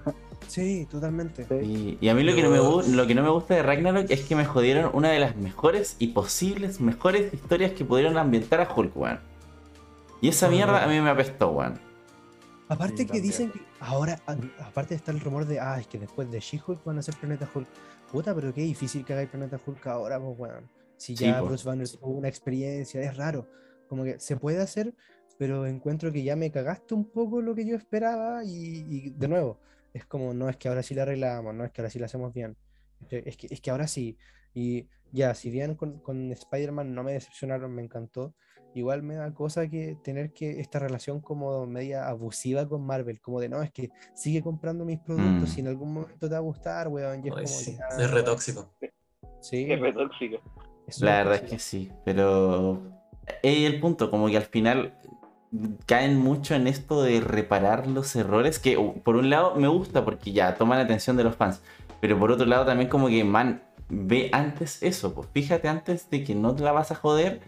Sí, 0.46 0.86
totalmente. 0.90 1.44
Sí. 1.44 1.54
Y, 2.00 2.06
y 2.06 2.08
a 2.10 2.14
mí 2.14 2.22
lo 2.22 2.34
que, 2.34 2.42
no 2.42 2.50
me, 2.50 2.58
lo 2.94 3.06
que 3.06 3.14
no 3.14 3.22
me 3.22 3.30
gusta 3.30 3.54
de 3.54 3.62
Ragnarok 3.62 4.06
es 4.10 4.22
que 4.24 4.36
me 4.36 4.44
jodieron 4.44 4.90
una 4.92 5.10
de 5.10 5.18
las 5.18 5.36
mejores 5.36 5.96
y 5.98 6.08
posibles 6.08 6.80
mejores 6.80 7.32
historias 7.32 7.72
que 7.72 7.84
pudieron 7.84 8.18
ambientar 8.18 8.60
a 8.60 8.68
Hulk, 8.72 8.96
weón. 8.96 9.20
Y 10.20 10.28
esa 10.28 10.48
mierda 10.48 10.84
a 10.84 10.86
mí 10.86 11.00
me 11.00 11.10
apestó, 11.10 11.50
weón. 11.50 11.78
Aparte 12.68 12.96
Sí, 12.98 13.02
que 13.04 13.12
también. 13.12 13.22
dicen 13.24 13.50
que 13.50 13.60
ahora, 13.80 14.18
aparte 14.66 14.94
está 14.94 15.12
el 15.12 15.20
rumor 15.20 15.44
de, 15.46 15.60
ah, 15.60 15.78
es 15.80 15.86
que 15.86 15.98
después 15.98 16.30
de 16.30 16.40
She-Hulk 16.40 16.82
van 16.84 16.96
a 16.96 17.00
hacer 17.00 17.14
Planeta 17.16 17.46
Hulk. 17.54 17.66
Puta, 18.10 18.34
pero 18.34 18.54
qué 18.54 18.62
difícil 18.62 19.04
que 19.04 19.12
hagáis 19.12 19.28
Planeta 19.28 19.58
Hulk 19.66 19.86
ahora, 19.86 20.18
pues, 20.20 20.38
weón. 20.38 20.64
Si 20.96 21.16
Sí, 21.16 21.24
ya 21.24 21.40
po. 21.40 21.46
Bruce 21.46 21.66
Banner 21.66 21.88
tuvo 21.88 22.10
una 22.18 22.28
experiencia, 22.28 23.00
es 23.02 23.16
raro. 23.16 23.46
Como 23.88 24.04
que 24.04 24.18
se 24.18 24.36
puede 24.36 24.60
hacer, 24.60 24.94
pero 25.38 25.66
encuentro 25.66 26.10
que 26.12 26.22
ya 26.22 26.36
me 26.36 26.50
cagaste 26.50 26.94
un 26.94 27.10
poco 27.10 27.42
lo 27.42 27.54
que 27.54 27.66
yo 27.66 27.76
esperaba 27.76 28.44
y, 28.44 28.84
y 28.88 29.10
de 29.10 29.28
nuevo, 29.28 29.58
es 29.92 30.06
como, 30.06 30.32
no 30.34 30.48
es 30.48 30.56
que 30.56 30.68
ahora 30.68 30.82
sí 30.82 30.94
la 30.94 31.02
arreglamos, 31.02 31.54
no 31.54 31.64
es 31.64 31.70
que 31.72 31.80
ahora 31.80 31.90
sí 31.90 31.98
la 31.98 32.06
hacemos 32.06 32.32
bien. 32.32 32.56
Es 33.02 33.08
que, 33.08 33.22
es 33.26 33.36
que, 33.36 33.46
es 33.50 33.60
que 33.60 33.70
ahora 33.70 33.86
sí. 33.86 34.16
Y 34.54 34.88
ya, 35.12 35.34
si 35.34 35.50
bien 35.50 35.74
con, 35.74 35.98
con 36.00 36.30
Spider-Man 36.32 36.94
no 36.94 37.02
me 37.02 37.12
decepcionaron, 37.12 37.72
me 37.74 37.82
encantó. 37.82 38.34
Igual 38.76 39.04
me 39.04 39.14
da 39.14 39.32
cosa 39.32 39.68
que 39.68 39.96
tener 40.02 40.32
que 40.32 40.58
esta 40.60 40.80
relación 40.80 41.20
como 41.20 41.64
media 41.64 42.08
abusiva 42.08 42.68
con 42.68 42.84
Marvel, 42.84 43.20
como 43.20 43.40
de 43.40 43.48
no, 43.48 43.62
es 43.62 43.70
que 43.70 43.90
sigue 44.14 44.42
comprando 44.42 44.84
mis 44.84 44.98
productos 44.98 45.54
Mm. 45.54 45.56
y 45.56 45.60
en 45.60 45.66
algún 45.68 45.92
momento 45.94 46.26
te 46.28 46.32
va 46.32 46.38
a 46.38 46.40
gustar, 46.40 46.88
weón. 46.88 47.24
Y 47.24 47.28
es 47.28 47.34
Ay, 47.36 47.44
como, 47.44 47.46
sí, 47.46 47.76
ya, 47.78 48.02
es 48.04 48.10
re 48.10 48.22
tóxico. 48.24 48.74
Sí, 49.40 49.70
Es 49.70 49.78
re 49.78 49.92
La 51.00 51.18
verdad 51.18 51.34
es 51.36 51.50
que 51.50 51.58
sí, 51.58 51.90
pero 52.04 52.82
es 53.42 53.70
el 53.70 53.80
punto, 53.80 54.10
como 54.10 54.28
que 54.28 54.36
al 54.36 54.44
final 54.44 54.94
caen 55.86 56.18
mucho 56.18 56.54
en 56.54 56.66
esto 56.66 57.02
de 57.02 57.20
reparar 57.20 57.86
los 57.86 58.14
errores, 58.16 58.58
que 58.58 58.76
por 59.04 59.16
un 59.16 59.30
lado 59.30 59.54
me 59.56 59.68
gusta 59.68 60.04
porque 60.04 60.32
ya 60.32 60.54
toman 60.56 60.78
la 60.78 60.84
atención 60.84 61.16
de 61.16 61.24
los 61.24 61.36
fans, 61.36 61.62
pero 62.00 62.18
por 62.18 62.30
otro 62.30 62.46
lado 62.46 62.66
también 62.66 62.88
como 62.88 63.08
que, 63.08 63.24
man, 63.24 63.62
ve 63.88 64.30
antes 64.32 64.82
eso, 64.82 65.14
pues 65.14 65.28
fíjate 65.32 65.68
antes 65.68 66.10
de 66.10 66.24
que 66.24 66.34
no 66.34 66.54
te 66.54 66.62
la 66.62 66.72
vas 66.72 66.90
a 66.90 66.94
joder 66.94 67.40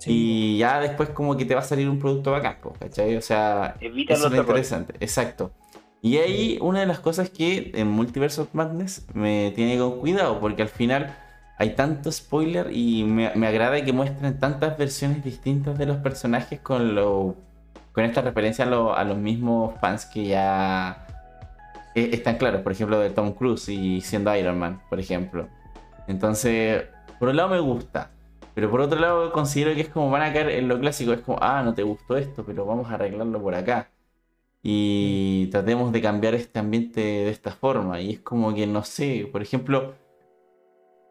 Sí, 0.00 0.54
y 0.54 0.58
ya 0.58 0.80
después 0.80 1.10
como 1.10 1.36
que 1.36 1.44
te 1.44 1.54
va 1.54 1.60
a 1.60 1.64
salir 1.64 1.88
un 1.88 1.98
producto 1.98 2.32
bacán, 2.32 2.56
pues, 2.62 2.78
¿cachai? 2.78 3.16
O 3.16 3.20
sea, 3.20 3.76
Evita 3.80 4.14
eso 4.14 4.28
es 4.28 4.34
interesante, 4.34 4.94
exacto. 4.98 5.52
Y 6.00 6.16
ahí 6.16 6.58
una 6.62 6.80
de 6.80 6.86
las 6.86 7.00
cosas 7.00 7.28
que 7.28 7.70
en 7.74 7.88
Multiverse 7.88 8.40
of 8.40 8.48
Madness 8.54 9.06
me 9.12 9.52
tiene 9.54 9.78
con 9.78 10.00
cuidado, 10.00 10.40
porque 10.40 10.62
al 10.62 10.70
final 10.70 11.14
hay 11.60 11.74
tanto 11.76 12.10
spoiler 12.10 12.68
y 12.72 13.04
me, 13.04 13.26
agrada 13.46 13.84
que 13.84 13.92
muestren 13.92 14.38
tantas 14.38 14.78
versiones 14.78 15.22
distintas 15.22 15.76
de 15.76 15.84
los 15.84 15.98
personajes 15.98 16.58
con 16.60 16.94
lo 16.94 17.36
con 17.92 18.04
esta 18.04 18.22
referencia 18.22 18.64
a, 18.64 18.68
lo- 18.68 18.96
a 18.96 19.04
los 19.04 19.18
mismos 19.18 19.78
fans 19.78 20.06
que 20.06 20.24
ya 20.28 21.06
eh, 21.94 22.10
están 22.14 22.38
claros, 22.38 22.62
por 22.62 22.72
ejemplo, 22.72 22.98
de 22.98 23.10
Tom 23.10 23.32
Cruise 23.34 23.68
y 23.68 24.00
siendo 24.00 24.34
Iron 24.34 24.58
Man, 24.58 24.80
por 24.88 25.00
ejemplo. 25.00 25.48
Entonces, 26.08 26.84
por 27.18 27.28
un 27.28 27.36
lado 27.36 27.50
me 27.50 27.60
gusta, 27.60 28.10
pero 28.54 28.70
por 28.70 28.80
otro 28.80 28.98
lado 28.98 29.30
considero 29.30 29.74
que 29.74 29.82
es 29.82 29.88
como 29.90 30.08
van 30.10 30.22
a 30.22 30.32
caer 30.32 30.48
en 30.52 30.66
lo 30.68 30.80
clásico, 30.80 31.12
es 31.12 31.20
como, 31.20 31.36
ah, 31.42 31.62
no 31.62 31.74
te 31.74 31.82
gustó 31.82 32.16
esto, 32.16 32.42
pero 32.46 32.64
vamos 32.64 32.90
a 32.90 32.94
arreglarlo 32.94 33.42
por 33.42 33.54
acá. 33.54 33.90
Y 34.62 35.48
tratemos 35.48 35.92
de 35.92 36.00
cambiar 36.02 36.34
este 36.34 36.58
ambiente 36.58 37.00
de 37.00 37.30
esta 37.30 37.50
forma. 37.52 38.00
Y 38.00 38.12
es 38.12 38.20
como 38.20 38.54
que, 38.54 38.66
no 38.66 38.82
sé, 38.84 39.28
por 39.32 39.42
ejemplo, 39.42 39.94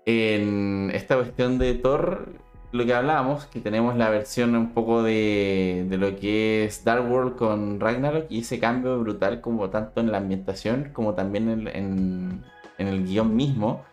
en 0.09 0.91
esta 0.93 1.15
cuestión 1.15 1.57
de 1.57 1.73
Thor, 1.75 2.29
lo 2.71 2.85
que 2.85 2.93
hablábamos, 2.93 3.45
que 3.47 3.59
tenemos 3.59 3.95
la 3.97 4.09
versión 4.09 4.55
un 4.55 4.73
poco 4.73 5.01
de, 5.03 5.85
de 5.89 5.97
lo 5.97 6.15
que 6.17 6.65
es 6.65 6.83
Dark 6.83 7.09
World 7.11 7.35
con 7.35 7.79
Ragnarok 7.79 8.25
y 8.29 8.39
ese 8.41 8.59
cambio 8.59 8.99
brutal 8.99 9.41
como 9.41 9.69
tanto 9.69 10.01
en 10.01 10.11
la 10.11 10.19
ambientación 10.19 10.89
como 10.93 11.13
también 11.15 11.49
en, 11.49 11.67
en- 11.67 12.43
en 12.77 12.87
el 12.87 13.05
guion 13.05 13.35
mismo, 13.35 13.83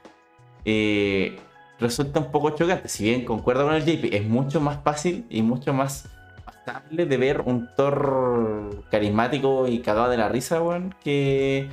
eh, 0.65 1.37
resulta 1.81 2.21
un 2.21 2.31
poco 2.31 2.51
chocante. 2.51 2.89
Si 2.89 3.05
bien 3.05 3.25
concuerdo 3.25 3.65
con 3.65 3.75
el 3.75 3.85
JP, 3.85 4.15
es 4.15 4.25
mucho 4.29 4.61
más 4.61 4.83
fácil 4.85 5.27
y 5.29 5.43
mucho 5.43 5.73
más 5.73 6.09
pasable 6.45 7.07
de 7.07 7.17
ver 7.17 7.41
un 7.43 7.69
Thor 7.77 8.85
carismático 8.91 9.67
y 9.67 9.81
cagado 9.81 10.11
de 10.11 10.17
la 10.19 10.29
risa, 10.29 10.63
weón, 10.63 10.95
que 11.03 11.69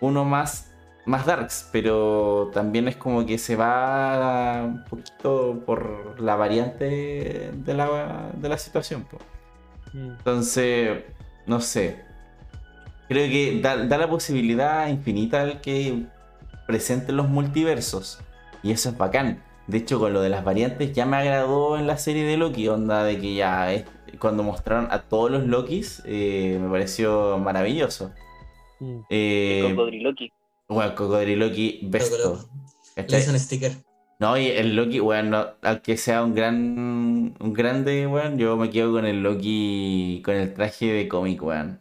uno 0.00 0.24
más, 0.24 0.67
más 1.08 1.24
darks, 1.26 1.68
pero 1.72 2.50
también 2.52 2.86
es 2.86 2.96
como 2.96 3.24
que 3.24 3.38
se 3.38 3.56
va 3.56 4.62
un 4.64 4.84
poquito 4.84 5.62
por 5.64 6.20
la 6.20 6.36
variante 6.36 7.50
de 7.52 7.74
la, 7.74 8.30
de 8.34 8.48
la 8.48 8.58
situación. 8.58 9.04
po. 9.04 9.18
Mm. 9.94 10.10
Entonces, 10.18 11.04
no 11.46 11.60
sé. 11.60 12.04
Creo 13.08 13.26
que 13.30 13.60
da, 13.62 13.86
da 13.86 13.96
la 13.96 14.08
posibilidad 14.08 14.86
infinita 14.88 15.40
al 15.42 15.60
que 15.62 16.02
presenten 16.66 17.16
los 17.16 17.28
multiversos. 17.28 18.20
Y 18.62 18.72
eso 18.72 18.90
es 18.90 18.98
bacán. 18.98 19.42
De 19.66 19.78
hecho, 19.78 19.98
con 19.98 20.12
lo 20.12 20.20
de 20.20 20.28
las 20.28 20.44
variantes 20.44 20.92
ya 20.92 21.06
me 21.06 21.16
agradó 21.16 21.78
en 21.78 21.86
la 21.86 21.96
serie 21.96 22.24
de 22.24 22.36
Loki. 22.36 22.68
Onda 22.68 23.02
de 23.04 23.18
que 23.18 23.34
ya 23.34 23.72
es- 23.72 23.84
cuando 24.18 24.42
mostraron 24.42 24.88
a 24.90 25.02
todos 25.02 25.30
los 25.30 25.46
Lokis, 25.46 26.02
eh, 26.04 26.58
me 26.60 26.68
pareció 26.68 27.38
maravilloso. 27.38 28.10
Mm. 28.80 28.98
Eh, 29.08 29.66
Cocodriloqui. 29.70 30.32
Bueno, 30.68 30.94
Cocodriloqui, 30.94 31.80
besto. 31.84 32.16
Creo 32.16 32.34
que 32.94 33.02
¿cachai? 33.02 33.18
Le 33.18 33.18
hice 33.18 33.30
un 33.30 33.38
sticker. 33.38 33.72
No, 34.20 34.36
y 34.36 34.48
el 34.48 34.74
Loki, 34.74 35.00
weón, 35.00 35.30
no, 35.30 35.46
aunque 35.62 35.96
sea 35.96 36.24
un 36.24 36.34
gran 36.34 37.36
un 37.38 37.52
grande, 37.52 38.06
weón, 38.08 38.36
yo 38.36 38.56
me 38.56 38.68
quedo 38.68 38.92
con 38.92 39.06
el 39.06 39.22
Loki, 39.22 40.22
con 40.24 40.34
el 40.34 40.52
traje 40.54 40.86
de 40.86 41.06
cómic, 41.06 41.40
weón. 41.40 41.80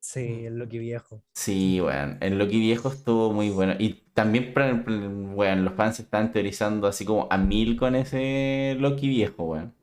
Sí, 0.00 0.46
el 0.46 0.58
Loki 0.58 0.78
viejo. 0.78 1.24
Sí, 1.34 1.80
weón, 1.80 2.18
el 2.20 2.38
Loki 2.38 2.60
viejo 2.60 2.88
estuvo 2.88 3.32
muy 3.32 3.50
bueno. 3.50 3.74
Y 3.80 3.94
también, 4.14 4.52
weón, 5.34 5.64
los 5.64 5.74
fans 5.74 5.98
están 5.98 6.30
teorizando 6.30 6.86
así 6.86 7.04
como 7.04 7.26
a 7.30 7.36
mil 7.36 7.76
con 7.76 7.96
ese 7.96 8.76
Loki 8.78 9.08
viejo, 9.08 9.42
weón. 9.42 9.74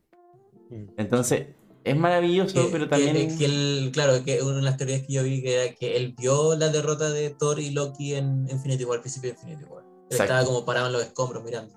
Mm. 0.70 0.94
Entonces, 0.98 1.48
es 1.90 1.98
maravilloso, 1.98 2.53
Que- 2.66 2.70
pero 2.72 2.86
que- 2.86 2.90
también... 2.90 3.38
que 3.38 3.45
él- 3.45 3.90
claro, 3.94 4.24
que 4.24 4.41
una 4.41 4.56
de 4.57 4.61
las 4.61 4.78
teorías 4.78 5.02
que 5.06 5.14
yo 5.14 5.24
vi 5.24 5.41
que 5.41 5.56
era 5.64 5.74
que 5.76 5.95
él 5.98 6.16
vio 6.18 6.56
la 6.56 6.70
derrota 6.70 7.10
de 7.10 7.30
Thor 7.32 7.60
y 7.60 7.72
Loki 7.72 8.14
en 8.16 8.48
Infinity 8.49 8.86
War, 8.86 8.98
al 8.98 9.02
principio 9.02 9.32
de 9.32 9.36
Infinity 9.40 9.64
War. 9.66 9.84
Él 10.10 10.18
estaba 10.22 10.44
como 10.45 10.66
parado 10.66 10.88
en 10.88 10.94
los 10.94 11.02
escombros 11.03 11.44
mirando. 11.44 11.74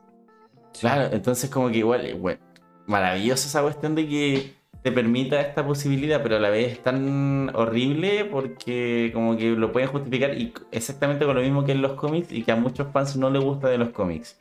Claro, 0.80 1.14
entonces 1.14 1.50
como 1.50 1.70
que 1.70 1.78
igual, 1.78 2.06
eh, 2.06 2.14
bueno, 2.14 2.40
maravillosa 2.86 3.46
esa 3.46 3.62
cuestión 3.62 3.94
de 3.94 4.08
que 4.08 4.54
te 4.82 4.90
permita 4.90 5.40
esta 5.40 5.64
posibilidad, 5.64 6.22
pero 6.22 6.36
a 6.36 6.40
la 6.40 6.50
vez 6.50 6.72
es 6.72 6.82
tan 6.82 7.54
horrible 7.54 8.24
porque 8.24 9.10
como 9.14 9.36
que 9.36 9.50
lo 9.50 9.70
pueden 9.70 9.88
justificar 9.90 10.36
y 10.36 10.52
exactamente 10.72 11.24
con 11.24 11.36
lo 11.36 11.42
mismo 11.42 11.62
que 11.64 11.72
en 11.72 11.82
los 11.82 11.92
cómics 11.92 12.32
y 12.32 12.42
que 12.42 12.50
a 12.52 12.56
muchos 12.56 12.88
fans 12.92 13.16
no 13.16 13.30
les 13.30 13.44
gusta 13.44 13.68
de 13.68 13.78
los 13.78 13.90
cómics. 13.90 14.36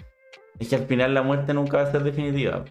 Es 0.58 0.70
que 0.70 0.76
al 0.78 0.88
final 0.88 1.14
la 1.14 1.22
muerte 1.22 1.54
nunca 1.54 1.78
va 1.78 1.84
a 1.84 1.92
ser 1.92 2.04
definitiva. 2.04 2.66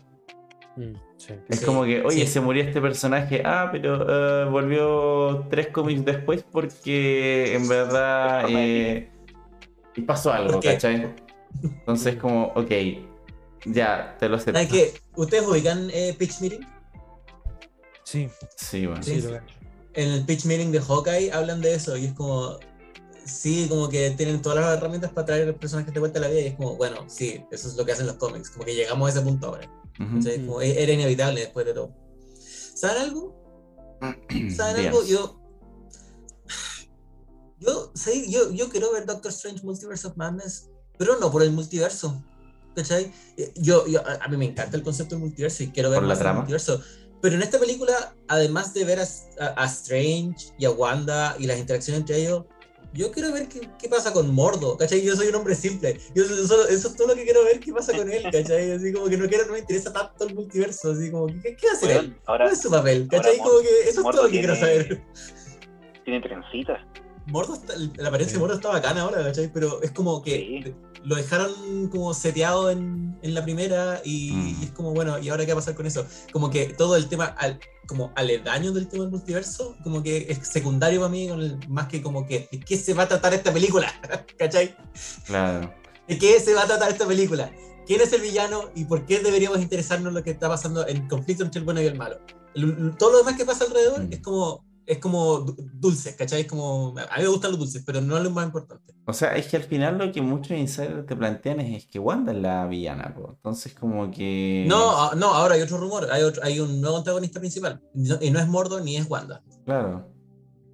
Mm, 0.76 0.92
sí. 1.16 1.34
Es 1.48 1.58
Sí, 1.60 1.64
como 1.64 1.84
que, 1.84 2.02
oye, 2.02 2.26
sí. 2.26 2.32
se 2.32 2.40
murió 2.40 2.62
este 2.62 2.80
personaje, 2.80 3.42
ah, 3.44 3.68
pero 3.72 4.06
eh, 4.08 4.48
volvió 4.48 5.46
tres 5.50 5.68
cómics 5.68 6.04
después 6.04 6.44
porque 6.50 7.54
en 7.54 7.68
verdad 7.68 8.46
eh, 8.48 9.10
y 9.96 10.02
pasó 10.02 10.32
algo. 10.32 10.60
¿cachai? 10.60 11.12
Entonces, 11.62 12.16
como, 12.16 12.46
ok, 12.54 12.70
ya, 13.66 14.16
te 14.18 14.28
lo 14.28 14.36
acepto. 14.36 14.52
¿Saben 14.60 14.68
qué? 14.68 14.92
¿Ustedes 15.16 15.46
ubican 15.46 15.90
eh, 15.92 16.14
Pitch 16.18 16.40
Meeting? 16.40 16.60
Sí, 18.04 18.28
Sí, 18.56 18.86
bueno. 18.86 19.02
sí, 19.02 19.20
Sí. 19.20 19.28
lo 19.28 19.36
En 19.94 20.10
el 20.12 20.24
Pitch 20.24 20.44
Meeting 20.46 20.70
de 20.72 20.80
Hawkeye 20.80 21.32
hablan 21.32 21.60
de 21.60 21.74
eso 21.74 21.96
y 21.96 22.06
es 22.06 22.12
como, 22.14 22.58
sí, 23.24 23.66
como 23.68 23.88
que 23.88 24.10
tienen 24.12 24.40
todas 24.40 24.58
las 24.64 24.78
herramientas 24.78 25.10
para 25.12 25.26
traer 25.26 25.54
personajes 25.56 25.92
de 25.92 26.00
vuelta 26.00 26.18
a 26.20 26.22
la 26.22 26.28
vida 26.28 26.40
y 26.40 26.46
es 26.46 26.54
como, 26.54 26.76
bueno, 26.76 27.04
sí, 27.08 27.44
eso 27.50 27.68
es 27.68 27.76
lo 27.76 27.84
que 27.84 27.92
hacen 27.92 28.06
los 28.06 28.16
cómics, 28.16 28.50
como 28.50 28.64
que 28.64 28.74
llegamos 28.74 29.08
a 29.08 29.12
ese 29.12 29.20
punto 29.20 29.48
ahora. 29.48 29.68
Ujú. 29.98 30.14
¿cachai? 30.16 30.38
Como, 30.46 30.60
e- 30.60 30.82
era 30.82 30.92
inevitable 30.92 31.40
después 31.40 31.66
de 31.66 31.74
todo. 31.74 31.94
¿Saben 32.74 33.02
algo? 33.02 33.36
¿Saben 34.56 34.86
algo? 34.86 35.04
Yo. 35.04 35.40
Yo, 37.58 37.92
sí, 37.94 38.30
yo, 38.30 38.50
yo 38.52 38.70
quiero 38.70 38.90
ver 38.92 39.04
Doctor 39.04 39.30
Strange 39.32 39.62
Multiverse 39.62 40.06
of 40.06 40.16
Madness, 40.16 40.70
pero 40.98 41.18
no 41.18 41.30
por 41.30 41.42
el 41.42 41.50
multiverso. 41.52 42.22
¿Cachai? 42.74 43.12
Eh, 43.36 43.52
Yo, 43.56 43.86
yo- 43.86 44.00
a, 44.06 44.26
mí 44.28 44.36
me 44.38 44.46
encanta 44.46 44.76
el 44.78 44.82
concepto 44.82 45.14
del 45.16 45.24
multiverso 45.24 45.62
y 45.64 45.68
quiero 45.70 45.90
ver 45.90 45.98
¿Por 45.98 46.04
la 46.04 46.08
más 46.08 46.18
del 46.18 46.24
trama? 46.24 46.38
multiverso. 46.40 46.80
Pero 47.20 47.34
en 47.34 47.42
esta 47.42 47.58
película, 47.58 48.14
además 48.28 48.72
de 48.72 48.84
ver 48.86 49.00
a, 49.00 49.02
a- 49.40 49.62
a 49.62 49.66
Strange 49.66 50.54
y 50.58 50.64
a 50.64 50.70
Wanda 50.70 51.36
y 51.38 51.46
las 51.46 51.58
interacciones 51.58 52.00
entre 52.00 52.16
ellos, 52.22 52.46
yo 52.92 53.10
quiero 53.12 53.32
ver 53.32 53.48
qué, 53.48 53.60
qué 53.78 53.88
pasa 53.88 54.12
con 54.12 54.34
Mordo, 54.34 54.76
¿cachai? 54.76 55.02
Yo 55.02 55.14
soy 55.16 55.28
un 55.28 55.34
hombre 55.36 55.54
simple. 55.54 55.98
Yo 56.14 56.24
so- 56.24 56.46
solo- 56.46 56.68
eso 56.68 56.88
es 56.88 56.96
todo 56.96 57.08
lo 57.08 57.14
que 57.14 57.24
quiero 57.24 57.44
ver 57.44 57.60
qué 57.60 57.72
pasa 57.72 57.96
con 57.96 58.10
él, 58.10 58.22
¿cachai? 58.32 58.72
Así 58.72 58.92
como 58.92 59.06
que 59.08 59.16
no 59.16 59.28
quiero, 59.28 59.46
no 59.46 59.52
me 59.52 59.60
interesa 59.60 59.92
tanto 59.92 60.26
el 60.26 60.34
multiverso, 60.34 60.92
así 60.92 61.10
como, 61.10 61.26
¿qué, 61.26 61.56
qué 61.56 61.66
va 61.66 61.72
a 61.72 61.76
hacer 61.76 61.90
él? 61.92 62.16
Ahora 62.26 62.44
¿Cuál 62.46 62.54
es 62.56 62.62
su 62.62 62.70
papel? 62.70 63.08
¿Cachai? 63.08 63.38
Como 63.38 63.60
que 63.60 63.80
eso 63.88 63.88
es 63.88 63.94
todo 64.10 64.22
lo 64.24 64.28
que 64.28 64.38
quiero 64.38 64.56
saber. 64.56 65.02
tiene 66.04 66.20
trencitas. 66.20 66.80
Mordo 67.30 67.54
está- 67.54 67.74
la 67.76 68.08
apariencia 68.08 68.26
Sí. 68.28 68.32
de 68.34 68.38
Mordo 68.40 68.54
está 68.54 68.68
bacana 68.68 69.02
ahora, 69.02 69.22
¿cachai? 69.22 69.50
Pero 69.52 69.82
es 69.82 69.90
como 69.92 70.22
que 70.22 70.62
Sí. 70.64 70.74
lo 71.04 71.16
dejaron 71.16 71.88
como 71.88 72.12
seteado 72.14 72.70
en, 72.70 73.18
en 73.22 73.34
la 73.34 73.42
primera 73.42 74.00
y, 74.04 74.32
Mm. 74.32 74.56
y 74.60 74.64
es 74.64 74.70
como, 74.72 74.92
bueno, 74.92 75.18
¿y 75.18 75.28
ahora 75.28 75.46
qué 75.46 75.52
va 75.54 75.58
a 75.60 75.62
pasar 75.62 75.74
con 75.74 75.86
eso? 75.86 76.06
Como 76.32 76.50
que 76.50 76.66
todo 76.66 76.96
el 76.96 77.08
tema, 77.08 77.26
al- 77.38 77.58
como 77.86 78.12
aledaño 78.16 78.72
del 78.72 78.86
tema 78.88 79.04
del 79.04 79.10
multiverso, 79.12 79.76
como 79.82 80.02
que 80.02 80.26
es 80.28 80.46
secundario 80.46 81.00
para 81.00 81.10
mí, 81.10 81.28
con 81.28 81.40
el- 81.40 81.58
más 81.68 81.88
que 81.88 82.00
como 82.02 82.26
que, 82.26 82.48
¿de 82.52 82.60
qué 82.60 82.76
se 82.76 82.94
va 82.94 83.04
a 83.04 83.08
tratar 83.08 83.34
esta 83.34 83.52
película? 83.52 83.92
¿Cachai? 84.38 84.76
Claro. 85.26 85.72
¿De 86.06 86.18
qué 86.18 86.38
se 86.40 86.54
va 86.54 86.62
a 86.62 86.66
tratar 86.66 86.90
esta 86.90 87.06
película? 87.06 87.50
¿Quién 87.86 88.00
es 88.00 88.12
el 88.12 88.20
villano 88.20 88.70
y 88.76 88.84
por 88.84 89.04
qué 89.06 89.18
deberíamos 89.20 89.60
interesarnos 89.60 90.08
en 90.10 90.14
lo 90.14 90.22
que 90.22 90.30
está 90.30 90.48
pasando 90.48 90.86
en 90.86 90.98
el 90.98 91.08
conflicto 91.08 91.42
entre 91.44 91.58
el 91.60 91.64
bueno 91.64 91.80
y 91.82 91.86
el 91.86 91.96
malo? 91.96 92.20
El- 92.54 92.96
todo 92.96 93.12
lo 93.12 93.18
demás 93.18 93.36
que 93.36 93.44
pasa 93.44 93.64
alrededor 93.64 94.04
Mm. 94.04 94.12
es 94.12 94.20
como 94.20 94.64
es 94.86 94.98
como 94.98 95.40
du- 95.40 95.56
dulce, 95.74 96.16
¿cachai? 96.16 96.42
Es 96.42 96.46
como, 96.46 96.94
a 96.98 97.16
mí 97.18 97.22
me 97.22 97.28
gustan 97.28 97.50
los 97.52 97.60
dulces, 97.60 97.82
pero 97.86 98.00
no 98.00 98.16
es 98.16 98.24
lo 98.24 98.30
más 98.30 98.46
importante. 98.46 98.92
O 99.06 99.12
sea, 99.12 99.34
es 99.36 99.46
que 99.48 99.56
al 99.56 99.62
final 99.64 99.98
lo 99.98 100.10
que 100.12 100.20
muchos 100.22 100.56
insiders 100.56 101.06
te 101.06 101.14
plantean 101.16 101.60
es, 101.60 101.84
es 101.84 101.86
que 101.90 101.98
Wanda 101.98 102.32
es 102.32 102.38
la 102.38 102.66
villana, 102.66 103.14
po. 103.14 103.30
Entonces, 103.36 103.74
como 103.74 104.10
que. 104.10 104.64
No, 104.68 105.12
no, 105.14 105.26
ahora 105.34 105.54
hay 105.54 105.62
otro 105.62 105.78
rumor, 105.78 106.08
hay, 106.10 106.22
otro- 106.22 106.42
hay 106.44 106.58
un 106.60 106.80
nuevo 106.80 106.96
antagonista 106.98 107.38
principal, 107.40 107.80
No- 107.94 108.18
y 108.20 108.30
no 108.30 108.38
es 108.40 108.48
Mordo 108.48 108.80
ni 108.80 108.96
es 108.96 109.08
Wanda. 109.08 109.42
Claro. 109.64 110.08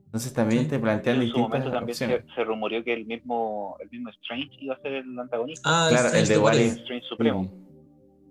Entonces 0.06 0.32
también 0.32 0.62
Sí. 0.62 0.68
te 0.70 0.78
plantean 0.78 1.16
En 1.16 1.22
su 1.22 1.26
distintas 1.26 1.50
momento 1.60 1.70
también 1.72 1.98
se, 2.34 2.44
rumoreó 2.44 2.82
que 2.82 2.94
el 2.94 3.04
mismo, 3.04 3.76
el 3.80 3.90
mismo 3.90 4.08
Strange 4.22 4.48
iba 4.60 4.74
a 4.74 4.80
ser 4.80 4.92
el 4.94 5.18
antagonista. 5.18 5.62
Ah, 5.64 5.88
Claro, 5.90 6.08
el 6.16 6.26
de. 6.26 6.34
If. 6.64 6.72
Strange 6.78 7.06
Supremo. 7.06 7.50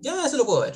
Ya, 0.00 0.26
eso 0.26 0.36
lo 0.36 0.44
puedo 0.46 0.62
ver. 0.62 0.74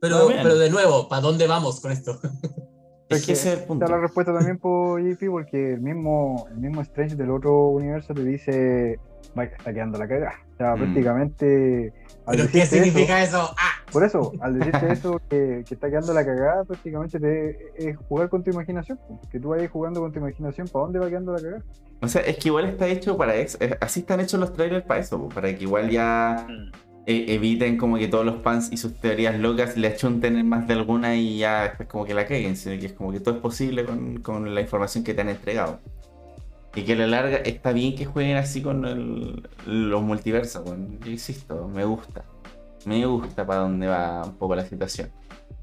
Pero, 0.00 0.26
pero 0.28 0.56
de 0.56 0.70
nuevo, 0.70 1.08
¿para 1.08 1.20
dónde 1.22 1.46
vamos 1.46 1.80
con 1.80 1.92
esto? 1.92 2.18
Es 3.16 3.26
que 3.26 3.32
ese 3.32 3.52
es 3.52 3.58
el 3.60 3.64
punto. 3.66 3.84
Está 3.84 3.96
la 3.96 4.02
respuesta 4.02 4.32
también 4.34 4.58
por 4.58 5.00
JP, 5.00 5.30
porque 5.30 5.74
el 5.74 5.80
mismo, 5.80 6.46
el 6.50 6.58
mismo 6.58 6.80
Strange 6.82 7.16
del 7.16 7.30
otro 7.30 7.68
universo 7.68 8.12
te 8.14 8.24
dice, 8.24 8.98
vaya, 9.34 9.52
está 9.56 9.72
quedando 9.72 9.98
la 9.98 10.08
cagada. 10.08 10.34
O 10.54 10.56
sea, 10.56 10.74
Mm. 10.74 10.78
prácticamente. 10.78 11.92
al 12.24 12.36
¿Pero 12.36 12.48
qué 12.52 12.62
eso- 12.62 12.76
significa 12.76 13.20
eso? 13.20 13.38
Ah, 13.58 13.82
por 13.90 14.04
eso, 14.04 14.30
al 14.40 14.56
decirte 14.58 14.92
eso, 14.92 15.20
que, 15.28 15.64
que 15.66 15.74
está 15.74 15.88
quedando 15.90 16.14
la 16.14 16.24
cagada, 16.24 16.62
prácticamente 16.64 17.18
te, 17.18 17.88
es 17.90 17.96
jugar 17.96 18.28
con 18.28 18.44
tu 18.44 18.50
imaginación. 18.52 18.96
Que 19.30 19.40
tú 19.40 19.48
vayas 19.48 19.70
jugando 19.72 20.00
con 20.00 20.12
tu 20.12 20.20
imaginación, 20.20 20.68
¿para 20.68 20.84
dónde 20.84 20.98
va 21.00 21.08
quedando 21.08 21.32
la 21.32 21.40
cagada? 21.42 21.62
O 22.00 22.06
sea, 22.06 22.22
es 22.22 22.36
que 22.38 22.48
igual 22.48 22.66
está 22.66 22.86
hecho 22.86 23.16
para 23.16 23.34
eso. 23.34 23.58
eh, 23.60 23.76
Así 23.80 24.00
están 24.00 24.20
hechos 24.20 24.38
los 24.38 24.52
trailers 24.52 24.84
para 24.84 25.00
eso, 25.00 25.28
para 25.30 25.52
que 25.56 25.64
igual 25.64 25.90
ya 25.90 26.46
Mm. 26.48 26.70
Eviten 27.06 27.76
como 27.78 27.96
que 27.98 28.06
todos 28.08 28.24
los 28.24 28.42
fans 28.42 28.68
y 28.72 28.76
sus 28.76 28.94
teorías 28.94 29.38
locas 29.38 29.76
le 29.76 29.88
achunten 29.88 30.36
en 30.36 30.48
más 30.48 30.66
de 30.68 30.74
alguna 30.74 31.16
y 31.16 31.38
ya 31.38 31.62
después 31.64 31.88
como 31.88 32.04
que 32.04 32.14
la 32.14 32.26
caguen, 32.26 32.56
sino 32.56 32.78
que 32.78 32.86
es 32.86 32.92
como 32.92 33.10
que 33.12 33.20
todo 33.20 33.34
es 33.34 33.40
posible 33.40 33.84
con, 33.84 34.20
con 34.20 34.54
la 34.54 34.60
información 34.60 35.02
que 35.02 35.12
te 35.14 35.20
han 35.20 35.28
entregado. 35.28 35.80
Y 36.74 36.82
que 36.82 36.92
a 36.94 36.96
la 36.96 37.06
larga 37.06 37.36
está 37.38 37.72
bien 37.72 37.94
que 37.96 38.06
jueguen 38.06 38.36
así 38.38 38.62
con 38.62 38.84
el- 38.86 39.48
los 39.66 40.02
multiversos, 40.02 40.62
weón. 40.64 40.98
yo 41.00 41.10
insisto, 41.10 41.68
me 41.68 41.84
gusta. 41.84 42.24
Me 42.86 43.04
gusta 43.04 43.46
para 43.46 43.60
dónde 43.60 43.86
va 43.88 44.22
un 44.24 44.34
poco 44.36 44.54
la 44.56 44.64
situación. 44.66 45.10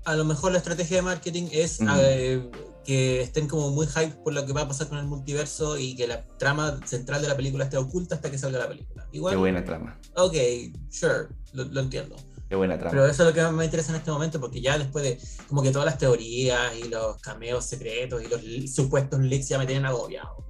a 0.06 0.16
lo 0.16 0.24
mejor 0.26 0.52
la 0.54 0.58
estrategia 0.60 0.98
de 0.98 1.04
marketing 1.04 1.48
es 1.52 1.82
Mm. 1.82 1.88
eh, 2.00 2.42
que 2.90 3.22
estén 3.22 3.48
como 3.48 3.70
muy 3.70 3.86
hype 3.86 4.16
por 4.24 4.34
lo 4.34 4.46
que 4.46 4.54
va 4.54 4.62
a 4.62 4.68
pasar 4.68 4.88
con 4.90 4.98
el 4.98 5.06
multiverso 5.06 5.78
y 5.78 5.96
que 5.96 6.08
la 6.08 6.26
trama 6.40 6.80
central 6.86 7.22
de 7.22 7.28
la 7.28 7.36
película 7.36 7.66
esté 7.66 7.78
oculta 7.78 8.16
hasta 8.16 8.32
que 8.32 8.38
salga 8.40 8.58
la 8.58 8.68
película. 8.68 9.08
Igual, 9.12 9.34
Qué 9.36 9.38
buena 9.38 9.64
trama. 9.64 10.00
ok, 10.16 10.34
sure, 10.90 11.28
lo, 11.54 11.66
lo 11.66 11.82
entiendo. 11.82 12.16
Qué 12.50 12.56
buena 12.56 12.80
trama. 12.80 12.90
Pero 12.92 13.06
eso 13.06 13.22
es 13.24 13.30
lo 13.30 13.34
que 13.36 13.42
más 13.44 13.54
me 13.54 13.66
interesa 13.66 13.92
en 13.92 13.98
este 14.00 14.10
momento, 14.10 14.40
porque 14.40 14.60
ya 14.60 14.76
después 14.80 15.04
de 15.04 15.20
como 15.48 15.62
que 15.62 15.70
todas 15.72 15.86
las 15.86 16.00
teorías 16.00 16.76
y 16.84 16.90
los 16.90 17.18
cameos 17.22 17.64
secretos 17.66 18.24
y 18.24 18.28
los 18.28 18.42
supuestos 18.74 19.20
leaks 19.20 19.50
ya 19.50 19.60
me 19.60 19.68
tienen 19.68 19.86
agobiado. 19.86 20.44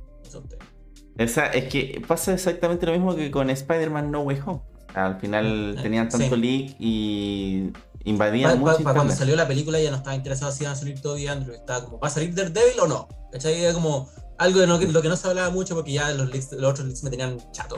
Es 1.18 1.36
que 1.70 2.02
pasa 2.08 2.34
exactamente 2.34 2.86
lo 2.86 2.94
mismo 2.94 3.16
que 3.16 3.30
con 3.30 3.50
Spider-Man 3.50 4.12
No 4.12 4.22
Way 4.22 4.40
Home. 4.46 4.62
Al 4.94 5.20
final 5.20 5.76
Eh, 5.78 5.82
tenían 5.84 6.08
tanto 6.10 6.36
sí. 6.36 6.42
leak 6.42 6.76
y 6.80 7.72
invadían 8.06 8.52
pa- 8.52 8.58
mucho 8.58 8.72
pa- 8.78 8.84
cuando 8.84 9.00
internet. 9.04 9.18
salió 9.18 9.36
la 9.36 9.48
película 9.48 9.80
ya 9.80 9.92
no 9.92 9.98
estaba 9.98 10.16
interesado 10.16 10.52
si 10.52 10.64
iban 10.64 10.74
a 10.74 10.76
salir 10.76 11.02
Toby 11.02 11.24
y 11.24 11.28
Andrew, 11.28 11.54
estaba 11.56 11.86
como, 11.86 12.00
¿va 12.00 12.08
a 12.08 12.12
salir 12.12 12.34
Daredevil 12.34 12.80
o 12.82 12.88
no? 12.88 13.08
¿Cachai? 13.32 13.62
Era 13.64 13.74
como 13.74 14.10
algo 14.38 14.60
de 14.60 14.68
lo 14.68 14.80
que, 14.80 14.88
lo 14.88 15.02
que 15.02 15.10
no 15.10 15.16
se 15.16 15.28
hablaba 15.28 15.50
mucho 15.50 15.76
porque 15.76 15.92
ya 15.94 16.12
los, 16.12 16.30
leaks- 16.32 16.52
los 16.58 16.72
otros 16.72 16.88
leaks 16.88 17.04
me 17.04 17.10
tenían 17.10 17.38
chato. 17.52 17.78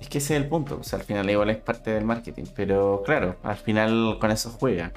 Es 0.00 0.08
que 0.08 0.18
ese 0.18 0.36
es 0.36 0.42
el 0.42 0.48
punto. 0.48 0.78
O 0.80 0.84
sea, 0.84 0.98
al 1.00 1.04
final 1.04 1.28
igual 1.28 1.50
es 1.50 1.56
parte 1.56 1.90
del 1.90 2.04
marketing. 2.04 2.44
Pero 2.54 3.02
claro, 3.04 3.36
al 3.42 3.56
final 3.56 4.18
con 4.20 4.30
eso 4.30 4.54
juega. 4.60 4.92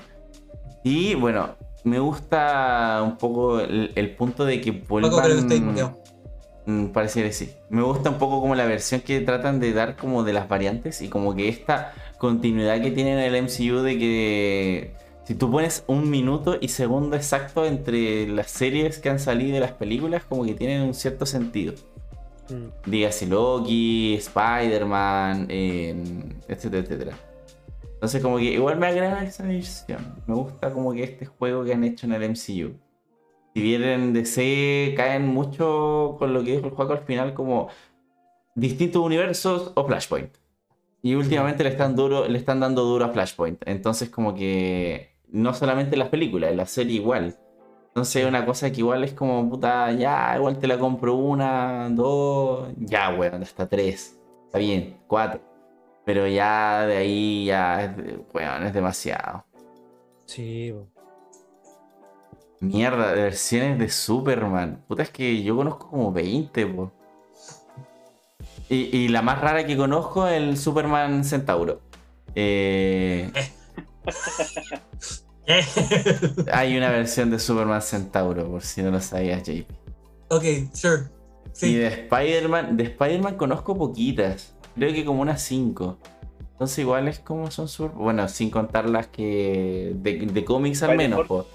Y 0.83 1.15
bueno, 1.15 1.55
me 1.83 1.97
gusta 1.99 3.01
un 3.03 3.17
poco 3.17 3.59
el, 3.61 3.91
el 3.95 4.15
punto 4.15 4.45
de 4.45 4.61
que 4.61 4.71
vuelvan... 4.71 5.11
Paco, 5.11 5.23
creo 5.23 5.47
que. 5.47 6.01
Mm, 6.71 6.87
Pareciera 6.89 7.27
que 7.29 7.33
sí. 7.33 7.51
Me 7.69 7.81
gusta 7.81 8.11
un 8.11 8.19
poco 8.19 8.39
como 8.41 8.53
la 8.53 8.65
versión 8.65 9.01
que 9.01 9.19
tratan 9.21 9.59
de 9.59 9.73
dar 9.73 9.95
como 9.95 10.23
de 10.23 10.33
las 10.33 10.47
variantes 10.47 11.01
y 11.01 11.09
como 11.09 11.33
que 11.35 11.49
esta 11.49 11.93
continuidad 12.22 12.80
que 12.84 12.91
tienen 12.91 13.18
en 13.18 13.34
el 13.34 13.43
MCU 13.45 13.81
de 13.81 13.98
que 13.98 14.93
si 15.23 15.34
tú 15.34 15.49
pones 15.49 15.84
un 15.88 16.07
minuto 16.07 16.56
y 16.61 16.68
segundo 16.68 17.15
exacto 17.15 17.65
entre 17.65 18.27
las 18.27 18.52
series 18.52 18.99
que 18.99 19.10
han 19.10 19.18
salido 19.18 19.56
de 19.56 19.60
las 19.60 19.72
películas, 19.72 20.23
como 20.30 20.45
que 20.45 20.53
tienen 20.53 20.84
un 20.84 20.93
cierto 20.93 21.26
sentido. 21.26 21.73
Mm. 22.48 22.89
Dígase 22.91 23.26
Loki, 23.26 24.14
Spider-Man, 24.18 25.48
eh, 25.49 25.95
etcétera, 26.48 26.84
etcétera. 26.84 27.18
Entonces 27.95 28.22
como 28.22 28.38
que 28.38 28.53
igual 28.53 28.77
me 28.77 28.85
agrada 28.85 29.23
esa 29.23 29.43
versión. 29.43 30.14
Me 30.27 30.35
gusta 30.35 30.72
como 30.72 30.93
que 30.93 31.02
este 31.03 31.26
juego 31.26 31.64
que 31.64 31.73
han 31.73 31.84
hecho 31.84 32.06
en 32.06 32.14
el 32.14 32.30
MCU. 32.30 32.76
Si 33.56 33.61
bien 33.61 33.84
en 33.84 34.14
DC 34.14 34.93
caen 34.95 35.26
mucho 35.26 36.18
con 36.19 36.35
lo 36.35 36.43
que 36.43 36.52
dijo 36.52 36.68
el 36.68 36.73
juego 36.73 36.93
al 36.93 37.03
final 37.03 37.34
como 37.34 37.69
distintos 38.53 39.02
universos 39.03 39.72
o 39.73 39.88
Flashpoint. 39.88 40.38
Y 41.01 41.15
últimamente 41.15 41.63
le 41.63 41.69
están 41.69 41.95
duro, 41.95 42.27
le 42.27 42.37
están 42.37 42.59
dando 42.59 42.83
duro 42.83 43.05
a 43.05 43.09
Flashpoint. 43.09 43.61
Entonces 43.65 44.09
como 44.09 44.35
que 44.35 45.15
no 45.29 45.53
solamente 45.53 45.95
en 45.95 45.99
las 45.99 46.09
películas, 46.09 46.51
en 46.51 46.57
la 46.57 46.65
serie 46.65 46.95
igual. 46.95 47.35
Entonces 47.87 48.25
una 48.25 48.45
cosa 48.45 48.71
que 48.71 48.79
igual 48.79 49.03
es 49.03 49.13
como, 49.13 49.49
puta, 49.49 49.91
ya, 49.91 50.35
igual 50.37 50.59
te 50.59 50.67
la 50.67 50.77
compro 50.77 51.15
una, 51.15 51.89
dos, 51.89 52.69
ya, 52.77 53.09
weón, 53.17 53.41
hasta 53.41 53.67
tres. 53.67 54.19
Está 54.45 54.59
bien, 54.59 54.97
cuatro. 55.07 55.41
Pero 56.05 56.27
ya 56.27 56.85
de 56.85 56.97
ahí 56.97 57.45
ya, 57.45 57.83
es 57.83 57.91
weón, 58.33 58.63
es 58.65 58.73
demasiado. 58.73 59.45
Sí, 60.25 60.73
po. 60.73 60.87
Mierda, 62.61 63.13
de 63.13 63.23
versiones 63.23 63.79
de 63.79 63.89
Superman. 63.89 64.83
Puta, 64.87 65.03
es 65.03 65.09
que 65.09 65.41
yo 65.41 65.55
conozco 65.55 65.89
como 65.89 66.11
20, 66.11 66.67
po. 66.67 66.91
Y, 68.72 68.95
y 68.98 69.07
la 69.10 69.22
más 69.22 69.41
rara 69.41 69.65
que 69.65 69.76
conozco 69.76 70.27
es 70.27 70.38
el 70.41 70.57
Superman 70.57 71.26
Centauro. 71.26 71.81
Eh, 72.35 73.30
hay 76.53 76.77
una 76.77 76.89
versión 76.89 77.30
de 77.31 77.39
Superman 77.39 77.81
Centauro, 77.81 78.49
por 78.49 78.61
si 78.61 78.81
no 78.81 78.91
lo 78.91 79.02
sabías, 79.02 79.43
JP. 79.43 79.65
ok, 80.30 80.43
sure. 80.73 81.03
Y 81.03 81.49
Sí. 81.53 81.76
de 81.76 81.88
Spider-Man, 81.88 82.77
de 82.77 82.84
Spider-Man 82.85 83.35
conozco 83.35 83.77
poquitas. 83.77 84.56
Creo 84.76 84.93
que 84.93 85.03
como 85.03 85.22
unas 85.22 85.41
5. 85.41 85.98
Entonces 86.53 86.80
igual 86.80 87.07
es 87.10 87.19
como 87.19 87.52
son 87.52 87.68
sur... 87.68 87.91
Bueno, 87.93 88.30
sin 88.30 88.49
contar 88.49 88.88
las 88.89 89.07
que... 89.07 89.91
De, 89.95 90.18
de 90.27 90.45
cómics 90.45 90.81
al 90.84 90.95
menos. 90.95 91.27
Po. 91.27 91.45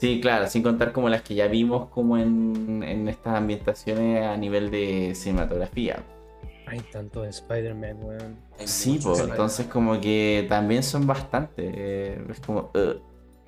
Sí, 0.00 0.20
claro, 0.20 0.48
sin 0.48 0.62
contar 0.64 0.92
como 0.92 1.08
las 1.08 1.22
que 1.22 1.36
ya 1.36 1.46
vimos 1.46 1.88
como 1.90 2.18
en, 2.18 2.82
en 2.82 3.08
estas 3.08 3.36
ambientaciones 3.36 4.24
a 4.24 4.36
nivel 4.36 4.70
de 4.72 5.14
cinematografía. 5.14 6.02
Hay 6.74 6.80
tantos 6.80 7.24
Spider-Man, 7.28 8.02
weón. 8.02 8.36
Sí, 8.64 8.98
pues 9.00 9.20
entonces 9.20 9.68
como 9.68 10.00
que 10.00 10.44
también 10.48 10.82
son 10.82 11.06
bastantes. 11.06 11.72
eh, 11.72 12.20
es 12.28 12.40
como, 12.40 12.72
eh, 12.74 12.98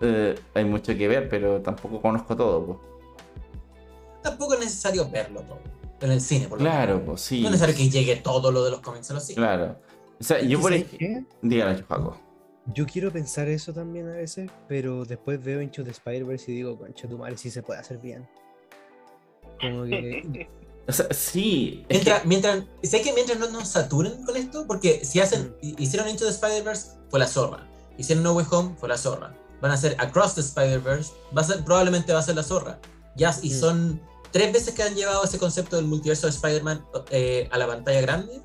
eh, 0.01 0.39
hay 0.55 0.65
mucho 0.65 0.97
que 0.97 1.09
ver, 1.09 1.29
pero 1.29 1.61
tampoco 1.61 2.01
conozco 2.01 2.37
todo. 2.37 2.65
pues. 2.65 2.79
Tampoco 4.23 4.55
es 4.55 4.61
necesario 4.61 5.11
verlo 5.11 5.41
todo. 5.41 5.59
En 6.03 6.13
el 6.13 6.21
cine, 6.21 6.47
por 6.47 6.59
lo 6.61 6.65
Claro, 6.65 7.03
pues 7.05 7.21
sí. 7.23 7.41
No 7.41 7.47
es 7.49 7.53
necesario 7.55 7.75
que 7.75 7.89
llegue 7.91 8.15
todo 8.17 8.53
lo 8.53 8.65
de 8.65 8.71
los 8.71 8.81
cómics 8.81 9.11
a 9.11 9.15
los 9.15 9.25
cines. 9.25 9.39
Claro. 9.39 9.77
O 10.21 10.23
sea, 10.23 10.41
yo 10.41 10.61
por 10.61 10.71
¿Sabes 10.71 10.87
ej- 10.93 10.99
qué? 10.99 11.25
Dígalo, 11.43 11.77
Chupaco. 11.77 12.17
Yo 12.75 12.87
quiero 12.87 13.11
pensar 13.11 13.49
eso 13.49 13.73
también 13.73 14.09
a 14.09 14.13
veces, 14.13 14.49
pero 14.69 15.05
después 15.05 15.43
veo 15.43 15.61
Into 15.61 15.83
the 15.83 15.91
Spider-Verse 15.91 16.53
y 16.53 16.55
digo, 16.55 16.79
concha 16.79 17.09
tu 17.09 17.19
madre, 17.19 17.37
sí 17.37 17.51
se 17.51 17.63
puede 17.65 17.81
hacer 17.81 17.99
bien. 17.99 18.25
Como 19.61 19.85
que. 19.85 20.49
O 20.89 20.93
sea, 20.93 21.07
sí. 21.11 21.85
que- 21.89 21.95
Mientras, 21.95 22.25
mientras, 22.25 22.65
sé 22.83 23.03
que 23.03 23.13
mientras 23.13 23.39
no 23.39 23.49
nos 23.51 23.69
saturen 23.69 24.25
con 24.25 24.37
esto, 24.37 24.67
porque 24.67 25.05
si 25.05 25.21
hacen, 25.21 25.55
hi- 25.61 25.75
hicieron 25.79 26.09
Into 26.09 26.25
the 26.25 26.31
Spider-Verse, 26.31 26.91
fue 27.11 27.19
la 27.19 27.27
zorra. 27.27 27.67
Hicieron 27.99 28.23
No 28.23 28.33
Way 28.35 28.47
Home, 28.51 28.77
fue 28.79 28.89
la 28.89 28.97
zorra. 28.99 29.35
Van 29.61 29.71
a 29.71 29.75
hacer 29.75 29.97
Across 29.99 30.35
the 30.37 30.41
Spider-Verse, 30.43 31.13
va 31.37 31.41
a 31.43 31.45
ser, 31.45 31.65
probablemente 31.65 32.13
va 32.13 32.21
a 32.21 32.23
ser 32.23 32.37
la 32.37 32.43
zorra. 32.43 32.79
Ya, 33.17 33.35
y 33.43 33.51
Mm. 33.51 33.59
son 33.61 34.01
tres 34.31 34.53
veces 34.53 34.75
que 34.75 34.83
han 34.83 34.95
llevado 34.95 35.25
ese 35.25 35.39
concepto 35.39 35.77
del 35.77 35.87
multiverso 35.87 36.27
de 36.27 36.31
Spider-Man 36.33 36.85
eh, 37.11 37.49
a 37.51 37.59
la 37.59 37.67
pantalla 37.67 38.01
grande. 38.03 38.43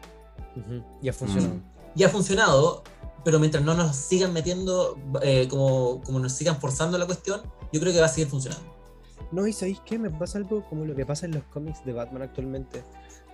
Ujú, 0.55 0.83
Ya 1.01 1.13
funcionó. 1.13 1.49
Mm. 1.49 1.63
Y 1.95 2.03
ha 2.03 2.09
funcionado, 2.09 2.83
pero 3.25 3.39
mientras 3.39 3.63
no 3.63 3.73
nos 3.73 3.95
sigan 3.97 4.31
metiendo, 4.33 4.97
eh, 5.21 5.47
como, 5.49 6.01
como 6.03 6.17
nos 6.19 6.31
sigan 6.31 6.59
forzando 6.59 6.97
la 6.97 7.05
cuestión, 7.05 7.41
yo 7.73 7.79
creo 7.81 7.91
que 7.93 7.99
va 7.99 8.05
a 8.05 8.09
seguir 8.09 8.29
funcionando. 8.29 8.70
No, 9.31 9.47
y 9.47 9.53
¿sabéis 9.53 9.79
qué? 9.85 9.97
Me 9.97 10.09
pasa 10.09 10.37
algo 10.37 10.63
como 10.65 10.85
lo 10.85 10.95
que 10.95 11.05
pasa 11.05 11.25
en 11.25 11.33
los 11.33 11.43
cómics 11.45 11.83
de 11.85 11.93
Batman 11.93 12.23
actualmente. 12.23 12.83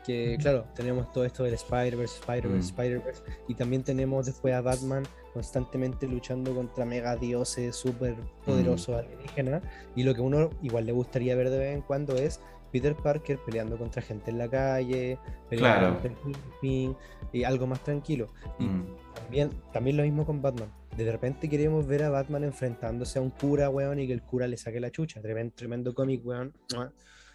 Que, 0.06 0.38
claro, 0.40 0.66
tenemos 0.74 1.12
todo 1.12 1.26
esto 1.26 1.44
del 1.44 1.56
Spider-Verse, 1.56 2.20
Spider-Verse, 2.20 2.72
Mm. 2.72 2.76
Spider-Verse. 2.80 3.24
Y 3.50 3.56
también 3.56 3.84
tenemos 3.84 4.26
después 4.26 4.54
a 4.54 4.62
Batman 4.62 5.04
constantemente 5.34 6.08
luchando 6.08 6.56
contra 6.56 6.86
mega 6.86 7.16
dioses 7.18 7.76
súper 7.76 8.16
poderosos 8.46 8.96
alienígenas. 8.96 9.64
Y 9.96 10.04
lo 10.04 10.14
que 10.16 10.22
uno 10.22 10.50
igual 10.62 10.86
le 10.86 10.94
gustaría 10.94 11.36
ver 11.36 11.50
de 11.50 11.58
vez 11.58 11.76
en 11.76 11.82
cuando 11.82 12.16
es 12.16 12.40
Peter 12.72 12.96
Parker 12.96 13.38
peleando 13.46 13.78
contra 13.78 14.02
gente 14.02 14.32
en 14.32 14.38
la 14.38 14.48
calle, 14.50 15.18
peleando 15.50 15.80
Claro. 15.80 15.94
contra 16.02 16.12
el 16.12 16.18
Kingpin, 16.62 16.96
y 17.34 17.44
algo 17.44 17.68
más 17.68 17.84
tranquilo. 17.84 18.28
Y 18.60 18.64
Mm. 18.66 18.86
también, 19.16 19.50
también 19.74 19.98
lo 19.98 20.04
mismo 20.04 20.26
con 20.26 20.42
Batman. 20.42 20.70
De 20.98 21.12
repente 21.12 21.48
queremos 21.50 21.86
ver 21.86 22.04
a 22.04 22.10
Batman 22.10 22.44
enfrentándose 22.44 23.20
a 23.20 23.22
un 23.22 23.30
cura, 23.30 23.70
weón, 23.70 24.00
y 24.00 24.08
que 24.08 24.14
el 24.14 24.24
cura 24.24 24.48
le 24.48 24.58
saque 24.58 24.80
la 24.80 24.90
chucha. 24.92 25.22
Tremendo, 25.22 25.54
tremendo 25.56 25.94
cómic, 25.94 26.26
weón. 26.26 26.54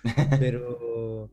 Pero 0.40 1.30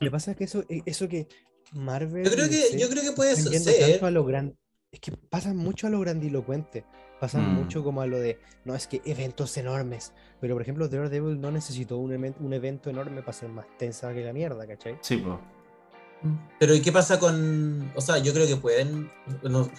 me 0.00 0.10
pasa 0.10 0.34
que 0.34 0.44
eso, 0.44 0.64
e- 0.68 0.82
eso 0.86 1.08
que 1.08 1.26
Marvel. 1.72 2.24
Yo 2.24 2.30
creo 2.32 2.48
que, 2.48 2.78
yo 2.78 2.88
creo 2.88 3.02
que 3.02 3.12
puede 3.12 3.36
ser. 3.36 4.04
a 4.04 4.10
lo 4.10 4.24
gran- 4.24 4.56
Es 4.90 5.00
que 5.00 5.12
pasan 5.12 5.56
mucho 5.56 5.86
a 5.86 5.90
lo 5.90 6.00
grandilocuente. 6.00 6.84
Pasan 7.20 7.52
Mm. 7.52 7.54
mucho 7.56 7.82
como 7.84 8.00
a 8.00 8.06
lo 8.06 8.18
de, 8.18 8.38
no, 8.64 8.74
es 8.76 8.86
que 8.86 9.02
eventos 9.04 9.54
enormes. 9.58 10.12
Pero 10.40 10.54
por 10.54 10.62
ejemplo, 10.62 10.88
Daredevil 10.88 11.40
no 11.40 11.50
necesitó 11.50 11.98
un, 11.98 12.12
emen- 12.12 12.36
un 12.40 12.52
evento 12.54 12.88
enorme 12.88 13.20
para 13.20 13.32
ser 13.32 13.48
más 13.50 13.66
tensa 13.76 14.14
que 14.14 14.24
la 14.24 14.32
mierda, 14.32 14.66
¿cachai? 14.66 14.96
Sí, 15.02 15.16
pues. 15.18 15.36
Pero 16.58 16.74
¿y 16.74 16.80
qué 16.80 16.90
pasa 16.92 17.18
con...? 17.20 17.92
O 17.94 18.00
sea, 18.00 18.18
yo 18.18 18.32
creo 18.32 18.46
que 18.46 18.56
pueden... 18.56 19.10
No, 19.42 19.70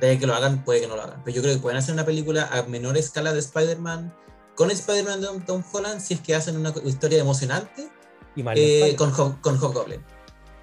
de 0.00 0.18
que 0.18 0.26
lo 0.26 0.34
hagan, 0.34 0.64
puede 0.64 0.80
que 0.80 0.86
no 0.88 0.96
lo 0.96 1.02
hagan. 1.02 1.22
Pero 1.24 1.36
yo 1.36 1.42
creo 1.42 1.54
que 1.54 1.60
pueden 1.60 1.78
hacer 1.78 1.94
una 1.94 2.04
película 2.06 2.48
a 2.52 2.62
menor 2.64 2.96
escala 2.96 3.32
de 3.32 3.40
Spider-Man 3.40 4.14
con 4.54 4.70
Spider-Man 4.70 5.20
de 5.20 5.28
Tom- 5.46 5.64
Holland 5.72 6.00
si 6.00 6.14
es 6.14 6.20
que 6.20 6.34
hacen 6.34 6.56
una 6.56 6.72
historia 6.84 7.20
emocionante 7.20 7.88
Y 8.36 8.42
les 8.42 8.58
eh, 8.58 8.80
vale. 8.82 8.96
con, 8.96 9.12
Ho- 9.18 9.38
con 9.40 9.56
Hobgoblin. 9.56 10.00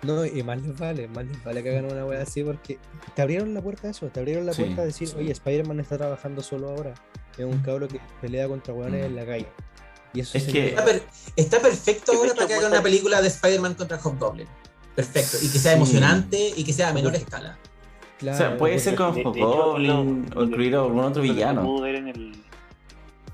No, 0.03 0.23
y 0.25 0.43
más 0.43 0.61
les 0.61 0.77
vale, 0.77 1.07
más 1.07 1.25
les 1.25 1.43
vale 1.43 1.63
que 1.63 1.71
hagan 1.71 1.91
una 1.91 2.05
wea 2.05 2.21
así 2.21 2.43
porque 2.43 2.77
te 3.15 3.21
abrieron 3.23 3.53
la 3.55 3.61
puerta 3.61 3.87
a 3.87 3.91
eso, 3.91 4.05
te 4.07 4.19
abrieron 4.19 4.45
la 4.45 4.53
Sí. 4.53 4.63
puerta 4.63 4.83
a 4.83 4.85
decir, 4.85 5.09
oye, 5.17 5.31
Spider-Man 5.31 5.79
está 5.79 5.97
trabajando 5.97 6.43
solo 6.43 6.69
ahora. 6.69 6.93
Es 7.37 7.45
un 7.45 7.59
cabro 7.63 7.87
que 7.87 7.99
pelea 8.21 8.47
contra 8.47 8.73
weones 8.73 9.01
Mm. 9.01 9.05
en 9.05 9.15
la 9.15 9.25
calle. 9.25 9.47
Y 10.13 10.19
eso 10.21 10.37
Es 10.37 10.43
que- 10.45 10.69
Está, 10.69 10.85
per- 10.85 11.03
está 11.35 11.59
perfecto 11.59 12.11
ahora 12.15 12.33
para 12.35 12.47
que 12.47 12.53
hagan 12.53 12.71
una 12.71 12.83
película 12.83 13.21
de 13.21 13.27
Spider-Man 13.27 13.73
contra 13.73 13.97
Hobgoblin. 13.97 14.47
Perfecto. 14.97 15.37
Y 15.43 15.49
que 15.51 15.59
sea 15.59 15.71
Sí. 15.73 15.77
emocionante 15.77 16.53
y 16.57 16.63
que 16.63 16.73
sea 16.73 16.89
a 16.89 16.93
menor 16.93 17.15
escala. 17.15 17.57
O 18.15 18.19
Claro, 18.19 18.37
sea, 18.37 18.57
puede 18.57 18.79
ser 18.79 18.95
con 18.95 19.15
Hobgoblin 19.15 20.25
o 20.35 20.43
incluir 20.43 20.75
a 20.75 20.79
algún 20.79 20.99
otro 21.01 21.21
villano. 21.21 21.85
en 21.85 22.07
el- 22.07 22.43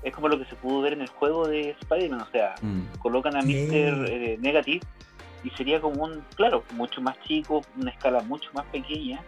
es 0.02 0.12
como 0.14 0.28
lo 0.28 0.38
que 0.38 0.44
se 0.44 0.54
pudo 0.56 0.82
ver 0.82 0.92
en 0.92 1.00
el 1.00 1.08
juego 1.08 1.48
de 1.48 1.70
Spider-Man, 1.80 2.20
o 2.20 2.30
sea, 2.30 2.54
Mm. 2.60 2.98
colocan 2.98 3.34
a. 3.36 3.40
Mr. 3.40 4.06
eh, 4.10 4.36
Negative 4.38 4.80
y 5.42 5.48
sería 5.56 5.80
como 5.80 6.04
un, 6.04 6.22
claro, 6.36 6.62
mucho 6.74 7.00
más 7.00 7.18
chico, 7.26 7.62
una 7.80 7.90
escala 7.92 8.20
mucho 8.20 8.50
más 8.52 8.66
pequeña, 8.66 9.22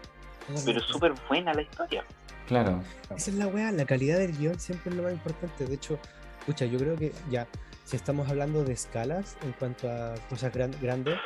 pero 0.66 0.80
súper 0.80 1.14
buena 1.30 1.54
la 1.54 1.62
historia. 1.62 2.04
Claro. 2.46 2.82
Esa 3.16 3.30
es 3.30 3.36
la 3.36 3.46
weá, 3.46 3.72
la 3.72 3.86
calidad 3.86 4.18
del 4.18 4.36
guion 4.36 4.60
siempre 4.60 4.90
es 4.90 4.96
lo 4.96 5.04
más 5.04 5.12
importante. 5.14 5.64
De 5.64 5.74
hecho, 5.74 5.98
escucha, 6.40 6.66
yo 6.66 6.78
creo 6.78 6.96
que 6.96 7.12
ya, 7.30 7.46
si 7.84 7.96
estamos 7.96 8.28
hablando 8.28 8.62
de 8.62 8.74
escalas 8.74 9.38
en 9.42 9.52
cuanto 9.52 9.90
a 9.90 10.14
cosas 10.28 10.52
gran- 10.52 10.74
grandes, 10.82 11.16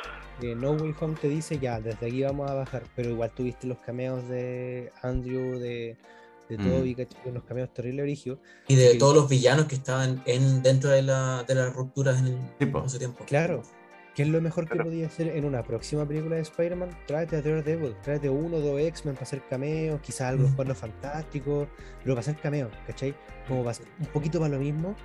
eh, 0.41 0.55
No 0.55 0.71
Way 0.71 0.95
Home 0.99 1.15
te 1.19 1.27
dice 1.29 1.57
ya, 1.59 1.79
desde 1.79 2.07
aquí 2.07 2.23
vamos 2.23 2.49
a 2.49 2.53
bajar, 2.53 2.83
pero 2.95 3.09
igual 3.09 3.31
tuviste 3.31 3.67
los 3.67 3.77
cameos 3.79 4.27
de 4.29 4.91
Andrew, 5.01 5.59
de, 5.59 5.97
de 6.49 6.57
Mm. 6.57 6.63
Toby, 6.69 6.95
¿cachai? 6.95 7.21
Unos 7.25 7.43
cameos 7.43 7.73
terribles 7.73 8.03
origios. 8.03 8.39
Y 8.67 8.75
de 8.75 8.95
todos 8.95 9.15
los 9.15 9.29
villanos 9.29 9.65
que 9.67 9.75
estaban 9.75 10.21
en, 10.25 10.61
dentro 10.61 10.89
de, 10.89 11.01
la, 11.01 11.43
de 11.47 11.55
las 11.55 11.73
rupturas 11.73 12.19
en, 12.19 12.25
el, 12.27 12.37
Sí, 12.59 12.65
po. 12.65 12.79
en 12.79 12.85
ese 12.85 12.99
tiempo. 12.99 13.23
Claro. 13.25 13.63
¿Qué 14.13 14.23
es 14.23 14.27
lo 14.27 14.41
mejor 14.41 14.65
que 14.65 14.71
Claro. 14.73 14.89
podía 14.89 15.07
hacer 15.07 15.29
en 15.29 15.45
una 15.45 15.63
próxima 15.63 16.05
película 16.05 16.35
de 16.35 16.41
Spider-Man? 16.41 16.89
Tráete 17.07 17.37
a 17.37 17.41
Daredevil, 17.41 17.95
tráete 18.03 18.29
uno 18.29 18.57
o 18.57 18.59
dos 18.59 18.81
X-Men 18.81 19.15
para 19.15 19.23
hacer 19.23 19.41
cameos, 19.49 20.01
quizás 20.01 20.21
algo 20.31 20.49
Mm. 20.49 20.55
de 20.57 20.65
los 20.65 20.77
fantásticos, 20.77 21.69
pero 22.03 22.15
para 22.15 22.19
hacer 22.19 22.35
cameos, 22.35 22.71
¿cachai? 22.85 23.15
Como 23.47 23.61
para 23.61 23.71
hacer 23.71 23.85
un 24.01 24.07
poquito 24.07 24.39
para 24.41 24.53
lo 24.55 24.59
mismo, 24.59 24.95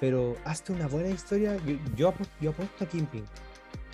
pero 0.00 0.36
hazte 0.46 0.72
una 0.72 0.86
buena 0.88 1.10
historia. 1.10 1.58
Yo, 1.66 1.76
yo, 1.96 2.08
apuesto, 2.08 2.34
yo 2.40 2.50
apuesto 2.52 2.84
a 2.84 2.88
Kingpin. 2.88 3.24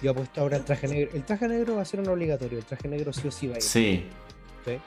Yo 0.03 0.11
apuesto 0.13 0.41
ahora 0.41 0.57
el 0.57 0.65
traje 0.65 0.89
negro. 0.89 1.11
El 1.15 1.25
traje 1.25 1.49
negro 1.49 1.77
va 1.77 1.83
a 1.83 1.85
ser 1.85 2.01
un 2.01 2.09
obligatorio, 2.09 2.59
el 2.59 2.65
traje 2.65 2.89
negro 2.89 3.13
sí 3.13 3.29
o 3.29 3.31
sí 3.31 3.47
va 3.47 3.55
a 3.55 3.57
ir. 3.59 3.63
Sí. 3.63 4.05
¿sí? 4.65 4.79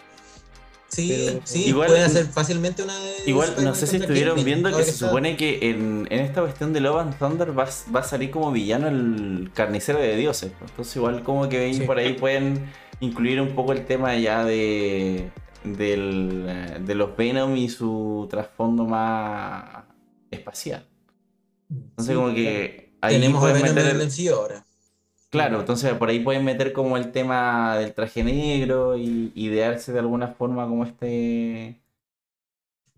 Sí, 0.88 1.10
Pero- 1.26 1.42
sí, 1.44 1.66
Igual- 1.66 1.88
pueden 1.88 2.04
hacer 2.04 2.26
fácilmente 2.28 2.84
una 2.84 2.98
de 2.98 3.14
Igual, 3.26 3.56
no 3.64 3.74
sé 3.76 3.88
si 3.88 3.98
estuvieron 3.98 4.36
Kingpin, 4.36 4.46
viendo 4.62 4.78
que 4.78 4.84
se 4.84 4.92
está- 4.92 5.08
supone 5.08 5.36
que 5.36 5.70
en, 5.72 6.08
en 6.10 6.20
esta 6.22 6.42
cuestión 6.42 6.72
de 6.74 6.80
Love 6.80 7.00
and 7.02 7.18
Thunder 7.18 7.58
va, 7.58 7.68
va 7.94 8.00
a 8.00 8.04
salir 8.04 8.30
como 8.32 8.52
villano 8.52 8.88
el 8.88 9.52
carnicero 9.54 10.00
de 10.00 10.16
dioses. 10.16 10.52
pues. 10.58 10.70
Entonces 10.72 10.96
igual 10.96 11.24
como 11.24 11.50
que 11.50 11.58
ven 11.60 11.74
Sí. 11.74 11.82
por 11.82 11.98
ahí 11.98 12.14
pueden 12.14 12.70
incluir 13.02 13.42
un 13.42 13.56
poco 13.56 13.74
el 13.74 13.86
tema 13.86 14.16
ya 14.16 14.46
de, 14.46 15.30
del, 15.64 16.46
de 16.86 16.96
los 16.96 17.18
Venom 17.18 17.58
y 17.58 17.68
su 17.68 18.28
trasfondo 18.30 18.86
más 18.86 19.84
espacial. 20.32 20.86
Entonces 21.70 22.14
Sí, 22.14 22.14
como 22.14 22.34
que 22.34 22.94
ahí 23.02 23.16
Tenemos 23.16 23.44
a 23.44 23.48
Venom 23.54 23.70
en 23.70 23.76
meter... 23.76 23.96
el 23.96 24.08
MCU 24.08 24.34
ahora. 24.34 24.64
Claro, 25.36 25.60
entonces 25.60 25.94
por 25.96 26.10
ahí 26.10 26.20
pueden 26.20 26.46
meter 26.46 26.72
como 26.72 26.96
el 26.98 27.12
tema 27.12 27.78
del 27.78 27.94
traje 27.94 28.24
negro 28.24 28.98
y 28.98 29.32
idearse 29.36 29.92
de 29.92 30.00
alguna 30.00 30.30
forma 30.30 30.66
como 30.68 30.86
este 30.86 31.82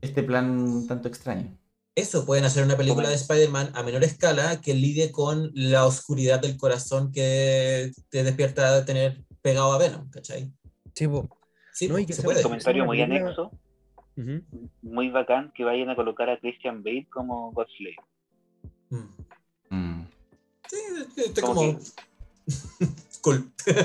este 0.01 0.21
plan 0.21 0.85
tanto 0.87 1.07
extraño. 1.07 1.57
Eso, 1.95 2.27
pueden 2.27 2.45
hacer 2.45 2.63
una 2.63 2.77
película 2.77 3.09
de 3.09 3.15
Spider-Man 3.15 3.71
a 3.73 3.81
menor 3.81 4.03
escala 4.03 4.61
que 4.61 4.75
lidie 4.75 5.11
con 5.11 5.49
la 5.55 5.85
oscuridad 5.87 6.39
del 6.39 6.55
corazón 6.55 7.11
que 7.11 7.91
te 8.09 8.23
despierta 8.23 8.75
de 8.75 8.85
tener 8.85 9.23
pegado 9.41 9.73
a 9.73 9.79
Venom, 9.79 10.07
¿cachai? 10.11 10.51
Sí, 10.93 11.07
po. 11.07 11.27
Sí, 11.73 11.87
No, 11.87 11.97
y 11.97 12.05
que 12.05 12.13
se 12.13 12.21
puede. 12.21 12.43
Comentario 12.43 12.85
muy 12.85 13.01
anexo, 13.01 13.51
muy 14.83 15.09
bacán 15.09 15.51
que 15.55 15.63
vayan 15.63 15.89
a 15.89 15.95
colocar 15.95 16.29
a 16.29 16.39
Christian 16.39 16.83
Bale 16.83 17.07
como 17.09 17.51
Godslayer. 17.51 17.95
Mm. 18.89 19.75
Mm. 19.75 20.07
Sí, 20.69 20.77
estoy 21.17 21.43
Como 21.43 21.55
como... 21.55 21.79
cool. 23.21 23.49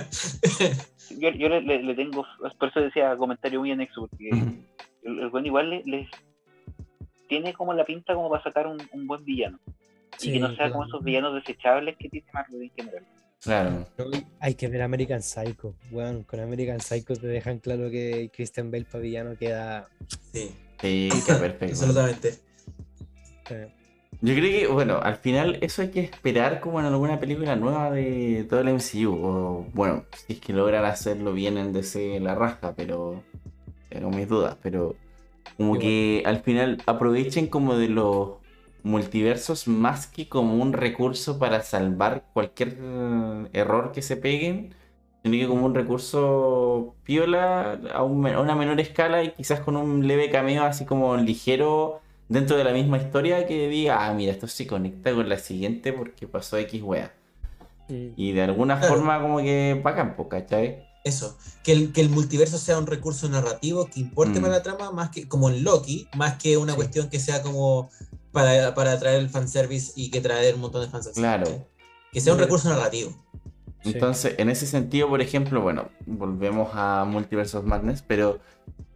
Yo, 1.19 1.29
yo 1.31 1.49
le, 1.51 1.61
le- 1.61 1.83
le 1.83 1.95
tengo, 1.95 2.25
por 2.59 2.69
eso 2.71 2.81
decía 2.81 3.15
comentario 3.19 3.61
muy 3.61 3.71
anexo, 3.71 4.07
porque 4.09 4.31
el, 4.31 5.19
el 5.19 5.29
buen 5.29 5.45
igual 5.45 5.69
le, 5.69 5.83
le- 5.85 6.09
tiene 7.29 7.53
como 7.53 7.75
la 7.75 7.85
pinta 7.85 8.15
como 8.15 8.31
para 8.31 8.43
sacar 8.43 8.67
un, 8.67 8.79
un 8.93 9.07
buen 9.07 9.23
villano. 9.23 9.59
y 10.23 10.33
que 10.33 10.39
no 10.39 10.49
sea 10.57 10.71
como 10.71 10.85
claro. 10.85 10.87
esos 10.89 11.05
villanos 11.05 11.35
desechables 11.35 11.97
que 11.99 12.09
tiene 12.09 12.27
Marvel 12.33 12.63
en 12.63 12.71
general. 12.71 13.05
Claro. 13.43 13.87
Hay 14.41 14.55
que 14.55 14.69
ver 14.69 14.81
American 14.83 15.21
Psycho. 15.23 15.75
Weón, 15.91 16.23
con 16.23 16.41
American 16.41 16.81
Psycho 16.81 17.15
te 17.15 17.27
dejan 17.27 17.59
claro 17.59 17.91
que 17.91 18.31
Christian 18.35 18.71
Bale 18.71 18.85
para 18.87 19.03
villano 19.03 19.37
queda. 19.37 19.89
Sí, 20.33 20.51
Sí, 20.81 21.09
perfecto. 21.27 21.67
absolutamente. 21.67 22.39
eh, 23.51 23.69
Yo 24.25 24.35
creo 24.35 24.51
que, 24.53 24.67
bueno, 24.69 25.01
al 25.03 25.17
final 25.17 25.59
eso 25.63 25.83
hay 25.83 25.91
que 25.91 26.01
esperar 26.01 26.61
como 26.61 26.79
en 26.79 26.87
alguna 26.87 27.19
película 27.19 27.57
nueva 27.57 27.91
de 27.91 28.47
todo 28.49 28.61
el 28.61 28.69
MCU. 28.69 29.13
O, 29.13 29.67
bueno, 29.75 30.05
si 30.13 30.35
es 30.35 30.41
que 30.41 30.53
logran 30.53 30.85
hacerlo 30.85 31.33
bien 31.33 31.59
en 31.59 31.73
DC 31.73 32.21
la 32.21 32.37
rasca, 32.37 32.75
pero 32.77 33.25
tengo 33.89 34.11
mis 34.11 34.29
dudas. 34.29 34.57
Pero 34.63 34.97
como 35.57 35.79
que 35.79 36.23
al 36.27 36.41
final 36.43 36.83
aprovechen 36.87 37.49
como 37.49 37.77
de 37.77 37.89
los 37.89 38.39
multiversos 38.85 39.69
más 39.69 40.07
que 40.07 40.29
como 40.29 40.57
un 40.57 40.73
recurso 40.73 41.39
para 41.39 41.63
salvar 41.63 42.25
cualquier 42.33 42.79
error 43.53 43.93
que 43.93 44.03
se 44.03 44.17
peguen. 44.17 44.75
sino 45.25 45.35
que 45.37 45.49
como 45.49 45.67
un 45.67 45.75
recurso 45.75 46.97
piola 47.05 47.81
a, 47.95 48.03
un 48.05 48.27
a 48.27 48.41
una 48.41 48.57
menor 48.57 48.81
escala 48.81 49.25
y 49.25 49.33
quizás 49.33 49.61
con 49.61 49.77
un 49.77 50.07
leve 50.09 50.31
cameo 50.31 50.65
así 50.65 50.85
como 50.87 51.17
ligero 51.17 52.02
dentro 52.33 52.57
de 52.57 52.65
la 52.65 52.73
misma 52.73 52.97
historia 52.99 53.47
que 53.47 53.69
diga, 53.69 54.07
ah, 54.07 54.15
mira, 54.15 54.33
esto 54.33 54.47
se 54.49 54.67
conecta 54.67 55.13
con 55.15 55.29
la 55.29 55.39
siguiente 55.39 55.93
porque 55.93 56.27
pasó 56.27 56.57
X 56.59 56.83
wea. 56.83 57.13
Y 57.89 58.33
de 58.33 58.43
alguna 58.43 58.79
Claro. 58.79 58.95
forma 58.95 59.21
como 59.21 59.39
que 59.39 59.79
bacán, 59.85 60.17
pues, 60.17 60.29
¿cachai? 60.29 60.87
Eso, 61.05 61.37
que 61.63 61.73
el, 61.73 61.93
que 61.93 62.01
el 62.01 62.09
multiverso 62.09 62.57
sea 62.59 62.79
un 62.79 62.87
recurso 62.87 63.29
narrativo 63.29 63.87
que 63.87 64.01
importe 64.01 64.39
Mm. 64.39 64.43
para 64.43 64.55
la 64.55 64.63
trama, 64.63 64.93
más 64.93 65.11
que 65.11 65.29
como 65.29 65.51
en 65.51 65.63
Loki, 65.65 66.09
más 66.17 66.35
que 66.39 66.57
una 66.57 66.73
Sí. 66.73 66.77
cuestión 66.77 67.11
que 67.11 67.19
sea 67.21 67.43
como 67.43 67.91
para, 68.31 68.75
para 68.75 68.93
atraer 68.93 69.19
el 69.21 69.29
fanservice 69.29 69.93
y 69.97 70.11
que 70.11 70.21
traer 70.23 70.55
un 70.55 70.61
montón 70.63 70.81
de 70.83 70.89
fans. 70.89 71.09
Claro. 71.15 71.67
Que 72.13 72.21
sea 72.21 72.33
un 72.33 72.39
recurso 72.39 72.69
narrativo. 72.71 73.11
Sí. 73.83 73.91
Entonces, 73.95 74.37
en 74.39 74.49
ese 74.49 74.65
sentido, 74.67 75.09
por 75.09 75.21
ejemplo, 75.21 75.61
bueno, 75.61 75.89
volvemos 76.07 76.71
a 76.73 77.05
Multiverse 77.05 77.57
of 77.59 77.65
Madness, 77.65 78.03
pero 78.07 78.39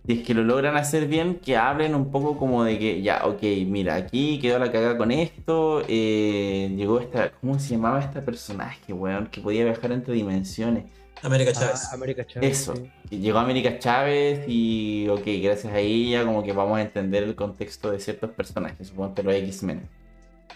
si 0.07 0.12
es 0.20 0.23
que 0.26 0.35
lo 0.35 0.44
logran 0.44 0.76
hacer 0.76 1.07
bien, 1.09 1.36
que 1.41 1.57
hablen 1.57 1.94
un 1.94 2.10
poco 2.10 2.39
como 2.39 2.65
de 2.65 2.78
que, 2.78 3.02
ya, 3.02 3.25
ok, 3.26 3.43
mira, 3.67 3.97
aquí 3.97 4.39
quedó 4.41 4.59
la 4.59 4.70
cagada 4.73 4.97
con 4.97 5.10
esto, 5.10 5.83
eh, 5.89 6.73
llegó 6.76 7.01
esta, 7.01 7.33
¿cómo 7.41 7.59
se 7.59 7.70
llamaba 7.70 8.01
este 8.01 8.20
personaje, 8.23 8.93
weón? 8.93 9.26
Que 9.28 9.41
podía 9.41 9.65
viajar 9.65 9.93
entre 9.93 10.15
dimensiones. 10.15 10.85
América 11.23 11.52
Ah, 11.57 11.60
Chávez. 11.60 11.93
América 11.93 12.26
Chávez. 12.26 12.51
Eso. 12.60 12.75
sí. 12.76 13.18
Llegó 13.18 13.39
América 13.39 13.78
Chávez 13.78 14.44
y, 14.47 15.09
ok, 15.09 15.23
gracias 15.43 15.73
a 15.73 15.78
ella 15.78 16.25
como 16.25 16.43
que 16.43 16.52
vamos 16.52 16.78
a 16.78 16.83
entender 16.83 17.23
el 17.25 17.35
contexto 17.35 17.91
de 17.91 17.99
ciertos 18.01 18.31
personajes, 18.31 18.89
supongo 18.89 19.15
que 19.15 19.23
los 19.23 19.35
X-Men. 19.35 19.89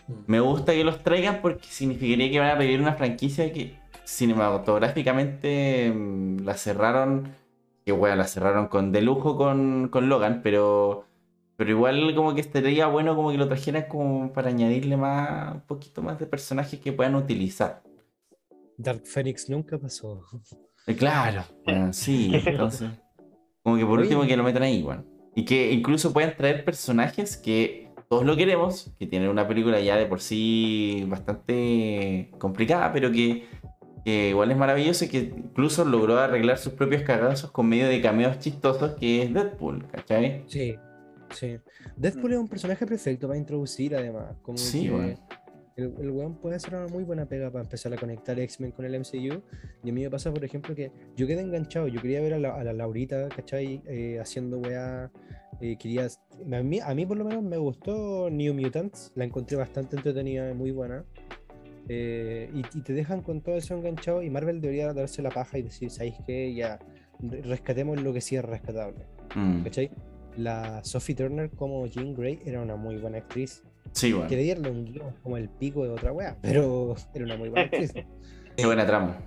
Mm. 0.06 0.12
Me 0.26 0.40
gusta 0.40 0.72
que 0.72 0.84
los 0.84 1.02
traigan 1.02 1.40
porque 1.42 1.66
significaría 1.68 2.30
que 2.30 2.38
van 2.38 2.50
a 2.50 2.54
revivir 2.56 2.80
una 2.80 2.94
franquicia 2.94 3.52
que 3.52 3.78
cinematográficamente 4.04 5.92
mm, 5.94 6.44
la 6.44 6.54
cerraron. 6.54 7.34
Que 7.84 7.92
bueno, 7.92 8.16
la 8.16 8.24
cerraron 8.24 8.68
con 8.68 8.92
de 8.92 9.02
lujo 9.02 9.36
con, 9.36 9.88
con 9.88 10.08
Logan, 10.08 10.40
pero. 10.42 11.06
Pero 11.56 11.70
igual 11.72 12.14
como 12.14 12.34
que 12.34 12.40
estaría 12.40 12.86
bueno 12.86 13.14
como 13.14 13.30
que 13.30 13.36
lo 13.36 13.46
trajeran 13.46 13.84
como 13.86 14.32
para 14.32 14.48
añadirle 14.48 14.96
más, 14.96 15.54
un 15.54 15.60
poquito 15.60 16.00
más 16.00 16.18
de 16.18 16.26
personajes 16.26 16.80
que 16.80 16.92
puedan 16.92 17.14
utilizar. 17.14 17.82
Dark 18.78 19.02
Phoenix 19.04 19.50
nunca 19.50 19.78
pasó. 19.78 20.24
Eh, 20.86 20.96
Claro, 20.96 21.44
bueno, 21.66 21.92
sí, 21.92 22.30
entonces. 22.46 22.90
Como 23.62 23.76
que 23.76 23.84
por 23.84 23.98
Oye. 23.98 24.08
último 24.08 24.26
que 24.26 24.36
lo 24.38 24.42
metan 24.42 24.62
ahí, 24.62 24.82
bueno. 24.82 25.04
Y 25.34 25.44
que 25.44 25.70
incluso 25.70 26.14
puedan 26.14 26.34
traer 26.34 26.64
personajes 26.64 27.36
que 27.36 27.90
todos 28.08 28.24
lo 28.24 28.36
queremos, 28.36 28.90
que 28.98 29.06
tienen 29.06 29.28
una 29.28 29.46
película 29.46 29.78
ya 29.80 29.96
de 29.96 30.06
por 30.06 30.20
sí 30.20 31.04
bastante 31.08 32.30
complicada, 32.38 32.90
pero 32.92 33.12
que, 33.12 33.46
que 34.04 34.30
igual 34.30 34.50
es 34.50 34.56
maravilloso 34.56 35.04
y 35.04 35.08
que 35.08 35.18
incluso 35.18 35.84
logró 35.84 36.18
arreglar 36.18 36.58
sus 36.58 36.72
propios 36.74 37.02
cagazos 37.02 37.50
con 37.50 37.68
medio 37.68 37.88
de 37.88 38.00
cameos 38.00 38.38
chistosos, 38.38 38.94
que 38.94 39.22
es 39.22 39.32
Deadpool, 39.34 39.86
¿cachai? 39.88 40.44
Sí, 40.46 40.76
sí. 41.30 41.58
Deadpool 41.96 42.32
es 42.32 42.38
un 42.38 42.48
personaje 42.48 42.86
perfecto 42.86 43.26
para 43.28 43.38
introducir, 43.38 43.94
además. 43.94 44.36
Como 44.42 44.58
Sí, 44.58 44.84
que 44.84 44.90
bueno. 44.90 45.14
el, 45.76 45.94
el 46.00 46.10
weón 46.10 46.36
puede 46.40 46.56
hacer 46.56 46.74
una 46.74 46.86
muy 46.88 47.04
buena 47.04 47.26
pega 47.26 47.50
para 47.50 47.62
empezar 47.64 47.92
a 47.92 47.96
conectar 47.96 48.38
X-Men 48.38 48.72
con 48.72 48.84
el 48.84 48.94
MCU. 49.00 49.42
Y 49.84 49.90
a 49.90 49.92
mí 49.92 50.02
me 50.02 50.10
pasa, 50.10 50.32
por 50.32 50.44
ejemplo, 50.44 50.74
que 50.74 50.92
yo 51.16 51.26
quedé 51.26 51.40
enganchado. 51.42 51.88
Yo 51.88 52.00
quería 52.02 52.20
ver 52.20 52.34
a 52.34 52.38
la, 52.38 52.54
a 52.54 52.64
la 52.64 52.72
Laurita, 52.72 53.28
¿cachai? 53.28 53.82
Eh, 53.86 54.18
haciendo 54.20 54.58
weá. 54.58 55.10
eh, 55.60 55.76
quería, 55.78 56.06
a, 56.06 56.62
mí, 56.62 56.80
a 56.80 56.94
mí, 56.94 57.06
por 57.06 57.16
lo 57.18 57.24
menos, 57.24 57.42
me 57.42 57.56
gustó 57.58 58.28
New 58.30 58.54
Mutants. 58.54 59.12
La 59.14 59.24
encontré 59.24 59.56
bastante 59.56 59.96
entretenida 59.96 60.50
y 60.50 60.54
muy 60.54 60.70
buena. 60.70 61.04
Eh, 61.92 62.48
y, 62.54 62.60
y 62.78 62.82
te 62.82 62.92
dejan 62.92 63.20
con 63.20 63.40
todo 63.40 63.56
eso 63.56 63.74
enganchado. 63.74 64.22
Y 64.22 64.30
Marvel 64.30 64.60
debería 64.60 64.92
darse 64.92 65.22
la 65.22 65.30
paja 65.30 65.58
y 65.58 65.62
decir, 65.62 65.90
¿sabéis 65.90 66.14
qué? 66.24 66.54
Ya 66.54 66.78
re- 67.18 67.42
rescatemos 67.42 68.00
lo 68.00 68.12
que 68.12 68.20
sí 68.20 68.36
es 68.36 68.44
rescatable. 68.44 69.06
Mm, 69.34 69.64
¿Cachai? 69.64 69.90
La 70.36 70.84
Sophie 70.84 71.16
Turner 71.16 71.50
como 71.50 71.84
Jean 71.88 72.14
Grey 72.14 72.40
era 72.44 72.62
una 72.62 72.76
muy 72.76 72.96
buena 72.98 73.18
actriz. 73.18 73.64
Sí, 73.92 74.12
bueno. 74.12 74.28
Quería 74.28 74.54
darle 74.54 74.70
un 74.70 74.84
guion 74.84 75.16
como 75.22 75.36
el 75.36 75.48
pico 75.48 75.82
de 75.82 75.90
otra 75.90 76.12
wea, 76.12 76.38
pero 76.40 76.94
era 77.14 77.24
una 77.24 77.36
muy 77.36 77.48
buena 77.48 77.64
actriz. 77.64 77.92
Qué 78.56 78.66
buena 78.66 78.86
trama. 78.86 79.18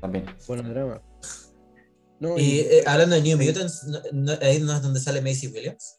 También. 0.00 0.26
Buena 0.46 0.68
drama. 0.68 1.02
No, 2.18 2.36
Y 2.38 2.60
eh, 2.60 2.82
hablando 2.86 3.16
de 3.16 3.22
New 3.22 3.38
sí. 3.38 3.46
Mutants, 3.46 3.84
¿no- 3.86 4.00
no- 4.12 4.38
ahí 4.42 4.60
no 4.60 4.74
es 4.74 4.82
donde 4.82 5.00
sale 5.00 5.22
Macy 5.22 5.48
Williams. 5.48 5.96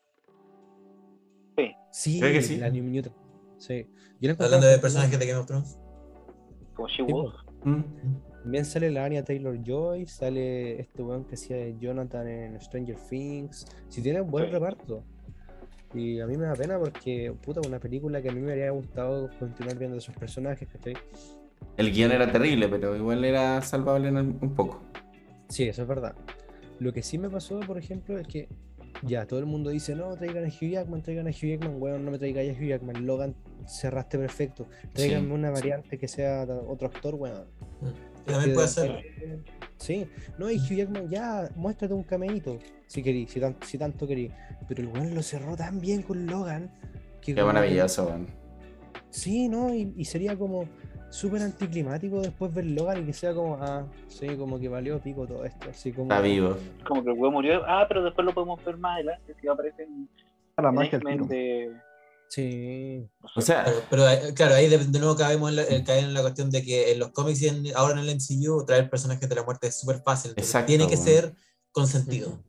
Sí, 1.91 2.19
Creo 2.19 2.31
que 2.31 2.41
sí. 2.41 2.57
la 2.57 2.69
New 2.69 2.83
Mutant. 2.83 3.15
Sí. 3.57 3.85
Yo 4.21 4.31
Hablando 4.39 4.65
de 4.67 4.77
personajes 4.77 5.19
de 5.19 5.25
Game 5.27 5.39
of 5.39 5.45
Thrones. 5.45 5.77
Como 6.87 7.23
Wolf. 7.23 7.35
Mm. 7.63 7.81
También 8.43 8.65
sale 8.65 8.89
la 8.91 9.05
Anya 9.05 9.23
Taylor 9.23 9.57
Joy, 9.63 10.07
sale 10.07 10.79
este 10.79 11.03
weón 11.03 11.25
que 11.25 11.35
hacía 11.35 11.57
de 11.57 11.77
Jonathan 11.79 12.27
en 12.27 12.59
Stranger 12.61 12.97
Things. 13.09 13.65
Si 13.87 14.01
tiene 14.01 14.21
un 14.21 14.31
buen 14.31 14.45
Sí. 14.45 14.51
reparto. 14.51 15.03
Y 15.93 16.19
a 16.21 16.25
mí 16.27 16.37
me 16.37 16.45
da 16.45 16.53
pena 16.55 16.79
porque, 16.79 17.33
puta, 17.43 17.59
una 17.67 17.77
película 17.79 18.21
que 18.21 18.29
a 18.29 18.31
mí 18.31 18.39
me 18.39 18.51
habría 18.51 18.71
gustado 18.71 19.29
continuar 19.37 19.77
viendo 19.77 19.97
esos 19.97 20.15
personajes, 20.15 20.67
¿cachai? 20.69 20.93
El 21.77 21.91
guion 21.91 22.11
era 22.11 22.31
terrible, 22.31 22.67
pero 22.69 22.95
igual 22.95 23.23
era 23.25 23.61
salvable 23.61 24.09
un 24.11 24.55
poco. 24.55 24.81
Sí, 25.49 25.63
eso 25.65 25.81
es 25.81 25.87
verdad. 25.87 26.15
Lo 26.79 26.93
que 26.93 27.03
sí 27.03 27.17
me 27.17 27.29
pasó, 27.29 27.59
por 27.59 27.77
ejemplo, 27.77 28.17
es 28.17 28.25
que 28.27 28.47
ya 29.03 29.25
todo 29.25 29.39
el 29.39 29.45
mundo 29.45 29.69
dice, 29.69 29.95
no, 29.95 30.15
traigan 30.15 30.45
a 30.45 30.47
Hugh 30.47 30.69
Jackman, 30.71 31.01
traigan 31.01 31.27
a 31.27 31.31
Hugh 31.31 31.49
Jackman, 31.49 31.81
weón, 31.81 32.05
no 32.05 32.11
me 32.11 32.17
traigáis 32.19 32.55
a 32.55 32.59
Hugh 32.59 32.67
Jackman, 32.67 33.05
Logan, 33.05 33.35
cerraste 33.67 34.17
perfecto, 34.17 34.67
tráiganme 34.93 35.27
Sí. 35.27 35.33
una 35.33 35.49
variante 35.51 35.97
que 35.97 36.07
sea 36.07 36.43
otro 36.67 36.87
actor, 36.87 37.15
weón. 37.15 37.45
También 38.25 38.53
puede 38.53 38.67
ser. 38.67 39.03
Sí, 39.77 40.05
no, 40.37 40.49
y 40.51 40.57
Hugh 40.57 40.75
Jackman, 40.77 41.09
ya, 41.09 41.49
muéstrate 41.55 41.93
un 41.93 42.03
cameíto, 42.03 42.59
si 42.87 43.01
querís, 43.01 43.31
si, 43.31 43.39
tan- 43.39 43.57
si 43.65 43.77
tanto 43.77 44.05
querís. 44.07 44.31
Pero 44.67 44.81
el 44.83 44.87
weón 44.89 45.15
lo 45.15 45.23
cerró 45.23 45.55
tan 45.57 45.79
bien 45.79 46.03
con 46.03 46.25
Logan. 46.27 46.71
Que 47.21 47.33
Qué 47.33 47.43
maravilloso, 47.43 48.05
weón. 48.07 48.27
Sí, 49.09 49.49
¿no? 49.49 49.73
Y, 49.73 49.91
y 49.97 50.05
sería 50.05 50.37
como 50.37 50.65
súper 51.11 51.41
anticlimático 51.43 52.21
después 52.21 52.53
ver 52.53 52.65
Logan 52.65 53.03
y 53.03 53.05
que 53.05 53.13
sea 53.13 53.33
como, 53.33 53.55
ah, 53.61 53.85
sí, 54.07 54.35
como 54.37 54.59
que 54.59 54.67
valió 54.69 54.99
pico 54.99 55.27
todo 55.27 55.45
esto. 55.45 55.69
Así 55.69 55.91
como, 55.91 56.05
Está 56.11 56.21
vivo. 56.21 56.57
Como 56.87 57.03
que 57.03 57.11
el 57.11 57.17
huevo 57.17 57.31
murió. 57.33 57.61
Ah, 57.67 57.85
pero 57.87 58.03
después 58.03 58.25
lo 58.25 58.33
podemos 58.33 58.63
ver 58.65 58.77
más 58.77 58.95
adelante. 58.95 59.35
Si 59.39 59.47
aparece 59.47 59.83
en, 59.83 60.09
A 60.55 60.61
la 60.63 60.71
magia 60.71 60.97
de. 60.99 61.71
Sí, 62.29 63.09
O 63.35 63.41
sea, 63.41 63.65
Pero, 63.65 63.77
pero, 63.89 64.09
eh, 64.09 64.33
claro, 64.33 64.55
ahí 64.55 64.69
de, 64.69 64.77
de 64.77 64.99
nuevo 64.99 65.17
caemos 65.17 65.49
en 65.49 65.57
la, 65.57 65.63
eh, 65.63 65.83
caer 65.83 66.05
en 66.05 66.13
la 66.13 66.21
cuestión 66.21 66.49
de 66.49 66.63
que 66.63 66.93
en 66.93 66.99
los 66.99 67.09
cómics 67.11 67.41
y 67.41 67.49
en- 67.49 67.75
ahora 67.75 67.93
en 67.99 67.99
el 68.07 68.09
MCU 68.15 68.63
traer 68.65 68.89
personajes 68.89 69.27
de 69.27 69.35
la 69.35 69.43
muerte 69.43 69.67
es 69.67 69.77
súper 69.77 70.01
fácil. 70.01 70.31
Exacto, 70.37 70.67
tiene 70.67 70.87
que 70.87 70.95
ser 70.95 71.35
con 71.73 71.87
sentido. 71.87 72.41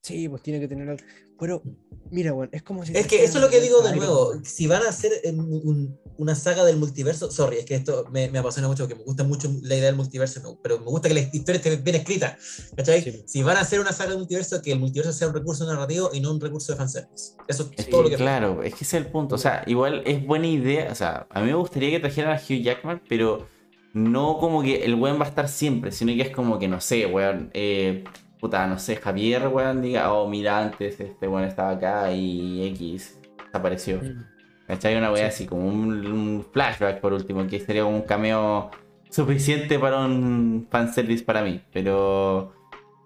sí, 0.00 0.30
pues 0.30 0.40
tiene 0.42 0.60
que 0.60 0.68
tener 0.68 0.88
algo. 0.88 1.04
Pero, 1.40 1.62
mira, 2.10 2.32
weón, 2.32 2.48
es 2.52 2.62
como 2.62 2.84
si. 2.84 2.96
Es 2.96 3.06
que 3.06 3.22
eso 3.24 3.38
es 3.38 3.44
lo 3.44 3.50
que 3.50 3.60
digo 3.60 3.80
de 3.82 3.94
nuevo. 3.94 4.34
Man. 4.34 4.44
Si 4.44 4.66
van 4.66 4.82
a 4.82 4.88
hacer 4.88 5.12
un- 5.32 5.98
una 6.16 6.34
saga 6.34 6.64
del 6.64 6.78
multiverso, 6.78 7.30
sorry, 7.30 7.58
es 7.58 7.64
que 7.64 7.76
esto 7.76 8.06
me, 8.10 8.28
me 8.28 8.40
apasiona 8.40 8.66
mucho, 8.66 8.82
porque 8.84 8.96
me 8.96 9.04
gusta 9.04 9.22
mucho 9.22 9.48
la 9.62 9.76
idea 9.76 9.86
del 9.86 9.94
multiverso, 9.94 10.58
pero 10.62 10.78
me 10.80 10.86
gusta 10.86 11.06
que 11.08 11.14
la 11.14 11.20
historia 11.20 11.58
esté 11.58 11.76
bien 11.76 11.94
escrita. 11.96 12.36
¿Cachai? 12.76 13.02
Sí. 13.02 13.22
Si 13.26 13.42
van 13.44 13.56
a 13.56 13.60
hacer 13.60 13.78
una 13.78 13.92
saga 13.92 14.10
del 14.10 14.18
multiverso, 14.18 14.60
que 14.60 14.72
el 14.72 14.80
multiverso 14.80 15.12
sea 15.12 15.28
un 15.28 15.34
recurso 15.34 15.64
narrativo 15.64 16.10
y 16.12 16.20
no 16.20 16.32
un 16.32 16.40
recurso 16.40 16.72
de 16.72 16.78
fanservice. 16.78 17.34
Eso 17.46 17.70
es 17.76 17.84
Sí, 17.84 17.90
todo 17.90 18.02
lo 18.02 18.10
que 18.10 18.16
claro, 18.16 18.62
es 18.64 18.74
que 18.74 18.82
ese 18.84 18.96
es 18.98 19.04
el 19.04 19.12
punto. 19.12 19.36
O 19.36 19.38
sea, 19.38 19.62
igual 19.68 20.02
es 20.06 20.26
buena 20.26 20.48
idea. 20.48 20.90
O 20.90 20.94
sea, 20.96 21.28
a 21.30 21.40
mí 21.40 21.46
me 21.46 21.54
gustaría 21.54 21.90
que 21.90 22.00
trajeran 22.00 22.32
a 22.36 22.40
Hugh 22.42 22.62
Jackman, 22.64 23.00
pero 23.08 23.46
no 23.94 24.38
como 24.38 24.62
que 24.62 24.84
el 24.84 24.96
weón 24.96 25.20
va 25.20 25.24
a 25.24 25.28
estar 25.28 25.48
siempre, 25.48 25.92
sino 25.92 26.12
que 26.14 26.22
es 26.22 26.30
como 26.30 26.58
que, 26.58 26.66
no 26.66 26.80
sé, 26.80 27.06
weón. 27.06 27.50
eh, 27.54 28.02
puta, 28.38 28.66
no 28.66 28.78
sé, 28.78 28.96
Javier, 28.96 29.48
weón, 29.48 29.82
diga, 29.82 30.12
oh, 30.12 30.28
mira, 30.28 30.58
antes 30.58 31.00
este 31.00 31.28
weón 31.28 31.44
estaba 31.44 31.70
acá 31.70 32.12
y 32.12 32.66
X 32.74 33.18
desapareció. 33.44 33.98
Mm. 33.98 34.24
¿Cachai? 34.66 34.96
Una 34.96 35.14
Sí. 35.16 35.22
así, 35.22 35.46
como 35.46 35.66
un, 35.66 36.06
un 36.06 36.46
flashback 36.52 37.00
por 37.00 37.12
último, 37.14 37.46
que 37.46 37.58
sería 37.58 37.84
como 37.84 37.96
un 37.96 38.02
cameo 38.02 38.70
suficiente 39.10 39.78
para 39.78 40.00
un 40.00 40.66
fanservice 40.70 41.24
para 41.24 41.42
mí. 41.42 41.62
Pero 41.72 42.52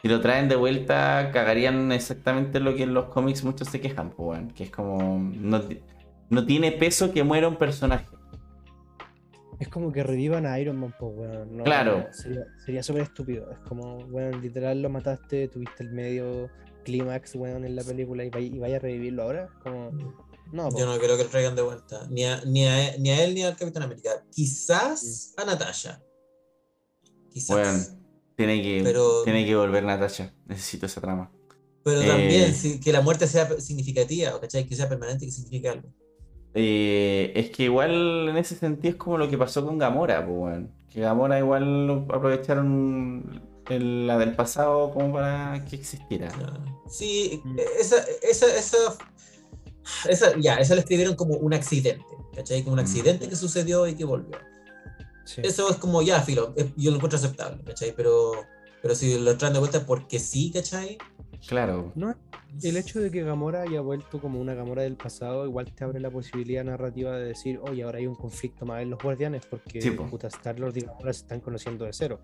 si 0.03 0.09
lo 0.09 0.21
traen 0.21 0.49
de 0.49 0.57
vuelta, 0.57 1.31
cagarían 1.33 1.93
exactamente 1.93 2.59
lo 2.59 2.75
que 2.75 2.83
en 2.83 2.95
los 2.95 3.05
cómics 3.07 3.45
muchos 3.45 3.69
se 3.69 3.81
quejan, 3.81 4.11
pues, 4.11 4.29
weón, 4.29 4.49
que 4.51 4.65
es 4.65 4.71
como. 4.71 5.31
No, 5.35 5.61
no 6.31 6.47
tiene 6.47 6.73
peso 6.73 7.13
que 7.13 7.23
muera 7.23 7.47
un 7.47 7.57
personaje. 7.57 8.07
Es 9.63 9.69
como 9.69 9.93
que 9.93 10.03
revivan 10.03 10.45
a 10.45 10.59
Iron 10.59 10.77
Man, 10.77 10.93
pues, 10.99 11.13
weón. 11.17 11.57
no, 11.59 11.63
Claro. 11.65 12.07
Sería, 12.13 12.45
sería 12.65 12.83
súper 12.83 13.03
estúpido. 13.03 13.49
Es 13.53 13.59
como, 13.61 13.99
weón, 14.07 14.41
literal 14.43 14.83
lo 14.83 14.91
mataste, 14.91 15.47
tuviste 15.47 15.85
el 15.85 15.91
medio 15.93 16.51
clímax, 16.85 17.37
weón, 17.37 17.65
en 17.65 17.77
la 17.77 17.85
película 17.85 18.25
y 18.25 18.31
vaya, 18.31 18.47
y 18.47 18.59
vaya 18.59 18.77
a 18.77 18.81
revivirlo 18.81 19.23
ahora. 19.23 19.49
Como, 19.63 19.91
no, 20.53 20.69
po. 20.69 20.79
Yo 20.79 20.87
no 20.87 20.99
creo 20.99 21.17
que 21.17 21.23
lo 21.23 21.29
traigan 21.31 21.55
de 21.55 21.63
vuelta. 21.63 22.07
Ni 22.11 22.25
a, 22.25 22.41
ni 22.45 22.67
a, 22.67 22.97
ni 22.99 23.11
a 23.11 23.23
él 23.25 23.35
ni 23.37 23.43
al 23.45 23.57
Capitán 23.57 23.85
América. 23.85 24.11
Quizás 24.35 25.33
a 25.37 25.45
Natasha. 25.45 26.03
Quizás. 27.33 27.57
Weón, 27.57 28.03
tiene 28.37 28.61
que, 28.63 28.81
Pero- 28.83 29.23
tiene 29.23 29.47
que 29.47 29.55
volver 29.55 29.85
Natasha. 29.85 30.35
Necesito 30.47 30.87
esa 30.87 31.01
trama. 31.01 31.31
Pero 31.85 32.03
Eh. 32.03 32.07
también 32.07 32.53
si- 32.55 32.81
que 32.81 32.93
la 32.93 33.01
muerte 33.01 33.27
sea 33.29 33.49
significativa, 33.61 34.41
¿cachai? 34.41 34.67
Que 34.67 34.75
sea 34.75 34.89
permanente, 34.89 35.25
que 35.25 35.33
signifique 35.33 35.69
algo. 35.69 35.89
Eh, 36.55 37.33
es 37.35 37.51
que 37.51 37.65
igual 37.65 38.29
en 38.29 38.37
ese 38.37 38.55
sentido 38.57 38.91
es 38.93 38.97
como 38.97 39.19
lo 39.19 39.29
que 39.29 39.39
pasó 39.39 39.65
con 39.65 39.79
Gamora, 39.79 40.25
pues, 40.27 40.37
weón. 40.39 40.71
Que 40.91 41.01
Gamora 41.01 41.39
igual 41.39 42.05
aprovecharon 42.13 43.43
el- 43.71 44.07
la 44.07 44.19
del 44.19 44.35
pasado 44.35 44.91
como 44.91 45.15
para 45.15 45.65
que 45.65 45.77
existiera. 45.77 46.31
Sí, 46.89 47.41
Mm. 47.45 47.57
esa, 47.81 47.97
esa, 48.23 48.47
esa, 48.55 48.77
esa, 50.09 50.39
ya, 50.39 50.57
esa 50.57 50.75
la 50.75 50.81
escribieron 50.83 51.15
como 51.17 51.35
un 51.37 51.55
accidente, 51.55 52.05
¿cachai? 52.35 52.63
Como 52.63 52.75
un 52.75 52.81
Mm. 52.81 52.85
accidente 52.85 53.29
que 53.29 53.37
sucedió 53.37 53.87
y 53.87 53.95
que 53.95 54.05
volvió. 54.05 54.37
Sí. 55.25 55.41
Eso 55.45 55.71
es 55.71 55.77
como, 55.77 56.03
ya, 56.03 56.21
filo, 56.21 56.53
eh, 56.57 56.71
yo 56.77 56.91
lo 56.91 56.97
encuentro 56.97 57.17
aceptable, 57.19 57.63
¿cachai? 57.65 57.95
Pero, 57.97 58.33
pero 58.83 58.95
si 58.95 59.19
lo 59.19 59.37
traen 59.39 59.55
de 59.55 59.61
vuelta 59.61 59.87
porque 59.87 60.19
sí, 60.19 60.51
¿cachai? 60.53 60.99
Claro. 61.47 61.93
No, 61.97 62.15
el 62.63 62.77
hecho 62.77 63.01
de 63.01 63.11
que 63.11 63.23
Gamora 63.25 63.63
haya 63.63 63.81
vuelto 63.81 64.21
como 64.21 64.41
una 64.41 64.55
Gamora 64.55 64.83
del 64.83 64.97
pasado, 64.97 65.45
igual 65.47 65.73
te 65.75 65.85
abre 65.85 65.99
la 66.01 66.11
posibilidad 66.11 66.65
narrativa 66.65 67.17
de 67.17 67.25
decir, 67.27 67.59
oye, 67.63 67.83
ahora 67.83 67.99
hay 67.99 68.07
un 68.07 68.15
conflicto 68.15 68.65
más 68.65 68.83
en 68.83 68.91
los 68.91 69.03
guardianes, 69.03 69.45
porque 69.47 69.81
Sí, 69.83 69.91
po. 69.91 70.07
puta, 70.07 70.29
Star-Lord 70.29 70.77
y 70.77 70.81
Gamora 70.83 71.13
se 71.13 71.23
están 71.23 71.41
conociendo 71.41 71.85
de 71.85 71.93
cero. 71.93 72.21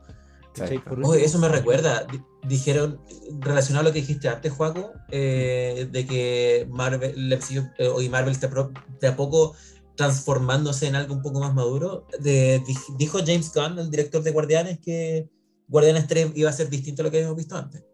eso 1.15 1.39
me 1.39 1.49
recuerda, 1.49 2.05
di- 2.05 2.21
dijeron, 2.49 3.01
relacionado 3.41 3.87
a 3.87 3.89
lo 3.89 3.93
que 3.93 4.01
dijiste 4.01 4.29
antes, 4.29 4.53
Juaco, 4.53 4.93
eh, 5.11 5.89
de 5.91 6.07
que 6.07 6.67
Marvel, 6.71 7.13
el 7.17 7.33
MCU, 7.33 7.69
eh, 7.79 7.91
y 8.05 8.09
Marvel 8.09 8.33
está 8.33 8.49
pro- 8.51 8.73
de 9.01 9.09
a 9.09 9.15
poco 9.17 9.55
transformándose 9.97 10.87
en 10.87 10.95
algo 10.95 11.15
un 11.15 11.23
poco 11.23 11.41
más 11.41 11.55
maduro. 11.55 12.07
De- 12.21 12.63
dijo 12.97 13.19
James 13.19 13.53
Gunn, 13.53 13.79
el 13.79 13.91
director 13.91 14.23
de 14.23 14.31
Guardianes, 14.31 14.79
que 14.79 15.29
Guardianes 15.69 16.07
3 16.07 16.33
iba 16.35 16.49
a 16.51 16.53
ser 16.53 16.71
distinto 16.71 17.03
a 17.03 17.05
lo 17.05 17.11
que 17.11 17.19
habíamos 17.19 17.37
visto 17.37 17.57
antes. 17.57 17.85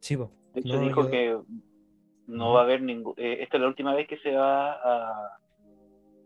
Sí, 0.00 0.16
po. 0.16 0.30
De 0.56 0.60
hecho, 0.62 0.76
No, 0.76 0.80
dijo 0.88 1.02
yo- 1.04 1.10
que 1.10 1.38
no 2.28 2.52
va 2.54 2.60
a 2.60 2.64
haber 2.64 2.80
ningún. 2.82 3.12
eh, 3.18 3.38
esta 3.42 3.58
es 3.58 3.60
la 3.60 3.68
última 3.68 3.94
vez 3.94 4.08
que 4.08 4.16
se 4.18 4.32
va 4.34 4.72
a, 4.72 5.38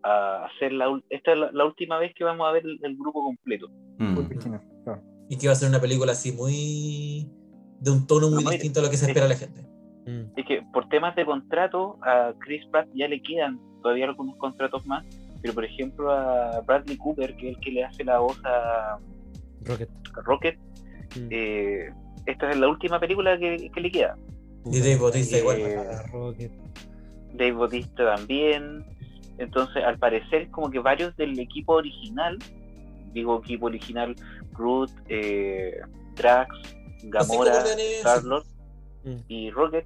a 0.03 0.45
hacer 0.45 0.71
la. 0.71 0.85
Esta 1.09 1.33
es 1.33 1.37
la, 1.37 1.51
la 1.51 1.65
última 1.65 1.97
vez 1.99 2.13
que 2.15 2.23
vamos 2.23 2.47
a 2.47 2.51
ver 2.51 2.63
el, 2.65 2.79
el 2.81 2.95
grupo 2.95 3.21
completo. 3.23 3.67
Mm. 3.97 4.17
Y 5.29 5.37
que 5.37 5.45
iba 5.45 5.53
a 5.53 5.55
ser 5.55 5.69
una 5.69 5.79
película 5.81 6.13
así 6.13 6.31
muy... 6.31 7.29
de 7.79 7.91
un 7.91 8.07
tono 8.07 8.29
muy 8.29 8.43
No, 8.43 8.49
distinto 8.51 8.79
a 8.79 8.83
lo 8.83 8.89
que 8.89 8.97
se 8.97 9.05
espera 9.07 9.27
la 9.27 9.35
gente. 9.35 9.61
Mm. 10.07 10.31
Es 10.39 10.45
que 10.47 10.61
por 10.73 10.87
temas 10.89 11.15
de 11.15 11.25
contrato, 11.25 11.97
a 12.01 12.33
Chris 12.39 12.65
Pratt 12.71 12.87
ya 12.95 13.07
le 13.07 13.21
quedan 13.21 13.59
todavía 13.81 14.05
algunos 14.05 14.35
contratos 14.37 14.85
más. 14.85 15.05
Pero 15.41 15.53
por 15.53 15.65
ejemplo, 15.65 16.11
a 16.11 16.61
Bradley 16.61 16.97
Cooper, 16.97 17.35
que 17.35 17.49
es 17.51 17.55
el 17.57 17.61
que 17.63 17.71
le 17.71 17.83
hace 17.83 18.03
la 18.05 18.19
voz 18.19 18.39
a 18.45 18.97
Rocket. 19.65 19.89
a 20.17 20.21
Rocket, 20.21 20.57
Mm. 21.17 21.27
eh, 21.29 21.89
esta 22.25 22.49
es 22.51 22.57
la 22.57 22.67
última 22.67 22.99
película 22.99 23.37
que, 23.37 23.69
que 23.73 23.81
le 23.81 23.91
queda. 23.91 24.15
Y 24.65 24.79
Dave 24.79 24.97
Bautista 24.97 25.37
Eh, 25.37 25.39
igual. 25.39 25.59
Rocket. 26.11 26.51
Dave 27.33 27.51
Bautista 27.53 28.15
también. 28.15 28.83
Entonces, 29.37 29.83
al 29.83 29.97
parecer, 29.97 30.49
como 30.51 30.69
que 30.69 30.79
varios 30.79 31.15
del 31.17 31.37
equipo 31.39 31.73
original, 31.73 32.37
digo 33.13 33.39
equipo 33.43 33.65
original, 33.67 34.15
Groot, 34.53 34.91
eh, 35.09 35.79
Drax, 36.15 36.49
Gamora, 37.03 37.63
Star-Lord 37.99 38.45
Mm. 39.03 39.15
y 39.27 39.49
Rocket, 39.49 39.85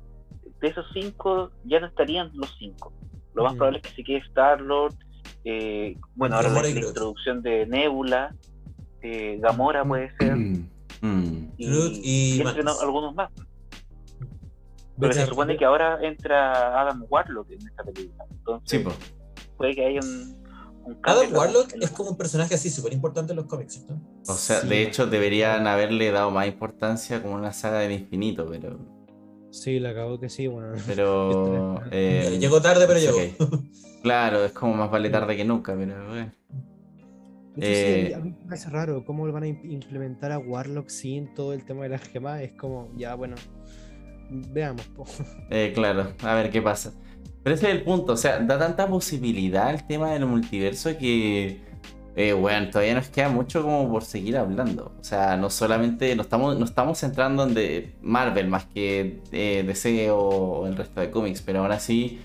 de 0.59 0.67
esos 0.67 0.85
cinco 0.93 1.51
ya 1.63 1.79
no 1.79 1.87
estarían 1.87 2.31
los 2.33 2.53
cinco. 2.59 2.91
Lo 3.33 3.43
más 3.43 3.53
Mm. 3.53 3.57
probable 3.57 3.79
es 3.81 3.89
que 3.89 3.95
se 3.95 4.03
quede 4.03 4.17
Star-Lord, 4.27 4.93
eh, 5.45 5.95
bueno, 6.15 6.35
ahora 6.35 6.49
la, 6.49 6.67
introducción 6.69 7.41
de 7.41 7.65
Nebula, 7.65 8.35
eh, 9.01 9.37
Gamora 9.41 9.85
puede 9.85 10.11
ser, 10.17 10.35
Mm. 10.35 10.67
Y, 11.57 11.67
Groot 11.67 11.93
y 12.03 12.41
y 12.41 12.43
algunos 12.81 13.15
más. 13.15 13.31
Pero 14.99 15.13
se 15.13 15.25
supone 15.25 15.57
que 15.57 15.65
ahora 15.65 15.99
entra 16.01 16.81
Adam 16.81 17.05
Warlock 17.09 17.51
en 17.51 17.67
esta 17.67 17.83
película. 17.83 18.25
Entonces, 18.31 18.69
Sí, 18.69 18.79
po. 18.79 18.91
puede 19.57 19.75
que 19.75 19.85
haya 19.85 19.99
un, 20.01 20.45
Adam 21.03 21.33
Warlock 21.33 21.73
es 21.81 21.89
como 21.91 22.11
un 22.11 22.17
personaje 22.17 22.55
así 22.55 22.69
súper 22.69 22.93
importante 22.93 23.33
en 23.33 23.37
los 23.37 23.45
cómics, 23.45 23.83
¿no? 23.89 23.99
O 24.27 24.33
sea, 24.33 24.61
Sí. 24.61 24.67
de 24.67 24.83
hecho 24.83 25.07
deberían 25.07 25.67
haberle 25.67 26.11
dado 26.11 26.31
más 26.31 26.47
importancia 26.47 27.21
como 27.21 27.35
una 27.35 27.53
saga 27.53 27.79
del 27.79 27.91
infinito, 27.91 28.45
pero. 28.49 28.77
Sí, 29.51 29.79
la 29.79 29.91
acabó 29.91 30.19
que 30.19 30.29
sí, 30.29 30.47
bueno. 30.47 30.73
Pero. 30.85 31.81
eh, 31.91 32.37
Llegó 32.39 32.61
tarde, 32.61 32.85
pero 32.87 32.99
llegó. 32.99 33.17
Claro, 34.03 34.45
es 34.45 34.51
como 34.51 34.73
más 34.75 34.91
vale 34.91 35.09
tarde 35.09 35.35
que 35.35 35.45
nunca, 35.45 35.75
pero 35.75 36.07
bueno. 36.07 36.31
De 37.55 37.65
hecho, 37.71 38.07
sí, 38.07 38.11
Eh, 38.11 38.15
a 38.15 38.19
mí 38.19 38.29
me 38.31 38.47
parece 38.47 38.69
raro 38.69 39.03
cómo 39.05 39.31
van 39.31 39.43
a 39.43 39.47
im- 39.47 39.63
implementar 39.71 40.31
a 40.31 40.37
Warlock 40.39 40.89
sin 40.89 41.33
todo 41.33 41.53
el 41.53 41.63
tema 41.65 41.83
de 41.83 41.89
las 41.89 42.01
gemas. 42.07 42.41
Es 42.41 42.51
como, 42.53 42.91
ya, 42.97 43.15
bueno, 43.15 43.35
veamos. 44.29 44.83
po. 44.87 45.05
Eh, 45.49 45.71
claro, 45.73 46.11
a 46.23 46.33
ver 46.35 46.49
qué 46.51 46.61
pasa. 46.61 46.93
Pero 47.43 47.55
ese 47.55 47.67
es 47.69 47.75
el 47.75 47.83
punto, 47.83 48.13
o 48.13 48.17
sea, 48.17 48.39
da 48.39 48.57
tanta 48.57 48.87
posibilidad 48.87 49.69
el 49.69 49.85
tema 49.85 50.11
del 50.11 50.25
multiverso 50.25 50.97
que, 50.97 51.61
eh, 52.15 52.33
bueno, 52.33 52.69
todavía 52.71 52.95
nos 52.95 53.07
queda 53.09 53.29
mucho 53.29 53.61
como 53.61 53.87
por 53.91 54.03
seguir 54.03 54.35
hablando. 54.37 54.91
O 54.99 55.03
sea, 55.03 55.37
no 55.37 55.49
solamente 55.51 56.15
nos 56.15 56.25
estamos, 56.25 56.57
nos 56.57 56.69
estamos 56.71 56.97
centrando 56.99 57.43
en 57.47 57.53
de 57.53 57.93
Marvel 58.01 58.47
más 58.47 58.65
que 58.65 59.21
eh, 59.31 59.63
DC 59.65 60.09
o, 60.11 60.65
el 60.65 60.75
resto 60.75 61.01
de 61.01 61.11
cómics, 61.11 61.41
pero 61.43 61.59
aún 61.59 61.71
así 61.71 62.19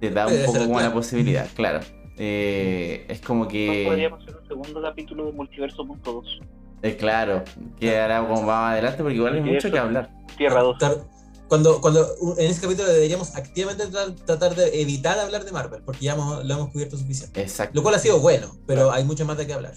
te 0.00 0.10
da 0.10 0.26
un 0.26 0.34
poco 0.46 0.58
como 0.64 0.80
la 0.80 0.92
posibilidad, 0.92 1.46
claro. 1.54 1.80
Eh, 2.24 3.04
es 3.08 3.20
como 3.20 3.48
que, 3.48 3.84
podríamos 3.84 4.22
hacer 4.22 4.36
un 4.40 4.46
segundo 4.46 4.80
capítulo 4.80 5.26
de 5.26 5.32
Multiverso.2. 5.32 6.40
eh, 6.82 6.96
claro, 6.96 7.42
quedará 7.80 8.20
como 8.20 8.42
más 8.42 8.72
adelante 8.74 9.02
porque 9.02 9.16
igual 9.16 9.34
hay 9.34 9.40
mucho 9.40 9.70
que 9.72 9.78
hablar. 9.78 10.08
Tierra 10.36 10.60
2. 10.62 10.78
Claro, 10.78 11.04
Cuando, 11.48 11.80
cuando 11.80 12.06
uh, 12.20 12.34
en 12.38 12.46
ese 12.50 12.60
capítulo 12.62 12.88
deberíamos 12.88 13.34
activamente 13.36 13.88
tra- 13.88 14.14
tratar 14.24 14.54
de 14.54 14.80
evitar 14.80 15.18
hablar 15.18 15.44
de 15.44 15.50
Marvel, 15.50 15.82
porque 15.84 16.04
ya 16.06 16.12
hemos- 16.14 16.44
lo 16.44 16.54
hemos 16.54 16.68
cubierto 16.70 16.96
suficiente. 16.96 17.42
Exacto. 17.42 17.72
Lo 17.74 17.82
cual 17.82 17.96
ha 17.96 17.98
sido 17.98 18.20
bueno, 18.20 18.52
pero 18.68 18.92
hay 18.92 19.02
mucho 19.04 19.24
más 19.26 19.36
de 19.36 19.46
qué 19.48 19.54
hablar. 19.54 19.74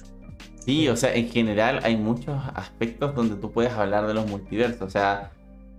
Sí, 0.64 0.88
o 0.88 0.96
sea, 0.96 1.16
en 1.16 1.30
general 1.30 1.80
hay 1.84 1.98
muchos 1.98 2.36
aspectos 2.54 3.16
donde 3.16 3.36
tú 3.38 3.52
puedes 3.52 3.74
hablar 3.74 4.06
de 4.08 4.14
los 4.14 4.28
multiversos. 4.28 4.82
O 4.84 4.90
sea, 4.90 5.32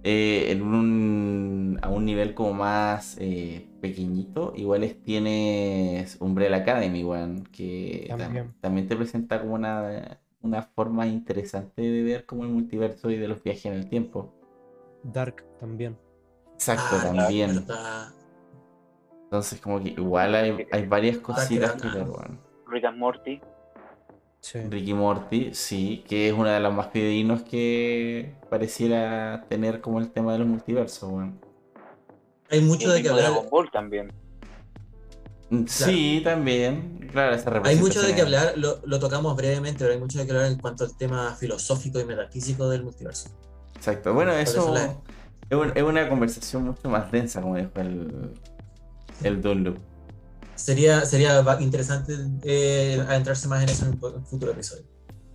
eh, 0.05 0.53
en 0.53 0.63
un, 0.63 1.79
a 1.83 1.89
un 1.91 2.05
nivel 2.05 2.35
como 2.35 2.53
más 2.55 3.17
eh, 3.21 3.69
pequeñito, 3.81 4.53
igual 4.57 4.85
es- 4.85 5.03
tienes 5.03 6.17
Umbrella 6.21 6.59
Academy, 6.59 7.03
weón, 7.05 7.45
que 7.45 8.07
tam- 8.11 8.19
También. 8.19 8.55
también 8.61 8.89
te 8.89 8.97
presenta 8.97 9.41
como 9.41 9.55
una, 9.55 10.21
una 10.43 10.63
forma 10.63 11.07
interesante 11.07 11.83
de 11.83 12.03
ver 12.03 12.27
como 12.27 12.45
el 12.45 12.51
multiverso 12.51 13.11
y 13.11 13.17
de 13.17 13.29
los 13.29 13.43
viajes 13.43 13.67
en 13.67 13.73
el 13.75 13.89
tiempo. 13.89 14.33
Dark 15.03 15.45
también. 15.59 15.97
Exacto, 16.55 16.97
Ah, 16.97 17.03
también. 17.03 17.65
Entonces, 19.25 19.61
como 19.61 19.83
que 19.83 19.91
igual 19.91 20.35
hay, 20.35 20.67
hay 20.71 20.87
varias 20.87 21.19
cositas 21.19 21.73
que 21.73 21.89
ver, 21.89 22.09
weón. 22.09 22.41
Rick 22.69 22.85
and 22.85 22.99
Morty. 22.99 23.41
Sí. 24.47 24.61
Ricky 24.61 24.95
Morty, 24.95 25.55
sí, 25.55 26.05
que 26.07 26.29
es 26.29 26.33
una 26.33 26.55
de 26.55 26.61
las 26.61 26.73
más 26.73 26.93
fidedignos 26.93 27.43
que 27.43 28.33
pareciera 28.49 29.45
tener 29.49 29.81
como 29.81 29.99
el 29.99 30.13
tema 30.13 30.33
de 30.35 30.39
los 30.39 30.47
multiversos, 30.47 31.11
weón. 31.11 31.41
Hay 32.49 32.61
mucho 32.61 32.93
de 32.93 33.03
qué 33.03 33.09
hablar. 33.09 33.33
Dragon 33.33 33.51
Ball 33.51 33.69
también. 33.73 34.13
Mm, 35.51 35.65
Sí, 35.67 36.21
también, 36.23 37.09
claro, 37.11 37.35
esa 37.35 37.61
Hay 37.65 37.75
mucho 37.75 38.01
de 38.01 38.15
qué 38.15 38.21
hablar, 38.23 38.53
lo, 38.57 38.79
lo 38.85 39.01
tocamos 39.01 39.35
brevemente, 39.35 39.81
pero 39.81 39.95
hay 39.95 39.99
mucho 39.99 40.21
de 40.21 40.27
qué 40.27 40.31
hablar 40.31 40.53
en 40.53 40.59
cuanto 40.59 40.85
al 40.85 40.97
tema 40.97 41.35
filosófico 41.35 41.99
y 41.99 42.05
metafísico 42.05 42.69
del 42.69 42.85
multiverso. 42.85 43.29
Exacto, 43.75 44.15
bueno, 44.15 44.31
Por 44.31 44.41
eso 44.43 44.59
eso 44.59 44.75
la- 44.75 44.95
es, 45.51 45.57
un- 45.59 45.73
es 45.75 45.83
una 45.83 46.09
conversación 46.09 46.67
mucho 46.67 46.89
más 46.89 47.11
densa, 47.11 47.43
como 47.43 47.57
dijo 47.57 47.71
el, 47.81 48.31
el 49.25 49.43
Dunloop. 49.43 49.79
Sería, 50.57 51.05
sería 51.05 51.45
interesante 51.61 52.15
eh, 52.43 53.03
adentrarse 53.09 53.47
más 53.49 53.63
en 53.63 53.69
eso 53.69 53.87
en 53.87 53.93
un, 53.93 54.27
futuro 54.27 54.53
episodio. 54.53 54.85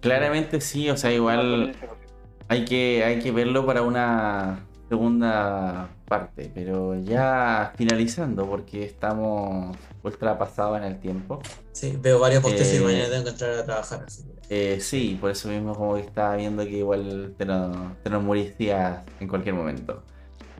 Claramente 0.02 0.60
sí, 0.62 0.90
o 0.90 0.98
sea, 0.98 1.14
igual 1.14 1.76
hay 2.48 2.66
que, 2.66 3.04
hay 3.04 3.20
que 3.20 3.32
verlo 3.32 3.66
para 3.66 3.84
una 3.84 4.66
segunda 4.90 5.90
parte, 6.06 6.52
pero 6.54 7.00
ya 7.00 7.72
finalizando, 7.78 8.46
porque 8.46 8.84
estamos 8.84 9.78
ultra 10.04 10.38
pasados 10.38 10.78
en 10.80 10.84
el 10.84 11.00
tiempo. 11.00 11.40
Sí, 11.72 11.98
veo 12.02 12.20
varios 12.20 12.44
posteos 12.44 12.74
y 12.74 12.76
Eh, 12.76 12.82
mañana 12.82 13.10
tengo 13.10 13.24
que 13.24 13.30
entrar 13.30 13.52
a 13.52 13.64
trabajar. 13.64 14.04
así 14.06 14.24
que- 14.24 14.74
Eh, 14.74 14.82
sí, 14.82 15.18
por 15.22 15.32
eso 15.32 15.48
mismo 15.48 15.74
como 15.74 15.96
que 15.96 16.02
estaba 16.02 16.36
viendo 16.36 16.64
que 16.66 16.80
igual 16.80 17.34
te 17.38 17.46
nos, 17.46 18.24
morías 18.24 19.00
en 19.22 19.28
cualquier 19.30 19.56
momento. 19.56 20.04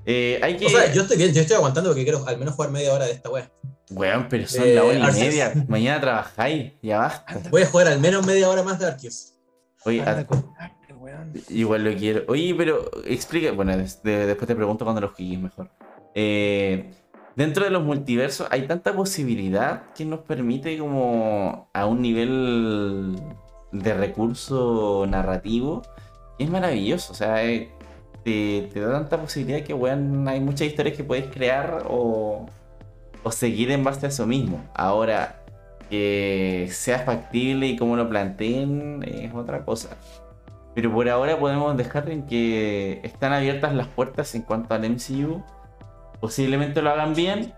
Eh, 0.06 0.40
hay 0.42 0.56
que... 0.56 0.68
O 0.68 0.70
sea, 0.70 0.94
yo 0.94 1.02
estoy 1.02 1.18
bien, 1.18 1.34
yo 1.34 1.42
estoy 1.42 1.58
aguantando 1.58 1.90
porque 1.90 2.04
quiero 2.04 2.26
al 2.26 2.38
menos 2.38 2.56
jugar 2.56 2.72
media 2.72 2.94
hora 2.94 3.06
de 3.06 3.12
esta 3.12 3.30
wea. 3.30 3.52
Weón, 3.92 4.28
pero 4.30 4.48
son 4.48 4.64
Eh, 4.66 4.76
la 4.76 4.84
hora 4.84 4.98
y 4.98 5.02
Arceus. 5.02 5.26
media. 5.28 5.54
Mañana 5.68 6.02
trabajáis, 6.02 6.74
ya 6.82 7.00
basta. 7.00 7.40
Voy 7.52 7.62
a 7.64 7.66
jugar 7.68 7.88
al 7.88 8.00
menos 8.00 8.26
media 8.26 8.50
hora 8.50 8.64
más 8.64 8.80
de 8.80 8.88
Arceus. 8.88 9.34
Oye, 9.86 10.02
a- 10.02 10.26
weón. 10.98 11.34
igual 11.50 11.84
lo 11.84 11.94
quiero. 11.96 12.24
Oye, 12.28 12.54
pero 12.56 12.90
explica... 13.06 13.52
Bueno, 13.52 13.76
des- 13.76 14.02
de- 14.04 14.28
después 14.28 14.48
te 14.48 14.56
pregunto 14.56 14.86
cuando 14.86 15.02
lo 15.02 15.10
juegues 15.10 15.40
mejor. 15.40 15.70
Eh, 16.14 16.92
dentro 17.36 17.64
de 17.66 17.72
los 17.72 17.84
multiversos 17.84 18.48
hay 18.52 18.68
tanta 18.68 18.94
posibilidad 18.94 19.92
que 19.96 20.06
nos 20.06 20.20
permite 20.22 20.78
como 20.78 21.70
a 21.74 21.86
un 21.86 22.02
nivel 22.02 23.16
de 23.72 23.94
recurso 23.94 25.06
narrativo 25.10 25.82
que 26.38 26.44
es 26.44 26.50
maravilloso. 26.50 27.14
O 27.14 27.16
sea, 27.16 27.44
eh, 27.44 27.72
te, 28.24 28.70
te 28.72 28.80
da 28.80 28.92
tanta 29.00 29.20
posibilidad 29.20 29.64
que, 29.66 29.74
weón, 29.74 30.28
hay 30.28 30.40
muchas 30.40 30.68
historias 30.68 30.96
que 30.96 31.04
puedes 31.04 31.26
crear 31.32 31.86
o, 31.90 32.46
o 33.24 33.32
seguir 33.32 33.72
en 33.72 33.84
base 33.84 34.06
a 34.06 34.10
eso 34.10 34.26
mismo. 34.26 34.64
Ahora, 34.74 35.44
que 35.90 36.70
sea 36.72 37.00
factible 37.00 37.68
y 37.68 37.76
cómo 37.76 37.96
lo 37.96 38.10
planteen 38.10 39.04
es 39.04 39.34
otra 39.34 39.66
cosa. 39.66 39.98
Pero 40.74 40.92
por 40.92 41.10
ahora 41.10 41.38
podemos 41.38 41.76
dejar 41.76 42.10
en 42.10 42.26
que 42.26 43.02
están 43.04 43.34
abiertas 43.34 43.76
las 43.76 43.88
puertas 43.88 44.34
en 44.36 44.44
cuanto 44.44 44.74
al 44.74 44.90
MCU. 44.90 45.44
Posiblemente 46.22 46.82
lo 46.82 46.92
hagan 46.92 47.14
bien. 47.14 47.54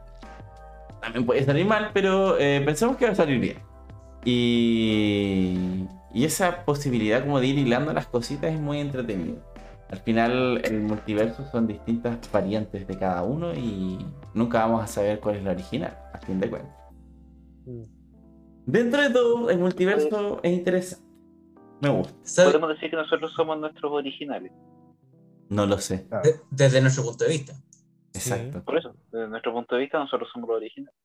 También 0.99 1.25
puede 1.25 1.43
salir 1.43 1.65
mal, 1.65 1.91
pero 1.93 2.39
eh, 2.39 2.61
pensamos 2.65 2.97
que 2.97 3.05
va 3.05 3.11
a 3.11 3.15
salir 3.15 3.39
bien. 3.39 3.57
Y, 4.25 5.85
y 6.13 6.25
esa 6.25 6.63
posibilidad 6.65 7.23
como 7.23 7.39
de 7.39 7.47
ir 7.47 7.59
hilando 7.59 7.93
las 7.93 8.07
cositas 8.07 8.51
es 8.51 8.59
muy 8.59 8.79
entretenido. 8.79 9.52
Al 9.93 9.99
final 9.99 10.59
el 10.63 10.81
multiverso 10.81 11.45
son 11.51 11.67
distintas 11.67 12.17
variantes 12.31 12.87
de 12.87 12.97
cada 12.97 13.21
uno 13.21 13.53
y 13.53 14.03
nunca 14.33 14.65
vamos 14.65 14.83
a 14.83 14.87
saber 14.87 15.19
cuál 15.19 15.35
es 15.35 15.43
la 15.43 15.51
original, 15.51 15.95
a 16.11 16.17
fin 16.17 16.39
de 16.39 16.49
cuentas. 16.49 16.75
Mm. 17.67 17.83
Dentro 18.65 19.01
de 19.03 19.09
todo, 19.11 19.49
el 19.51 19.59
multiverso 19.59 20.39
es 20.41 20.51
interesante. 20.51 21.05
Me 21.79 21.89
gusta. 21.89 22.11
¿Sabe? 22.23 22.47
Podemos 22.53 22.69
decir 22.69 22.89
que 22.89 22.95
nosotros 22.95 23.31
somos 23.35 23.59
nuestros 23.59 23.91
originales. 23.91 24.51
No 25.49 25.67
lo 25.67 25.77
sé. 25.77 26.07
Claro. 26.07 26.23
De- 26.27 26.39
Desde 26.49 26.81
nuestro 26.81 27.03
punto 27.03 27.25
de 27.25 27.29
vista. 27.29 27.53
Exacto. 28.15 28.63
Por 28.63 28.79
eso, 28.79 28.95
desde 29.11 29.27
nuestro 29.27 29.53
punto 29.53 29.75
de 29.75 29.81
vista, 29.81 29.99
nosotros 29.99 30.27
somos 30.33 30.49
los 30.49 30.57
originales. 30.57 30.95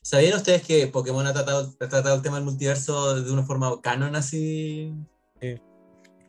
¿Sabían 0.00 0.36
ustedes 0.38 0.66
que 0.66 0.86
Pokémon 0.86 1.26
ha 1.26 1.34
tratado, 1.34 1.74
ha 1.78 1.88
tratado 1.88 2.14
el 2.14 2.22
tema 2.22 2.36
del 2.36 2.46
multiverso 2.46 3.20
de 3.20 3.30
una 3.30 3.42
forma 3.42 3.82
canon 3.82 4.16
así? 4.16 4.94
Sí. 5.42 5.60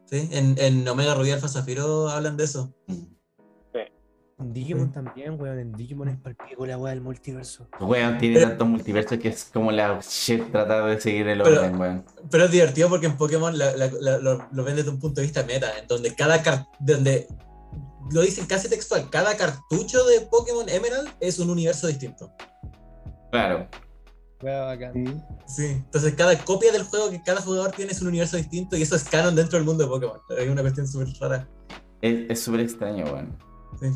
¿Sí? 0.06 0.30
En, 0.32 0.56
en 0.60 0.88
Omega 0.88 1.14
Rubí 1.16 1.32
Alfa 1.32 1.48
Zafiro 1.48 2.10
hablan 2.10 2.38
de 2.38 2.44
eso. 2.46 2.74
En 4.38 4.52
Digimon 4.52 4.92
también, 4.92 5.40
weón. 5.40 5.58
En 5.60 5.72
Digimon 5.72 6.10
es 6.10 6.20
palpico 6.20 6.66
la 6.66 6.78
weá 6.78 6.92
del 6.94 7.00
multiverso. 7.02 7.70
Weón, 7.80 8.18
tiene 8.18 8.36
Pero- 8.36 8.50
tantos 8.50 8.68
multiversos 8.68 9.18
que 9.18 9.30
es 9.30 9.46
como 9.46 9.72
la 9.72 9.98
shit 10.02 10.52
tratar 10.52 10.86
de 10.90 11.00
seguir 11.00 11.26
el 11.30 11.42
Pero- 11.42 11.62
orden, 11.62 11.80
weón. 11.80 12.06
Pero 12.30 12.44
es 12.44 12.52
divertido 12.52 12.90
porque 12.90 13.06
en 13.06 13.16
Pokémon 13.18 13.58
la- 13.58 13.74
la- 13.78 13.90
la- 14.02 14.18
lo, 14.18 14.46
lo 14.52 14.64
ven 14.66 14.76
desde 14.76 14.90
un 14.90 15.00
punto 15.00 15.22
de 15.22 15.28
vista 15.28 15.44
meta, 15.44 15.80
en 15.80 15.88
donde 15.88 16.14
cada 16.16 16.44
donde 16.82 17.28
lo 18.12 18.22
dicen 18.22 18.46
casi 18.46 18.68
textual, 18.70 19.10
cada 19.10 19.38
cartucho 19.38 20.04
de 20.06 20.20
Pokémon 20.22 20.68
Emerald 20.68 21.08
es 21.22 21.40
un 21.40 21.50
universo 21.50 21.88
distinto. 21.88 22.30
Claro. 23.32 23.68
Weá 24.46 24.66
bacán. 24.66 24.94
Sí. 24.94 25.06
Sí. 25.48 25.66
Entonces 25.72 26.14
cada 26.16 26.38
copia 26.38 26.72
del 26.72 26.84
juego 26.84 27.10
que 27.10 27.22
cada 27.24 27.42
jugador 27.42 27.72
tiene 27.72 27.92
es 27.92 28.02
un 28.02 28.10
universo 28.10 28.38
distinto 28.38 28.78
y 28.78 28.84
eso 28.84 28.96
es 28.96 29.04
canon 29.06 29.36
dentro 29.36 29.58
del 29.58 29.66
mundo 29.66 29.84
de 29.84 29.90
Pokémon. 29.90 30.20
Es 30.38 30.50
una 30.50 30.62
cuestión 30.62 30.88
súper 30.88 31.08
rara. 31.20 31.48
Es 32.02 32.42
súper 32.44 32.60
extraño, 32.60 33.06
weón. 33.06 33.36
Sí. 33.80 33.88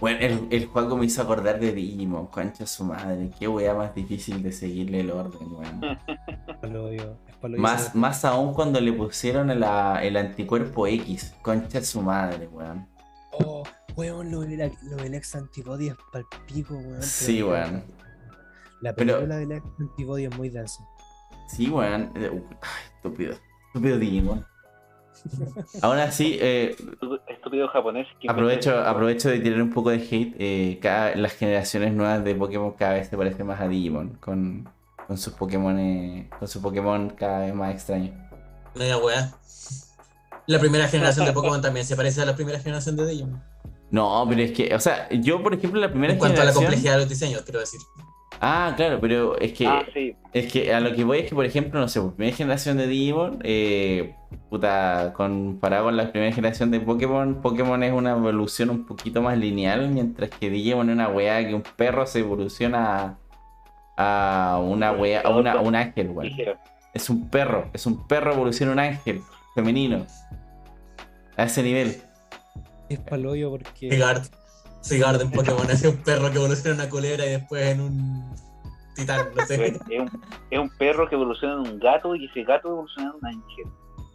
Bueno, 0.00 0.18
el, 0.20 0.48
el 0.50 0.66
juego 0.66 0.96
me 0.96 1.06
hizo 1.06 1.22
acordar 1.22 1.60
de 1.60 1.72
Digimon, 1.72 2.26
concha 2.26 2.66
su 2.66 2.84
madre. 2.84 3.30
Qué 3.38 3.46
wea 3.46 3.74
más 3.74 3.94
difícil 3.94 4.42
de 4.42 4.50
seguirle 4.52 5.00
el 5.00 5.10
orden, 5.10 5.48
weón. 5.52 5.80
Más, 7.58 7.94
más 7.94 8.24
aún 8.24 8.54
cuando 8.54 8.80
le 8.80 8.92
pusieron 8.92 9.58
la- 9.60 10.00
el 10.02 10.16
anticuerpo 10.16 10.86
X, 10.86 11.34
concha 11.42 11.82
su 11.82 12.00
madre, 12.00 12.48
weón. 12.48 12.88
Oh, 13.32 13.62
weón, 13.96 14.30
lo 14.30 14.40
del, 14.40 14.72
lo 14.82 14.96
del 14.96 15.14
ex 15.14 15.34
antibody 15.34 15.88
es 15.88 15.94
palpico, 16.10 16.74
weón. 16.74 17.02
Sí, 17.02 17.42
weón. 17.42 17.84
La 18.84 18.94
película 18.94 19.36
del 19.36 19.52
ex 19.52 19.64
antibody 19.80 20.24
es 20.26 20.36
muy 20.36 20.50
densa. 20.50 20.86
Sí, 21.48 21.68
weón. 21.70 22.12
Eh, 22.16 22.30
Ay, 22.60 22.70
estúpido. 22.96 23.34
Estúpido 23.68 23.98
Digimon. 23.98 24.46
Aún 25.82 25.98
así, 25.98 26.36
eh, 26.40 26.76
Estúpido 27.28 27.68
japonés. 27.68 28.06
aprovecho, 28.28 28.78
aprovecho 28.78 29.30
de 29.30 29.40
tirar 29.40 29.62
un 29.62 29.70
poco 29.72 29.90
de 29.90 29.96
hate. 29.96 30.34
eh, 30.38 30.78
cada, 30.82 31.14
las 31.16 31.32
generaciones 31.32 31.94
nuevas 31.94 32.22
de 32.24 32.34
Pokémon 32.34 32.72
cada 32.72 32.94
vez 32.94 33.08
se 33.08 33.16
parecen 33.16 33.46
más 33.46 33.60
a 33.60 33.68
Digimon. 33.68 34.18
Con, 34.20 34.68
con 35.06 35.16
sus 35.16 35.32
Pokémon 35.34 35.78
eh, 35.78 36.28
con 36.38 36.46
sus 36.48 36.60
Pokémon 36.60 37.10
cada 37.10 37.40
vez 37.46 37.54
más 37.54 37.72
extraños. 37.74 38.14
Media 38.74 38.98
weá. 38.98 39.32
La 40.46 40.58
primera 40.58 40.88
generación 40.88 41.24
de 41.24 41.32
Pokémon 41.32 41.62
también 41.62 41.86
se 41.86 41.96
parece 41.96 42.20
a 42.20 42.26
la 42.26 42.34
primera 42.36 42.58
generación 42.58 42.96
de 42.96 43.06
Digimon. 43.06 43.42
No, 43.90 44.26
pero 44.28 44.42
es 44.42 44.52
que, 44.52 44.74
o 44.74 44.80
sea, 44.80 45.08
yo 45.10 45.42
por 45.42 45.54
ejemplo 45.54 45.80
la 45.80 45.88
primera 45.90 46.12
En 46.12 46.18
cuanto 46.18 46.40
a 46.42 46.44
la 46.44 46.50
generación- 46.52 46.64
complejidad 46.64 46.92
de 46.94 46.98
los 47.00 47.08
diseños, 47.08 47.42
quiero 47.42 47.60
decir. 47.60 47.80
Ah, 48.46 48.74
claro, 48.76 49.00
pero 49.00 49.38
es 49.38 49.54
que 49.54 49.66
Ah, 49.66 49.82
sí. 49.94 50.14
Es 50.34 50.52
que 50.52 50.74
a 50.74 50.80
lo 50.80 50.94
que 50.94 51.02
voy 51.02 51.20
es 51.20 51.28
que, 51.30 51.34
por 51.34 51.46
ejemplo, 51.46 51.80
no 51.80 51.88
sé, 51.88 51.98
por 51.98 52.14
primera 52.14 52.36
generación 52.36 52.76
de 52.76 52.86
Digimon, 52.86 53.38
eh, 53.42 54.14
puta, 54.50 55.14
comparado 55.16 55.84
con 55.84 55.96
la 55.96 56.12
primera 56.12 56.30
generación 56.30 56.70
de 56.70 56.80
Pokémon, 56.80 57.40
Pokémon 57.40 57.82
es 57.82 57.92
una 57.92 58.10
evolución 58.10 58.68
un 58.68 58.84
poquito 58.84 59.22
más 59.22 59.38
lineal, 59.38 59.88
mientras 59.88 60.28
que 60.28 60.50
Digimon 60.50 60.90
es 60.90 60.94
una 60.94 61.08
weá 61.08 61.46
que 61.46 61.54
un 61.54 61.62
perro 61.62 62.06
se 62.06 62.18
evoluciona 62.18 63.16
a, 63.96 64.52
a 64.54 64.58
una 64.58 64.92
weá, 64.92 65.22
a, 65.22 65.30
una, 65.30 65.52
a 65.52 65.60
un 65.60 65.74
ángel, 65.74 66.10
weón. 66.10 66.30
Es 66.92 67.08
un 67.08 67.30
perro, 67.30 67.70
es 67.72 67.86
un 67.86 68.06
perro 68.06 68.34
evoluciona 68.34 68.72
a 68.72 68.74
un 68.74 68.80
ángel 68.80 69.22
femenino. 69.54 70.04
A 71.38 71.44
ese 71.44 71.62
nivel. 71.62 71.96
Es 72.90 72.98
palo 72.98 73.30
obvio 73.30 73.50
porque. 73.50 73.88
Sigard 74.84 75.20
en 75.20 75.30
Pokémon 75.30 75.68
es 75.70 75.82
un 75.84 75.96
perro 75.96 76.30
que 76.30 76.36
evoluciona 76.36 76.74
en 76.74 76.80
una 76.80 76.90
culebra 76.90 77.24
y 77.26 77.30
después 77.30 77.66
en 77.66 77.80
un 77.80 78.34
titán, 78.94 79.28
no 79.34 79.46
sé. 79.46 79.66
Es 79.66 80.00
un, 80.00 80.22
es 80.50 80.58
un 80.58 80.68
perro 80.76 81.08
que 81.08 81.14
evoluciona 81.14 81.54
en 81.54 81.72
un 81.72 81.78
gato 81.78 82.14
y 82.14 82.26
ese 82.26 82.44
gato 82.44 82.68
evoluciona 82.68 83.10
en 83.10 83.16
un 83.16 83.26
ángel. 83.26 83.64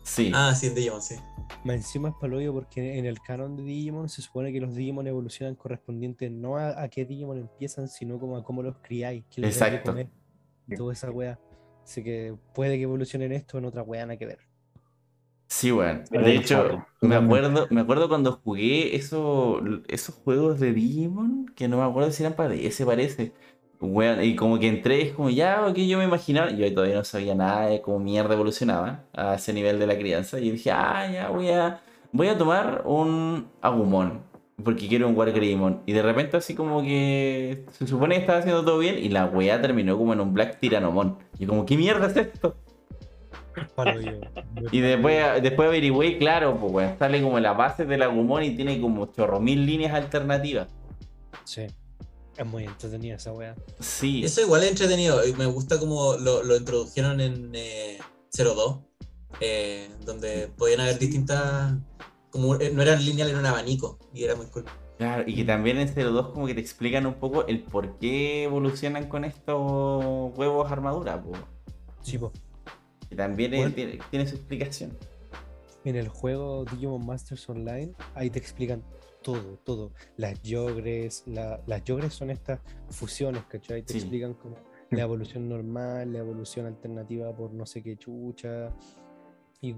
Sí. 0.03 0.31
Ah, 0.33 0.53
sí, 0.55 0.67
en 0.67 0.75
Digimon, 0.75 1.01
sí. 1.01 1.15
Más 1.63 1.75
encima 1.75 2.09
es 2.09 2.15
palo 2.21 2.37
obvio 2.37 2.53
porque 2.53 2.97
en 2.99 3.05
el 3.05 3.19
canon 3.19 3.55
de 3.55 3.63
Digimon 3.63 4.09
se 4.09 4.21
supone 4.21 4.53
que 4.53 4.61
los 4.61 4.75
Digimon 4.75 5.07
evolucionan 5.07 5.55
correspondientes 5.55 6.31
no 6.31 6.57
a, 6.57 6.81
a 6.81 6.87
qué 6.89 7.05
Digimon 7.05 7.39
empiezan, 7.39 7.87
sino 7.87 8.19
como 8.19 8.37
a 8.37 8.43
cómo 8.43 8.61
los 8.61 8.77
criáis. 8.77 9.25
qué 9.29 9.41
les 9.41 9.55
Exacto. 9.55 9.91
comer, 9.91 10.09
toda 10.77 10.93
esa 10.93 11.09
wea. 11.09 11.39
Así 11.83 12.03
que 12.03 12.35
puede 12.53 12.77
que 12.77 12.83
evolucionen 12.83 13.31
esto 13.31 13.57
en 13.57 13.65
otra 13.65 13.81
wea 13.81 14.05
nada 14.05 14.17
que 14.17 14.27
ver. 14.27 14.48
Sí, 15.49 15.71
weón. 15.71 16.03
De 16.11 16.35
hecho, 16.35 16.85
me 17.01 17.15
acuerdo, 17.15 17.67
me 17.71 17.81
acuerdo 17.81 18.07
cuando 18.07 18.33
jugué 18.43 18.95
eso, 18.95 19.59
esos 19.87 20.15
juegos 20.15 20.59
de 20.59 20.73
Digimon, 20.73 21.47
que 21.55 21.67
no 21.67 21.77
me 21.77 21.83
acuerdo 21.83 22.11
si 22.11 22.23
eran 22.23 22.35
para 22.35 22.49
DS, 22.53 22.85
parece. 22.85 23.33
Weón, 23.81 24.23
y 24.23 24.35
como 24.35 24.59
que 24.59 24.67
entré, 24.67 25.01
es 25.01 25.13
como 25.13 25.29
ya, 25.29 25.65
ok, 25.67 25.75
yo 25.77 25.97
me 25.97 26.03
imaginaba, 26.03 26.51
yo 26.51 26.71
todavía 26.73 26.95
no 26.97 27.03
sabía 27.03 27.33
nada 27.33 27.67
de 27.67 27.81
cómo 27.81 27.99
mierda 27.99 28.33
evolucionaba 28.35 29.05
a 29.13 29.35
ese 29.35 29.53
nivel 29.53 29.79
de 29.79 29.87
la 29.87 29.97
crianza. 29.97 30.39
Y 30.39 30.51
dije, 30.51 30.71
ah, 30.71 31.09
ya 31.11 31.29
voy 31.29 31.49
a, 31.49 31.81
voy 32.11 32.27
a 32.27 32.37
tomar 32.37 32.83
un 32.85 33.47
Agumon, 33.61 34.21
porque 34.63 34.87
quiero 34.87 35.07
un 35.07 35.15
Wargreymon. 35.17 35.81
Y 35.87 35.93
de 35.93 36.01
repente 36.03 36.37
así 36.37 36.55
como 36.55 36.81
que 36.83 37.65
se 37.71 37.87
supone 37.87 38.15
que 38.15 38.21
estaba 38.21 38.39
haciendo 38.39 38.63
todo 38.63 38.79
bien 38.79 38.97
y 38.99 39.09
la 39.09 39.25
weá 39.25 39.59
terminó 39.61 39.97
como 39.97 40.13
en 40.13 40.19
un 40.21 40.33
Black 40.33 40.59
Tiranomon. 40.59 41.17
Y 41.39 41.45
como, 41.47 41.65
¿qué 41.65 41.75
mierda 41.77 42.07
es 42.07 42.17
esto? 42.17 42.55
Y 44.71 44.79
después, 44.79 45.41
después 45.41 45.67
averigüé, 45.67 46.17
claro, 46.17 46.57
pues 46.59 46.71
weón, 46.73 46.95
sale 46.99 47.21
como 47.21 47.39
la 47.39 47.53
base 47.53 47.85
del 47.85 48.01
Agumon 48.03 48.43
y 48.43 48.55
tiene 48.55 48.79
como 48.79 49.07
chorro 49.07 49.39
mil 49.39 49.65
líneas 49.65 49.93
alternativas. 49.93 50.67
Sí. 51.43 51.67
Es 52.37 52.45
muy 52.45 52.63
entretenida 52.63 53.15
esa 53.15 53.33
wea. 53.33 53.53
Sí, 53.79 54.23
Eso 54.23 54.41
igual 54.41 54.63
es 54.63 54.69
entretenido. 54.69 55.25
y 55.27 55.33
Me 55.33 55.45
gusta 55.45 55.77
como 55.77 56.13
lo, 56.15 56.41
lo 56.43 56.55
introdujeron 56.55 57.19
en 57.19 57.51
eh, 57.53 57.99
02, 58.33 58.79
eh, 59.41 59.89
donde 60.05 60.47
podían 60.57 60.79
haber 60.79 60.97
distintas. 60.99 61.73
Como, 62.29 62.55
eh, 62.55 62.71
no 62.73 62.81
eran 62.81 63.03
lineales, 63.03 63.31
era 63.33 63.39
un 63.41 63.45
abanico. 63.45 63.99
Y 64.13 64.23
era 64.23 64.35
muy 64.35 64.45
cool. 64.45 64.63
claro, 64.97 65.23
y 65.27 65.35
que 65.35 65.43
también 65.43 65.79
en 65.79 65.93
02 65.93 66.29
como 66.29 66.47
que 66.47 66.53
te 66.53 66.61
explican 66.61 67.05
un 67.05 67.15
poco 67.15 67.45
el 67.47 67.61
por 67.63 67.97
qué 67.97 68.43
evolucionan 68.43 69.09
con 69.09 69.25
estos 69.25 69.61
huevos 70.37 70.71
armadura, 70.71 71.21
pues. 71.21 71.41
Sí, 72.01 72.17
po. 72.17 72.31
Que 73.09 73.15
también 73.15 73.53
es- 73.53 73.75
tiene, 73.75 73.99
tiene 74.09 74.27
su 74.27 74.35
explicación. 74.35 74.97
En 75.85 75.95
el 75.95 76.07
juego 76.09 76.65
Digimon 76.65 77.05
Masters 77.05 77.47
Online, 77.49 77.93
ahí 78.13 78.29
te 78.29 78.39
explican 78.39 78.83
todo, 79.23 79.57
todo. 79.63 79.91
Las 80.17 80.41
yogres, 80.43 81.23
la- 81.25 81.61
las 81.65 81.83
yogres 81.83 82.13
son 82.13 82.29
estas 82.29 82.59
fusiones, 82.89 83.43
¿cachai? 83.45 83.81
Te 83.83 83.93
Sí. 83.93 83.99
explican 83.99 84.33
como 84.33 84.55
la 84.91 85.01
evolución 85.03 85.47
normal, 85.49 86.11
la 86.13 86.19
evolución 86.19 86.65
alternativa 86.65 87.33
por 87.35 87.53
no 87.53 87.65
sé 87.65 87.81
qué 87.81 87.97
chucha, 87.97 88.73
y, 89.61 89.73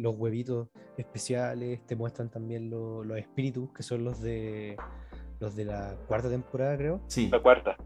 los 0.00 0.16
huevitos 0.16 0.68
especiales, 0.96 1.84
te 1.86 1.94
muestran 1.94 2.30
también 2.30 2.70
lo- 2.70 3.04
los 3.04 3.18
espíritus, 3.18 3.70
que 3.72 3.82
son 3.82 4.02
los 4.04 4.20
de 4.22 4.76
los 5.40 5.54
de 5.56 5.64
la 5.66 5.96
cuarta 6.08 6.30
temporada, 6.30 6.76
creo. 6.78 7.00
Sí, 7.08 7.28
La 7.28 7.42
cuarta. 7.42 7.76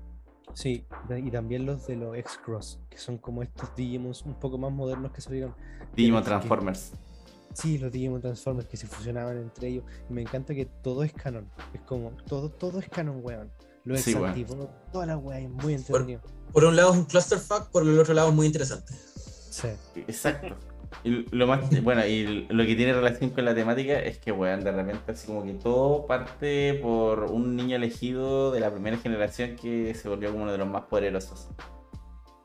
Sí, 0.54 0.84
y 1.24 1.30
también 1.30 1.66
los 1.66 1.86
de 1.86 1.96
los 1.96 2.16
X-Cross, 2.16 2.80
que 2.90 2.98
son 2.98 3.18
como 3.18 3.42
estos 3.42 3.74
Digimons 3.76 4.22
un 4.22 4.34
poco 4.34 4.58
más 4.58 4.72
modernos 4.72 5.12
que 5.12 5.20
salieron 5.20 5.54
Digimon 5.94 6.22
que- 6.22 6.28
Transformers. 6.28 6.92
Sí, 7.54 7.78
los 7.78 7.90
Digimon 7.92 8.20
Transformers 8.20 8.68
que 8.68 8.76
se 8.76 8.86
fusionaban 8.86 9.36
entre 9.38 9.68
ellos. 9.68 9.84
Y 10.08 10.12
me 10.12 10.22
encanta 10.22 10.54
que 10.54 10.66
todo 10.66 11.02
es 11.02 11.12
canon. 11.12 11.48
Es 11.72 11.80
como, 11.82 12.10
todo, 12.26 12.50
todo 12.50 12.78
es 12.78 12.88
canon, 12.88 13.20
weón. 13.22 13.50
Los 13.84 14.00
Sí, 14.00 14.14
weón. 14.14 14.30
Exantivonos, 14.30 14.68
toda 14.92 15.06
la 15.06 15.16
weá 15.16 15.40
es 15.40 15.50
muy 15.50 15.74
entretenido. 15.74 16.20
Por 16.52 16.64
un 16.64 16.76
lado 16.76 16.92
es 16.92 16.98
un 16.98 17.04
clusterfuck, 17.04 17.68
por 17.70 17.82
el 17.82 17.98
otro 17.98 18.14
lado 18.14 18.28
es 18.28 18.34
muy 18.34 18.46
interesante. 18.46 18.92
Sí. 19.50 19.68
Exacto. 19.96 20.56
Y 21.04 21.24
lo 21.34 21.46
más, 21.46 21.82
bueno, 21.82 22.06
y 22.06 22.46
lo 22.48 22.64
que 22.64 22.74
tiene 22.74 22.92
relación 22.92 23.30
con 23.30 23.44
la 23.44 23.54
temática 23.54 23.98
es 23.98 24.18
que, 24.18 24.32
weón, 24.32 24.64
de 24.64 24.72
repente 24.72 25.12
así 25.12 25.26
como 25.26 25.44
que 25.44 25.54
todo 25.54 26.06
parte 26.06 26.78
por 26.82 27.24
un 27.24 27.56
niño 27.56 27.76
elegido 27.76 28.50
de 28.50 28.60
la 28.60 28.70
primera 28.70 28.96
generación 28.96 29.56
que 29.56 29.94
se 29.94 30.08
volvió 30.08 30.30
como 30.30 30.44
uno 30.44 30.52
de 30.52 30.58
los 30.58 30.68
más 30.68 30.84
poderosos. 30.84 31.48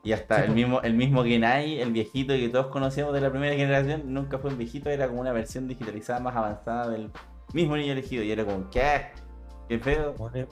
Y 0.02 0.12
hasta 0.12 0.36
Sí, 0.36 0.48
el 0.48 0.54
mismo, 0.54 0.82
el 0.82 0.94
mismo 0.94 1.24
Genai, 1.24 1.80
el 1.80 1.90
viejito 1.90 2.34
que 2.34 2.48
todos 2.50 2.66
conocíamos 2.66 3.14
de 3.14 3.22
la 3.22 3.30
primera 3.30 3.54
generación, 3.56 4.12
nunca 4.12 4.38
fue 4.38 4.50
un 4.50 4.58
viejito, 4.58 4.90
era 4.90 5.08
como 5.08 5.20
una 5.20 5.32
versión 5.32 5.66
digitalizada 5.66 6.20
más 6.20 6.36
avanzada 6.36 6.90
del 6.90 7.10
mismo 7.54 7.76
niño 7.76 7.92
elegido. 7.92 8.22
Y 8.22 8.30
era 8.30 8.44
como, 8.44 8.68
¿qué? 8.68 9.06
¿Qué 9.68 9.78
pedo? 9.78 10.12
Bueno, 10.14 10.46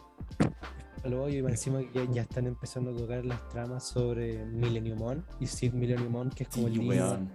Luego 1.04 1.28
y 1.28 1.38
encima 1.38 1.80
que 1.92 2.06
ya 2.12 2.22
están 2.22 2.46
empezando 2.46 2.92
a 2.92 2.96
tocar 2.96 3.24
las 3.24 3.48
tramas 3.48 3.88
sobre 3.88 4.44
Millenniumon 4.46 5.24
y 5.40 5.46
Sid 5.46 5.72
Millenniumon, 5.72 6.30
que 6.30 6.44
es 6.44 6.48
como 6.48 6.68
el 6.68 6.74
Sí, 6.74 6.78
niño. 6.78 7.28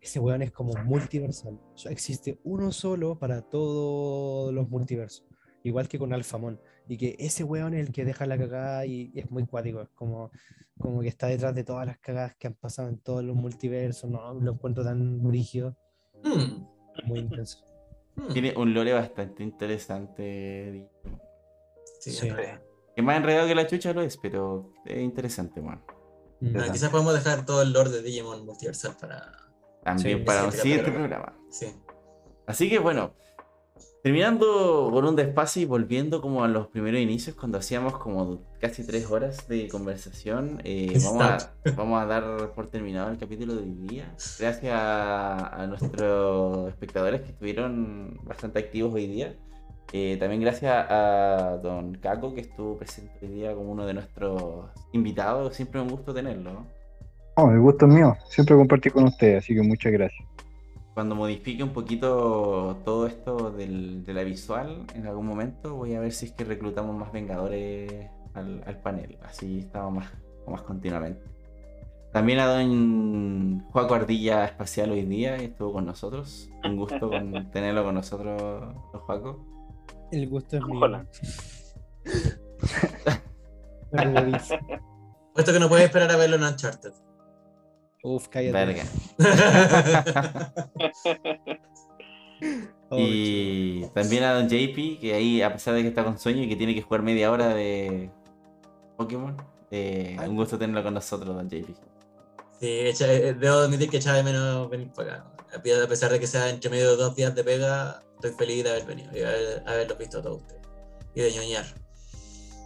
Ese 0.00 0.18
weón 0.18 0.42
es 0.42 0.50
como 0.50 0.72
multiversal. 0.84 1.58
O 1.74 1.76
sea, 1.78 1.92
existe 1.92 2.40
uno 2.44 2.72
solo 2.72 3.18
para 3.18 3.42
todos 3.42 4.52
los 4.52 4.68
multiversos. 4.70 5.26
Igual 5.62 5.88
que 5.88 5.98
con 5.98 6.12
Alphamon. 6.14 6.58
Y 6.88 6.96
que 6.96 7.16
ese 7.18 7.44
weón 7.44 7.74
es 7.74 7.86
el 7.86 7.92
que 7.92 8.04
deja 8.04 8.24
la 8.26 8.38
cagada 8.38 8.86
y, 8.86 9.10
y 9.14 9.20
es 9.20 9.30
muy 9.30 9.44
cuático. 9.46 9.82
Es 9.82 9.90
como, 9.90 10.30
como 10.78 11.02
que 11.02 11.08
está 11.08 11.26
detrás 11.26 11.54
de 11.54 11.64
todas 11.64 11.86
las 11.86 11.98
cagadas 11.98 12.34
que 12.36 12.46
han 12.46 12.54
pasado 12.54 12.88
en 12.88 12.98
todos 12.98 13.22
los 13.22 13.36
multiversos. 13.36 14.10
No, 14.10 14.32
lo 14.34 14.52
encuentro 14.52 14.82
tan 14.84 15.22
brígido, 15.22 15.76
Hmm, 16.22 16.64
muy 17.06 17.20
intenso. 17.20 17.64
hmm. 18.16 18.32
Tiene 18.32 18.54
un 18.56 18.74
lore 18.74 18.92
bastante 18.92 19.42
interesante. 19.42 20.72
Digimon. 20.72 21.20
Sí, 22.00 22.10
Sí. 22.10 22.28
Que 22.96 23.02
más 23.02 23.16
enredado 23.18 23.46
que 23.46 23.54
la 23.54 23.66
chucha 23.66 23.92
lo 23.92 24.02
es, 24.02 24.16
pero 24.16 24.72
es 24.84 24.98
interesante, 25.00 25.60
weón. 25.60 25.80
Mm. 26.40 26.56
Ah, 26.58 26.68
quizás 26.72 26.90
podemos 26.90 27.14
dejar 27.14 27.44
todo 27.46 27.62
el 27.62 27.72
lore 27.72 27.90
de 27.90 28.02
Digimon 28.02 28.44
Multiversal 28.46 28.96
para. 29.00 29.49
También 29.82 30.18
Sí, 30.18 30.24
para 30.24 30.44
un 30.44 30.52
siguiente 30.52 30.90
programa. 30.90 31.32
Sí. 31.50 31.66
Así 32.46 32.68
que 32.68 32.78
bueno, 32.78 33.12
terminando 34.02 34.88
con 34.92 35.04
un 35.04 35.16
despacio 35.16 35.62
y 35.62 35.64
volviendo 35.64 36.20
como 36.20 36.42
a 36.44 36.48
los 36.48 36.68
primeros 36.68 37.00
inicios, 37.00 37.36
cuando 37.36 37.58
hacíamos 37.58 37.98
como 37.98 38.42
casi 38.60 38.84
tres 38.84 39.10
horas 39.10 39.48
de 39.48 39.68
conversación, 39.68 40.60
eh, 40.64 40.98
vamos, 41.04 41.22
a, 41.22 41.52
vamos 41.76 42.02
a 42.02 42.06
dar 42.06 42.52
por 42.52 42.68
terminado 42.68 43.10
el 43.10 43.18
capítulo 43.18 43.54
de 43.54 43.62
hoy 43.62 43.74
día. 43.74 44.14
Gracias 44.38 44.72
a, 44.72 45.62
a 45.62 45.66
nuestros 45.66 46.68
espectadores 46.68 47.22
que 47.22 47.30
estuvieron 47.30 48.18
bastante 48.24 48.58
activos 48.58 48.94
hoy 48.94 49.06
día. 49.06 49.36
Eh, 49.92 50.16
también 50.20 50.40
gracias 50.40 50.86
a 50.88 51.58
don 51.62 51.96
Caco 51.96 52.32
que 52.32 52.42
estuvo 52.42 52.76
presente 52.76 53.12
hoy 53.22 53.28
día 53.28 53.54
como 53.54 53.72
uno 53.72 53.86
de 53.86 53.94
nuestros 53.94 54.70
invitados. 54.92 55.54
Siempre 55.54 55.80
un 55.80 55.88
gusto 55.88 56.14
tenerlo. 56.14 56.64
¿No? 57.46 57.52
El 57.52 57.60
gusto 57.60 57.86
es 57.86 57.92
mío. 57.94 58.16
Siempre 58.28 58.56
compartí 58.56 58.90
con 58.90 59.04
ustedes, 59.04 59.44
así 59.44 59.54
que 59.54 59.62
muchas 59.62 59.92
gracias. 59.92 60.26
cuando 60.92 61.14
modifique 61.14 61.62
un 61.62 61.72
poquito 61.72 62.76
todo 62.84 63.06
esto 63.06 63.50
del- 63.52 64.04
de 64.04 64.12
la 64.12 64.22
visual, 64.22 64.84
en 64.94 65.06
algún 65.06 65.24
momento 65.26 65.74
voy 65.76 65.94
a 65.94 66.00
ver 66.00 66.12
si 66.12 66.26
es 66.26 66.32
que 66.32 66.44
reclutamos 66.44 66.94
más 66.94 67.10
Vengadores 67.12 68.10
al, 68.34 68.62
al 68.66 68.76
panel. 68.82 69.16
Así 69.22 69.60
estamos 69.60 69.94
más, 69.94 70.12
más 70.46 70.60
continuamente. 70.62 71.22
También 72.12 72.40
a 72.40 72.46
don 72.46 73.60
Juaco 73.70 73.94
Ardilla 73.94 74.44
Espacial 74.44 74.90
hoy 74.90 75.02
día, 75.02 75.38
que 75.38 75.44
estuvo 75.46 75.72
con 75.72 75.86
nosotros. 75.86 76.50
Un 76.64 76.76
gusto 76.76 77.08
con 77.08 77.50
tenerlo 77.52 77.84
con 77.84 77.94
nosotros, 77.94 78.38
don 78.92 79.00
Juaco. 79.00 79.46
El 80.12 80.28
gusto 80.28 80.58
es 80.58 80.62
mío. 80.64 80.80
Hola. 80.82 81.06
Puesto 85.32 85.52
que 85.52 85.60
no 85.60 85.68
puedes 85.68 85.84
esperar 85.86 86.10
a 86.10 86.16
verlo 86.16 86.36
en 86.36 86.42
Uncharted. 86.44 86.92
Uf, 88.02 88.28
cállate. 88.28 88.52
Verga. 88.52 88.84
Y 92.92 93.86
también 93.94 94.24
a 94.24 94.34
Don 94.34 94.48
JP, 94.48 94.98
que 95.00 95.14
ahí, 95.14 95.42
a 95.42 95.52
pesar 95.52 95.74
de 95.74 95.82
que 95.82 95.88
está 95.88 96.02
con 96.04 96.18
sueño 96.18 96.42
y 96.42 96.48
que 96.48 96.56
tiene 96.56 96.74
que 96.74 96.82
jugar 96.82 97.02
media 97.02 97.30
hora 97.30 97.54
de 97.54 98.10
Pokémon, 98.96 99.36
eh, 99.70 100.16
un 100.26 100.34
gusto 100.36 100.58
tenerlo 100.58 100.82
con 100.82 100.94
nosotros, 100.94 101.34
Don 101.36 101.48
JP. 101.48 101.68
Sí, 102.58 102.66
echa- 102.66 103.12
eh, 103.12 103.34
debo 103.34 103.58
admitir 103.58 103.88
que 103.90 103.98
echaba 103.98 104.16
de 104.16 104.24
menos 104.24 104.68
venir 104.68 104.90
para 104.92 105.14
acá. 105.14 105.32
A 105.56 105.62
pe- 105.62 105.80
a 105.82 105.86
pesar 105.86 106.10
de 106.10 106.18
que 106.18 106.26
sea 106.26 106.50
entre 106.50 106.68
medio 106.70 106.90
de 106.90 106.96
dos 106.96 107.14
días 107.14 107.32
de 107.34 107.44
pega, 107.44 108.02
estoy 108.14 108.32
feliz 108.32 108.64
de 108.64 108.70
haber 108.70 108.84
venido 108.86 109.16
y 109.16 109.22
haber, 109.22 109.62
haberlos 109.66 109.98
visto 109.98 110.18
a 110.18 110.22
todos 110.22 110.42
ustedes. 110.42 110.60
Y 111.14 111.20
de 111.22 111.32
ñoñar. 111.32 111.66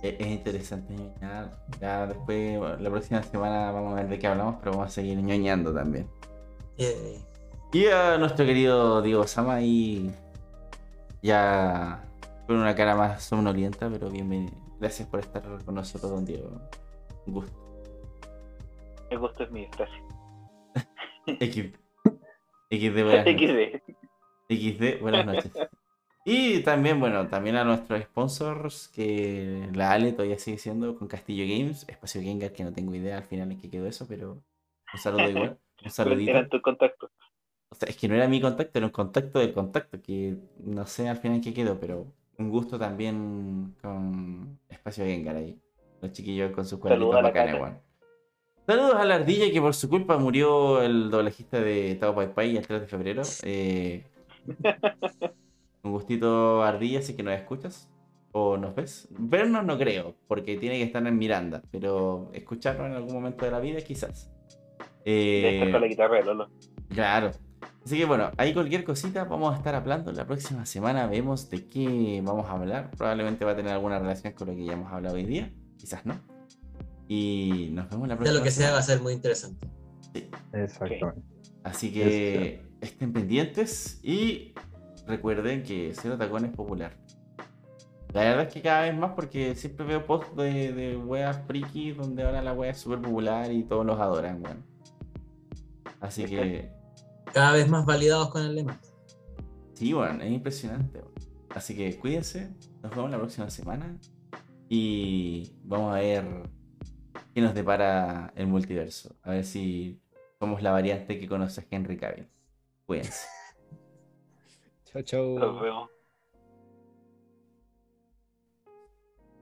Es, 0.04 0.20
es 0.20 0.26
interesante 0.26 0.92
ñoñar. 0.92 1.56
Ya 1.80 2.06
después, 2.06 2.60
la 2.78 2.90
próxima 2.90 3.22
semana 3.22 3.72
vamos 3.72 3.92
a 3.92 3.96
ver 3.96 4.08
de 4.08 4.18
qué 4.18 4.26
hablamos, 4.26 4.56
pero 4.58 4.72
vamos 4.72 4.88
a 4.88 4.90
seguir 4.90 5.16
ñoñando 5.16 5.72
también. 5.72 6.06
Y 7.72 7.86
a 7.86 8.18
nuestro 8.18 8.44
querido 8.44 9.00
Diego 9.00 9.26
Sama 9.26 9.54
ahí 9.54 10.14
ya 11.22 12.04
con 12.46 12.56
una 12.56 12.74
cara 12.74 12.94
más 12.94 13.22
somnolienta, 13.22 13.88
pero 13.88 14.10
bienvenido. 14.10 14.52
Gracias 14.78 15.08
por 15.08 15.20
estar 15.20 15.42
con 15.64 15.74
nosotros, 15.74 16.12
don 16.12 16.26
Diego. 16.26 16.50
Un 17.26 17.32
gusto. 17.32 17.56
El 19.08 19.18
gusto 19.18 19.44
es 19.44 19.50
mío, 19.50 19.68
gracias. 19.74 20.02
X. 21.26 21.72
XD, 22.70 23.02
buenas 23.04 23.26
noches. 23.26 23.80
XD. 24.48 24.50
XD, 24.50 25.00
buenas 25.00 25.26
noches. 25.26 25.52
Y 26.24 26.60
también, 26.60 26.98
bueno, 27.00 27.28
también 27.28 27.56
a 27.56 27.64
nuestros 27.64 28.02
sponsors, 28.02 28.88
que 28.88 29.68
la 29.74 29.92
Ale 29.92 30.12
todavía 30.12 30.38
sigue 30.38 30.56
siendo 30.56 30.96
con 30.96 31.06
Castillo 31.06 31.44
Games, 31.44 31.86
Espacio 31.86 32.22
Gengar, 32.22 32.52
que 32.52 32.64
no 32.64 32.72
tengo 32.72 32.94
idea 32.94 33.18
al 33.18 33.24
final 33.24 33.52
en 33.52 33.60
qué 33.60 33.68
quedó 33.68 33.86
eso, 33.86 34.06
pero 34.08 34.42
un 34.92 35.00
saludo 35.00 35.28
igual. 35.28 35.58
Un 35.84 35.90
saludito. 35.90 36.30
Eran 36.30 36.48
tus 36.48 36.62
contactos. 36.62 37.10
O 37.68 37.74
sea, 37.74 37.88
es 37.88 37.96
que 37.96 38.08
no 38.08 38.14
era 38.14 38.26
mi 38.26 38.40
contacto, 38.40 38.78
era 38.78 38.86
un 38.86 38.92
contacto 38.92 39.40
del 39.40 39.52
contacto, 39.52 40.00
que 40.00 40.36
no 40.60 40.86
sé 40.86 41.08
al 41.08 41.18
final 41.18 41.38
en 41.38 41.42
qué 41.42 41.52
quedó, 41.52 41.78
pero 41.78 42.06
un 42.38 42.48
gusto 42.48 42.78
también 42.78 43.74
con 43.82 44.60
Espacio 44.68 45.04
Gengar 45.04 45.36
ahí. 45.36 45.60
Los 46.00 46.12
chiquillos 46.12 46.52
con 46.52 46.64
sus 46.64 46.78
cuadritos 46.78 47.22
bacanes, 47.22 47.54
weón. 47.60 47.80
Saludos 48.66 48.94
a 48.94 49.04
la 49.04 49.16
ardilla 49.16 49.52
que 49.52 49.60
por 49.60 49.74
su 49.74 49.90
culpa 49.90 50.16
murió 50.16 50.80
el 50.80 51.10
doblajista 51.10 51.60
de 51.60 51.96
Tao 51.96 52.14
Pai 52.14 52.32
Pai 52.32 52.56
el 52.56 52.66
3 52.66 52.80
de 52.80 52.86
febrero. 52.86 53.22
Eh, 53.42 54.04
un 55.84 55.92
gustito 55.92 56.62
ardilla, 56.62 57.02
si 57.02 57.14
que 57.14 57.22
nos 57.22 57.34
escuchas 57.34 57.90
o 58.32 58.56
nos 58.56 58.74
ves. 58.74 59.08
Vernos 59.10 59.64
no 59.64 59.78
creo, 59.78 60.16
porque 60.26 60.56
tiene 60.56 60.78
que 60.78 60.82
estar 60.82 61.06
en 61.06 61.16
Miranda, 61.16 61.62
pero 61.70 62.30
escucharnos 62.32 62.86
en 62.88 62.94
algún 62.94 63.12
momento 63.12 63.44
de 63.44 63.50
la 63.50 63.60
vida 63.60 63.80
quizás. 63.80 64.30
De 65.04 65.66
Eh, 65.66 65.70
con 65.70 65.80
la 65.80 65.86
guitarra 65.86 66.16
de 66.16 66.24
Lolo. 66.24 66.50
Claro. 66.88 67.30
Así 67.84 67.98
que 67.98 68.06
bueno, 68.06 68.30
ahí 68.38 68.54
cualquier 68.54 68.82
cosita 68.82 69.24
vamos 69.24 69.52
a 69.52 69.58
estar 69.58 69.74
hablando. 69.74 70.10
La 70.10 70.26
próxima 70.26 70.64
semana 70.64 71.06
vemos 71.06 71.50
de 71.50 71.68
qué 71.68 72.22
vamos 72.24 72.46
a 72.46 72.52
hablar. 72.52 72.90
Probablemente 72.96 73.44
va 73.44 73.52
a 73.52 73.56
tener 73.56 73.72
alguna 73.72 73.98
relación 73.98 74.32
con 74.32 74.48
lo 74.48 74.54
que 74.54 74.64
ya 74.64 74.72
hemos 74.72 74.90
hablado 74.90 75.16
hoy 75.16 75.24
día. 75.24 75.52
Quizás 75.76 76.06
no. 76.06 76.18
Y 77.06 77.68
nos 77.72 77.90
vemos 77.90 78.08
la 78.08 78.16
próxima 78.16 78.38
lo 78.38 78.42
que 78.42 78.50
sea 78.50 78.72
va 78.72 78.78
a 78.78 78.82
semana. 78.82 78.94
ser 78.96 79.02
muy 79.02 79.12
interesante. 79.12 79.68
Exactamente. 80.54 81.22
Así 81.62 81.92
que 81.92 82.62
estén 82.80 83.12
pendientes 83.12 84.00
y 84.02 84.54
recuerden 85.06 85.62
que 85.62 85.92
Cero 85.94 86.16
Tacón 86.18 86.44
es 86.44 86.52
popular. 86.52 86.92
La 88.12 88.20
verdad 88.20 88.42
es 88.46 88.54
que 88.54 88.62
cada 88.62 88.82
vez 88.82 88.96
más 88.96 89.12
porque 89.14 89.56
siempre 89.56 89.84
veo 89.84 90.06
posts 90.06 90.36
de, 90.36 90.72
de 90.72 90.96
weas 90.96 91.36
friki 91.46 91.92
donde 91.92 92.22
ahora 92.22 92.42
la 92.42 92.52
wea 92.52 92.70
es 92.70 92.78
súper 92.78 93.00
popular 93.00 93.50
y 93.50 93.64
todos 93.64 93.84
los 93.84 93.98
adoran, 93.98 94.40
weón. 94.42 94.64
Así 96.00 96.24
que 96.24 96.70
Cada 97.32 97.52
vez 97.52 97.68
más 97.68 97.84
validados 97.84 98.28
con 98.30 98.42
el 98.42 98.54
lema. 98.54 98.80
Sí, 99.72 99.92
bueno, 99.92 100.22
es 100.22 100.30
impresionante. 100.30 100.98
weón. 101.00 101.12
Así 101.54 101.74
que 101.74 101.96
cuídense, 101.98 102.50
nos 102.82 102.94
vemos 102.94 103.10
la 103.10 103.18
próxima 103.18 103.50
semana 103.50 103.98
y 104.68 105.52
vamos 105.64 105.94
a 105.94 105.98
ver 105.98 106.24
qué 107.34 107.40
nos 107.40 107.54
depara 107.54 108.32
el 108.36 108.46
multiverso. 108.46 109.16
A 109.22 109.30
ver 109.30 109.44
si 109.44 110.00
somos 110.38 110.62
la 110.62 110.70
variante 110.70 111.18
que 111.18 111.26
conoce 111.26 111.66
Henry 111.70 111.96
Cavill. 111.96 112.28
Cuídense. 112.86 113.26
Chao, 114.94 115.02
chao. 115.02 115.38
Nos 115.40 115.60
vemos. 115.60 115.90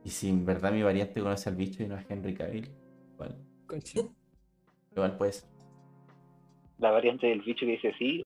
Y 0.02 0.08
si 0.08 0.30
en 0.30 0.46
verdad 0.46 0.72
mi 0.72 0.82
variante 0.82 1.20
conoce 1.20 1.50
al 1.50 1.56
bicho 1.56 1.82
y 1.82 1.86
no 1.86 1.96
es 1.96 2.10
Henry 2.10 2.34
Cavill, 2.34 2.70
igual, 3.12 3.36
Concha. 3.66 4.00
igual 4.92 5.16
puede 5.18 5.32
ser. 5.32 5.50
La 6.78 6.90
variante 6.90 7.26
del 7.26 7.42
bicho 7.42 7.66
que 7.66 7.72
dice 7.72 7.92
sí, 7.98 8.22